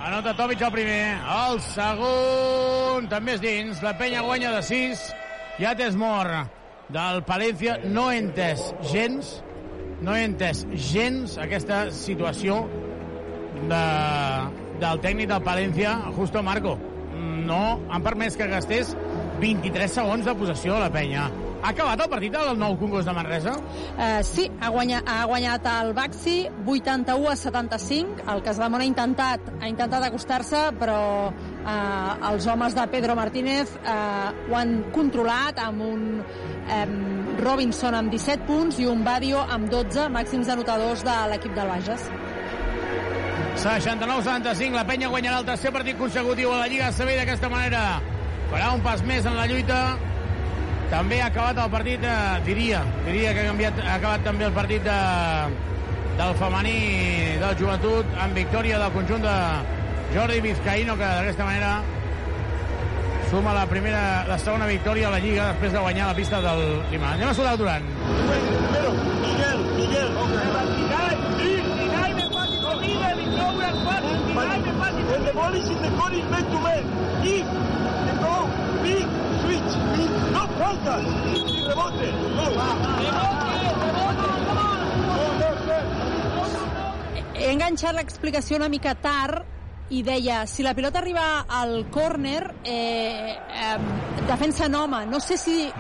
Anota 0.05 0.33
Tomic 0.39 0.63
el 0.63 0.73
primer. 0.73 1.19
El 1.35 1.59
segon 1.61 3.09
també 3.11 3.35
és 3.37 3.43
dins. 3.43 3.83
La 3.85 3.93
penya 3.99 4.23
guanya 4.25 4.53
de 4.55 4.63
6. 4.65 5.03
Ja 5.59 5.75
t'és 5.77 5.97
mort 5.99 6.49
del 6.95 7.21
Palència. 7.29 7.77
No 7.85 8.07
he 8.13 8.21
entès 8.23 8.63
gens, 8.93 9.35
no 10.01 10.15
he 10.17 10.23
entès 10.29 10.63
gens 10.89 11.35
aquesta 11.43 11.89
situació 11.93 12.63
de, 13.71 13.83
del 14.83 15.03
tècnic 15.05 15.33
del 15.33 15.43
Palència, 15.45 15.97
Justo 16.17 16.43
Marco. 16.43 16.79
No 17.49 17.81
han 17.91 18.05
permès 18.05 18.37
que 18.39 18.47
gastés 18.51 18.95
23 19.43 20.01
segons 20.01 20.27
de 20.27 20.35
possessió 20.39 20.77
a 20.77 20.87
la 20.87 20.91
penya. 20.93 21.29
Ha 21.59 21.73
acabat 21.73 21.99
el 22.05 22.11
partit 22.11 22.35
del 22.35 22.59
nou 22.59 22.77
Congost 22.79 23.09
de 23.09 23.13
Manresa? 23.17 23.57
Uh, 23.59 24.21
sí, 24.23 24.45
ha 24.63 24.69
guanyat, 24.71 25.09
ha 25.11 25.25
guanyat 25.27 25.67
el 25.73 25.91
Baxi 25.97 26.37
81 26.63 27.33
a 27.33 27.35
75. 27.41 28.23
El 28.31 28.45
Casademont 28.47 28.85
ha 28.85 28.87
intentat, 28.87 29.51
ha 29.59 29.71
intentat 29.71 30.07
acostar-se, 30.07 30.61
però 30.79 31.01
uh, 31.33 32.31
els 32.31 32.47
homes 32.47 32.79
de 32.79 32.87
Pedro 32.95 33.19
Martínez 33.19 33.75
uh, 33.81 34.31
ho 34.47 34.59
han 34.59 34.79
controlat 34.95 35.59
amb 35.65 35.83
un 35.89 36.07
um, 36.23 36.97
Robinson 37.43 37.99
amb 37.99 38.15
17 38.15 38.47
punts 38.47 38.79
i 38.79 38.87
un 38.87 39.03
Badio 39.07 39.43
amb 39.43 39.67
12 39.73 40.07
màxims 40.15 40.55
anotadors 40.55 41.03
de 41.07 41.21
l'equip 41.33 41.59
del 41.59 41.75
Bages. 41.75 42.07
69-75, 43.59 44.71
la 44.71 44.85
penya 44.87 45.09
guanyarà 45.11 45.41
el 45.43 45.47
tercer 45.49 45.73
partit 45.75 45.99
consecutiu 45.99 46.53
a 46.55 46.61
la 46.61 46.69
Lliga 46.71 46.93
ACB 46.93 47.09
i 47.11 47.17
d'aquesta 47.19 47.49
manera 47.51 47.81
farà 48.53 48.69
un 48.71 48.85
pas 48.85 49.03
més 49.03 49.27
en 49.27 49.35
la 49.35 49.49
lluita. 49.51 49.79
També 50.93 51.19
ha 51.21 51.27
acabat 51.27 51.59
el 51.65 51.73
partit, 51.73 52.05
eh, 52.07 52.39
diria, 52.47 52.85
diria 53.05 53.33
que 53.35 53.43
ha, 53.43 53.49
canviat, 53.51 53.81
ha 53.83 53.97
acabat 53.97 54.23
també 54.25 54.47
el 54.47 54.55
partit 54.55 54.87
de, 54.87 55.01
del 56.21 56.35
femení 56.39 56.79
del 57.43 57.59
joventut 57.59 58.15
amb 58.23 58.39
victòria 58.39 58.79
del 58.79 58.95
conjunt 58.95 59.27
de 59.27 59.37
Jordi 60.15 60.41
Vizcaíno, 60.47 60.95
que 60.97 61.11
d'aquesta 61.19 61.51
manera 61.51 61.75
suma 63.29 63.53
la 63.59 63.67
primera, 63.67 64.25
la 64.31 64.39
segona 64.39 64.71
victòria 64.71 65.11
a 65.11 65.17
la 65.19 65.21
Lliga 65.21 65.51
després 65.51 65.75
de 65.75 65.83
guanyar 65.83 66.13
la 66.13 66.17
pista 66.17 66.41
del 66.47 66.65
Lima. 66.95 67.11
Anem 67.19 67.29
a 67.29 67.35
saludar 67.35 67.59
el 67.59 67.65
Durant. 67.67 67.93
Miguel, 68.31 69.67
Miguel. 69.83 70.19
When 75.09 75.25
the 75.25 75.33
ball 75.33 75.55
is 75.55 75.67
in 75.67 75.81
the 75.81 75.89
corner, 75.97 76.23
meant 76.29 76.51
to 76.53 76.61
make. 76.61 76.85
If 77.25 77.47
the 78.07 78.15
go, 78.21 78.45
big, 78.85 79.09
switch, 79.41 79.73
big, 79.97 80.11
no 80.35 80.43
faltas. 80.59 81.05
Y 81.33 81.65
rebote. 81.65 82.09
Go. 82.37 82.45
He 87.39 87.49
enganxat 87.55 87.95
l'explicació 87.97 88.59
una 88.59 88.69
mica 88.69 88.93
tard 89.01 89.47
i 89.89 90.03
deia, 90.05 90.43
si 90.47 90.63
la 90.67 90.75
pilota 90.77 90.99
arriba 91.01 91.47
al 91.49 91.87
córner, 91.89 92.55
eh, 92.65 93.33
eh, 93.33 93.79
defensa 94.29 94.67
en 94.67 94.75
home. 94.75 95.07
No 95.07 95.21
sé 95.21 95.39
si 95.39 95.71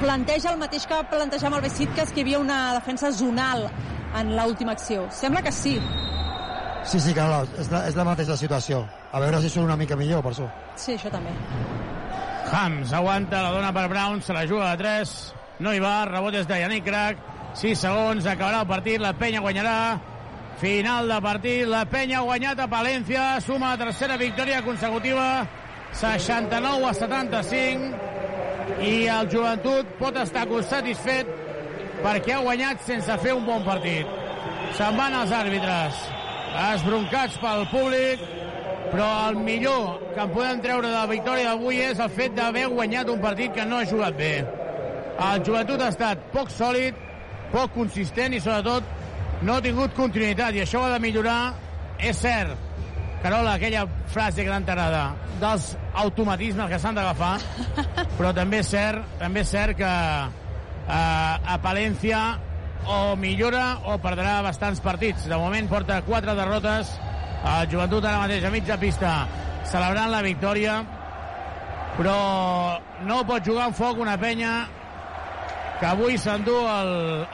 planteja 0.00 0.50
el 0.50 0.58
mateix 0.58 0.88
que 0.88 0.98
va 0.98 1.06
plantejar 1.08 1.52
amb 1.52 1.60
el 1.60 1.68
Besitkas, 1.68 2.10
que 2.10 2.24
hi 2.24 2.26
havia 2.26 2.42
una 2.42 2.74
defensa 2.74 3.12
zonal 3.12 3.68
en 4.14 4.36
l'última 4.36 4.72
acció. 4.72 5.06
Sembla 5.10 5.42
que 5.42 5.52
sí. 5.52 5.78
Sí, 6.84 7.00
sí, 7.00 7.14
Carola, 7.16 7.46
és 7.58 7.70
la, 7.72 7.80
és 7.88 7.96
la 7.96 8.04
mateixa 8.04 8.36
situació. 8.36 8.84
A 9.12 9.20
veure 9.22 9.40
si 9.40 9.50
surt 9.50 9.64
una 9.64 9.76
mica 9.80 9.96
millor, 9.96 10.22
per 10.22 10.34
això. 10.34 10.48
Sí, 10.76 10.94
això 10.98 11.10
també. 11.12 11.32
Hams 12.54 12.92
aguanta, 12.92 13.40
la 13.42 13.52
dona 13.54 13.72
per 13.72 13.86
Brown, 13.88 14.20
se 14.22 14.36
la 14.36 14.44
juga 14.46 14.70
de 14.74 14.82
3, 14.82 15.14
no 15.64 15.72
hi 15.72 15.80
va, 15.80 15.94
rebot 16.10 16.36
és 16.36 16.46
de 16.46 16.58
Yannick 16.60 16.86
Crac, 16.86 17.22
6 17.56 17.84
segons, 17.86 18.26
acabarà 18.26 18.60
el 18.62 18.68
partit, 18.68 19.00
la 19.00 19.14
penya 19.16 19.40
guanyarà, 19.40 19.76
final 20.60 21.08
de 21.08 21.20
partit, 21.24 21.64
la 21.70 21.84
penya 21.88 22.20
ha 22.20 22.26
guanyat 22.28 22.60
a 22.60 22.68
Palència, 22.70 23.28
suma 23.40 23.72
la 23.72 23.86
tercera 23.86 24.18
victòria 24.20 24.60
consecutiva, 24.66 25.46
69 25.94 26.90
a 26.90 26.92
75, 27.00 28.12
i 28.84 28.94
el 29.08 29.30
joventut 29.32 29.96
pot 29.98 30.16
estar 30.20 30.44
satisfet 30.68 31.43
perquè 32.04 32.36
ha 32.36 32.44
guanyat 32.44 32.84
sense 32.84 33.18
fer 33.24 33.32
un 33.34 33.46
bon 33.48 33.64
partit. 33.64 34.06
se'n 34.76 34.96
van 34.96 35.14
els 35.22 35.32
àrbitres 35.32 36.00
esbroncats 36.70 37.38
pel 37.42 37.64
públic 37.70 38.22
però 38.90 39.06
el 39.28 39.38
millor 39.42 40.02
que 40.14 40.20
en 40.22 40.30
podem 40.30 40.60
treure 40.62 40.86
de 40.86 40.94
la 40.94 41.06
victòria 41.10 41.48
d'avui 41.50 41.80
és 41.82 41.98
el 41.98 42.10
fet 42.14 42.34
d'haver 42.36 42.68
guanyat 42.70 43.08
un 43.10 43.22
partit 43.22 43.54
que 43.56 43.64
no 43.66 43.80
ha 43.80 43.88
jugat 43.90 44.14
bé. 44.14 44.34
El 45.30 45.42
joventut 45.46 45.82
ha 45.82 45.88
estat 45.90 46.28
poc 46.34 46.52
sòlid, 46.54 47.00
poc 47.50 47.72
consistent 47.74 48.36
i 48.36 48.40
sobretot 48.44 49.42
no 49.42 49.56
ha 49.56 49.64
tingut 49.64 49.96
continuïtat 49.96 50.54
i 50.54 50.62
això 50.62 50.82
ho 50.82 50.86
ha 50.86 50.92
de 50.94 51.02
millorar. 51.02 51.40
És 51.98 52.20
cert, 52.22 52.54
Carola, 53.24 53.56
aquella 53.56 53.86
frase 54.12 54.44
que 54.44 54.52
t'ha 54.52 54.60
t'agrada 54.68 55.02
dels 55.40 55.72
automatismes 56.04 56.70
que 56.70 56.78
s'han 56.78 56.94
d'agafar, 56.94 57.34
però 58.18 58.34
també 58.36 58.62
és 58.62 58.70
cert, 58.76 59.02
també 59.18 59.42
és 59.42 59.52
cert 59.56 59.78
que 59.78 59.92
a 60.88 61.58
Palència 61.62 62.20
o 62.84 63.16
millora 63.16 63.78
o 63.88 63.96
perdrà 64.02 64.40
bastants 64.44 64.82
partits. 64.84 65.28
De 65.28 65.38
moment 65.40 65.68
porta 65.70 66.02
quatre 66.06 66.34
derrotes. 66.36 66.92
El 67.44 67.68
joventut 67.72 68.04
ara 68.04 68.22
mateix 68.22 68.44
a 68.44 68.52
mitja 68.52 68.78
pista 68.80 69.14
celebrant 69.68 70.10
la 70.12 70.22
victòria, 70.24 70.78
però 71.96 72.16
no 73.08 73.22
pot 73.28 73.44
jugar 73.44 73.68
en 73.70 73.76
foc 73.76 74.00
una 74.00 74.16
penya 74.20 74.54
que 75.80 75.86
avui 75.90 76.18
s'endú 76.18 76.56
el, 76.70 76.92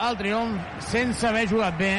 el 0.09 0.19
triomf 0.19 0.83
sense 0.91 1.27
haver 1.29 1.47
jugat 1.51 1.77
bé 1.79 1.93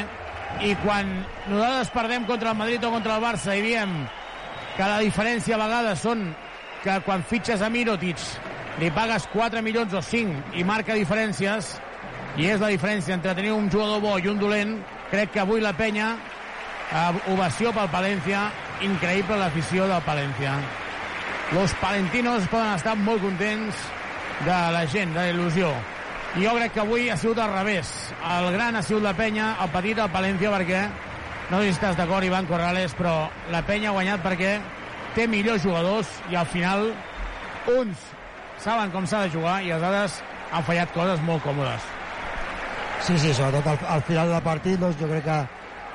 i 0.66 0.74
quan 0.82 1.08
nosaltres 1.48 1.92
perdem 1.94 2.26
contra 2.28 2.52
el 2.52 2.58
Madrid 2.58 2.84
o 2.84 2.90
contra 2.92 3.16
el 3.16 3.24
Barça 3.24 3.56
i 3.56 3.62
diem 3.64 3.94
que 4.76 4.88
la 4.88 4.98
diferència 5.00 5.56
a 5.56 5.62
vegades 5.62 6.02
són 6.02 6.26
que 6.82 6.98
quan 7.06 7.22
fitxes 7.28 7.62
a 7.62 7.70
Mirotic 7.72 8.20
li 8.80 8.90
pagues 8.94 9.26
4 9.32 9.62
milions 9.62 9.92
o 9.92 10.02
5 10.02 10.56
i 10.56 10.64
marca 10.64 10.96
diferències. 10.96 11.74
I 12.40 12.48
és 12.54 12.60
la 12.62 12.70
diferència 12.72 13.12
entre 13.12 13.34
tenir 13.36 13.52
un 13.52 13.68
jugador 13.70 14.00
bo 14.00 14.16
i 14.18 14.28
un 14.30 14.38
dolent. 14.40 14.78
Crec 15.10 15.34
que 15.34 15.42
avui 15.42 15.60
la 15.60 15.74
penya 15.76 16.14
eh, 16.16 17.32
ovació 17.32 17.72
pel 17.76 17.90
Palència 17.92 18.46
increïble 18.82 19.36
l'afició 19.38 19.86
del 19.90 20.04
Palència. 20.06 20.56
Los 21.52 21.74
palentinos 21.82 22.46
poden 22.48 22.72
estar 22.78 22.94
molt 22.96 23.20
contents 23.20 23.76
de 24.46 24.58
la 24.72 24.86
gent, 24.88 25.12
de 25.12 25.20
la 25.20 25.32
il·lusió. 25.34 25.68
I 26.40 26.46
jo 26.46 26.54
crec 26.56 26.72
que 26.72 26.80
avui 26.80 27.10
ha 27.12 27.16
sigut 27.20 27.42
al 27.44 27.52
revés. 27.52 27.90
El 28.24 28.48
gran 28.54 28.76
ha 28.76 28.82
sigut 28.82 29.04
la 29.04 29.12
penya, 29.12 29.52
el 29.60 29.68
petit 29.74 30.00
el 30.00 30.08
Palència 30.14 30.52
perquè, 30.54 30.86
no 31.50 31.60
sé 31.60 31.68
si 31.68 31.74
estàs 31.76 31.98
d'acord 31.98 32.24
Ivan 32.24 32.48
Corrales, 32.48 32.96
però 32.96 33.28
la 33.52 33.60
penya 33.68 33.90
ha 33.90 33.98
guanyat 33.98 34.24
perquè 34.24 34.54
té 35.12 35.28
millors 35.28 35.60
jugadors 35.66 36.08
i 36.32 36.40
al 36.40 36.48
final 36.48 36.88
uns 37.68 38.11
saben 38.62 38.92
com 38.94 39.06
s'ha 39.06 39.24
de 39.26 39.34
jugar 39.34 39.56
i 39.66 39.72
altres 39.74 40.20
han 40.52 40.64
fallat 40.66 40.92
coses 40.94 41.22
molt 41.26 41.42
còmodes. 41.42 41.86
Sí, 43.02 43.16
sí, 43.18 43.32
sobretot 43.34 43.66
al, 43.66 43.78
al 43.96 44.02
final 44.06 44.30
del 44.30 44.44
partit 44.44 44.78
doncs, 44.78 44.98
jo 45.00 45.08
crec 45.10 45.24
que, 45.26 45.38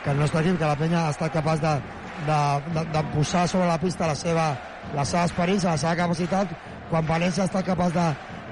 que 0.03 0.11
el 0.11 0.19
nostre 0.19 0.41
equip, 0.43 0.57
que 0.59 0.71
la 0.71 0.79
penya 0.79 1.05
ha 1.05 1.13
estat 1.13 1.31
capaç 1.37 1.61
de, 1.63 1.75
de, 2.27 2.39
de, 2.75 2.83
de 2.95 3.03
posar 3.13 3.45
sobre 3.47 3.69
la 3.69 3.77
pista 3.79 4.09
la 4.09 4.17
seva, 4.19 4.49
la 4.95 5.05
seva 5.05 5.23
experiència, 5.29 5.71
la 5.71 5.83
seva 5.83 5.95
capacitat, 6.01 6.51
quan 6.89 7.07
València 7.07 7.45
ha 7.45 7.51
estat 7.51 7.69
capaç 7.69 7.95
de, 7.95 8.07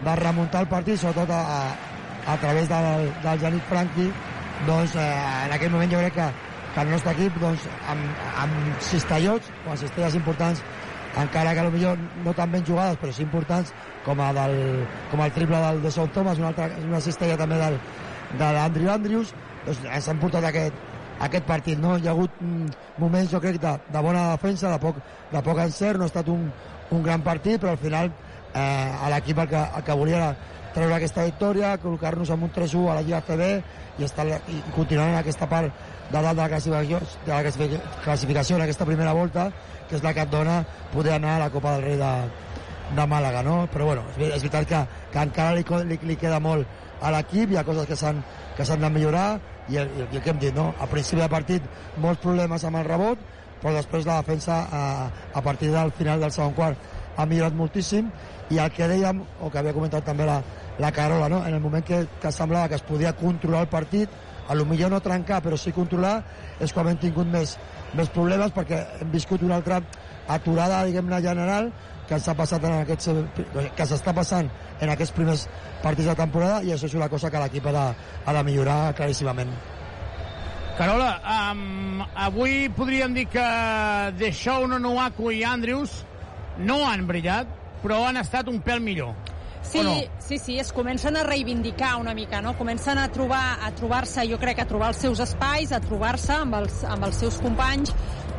de 0.08 0.16
remuntar 0.22 0.64
el 0.64 0.72
partit, 0.72 1.02
sobretot 1.02 1.35
a, 1.35 1.42
a, 1.58 2.34
a 2.34 2.38
través 2.40 2.72
del, 2.72 3.11
del 3.26 3.44
Janit 3.44 3.69
Franqui, 3.72 4.08
doncs 4.69 4.95
eh, 4.95 5.11
en 5.45 5.56
aquell 5.58 5.76
moment 5.76 5.92
jo 5.92 6.00
crec 6.06 6.16
que, 6.16 6.32
que 6.76 6.84
el 6.85 6.95
nostre 6.95 7.11
equip 7.18 7.44
doncs, 7.44 7.68
amb, 7.92 8.26
amb 8.45 8.82
cistellots 8.84 9.52
o 9.66 9.74
amb 9.74 9.84
cistelles 9.84 10.16
importants 10.22 10.64
encara 11.22 11.53
que 11.56 11.68
potser 11.72 11.94
no 12.26 12.34
tan 12.35 12.52
ben 12.52 12.66
jugades 12.68 12.98
però 13.02 13.14
sí 13.14 13.24
importants 13.24 13.72
com, 14.06 14.19
a 14.19 14.32
del, 14.35 14.58
com 15.11 15.24
el 15.24 15.32
triple 15.35 15.61
del 15.64 15.82
de 15.84 15.92
South 15.92 16.14
Thomas 16.14 16.42
una, 16.42 16.52
altra, 16.52 16.69
una 16.84 17.02
cistella 17.02 17.38
també 17.40 17.60
del, 17.61 17.80
de 18.40 18.52
l'Andrew 18.58 18.92
Andrews 18.92 19.34
doncs 19.66 19.85
ens 19.85 20.10
han 20.11 20.19
portat 20.22 20.50
aquest, 20.50 20.84
aquest 21.27 21.48
partit 21.48 21.80
no? 21.80 21.95
hi 21.98 22.08
ha 22.08 22.14
hagut 22.16 22.42
mm, 22.42 22.76
moments 23.02 23.32
jo 23.32 23.42
crec 23.44 23.61
de, 23.61 23.77
de 23.92 24.03
bona 24.03 24.27
defensa, 24.34 24.72
de 24.72 24.82
poc, 24.82 25.00
de 25.32 25.44
poc 25.45 25.64
encert 25.64 26.02
no 26.02 26.08
ha 26.08 26.11
estat 26.11 26.30
un, 26.34 26.50
un 26.92 27.06
gran 27.06 27.24
partit 27.24 27.61
però 27.61 27.74
al 27.74 27.82
final 27.82 28.11
eh, 28.11 28.60
a 28.60 29.10
l'equip 29.16 29.40
el, 29.40 29.50
que, 29.50 29.64
el 29.80 29.88
que 29.88 30.00
volia 30.03 30.22
era 30.22 30.35
treure 30.76 30.98
aquesta 30.98 31.24
victòria 31.24 31.76
col·locar-nos 31.80 32.32
amb 32.35 32.50
un 32.50 32.56
3-1 32.56 32.90
a 32.92 32.98
la 32.98 33.03
Lliga 33.06 33.24
CB 33.24 33.52
i, 34.00 34.03
estar, 34.03 34.26
i 34.27 34.60
continuar 34.76 35.14
en 35.14 35.22
aquesta 35.22 35.48
part 35.48 35.72
de 36.11 36.19
dalt 36.19 36.35
de 36.35 36.42
la 36.42 36.50
classificació, 36.52 37.00
de 37.26 37.32
la 37.32 37.53
classificació 38.03 38.58
en 38.58 38.66
aquesta 38.66 38.85
primera 38.85 39.14
volta 39.16 39.48
que 39.90 39.98
és 40.00 40.04
la 40.04 40.14
que 40.14 40.26
et 40.26 40.32
dona 40.32 40.62
poder 40.94 41.16
anar 41.16 41.36
a 41.36 41.46
la 41.46 41.52
Copa 41.54 41.76
del 41.76 41.86
Rei 41.86 42.00
de, 42.00 42.14
de 42.96 43.08
Màlaga, 43.10 43.44
no? 43.46 43.58
Però 43.72 43.92
bueno, 43.92 44.06
és, 44.16 44.32
és 44.38 44.46
veritat 44.48 44.70
que, 44.70 44.82
que 45.14 45.26
encara 45.30 45.56
li, 45.58 45.66
li, 45.92 46.00
li 46.12 46.18
queda 46.20 46.40
molt 46.40 46.68
a 47.02 47.12
l'equip, 47.14 47.52
hi 47.52 47.60
ha 47.60 47.68
coses 47.68 47.88
que 47.90 47.98
s'han 48.00 48.24
que 48.56 48.66
s'han 48.66 48.82
de 48.82 48.90
millorar 48.90 49.40
i 49.68 49.80
el, 49.82 49.90
i 49.98 50.06
el 50.06 50.22
que 50.22 50.32
hem 50.32 50.40
dit, 50.40 50.56
no? 50.56 50.70
A 50.80 50.88
principi 50.88 51.22
de 51.22 51.32
partit 51.32 51.66
molts 52.02 52.22
problemes 52.24 52.64
amb 52.64 52.80
el 52.80 52.88
rebot, 52.88 53.20
però 53.62 53.74
després 53.76 54.08
la 54.08 54.22
defensa 54.22 54.62
a, 54.72 54.84
a 55.34 55.42
partir 55.44 55.72
del 55.74 55.92
final 55.98 56.22
del 56.22 56.32
segon 56.32 56.56
quart 56.56 56.94
ha 57.16 57.26
millorat 57.26 57.56
moltíssim 57.56 58.12
i 58.52 58.60
el 58.62 58.72
que 58.72 58.88
dèiem, 58.88 59.22
o 59.42 59.50
que 59.50 59.60
havia 59.60 59.74
comentat 59.74 60.06
també 60.06 60.28
la, 60.28 60.42
la 60.80 60.92
Carola, 60.92 61.30
no? 61.32 61.42
en 61.46 61.54
el 61.54 61.64
moment 61.64 61.86
que, 61.86 62.06
que 62.22 62.32
semblava 62.32 62.70
que 62.70 62.80
es 62.80 62.86
podia 62.86 63.16
controlar 63.18 63.64
el 63.66 63.72
partit, 63.72 64.10
a 64.48 64.54
lo 64.54 64.66
millor 64.70 64.92
no 64.92 65.02
trencar, 65.02 65.42
però 65.42 65.58
sí 65.58 65.74
controlar, 65.74 66.20
és 66.62 66.74
quan 66.74 66.92
hem 66.92 67.00
tingut 67.02 67.28
més, 67.32 67.56
més 67.98 68.12
problemes 68.14 68.54
perquè 68.56 68.82
hem 69.02 69.12
viscut 69.14 69.44
una 69.46 69.60
altra 69.60 69.82
aturada, 70.28 70.84
diguem-ne, 70.88 71.22
general 71.22 71.72
que 72.08 72.18
ens 72.18 72.28
ha 72.30 72.36
passat 72.38 72.66
en 72.66 72.80
aquests, 72.82 73.10
que 73.78 73.88
s'està 73.90 74.14
passant 74.14 74.50
en 74.82 74.92
aquests 74.94 75.14
primers 75.16 75.46
partits 75.84 76.10
de 76.12 76.18
temporada 76.18 76.62
i 76.66 76.74
això 76.74 76.90
és 76.90 76.98
una 76.98 77.10
cosa 77.10 77.32
que 77.34 77.42
l'equip 77.42 77.70
ha, 77.70 77.74
de, 77.74 77.86
ha 78.26 78.36
de 78.38 78.44
millorar 78.46 78.80
claríssimament. 78.98 79.54
Carola, 80.76 81.12
um, 81.54 82.02
avui 82.20 82.68
podríem 82.76 83.14
dir 83.16 83.30
que 83.32 83.46
De 84.20 84.32
Shaun, 84.36 84.76
Onuaku 84.76 85.32
i 85.32 85.46
Andrews 85.48 86.02
no 86.60 86.82
han 86.88 87.06
brillat, 87.08 87.48
però 87.82 88.04
han 88.10 88.20
estat 88.20 88.52
un 88.52 88.60
pèl 88.66 88.84
millor. 88.84 89.16
Sí, 89.72 89.82
no? 89.84 89.95
sí, 90.19 90.38
sí, 90.40 90.60
es 90.60 90.72
comencen 90.74 91.18
a 91.18 91.24
reivindicar 91.24 91.95
una 91.98 92.14
mica, 92.14 92.42
no? 92.42 92.56
Comencen 92.58 92.98
a 92.98 93.08
trobar 93.11 93.58
a 93.64 93.72
trobar-se, 93.76 94.27
jo 94.30 94.40
crec, 94.40 94.61
a 94.61 94.68
trobar 94.69 94.94
els 94.94 95.02
seus 95.02 95.19
espais, 95.24 95.72
a 95.72 95.82
trobar-se 95.84 96.34
amb, 96.38 96.56
els, 96.61 96.84
amb 96.85 97.10
els 97.10 97.24
seus 97.26 97.42
companys 97.44 97.94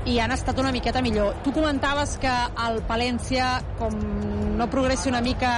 i 0.07 0.21
han 0.23 0.31
estat 0.31 0.59
una 0.63 0.71
miqueta 0.73 1.03
millor. 1.03 1.35
Tu 1.43 1.53
comentaves 1.53 2.15
que 2.23 2.33
el 2.69 2.81
Palència, 2.87 3.57
com 3.81 3.99
no 4.57 4.71
progressi 4.71 5.11
una 5.11 5.21
mica, 5.21 5.53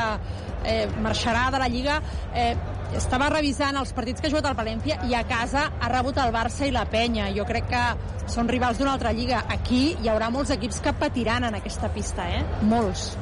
eh, 0.64 0.88
marxarà 1.04 1.50
de 1.52 1.60
la 1.60 1.68
Lliga. 1.68 2.00
Eh, 2.32 2.54
estava 2.96 3.28
revisant 3.28 3.76
els 3.76 3.92
partits 3.92 4.22
que 4.22 4.28
ha 4.28 4.32
jugat 4.32 4.48
el 4.48 4.56
Palència 4.56 5.02
i 5.08 5.14
a 5.14 5.24
casa 5.28 5.66
ha 5.78 5.92
rebut 5.92 6.16
el 6.24 6.32
Barça 6.32 6.66
i 6.66 6.72
la 6.72 6.86
Penya. 6.88 7.28
Jo 7.36 7.44
crec 7.48 7.68
que 7.68 7.84
són 8.32 8.48
rivals 8.48 8.80
d'una 8.80 8.96
altra 8.96 9.12
lliga. 9.12 9.44
Aquí 9.52 9.82
hi 10.00 10.08
haurà 10.08 10.32
molts 10.32 10.54
equips 10.56 10.80
que 10.84 10.96
patiran 10.96 11.44
en 11.44 11.60
aquesta 11.60 11.92
pista, 11.92 12.30
eh? 12.32 12.44
Molts. 12.62 13.12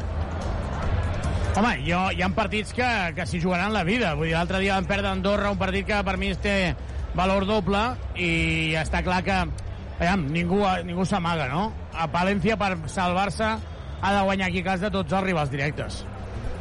Home, 1.56 1.70
jo, 1.86 2.02
hi 2.12 2.20
ha 2.20 2.26
partits 2.36 2.74
que, 2.76 2.86
que 3.16 3.24
s'hi 3.24 3.38
jugaran 3.40 3.72
la 3.72 3.80
vida. 3.86 4.10
Vull 4.18 4.28
dir, 4.28 4.34
l'altre 4.36 4.58
dia 4.60 4.74
van 4.76 4.88
perdre 4.88 5.08
Andorra, 5.08 5.52
un 5.54 5.56
partit 5.56 5.86
que 5.88 6.02
per 6.04 6.18
mi 6.20 6.34
té 6.44 6.74
valor 7.16 7.46
doble 7.48 7.80
i 8.20 8.74
està 8.76 9.00
clar 9.06 9.22
que 9.24 9.38
aviam, 9.40 10.26
ningú, 10.34 10.60
ningú 10.84 11.06
s'amaga, 11.08 11.46
no? 11.48 11.70
A 11.96 12.10
Palència, 12.12 12.58
per 12.60 12.74
salvar-se, 12.92 13.48
ha 13.56 14.12
de 14.12 14.20
guanyar 14.28 14.50
aquí 14.50 14.60
a 14.60 14.66
casa 14.68 14.92
tots 14.92 15.16
els 15.16 15.24
rivals 15.24 15.54
directes. 15.54 16.02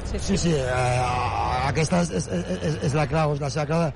Sí, 0.06 0.22
sí, 0.22 0.38
sí 0.38 0.54
eh, 0.56 1.04
aquesta 1.68 2.00
és, 2.06 2.14
és, 2.22 2.32
és, 2.56 2.80
és 2.88 2.96
la 2.96 3.08
clau, 3.12 3.36
és 3.36 3.44
la 3.44 3.52
seva 3.52 3.66
clau 3.68 3.84
de, 3.84 3.92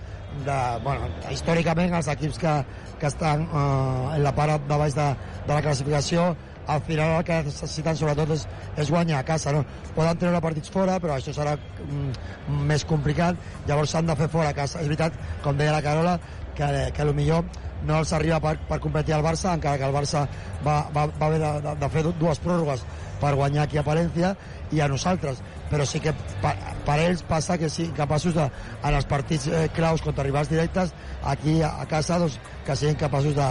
de, 0.50 0.60
bueno, 0.84 1.08
històricament 1.32 1.96
els 1.96 2.12
equips 2.12 2.44
que, 2.44 2.56
que 3.00 3.08
estan 3.08 3.48
eh, 3.48 4.16
en 4.18 4.24
la 4.26 4.36
part 4.36 4.68
de 4.68 4.84
baix 4.84 5.00
de, 5.00 5.08
de 5.46 5.54
la 5.54 5.62
classificació 5.64 6.34
al 6.70 6.82
final 6.86 7.16
el 7.18 7.24
que 7.28 7.40
necessiten 7.48 7.98
sobretot 7.98 8.34
és, 8.36 8.46
és 8.78 8.92
guanyar 8.94 9.22
a 9.22 9.28
casa. 9.28 9.54
No? 9.56 9.64
Poden 9.96 10.20
treure 10.22 10.42
partits 10.44 10.74
fora, 10.74 11.00
però 11.02 11.16
això 11.18 11.34
serà 11.36 11.56
mm, 11.58 12.60
més 12.70 12.86
complicat, 12.90 13.40
llavors 13.68 13.96
s'han 13.96 14.10
de 14.10 14.18
fer 14.20 14.30
fora 14.32 14.54
a 14.54 14.58
casa. 14.58 14.84
És 14.84 14.92
veritat, 14.92 15.18
com 15.46 15.58
deia 15.58 15.76
la 15.76 15.84
Carola, 15.86 16.20
que, 16.58 16.70
que 16.96 17.10
millor 17.14 17.46
no 17.88 18.00
els 18.02 18.12
arriba 18.14 18.42
per, 18.44 18.58
per 18.68 18.80
competir 18.84 19.16
al 19.16 19.24
Barça, 19.24 19.54
encara 19.56 19.80
que 19.80 19.88
el 19.88 19.96
Barça 19.96 20.26
va, 20.66 20.82
va, 20.96 21.06
va 21.08 21.30
haver 21.30 21.40
de, 21.40 21.52
de, 21.64 21.76
de 21.80 21.90
fer 21.94 22.04
dues 22.10 22.42
pròrrogues 22.44 22.84
per 23.22 23.36
guanyar 23.40 23.64
aquí 23.64 23.80
a 23.80 23.86
Palència 23.88 24.34
i 24.76 24.82
a 24.84 24.90
nosaltres 24.92 25.40
però 25.70 25.86
sí 25.88 26.02
que 26.04 26.14
per, 26.44 26.54
per 26.86 26.98
ells 27.04 27.24
passa 27.30 27.58
que 27.62 27.70
siguin 27.72 27.94
capaços 27.96 28.36
de, 28.36 28.46
en 28.84 28.98
els 28.98 29.08
partits 29.10 29.48
eh, 29.48 29.68
claus 29.76 30.04
contra 30.04 30.26
rivals 30.26 30.52
directes 30.52 30.94
aquí 31.24 31.60
a, 31.62 31.76
a 31.84 31.88
casa 31.90 32.20
doncs, 32.22 32.40
que 32.66 32.76
siguin 32.76 33.00
capaços 33.00 33.38
de, 33.38 33.50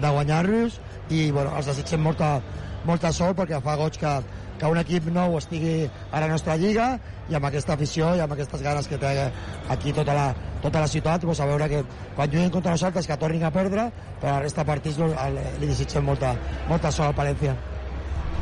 de 0.00 0.12
guanyar-los 0.16 0.80
i 1.10 1.30
bueno, 1.30 1.52
els 1.56 1.70
desitgem 1.70 2.02
molta, 2.04 2.38
molta 2.88 3.12
sort 3.12 3.38
perquè 3.38 3.60
fa 3.64 3.76
goig 3.80 3.96
que, 4.00 4.12
que 4.58 4.72
un 4.72 4.80
equip 4.80 5.08
nou 5.14 5.38
estigui 5.38 5.86
a 6.10 6.20
la 6.20 6.28
nostra 6.30 6.56
lliga 6.60 6.90
i 7.28 7.36
amb 7.38 7.48
aquesta 7.48 7.74
afició 7.76 8.14
i 8.16 8.22
amb 8.24 8.34
aquestes 8.36 8.62
ganes 8.64 8.88
que 8.88 8.98
té 9.00 9.14
aquí 9.68 9.92
tota 9.96 10.14
la, 10.16 10.28
tota 10.62 10.84
la 10.84 10.90
ciutat 10.90 11.24
pues, 11.24 11.40
a 11.40 11.48
veure 11.48 11.68
que 11.70 11.82
quan 12.16 12.30
juguin 12.30 12.52
contra 12.52 12.76
nosaltres 12.76 13.06
que 13.06 13.16
tornin 13.16 13.44
a 13.44 13.54
perdre 13.54 13.88
però 14.20 14.36
la 14.36 14.44
resta 14.44 14.64
de 14.64 14.70
partits 14.72 15.00
li 15.00 15.66
desitgem 15.66 16.04
molta, 16.04 16.34
molta 16.68 16.92
sort 16.92 17.12
al 17.12 17.18
Palència 17.18 17.56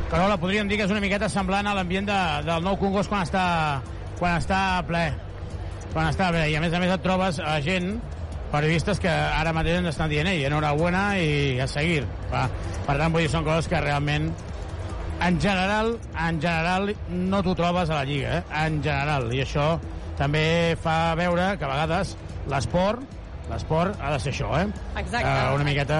Carola, 0.07 0.37
podríem 0.39 0.69
dir 0.69 0.77
que 0.79 0.85
és 0.87 0.91
una 0.93 1.03
miqueta 1.03 1.27
semblant 1.27 1.67
a 1.67 1.73
l'ambient 1.75 2.05
de, 2.07 2.17
del 2.47 2.63
nou 2.63 2.77
Congost 2.79 3.11
quan 3.11 3.25
està, 3.25 3.47
quan 4.15 4.37
està 4.39 4.59
ple. 4.87 5.01
Quan 5.91 6.07
està 6.07 6.29
ple. 6.31 6.45
I 6.47 6.55
a 6.55 6.61
més 6.63 6.71
a 6.71 6.79
més 6.79 6.93
et 6.93 7.03
trobes 7.03 7.41
a 7.43 7.57
gent 7.65 7.97
periodistes 8.51 9.01
que 9.03 9.11
ara 9.11 9.53
mateix 9.55 9.81
ens 9.81 9.91
estan 9.93 10.11
dient 10.11 10.29
ei, 10.31 10.45
enhorabuena 10.47 11.07
i 11.19 11.59
a 11.63 11.67
seguir. 11.71 12.05
Va. 12.31 12.47
Per 12.85 12.95
tant, 12.95 13.11
vull 13.13 13.25
dir, 13.25 13.31
són 13.33 13.45
coses 13.47 13.67
que 13.71 13.81
realment 13.83 14.31
en 15.23 15.39
general, 15.41 15.95
en 16.13 16.41
general 16.41 16.91
no 17.09 17.41
t'ho 17.43 17.55
trobes 17.57 17.89
a 17.89 18.01
la 18.01 18.07
Lliga, 18.07 18.39
eh? 18.39 18.43
en 18.65 18.81
general, 18.85 19.31
i 19.33 19.41
això 19.43 19.71
també 20.17 20.77
fa 20.81 21.15
veure 21.17 21.55
que 21.57 21.65
a 21.65 21.71
vegades 21.73 22.15
l'esport 22.49 23.17
l'esport 23.49 23.99
ha 24.01 24.11
de 24.13 24.19
ser 24.19 24.33
això, 24.33 24.49
eh? 24.59 24.67
Exacte. 24.99 25.27
Uh, 25.27 25.55
una 25.55 25.67
miqueta 25.67 25.99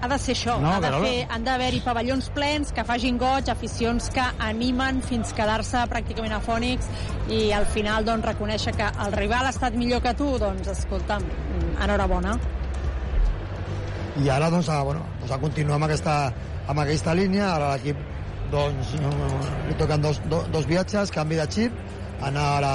ha 0.00 0.08
de 0.08 0.18
ser 0.18 0.34
això, 0.36 0.56
No, 0.60 0.72
ha 0.74 0.80
de 0.80 0.90
fer, 1.02 1.14
han 1.32 1.44
d'haver-hi 1.46 1.80
pavellons 1.84 2.28
plens 2.34 2.72
que 2.76 2.84
facin 2.84 3.18
goig, 3.20 3.48
aficions 3.52 4.10
que 4.14 4.24
animen 4.46 5.00
fins 5.06 5.32
quedar-se 5.36 5.84
pràcticament 5.92 6.36
afònics 6.36 6.88
i 7.32 7.50
al 7.56 7.66
final 7.72 8.04
doncs, 8.04 8.26
reconèixer 8.26 8.74
que 8.76 8.90
el 9.06 9.16
rival 9.16 9.48
ha 9.48 9.54
estat 9.54 9.78
millor 9.78 10.02
que 10.04 10.14
tu, 10.18 10.28
doncs 10.42 10.68
escolta'm, 10.74 11.24
enhorabona. 11.82 12.36
i 14.16 14.30
ara 14.32 14.48
doncs, 14.50 14.68
a, 14.72 14.82
bueno, 14.82 15.04
doncs 15.20 15.32
a 15.32 15.38
continuar 15.38 15.76
amb 15.76 15.84
aquesta, 15.90 16.14
amb 16.66 16.80
aquesta 16.80 17.12
línia. 17.14 17.50
Ara 17.54 17.74
l'equip 17.74 17.98
doncs, 18.50 18.94
li 19.68 19.74
toquen 19.76 20.00
dos, 20.00 20.22
do, 20.30 20.42
dos 20.52 20.66
viatges, 20.66 21.12
canvi 21.12 21.36
de 21.36 21.46
xip 21.52 21.72
anar 22.24 22.46
a 22.56 22.60
la, 22.64 22.74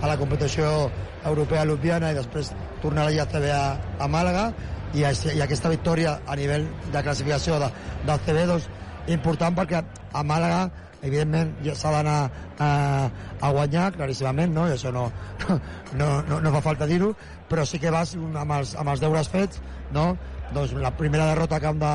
a 0.00 0.08
la 0.08 0.16
competició 0.16 0.90
europea 1.26 1.62
a 1.62 1.68
Ljubljana 1.68 2.12
i 2.12 2.16
després 2.16 2.52
tornar 2.82 3.04
a 3.06 3.10
la 3.10 3.26
CB 3.28 3.50
a, 3.52 3.62
a 4.00 4.08
Màlaga 4.08 4.48
i, 4.94 5.04
així- 5.04 5.34
i 5.36 5.40
aquesta 5.44 5.68
victòria 5.72 6.18
a 6.26 6.36
nivell 6.36 6.66
de 6.92 7.02
classificació 7.02 7.58
de, 7.62 7.70
del 8.06 8.20
CB 8.26 8.44
doncs, 8.48 8.68
important 9.08 9.56
perquè 9.56 9.82
a 10.12 10.22
Màlaga 10.24 10.68
evidentment 11.02 11.52
ja 11.62 11.74
s'ha 11.78 11.92
d'anar 11.94 12.16
a, 12.58 12.68
a 13.40 13.50
guanyar 13.54 13.92
claríssimament 13.94 14.50
no? 14.54 14.66
i 14.68 14.72
això 14.74 14.90
no, 14.92 15.04
no, 16.00 16.08
no, 16.28 16.40
no 16.42 16.52
fa 16.56 16.60
falta 16.64 16.88
dir-ho 16.90 17.12
però 17.48 17.64
sí 17.68 17.78
que 17.78 17.92
vas 17.94 18.16
amb 18.18 18.52
els, 18.58 18.74
amb 18.76 18.90
els 18.94 19.00
deures 19.04 19.28
fets 19.30 19.60
no? 19.94 20.10
doncs 20.54 20.72
la 20.74 20.90
primera 20.96 21.28
derrota 21.30 21.56
a 21.60 21.62
camp 21.62 21.78
de, 21.78 21.92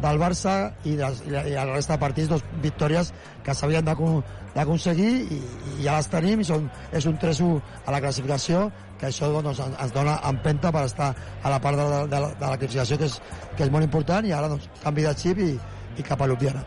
del 0.00 0.18
Barça 0.18 0.56
i, 0.88 0.96
les, 0.98 1.22
i, 1.28 1.30
la, 1.30 1.44
i 1.46 1.54
la 1.54 1.68
resta 1.70 1.94
de 1.94 2.02
partits 2.02 2.28
doncs, 2.32 2.44
victòries 2.64 3.12
que 3.46 3.54
s'havien 3.54 3.84
d'acon- 3.86 4.22
d'aconseguir 4.56 5.12
i, 5.30 5.40
i 5.78 5.84
ja 5.86 5.98
les 6.00 6.08
tenim 6.10 6.40
i 6.42 6.48
són, 6.48 6.66
és 6.90 7.06
un 7.06 7.18
3-1 7.22 7.60
a 7.86 7.94
la 7.94 8.00
classificació 8.02 8.66
que 9.00 9.08
això 9.08 9.30
doncs, 9.32 9.58
ens, 9.64 9.92
dona 9.96 10.18
empenta 10.28 10.70
per 10.72 10.84
estar 10.88 11.14
a 11.42 11.50
la 11.50 11.60
part 11.60 11.78
de, 11.80 11.84
la- 11.88 12.06
de, 12.06 12.20
la, 12.20 12.28
de 12.36 12.46
la 12.46 12.58
classificació 12.60 12.98
que 13.00 13.08
és, 13.08 13.20
que 13.56 13.64
és 13.64 13.70
molt 13.72 13.84
important 13.88 14.26
i 14.28 14.32
ara 14.36 14.48
doncs, 14.52 14.68
canvi 14.84 15.06
de 15.08 15.14
xip 15.16 15.40
i, 15.40 15.54
i 15.96 16.04
cap 16.06 16.20
a 16.20 16.28
Ljubljana. 16.28 16.62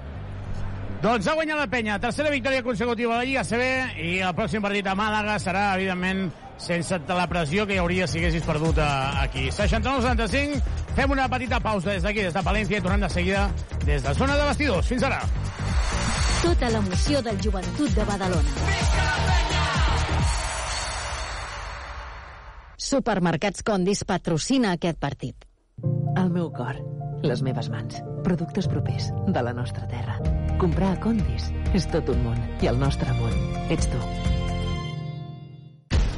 Doncs 1.03 1.27
ha 1.27 1.33
guanyat 1.35 1.57
la 1.59 1.67
penya, 1.67 1.97
tercera 1.99 2.29
victòria 2.31 2.63
consecutiva 2.63 3.17
de 3.17 3.19
la 3.19 3.25
Lliga 3.27 3.43
CB 3.43 3.65
i 3.99 4.11
el 4.23 4.31
pròxim 4.37 4.63
partit 4.63 4.87
a 4.87 4.93
Màlaga 4.95 5.35
serà, 5.43 5.65
evidentment, 5.75 6.29
sense 6.63 6.95
la 7.09 7.25
pressió 7.27 7.65
que 7.67 7.75
hi 7.75 7.81
hauria 7.81 8.07
si 8.07 8.21
haguessis 8.21 8.45
perdut 8.47 8.79
a, 8.79 8.87
aquí. 9.25 9.49
69-75, 9.51 10.61
fem 10.95 11.11
una 11.11 11.27
petita 11.27 11.59
pausa 11.59 11.91
des 11.91 12.07
d'aquí, 12.07 12.23
des 12.23 12.33
de 12.33 12.45
Palència, 12.47 12.79
i 12.79 12.85
tornem 12.85 13.03
de 13.03 13.09
seguida 13.11 13.49
des 13.83 14.01
de 14.05 14.13
zona 14.15 14.37
de 14.39 14.47
vestidors. 14.47 14.87
Fins 14.87 15.03
ara. 15.03 15.19
Tota 16.43 16.71
l'emoció 16.71 17.19
del 17.27 17.37
joventut 17.43 17.91
de 17.99 18.07
Badalona. 18.07 19.52
Supermercats 22.93 23.63
Condis 23.65 24.03
patrocina 24.05 24.75
aquest 24.75 24.99
partit. 25.01 25.47
El 26.21 26.27
meu 26.35 26.51
cor, 26.53 26.77
les 27.25 27.41
meves 27.41 27.71
mans, 27.73 27.97
productes 28.27 28.67
propers 28.69 29.07
de 29.33 29.43
la 29.47 29.55
nostra 29.57 29.87
terra. 29.89 30.19
Comprar 30.61 30.91
a 30.93 31.01
Condis 31.01 31.49
és 31.73 31.89
tot 31.89 32.13
un 32.13 32.21
món 32.27 32.37
i 32.61 32.69
el 32.69 32.77
nostre 32.77 33.17
món 33.17 33.33
ets 33.73 33.89
tu. 33.89 34.03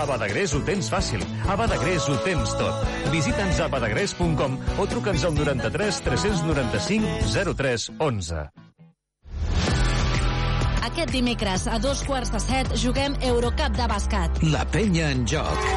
A 0.00 0.06
Badagrés 0.08 0.54
ho 0.56 0.62
tens 0.64 0.88
fàcil. 0.88 1.20
A 1.44 1.54
Badagrés 1.60 2.06
ho 2.08 2.14
tens 2.24 2.54
tot. 2.56 2.86
Visita'ns 3.12 3.60
a 3.60 3.66
badagrés.com 3.68 4.56
o 4.80 4.86
truca'ns 4.88 5.26
al 5.28 5.34
93 5.36 6.00
395 6.06 7.52
03 7.52 7.90
11. 7.98 8.46
Aquest 10.88 11.12
dimecres 11.12 11.68
a 11.68 11.76
dos 11.84 12.00
quarts 12.08 12.32
de 12.32 12.40
set 12.40 12.72
juguem 12.80 13.18
Eurocup 13.28 13.76
de 13.76 13.90
bàsquet. 13.92 14.40
La 14.48 14.64
penya 14.72 15.12
en 15.12 15.28
joc. 15.28 15.68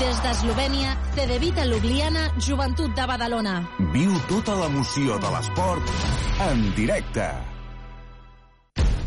Des 0.00 0.18
d'Eslovènia, 0.24 0.96
Cedevita 1.14 1.68
Ljubljana, 1.68 2.30
Joventut 2.40 2.96
de 2.96 3.04
Badalona. 3.06 3.60
Viu 3.92 4.16
tota 4.32 4.56
l'emoció 4.64 5.20
de 5.20 5.36
l'esport 5.36 5.96
en 6.48 6.70
directe. 6.74 7.51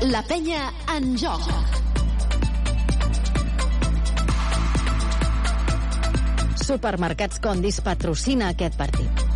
La 0.00 0.20
penya 0.22 0.60
en 0.94 1.16
joc. 1.18 1.42
Supermercats 6.62 7.42
Condis 7.42 7.80
patrocina 7.82 8.52
aquest 8.54 8.78
partit. 8.78 9.27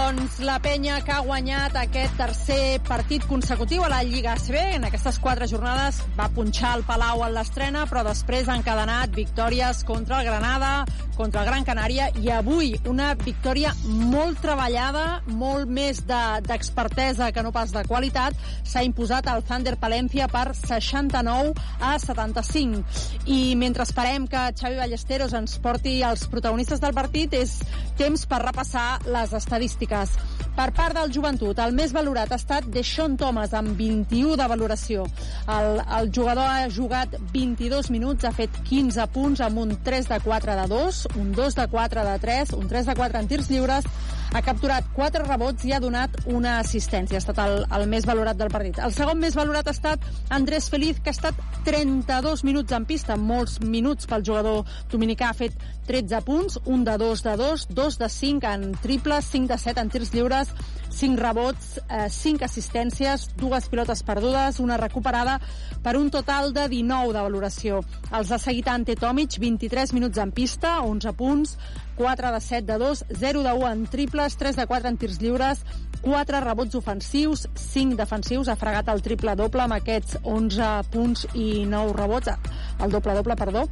Doncs 0.00 0.38
la 0.40 0.54
penya 0.64 0.94
que 1.04 1.12
ha 1.12 1.20
guanyat 1.20 1.74
aquest 1.76 2.14
tercer 2.16 2.78
partit 2.88 3.26
consecutiu 3.28 3.82
a 3.84 3.88
la 3.92 3.98
Lliga 4.06 4.32
ACB. 4.32 4.54
En 4.78 4.86
aquestes 4.88 5.18
quatre 5.20 5.44
jornades 5.50 5.98
va 6.16 6.30
punxar 6.32 6.70
el 6.78 6.84
Palau 6.88 7.20
en 7.26 7.34
l'estrena, 7.36 7.82
però 7.90 8.00
després 8.06 8.48
ha 8.48 8.56
encadenat 8.56 9.12
victòries 9.12 9.82
contra 9.84 10.22
el 10.22 10.30
Granada, 10.30 10.86
contra 11.18 11.42
el 11.42 11.50
Gran 11.50 11.66
Canària 11.68 12.06
i 12.16 12.30
avui 12.32 12.70
una 12.88 13.10
victòria 13.14 13.74
molt 13.84 14.40
treballada, 14.40 15.20
molt 15.26 15.68
més 15.68 16.00
de- 16.08 16.40
d'expertesa 16.48 17.26
de, 17.26 17.34
que 17.36 17.44
no 17.44 17.52
pas 17.52 17.70
de 17.76 17.84
qualitat. 17.84 18.32
S'ha 18.64 18.82
imposat 18.86 19.28
el 19.28 19.44
Thunder 19.44 19.76
Palencia 19.76 20.28
per 20.32 20.54
69 20.56 21.52
a 21.78 21.98
75. 21.98 22.80
I 23.26 23.54
mentre 23.54 23.84
esperem 23.84 24.26
que 24.26 24.48
Xavi 24.56 24.80
Ballesteros 24.80 25.36
ens 25.36 25.58
porti 25.60 25.98
els 26.02 26.24
protagonistes 26.32 26.80
del 26.80 26.96
partit, 26.96 27.34
és 27.36 27.58
temps 28.00 28.24
per 28.24 28.40
repassar 28.46 28.88
les 29.04 29.36
estadístiques. 29.36 29.89
Lliures. 29.90 30.16
Per 30.50 30.72
part 30.74 30.96
del 30.96 31.12
joventut, 31.14 31.58
el 31.62 31.72
més 31.72 31.92
valorat 31.94 32.30
ha 32.32 32.36
estat 32.36 32.66
Deixón 32.74 33.16
Thomas, 33.16 33.54
amb 33.54 33.76
21 33.78 34.36
de 34.36 34.46
valoració. 34.50 35.06
El, 35.48 35.80
el 35.80 36.10
jugador 36.12 36.44
ha 36.44 36.68
jugat 36.68 37.14
22 37.32 37.90
minuts, 37.90 38.24
ha 38.24 38.32
fet 38.32 38.50
15 38.68 39.06
punts 39.14 39.40
amb 39.40 39.62
un 39.62 39.76
3 39.84 40.10
de 40.10 40.20
4 40.20 40.56
de 40.60 40.66
2, 40.68 41.02
un 41.16 41.32
2 41.32 41.54
de 41.54 41.66
4 41.70 42.04
de 42.04 42.18
3, 42.18 42.52
un 42.58 42.68
3 42.68 42.90
de 42.90 42.96
4 42.98 43.20
en 43.20 43.30
tirs 43.30 43.50
lliures, 43.50 43.86
ha 44.32 44.42
capturat 44.46 44.86
4 44.94 45.24
rebots 45.26 45.64
i 45.66 45.72
ha 45.72 45.80
donat 45.82 46.18
una 46.30 46.58
assistència. 46.60 47.18
Ha 47.18 47.24
estat 47.24 47.40
el, 47.46 47.64
el 47.78 47.86
més 47.90 48.06
valorat 48.06 48.38
del 48.38 48.52
partit. 48.52 48.78
El 48.78 48.94
segon 48.94 49.18
més 49.22 49.38
valorat 49.38 49.66
ha 49.70 49.74
estat 49.74 50.04
Andrés 50.34 50.68
Feliz, 50.70 51.00
que 51.00 51.10
ha 51.10 51.16
estat 51.16 51.38
32 51.66 52.44
minuts 52.46 52.74
en 52.76 52.86
pista, 52.86 53.16
molts 53.16 53.58
minuts 53.62 54.06
pel 54.10 54.26
jugador 54.26 54.66
dominicà. 54.92 55.30
Ha 55.30 55.40
fet 55.40 55.56
13 55.90 56.20
punts, 56.22 56.60
un 56.66 56.84
de 56.84 56.96
2 56.96 57.22
de 57.24 57.32
2, 57.36 57.66
2 57.74 57.98
de 57.98 58.08
5 58.08 58.46
en 58.46 58.72
triples, 58.78 59.24
5 59.24 59.48
de 59.48 59.58
7 59.58 59.80
en 59.80 59.88
tirs 59.90 60.12
lliures, 60.14 60.52
5 60.88 61.18
rebots, 61.18 61.80
eh, 61.88 62.06
5 62.08 62.44
assistències, 62.46 63.24
dues 63.34 63.66
pilotes 63.66 64.04
perdudes, 64.06 64.60
una 64.60 64.76
recuperada, 64.76 65.40
per 65.82 65.96
un 65.96 66.12
total 66.14 66.54
de 66.54 66.68
19 66.68 67.12
de 67.12 67.26
valoració. 67.26 67.82
Els 68.14 68.30
ha 68.30 68.38
seguit 68.38 68.70
Ante 68.70 68.94
Tomic, 68.94 69.40
23 69.42 69.92
minuts 69.92 70.22
en 70.22 70.30
pista, 70.30 70.78
11 70.80 71.12
punts, 71.18 71.58
4 71.98 72.30
de 72.38 72.40
7 72.40 72.72
de 72.72 72.78
2, 72.78 73.04
0 73.18 73.42
de 73.42 73.52
1 73.52 73.72
en 73.72 73.86
triples, 73.90 74.36
3 74.36 74.62
de 74.62 74.66
4 74.70 74.88
en 74.88 74.96
tirs 74.96 75.18
lliures, 75.18 75.64
4 76.02 76.40
rebots 76.40 76.78
ofensius, 76.78 77.48
5 77.54 77.98
defensius, 77.98 78.46
ha 78.46 78.54
fregat 78.54 78.94
el 78.94 79.02
triple-doble 79.02 79.66
amb 79.66 79.82
aquests 79.82 80.22
11 80.22 80.84
punts 80.94 81.26
i 81.34 81.64
9 81.66 81.98
rebots, 81.98 82.30
el 82.78 82.94
doble-doble, 82.94 83.34
perdó, 83.34 83.66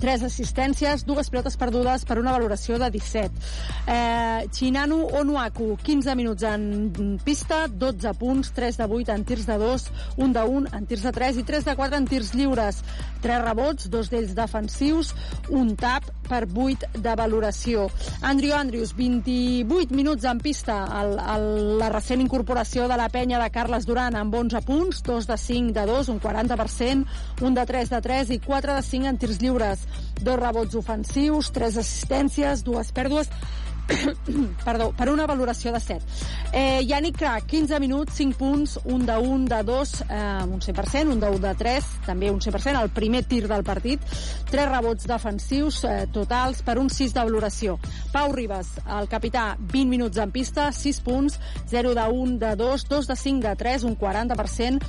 3 0.00 0.24
assistències, 0.26 1.04
dues 1.06 1.28
pilotes 1.30 1.58
perdudes 1.60 2.06
per 2.08 2.18
una 2.20 2.32
valoració 2.32 2.78
de 2.80 2.90
17. 2.90 3.42
Eh, 3.86 4.48
Chinanu 4.50 5.02
Onuaku, 5.20 5.74
15 5.82 6.16
minuts 6.16 6.46
en 6.48 7.18
pista, 7.24 7.66
12 7.68 8.14
punts, 8.20 8.52
3 8.56 8.80
de 8.80 8.88
8 9.00 9.14
en 9.14 9.26
tirs 9.28 9.46
de 9.46 9.58
2, 9.60 9.86
1 10.16 10.32
de 10.38 10.46
1 10.60 10.74
en 10.78 10.86
tirs 10.86 11.04
de 11.04 11.12
3 11.12 11.42
i 11.42 11.44
3 11.44 11.68
de 11.68 11.76
4 11.76 12.00
en 12.00 12.08
tirs 12.08 12.34
lliures. 12.34 12.80
3 13.20 13.44
rebots, 13.44 13.90
dos 13.92 14.08
d'ells 14.10 14.34
defensius, 14.34 15.14
un 15.50 15.74
tap 15.76 16.08
per 16.30 16.44
8 16.46 17.02
de 17.02 17.14
valoració. 17.18 17.88
Andrew 18.22 18.54
Andrews, 18.54 18.94
28 18.96 19.96
minuts 19.96 20.28
en 20.30 20.40
pista, 20.40 20.78
el, 21.00 21.16
el, 21.18 21.48
la 21.80 21.90
recent 21.90 22.22
incorporació 22.22 22.86
de 22.88 22.98
la 23.00 23.10
penya 23.10 23.42
de 23.42 23.50
Carles 23.50 23.88
Duran 23.88 24.16
amb 24.18 24.34
11 24.34 24.62
punts, 24.66 25.02
2 25.06 25.26
de 25.30 25.40
5 25.44 25.74
de 25.80 25.86
2, 25.90 26.12
un 26.14 26.20
40%, 26.22 27.18
un 27.42 27.58
de 27.58 27.66
3 27.66 27.90
de 27.96 28.00
3 28.06 28.34
i 28.36 28.40
4 28.46 28.78
de 28.78 28.86
5 28.86 29.10
en 29.10 29.20
tirs 29.20 29.42
lliures 29.42 29.86
dos 30.20 30.38
rebots 30.38 30.76
ofensius, 30.76 31.50
tres 31.54 31.78
assistències, 31.80 32.64
dues 32.64 32.92
pèrdues, 32.92 33.30
perdó, 34.64 34.90
per 34.96 35.08
una 35.10 35.26
valoració 35.26 35.72
de 35.72 35.80
7. 35.80 36.04
Eh, 36.52 36.84
Yannick 36.86 37.18
Crac, 37.18 37.46
15 37.46 37.80
minuts, 37.80 38.14
5 38.16 38.38
punts, 38.38 38.78
un 38.84 39.04
de 39.06 39.16
1, 39.16 39.46
de 39.50 39.62
2, 39.62 39.94
eh, 40.08 40.44
un 40.46 40.60
100%, 40.60 41.12
un 41.12 41.20
de 41.20 41.30
1 41.30 41.38
de 41.46 41.54
3, 41.54 41.90
també 42.06 42.30
un 42.30 42.40
100%, 42.40 42.82
el 42.82 42.90
primer 42.90 43.24
tir 43.24 43.46
del 43.48 43.64
partit, 43.64 44.02
3 44.50 44.68
rebots 44.70 45.06
defensius 45.10 45.82
eh, 45.84 46.06
totals 46.12 46.62
per 46.66 46.78
un 46.78 46.90
6 46.90 47.14
de 47.14 47.24
valoració. 47.24 47.78
Pau 48.12 48.32
Ribas, 48.32 48.74
el 48.98 49.08
capità, 49.08 49.54
20 49.60 49.88
minuts 49.90 50.20
en 50.22 50.34
pista, 50.34 50.70
6 50.72 51.00
punts, 51.06 51.40
0 51.70 51.94
de 51.94 52.08
1, 52.08 52.38
de 52.38 52.54
2, 52.56 52.88
2 52.88 53.06
de 53.06 53.16
5, 53.16 53.48
de 53.48 53.56
3, 53.56 53.84
un 53.84 53.96
40%, 53.98 54.80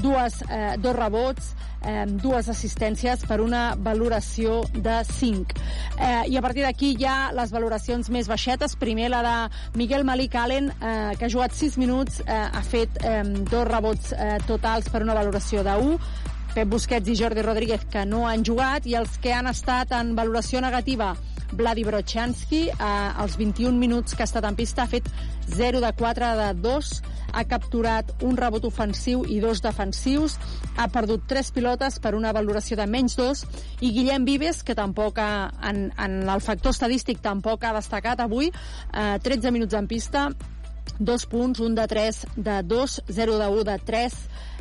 dues, 0.00 0.42
eh, 0.48 0.76
dos 0.78 0.96
rebots, 0.96 1.54
eh, 1.82 2.04
dues 2.06 2.48
assistències 2.48 3.24
per 3.26 3.40
una 3.40 3.74
valoració 3.76 4.62
de 4.72 5.00
5. 5.04 5.54
Eh, 5.98 6.24
I 6.28 6.36
a 6.36 6.42
partir 6.42 6.64
d'aquí 6.64 6.94
hi 6.98 7.06
ha 7.06 7.32
les 7.32 7.50
valoracions 7.50 8.10
més 8.10 8.28
baixetes. 8.28 8.76
Primer 8.76 9.10
la 9.10 9.22
de 9.22 9.78
Miguel 9.78 10.04
Malik 10.04 10.34
Allen, 10.34 10.70
eh, 10.70 11.12
que 11.18 11.26
ha 11.26 11.30
jugat 11.30 11.52
6 11.52 11.78
minuts, 11.78 12.20
eh, 12.26 12.32
ha 12.52 12.62
fet 12.62 13.02
eh, 13.04 13.22
dos 13.24 13.66
rebots 13.68 14.12
eh, 14.12 14.38
totals 14.46 14.88
per 14.88 15.02
una 15.02 15.14
valoració 15.14 15.64
de 15.64 15.76
1. 15.76 15.98
Pep 16.54 16.66
Busquets 16.68 17.06
i 17.08 17.14
Jordi 17.14 17.42
Rodríguez, 17.46 17.84
que 17.90 18.02
no 18.06 18.24
han 18.26 18.42
jugat, 18.44 18.86
i 18.90 18.96
els 18.98 19.18
que 19.22 19.32
han 19.32 19.46
estat 19.46 19.92
en 19.94 20.16
valoració 20.18 20.60
negativa 20.60 21.12
Vladi 21.52 21.84
Brochanski, 21.84 22.68
eh, 22.68 22.74
als 22.78 23.36
21 23.38 23.78
minuts 23.78 24.14
que 24.14 24.22
ha 24.22 24.28
estat 24.28 24.44
en 24.44 24.56
pista, 24.58 24.82
ha 24.82 24.90
fet 24.90 25.08
0 25.46 25.80
de 25.80 25.92
4 25.92 26.34
de 26.38 26.52
2, 26.54 26.90
ha 27.32 27.44
capturat 27.44 28.10
un 28.26 28.36
rebot 28.36 28.64
ofensiu 28.66 29.24
i 29.28 29.38
dos 29.40 29.62
defensius, 29.62 30.36
ha 30.76 30.88
perdut 30.90 31.26
3 31.30 31.50
pilotes 31.54 31.98
per 32.02 32.14
una 32.18 32.32
valoració 32.32 32.76
de 32.76 32.86
menys 32.86 33.16
2, 33.18 33.44
i 33.80 33.92
Guillem 33.94 34.26
Vives, 34.26 34.62
que 34.62 34.74
tampoc 34.74 35.18
ha, 35.18 35.50
en, 35.70 35.90
en 35.98 36.22
el 36.28 36.40
factor 36.42 36.74
estadístic 36.74 37.22
tampoc 37.22 37.64
ha 37.64 37.74
destacat 37.78 38.20
avui, 38.20 38.50
eh, 38.50 39.18
13 39.22 39.50
minuts 39.54 39.74
en 39.74 39.86
pista, 39.86 40.30
dos 40.98 41.26
punts, 41.26 41.60
un 41.60 41.74
de 41.74 41.86
3 41.86 42.26
de 42.36 42.62
2, 42.62 43.02
0 43.08 43.38
de 43.38 43.48
1 43.48 43.64
de 43.64 43.78
3, 43.78 44.14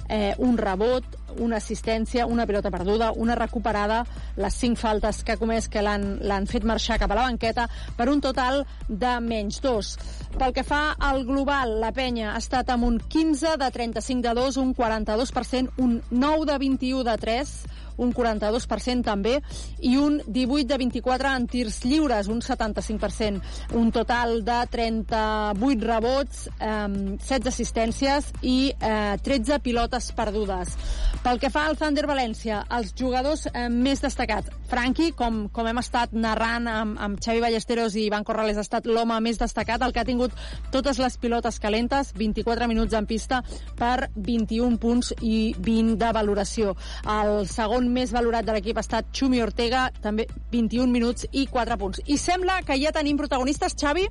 eh, 0.09 0.33
un 0.37 0.57
rebot, 0.57 1.05
una 1.37 1.57
assistència, 1.61 2.25
una 2.25 2.45
pilota 2.49 2.71
perduda, 2.73 3.11
una 3.15 3.35
recuperada, 3.37 4.01
les 4.35 4.55
cinc 4.57 4.79
faltes 4.81 5.23
que 5.23 5.35
ha 5.35 5.39
comès 5.39 5.69
que 5.69 5.83
l'han 5.85 6.49
fet 6.49 6.65
marxar 6.65 6.99
cap 6.99 7.13
a 7.13 7.19
la 7.19 7.27
banqueta 7.29 7.67
per 7.95 8.09
un 8.09 8.21
total 8.21 8.65
de 8.89 9.13
menys 9.23 9.61
dos. 9.61 9.93
Pel 10.35 10.53
que 10.53 10.65
fa 10.65 10.95
al 10.99 11.23
global, 11.25 11.77
la 11.81 11.93
penya 11.95 12.33
ha 12.33 12.39
estat 12.41 12.69
amb 12.73 12.89
un 12.89 12.99
15 12.99 13.55
de 13.61 13.69
35 13.71 14.27
de 14.27 14.35
2, 14.41 14.57
un 14.57 14.73
42%, 14.75 15.77
un 15.77 16.01
9 16.09 16.45
de 16.51 16.57
21 16.65 17.03
de 17.07 17.17
3, 17.17 17.53
un 17.99 18.13
42% 18.15 19.05
també, 19.05 19.37
i 19.85 19.95
un 19.99 20.19
18 20.25 20.67
de 20.69 20.79
24 20.81 21.33
en 21.35 21.47
tirs 21.51 21.81
lliures, 21.85 22.29
un 22.31 22.41
75%. 22.41 23.75
Un 23.79 23.91
total 23.91 24.43
de 24.45 24.59
38 24.71 25.85
rebots, 25.85 26.47
eh, 26.59 27.17
16 27.19 27.49
assistències 27.51 28.31
i 28.41 28.71
eh, 28.71 29.17
13 29.23 29.59
pilotes 29.63 30.11
perdudes. 30.15 30.75
Pel 31.23 31.39
que 31.41 31.51
fa 31.51 31.65
al 31.67 31.77
Thunder 31.77 32.05
València, 32.07 32.63
els 32.77 32.93
jugadors 32.95 33.47
eh, 33.51 33.67
més 33.69 34.01
destacats. 34.01 34.53
Franqui, 34.69 35.11
com, 35.17 35.47
com 35.51 35.67
hem 35.67 35.81
estat 35.81 36.13
narrant 36.13 36.67
amb, 36.69 36.99
amb 37.01 37.19
Xavi 37.23 37.41
Ballesteros 37.43 37.97
i 37.97 38.05
Ivan 38.07 38.23
Corrales, 38.23 38.57
ha 38.57 38.65
estat 38.65 38.87
l'home 38.87 39.17
més 39.25 39.39
destacat, 39.41 39.81
el 39.83 39.93
que 39.95 40.03
ha 40.03 40.07
tingut 40.07 40.35
totes 40.71 40.99
les 41.01 41.17
pilotes 41.19 41.59
calentes, 41.59 42.13
24 42.15 42.69
minuts 42.69 42.95
en 42.95 43.07
pista 43.09 43.41
per 43.79 44.09
21 44.15 44.77
punts 44.79 45.11
i 45.19 45.53
20 45.57 45.97
de 45.99 46.11
valoració. 46.15 46.75
El 47.09 47.47
segon 47.49 47.88
més 47.91 48.13
valorat 48.15 48.45
de 48.47 48.55
l'equip 48.55 48.77
ha 48.77 48.85
estat 48.85 49.11
Xumi 49.15 49.41
Ortega, 49.43 49.89
també 50.03 50.27
21 50.53 50.91
minuts 50.93 51.27
i 51.31 51.45
4 51.51 51.77
punts. 51.81 52.01
I 52.07 52.17
sembla 52.21 52.61
que 52.65 52.77
ja 52.81 52.93
tenim 52.95 53.17
protagonistes, 53.19 53.75
Xavi? 53.79 54.07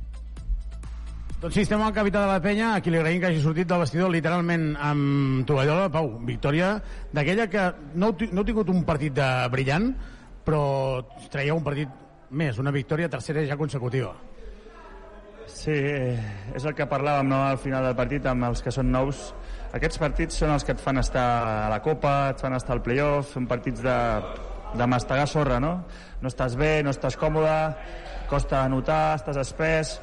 Doncs 1.39 1.55
sí, 1.55 1.63
estem 1.63 1.83
al 1.87 1.95
capità 1.95 2.25
de 2.25 2.31
la 2.33 2.41
penya, 2.43 2.73
a 2.75 2.81
qui 2.83 2.91
li 2.91 2.99
agraïm 2.99 3.21
que 3.23 3.29
hagi 3.29 3.43
sortit 3.43 3.69
del 3.71 3.79
vestidor 3.85 4.11
literalment 4.11 4.73
amb 4.83 5.45
tovallola. 5.47 5.87
Pau, 5.95 6.17
victòria 6.27 6.73
d'aquella 7.15 7.47
que 7.47 7.67
no, 7.95 8.11
no 8.33 8.43
ha 8.43 8.49
tingut 8.49 8.73
un 8.75 8.83
partit 8.89 9.15
de 9.15 9.29
brillant, 9.53 9.93
però 10.43 10.63
treia 11.31 11.55
un 11.55 11.63
partit 11.63 11.93
més, 12.35 12.59
una 12.59 12.75
victòria 12.75 13.11
tercera 13.13 13.47
ja 13.47 13.57
consecutiva. 13.61 14.17
Sí, 15.47 15.75
és 15.75 16.67
el 16.67 16.75
que 16.75 16.89
parlàvem 16.91 17.31
no, 17.31 17.39
al 17.53 17.63
final 17.63 17.87
del 17.87 17.97
partit 17.99 18.27
amb 18.27 18.51
els 18.51 18.63
que 18.63 18.75
són 18.75 18.91
nous. 18.93 19.29
Aquests 19.77 20.01
partits 20.01 20.39
són 20.41 20.55
els 20.55 20.65
que 20.65 20.73
et 20.73 20.81
fan 20.81 20.97
estar 20.97 21.25
a 21.45 21.69
la 21.69 21.81
Copa, 21.85 22.31
et 22.33 22.41
fan 22.41 22.57
estar 22.57 22.73
al 22.77 22.81
playoff, 22.85 23.35
són 23.35 23.49
partits 23.51 23.83
de, 23.85 23.97
de 24.81 24.87
mastegar 24.89 25.27
sorra, 25.29 25.59
no? 25.61 25.75
No 26.23 26.33
estàs 26.33 26.57
bé, 26.57 26.79
no 26.85 26.95
estàs 26.95 27.19
còmode, 27.21 27.57
costa 28.31 28.63
anotar, 28.65 29.19
estàs 29.19 29.37
espès, 29.45 29.99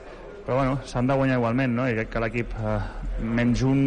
però 0.45 0.60
bueno, 0.61 0.77
s'han 0.85 1.10
de 1.10 1.18
guanyar 1.18 1.40
igualment, 1.42 1.74
no? 1.80 1.90
I 1.90 1.98
crec 1.98 2.14
que 2.14 2.22
l'equip, 2.22 2.53
eh, 2.61 2.77
menys 3.26 3.66
un, 3.66 3.82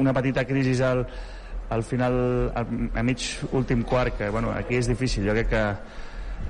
una 0.00 0.16
petita 0.16 0.46
crisi 0.48 0.78
al, 0.82 1.04
al 1.68 1.84
final, 1.84 2.14
al, 2.56 2.76
a 2.96 3.04
mig 3.04 3.28
últim 3.52 3.84
quart, 3.84 4.16
que 4.16 4.30
bueno, 4.32 4.54
aquí 4.56 4.80
és 4.80 4.88
difícil, 4.88 5.28
jo 5.28 5.36
crec 5.36 5.52
que 5.52 5.64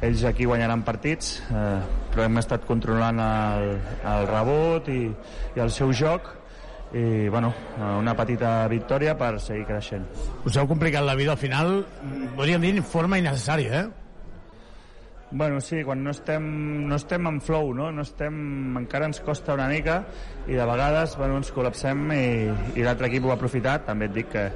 ells 0.06 0.22
aquí 0.30 0.46
guanyaran 0.46 0.86
partits, 0.86 1.40
eh, 1.50 1.80
però 2.14 2.28
hem 2.28 2.38
estat 2.38 2.70
controlant 2.70 3.18
el, 3.18 3.72
el 4.14 4.28
rebot 4.30 4.94
i, 4.94 5.08
i 5.58 5.64
el 5.66 5.74
seu 5.74 5.90
joc, 5.90 6.36
i 6.92 7.28
bueno, 7.28 7.52
una 7.78 8.16
petita 8.18 8.66
victòria 8.68 9.14
per 9.18 9.36
seguir 9.38 9.66
creixent. 9.68 10.06
Us 10.44 10.56
heu 10.58 10.66
complicat 10.66 11.06
la 11.06 11.14
vida 11.14 11.36
al 11.36 11.40
final, 11.40 11.80
podríem 12.36 12.62
dir, 12.66 12.76
en 12.76 12.86
forma 12.86 13.20
innecessària, 13.20 13.84
eh? 13.84 13.88
Bueno, 15.32 15.60
sí, 15.60 15.84
quan 15.86 16.02
no 16.02 16.10
estem, 16.10 16.42
no 16.90 16.96
estem 16.96 17.26
en 17.30 17.36
flow, 17.40 17.68
no? 17.72 17.92
no 17.94 18.02
estem, 18.02 18.34
encara 18.80 19.06
ens 19.06 19.20
costa 19.22 19.54
una 19.54 19.68
mica 19.70 20.00
i 20.50 20.56
de 20.58 20.64
vegades 20.66 21.14
bueno, 21.20 21.36
ens 21.38 21.52
col·lapsem 21.54 22.00
i, 22.10 22.24
i 22.74 22.82
l'altre 22.82 23.06
equip 23.06 23.28
ho 23.28 23.30
ha 23.30 23.36
aprofitat. 23.38 23.84
També 23.86 24.08
et 24.10 24.16
dic 24.16 24.32
que 24.32 24.48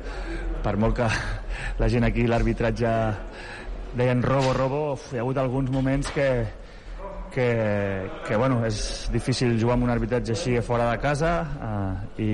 per 0.64 0.74
molt 0.74 0.98
que 0.98 1.06
la 1.78 1.90
gent 1.92 2.08
aquí 2.08 2.26
l'arbitratge 2.26 2.90
deien 3.94 4.26
robo, 4.26 4.50
robo, 4.58 4.82
uf, 4.96 5.12
hi 5.12 5.20
ha 5.20 5.22
hagut 5.22 5.38
alguns 5.38 5.70
moments 5.70 6.10
que, 6.10 6.26
que, 7.34 8.08
que 8.26 8.36
bueno, 8.40 8.60
és 8.66 8.78
difícil 9.12 9.56
jugar 9.60 9.76
amb 9.76 9.88
un 9.88 9.92
arbitratge 9.94 10.36
així 10.36 10.56
fora 10.64 10.86
de 10.92 10.98
casa 11.02 11.32
eh, 11.68 12.22
i, 12.22 12.32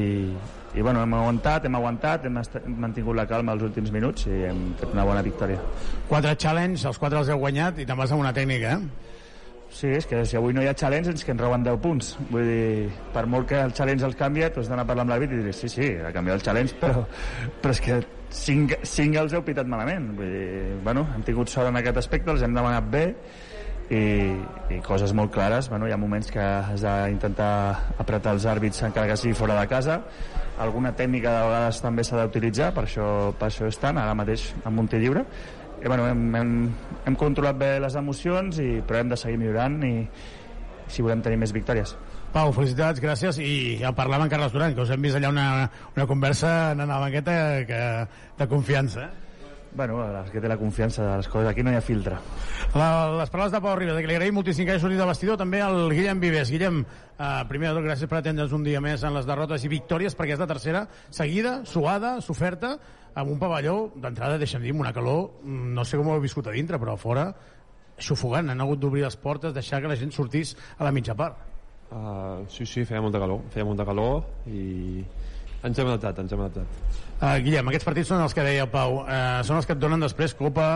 i 0.77 0.85
bueno, 0.85 1.03
hem 1.03 1.15
aguantat, 1.19 1.67
hem 1.67 1.79
aguantat, 1.81 2.27
hem, 2.29 2.37
hem 2.39 2.81
mantingut 2.85 3.17
la 3.17 3.27
calma 3.31 3.57
els 3.57 3.65
últims 3.71 3.91
minuts 3.95 4.29
i 4.29 4.45
hem 4.51 4.67
fet 4.81 4.93
una 4.93 5.07
bona 5.09 5.25
victòria. 5.27 5.63
Quatre 6.11 6.37
challenge, 6.37 6.85
els 6.93 7.01
quatre 7.01 7.23
els 7.23 7.33
heu 7.33 7.41
guanyat 7.41 7.81
i 7.81 7.89
te'n 7.89 7.99
vas 7.99 8.13
amb 8.13 8.27
una 8.27 8.35
tècnica, 8.37 8.77
eh? 8.77 9.11
Sí, 9.71 9.87
és 9.95 10.07
que 10.07 10.25
si 10.27 10.35
avui 10.35 10.53
no 10.53 10.63
hi 10.65 10.67
ha 10.67 10.75
challenge 10.75 11.13
ens 11.13 11.23
que 11.25 11.31
ens 11.31 11.41
roben 11.41 11.63
10 11.63 11.77
punts. 11.83 12.15
Vull 12.31 12.47
dir, 12.47 12.89
per 13.15 13.23
molt 13.31 13.47
que 13.53 13.61
el 13.63 13.75
challenge 13.77 14.07
els 14.09 14.17
canvia, 14.19 14.49
tu 14.51 14.61
has 14.61 14.71
d'anar 14.71 14.83
a 14.83 14.89
parlar 14.89 15.05
amb 15.07 15.15
l'àrbit 15.15 15.37
i 15.37 15.45
dir, 15.45 15.55
sí, 15.55 15.71
sí, 15.71 15.93
ha 15.95 16.11
canviat 16.15 16.41
el 16.41 16.47
challenge, 16.49 16.75
però, 16.81 17.05
però 17.63 17.77
és 17.77 17.83
que 17.85 18.01
5, 18.35 18.81
5 18.87 19.23
els 19.23 19.37
heu 19.37 19.45
pitat 19.47 19.71
malament. 19.71 20.11
Vull 20.19 20.35
dir, 20.35 20.65
bueno, 20.87 21.07
hem 21.15 21.23
tingut 21.27 21.55
sort 21.55 21.71
en 21.71 21.79
aquest 21.79 22.03
aspecte, 22.03 22.35
els 22.35 22.43
hem 22.43 22.59
demanat 22.59 22.91
bé, 22.91 23.05
i, 23.91 24.03
i 24.71 24.81
coses 24.87 25.13
molt 25.17 25.33
clares 25.35 25.69
bueno, 25.71 25.89
hi 25.89 25.95
ha 25.95 25.99
moments 25.99 26.31
que 26.31 26.43
has 26.43 26.85
d'intentar 26.85 27.53
apretar 27.99 28.37
els 28.37 28.47
àrbits 28.47 28.85
encara 28.87 29.11
que 29.11 29.19
sigui 29.19 29.35
fora 29.35 29.59
de 29.59 29.67
casa 29.71 30.01
alguna 30.63 30.93
tècnica 30.97 31.33
de 31.35 31.49
vegades 31.49 31.81
també 31.83 32.05
s'ha 32.07 32.21
d'utilitzar 32.23 32.71
per, 32.77 32.87
això, 32.87 33.09
per 33.39 33.49
això 33.49 33.67
estan 33.71 33.99
ara 33.99 34.15
mateix 34.15 34.51
en 34.63 34.77
Monti 34.77 35.01
Lliure 35.03 35.25
i, 35.81 35.89
bueno, 35.89 36.07
hem, 36.07 36.23
hem, 36.37 36.55
hem 37.09 37.19
controlat 37.19 37.59
bé 37.59 37.73
les 37.83 37.97
emocions 37.99 38.61
i, 38.63 38.71
però 38.87 39.01
hem 39.01 39.11
de 39.11 39.19
seguir 39.19 39.41
millorant 39.41 39.81
i 39.87 39.95
si 40.91 41.03
volem 41.03 41.23
tenir 41.25 41.41
més 41.41 41.55
victòries 41.57 41.97
Pau, 42.31 42.53
felicitats, 42.55 43.01
gràcies. 43.03 43.41
I 43.43 43.81
ja 43.81 43.91
parlàvem 43.91 44.29
amb 44.29 44.31
Carles 44.31 44.53
Duran, 44.55 44.75
que 44.77 44.85
us 44.85 44.93
hem 44.95 45.03
vist 45.03 45.19
allà 45.19 45.33
una, 45.33 45.47
una 45.97 46.07
conversa 46.07 46.53
en 46.77 46.85
la 46.87 46.99
banqueta 47.03 47.33
que, 47.67 47.81
de 48.39 48.47
confiança. 48.47 49.09
Eh? 49.09 49.20
Bueno, 49.73 50.01
és 50.19 50.31
que 50.33 50.41
té 50.43 50.49
la 50.51 50.59
confiança 50.59 51.05
de 51.05 51.17
les 51.21 51.29
coses. 51.31 51.49
Aquí 51.51 51.63
no 51.63 51.71
hi 51.71 51.79
ha 51.79 51.83
filtre. 51.85 52.17
La, 52.75 52.89
les 53.21 53.31
paraules 53.31 53.53
de 53.55 53.61
Pau 53.63 53.77
Ribas, 53.79 54.01
que 54.01 54.11
li 54.11 54.17
agraïm 54.17 54.35
moltíssim 54.35 54.67
que 54.67 54.75
hagi 54.75 54.83
sortit 54.83 54.99
del 54.99 55.11
vestidor, 55.11 55.39
també 55.39 55.61
al 55.63 55.93
Guillem 55.93 56.23
Vives. 56.23 56.51
Guillem, 56.51 56.81
eh, 56.83 57.29
primer 57.51 57.71
de 57.71 57.77
tot, 57.79 57.87
gràcies 57.87 58.11
per 58.11 58.19
atendre'ns 58.19 58.55
un 58.57 58.67
dia 58.67 58.83
més 58.83 59.05
en 59.07 59.15
les 59.15 59.29
derrotes 59.29 59.65
i 59.65 59.71
victòries, 59.71 60.17
perquè 60.19 60.35
és 60.35 60.43
la 60.43 60.49
tercera 60.51 60.87
seguida, 61.15 61.61
suada, 61.71 62.17
s'oferta, 62.21 62.75
amb 63.15 63.31
un 63.31 63.39
pavelló, 63.39 63.77
d'entrada, 63.95 64.39
deixem 64.43 64.63
dir, 64.67 64.75
amb 64.75 64.83
una 64.83 64.95
calor, 64.97 65.31
mm, 65.45 65.71
no 65.77 65.85
sé 65.85 65.99
com 65.99 66.11
ho 66.11 66.19
heu 66.19 66.27
viscut 66.27 66.51
a 66.51 66.57
dintre, 66.57 66.79
però 66.79 66.95
a 66.95 67.01
fora, 67.01 67.31
xufugant, 68.01 68.51
han 68.51 68.61
hagut 68.61 68.81
d'obrir 68.81 69.05
les 69.05 69.17
portes, 69.17 69.55
deixar 69.55 69.81
que 69.81 69.89
la 69.89 69.97
gent 69.97 70.11
sortís 70.11 70.57
a 70.79 70.85
la 70.85 70.93
mitja 70.93 71.15
part. 71.15 71.47
Uh, 71.91 72.47
sí, 72.49 72.67
sí, 72.67 72.85
feia 72.87 73.03
molta 73.03 73.19
calor, 73.19 73.43
feia 73.51 73.67
molta 73.67 73.85
calor 73.85 74.23
i 74.47 75.03
ens 75.67 75.79
hem 75.79 75.91
adaptat, 75.91 76.19
ens 76.23 76.33
hem 76.33 76.43
adaptat. 76.45 76.97
Uh, 77.21 77.37
Guillem, 77.45 77.69
aquests 77.69 77.87
partits 77.89 78.11
són 78.13 78.23
els 78.25 78.35
que 78.37 78.45
deia 78.47 78.67
Pau, 78.71 79.03
uh, 79.03 79.41
són 79.45 79.61
els 79.61 79.69
que 79.69 79.77
et 79.77 79.83
donen 79.83 80.01
després 80.01 80.35
Copa, 80.39 80.71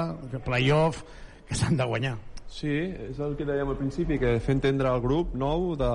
playoff, 0.44 1.02
que 1.48 1.56
s'han 1.56 1.78
de 1.80 1.86
guanyar. 1.88 2.18
Sí, 2.54 2.70
és 3.08 3.18
el 3.18 3.32
que 3.34 3.46
dèiem 3.48 3.72
al 3.72 3.78
principi, 3.78 4.18
que 4.20 4.36
fer 4.44 4.54
entendre 4.54 4.86
al 4.86 5.00
grup 5.02 5.32
nou 5.34 5.72
de 5.78 5.88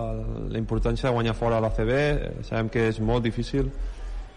la 0.51 0.59
importància 0.59 1.08
de 1.08 1.16
guanyar 1.16 1.38
fora 1.38 1.59
a 1.59 1.64
la 1.64 1.69
CB, 1.72 1.93
sabem 2.50 2.72
que 2.74 2.90
és 2.90 3.00
molt 3.00 3.24
difícil, 3.24 3.69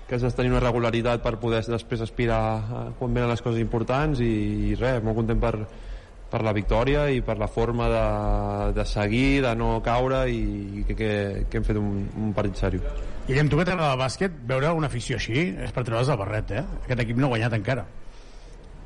que 0.06 0.14
has 0.14 0.22
de 0.22 0.30
tenir 0.36 0.52
una 0.52 0.60
regularitat 0.62 1.24
per 1.24 1.38
poder 1.42 1.64
després 1.66 2.04
aspirar 2.04 2.42
a, 2.52 2.82
quan 2.98 3.16
venen 3.16 3.32
les 3.32 3.42
coses 3.42 3.58
importants 3.64 4.20
i, 4.22 4.30
i 4.68 4.76
res, 4.78 5.00
molt 5.02 5.18
content 5.18 5.40
per, 5.42 5.54
per 6.32 6.40
la 6.46 6.54
victòria 6.56 7.04
i 7.12 7.20
per 7.24 7.36
la 7.40 7.48
forma 7.50 7.88
de, 7.92 8.04
de 8.78 8.84
seguir, 8.88 9.42
de 9.44 9.52
no 9.58 9.82
caure 9.84 10.24
i, 10.32 10.40
i 10.80 10.84
que, 10.88 10.94
que, 10.96 11.10
que 11.50 11.60
hem 11.60 11.66
fet 11.66 11.76
un, 11.80 12.06
un 12.24 12.32
partit 12.36 12.56
seriós. 12.64 13.02
Guillem, 13.26 13.48
tu 13.52 13.58
que 13.60 13.66
t'agrada 13.68 13.92
el 13.94 14.00
bàsquet, 14.00 14.32
veure 14.48 14.72
una 14.74 14.88
afició 14.90 15.20
així 15.20 15.52
és 15.52 15.74
per 15.74 15.84
treure's 15.86 16.10
el 16.10 16.18
barret, 16.18 16.56
eh? 16.56 16.64
Aquest 16.86 17.04
equip 17.04 17.20
no 17.20 17.28
ha 17.28 17.34
guanyat 17.36 17.52
encara. 17.60 17.84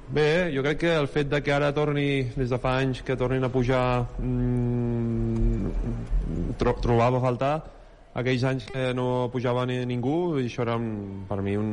Bé, 0.06 0.26
jo 0.54 0.62
crec 0.62 0.78
que 0.84 0.92
el 0.94 1.08
fet 1.10 1.30
de 1.30 1.40
que 1.42 1.54
ara 1.54 1.72
torni, 1.74 2.30
des 2.36 2.50
de 2.50 2.58
fa 2.62 2.76
anys, 2.82 3.00
que 3.06 3.16
tornin 3.18 3.42
a 3.46 3.50
pujar 3.50 4.06
mmm, 4.20 5.72
tro 6.60 6.76
trobava 6.82 7.18
a 7.18 7.24
faltar 7.24 7.54
aquells 8.16 8.44
anys 8.48 8.64
que 8.70 8.92
no 8.96 9.28
pujava 9.32 9.66
ni 9.68 9.82
ningú 9.88 10.38
i 10.40 10.46
això 10.48 10.62
era 10.64 10.76
un, 10.80 11.24
per 11.28 11.42
mi 11.44 11.56
un, 11.60 11.72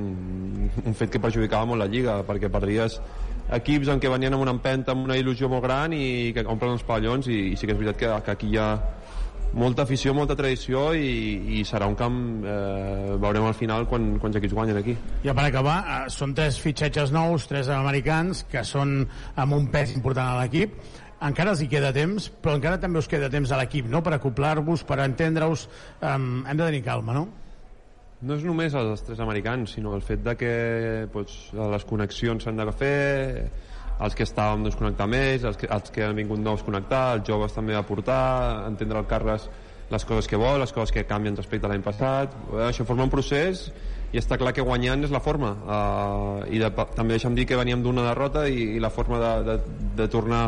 un 0.83 0.97
fet 0.97 1.13
que 1.13 1.21
perjudicava 1.23 1.69
molt 1.69 1.79
la 1.79 1.87
Lliga 1.87 2.17
perquè 2.27 2.49
perdies 2.51 2.99
equips 3.51 3.91
en 3.91 3.99
què 3.99 4.11
venien 4.11 4.33
amb 4.33 4.45
una 4.45 4.53
empenta 4.55 4.93
amb 4.93 5.05
una 5.07 5.17
il·lusió 5.19 5.49
molt 5.51 5.63
gran 5.65 5.93
i 5.93 6.31
que 6.35 6.45
omplen 6.47 6.77
els 6.77 6.85
pavellons 6.87 7.27
i, 7.27 7.39
i 7.51 7.55
sí 7.59 7.67
que 7.67 7.75
és 7.75 7.79
veritat 7.79 7.99
que, 7.99 8.11
que 8.25 8.35
aquí 8.37 8.51
hi 8.53 8.59
ha 8.61 8.69
molta 9.53 9.83
afició, 9.83 10.15
molta 10.17 10.33
tradició 10.33 10.87
i, 10.97 11.59
i 11.59 11.63
serà 11.67 11.85
un 11.85 11.97
camp 11.99 12.17
eh, 12.41 13.13
veurem 13.21 13.45
al 13.45 13.53
final 13.57 13.85
quan, 13.89 14.15
quants 14.21 14.39
equips 14.39 14.55
guanyen 14.57 14.79
aquí 14.79 14.95
Ja 15.25 15.35
per 15.37 15.45
acabar, 15.45 15.77
eh, 15.83 16.09
són 16.13 16.33
tres 16.33 16.57
fitxatges 16.63 17.13
nous 17.13 17.45
tres 17.51 17.69
americans 17.73 18.45
que 18.49 18.65
són 18.65 19.03
amb 19.35 19.59
un 19.59 19.69
pes 19.73 19.93
important 19.93 20.33
a 20.33 20.41
l'equip 20.41 20.79
encara 21.23 21.53
els 21.53 21.61
hi 21.63 21.69
queda 21.71 21.93
temps, 21.95 22.27
però 22.43 22.57
encara 22.57 22.79
també 22.81 22.99
us 22.99 23.07
queda 23.07 23.29
temps 23.31 23.51
a 23.53 23.59
l'equip, 23.61 23.87
no?, 23.87 24.01
per 24.03 24.11
acoplar-vos, 24.17 24.83
per 24.83 24.99
entendre-us, 25.05 25.69
um, 26.01 26.43
hem 26.43 26.57
de 26.59 26.65
tenir 26.65 26.81
calma, 26.83 27.15
no? 27.15 27.29
No 28.23 28.37
és 28.37 28.43
només 28.47 28.75
els 28.79 29.01
tres 29.03 29.19
americans, 29.19 29.73
sinó 29.75 29.93
el 29.97 30.01
fet 30.05 30.21
de 30.23 30.35
que 30.39 30.53
pues, 31.11 31.35
les 31.57 31.83
connexions 31.89 32.45
s'han 32.45 32.61
de 32.61 32.71
fer, 32.71 33.49
els 34.03 34.15
que 34.15 34.23
estàvem 34.23 34.63
doncs, 34.63 34.77
connectar 34.79 35.07
més, 35.11 35.43
els 35.43 35.59
que, 35.59 35.67
els 35.67 35.91
que 35.91 36.05
han 36.07 36.15
vingut 36.15 36.39
nous 36.39 36.63
connectar, 36.63 37.03
els 37.17 37.27
joves 37.27 37.55
també 37.55 37.75
aportar, 37.75 38.63
entendre 38.69 39.03
el 39.03 39.09
Carles 39.11 39.49
les 39.93 40.05
coses 40.09 40.27
que 40.27 40.39
vol, 40.39 40.61
les 40.61 40.71
coses 40.73 40.93
que 40.95 41.03
canvien 41.05 41.35
respecte 41.37 41.67
a 41.67 41.71
l'any 41.71 41.83
passat, 41.85 42.33
eh, 42.53 42.61
això 42.69 42.85
forma 42.87 43.05
un 43.05 43.11
procés 43.13 43.67
i 44.13 44.21
està 44.21 44.39
clar 44.41 44.53
que 44.55 44.65
guanyant 44.65 45.03
és 45.05 45.11
la 45.13 45.21
forma. 45.21 45.51
Uh, 45.65 46.45
i 46.53 46.61
de, 46.61 46.69
també 46.95 47.17
deixa'm 47.17 47.35
dir 47.37 47.47
que 47.49 47.57
veníem 47.59 47.83
d'una 47.83 48.05
derrota 48.07 48.47
i, 48.47 48.77
i 48.77 48.81
la 48.81 48.93
forma 48.93 49.19
de, 49.21 49.33
de, 49.49 49.57
de 49.99 50.07
tornar 50.13 50.45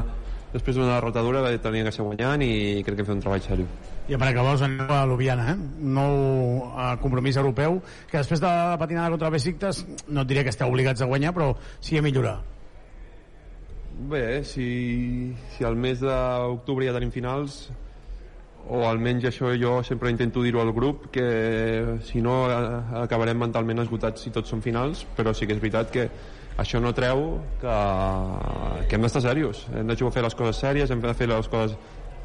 després 0.53 0.77
d'una 0.77 0.95
derrota 0.95 1.25
dura 1.25 1.43
tenia 1.59 1.89
que 1.89 1.93
ser 1.93 2.05
guanyant 2.05 2.45
i 2.45 2.81
crec 2.85 3.01
que 3.01 3.05
hem 3.05 3.11
fet 3.11 3.17
un 3.17 3.25
treball 3.25 3.45
seriós 3.45 3.94
i 4.07 4.17
per 4.17 4.27
acabar 4.29 4.55
us 4.55 4.65
aneu 4.65 4.91
a 4.91 5.05
Ljubljana 5.09 5.47
eh? 5.53 5.55
nou 5.97 6.17
uh, 6.67 6.91
compromís 7.01 7.37
europeu 7.41 7.79
que 8.09 8.19
després 8.19 8.41
de 8.43 8.49
la 8.49 8.77
patinada 8.81 9.09
contra 9.13 9.33
Besiktas 9.33 9.85
no 10.07 10.21
et 10.21 10.29
diré 10.29 10.43
que 10.43 10.53
esteu 10.53 10.69
obligats 10.69 11.01
a 11.01 11.09
guanyar 11.09 11.33
però 11.33 11.53
sí 11.79 11.97
a 11.97 12.05
millorar 12.05 12.41
Bé, 13.95 14.43
si, 14.43 15.31
si 15.55 15.63
al 15.63 15.77
mes 15.79 16.01
d'octubre 16.03 16.83
ja 16.83 16.91
tenim 16.91 17.13
finals, 17.15 17.69
o 18.67 18.81
almenys 18.83 19.29
això 19.29 19.53
jo 19.55 19.77
sempre 19.87 20.11
intento 20.11 20.43
dir-ho 20.43 20.59
al 20.59 20.73
grup, 20.75 21.07
que 21.15 21.99
si 22.03 22.19
no 22.21 22.41
acabarem 23.05 23.39
mentalment 23.39 23.85
esgotats 23.85 24.25
si 24.25 24.33
tots 24.35 24.51
són 24.51 24.63
finals, 24.65 25.05
però 25.15 25.31
sí 25.31 25.47
que 25.47 25.55
és 25.55 25.61
veritat 25.63 25.93
que 25.93 26.09
això 26.59 26.81
no 26.83 26.91
treu 26.97 27.23
que, 27.61 27.77
que 28.89 28.97
hem 28.97 29.07
d'estar 29.07 29.23
serios. 29.23 29.63
Hem 29.71 29.87
de 29.87 29.95
jugar 29.95 30.11
a 30.11 30.17
fer 30.17 30.25
les 30.27 30.37
coses 30.41 30.59
sèries, 30.59 30.91
hem 30.91 31.03
de 31.03 31.13
fer 31.15 31.29
les 31.31 31.49
coses 31.51 31.77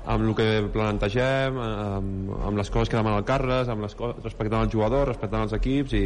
amb 0.06 0.28
el 0.28 0.34
que 0.36 0.48
plantegem, 0.72 1.58
amb, 1.60 2.30
amb 2.46 2.60
les 2.60 2.70
coses 2.70 2.88
que 2.88 2.96
demana 2.96 3.20
el 3.20 3.26
Carles, 3.28 3.68
amb 3.68 3.84
les 3.84 3.94
coses, 3.94 4.22
respectant 4.24 4.64
els 4.64 4.72
jugadors, 4.72 5.08
respectant 5.12 5.44
els 5.44 5.52
equips 5.56 5.96
i, 5.98 6.04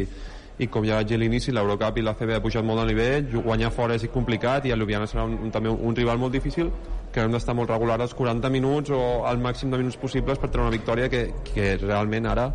i 0.59 0.67
com 0.71 0.85
ja 0.87 0.99
vaig 0.99 1.09
dir 1.09 1.17
a 1.17 1.23
l'inici, 1.23 1.53
l'Eurocup 1.55 1.97
i 1.99 2.03
la 2.05 2.15
CB 2.15 2.37
ha 2.37 2.43
pujat 2.43 2.65
molt 2.67 2.83
de 2.83 2.89
nivell, 2.91 3.31
guanyar 3.47 3.71
fora 3.75 3.95
és 3.95 4.05
complicat 4.11 4.67
i 4.67 4.71
a 4.71 4.77
Ljubljana 4.79 5.07
serà 5.07 5.25
un, 5.27 5.39
un, 5.47 5.51
també 5.51 5.71
un 5.71 5.95
rival 5.95 6.19
molt 6.21 6.35
difícil 6.35 6.71
que 7.11 7.23
hem 7.23 7.31
d'estar 7.31 7.55
molt 7.55 7.71
regular 7.71 7.99
als 8.01 8.13
40 8.13 8.51
minuts 8.51 8.91
o 8.91 9.01
al 9.27 9.39
màxim 9.39 9.71
de 9.71 9.79
minuts 9.79 9.99
possibles 9.99 10.39
per 10.39 10.49
treure 10.51 10.67
una 10.67 10.75
victòria 10.75 11.09
que, 11.09 11.29
que 11.53 11.75
realment 11.79 12.27
ara 12.27 12.49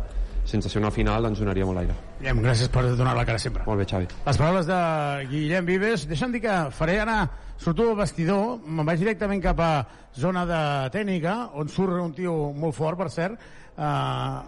sense 0.45 0.69
ser 0.69 0.81
una 0.81 0.91
final 0.91 1.25
ens 1.29 1.39
donaria 1.39 1.65
molt 1.67 1.81
aire. 1.83 1.95
Guillem, 2.19 2.41
gràcies 2.45 2.71
per 2.71 2.83
donar 2.95 3.15
la 3.17 3.25
cara 3.27 3.39
sempre. 3.39 3.63
Molt 3.67 3.81
bé, 3.81 3.87
Xavi. 3.89 4.09
Les 4.25 4.39
paraules 4.41 4.67
de 4.69 4.79
Guillem 5.31 5.67
Vives. 5.69 6.07
Deixa'm 6.09 6.33
dir 6.33 6.41
que 6.43 6.55
faré 6.75 6.99
ara, 7.03 7.19
surto 7.61 7.85
del 7.89 7.99
vestidor, 7.99 8.57
me'n 8.65 8.87
vaig 8.87 9.01
directament 9.01 9.43
cap 9.43 9.61
a 9.61 9.71
zona 10.17 10.45
de 10.49 10.63
tècnica, 10.93 11.37
on 11.53 11.69
surt 11.69 11.99
un 12.01 12.15
tio 12.17 12.35
molt 12.57 12.75
fort, 12.75 12.99
per 12.99 13.09
cert, 13.13 13.39
eh, 13.77 14.41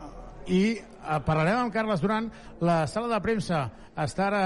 i 0.48 0.64
eh, 0.74 1.20
parlarem 1.26 1.62
amb 1.62 1.74
Carles 1.74 2.02
Duran. 2.04 2.30
La 2.62 2.84
sala 2.88 3.12
de 3.14 3.22
premsa 3.24 3.68
està 3.94 4.28
ara 4.32 4.44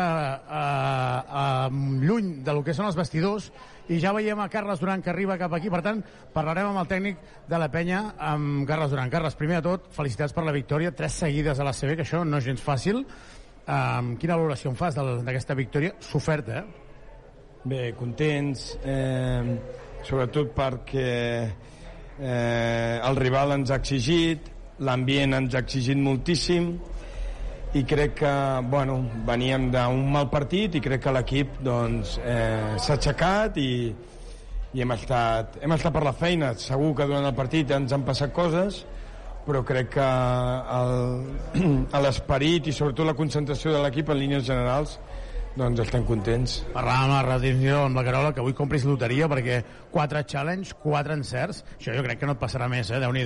eh, 0.59 1.39
eh, 1.41 1.81
lluny 2.03 2.37
de 2.43 2.53
lo 2.53 2.63
que 2.63 2.75
són 2.75 2.89
els 2.89 2.99
vestidors 2.99 3.51
i 3.89 3.99
ja 4.03 4.11
veiem 4.15 4.39
a 4.43 4.49
Carles 4.51 4.81
Duran 4.81 5.01
que 5.01 5.11
arriba 5.11 5.37
cap 5.39 5.53
aquí. 5.55 5.69
Per 5.71 5.81
tant, 5.85 6.01
parlarem 6.33 6.71
amb 6.71 6.81
el 6.81 6.89
tècnic 6.89 7.21
de 7.47 7.59
la 7.59 7.69
penya, 7.71 8.01
amb 8.19 8.65
Carles 8.67 8.91
Duran. 8.91 9.11
Carles, 9.13 9.37
primer 9.39 9.61
de 9.61 9.69
tot, 9.69 9.87
felicitats 9.95 10.35
per 10.35 10.43
la 10.47 10.55
victòria. 10.55 10.91
Tres 10.95 11.19
seguides 11.23 11.59
a 11.59 11.67
la 11.67 11.75
CB, 11.75 11.95
que 11.95 12.07
això 12.07 12.23
no 12.25 12.41
és 12.41 12.49
gens 12.49 12.63
fàcil. 12.63 13.03
Um, 13.67 14.13
quina 14.19 14.37
valoració 14.39 14.71
en 14.71 14.77
fas 14.79 14.95
d'aquesta 14.95 15.55
victòria 15.55 15.95
soferta, 15.99 16.61
eh? 16.61 16.83
Bé, 17.67 17.81
contents, 17.99 18.77
eh, 18.87 19.57
sobretot 20.07 20.53
perquè 20.55 21.09
eh, 22.19 22.99
el 23.03 23.17
rival 23.19 23.57
ens 23.57 23.73
ha 23.73 23.79
exigit, 23.81 24.47
l'ambient 24.87 25.35
ens 25.35 25.57
ha 25.57 25.63
exigit 25.65 25.99
moltíssim 25.99 26.69
i 27.77 27.83
crec 27.85 28.15
que 28.23 28.33
bueno, 28.71 28.97
veníem 29.27 29.69
d'un 29.73 30.05
mal 30.11 30.29
partit 30.33 30.77
i 30.79 30.81
crec 30.81 31.03
que 31.03 31.13
l'equip 31.13 31.59
doncs, 31.65 32.15
eh, 32.25 32.75
s'ha 32.81 32.95
aixecat 32.97 33.59
i, 33.61 33.71
i 34.73 34.81
hem, 34.81 34.93
estat, 34.95 35.59
hem 35.61 35.75
estat 35.75 35.93
per 35.93 36.03
la 36.07 36.15
feina 36.17 36.53
segur 36.57 36.95
que 36.97 37.05
durant 37.05 37.27
el 37.29 37.35
partit 37.37 37.73
ens 37.77 37.93
han 37.93 38.05
passat 38.07 38.33
coses 38.33 38.81
però 39.45 39.61
crec 39.67 39.93
que 39.93 40.07
l'esperit 42.07 42.67
i 42.67 42.75
sobretot 42.75 43.07
la 43.07 43.15
concentració 43.19 43.75
de 43.75 43.85
l'equip 43.85 44.09
en 44.11 44.21
línies 44.23 44.47
generals 44.49 44.97
doncs 45.57 45.81
estem 45.81 46.03
contents. 46.05 46.59
Parlàvem 46.73 47.15
a 47.15 47.23
la 47.25 47.37
amb 47.79 47.97
la 47.97 48.03
Carola 48.05 48.33
que 48.33 48.43
avui 48.43 48.53
compris 48.53 48.85
loteria 48.85 49.29
perquè 49.31 49.63
quatre 49.89 50.21
challenge, 50.23 50.75
quatre 50.83 51.17
encerts. 51.17 51.63
Això 51.79 51.95
jo 51.97 52.05
crec 52.05 52.21
que 52.21 52.29
no 52.29 52.37
et 52.37 52.43
passarà 52.43 52.69
més, 52.69 52.91
eh? 52.91 52.99
déu 53.01 53.11
nhi 53.11 53.25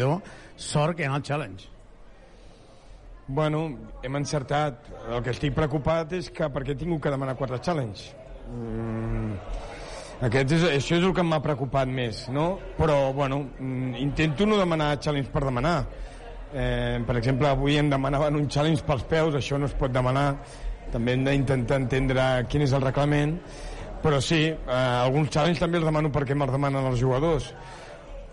Sort 0.55 0.95
que 0.95 1.03
en 1.03 1.11
el 1.11 1.23
challenge. 1.23 1.70
Bueno, 3.31 3.77
hem 4.03 4.15
encertat. 4.19 4.89
El 5.07 5.21
que 5.23 5.31
estic 5.31 5.53
preocupat 5.55 6.17
és 6.17 6.27
que 6.35 6.49
perquè 6.51 6.73
he 6.73 6.79
tingut 6.79 6.99
que 7.05 7.11
demanar 7.13 7.37
quatre 7.39 7.61
challenge. 7.63 8.09
Mm, 8.51 9.37
Aquest 10.21 10.51
és, 10.53 10.63
això 10.67 10.97
és 10.99 11.05
el 11.07 11.13
que 11.17 11.23
m'ha 11.25 11.39
preocupat 11.41 11.89
més, 11.89 12.27
no? 12.29 12.59
Però, 12.77 13.13
bueno, 13.15 13.39
mm, 13.57 13.95
intento 13.97 14.45
no 14.45 14.57
demanar 14.59 14.99
challenge 14.99 15.31
per 15.31 15.45
demanar. 15.45 15.85
Eh, 16.53 16.99
per 17.07 17.15
exemple, 17.17 17.47
avui 17.47 17.77
em 17.77 17.89
demanaven 17.89 18.35
un 18.35 18.47
challenge 18.47 18.83
pels 18.85 19.03
peus, 19.09 19.33
això 19.33 19.57
no 19.57 19.65
es 19.65 19.73
pot 19.73 19.91
demanar. 19.91 20.35
També 20.91 21.13
hem 21.13 21.23
d'intentar 21.25 21.79
entendre 21.81 22.45
quin 22.49 22.61
és 22.61 22.73
el 22.73 22.81
reglament. 22.81 23.39
Però 24.03 24.19
sí, 24.21 24.43
eh, 24.49 24.57
alguns 24.75 25.31
challenge 25.31 25.59
també 25.59 25.77
els 25.77 25.87
demano 25.87 26.11
perquè 26.11 26.35
me'ls 26.35 26.51
demanen 26.51 26.85
els 26.85 26.99
jugadors. 26.99 27.53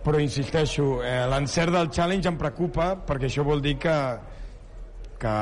Però 0.04 0.18
insisteixo, 0.20 1.02
eh, 1.04 1.24
l'encert 1.30 1.72
del 1.72 1.88
challenge 1.88 2.28
em 2.28 2.36
preocupa 2.36 2.96
perquè 3.06 3.30
això 3.30 3.44
vol 3.44 3.62
dir 3.62 3.78
que, 3.78 4.18
que 5.20 5.36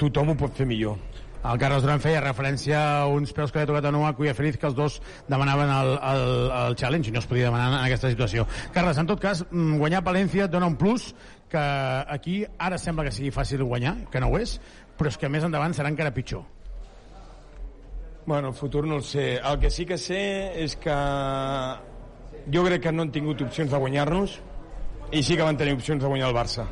tothom 0.00 0.32
ho 0.32 0.38
pot 0.38 0.56
fer 0.56 0.66
millor. 0.66 0.98
El 1.44 1.58
Carles 1.60 1.82
Duran 1.84 2.00
feia 2.00 2.22
referència 2.24 2.78
a 2.80 3.08
uns 3.12 3.34
peus 3.36 3.50
que 3.52 3.58
havia 3.60 3.68
tocat 3.68 3.84
a 3.84 3.90
Nuaku 3.92 4.24
i 4.24 4.30
a 4.30 4.34
Feliz, 4.36 4.56
que 4.56 4.64
els 4.64 4.76
dos 4.78 4.94
demanaven 5.28 5.68
el, 5.68 5.90
el, 5.98 6.24
el 6.56 6.76
challenge 6.80 7.10
i 7.10 7.12
no 7.12 7.20
es 7.20 7.28
podia 7.28 7.50
demanar 7.50 7.66
en 7.68 7.82
aquesta 7.82 8.08
situació. 8.08 8.46
Carles, 8.72 8.96
en 9.02 9.10
tot 9.10 9.20
cas, 9.20 9.44
mm, 9.50 9.76
guanyar 9.82 10.00
Palència 10.06 10.46
et 10.46 10.54
dona 10.54 10.70
un 10.72 10.78
plus 10.80 11.10
que 11.52 11.64
aquí 12.16 12.38
ara 12.56 12.80
sembla 12.80 13.04
que 13.04 13.12
sigui 13.12 13.34
fàcil 13.34 13.62
guanyar, 13.62 13.98
que 14.10 14.24
no 14.24 14.32
ho 14.32 14.40
és, 14.40 14.56
però 14.96 15.12
és 15.12 15.20
que 15.20 15.28
més 15.28 15.44
endavant 15.44 15.76
serà 15.76 15.92
encara 15.92 16.14
pitjor. 16.16 16.46
Bueno, 18.24 18.48
el 18.48 18.54
futur 18.56 18.86
no 18.88 18.96
el 18.96 19.04
sé. 19.04 19.36
El 19.36 19.60
que 19.60 19.68
sí 19.68 19.84
que 19.84 20.00
sé 20.00 20.24
és 20.64 20.78
que 20.80 20.96
jo 22.48 22.64
crec 22.64 22.88
que 22.88 22.92
no 22.92 23.04
han 23.04 23.12
tingut 23.12 23.44
opcions 23.44 23.68
de 23.70 23.84
guanyar-nos 23.84 24.40
i 25.12 25.22
sí 25.22 25.36
que 25.36 25.44
van 25.44 25.60
tenir 25.60 25.76
opcions 25.76 26.00
de 26.00 26.08
guanyar 26.08 26.32
el 26.32 26.38
Barça. 26.40 26.64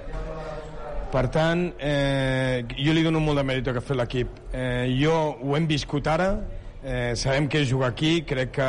Per 1.13 1.27
tant, 1.29 1.67
eh, 1.77 2.65
jo 2.73 2.93
li 2.97 3.03
dono 3.05 3.21
molt 3.21 3.37
de 3.37 3.43
mèrit 3.45 3.67
que 3.69 3.81
ha 3.83 3.85
fet 3.85 3.99
l'equip. 3.99 4.37
Eh, 4.57 4.89
jo 4.97 5.13
ho 5.45 5.57
hem 5.59 5.67
viscut 5.69 6.07
ara, 6.09 6.39
eh, 6.83 7.13
sabem 7.15 7.49
que 7.53 7.61
és 7.61 7.69
jugar 7.69 7.91
aquí, 7.93 8.23
crec 8.25 8.55
que, 8.57 8.69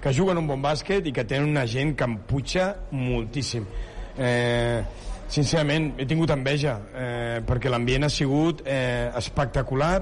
que 0.00 0.12
juguen 0.14 0.38
un 0.38 0.46
bon 0.46 0.62
bàsquet 0.62 1.08
i 1.10 1.12
que 1.12 1.24
tenen 1.26 1.50
una 1.50 1.66
gent 1.66 1.96
que 1.98 2.06
em 2.06 2.14
puja 2.30 2.68
moltíssim. 2.92 3.66
Eh, 4.16 4.84
sincerament, 5.26 5.90
he 5.98 6.06
tingut 6.06 6.30
enveja, 6.30 6.76
eh, 6.94 7.42
perquè 7.42 7.74
l'ambient 7.74 8.06
ha 8.06 8.12
sigut 8.20 8.62
eh, 8.62 9.10
espectacular 9.18 9.98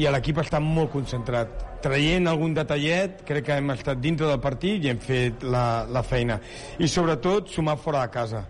i 0.00 0.08
l'equip 0.08 0.40
està 0.40 0.56
molt 0.56 0.88
concentrat. 0.96 1.52
Traient 1.84 2.32
algun 2.32 2.56
detallet, 2.56 3.20
crec 3.28 3.50
que 3.50 3.60
hem 3.60 3.76
estat 3.76 4.00
dintre 4.00 4.32
del 4.32 4.40
partit 4.40 4.88
i 4.88 4.88
hem 4.88 5.04
fet 5.04 5.44
la, 5.44 5.84
la 5.84 6.00
feina. 6.00 6.40
I 6.80 6.88
sobretot, 6.88 7.52
sumar 7.52 7.76
fora 7.76 8.08
de 8.08 8.14
casa 8.16 8.46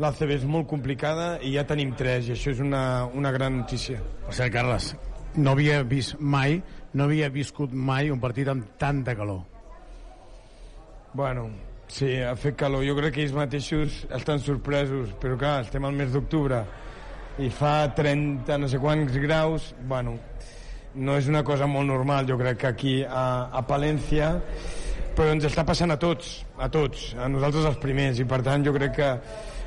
l'ACB 0.00 0.32
és 0.38 0.44
molt 0.48 0.68
complicada 0.70 1.34
i 1.44 1.52
ja 1.58 1.66
tenim 1.68 1.92
tres 1.96 2.28
i 2.30 2.34
això 2.34 2.54
és 2.54 2.60
una, 2.64 3.04
una 3.16 3.32
gran 3.34 3.58
notícia. 3.60 4.00
Per 4.26 4.36
cert, 4.36 4.52
Carles, 4.54 4.94
no 5.36 5.52
havia 5.52 5.82
vist 5.84 6.16
mai, 6.20 6.60
no 6.96 7.04
havia 7.04 7.28
viscut 7.32 7.74
mai 7.74 8.08
un 8.10 8.20
partit 8.22 8.48
amb 8.48 8.78
tanta 8.80 9.14
calor. 9.18 9.42
Bueno, 11.12 11.50
sí, 11.90 12.14
ha 12.22 12.32
fet 12.38 12.56
calor. 12.56 12.86
Jo 12.86 12.96
crec 12.96 13.16
que 13.16 13.26
ells 13.26 13.36
mateixos 13.36 14.04
estan 14.16 14.40
sorpresos, 14.40 15.12
però 15.20 15.36
clar, 15.36 15.58
estem 15.66 15.84
al 15.84 15.96
mes 15.98 16.14
d'octubre 16.14 16.62
i 17.40 17.50
fa 17.52 17.90
30 17.96 18.56
no 18.60 18.68
sé 18.68 18.80
quants 18.80 19.14
graus, 19.20 19.70
bueno, 19.88 20.16
no 20.94 21.16
és 21.20 21.28
una 21.30 21.44
cosa 21.46 21.68
molt 21.70 21.88
normal, 21.88 22.26
jo 22.28 22.36
crec 22.40 22.58
que 22.64 22.72
aquí 22.72 22.96
a, 23.04 23.50
a 23.52 23.62
Palència, 23.68 24.32
però 25.16 25.30
ens 25.34 25.46
està 25.46 25.64
passant 25.66 25.92
a 25.92 25.98
tots, 26.00 26.40
a 26.58 26.68
tots, 26.72 27.10
a 27.20 27.28
nosaltres 27.30 27.68
els 27.70 27.80
primers, 27.82 28.20
i 28.20 28.26
per 28.28 28.40
tant 28.46 28.64
jo 28.66 28.74
crec 28.76 28.96
que 28.96 29.10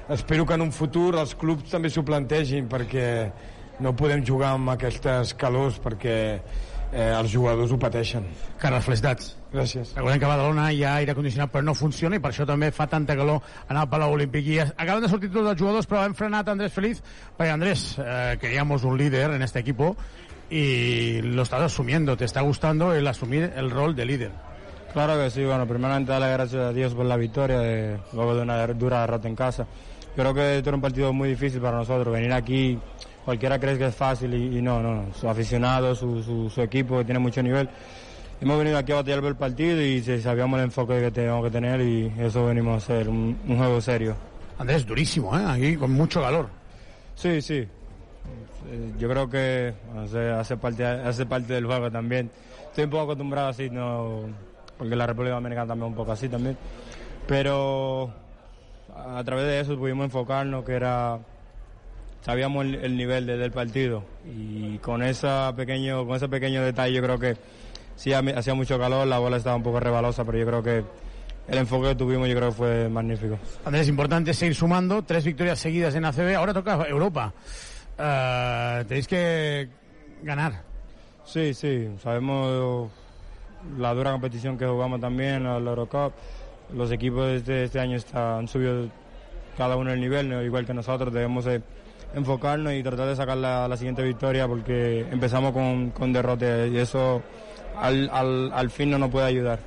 espero 0.09 0.45
que 0.45 0.53
en 0.53 0.61
un 0.61 0.71
futur 0.71 1.13
els 1.19 1.35
clubs 1.39 1.71
també 1.71 1.89
s'ho 1.89 2.03
plantegin 2.05 2.67
perquè 2.71 3.07
no 3.83 3.95
podem 3.97 4.23
jugar 4.25 4.53
amb 4.57 4.73
aquestes 4.73 5.33
calors 5.39 5.79
perquè 5.83 6.17
eh, 6.93 7.11
els 7.17 7.31
jugadors 7.31 7.71
ho 7.73 7.79
pateixen. 7.79 8.25
Carles, 8.61 8.85
felicitats. 8.85 9.31
Gràcies. 9.53 9.93
Recordem 9.95 10.21
que 10.21 10.25
a 10.25 10.31
Badalona 10.31 10.67
hi 10.73 10.83
ha 10.85 10.95
aire 11.01 11.15
condicionat 11.17 11.51
però 11.53 11.65
no 11.65 11.75
funciona 11.77 12.17
i 12.17 12.21
per 12.21 12.31
això 12.31 12.45
també 12.49 12.71
fa 12.73 12.87
tanta 12.89 13.15
calor 13.17 13.41
anar 13.67 13.85
al 13.85 13.89
Palau 13.89 14.15
Olímpic. 14.15 14.47
I 14.49 14.59
acaben 14.65 15.03
de 15.05 15.11
sortir 15.11 15.31
tots 15.33 15.51
els 15.51 15.59
jugadors 15.59 15.89
però 15.89 16.05
hem 16.05 16.15
frenat 16.17 16.49
Andrés 16.53 16.73
Feliz 16.73 17.03
perquè 17.37 17.53
Andrés, 17.53 17.93
eh, 17.99 18.37
queríamos 18.41 18.83
un 18.83 18.97
líder 18.97 19.31
en 19.31 19.41
este 19.41 19.59
equipo 19.59 19.95
y 20.49 21.21
lo 21.21 21.41
estás 21.41 21.61
asumiendo, 21.61 22.15
te 22.15 22.25
está 22.25 22.41
gustando 22.41 22.93
el 22.93 23.07
asumir 23.07 23.51
el 23.55 23.71
rol 23.71 23.95
de 23.95 24.05
líder. 24.05 24.31
Claro 24.93 25.17
que 25.17 25.31
sí, 25.31 25.43
bueno, 25.43 25.65
primeramente 25.65 26.11
darle 26.11 26.31
gracias 26.31 26.61
a 26.61 26.71
Dios 26.71 26.93
por 26.93 27.05
la 27.05 27.17
victoria, 27.17 27.57
eh, 27.63 27.97
luego 28.13 28.35
de 28.35 28.43
una 28.43 28.67
dura 28.67 29.01
derrota 29.01 29.27
en 29.27 29.35
casa. 29.35 29.65
Creo 30.15 30.33
que 30.33 30.57
este 30.57 30.69
era 30.69 30.75
un 30.75 30.81
partido 30.81 31.11
muy 31.11 31.29
difícil 31.29 31.59
para 31.59 31.77
nosotros. 31.77 32.13
Venir 32.13 32.31
aquí, 32.33 32.77
cualquiera 33.25 33.59
cree 33.59 33.77
que 33.77 33.87
es 33.87 33.95
fácil 33.95 34.33
y, 34.33 34.59
y 34.59 34.61
no, 34.61 34.81
no. 34.81 35.13
Su 35.13 35.27
aficionado, 35.27 35.95
su, 35.95 36.21
su, 36.21 36.49
su, 36.49 36.61
equipo 36.61 36.99
que 36.99 37.05
tiene 37.05 37.19
mucho 37.19 37.41
nivel. 37.41 37.67
Hemos 38.39 38.57
venido 38.57 38.77
aquí 38.77 38.91
a 38.91 38.95
batallar 38.95 39.21
por 39.21 39.29
el 39.29 39.35
partido 39.35 39.81
y 39.81 40.01
sabíamos 40.21 40.59
el 40.59 40.65
enfoque 40.65 40.99
que 40.99 41.11
tenemos 41.11 41.43
que 41.43 41.51
tener 41.51 41.81
y 41.81 42.13
eso 42.19 42.45
venimos 42.45 42.73
a 42.73 42.77
hacer, 42.77 43.09
un, 43.09 43.37
un 43.47 43.57
juego 43.57 43.81
serio. 43.81 44.15
Andrés, 44.57 44.85
durísimo, 44.85 45.37
¿eh? 45.37 45.43
Aquí 45.47 45.75
con 45.77 45.91
mucho 45.91 46.21
calor. 46.21 46.47
Sí, 47.15 47.41
sí. 47.41 47.67
Yo 48.97 49.09
creo 49.09 49.29
que 49.29 49.73
hace, 49.97 50.29
hace, 50.29 50.57
parte, 50.57 50.85
hace 50.85 51.25
parte 51.25 51.53
del 51.53 51.65
juego 51.65 51.89
también. 51.89 52.29
Estoy 52.67 52.85
un 52.85 52.89
poco 52.89 53.03
acostumbrado 53.03 53.49
así, 53.49 53.69
no, 53.69 54.21
porque 54.77 54.95
la 54.95 55.07
República 55.07 55.35
Dominicana 55.35 55.67
también 55.67 55.89
un 55.89 55.95
poco 55.95 56.11
así 56.11 56.29
también. 56.29 56.57
Pero 57.27 58.11
a 58.95 59.23
través 59.23 59.45
de 59.45 59.59
eso 59.59 59.77
pudimos 59.77 60.05
enfocarnos 60.05 60.63
que 60.63 60.73
era 60.73 61.19
sabíamos 62.21 62.65
el, 62.65 62.75
el 62.75 62.97
nivel 62.97 63.25
de, 63.25 63.37
del 63.37 63.51
partido. 63.51 64.03
Y 64.25 64.77
con 64.79 65.03
esa 65.03 65.53
pequeño 65.55 66.05
con 66.05 66.15
ese 66.15 66.29
pequeño 66.29 66.63
detalle 66.63 66.93
yo 66.93 67.01
creo 67.01 67.19
que 67.19 67.37
sí 67.95 68.13
hacía 68.13 68.53
mucho 68.53 68.79
calor 68.79 69.05
la 69.07 69.19
bola 69.19 69.37
estaba 69.37 69.55
un 69.55 69.63
poco 69.63 69.79
rebalosa 69.79 70.23
pero 70.25 70.37
yo 70.37 70.45
creo 70.45 70.63
que 70.63 70.83
el 71.47 71.57
enfoque 71.57 71.89
que 71.89 71.95
tuvimos 71.95 72.27
yo 72.29 72.35
creo 72.35 72.49
que 72.49 72.55
fue 72.55 72.89
magnífico. 72.89 73.37
Andrés 73.65 73.89
importante 73.89 74.33
seguir 74.33 74.55
sumando 74.55 75.03
tres 75.03 75.25
victorias 75.25 75.59
seguidas 75.59 75.93
en 75.95 76.05
ACB 76.05 76.35
ahora 76.35 76.53
toca 76.53 76.85
Europa. 76.87 77.33
Uh, 77.97 78.83
tenéis 78.85 79.07
que 79.07 79.67
ganar. 80.23 80.63
Sí 81.25 81.53
sí 81.53 81.89
sabemos 82.01 82.89
la 83.77 83.93
dura 83.93 84.11
competición 84.11 84.57
que 84.57 84.65
jugamos 84.65 84.99
también 84.99 85.43
la 85.43 85.57
Eurocup 85.57 86.13
los 86.75 86.91
equipos 86.91 87.27
de 87.27 87.35
este, 87.37 87.63
este 87.65 87.79
año 87.79 87.97
está, 87.97 88.37
han 88.37 88.47
subido 88.47 88.87
cada 89.57 89.75
uno 89.75 89.91
el 89.91 89.99
nivel, 89.99 90.29
¿no? 90.29 90.41
igual 90.41 90.65
que 90.65 90.73
nosotros, 90.73 91.13
debemos 91.13 91.45
de 91.45 91.61
enfocarnos 92.15 92.73
y 92.73 92.83
tratar 92.83 93.07
de 93.07 93.15
sacar 93.15 93.37
la, 93.37 93.77
siguiente 93.77 94.03
victoria 94.03 94.47
porque 94.47 95.05
empezamos 95.11 95.51
con, 95.51 95.91
con 95.91 96.13
derrota 96.13 96.67
y 96.67 96.77
eso 96.77 97.21
al, 97.79 98.09
al, 98.11 98.51
al, 98.53 98.69
fin 98.69 98.89
no 98.89 98.97
nos 98.97 99.09
puede 99.09 99.27
ayudar. 99.27 99.59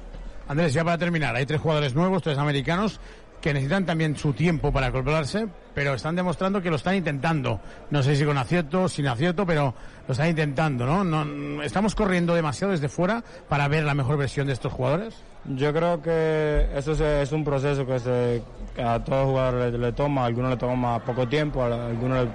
Andrés, 0.49 0.73
ya 0.73 0.85
para 0.85 0.99
terminar, 0.99 1.35
hay 1.35 1.45
tres 1.45 1.61
jugadores 1.61 1.95
nuevos, 1.95 2.23
tres 2.23 2.39
americanos, 2.39 3.01
que 3.41 3.53
necesitan 3.53 3.85
también 3.85 4.17
su 4.17 4.33
tiempo 4.33 4.73
para 4.73 4.89
acoplarse, 4.89 5.49
pero 5.75 5.95
están 5.95 6.17
demostrando 6.17 6.63
que 6.63 6.71
lo 6.71 6.77
están 6.77 6.97
intentando. 6.97 7.61
No 7.91 8.03
sé 8.03 8.17
si 8.17 8.25
con 8.25 8.39
acierto, 8.39 8.89
sin 8.89 9.07
acierto, 9.07 9.45
pero 9.45 9.75
lo 10.07 10.13
están 10.13 10.29
intentando, 10.29 10.87
¿no? 10.87 11.05
no 11.05 11.63
¿Estamos 11.63 11.95
corriendo 11.95 12.35
demasiado 12.35 12.73
desde 12.73 12.89
fuera 12.89 13.23
para 13.49 13.69
ver 13.69 13.85
la 13.85 13.95
mejor 13.95 14.17
versión 14.17 14.47
de 14.47 14.53
estos 14.53 14.73
jugadores? 14.73 15.15
Yo 15.55 15.73
creo 15.73 16.03
que 16.03 16.67
eso 16.75 16.93
es, 16.93 17.31
un 17.31 17.45
proceso 17.45 17.87
que, 17.87 18.01
se, 18.01 18.43
que 18.75 18.83
a 18.83 19.05
todos 19.05 19.27
jugadores 19.27 19.73
le, 19.75 19.93
toma, 19.93 20.23
a 20.23 20.27
algunos 20.27 20.51
le 20.51 20.57
toma 20.57 20.99
poco 21.05 21.29
tiempo, 21.29 21.63
a 21.63 21.87
algunos 21.87 22.27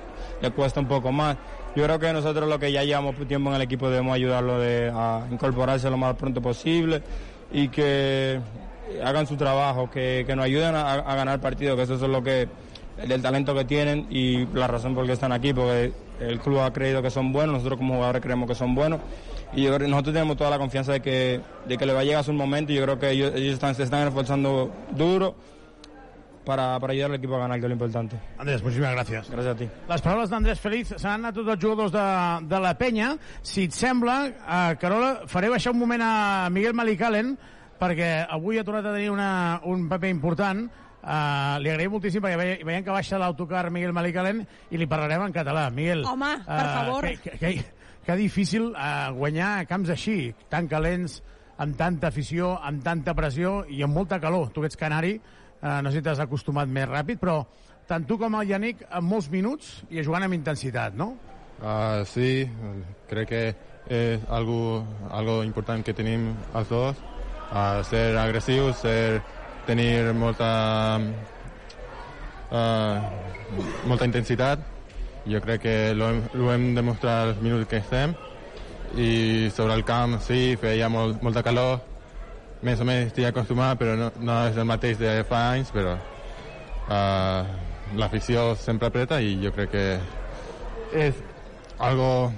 le, 0.41 0.51
cuesta 0.51 0.79
un 0.79 0.87
poco 0.87 1.11
más. 1.11 1.35
Yo 1.75 1.83
creo 1.83 1.99
que 1.99 2.13
nosotros 2.13 2.47
lo 2.47 2.57
que 2.57 2.71
ya 2.71 2.83
llevamos 2.85 3.15
tiempo 3.27 3.49
en 3.49 3.57
el 3.57 3.61
equipo 3.63 3.89
debemos 3.89 4.15
ayudarlo 4.15 4.55
a 4.95 5.27
incorporarse 5.29 5.89
lo 5.89 5.97
más 5.97 6.15
pronto 6.15 6.41
posible 6.41 7.01
y 7.51 7.67
que 7.67 8.39
hagan 9.03 9.27
su 9.27 9.35
trabajo, 9.35 9.89
que, 9.89 10.23
que 10.25 10.35
nos 10.35 10.45
ayuden 10.45 10.75
a, 10.75 10.93
a 10.93 11.15
ganar 11.15 11.41
partidos, 11.41 11.75
que 11.75 11.83
eso 11.83 11.95
es 11.95 12.01
lo 12.01 12.23
que 12.23 12.47
el 13.09 13.21
talento 13.21 13.53
que 13.53 13.65
tienen 13.65 14.07
y 14.09 14.45
la 14.47 14.67
razón 14.67 14.95
por 14.95 15.05
qué 15.05 15.13
están 15.13 15.31
aquí, 15.31 15.53
porque 15.53 15.93
el 16.19 16.39
club 16.39 16.59
ha 16.59 16.71
creído 16.71 17.01
que 17.01 17.09
son 17.09 17.31
buenos, 17.31 17.55
nosotros 17.55 17.77
como 17.77 17.95
jugadores 17.95 18.21
creemos 18.21 18.47
que 18.47 18.55
son 18.55 18.75
buenos 18.75 18.99
y 19.53 19.65
nosotros 19.65 20.13
tenemos 20.13 20.37
toda 20.37 20.49
la 20.49 20.57
confianza 20.57 20.93
de 20.93 21.01
que, 21.01 21.41
de 21.67 21.77
que 21.77 21.85
le 21.85 21.93
va 21.93 22.01
a 22.01 22.03
llegar 22.03 22.23
su 22.23 22.33
momento 22.33 22.71
y 22.71 22.75
yo 22.75 22.83
creo 22.83 22.99
que 22.99 23.11
ellos, 23.11 23.33
ellos 23.35 23.53
están, 23.53 23.75
se 23.75 23.83
están 23.83 24.07
esforzando 24.07 24.71
duro 24.91 25.35
para, 26.45 26.79
para 26.79 26.93
ayudar 26.93 27.11
al 27.11 27.17
equipo 27.17 27.35
a 27.35 27.39
ganar, 27.39 27.59
que 27.59 27.65
es 27.65 27.69
lo 27.69 27.73
importante. 27.73 28.17
Andrés, 28.37 28.63
muchísimas 28.63 28.91
gracias. 28.93 29.29
Gràcies 29.29 29.51
a 29.51 29.55
ti. 29.55 29.67
Les 29.89 30.01
paraules 30.01 30.29
d'Andrés 30.29 30.59
Feliz 30.59 30.93
s'han 30.97 31.21
anat 31.21 31.37
tots 31.37 31.53
els 31.53 31.61
jugadors 31.61 31.93
de, 31.93 32.05
de 32.49 32.61
la 32.63 32.73
penya. 32.79 33.11
Si 33.45 33.67
et 33.69 33.75
sembla, 33.77 34.17
eh, 34.27 34.75
Carola, 34.81 35.27
faré 35.31 35.51
baixar 35.53 35.73
un 35.75 35.81
moment 35.81 36.01
a 36.01 36.49
Miguel 36.49 36.73
Malicalen, 36.77 37.35
perquè 37.81 38.13
avui 38.29 38.59
ha 38.59 38.65
tornat 38.65 38.89
a 38.89 38.95
tenir 38.95 39.11
una, 39.13 39.61
un 39.65 39.87
paper 39.89 40.09
important. 40.09 40.65
Uh, 41.01 41.57
li 41.63 41.71
agraïm 41.71 41.95
moltíssim 41.95 42.21
perquè 42.21 42.37
veiem, 42.37 42.59
veiem 42.67 42.83
que 42.85 42.93
baixa 42.93 43.17
l'autocar 43.17 43.63
Miguel 43.73 43.93
Malicalen 43.95 44.43
i 44.69 44.77
li 44.77 44.87
parlarem 44.89 45.25
en 45.25 45.33
català. 45.33 45.69
Miguel, 45.73 46.05
Home, 46.05 46.35
per 46.45 46.65
uh, 46.67 46.73
favor. 46.75 47.07
Que, 47.09 47.37
que, 47.39 47.39
que, 47.41 47.87
que 48.05 48.17
difícil 48.19 48.69
uh, 48.71 49.09
guanyar 49.17 49.65
camps 49.69 49.89
així, 49.95 50.35
tan 50.49 50.69
calents, 50.69 51.19
amb 51.61 51.77
tanta 51.77 52.09
afició, 52.09 52.53
amb 52.61 52.85
tanta 52.85 53.15
pressió 53.17 53.61
i 53.69 53.81
amb 53.85 53.97
molta 53.97 54.21
calor. 54.21 54.51
Tu 54.53 54.61
que 54.61 54.69
ets 54.69 54.77
canari, 54.77 55.15
uh, 55.17 55.81
no 55.81 55.89
sé 55.89 55.99
si 55.99 56.05
t'has 56.05 56.21
acostumat 56.21 56.69
més 56.69 56.89
ràpid, 56.89 57.21
però 57.21 57.41
tant 57.89 58.05
tu 58.07 58.17
com 58.21 58.37
el 58.37 58.53
Yannick 58.53 58.85
amb 58.89 59.09
molts 59.09 59.29
minuts 59.33 59.81
i 59.89 60.05
jugant 60.05 60.25
amb 60.25 60.37
intensitat, 60.37 60.93
no? 60.97 61.15
Uh, 61.61 62.01
sí, 62.09 62.45
crec 63.09 63.29
que 63.29 63.43
és 63.91 64.21
algo, 64.29 64.81
algo 65.09 65.41
important 65.43 65.81
que 65.85 65.93
tenim 65.97 66.29
els 66.57 66.69
dos 66.69 67.01
a 67.51 67.81
ser 67.83 68.15
agressius, 68.17 68.79
ser, 68.85 69.21
tenir 69.67 70.13
molta, 70.17 70.49
uh, 72.51 72.97
molta 73.87 74.07
intensitat. 74.09 74.59
Jo 75.29 75.41
crec 75.43 75.61
que 75.67 75.75
ho 75.93 76.07
hem, 76.09 76.21
ho 76.41 76.51
hem 76.53 76.67
demostrat 76.75 77.29
els 77.29 77.41
minuts 77.43 77.69
que 77.69 77.81
estem 77.83 78.15
i 78.97 79.49
sobre 79.55 79.75
el 79.77 79.85
camp 79.87 80.17
sí, 80.25 80.57
feia 80.59 80.89
molt, 80.91 81.21
molta 81.23 81.43
calor, 81.45 81.79
més 82.65 82.81
o 82.81 82.87
menys 82.87 83.11
estic 83.11 83.29
acostumat, 83.29 83.77
però 83.79 83.95
no, 83.97 84.09
no 84.19 84.39
és 84.49 84.57
el 84.57 84.67
mateix 84.69 84.99
de 84.99 85.13
fa 85.29 85.43
anys, 85.53 85.71
però 85.73 85.95
uh, 85.95 87.53
l'afició 87.97 88.51
sempre 88.59 88.89
apreta 88.91 89.21
i 89.21 89.37
jo 89.41 89.53
crec 89.55 89.71
que 89.71 89.85
és 91.05 91.23
algo 91.79 92.31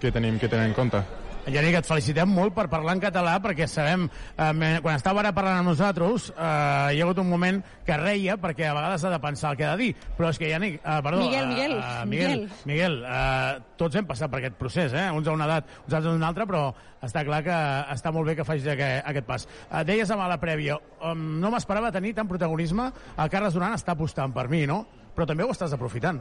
que 0.00 0.12
tenim 0.14 0.38
que 0.38 0.48
tenir 0.48 0.68
en 0.68 0.76
compte. 0.76 1.17
Yannick, 1.52 1.78
et 1.80 1.88
felicitem 1.88 2.30
molt 2.32 2.54
per 2.56 2.66
parlar 2.70 2.96
en 2.96 3.02
català, 3.02 3.36
perquè 3.42 3.68
sabem, 3.70 4.06
eh, 4.08 4.78
quan 4.82 4.96
estava 4.96 5.22
ara 5.22 5.32
parlant 5.36 5.62
amb 5.62 5.72
nosaltres, 5.72 6.30
eh, 6.30 6.94
hi 6.94 7.00
ha 7.00 7.04
hagut 7.06 7.18
un 7.22 7.28
moment 7.28 7.62
que 7.86 7.96
reia, 7.96 8.36
perquè 8.36 8.68
a 8.68 8.74
vegades 8.74 9.04
ha 9.04 9.10
de 9.10 9.20
pensar 9.20 9.52
el 9.52 9.56
que 9.56 9.64
ha 9.64 9.76
de 9.76 9.84
dir. 9.84 9.94
Però 10.16 10.30
és 10.30 10.38
que, 10.38 10.50
Yannick, 10.50 10.80
eh, 10.82 11.00
perdó... 11.02 11.18
Miguel, 11.18 11.48
Miguel, 11.48 11.76
eh, 11.78 12.06
Miguel, 12.06 12.28
Miguel. 12.30 12.48
Miguel 12.64 12.98
eh, 13.04 13.60
tots 13.76 13.96
hem 13.96 14.06
passat 14.06 14.30
per 14.30 14.40
aquest 14.42 14.58
procés, 14.58 14.92
eh? 14.92 15.10
uns 15.10 15.28
a 15.28 15.36
una 15.36 15.46
edat, 15.48 15.70
uns 15.86 15.94
altres 15.94 16.12
a 16.12 16.16
una 16.16 16.28
altra, 16.28 16.46
però 16.46 16.62
està 17.02 17.24
clar 17.24 17.42
que 17.46 17.58
està 17.94 18.12
molt 18.14 18.28
bé 18.28 18.34
que 18.38 18.46
facis 18.46 18.66
aquest, 18.74 19.06
aquest 19.06 19.28
pas. 19.28 19.46
Eh, 19.70 19.84
deies 19.88 20.10
a 20.10 20.18
la 20.18 20.40
prèvia, 20.42 20.78
um, 21.06 21.38
no 21.42 21.52
m'esperava 21.54 21.92
tenir 21.94 22.14
tant 22.16 22.28
protagonisme, 22.28 22.90
el 23.16 23.30
Carles 23.32 23.54
Duran 23.56 23.76
està 23.78 23.94
apostant 23.94 24.34
per 24.34 24.48
mi, 24.50 24.66
no? 24.66 24.82
Però 25.14 25.26
també 25.26 25.46
ho 25.46 25.54
estàs 25.54 25.72
aprofitant. 25.74 26.20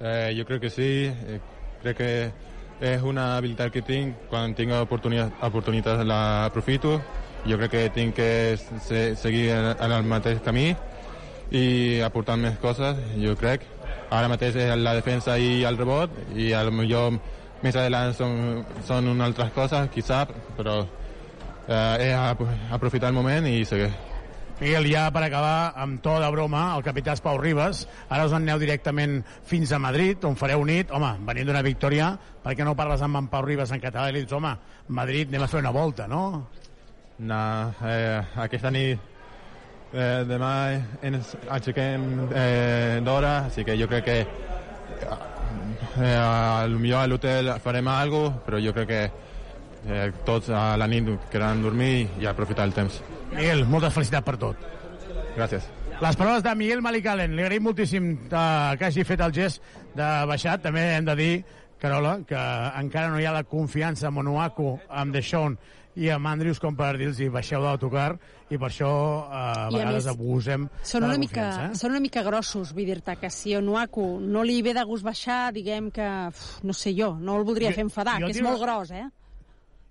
Eh, 0.00 0.32
jo 0.36 0.46
crec 0.48 0.66
que 0.66 0.72
sí, 0.72 0.90
eh, 1.06 1.38
crec 1.82 2.00
que 2.00 2.10
és 2.80 3.02
una 3.02 3.36
habilitat 3.36 3.72
que 3.72 3.82
tinc, 3.86 4.26
quan 4.30 4.54
tinc 4.54 4.74
oportunitat, 4.78 5.36
oportunitats 5.46 6.02
l'aprofito, 6.06 6.98
jo 7.46 7.58
crec 7.60 7.70
que 7.70 7.84
tinc 7.94 8.16
que 8.16 8.56
se, 8.58 9.04
seguir 9.20 9.50
en, 9.54 9.74
el 9.76 10.08
mateix 10.08 10.40
camí 10.44 10.72
i 11.54 12.00
aportar 12.04 12.38
més 12.40 12.58
coses, 12.62 12.98
jo 13.20 13.36
crec. 13.36 13.66
Ara 14.10 14.30
mateix 14.30 14.56
és 14.56 14.74
la 14.78 14.94
defensa 14.96 15.36
i 15.38 15.62
el 15.66 15.78
rebot 15.78 16.10
i 16.36 16.52
a 16.52 16.64
lo 16.64 16.72
millor 16.72 17.18
més 17.64 17.76
endavant 17.76 18.16
són, 18.16 18.64
són 18.86 19.12
unes 19.12 19.28
altres 19.28 19.52
coses, 19.54 19.88
qui 19.92 20.02
sap, 20.04 20.32
però 20.58 20.82
eh, 21.68 22.10
és 22.10 22.16
ap 22.16 22.42
aprofitar 22.72 23.12
el 23.12 23.16
moment 23.20 23.48
i 23.48 23.62
seguir. 23.68 23.92
Miguel, 24.60 24.86
ja 24.86 25.08
per 25.10 25.24
acabar, 25.26 25.72
amb 25.82 25.98
to 26.02 26.12
de 26.22 26.28
broma, 26.30 26.76
el 26.76 26.84
capità 26.86 27.16
és 27.16 27.22
Pau 27.24 27.38
Ribas. 27.40 27.84
Ara 28.08 28.26
us 28.28 28.34
aneu 28.36 28.60
directament 28.62 29.16
fins 29.48 29.72
a 29.74 29.80
Madrid, 29.82 30.22
on 30.24 30.36
fareu 30.38 30.62
nit. 30.64 30.92
Home, 30.94 31.10
venint 31.26 31.50
d'una 31.50 31.62
victòria, 31.66 32.12
per 32.44 32.54
què 32.54 32.66
no 32.66 32.76
parles 32.78 33.02
amb 33.02 33.18
en 33.18 33.30
Pau 33.32 33.42
Ribas 33.42 33.72
en 33.74 33.82
català 33.82 34.12
i 34.12 34.14
li 34.14 34.22
dius, 34.22 34.36
home, 34.38 34.52
Madrid, 34.94 35.32
anem 35.32 35.42
a 35.42 35.48
fer 35.50 35.58
una 35.64 35.72
volta, 35.74 36.06
no? 36.06 36.22
No, 37.18 37.40
eh, 37.86 38.22
aquesta 38.44 38.70
nit 38.74 38.98
eh, 39.94 40.22
demà 40.26 40.52
ens 41.06 41.34
aixequem 41.54 42.06
eh, 42.30 43.00
d'hora, 43.06 43.34
així 43.48 43.66
que 43.66 43.76
jo 43.78 43.90
crec 43.90 44.06
que 44.06 44.18
eh, 45.98 46.68
millor 46.78 47.00
a 47.02 47.06
l'hotel 47.10 47.54
farem 47.62 47.90
alguna 47.90 48.30
cosa, 48.30 48.44
però 48.46 48.62
jo 48.62 48.74
crec 48.76 48.90
que 48.90 49.02
eh, 49.90 50.06
tots 50.26 50.50
a 50.50 50.76
la 50.78 50.90
nit 50.90 51.10
quedaran 51.30 51.62
dormir 51.62 52.08
i 52.20 52.30
aprofitar 52.30 52.66
el 52.70 52.74
temps. 52.74 53.02
Miguel, 53.34 53.64
moltes 53.66 53.94
felicitats 53.94 54.26
per 54.26 54.36
tot. 54.40 54.56
Gràcies. 55.34 55.66
Les 56.02 56.16
paraules 56.18 56.42
de 56.42 56.54
Miguel 56.58 56.82
Malicalen. 56.82 57.34
Li 57.36 57.42
agraïm 57.44 57.64
moltíssim 57.68 58.08
eh, 58.26 58.40
que 58.78 58.88
hagi 58.88 59.04
fet 59.06 59.20
el 59.24 59.32
gest 59.34 59.62
de 59.94 60.08
baixat. 60.30 60.62
També 60.66 60.82
hem 60.96 61.06
de 61.06 61.14
dir, 61.18 61.32
Carola, 61.82 62.16
que 62.26 62.38
encara 62.80 63.10
no 63.12 63.20
hi 63.20 63.26
ha 63.28 63.32
la 63.34 63.44
confiança 63.46 64.08
amb 64.10 64.22
Onuaku, 64.24 64.76
amb 64.88 65.14
Deixón 65.14 65.58
i 65.94 66.08
amb 66.10 66.26
Andrius 66.26 66.58
com 66.58 66.74
per 66.74 66.96
dir-los 66.98 67.20
baixeu 67.30 67.60
de 67.62 67.68
l'autocar 67.68 68.16
i 68.50 68.58
per 68.58 68.66
això 68.66 68.88
eh, 68.90 69.34
a 69.38 69.42
I 69.70 69.74
a 69.74 69.78
vegades 69.78 70.00
més, 70.04 70.08
abusem 70.10 70.64
Són 70.82 71.04
de 71.04 71.06
la 71.06 71.12
una, 71.14 71.20
mica. 71.22 71.44
Eh? 71.68 71.68
són 71.78 71.92
una 71.94 72.00
mica 72.02 72.22
grossos, 72.26 72.72
vull 72.74 72.88
dir-te 72.88 73.14
que 73.20 73.30
si 73.30 73.54
a 73.54 73.60
Onuaku 73.62 74.06
no 74.22 74.42
li 74.42 74.56
ve 74.66 74.74
de 74.74 74.82
gust 74.88 75.06
baixar, 75.06 75.52
diguem 75.54 75.92
que, 75.94 76.08
uf, 76.32 76.42
no 76.66 76.74
sé 76.74 76.94
jo, 76.98 77.12
no 77.20 77.36
el 77.38 77.46
voldria 77.46 77.70
Jo- 77.70 77.78
fer 77.78 77.86
enfadar, 77.86 78.16
jo 78.22 78.26
que 78.26 78.34
és 78.38 78.42
molt 78.42 78.58
gros, 78.62 78.90
eh? 78.90 79.04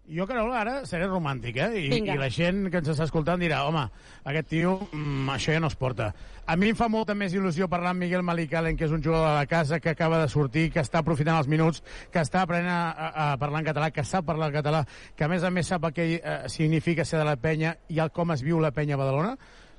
Jo, 0.04 0.26
Carola, 0.28 0.58
ara 0.60 0.72
seré 0.84 1.06
romàntic, 1.08 1.56
eh? 1.64 1.80
I, 1.80 1.84
Vinga. 1.94 2.18
I 2.18 2.20
la 2.20 2.28
gent 2.28 2.66
que 2.68 2.82
ens 2.82 2.90
està 2.92 3.06
escoltant 3.08 3.40
dirà, 3.40 3.62
home, 3.64 3.86
aquest 4.28 4.50
tio, 4.52 4.74
mm, 4.92 5.30
això 5.32 5.54
ja 5.56 5.62
no 5.64 5.70
es 5.72 5.78
porta. 5.80 6.10
A 6.44 6.58
mi 6.60 6.74
em 6.74 6.76
fa 6.76 6.90
molta 6.92 7.16
més 7.16 7.32
il·lusió 7.32 7.70
parlar 7.72 7.94
amb 7.94 8.04
Miguel 8.04 8.26
Malicalen, 8.28 8.76
que 8.76 8.84
és 8.84 8.92
un 8.92 9.02
jugador 9.02 9.30
de 9.30 9.38
la 9.38 9.48
casa, 9.48 9.80
que 9.80 9.94
acaba 9.94 10.20
de 10.20 10.28
sortir, 10.28 10.66
que 10.74 10.84
està 10.84 11.00
aprofitant 11.00 11.40
els 11.40 11.48
minuts, 11.48 11.80
que 12.12 12.20
està 12.20 12.42
aprenent 12.44 12.68
a, 12.68 12.82
a, 12.92 13.32
a 13.32 13.38
parlar 13.40 13.64
en 13.64 13.70
català, 13.72 13.90
que 13.96 14.04
sap 14.04 14.28
parlar 14.28 14.52
en 14.52 14.60
català, 14.60 14.84
que 15.16 15.24
a 15.24 15.32
més 15.32 15.48
a 15.48 15.54
més 15.56 15.72
sap 15.72 15.88
que 15.96 16.10
eh, 16.20 16.38
significa 16.52 17.08
ser 17.08 17.24
de 17.24 17.30
la 17.32 17.38
penya 17.40 17.78
i 17.88 18.04
el 18.04 18.12
com 18.12 18.36
es 18.36 18.44
viu 18.44 18.60
la 18.60 18.76
penya 18.76 19.00
a 19.00 19.02
Badalona, 19.06 19.38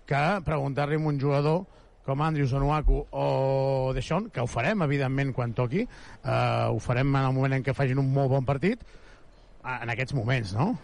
que 0.08 0.24
preguntar-li 0.44 0.96
a 0.96 1.04
un 1.04 1.20
jugador 1.20 1.66
com 2.04 2.20
Andrius 2.20 2.52
Onuaku 2.56 3.06
o 3.12 3.92
Deixón, 3.92 4.30
que 4.32 4.40
ho 4.40 4.48
farem, 4.48 4.88
evidentment, 4.88 5.36
quan 5.36 5.52
toqui, 5.52 5.84
eh, 5.84 6.66
ho 6.72 6.80
farem 6.80 7.12
en 7.12 7.24
el 7.28 7.32
moment 7.36 7.60
en 7.60 7.64
què 7.64 7.76
facin 7.76 8.00
un 8.00 8.08
molt 8.12 8.32
bon 8.32 8.48
partit, 8.48 8.80
en 9.64 9.92
aquests 9.94 10.14
moments, 10.16 10.54
no? 10.56 10.74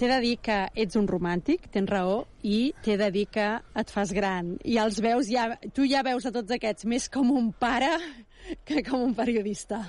T'he 0.00 0.08
de 0.08 0.16
dir 0.24 0.36
que 0.40 0.62
ets 0.80 0.96
un 0.96 1.04
romàntic, 1.10 1.66
tens 1.74 1.90
raó, 1.92 2.22
i 2.40 2.72
t'he 2.80 2.96
de 2.96 3.10
dir 3.12 3.26
que 3.28 3.48
et 3.82 3.92
fas 3.92 4.14
gran. 4.16 4.54
I 4.64 4.78
els 4.80 4.96
veus 5.04 5.28
ja, 5.28 5.50
tu 5.76 5.84
ja 5.84 6.00
veus 6.06 6.24
a 6.24 6.32
tots 6.32 6.56
aquests 6.56 6.88
més 6.88 7.10
com 7.12 7.34
un 7.36 7.50
pare 7.52 7.92
que 8.64 8.80
com 8.86 9.04
un 9.04 9.12
periodista. 9.18 9.82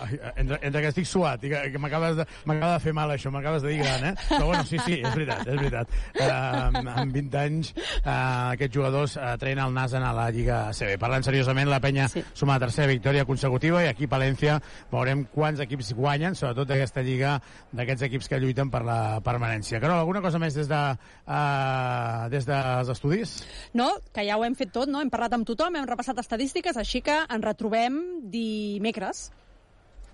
Ai, 0.00 0.16
entre, 0.36 0.58
entre 0.62 0.82
que 0.82 0.90
estic 0.92 1.06
suat 1.08 1.42
i 1.44 1.50
que, 1.52 1.60
que 1.74 1.80
m'acabes 1.82 2.16
de, 2.20 2.24
de 2.24 2.70
fer 2.82 2.94
mal 2.96 3.12
això, 3.12 3.32
m'acabes 3.34 3.64
de 3.64 3.74
dir 3.74 3.82
gran, 3.82 4.06
eh? 4.08 4.12
Però 4.30 4.46
bueno, 4.48 4.64
sí, 4.68 4.78
sí, 4.86 4.98
és 5.02 5.12
veritat, 5.12 5.44
és 5.46 5.58
veritat. 5.58 5.92
Uh, 6.16 6.80
amb 7.02 7.16
20 7.16 7.38
anys 7.42 7.72
uh, 7.74 8.54
aquests 8.54 8.74
jugadors 8.74 9.16
uh, 9.18 9.34
traien 9.40 9.60
el 9.62 9.74
nas 9.76 9.96
en 9.98 10.06
la 10.06 10.28
Lliga 10.34 10.62
ACB. 10.70 10.96
Parlant 11.02 11.26
seriosament, 11.26 11.70
la 11.70 11.80
penya 11.84 12.08
sí. 12.12 12.24
suma 12.32 12.56
la 12.56 12.66
tercera 12.66 12.88
victòria 12.90 13.26
consecutiva 13.28 13.82
i 13.84 13.90
aquí 13.90 14.08
a 14.08 14.12
Palència 14.14 14.58
veurem 14.92 15.26
quants 15.34 15.60
equips 15.64 15.92
guanyen, 15.98 16.36
sobretot 16.38 16.70
d'aquesta 16.72 17.04
Lliga, 17.04 17.36
d'aquests 17.72 18.08
equips 18.08 18.32
que 18.32 18.40
lluiten 18.42 18.72
per 18.72 18.84
la 18.88 19.00
permanència. 19.24 19.80
Carol, 19.82 20.00
alguna 20.00 20.24
cosa 20.24 20.40
més 20.42 20.56
des, 20.56 20.70
de, 20.70 20.80
uh, 21.26 22.30
des 22.32 22.48
dels 22.48 22.92
estudis? 22.96 23.36
No, 23.76 23.92
que 24.14 24.24
ja 24.28 24.40
ho 24.40 24.46
hem 24.48 24.56
fet 24.58 24.72
tot, 24.74 24.90
no? 24.90 25.04
Hem 25.04 25.12
parlat 25.12 25.36
amb 25.36 25.48
tothom, 25.48 25.76
hem 25.76 25.88
repassat 25.88 26.18
estadístiques, 26.22 26.80
així 26.80 27.04
que 27.04 27.20
ens 27.28 27.44
retrobem 27.44 28.02
dimecres. 28.32 29.30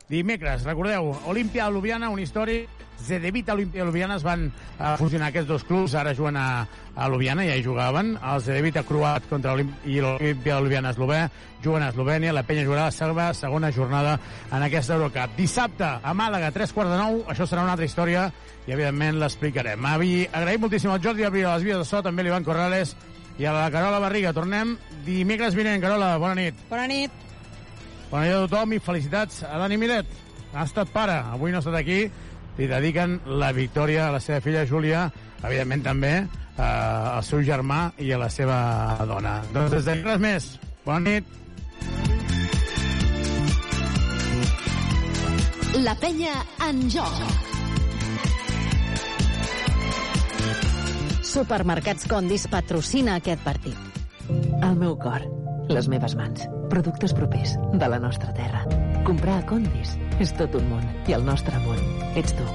Dimecres, 0.09 0.65
recordeu, 0.65 1.11
Olímpia 1.29 1.67
Ljubljana, 1.69 2.09
un 2.09 2.21
històric, 2.23 2.71
Zedevita 3.05 3.53
Olímpia 3.53 3.85
Ljubljana 3.85 4.17
es 4.17 4.23
van 4.25 4.47
uh, 4.49 4.95
fusionar 4.97 5.29
aquests 5.29 5.51
dos 5.51 5.67
clubs, 5.69 5.93
ara 5.95 6.15
juguen 6.17 6.39
a, 6.41 6.65
a 6.97 7.09
Ljubljana, 7.13 7.45
ja 7.45 7.59
hi 7.59 7.63
jugaven, 7.63 8.15
el 8.17 8.41
Zedevita 8.41 8.83
croat 8.89 9.29
contra 9.29 9.53
Olim 9.53 9.69
i 9.85 10.01
l'Olímpia 10.01 10.57
Ljubljana 10.63 10.95
eslové, 10.97 11.21
juguen 11.61 11.85
a 11.85 11.91
Eslovènia, 11.93 12.33
la 12.33 12.47
penya 12.49 12.65
jugarà 12.65 12.89
la 12.89 12.97
seva 12.97 13.29
segona 13.37 13.71
jornada 13.71 14.17
en 14.49 14.65
aquesta 14.65 14.97
Eurocup. 14.97 15.37
Dissabte, 15.37 15.93
a 16.01 16.17
Màlaga, 16.17 16.55
tres 16.57 16.73
quarts 16.73 16.97
de 16.97 17.03
nou, 17.05 17.21
això 17.29 17.45
serà 17.45 17.69
una 17.69 17.77
altra 17.77 17.87
història 17.87 18.31
i 18.65 18.73
evidentment 18.73 19.21
l'explicarem. 19.21 19.93
Avi, 19.93 20.25
agraïm 20.33 20.65
moltíssim 20.65 20.97
al 20.97 21.05
Jordi 21.05 21.29
Abril, 21.29 21.51
a 21.53 21.59
les 21.59 21.69
vies 21.69 21.85
de 21.85 21.85
so, 21.85 22.01
també 22.03 22.25
l'Ivan 22.25 22.49
Corrales 22.49 22.97
i 23.39 23.45
a 23.45 23.53
la 23.55 23.69
Carola 23.71 24.01
Barriga. 24.01 24.33
Tornem 24.33 24.79
dimecres 25.05 25.53
vinent, 25.55 25.85
Carola, 25.85 26.17
bona 26.17 26.41
nit. 26.41 26.69
Bona 26.73 26.89
nit. 26.89 27.28
Bona 28.09 28.25
nit 28.25 28.35
a 28.35 28.45
tothom 28.47 28.73
i 28.73 28.81
felicitats 28.81 29.43
a 29.45 29.59
Dani 29.61 29.77
Milet. 29.77 30.09
Ha 30.55 30.65
estat 30.65 30.89
pare, 30.93 31.19
avui 31.35 31.53
no 31.53 31.59
ha 31.59 31.65
estat 31.65 31.77
aquí. 31.77 32.07
Li 32.59 32.67
dediquen 32.67 33.19
la 33.39 33.53
victòria 33.53 34.09
a 34.09 34.15
la 34.15 34.21
seva 34.21 34.41
filla 34.43 34.65
Júlia, 34.67 35.05
evidentment 35.45 35.85
també 35.85 36.15
eh, 36.17 36.63
al 36.63 37.23
seu 37.23 37.45
germà 37.47 37.93
i 38.03 38.11
a 38.13 38.19
la 38.19 38.31
seva 38.33 38.57
dona. 39.07 39.39
Doncs 39.53 39.77
des 39.77 39.85
de 39.87 39.99
res 40.01 40.25
més. 40.25 40.49
Bona 40.87 41.05
nit. 41.05 41.37
La 45.85 45.95
penya 46.01 46.33
en 46.67 46.89
joc. 46.91 47.21
Supermercats 51.29 52.09
Condis 52.09 52.49
patrocina 52.51 53.21
aquest 53.21 53.45
partit. 53.45 53.77
El 54.65 54.75
meu 54.81 54.97
cor, 54.99 55.23
les 55.69 55.89
meves 55.89 56.15
mans, 56.17 56.49
productes 56.71 57.13
propers 57.15 57.57
de 57.73 57.89
la 57.89 57.99
nostra 57.99 58.33
terra. 58.35 58.65
Comprar 59.05 59.39
a 59.41 59.47
Condis 59.47 59.97
és 60.21 60.33
tot 60.39 60.55
un 60.59 60.69
món 60.71 60.85
i 61.09 61.17
el 61.17 61.25
nostre 61.25 61.59
món 61.65 61.81
ets 62.19 62.35
tu. 62.37 62.47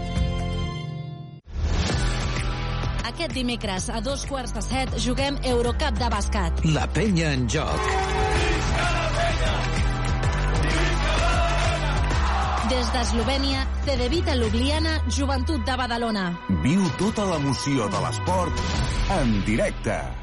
Aquest 3.13 3.35
dimecres 3.37 3.89
a 3.93 4.01
dos 4.01 4.25
quarts 4.25 4.55
de 4.55 4.63
set 4.65 4.97
juguem 5.05 5.37
Eurocup 5.45 5.99
de 5.99 6.09
bàsquet. 6.09 6.63
La 6.73 6.87
penya 6.89 7.33
en 7.37 7.45
joc. 7.49 7.89
Des 12.73 12.89
d'Eslovènia, 12.95 13.67
Cedevita 13.85 14.33
Ljubljana, 14.39 14.97
Joventut 15.13 15.61
de 15.67 15.77
Badalona. 15.77 16.25
Viu 16.65 16.89
tota 16.97 17.27
l'emoció 17.29 17.85
de 17.93 18.03
l'esport 18.07 18.67
en 19.19 19.39
directe. 19.45 20.22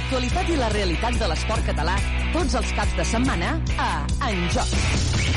L'actualitat 0.00 0.48
i 0.48 0.54
la 0.56 0.68
realitat 0.72 1.18
de 1.20 1.28
l'esport 1.28 1.66
català 1.68 1.98
tots 2.32 2.56
els 2.62 2.72
caps 2.78 2.96
de 2.96 3.06
setmana 3.12 3.52
a 3.76 3.90
En 4.30 4.48
Joc. 4.56 5.29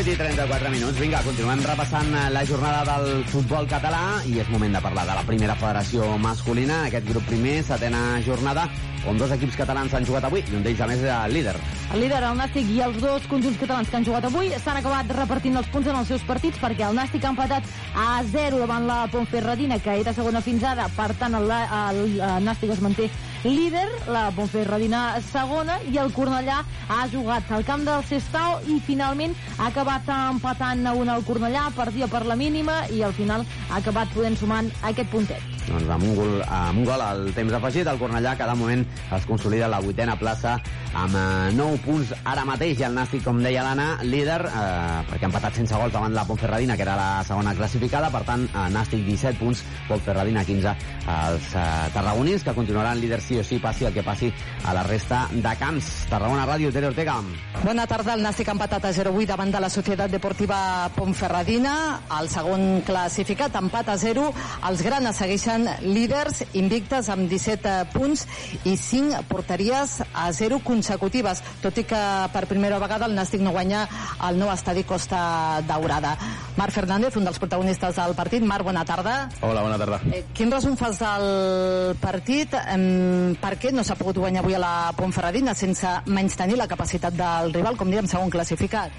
Vuit 0.00 0.14
i 0.14 0.16
34 0.16 0.70
minuts. 0.72 0.96
Vinga, 0.96 1.18
continuem 1.20 1.60
repassant 1.60 2.06
eh, 2.16 2.20
la 2.32 2.40
jornada 2.48 2.86
del 2.88 3.18
futbol 3.28 3.66
català 3.68 4.22
i 4.24 4.38
és 4.40 4.48
moment 4.48 4.72
de 4.72 4.80
parlar 4.80 5.02
de 5.04 5.16
la 5.18 5.24
primera 5.28 5.52
federació 5.60 6.06
masculina, 6.16 6.78
aquest 6.86 7.04
grup 7.10 7.26
primer, 7.28 7.58
setena 7.68 8.00
jornada, 8.24 8.64
on 9.04 9.20
dos 9.20 9.34
equips 9.36 9.58
catalans 9.60 9.92
han 9.92 10.06
jugat 10.08 10.24
avui 10.24 10.40
i 10.40 10.56
un 10.56 10.64
d'ells, 10.64 10.80
a 10.80 10.88
més, 10.88 11.04
és 11.04 11.12
el 11.12 11.36
líder. 11.36 11.52
El 11.92 12.00
líder, 12.00 12.22
el 12.30 12.40
Nàstic, 12.40 12.70
i 12.72 12.80
els 12.86 12.96
dos 13.02 13.28
conjunts 13.28 13.60
catalans 13.60 13.92
que 13.92 13.98
han 13.98 14.06
jugat 14.08 14.30
avui 14.30 14.48
s'han 14.54 14.80
acabat 14.80 15.12
repartint 15.18 15.60
els 15.60 15.68
punts 15.74 15.92
en 15.92 16.00
els 16.00 16.08
seus 16.14 16.24
partits 16.24 16.62
perquè 16.64 16.88
el 16.88 16.96
Nàstic 16.96 17.26
ha 17.26 17.34
empatat 17.34 17.68
a 17.92 18.08
0 18.32 18.62
davant 18.64 18.88
la 18.88 19.02
Ponferradina, 19.12 19.82
que 19.84 20.00
era 20.00 20.16
segona 20.16 20.40
fins 20.40 20.64
ara. 20.64 20.88
Per 20.96 21.10
tant, 21.20 21.36
el, 21.36 21.52
el, 21.52 22.00
el 22.16 22.48
Nàstic 22.48 22.72
es 22.72 22.80
manté 22.80 23.12
líder, 23.44 23.88
la 24.08 24.30
Ponferradina 24.36 25.20
segona, 25.30 25.78
i 25.88 25.96
el 26.00 26.12
Cornellà 26.12 26.60
ha 26.88 27.06
jugat 27.12 27.50
al 27.54 27.64
camp 27.64 27.86
del 27.88 28.04
Sestao 28.08 28.58
i 28.68 28.80
finalment 28.84 29.36
ha 29.56 29.70
acabat 29.70 30.08
empatant 30.16 30.86
a 30.86 30.94
un 30.96 31.08
al 31.08 31.24
Cornellà, 31.24 31.68
perdia 31.76 32.10
per 32.10 32.26
la 32.26 32.36
mínima 32.36 32.82
i 32.92 33.02
al 33.02 33.16
final 33.16 33.46
ha 33.70 33.80
acabat 33.80 34.12
podent 34.16 34.36
sumant 34.36 34.70
aquest 34.92 35.10
puntet. 35.14 35.59
Doncs 35.68 35.90
amb 35.90 36.04
un 36.04 36.14
gol, 36.16 36.36
amb 36.46 36.80
un 36.80 36.86
gol 36.88 37.02
al 37.04 37.26
temps 37.36 37.54
afegit, 37.56 37.88
el 37.90 37.98
Cornellà 38.00 38.36
cada 38.38 38.54
moment 38.58 38.84
es 39.16 39.26
consolida 39.28 39.68
la 39.68 39.80
vuitena 39.84 40.16
plaça 40.18 40.56
amb 40.94 41.14
eh, 41.14 41.52
9 41.54 41.78
punts 41.84 42.12
ara 42.24 42.44
mateix 42.48 42.80
i 42.80 42.86
el 42.88 42.96
Nàstic, 42.96 43.22
com 43.24 43.38
deia 43.42 43.62
l'Anna, 43.66 44.00
líder, 44.02 44.40
eh, 44.48 45.02
perquè 45.10 45.26
ha 45.26 45.30
empatat 45.30 45.60
sense 45.60 45.76
gols 45.76 45.94
davant 45.94 46.14
la 46.16 46.24
Ponferradina, 46.26 46.76
que 46.76 46.86
era 46.86 46.96
la 46.98 47.10
segona 47.26 47.54
classificada, 47.54 48.10
per 48.10 48.24
tant, 48.26 48.46
eh, 48.48 48.66
Nàstic 48.74 49.04
17 49.06 49.38
punts, 49.38 49.62
Ponferradina 49.88 50.44
15, 50.46 50.74
els 51.14 51.52
eh, 51.54 51.66
tarragonins, 51.94 52.46
que 52.46 52.56
continuaran 52.56 53.00
líders 53.00 53.28
sí 53.30 53.38
o 53.38 53.44
sí, 53.46 53.60
passi 53.62 53.86
el 53.86 53.94
que 53.94 54.02
passi 54.06 54.32
a 54.64 54.74
la 54.74 54.82
resta 54.86 55.26
de 55.30 55.54
camps. 55.60 55.92
Tarragona 56.10 56.48
Ràdio, 56.48 56.72
Tere 56.74 56.90
Ortega. 56.90 57.20
Bona 57.62 57.86
tarda, 57.90 58.16
el 58.16 58.24
Nàstic 58.24 58.50
ha 58.50 58.56
empatat 58.56 58.88
a 58.88 58.94
0-8 58.96 59.28
davant 59.30 59.54
de 59.54 59.62
la 59.62 59.70
Societat 59.70 60.10
Deportiva 60.10 60.90
Ponferradina, 60.96 61.76
el 62.18 62.30
segon 62.32 62.82
classificat, 62.86 63.54
empat 63.60 63.94
a 63.94 63.98
0, 64.00 64.26
els 64.70 64.82
granes 64.86 65.18
segueixen 65.20 65.49
líders 65.82 66.42
invictes 66.54 67.08
amb 67.12 67.28
17 67.30 67.92
punts 67.94 68.26
i 68.64 68.76
5 68.76 69.22
porteries 69.30 70.00
a 70.12 70.28
0 70.32 70.60
consecutives, 70.64 71.42
tot 71.62 71.78
i 71.80 71.84
que 71.88 72.00
per 72.32 72.44
primera 72.50 72.80
vegada 72.82 73.08
el 73.08 73.16
Nàstic 73.16 73.42
no 73.44 73.54
guanya 73.54 73.86
el 74.28 74.38
nou 74.40 74.52
estadi 74.52 74.84
Costa 74.84 75.62
Daurada. 75.66 76.16
Marc 76.56 76.74
Fernández, 76.74 77.16
un 77.16 77.24
dels 77.24 77.38
protagonistes 77.38 77.96
del 77.96 78.14
partit. 78.18 78.44
Marc, 78.44 78.64
bona 78.66 78.84
tarda. 78.84 79.28
Hola, 79.40 79.62
bona 79.62 79.78
tarda. 79.80 80.00
Eh, 80.12 80.24
quin 80.34 80.52
resum 80.52 80.76
fas 80.76 81.00
del 81.00 81.96
partit? 82.00 82.54
Eh, 82.54 83.34
per 83.40 83.56
què 83.60 83.72
no 83.72 83.84
s'ha 83.86 83.98
pogut 83.98 84.20
guanyar 84.22 84.44
avui 84.44 84.56
a 84.58 84.62
la 84.62 84.74
Ponferradina 84.96 85.54
sense 85.54 85.96
menys 86.06 86.36
tenir 86.36 86.58
la 86.60 86.68
capacitat 86.70 87.16
del 87.16 87.52
rival, 87.54 87.76
com 87.80 87.90
diem, 87.90 88.08
segon 88.10 88.30
classificat? 88.30 88.92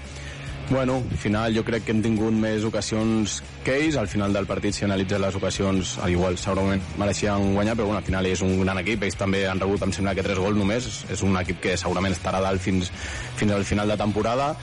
Bueno, 0.72 1.02
al 1.10 1.18
final 1.18 1.54
jo 1.54 1.60
crec 1.68 1.82
que 1.84 1.92
hem 1.92 1.98
tingut 2.00 2.32
més 2.32 2.62
ocasions 2.64 3.34
que 3.60 3.74
ells. 3.76 3.98
Al 4.00 4.08
final 4.08 4.32
del 4.32 4.46
partit, 4.48 4.72
si 4.72 4.86
analitzes 4.86 5.20
les 5.20 5.34
ocasions, 5.36 5.98
al 6.00 6.14
igual 6.14 6.38
segurament 6.40 6.80
mereixien 6.96 7.52
guanyar, 7.52 7.74
però 7.76 7.90
bueno, 7.90 7.98
al 8.00 8.06
final 8.06 8.24
és 8.30 8.40
un 8.40 8.54
gran 8.62 8.80
equip. 8.80 9.04
Ells 9.04 9.18
també 9.20 9.42
han 9.50 9.60
rebut, 9.60 9.84
em 9.84 9.92
sembla 9.92 10.14
que 10.16 10.24
tres 10.24 10.40
gols 10.40 10.56
només. 10.56 10.88
És 11.12 11.22
un 11.28 11.36
equip 11.42 11.60
que 11.60 11.76
segurament 11.76 12.16
estarà 12.16 12.40
dalt 12.40 12.64
fins, 12.64 12.88
fins 13.36 13.52
al 13.52 13.68
final 13.68 13.92
de 13.92 13.98
temporada 14.00 14.54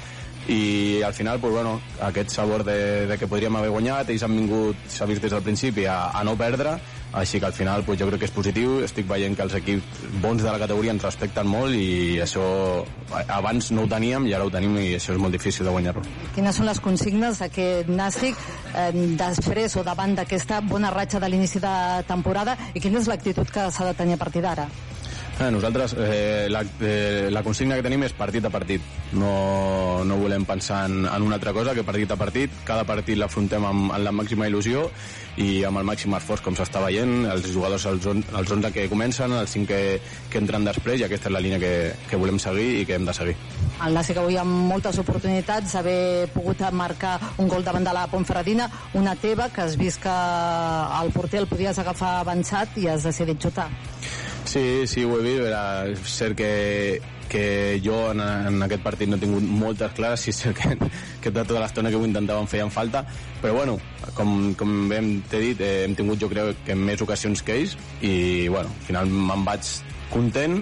i 0.50 1.04
al 1.06 1.14
final 1.14 1.38
pues, 1.38 1.54
bueno, 1.54 1.80
aquest 2.02 2.32
sabor 2.34 2.64
de, 2.66 3.06
de 3.06 3.18
que 3.20 3.28
podríem 3.30 3.56
haver 3.60 3.70
guanyat 3.70 4.10
ells 4.10 4.24
han 4.26 4.34
vingut, 4.34 4.80
s'ha 4.90 5.06
vist 5.06 5.22
des 5.22 5.36
del 5.36 5.44
principi 5.46 5.86
a, 5.86 6.08
a 6.10 6.24
no 6.26 6.34
perdre 6.40 6.80
així 7.14 7.40
que 7.40 7.48
al 7.48 7.54
final 7.54 7.84
pues, 7.84 8.00
jo 8.00 8.08
crec 8.08 8.22
que 8.22 8.28
és 8.30 8.34
positiu 8.34 8.80
estic 8.86 9.08
veient 9.10 9.36
que 9.36 9.46
els 9.46 9.56
equips 9.58 10.04
bons 10.22 10.44
de 10.44 10.50
la 10.52 10.60
categoria 10.62 10.94
ens 10.94 11.06
respecten 11.06 11.48
molt 11.50 11.74
i 11.74 12.20
això 12.22 12.44
abans 13.28 13.72
no 13.74 13.86
ho 13.86 13.90
teníem 13.90 14.28
i 14.30 14.36
ara 14.38 14.46
ho 14.46 14.54
tenim 14.54 14.78
i 14.78 14.94
això 14.98 15.16
és 15.16 15.22
molt 15.22 15.34
difícil 15.34 15.66
de 15.66 15.74
guanyar-ho 15.74 16.04
Quines 16.36 16.62
són 16.62 16.70
les 16.70 16.82
consignes 16.84 17.42
d'aquest 17.42 17.90
Nàstic 17.90 18.38
eh, 18.76 18.92
després 19.18 19.80
o 19.80 19.86
davant 19.88 20.14
d'aquesta 20.20 20.62
bona 20.62 20.94
ratxa 20.94 21.22
de 21.24 21.32
l'inici 21.32 21.64
de 21.64 21.76
temporada 22.08 22.58
i 22.74 22.84
quina 22.84 23.02
és 23.02 23.10
l'actitud 23.10 23.50
que 23.50 23.70
s'ha 23.72 23.90
de 23.90 23.98
tenir 23.98 24.20
a 24.20 24.24
partir 24.24 24.46
d'ara? 24.46 24.70
Eh, 25.40 25.50
nosaltres 25.52 25.96
eh, 25.98 26.48
la, 26.50 26.66
eh, 26.82 27.30
la 27.32 27.42
consigna 27.42 27.78
que 27.80 27.84
tenim 27.86 28.04
és 28.04 28.12
partit 28.12 28.44
a 28.44 28.52
partit. 28.52 28.84
No, 29.16 30.04
no 30.04 30.18
volem 30.20 30.44
pensar 30.44 30.82
en, 30.90 31.06
en 31.08 31.24
una 31.24 31.38
altra 31.40 31.54
cosa 31.56 31.72
que 31.74 31.86
partit 31.88 32.12
a 32.12 32.18
partit. 32.20 32.58
Cada 32.68 32.84
partit 32.84 33.16
l'afrontem 33.18 33.64
amb, 33.64 33.94
amb 33.96 34.04
la 34.04 34.12
màxima 34.12 34.50
il·lusió 34.52 34.90
i 35.40 35.64
amb 35.64 35.80
el 35.80 35.88
màxim 35.88 36.14
esforç, 36.18 36.44
com 36.44 36.56
s'està 36.58 36.82
veient. 36.84 37.24
Els 37.32 37.48
jugadors, 37.54 37.86
els, 37.90 38.06
on, 38.12 38.22
els 38.36 38.52
11 38.56 38.72
que 38.76 38.88
comencen, 38.92 39.34
els 39.40 39.54
5 39.56 39.70
que, 39.70 39.82
que 40.32 40.42
entren 40.42 40.68
després, 40.68 41.00
i 41.00 41.06
aquesta 41.08 41.30
és 41.30 41.36
la 41.36 41.42
línia 41.44 41.60
que, 41.62 41.74
que 42.10 42.20
volem 42.20 42.40
seguir 42.44 42.68
i 42.82 42.88
que 42.88 42.98
hem 42.98 43.08
de 43.08 43.16
seguir. 43.16 43.36
El 43.86 43.96
Nàstic 43.96 44.20
avui 44.20 44.36
amb 44.40 44.68
moltes 44.68 45.00
oportunitats 45.00 45.78
haver 45.80 46.28
pogut 46.34 46.60
marcar 46.76 47.16
un 47.40 47.48
gol 47.48 47.64
davant 47.64 47.88
de 47.88 47.94
la 47.96 48.08
Ponferradina, 48.12 48.68
una 49.00 49.16
teva 49.16 49.48
que 49.54 49.64
has 49.64 49.78
vist 49.80 50.04
que 50.04 50.16
el 51.00 51.14
porter 51.16 51.40
el 51.44 51.48
podies 51.48 51.80
agafar 51.80 52.18
avançat 52.20 52.76
i 52.82 52.90
has 52.92 53.08
decidit 53.08 53.40
xutar. 53.40 53.70
Sí, 54.44 54.88
sí, 54.88 55.06
ho 55.06 55.20
he 55.20 55.24
vist. 55.24 55.46
Era, 55.48 55.64
cert 56.04 56.36
que, 56.36 57.00
que 57.30 57.80
jo 57.86 58.10
en, 58.12 58.22
en 58.22 58.66
aquest 58.66 58.84
partit 58.84 59.10
no 59.10 59.20
he 59.20 59.24
tingut 59.24 59.46
moltes 59.46 59.94
clares, 59.98 60.26
cert 60.36 60.58
que, 60.58 60.90
que 61.24 61.32
tota 61.32 61.62
l'estona 61.62 61.92
que 61.94 62.00
ho 62.00 62.06
intentàvem 62.08 62.50
feien 62.50 62.74
falta, 62.74 63.06
però 63.44 63.56
bueno, 63.62 63.78
com, 64.18 64.54
com 64.60 64.92
hem 64.96 65.20
t'he 65.30 65.44
dit, 65.46 65.64
eh, 65.64 65.86
hem 65.86 65.96
tingut 65.96 66.20
jo 66.22 66.32
crec 66.32 66.66
que 66.68 66.76
més 66.76 67.02
ocasions 67.06 67.46
que 67.46 67.62
ells 67.62 67.78
i 68.02 68.48
bueno, 68.50 68.74
al 68.74 68.88
final 68.90 69.14
me'n 69.14 69.46
vaig 69.48 69.74
content 70.10 70.60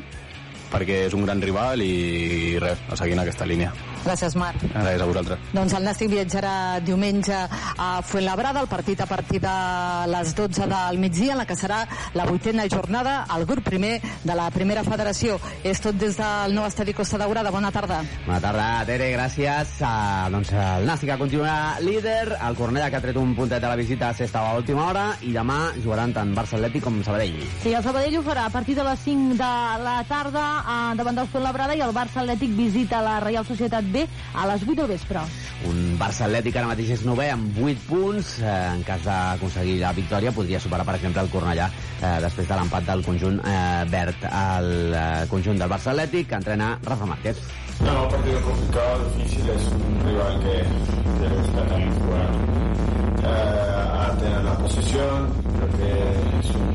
perquè 0.71 1.05
és 1.07 1.15
un 1.15 1.23
gran 1.23 1.41
rival 1.41 1.81
i 1.81 2.57
res, 2.61 2.83
a 2.91 2.99
seguir 2.99 3.15
en 3.15 3.23
aquesta 3.23 3.47
línia. 3.47 3.71
Gràcies, 4.07 4.37
Marc. 4.39 4.61
Gràcies 4.71 5.01
a 5.03 5.07
vosaltres. 5.09 5.47
Doncs 5.51 5.73
el 5.75 5.83
Nàstic 5.83 6.11
viatjarà 6.13 6.53
diumenge 6.79 7.35
a 7.35 7.87
Fuenlabrada, 8.07 8.61
el 8.63 8.69
partit 8.71 9.01
a 9.03 9.07
partir 9.09 9.41
de 9.43 9.55
les 10.07 10.31
12 10.35 10.67
del 10.71 10.99
migdia, 11.01 11.33
en 11.33 11.41
la 11.41 11.45
que 11.49 11.57
serà 11.59 11.81
la 12.15 12.23
vuitena 12.29 12.63
jornada 12.71 13.25
al 13.27 13.43
grup 13.45 13.65
primer 13.67 13.97
de 14.23 14.35
la 14.37 14.47
primera 14.55 14.85
federació. 14.87 15.35
És 15.67 15.81
tot 15.83 15.97
des 15.99 16.15
del 16.15 16.55
nou 16.55 16.63
estadi 16.69 16.95
Costa 16.95 17.19
Daurada. 17.19 17.51
Bona 17.51 17.71
tarda. 17.75 17.99
Bona 18.25 18.39
tarda, 18.43 18.67
Tere, 18.87 19.09
gràcies. 19.11 19.75
Uh, 19.81 20.29
doncs 20.31 20.53
el 20.55 20.87
Nàstic 20.87 21.11
continuarà 21.19 21.81
líder, 21.83 22.37
el 22.47 22.55
Cornellà 22.55 22.87
que 22.89 23.01
ha 23.01 23.03
tret 23.03 23.19
un 23.19 23.35
puntet 23.35 23.59
de 23.59 23.67
la 23.67 23.75
visita 23.75 24.13
s'estava 24.15 24.53
a 24.53 24.61
última 24.61 24.87
hora 24.87 25.05
i 25.27 25.33
demà 25.35 25.73
jugaran 25.83 26.15
tant 26.15 26.31
Barça 26.37 26.55
Atlètic 26.55 26.87
com 26.87 27.01
Sabadell. 27.03 27.35
Sí, 27.59 27.75
el 27.75 27.83
Sabadell 27.83 28.15
ho 28.21 28.23
farà 28.23 28.47
a 28.47 28.55
partir 28.55 28.77
de 28.79 28.87
les 28.87 29.03
5 29.03 29.35
de 29.35 29.51
la 29.83 29.99
tarda 30.07 30.47
eh, 30.63 30.95
davant 30.95 31.19
del 31.19 31.27
Fuenlabrada 31.27 31.75
i 31.75 31.83
el 31.83 31.95
Barça 31.95 32.23
Atlètic 32.23 32.55
visita 32.55 33.03
la 33.03 33.19
Reial 33.19 33.43
Societat 33.47 33.83
B 33.91 33.96
a 34.05 34.47
les 34.51 34.65
8 34.67 34.77
del 34.81 34.91
vespre. 34.93 35.23
Un 35.69 35.97
Barça 35.99 36.27
Atlètic 36.27 36.57
ara 36.59 36.69
mateix 36.71 36.93
és 36.97 37.05
novè 37.07 37.29
amb 37.33 37.57
8 37.63 37.85
punts. 37.89 38.33
Eh, 38.41 38.55
en 38.75 38.83
cas 38.87 39.03
d'aconseguir 39.05 39.79
la 39.81 39.93
victòria 39.97 40.33
podria 40.35 40.61
superar, 40.63 40.85
per 40.87 40.97
exemple, 40.99 41.23
el 41.23 41.31
Cornellà 41.33 41.69
eh, 41.69 42.17
després 42.23 42.49
de 42.49 42.59
l'empat 42.59 42.89
del 42.89 43.05
conjunt 43.05 43.39
eh, 43.41 43.85
verd 43.91 44.27
al 44.31 44.69
eh, 44.91 45.05
conjunt 45.31 45.61
del 45.61 45.71
Barça 45.71 45.93
Atlètic 45.93 46.29
que 46.29 46.41
entrena 46.41 46.75
Rafa 46.83 47.09
Márquez. 47.09 47.41
No, 47.81 48.07
partido 48.09 48.41
complicado, 48.41 49.11
difícil, 49.17 49.49
es 49.49 49.67
un 49.67 50.01
rival 50.05 50.39
que, 50.39 50.55
que 51.19 51.35
gusta 51.35 51.67
también 51.67 51.93
jugar 51.99 52.29
eh, 53.23 53.93
a 53.93 54.17
tener 54.17 54.43
la 54.43 54.57
posesión, 54.57 55.29
creo 55.55 55.69
que 55.77 56.39
es 56.39 56.55
un 56.55 56.66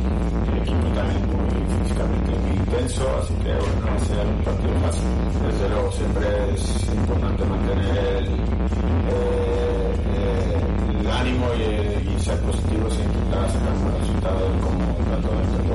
intenso, 2.72 3.04
así 3.18 3.34
que 3.34 3.52
bueno, 3.52 3.80
no 3.80 3.86
va 3.86 3.94
a 3.94 4.00
ser 4.00 4.26
un 4.26 4.42
partido 4.42 4.74
fácil. 4.80 5.08
Desde 5.46 5.68
luego 5.68 5.92
siempre 5.92 6.54
es 6.54 6.88
importante 6.88 7.44
mantener 7.44 7.96
el, 8.16 8.26
eh, 8.26 9.94
eh, 10.16 11.10
ánimo 11.20 11.46
y, 11.54 12.08
y 12.08 12.20
ser 12.20 12.38
positivos 12.40 12.96
e 12.96 13.02
intentar 13.02 13.50
sacar 13.50 13.74
un 13.76 14.00
resultado 14.00 14.40
como 14.62 14.84
tanto 15.10 15.28
dentro 15.28 15.74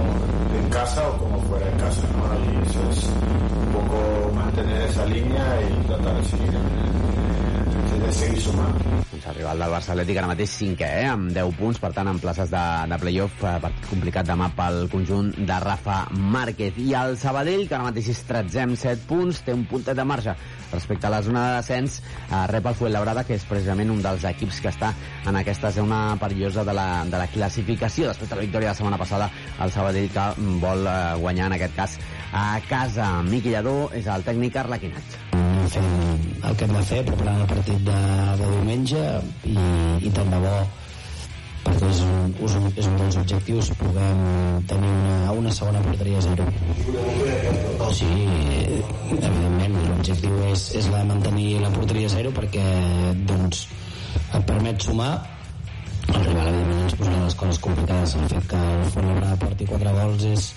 en 0.58 0.69
casa 0.69 1.08
o 1.09 1.17
como 1.17 1.40
fuera 1.42 1.66
de 1.67 1.77
casa, 1.77 2.01
¿no? 2.17 2.34
Y 2.34 2.67
eso 2.67 2.80
es 2.90 3.03
un 3.06 3.74
poco 3.74 4.32
mantener 4.34 4.82
esa 4.82 5.06
línea 5.06 5.61
y 5.61 5.88
tratar 5.88 6.16
de 6.16 6.24
seguir, 6.26 6.53
eh, 6.56 8.06
de 8.06 8.11
seguir 8.11 8.42
sumant. 8.42 9.07
Doncs 9.27 9.35
el 9.35 9.41
rival 9.41 9.59
del 9.59 9.73
Barça 9.73 9.91
Atlètic 9.91 10.17
ara 10.22 10.27
mateix 10.30 10.51
cinquè, 10.56 10.88
eh, 11.01 11.07
amb 11.11 11.31
10 11.35 11.56
punts, 11.57 11.80
per 11.83 11.89
tant, 11.91 12.07
en 12.07 12.19
places 12.23 12.49
de, 12.51 12.64
de 12.88 12.97
playoff, 13.01 13.41
eh, 13.43 13.57
partit 13.59 13.88
complicat 13.89 14.27
demà 14.27 14.47
pel 14.56 14.88
conjunt 14.91 15.33
de 15.35 15.57
Rafa 15.59 15.97
Márquez. 16.15 16.77
I 16.80 16.93
el 16.95 17.17
Sabadell, 17.19 17.65
que 17.67 17.75
ara 17.75 17.89
mateix 17.89 18.07
és 18.14 18.22
13 18.30 18.61
amb 18.64 18.80
7 18.80 19.03
punts, 19.09 19.41
té 19.43 19.56
un 19.56 19.65
puntet 19.67 19.97
de 19.99 20.06
marge 20.07 20.35
respecte 20.72 21.07
a 21.07 21.11
la 21.11 21.22
zona 21.23 21.43
de 21.47 21.57
descens, 21.57 21.99
eh, 22.30 22.45
rep 22.53 22.69
el 22.72 22.77
Fuenlabrada, 22.80 23.25
que 23.27 23.35
és 23.35 23.43
precisament 23.49 23.91
un 23.91 23.99
dels 24.06 24.23
equips 24.31 24.61
que 24.64 24.72
està 24.72 24.93
en 25.27 25.35
aquesta 25.35 25.73
zona 25.75 26.15
perillosa 26.22 26.64
de 26.64 26.77
la, 26.77 26.88
de 27.03 27.17
la 27.17 27.27
classificació. 27.27 28.07
Després 28.14 28.30
de 28.31 28.39
la 28.39 28.47
victòria 28.47 28.69
de 28.69 28.75
la 28.75 28.80
setmana 28.80 29.01
passada, 29.01 29.30
el 29.59 29.75
Sabadell 29.75 30.07
que 30.14 30.30
vol 30.64 30.88
eh, 30.88 30.95
guanyar, 31.19 31.51
en 31.51 31.57
aquest 31.59 31.75
cas, 31.75 31.99
a 32.33 32.59
casa. 32.69 33.22
Miqui 33.27 33.53
Lladó 33.56 33.89
és 33.95 34.07
el 34.07 34.25
tècnic 34.27 34.59
arlequinat. 34.64 35.17
fem 35.67 35.88
el 36.47 36.56
que 36.56 36.65
hem 36.65 36.73
de 36.73 36.81
fer, 36.89 36.99
preparant 37.03 37.41
el 37.43 37.47
partit 37.49 37.80
de, 37.88 38.01
de 38.39 38.51
diumenge 38.53 39.01
i, 39.51 39.56
i 40.07 40.11
tant 40.15 40.30
de 40.31 40.39
bo 40.43 40.57
perquè 41.67 41.89
és 41.91 42.01
un, 42.06 42.33
és 42.47 42.53
un, 42.59 42.67
és 42.72 42.88
un 42.88 42.99
dels 43.01 43.17
objectius 43.22 43.72
puguem 43.80 44.22
tenir 44.69 44.91
una, 44.93 45.15
una 45.41 45.53
segona 45.57 45.81
porteria 45.83 46.22
a 46.22 46.25
zero 46.25 46.45
sí, 47.97 48.11
evidentment 49.17 49.75
l'objectiu 49.89 50.38
és, 50.51 50.67
és 50.80 50.88
la 50.93 51.01
de 51.01 51.09
mantenir 51.11 51.49
la 51.64 51.72
porteria 51.73 52.07
a 52.07 52.14
zero 52.15 52.31
perquè 52.35 52.67
doncs 53.27 53.65
et 54.22 54.47
permet 54.47 54.88
sumar 54.88 55.11
el 56.07 56.23
rival 56.23 56.47
evidentment 56.53 56.85
ens 56.85 56.97
posarà 57.01 57.25
les 57.25 57.38
coses 57.41 57.61
complicades 57.67 58.15
el 58.22 58.31
fet 58.35 58.49
que 58.53 58.64
el 58.77 58.88
Fuenlabrada 58.93 59.41
porti 59.43 59.67
quatre 59.67 59.95
gols 59.99 60.27
és, 60.31 60.47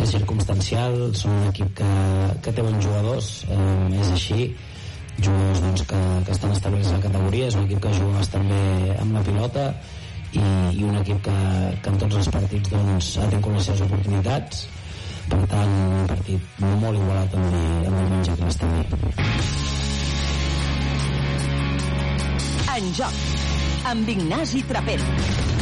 és 0.00 0.12
circumstancial 0.14 0.94
són 1.18 1.34
un 1.36 1.48
equip 1.50 1.72
que, 1.80 1.88
que 2.44 2.52
té 2.54 2.64
bons 2.64 2.84
jugadors 2.84 3.32
eh, 3.48 4.00
és 4.00 4.12
així. 4.16 4.46
Jugadors 5.18 5.60
doncs, 5.60 5.82
que, 5.90 5.98
que 6.26 6.32
estan 6.32 6.54
establerts 6.56 6.88
a 6.88 6.96
la 6.96 7.02
categoria 7.04 7.48
és 7.50 7.58
un 7.58 7.66
equip 7.68 7.82
que 7.84 7.92
juga 7.98 8.22
bastant 8.22 8.46
bé 8.48 8.62
amb 8.96 9.18
la 9.18 9.24
pilota 9.26 9.66
i, 10.32 10.40
i 10.40 10.86
un 10.88 10.96
equip 11.02 11.20
que, 11.26 11.36
que 11.84 11.92
en 11.92 11.98
tots 12.00 12.20
els 12.22 12.30
partits 12.32 12.72
doncs, 12.72 13.10
ha 13.20 13.28
tingut 13.34 13.58
les 13.58 13.68
seves 13.68 13.84
oportunitats. 13.88 14.64
Per 15.28 15.38
tant 15.52 15.74
un 15.84 16.08
partit 16.10 16.62
molt 16.64 16.98
igualat 16.98 17.36
amb 17.38 17.58
el, 17.60 17.84
diumenge 17.86 18.34
que 18.40 18.48
està 18.50 18.66
bé 18.72 18.80
En 22.72 22.88
joc, 22.96 23.20
amb 23.92 24.08
Ignasi 24.16 24.64
Trapero. 24.66 25.61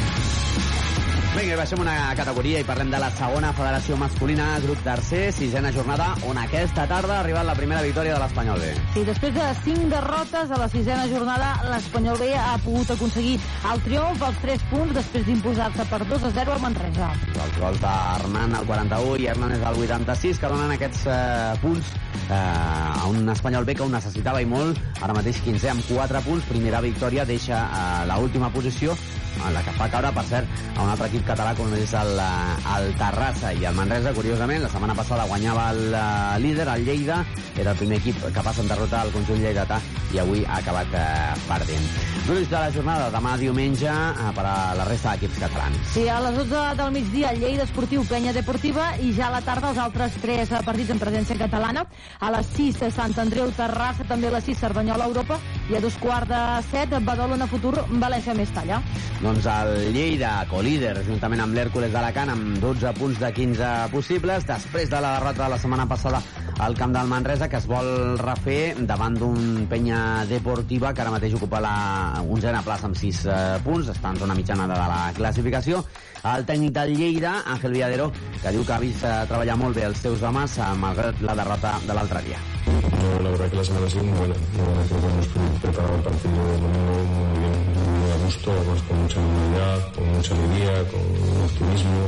Vinga, 1.31 1.55
baixem 1.55 1.78
una 1.78 1.92
categoria 2.18 2.59
i 2.59 2.65
parlem 2.67 2.89
de 2.91 2.99
la 2.99 3.09
segona 3.15 3.52
federació 3.55 3.94
masculina, 3.94 4.49
grup 4.65 4.81
tercer, 4.83 5.28
sisena 5.31 5.70
jornada, 5.70 6.09
on 6.26 6.41
aquesta 6.42 6.89
tarda 6.91 7.15
ha 7.15 7.18
arribat 7.23 7.47
la 7.47 7.55
primera 7.55 7.84
victòria 7.86 8.17
de 8.17 8.18
l'Espanyol 8.18 8.59
B. 8.59 8.73
Sí, 8.97 9.05
després 9.07 9.36
de 9.36 9.44
cinc 9.60 9.84
derrotes 9.92 10.50
a 10.50 10.59
la 10.59 10.67
sisena 10.73 11.05
jornada, 11.12 11.52
l'Espanyol 11.70 12.18
B 12.18 12.33
ha 12.34 12.57
pogut 12.65 12.91
aconseguir 12.97 13.36
el 13.70 13.84
triomf 13.86 14.26
als 14.26 14.42
3 14.42 14.67
punts 14.73 14.99
després 14.99 15.28
d'imposar-se 15.28 15.86
per 15.92 16.02
2 16.10 16.26
a 16.26 16.33
0 16.41 16.57
al 16.57 16.65
Manresa. 16.67 17.12
Els 17.31 17.62
gols 17.62 17.81
d'Hernan 17.86 18.59
al 18.59 18.67
41 18.67 19.23
i 19.23 19.31
Hernández 19.31 19.62
al 19.70 19.78
86, 19.86 20.42
que 20.42 20.50
donen 20.50 20.75
aquests 20.75 21.07
eh, 21.07 21.17
punts 21.62 21.94
eh, 22.26 22.34
a 22.34 23.07
un 23.07 23.23
Espanyol 23.31 23.70
B 23.70 23.78
que 23.78 23.86
ho 23.86 23.91
necessitava 23.94 24.42
i 24.42 24.50
molt. 24.50 24.83
Ara 24.99 25.15
mateix 25.15 25.39
15 25.47 25.75
amb 25.76 25.89
4 25.94 26.26
punts. 26.26 26.50
Primera 26.50 26.83
victòria 26.83 27.23
deixa 27.23 27.62
eh, 27.70 28.07
la 28.10 28.18
última 28.18 28.50
posició 28.50 28.99
en 29.47 29.55
la 29.55 29.62
que 29.67 29.75
fa 29.78 29.89
caure, 29.93 30.12
per 30.17 30.25
cert, 30.28 30.60
a 30.77 30.85
un 30.85 30.93
altre 30.93 31.09
equip 31.10 31.27
català 31.28 31.55
com 31.59 31.73
és 31.78 31.94
el, 31.99 32.12
eh, 32.20 32.77
el 32.77 32.94
Terrassa 33.01 33.52
i 33.57 33.67
el 33.70 33.77
Manresa, 33.78 34.15
curiosament, 34.17 34.65
la 34.65 34.73
setmana 34.73 34.97
passada 34.99 35.28
guanyava 35.31 35.70
el 35.75 35.85
eh, 35.91 36.39
líder, 36.47 36.69
el 36.75 36.86
Lleida, 36.89 37.23
era 37.57 37.75
el 37.75 37.81
primer 37.81 38.01
equip 38.02 38.25
capaç 38.36 38.62
en 38.62 38.73
derrotar 38.73 39.07
el 39.07 39.15
conjunt 39.17 39.43
lleidatà 39.43 39.81
i 40.15 40.23
avui 40.23 40.44
ha 40.47 40.60
acabat 40.62 40.99
eh, 40.99 41.07
perdent. 41.49 42.20
L'únic 42.31 42.47
de 42.47 42.59
la 42.62 42.70
jornada, 42.70 43.07
demà 43.10 43.33
diumenge, 43.34 43.91
eh, 43.91 44.26
per 44.36 44.44
a 44.47 44.75
la 44.78 44.84
resta 44.86 45.17
d'equips 45.17 45.41
catalans. 45.42 45.78
Sí, 45.91 46.05
a 46.07 46.20
les 46.23 46.36
12 46.39 46.76
del 46.78 46.92
migdia, 46.94 47.33
Lleida 47.34 47.65
Esportiu, 47.65 48.05
Penya 48.07 48.31
Deportiva, 48.33 48.84
i 49.02 49.10
ja 49.17 49.26
a 49.26 49.33
la 49.33 49.41
tarda 49.42 49.73
els 49.73 49.81
altres 49.83 50.15
tres 50.23 50.52
eh, 50.52 50.60
partits 50.62 50.92
en 50.94 51.00
presència 51.02 51.34
catalana. 51.41 51.83
A 52.20 52.31
les 52.31 52.52
6, 52.55 52.84
Sant 52.94 53.18
Andreu, 53.18 53.50
Terrassa, 53.57 54.07
també 54.07 54.28
a 54.28 54.36
les 54.36 54.47
6, 54.47 54.60
Cerdanyola, 54.62 55.09
Europa, 55.10 55.41
i 55.73 55.75
a 55.75 55.81
dos 55.83 55.97
quarts 55.99 56.31
de 56.31 56.42
set, 56.68 56.94
Badalona, 57.02 57.50
Futur, 57.50 57.75
València, 57.91 58.36
Mestalla. 58.39 58.78
Doncs 59.25 59.49
el 59.50 59.91
Lleida, 59.97 60.36
colíder, 60.52 61.00
juntament 61.09 61.42
amb 61.42 61.59
l'Hèrcules 61.59 61.91
d'Alacant, 61.91 62.31
amb 62.36 62.62
12 62.62 62.94
punts 63.00 63.18
de 63.18 63.33
15 63.41 63.73
possibles, 63.91 64.47
després 64.47 64.86
de 64.86 65.02
la 65.02 65.17
derrota 65.18 65.49
de 65.49 65.50
la 65.57 65.59
setmana 65.59 65.89
passada 65.91 66.23
al 66.60 66.76
camp 66.76 66.92
del 66.92 67.09
Manresa, 67.09 67.49
que 67.49 67.57
es 67.57 67.67
vol 67.67 68.18
refer 68.20 68.75
davant 68.84 69.15
d'un 69.17 69.65
penya 69.70 70.26
deportiva 70.28 70.92
que 70.92 71.00
ara 71.00 71.12
mateix 71.15 71.33
ocupa 71.39 71.60
la 71.65 72.20
onzena 72.21 72.63
plaça 72.67 72.89
amb 72.89 72.97
6 72.99 73.25
eh, 73.27 73.39
punts, 73.65 73.91
està 73.93 74.13
en 74.13 74.21
zona 74.21 74.37
mitjana 74.37 74.69
de 74.71 74.79
la 74.79 75.03
classificació. 75.17 75.85
El 76.31 76.45
tècnic 76.45 76.75
del 76.77 76.95
Lleida, 76.99 77.39
Ángel 77.49 77.73
Villadero, 77.73 78.11
que 78.43 78.53
diu 78.53 78.65
que 78.65 78.75
ha 78.77 78.81
vist 78.83 79.05
eh, 79.05 79.15
treballar 79.31 79.57
molt 79.61 79.77
bé 79.77 79.87
els 79.89 80.03
seus 80.05 80.23
homes 80.23 80.59
eh, 80.59 80.73
malgrat 80.83 81.23
la 81.25 81.37
derrota 81.39 81.77
de 81.87 81.97
l'altre 81.97 82.25
dia. 82.27 82.41
No, 82.67 83.23
la 83.25 83.31
verdad 83.31 83.51
que 83.51 83.57
la 83.57 83.65
semana 83.65 83.87
ha 83.87 83.91
sido 83.91 84.05
muy 84.05 84.19
buena. 84.19 84.35
Muy 84.53 84.67
buena. 84.67 84.83
Creo 84.89 85.01
que 85.01 85.07
hemos 85.09 85.61
preparado 85.61 85.95
el 85.97 86.03
partido 86.03 86.45
del 86.51 86.61
domingo 86.61 86.99
muy 87.15 87.39
bien, 87.41 87.59
muy 88.01 88.11
a 88.11 88.25
gusto, 88.25 88.53
además 88.53 88.83
con 88.83 89.03
mucha 89.03 89.21
movilidad, 89.21 89.93
con 89.95 90.09
mucha 90.13 90.35
alegría, 90.35 90.73
con 90.91 91.43
optimismo. 91.49 92.01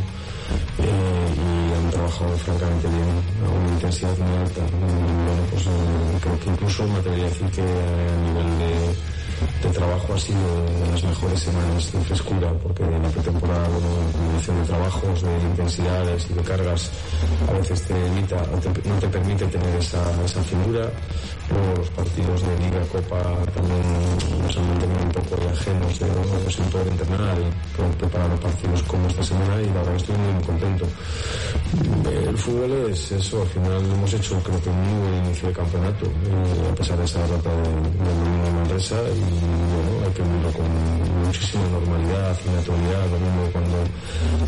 Eh, 0.79 1.35
y 1.37 1.73
han 1.75 1.91
trabajado 1.91 2.37
francamente 2.39 2.89
bien 2.89 3.11
a 3.47 3.51
una 3.51 3.73
intensidad 3.73 4.19
muy 4.19 4.37
alta. 4.37 4.61
Bueno, 4.61 5.43
pues 5.51 5.67
eh, 5.67 6.19
creo 6.21 6.41
que 6.41 6.51
incluso 6.51 6.87
me 6.89 6.99
atrevería 6.99 7.25
a 7.25 7.29
decir 7.29 7.51
que 7.51 7.63
a 7.63 8.17
nivel 8.27 8.59
de, 8.59 8.95
de 9.63 9.71
trabajo 9.71 10.15
ha 10.15 10.19
sido 10.19 10.39
de 10.81 10.91
las 10.93 11.03
mejores 11.05 11.41
semanas 11.41 11.93
de 11.93 12.01
frescura, 12.01 12.53
porque 12.63 12.83
en 12.83 13.03
la 13.03 13.09
pretemporada, 13.11 13.69
bueno, 13.69 13.87
la 14.07 14.13
combinación 14.13 14.61
de 14.61 14.67
trabajos, 14.67 15.23
de 15.23 15.33
intensidades 15.43 16.27
y 16.31 16.35
de 16.35 16.43
cargas, 16.43 16.91
a 17.49 17.53
veces 17.53 17.83
te 17.83 17.95
limita, 17.95 18.37
o 18.37 18.57
te- 18.59 18.89
no 18.89 18.95
te 18.99 19.09
permite 19.09 19.47
tener 19.47 19.77
esa, 19.77 20.03
esa 20.25 20.43
figura. 20.43 20.91
Luego 21.51 21.75
los 21.77 21.91
partidos 21.91 22.41
de 22.43 22.59
Liga, 22.65 22.81
Copa 22.93 23.21
también 23.53 23.83
nos 24.43 24.57
han 24.57 24.69
mantenido 24.69 25.03
un 25.03 25.11
poco 25.13 25.37
ahí 25.41 25.49
ajenos 25.53 25.99
de, 25.99 26.07
de 26.07 26.71
poder 26.71 26.89
entrenar 26.89 27.37
y 27.39 27.93
preparar 27.99 28.31
los 28.31 28.41
partidos 28.41 28.83
como 28.85 29.07
esta 29.09 29.23
semana 29.23 29.61
y 29.61 29.67
la 29.67 29.83
verdad 29.83 29.97
estoy 29.97 30.17
muy, 30.17 30.43
contento. 30.45 30.87
El 32.09 32.39
fútbol 32.39 32.73
es 32.91 33.13
eso, 33.13 33.43
al 33.43 33.49
final 33.49 33.83
hemos 33.85 34.13
hecho 34.15 34.39
creo 34.43 34.61
que 34.63 34.71
un 34.71 34.81
muy 34.81 35.11
buen 35.11 35.25
inicio 35.27 35.49
de 35.49 35.55
campeonato, 35.55 36.07
eh, 36.07 36.69
a 36.71 36.75
pesar 36.75 36.99
de 36.99 37.05
esa 37.05 37.21
derrota 37.21 37.51
de, 37.51 37.63
de 37.63 38.43
de 38.43 38.51
Manresa 38.53 38.97
y 39.13 39.32
bueno, 39.41 40.07
hay 40.07 40.13
que 40.13 40.23
verlo 40.23 40.53
con 40.53 41.25
muchísima 41.25 41.65
normalidad 41.69 42.39
y 42.45 42.49
naturalidad, 42.51 43.03
lo 43.11 43.19
mismo 43.19 43.43
cuando 43.53 43.77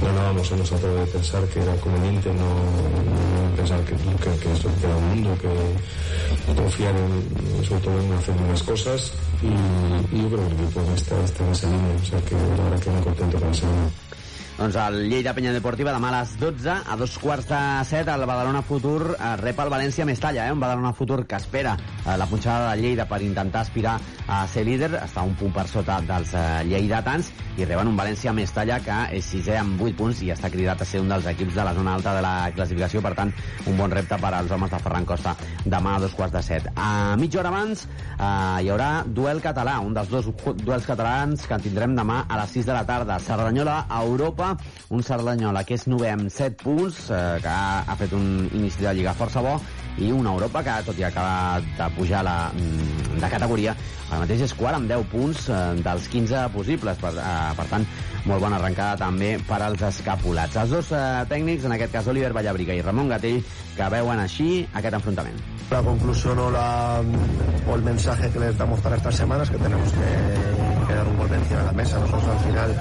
ganábamos 0.02 0.52
hemos 0.52 0.68
tratado 0.68 0.96
de 0.96 1.06
pensar 1.06 1.44
que 1.48 1.60
era 1.60 1.74
conveniente 1.76 2.30
no, 2.34 3.56
pensar 3.56 3.80
que, 3.84 3.94
que, 3.94 4.38
que 4.38 4.52
esto 4.52 4.68
era 4.82 4.96
un 4.96 5.08
mundo, 5.08 5.36
que 5.40 6.54
confiar 6.54 6.94
en, 6.96 7.64
sobre 7.64 7.80
todo 7.80 8.00
en 8.00 8.12
hacer 8.12 8.34
buenas 8.34 8.62
cosas 8.62 9.12
y, 9.42 10.16
yo 10.16 10.28
creo 10.28 10.48
que 10.48 10.54
el 10.54 10.60
equipo 10.64 10.80
está, 10.94 11.24
está 11.24 11.44
en 11.44 11.52
esa 11.52 11.66
línea, 11.70 11.96
o 12.00 12.04
sea 12.04 12.20
que 12.20 12.34
la 12.34 12.64
verdad 12.64 12.80
que 12.80 12.90
muy 12.90 13.02
contento 13.02 13.40
con 13.40 13.50
esa 13.50 13.66
línea. 13.66 13.90
Doncs 14.54 14.76
el 14.78 15.08
Lleida 15.10 15.32
Penya 15.34 15.50
Deportiva 15.50 15.90
demà 15.90 16.12
a 16.12 16.20
les 16.20 16.36
12, 16.38 16.70
a 16.70 16.94
dos 16.94 17.16
quarts 17.18 17.48
de 17.50 17.58
set, 17.88 18.06
el 18.06 18.22
Badalona 18.22 18.60
Futur 18.62 19.16
eh, 19.16 19.32
rep 19.40 19.58
el 19.58 19.70
València 19.72 20.06
Mestalla, 20.06 20.44
eh? 20.46 20.52
un 20.54 20.60
Badalona 20.62 20.92
Futur 20.94 21.24
que 21.26 21.34
espera 21.34 21.72
eh, 21.74 22.14
la 22.14 22.28
punxada 22.30 22.68
de 22.70 22.84
Lleida 22.84 23.08
per 23.10 23.18
intentar 23.26 23.64
aspirar 23.64 23.96
a 24.30 24.44
ser 24.46 24.62
líder, 24.68 24.92
està 25.02 25.24
un 25.26 25.34
punt 25.34 25.50
per 25.56 25.66
sota 25.66 25.98
dels 26.06 26.30
eh, 26.38 26.62
lleidatans, 26.68 27.32
i 27.58 27.66
reben 27.66 27.90
un 27.90 27.98
València 27.98 28.32
Mestalla 28.34 28.78
que 28.82 29.00
és 29.18 29.26
sisè 29.34 29.58
amb 29.58 29.82
8 29.82 29.98
punts 29.98 30.22
i 30.22 30.30
està 30.30 30.52
cridat 30.54 30.80
a 30.80 30.86
ser 30.86 31.02
un 31.02 31.10
dels 31.10 31.26
equips 31.34 31.58
de 31.58 31.66
la 31.66 31.74
zona 31.74 31.98
alta 31.98 32.14
de 32.14 32.22
la 32.22 32.34
classificació, 32.54 33.02
per 33.02 33.14
tant, 33.18 33.34
un 33.66 33.76
bon 33.78 33.90
repte 33.90 34.20
per 34.22 34.32
als 34.38 34.54
homes 34.54 34.70
de 34.70 34.80
Ferran 34.86 35.10
Costa 35.10 35.34
demà 35.66 35.96
a 35.96 36.04
dos 36.06 36.14
quarts 36.14 36.34
de 36.38 36.44
set. 36.46 36.70
A 36.78 37.18
mitja 37.18 37.42
hora 37.42 37.50
abans 37.50 37.88
eh, 37.88 38.30
hi 38.62 38.70
haurà 38.70 39.02
duel 39.06 39.42
català, 39.42 39.80
un 39.82 39.98
dels 39.98 40.14
dos 40.14 40.30
duels 40.62 40.86
catalans 40.86 41.42
que 41.50 41.58
tindrem 41.66 41.98
demà 41.98 42.22
a 42.28 42.38
les 42.44 42.56
6 42.60 42.70
de 42.70 42.78
la 42.78 42.86
tarda. 42.86 43.18
Cerdanyola 43.18 43.82
a 43.90 44.02
Europa 44.06 44.43
Copa, 44.44 44.58
un 44.90 45.02
Cerdanyola 45.02 45.62
que 45.64 45.78
és 45.78 45.86
novè 45.88 46.10
amb 46.12 46.28
7 46.32 46.58
punts, 46.60 47.06
eh, 47.08 47.38
que 47.40 47.48
ha, 47.48 47.80
ha 47.88 47.96
fet 47.96 48.12
un 48.12 48.44
inici 48.52 48.84
de 48.84 48.92
Lliga 48.92 49.14
força 49.16 49.40
bo, 49.44 49.56
i 49.96 50.10
una 50.12 50.32
Europa 50.34 50.62
que, 50.66 50.74
tot 50.88 50.98
i 50.98 51.04
acabar 51.06 51.62
de 51.62 51.88
pujar 51.96 52.24
la, 52.26 52.50
mm, 52.52 53.20
de 53.22 53.30
categoria, 53.30 53.76
ara 54.10 54.20
mateix 54.24 54.44
és 54.44 54.54
quart 54.58 54.76
amb 54.76 54.90
10 54.90 55.06
punts 55.12 55.48
eh, 55.48 55.60
dels 55.86 56.08
15 56.12 56.42
possibles. 56.52 56.98
Per, 57.00 57.12
eh, 57.14 57.54
per 57.56 57.66
tant, 57.70 57.86
molt 58.28 58.42
bona 58.42 58.58
arrencada 58.60 58.98
també 59.06 59.34
per 59.48 59.62
als 59.62 59.82
escapulats. 59.88 60.56
Els 60.60 60.76
dos 60.76 60.92
eh, 60.92 61.04
tècnics, 61.30 61.64
en 61.64 61.76
aquest 61.78 61.94
cas 61.94 62.10
Oliver 62.12 62.34
Vallabriga 62.36 62.76
i 62.76 62.82
Ramon 62.84 63.12
Gatell, 63.14 63.40
que 63.74 63.90
veuen 63.96 64.20
així 64.22 64.48
aquest 64.74 64.98
enfrontament. 65.00 65.40
La 65.70 65.80
conclusión 65.82 66.38
o, 66.38 66.50
la, 66.52 67.00
o 67.66 67.74
el 67.74 67.82
mensaje 67.82 68.30
que 68.30 68.40
les 68.40 68.58
damos 68.58 68.80
para 68.80 68.96
estas 68.96 69.16
semanas 69.16 69.50
que 69.50 69.58
tenemos 69.58 69.90
que, 69.92 70.86
que 70.86 70.94
dar 70.94 71.08
un 71.08 71.16
golpe 71.16 71.34
encima 71.36 71.60
de 71.60 71.66
la 71.66 71.72
mesa. 71.72 71.98
Nosotros 71.98 72.28
al 72.28 72.38
final 72.44 72.76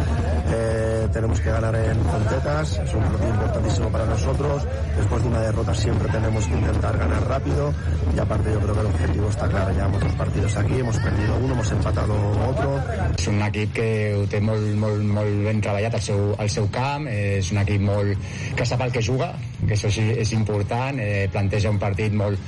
eh, 0.49 1.07
tenemos 1.13 1.39
que 1.39 1.49
ganar 1.53 1.75
en 1.75 2.03
Fontetas, 2.05 2.79
es 2.83 2.93
un 2.93 3.03
partido 3.03 3.29
importantísimo 3.29 3.89
para 3.89 4.05
nosotros. 4.05 4.63
Después 4.97 5.21
de 5.21 5.29
una 5.29 5.39
derrota 5.41 5.75
siempre 5.75 6.11
tenemos 6.11 6.45
que 6.47 6.53
intentar 6.53 6.97
ganar 6.97 7.27
rápido 7.27 7.73
y 8.15 8.19
aparte 8.19 8.51
yo 8.51 8.59
creo 8.59 8.73
que 8.73 8.79
el 8.81 8.87
objetivo 8.87 9.29
está 9.29 9.47
claro. 9.47 9.71
Llevamos 9.71 10.01
dos 10.01 10.11
partidos 10.13 10.55
aquí, 10.57 10.79
hemos 10.79 10.97
perdido 10.97 11.35
uno, 11.37 11.53
hemos 11.53 11.71
empatado 11.71 12.15
otro. 12.49 12.81
És 13.13 13.27
un 13.29 13.41
equip 13.45 13.73
que 13.77 13.87
ho 14.17 14.25
té 14.27 14.39
molt, 14.41 14.65
molt, 14.81 15.03
molt 15.05 15.43
ben 15.45 15.61
treballat 15.63 15.93
al 15.99 16.01
seu, 16.03 16.33
al 16.41 16.49
seu 16.49 16.65
camp, 16.73 17.05
és 17.07 17.51
un 17.53 17.61
equip 17.61 17.85
molt, 17.85 18.25
que 18.57 18.65
sap 18.65 18.81
el 18.83 18.91
que 18.91 19.03
juga, 19.05 19.29
que 19.61 19.77
això 19.77 19.91
sí, 19.93 20.03
és 20.23 20.33
important, 20.33 20.99
eh, 20.99 21.29
planteja 21.31 21.71
un 21.71 21.79
partit 21.79 22.13
molt, 22.17 22.41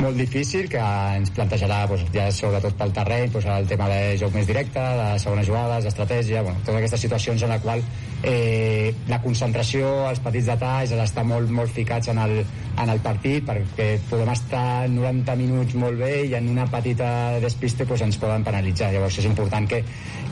molt 0.00 0.16
difícil 0.16 0.70
que 0.70 0.80
ens 1.18 1.34
plantejarà 1.36 1.82
doncs, 1.90 2.06
ja 2.14 2.30
sobretot 2.32 2.78
pel 2.78 2.94
terreny 2.96 3.34
doncs, 3.34 3.50
el 3.58 3.68
tema 3.68 3.90
de 3.90 4.16
joc 4.22 4.34
més 4.38 4.48
directe, 4.48 4.80
de 4.80 5.08
segones 5.22 5.50
jugades, 5.50 5.84
d'estratègia, 5.84 6.46
bueno, 6.46 6.62
totes 6.62 6.80
aquestes 6.80 7.06
situacions 7.08 7.42
en 7.42 7.56
la 7.56 7.60
qual 7.60 7.84
eh, 8.26 8.94
la 9.08 9.20
concentració, 9.22 9.90
els 10.10 10.20
petits 10.22 10.48
detalls, 10.50 10.92
estar 10.96 11.24
molt, 11.26 11.50
molt 11.54 11.70
ficats 11.72 12.10
en 12.10 12.18
el, 12.18 12.40
en 12.82 12.90
el 12.92 13.02
partit 13.04 13.46
perquè 13.46 13.88
podem 14.10 14.32
estar 14.32 14.88
90 14.90 15.36
minuts 15.38 15.76
molt 15.78 16.00
bé 16.02 16.12
i 16.26 16.34
en 16.38 16.50
una 16.50 16.66
petita 16.70 17.08
despiste 17.42 17.86
doncs, 17.86 18.02
ens 18.08 18.18
poden 18.22 18.44
penalitzar. 18.46 18.90
Llavors 18.94 19.20
és 19.22 19.30
important 19.30 19.68
que, 19.70 19.82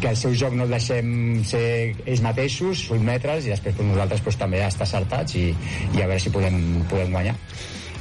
que 0.03 0.11
el 0.11 0.19
seu 0.19 0.35
joc 0.35 0.59
no 0.59 0.67
el 0.67 0.75
deixem 0.75 1.15
ser 1.47 1.65
ells 2.05 2.25
mateixos, 2.25 2.89
sotmetre's 2.91 3.47
i 3.47 3.55
després 3.55 3.79
doncs, 3.79 3.95
nosaltres 3.95 4.27
doncs, 4.27 4.43
també 4.43 4.65
estar 4.67 4.89
acertats 4.89 5.39
i, 5.39 5.49
i 5.95 6.03
a 6.03 6.11
veure 6.11 6.21
si 6.21 6.35
podem, 6.35 6.61
podem 6.91 7.15
guanyar. 7.15 7.39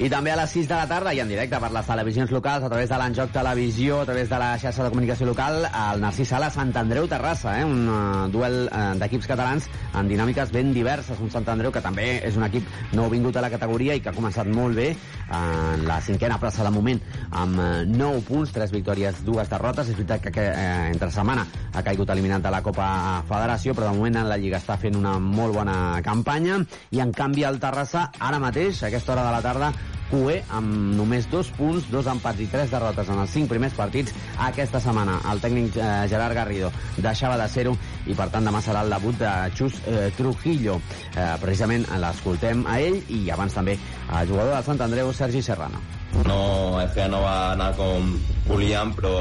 I 0.01 0.07
també 0.09 0.31
a 0.33 0.35
les 0.39 0.49
6 0.49 0.65
de 0.65 0.73
la 0.73 0.87
tarda 0.89 1.11
i 1.13 1.19
en 1.21 1.29
directe 1.29 1.59
per 1.61 1.69
les 1.69 1.85
televisions 1.85 2.31
locals, 2.33 2.63
a 2.65 2.69
través 2.69 2.89
de 2.89 2.97
l'Enjoc 2.97 3.29
Televisió, 3.31 3.99
a 4.01 4.05
través 4.07 4.29
de 4.29 4.39
la 4.41 4.47
xarxa 4.57 4.87
de 4.87 4.89
comunicació 4.89 5.27
local, 5.27 5.67
el 5.69 6.01
Narcís 6.01 6.31
Sala 6.33 6.47
Sant 6.49 6.71
Andreu 6.81 7.05
Terrassa, 7.07 7.53
eh? 7.59 7.63
un 7.63 7.85
uh, 7.85 8.25
duel 8.33 8.63
uh, 8.71 8.95
d'equips 8.97 9.29
catalans 9.29 9.67
en 9.93 10.09
dinàmiques 10.09 10.49
ben 10.51 10.71
diverses. 10.73 11.19
Un 11.21 11.29
Sant 11.29 11.45
Andreu 11.53 11.71
que 11.71 11.83
també 11.85 12.07
és 12.25 12.39
un 12.39 12.45
equip 12.47 12.65
nou 12.97 13.05
vingut 13.13 13.37
a 13.37 13.43
la 13.45 13.51
categoria 13.53 13.93
i 13.93 14.01
que 14.01 14.09
ha 14.09 14.15
començat 14.17 14.49
molt 14.49 14.75
bé 14.81 14.87
en 15.29 15.85
la 15.85 15.99
cinquena 16.01 16.39
plaça 16.41 16.65
de 16.65 16.73
moment 16.73 16.97
amb 17.29 17.61
uh, 17.61 17.69
9 17.85 18.25
punts, 18.25 18.55
3 18.57 18.73
victòries, 18.73 19.21
dues 19.27 19.53
derrotes. 19.53 19.93
És 19.93 19.99
veritat 20.01 20.25
que, 20.25 20.33
que 20.33 20.47
eh, 20.49 20.89
entre 20.89 21.11
setmana 21.13 21.45
ha 21.69 21.85
caigut 21.85 22.09
eliminat 22.09 22.41
de 22.41 22.51
la 22.53 22.63
Copa 22.65 22.89
Federació, 23.29 23.77
però 23.77 23.91
de 23.91 24.01
moment 24.01 24.23
en 24.23 24.31
la 24.33 24.41
Lliga 24.41 24.57
està 24.57 24.79
fent 24.81 24.97
una 24.97 25.19
molt 25.21 25.53
bona 25.61 25.77
campanya 26.01 26.63
i 26.89 27.05
en 27.05 27.13
canvi 27.13 27.45
el 27.45 27.61
Terrassa 27.61 28.07
ara 28.17 28.41
mateix, 28.41 28.81
a 28.81 28.89
aquesta 28.89 29.13
hora 29.13 29.29
de 29.29 29.37
la 29.37 29.45
tarda, 29.45 29.73
cué 30.13 30.41
amb 30.53 30.93
només 30.97 31.25
dos 31.31 31.49
punts, 31.57 31.87
dos 31.91 32.07
empats 32.11 32.43
i 32.43 32.47
tres 32.51 32.71
derrotes 32.73 33.09
en 33.09 33.21
els 33.23 33.33
cinc 33.33 33.49
primers 33.49 33.73
partits 33.77 34.13
aquesta 34.47 34.81
setmana. 34.83 35.17
El 35.31 35.41
tècnic 35.41 35.77
eh, 35.77 35.87
Gerard 36.11 36.37
Garrido 36.37 36.69
deixava 36.97 37.37
de 37.39 37.47
ser-ho 37.49 37.73
i 38.05 38.17
per 38.17 38.29
tant 38.33 38.45
demà 38.45 38.61
serà 38.61 38.83
el 38.85 38.93
debut 38.93 39.17
de 39.19 39.31
Xus 39.57 39.79
eh, 39.87 40.11
Trujillo. 40.17 40.79
Eh, 41.15 41.33
precisament 41.41 41.87
l'escoltem 42.03 42.65
a 42.69 42.79
ell 42.83 42.99
i 43.09 43.25
abans 43.33 43.57
també 43.57 43.77
al 44.09 44.29
jugador 44.29 44.53
del 44.53 44.67
Sant 44.69 44.85
Andreu, 44.85 45.13
Sergi 45.13 45.41
Serrano. 45.41 45.81
No, 46.27 46.77
FA 46.93 47.07
no 47.09 47.23
va 47.23 47.37
anar 47.55 47.71
com 47.77 48.13
volíem, 48.45 48.93
però 48.93 49.15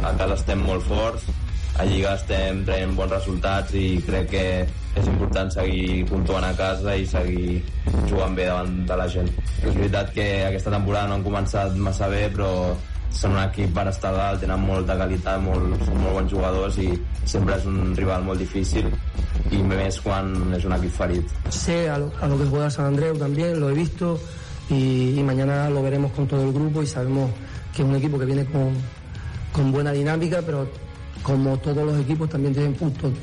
a 0.00 0.14
casa 0.16 0.38
estem 0.38 0.62
molt 0.64 0.86
forts, 0.88 1.26
a 1.78 1.86
Lliga 1.86 2.16
estem 2.18 2.64
traient 2.66 2.94
bons 2.98 3.12
resultats 3.14 3.74
i 3.78 4.00
crec 4.02 4.30
que 4.32 4.44
és 4.98 5.06
important 5.06 5.50
seguir 5.54 6.02
puntuant 6.10 6.42
a 6.42 6.54
casa 6.58 6.94
i 6.98 7.04
seguir 7.06 7.60
jugant 8.10 8.34
bé 8.34 8.48
davant 8.48 8.72
de 8.88 8.96
la 8.98 9.06
gent. 9.12 9.28
És 9.62 9.74
veritat 9.74 10.10
que 10.16 10.26
aquesta 10.48 10.72
temporada 10.74 11.06
no 11.06 11.18
han 11.18 11.26
començat 11.26 11.76
massa 11.78 12.08
bé, 12.10 12.24
però 12.34 12.50
són 13.14 13.36
un 13.36 13.42
equip 13.44 13.70
per 13.76 13.86
estar 13.88 14.10
dalt, 14.12 14.42
tenen 14.42 14.64
molta 14.66 14.96
qualitat, 14.98 15.38
molt, 15.44 15.78
són 15.86 16.02
molt 16.02 16.18
bons 16.18 16.34
jugadors 16.34 16.80
i 16.82 16.88
sempre 17.24 17.56
és 17.56 17.68
un 17.70 17.94
rival 17.96 18.26
molt 18.26 18.42
difícil 18.42 18.90
y 19.54 19.62
més 19.62 20.00
quan 20.02 20.34
és 20.58 20.66
un 20.66 20.74
equip 20.76 20.92
ferit. 20.98 21.38
Sé 21.54 21.78
a 21.88 21.96
lo, 22.02 22.10
a 22.20 22.28
lo 22.28 22.40
que 22.42 22.50
juega 22.50 22.70
San 22.74 22.90
Andreu 22.90 23.16
también, 23.16 23.60
lo 23.60 23.70
he 23.70 23.74
visto 23.78 24.18
y, 24.68 25.14
y 25.18 25.22
mañana 25.22 25.70
lo 25.70 25.82
veremos 25.82 26.12
con 26.12 26.26
todo 26.26 26.42
el 26.42 26.52
grupo 26.52 26.82
y 26.82 26.86
sabemos 26.86 27.30
que 27.74 27.82
es 27.82 27.88
un 27.88 27.94
equipo 27.94 28.18
que 28.18 28.26
viene 28.26 28.44
con, 28.46 28.74
con 29.52 29.72
buena 29.72 29.92
dinámica, 29.92 30.42
pero 30.44 30.68
como 31.28 31.58
todos 31.58 31.84
los 31.84 32.00
equipos 32.00 32.26
también 32.30 32.54
tienen 32.54 32.72
puntos 32.72 33.12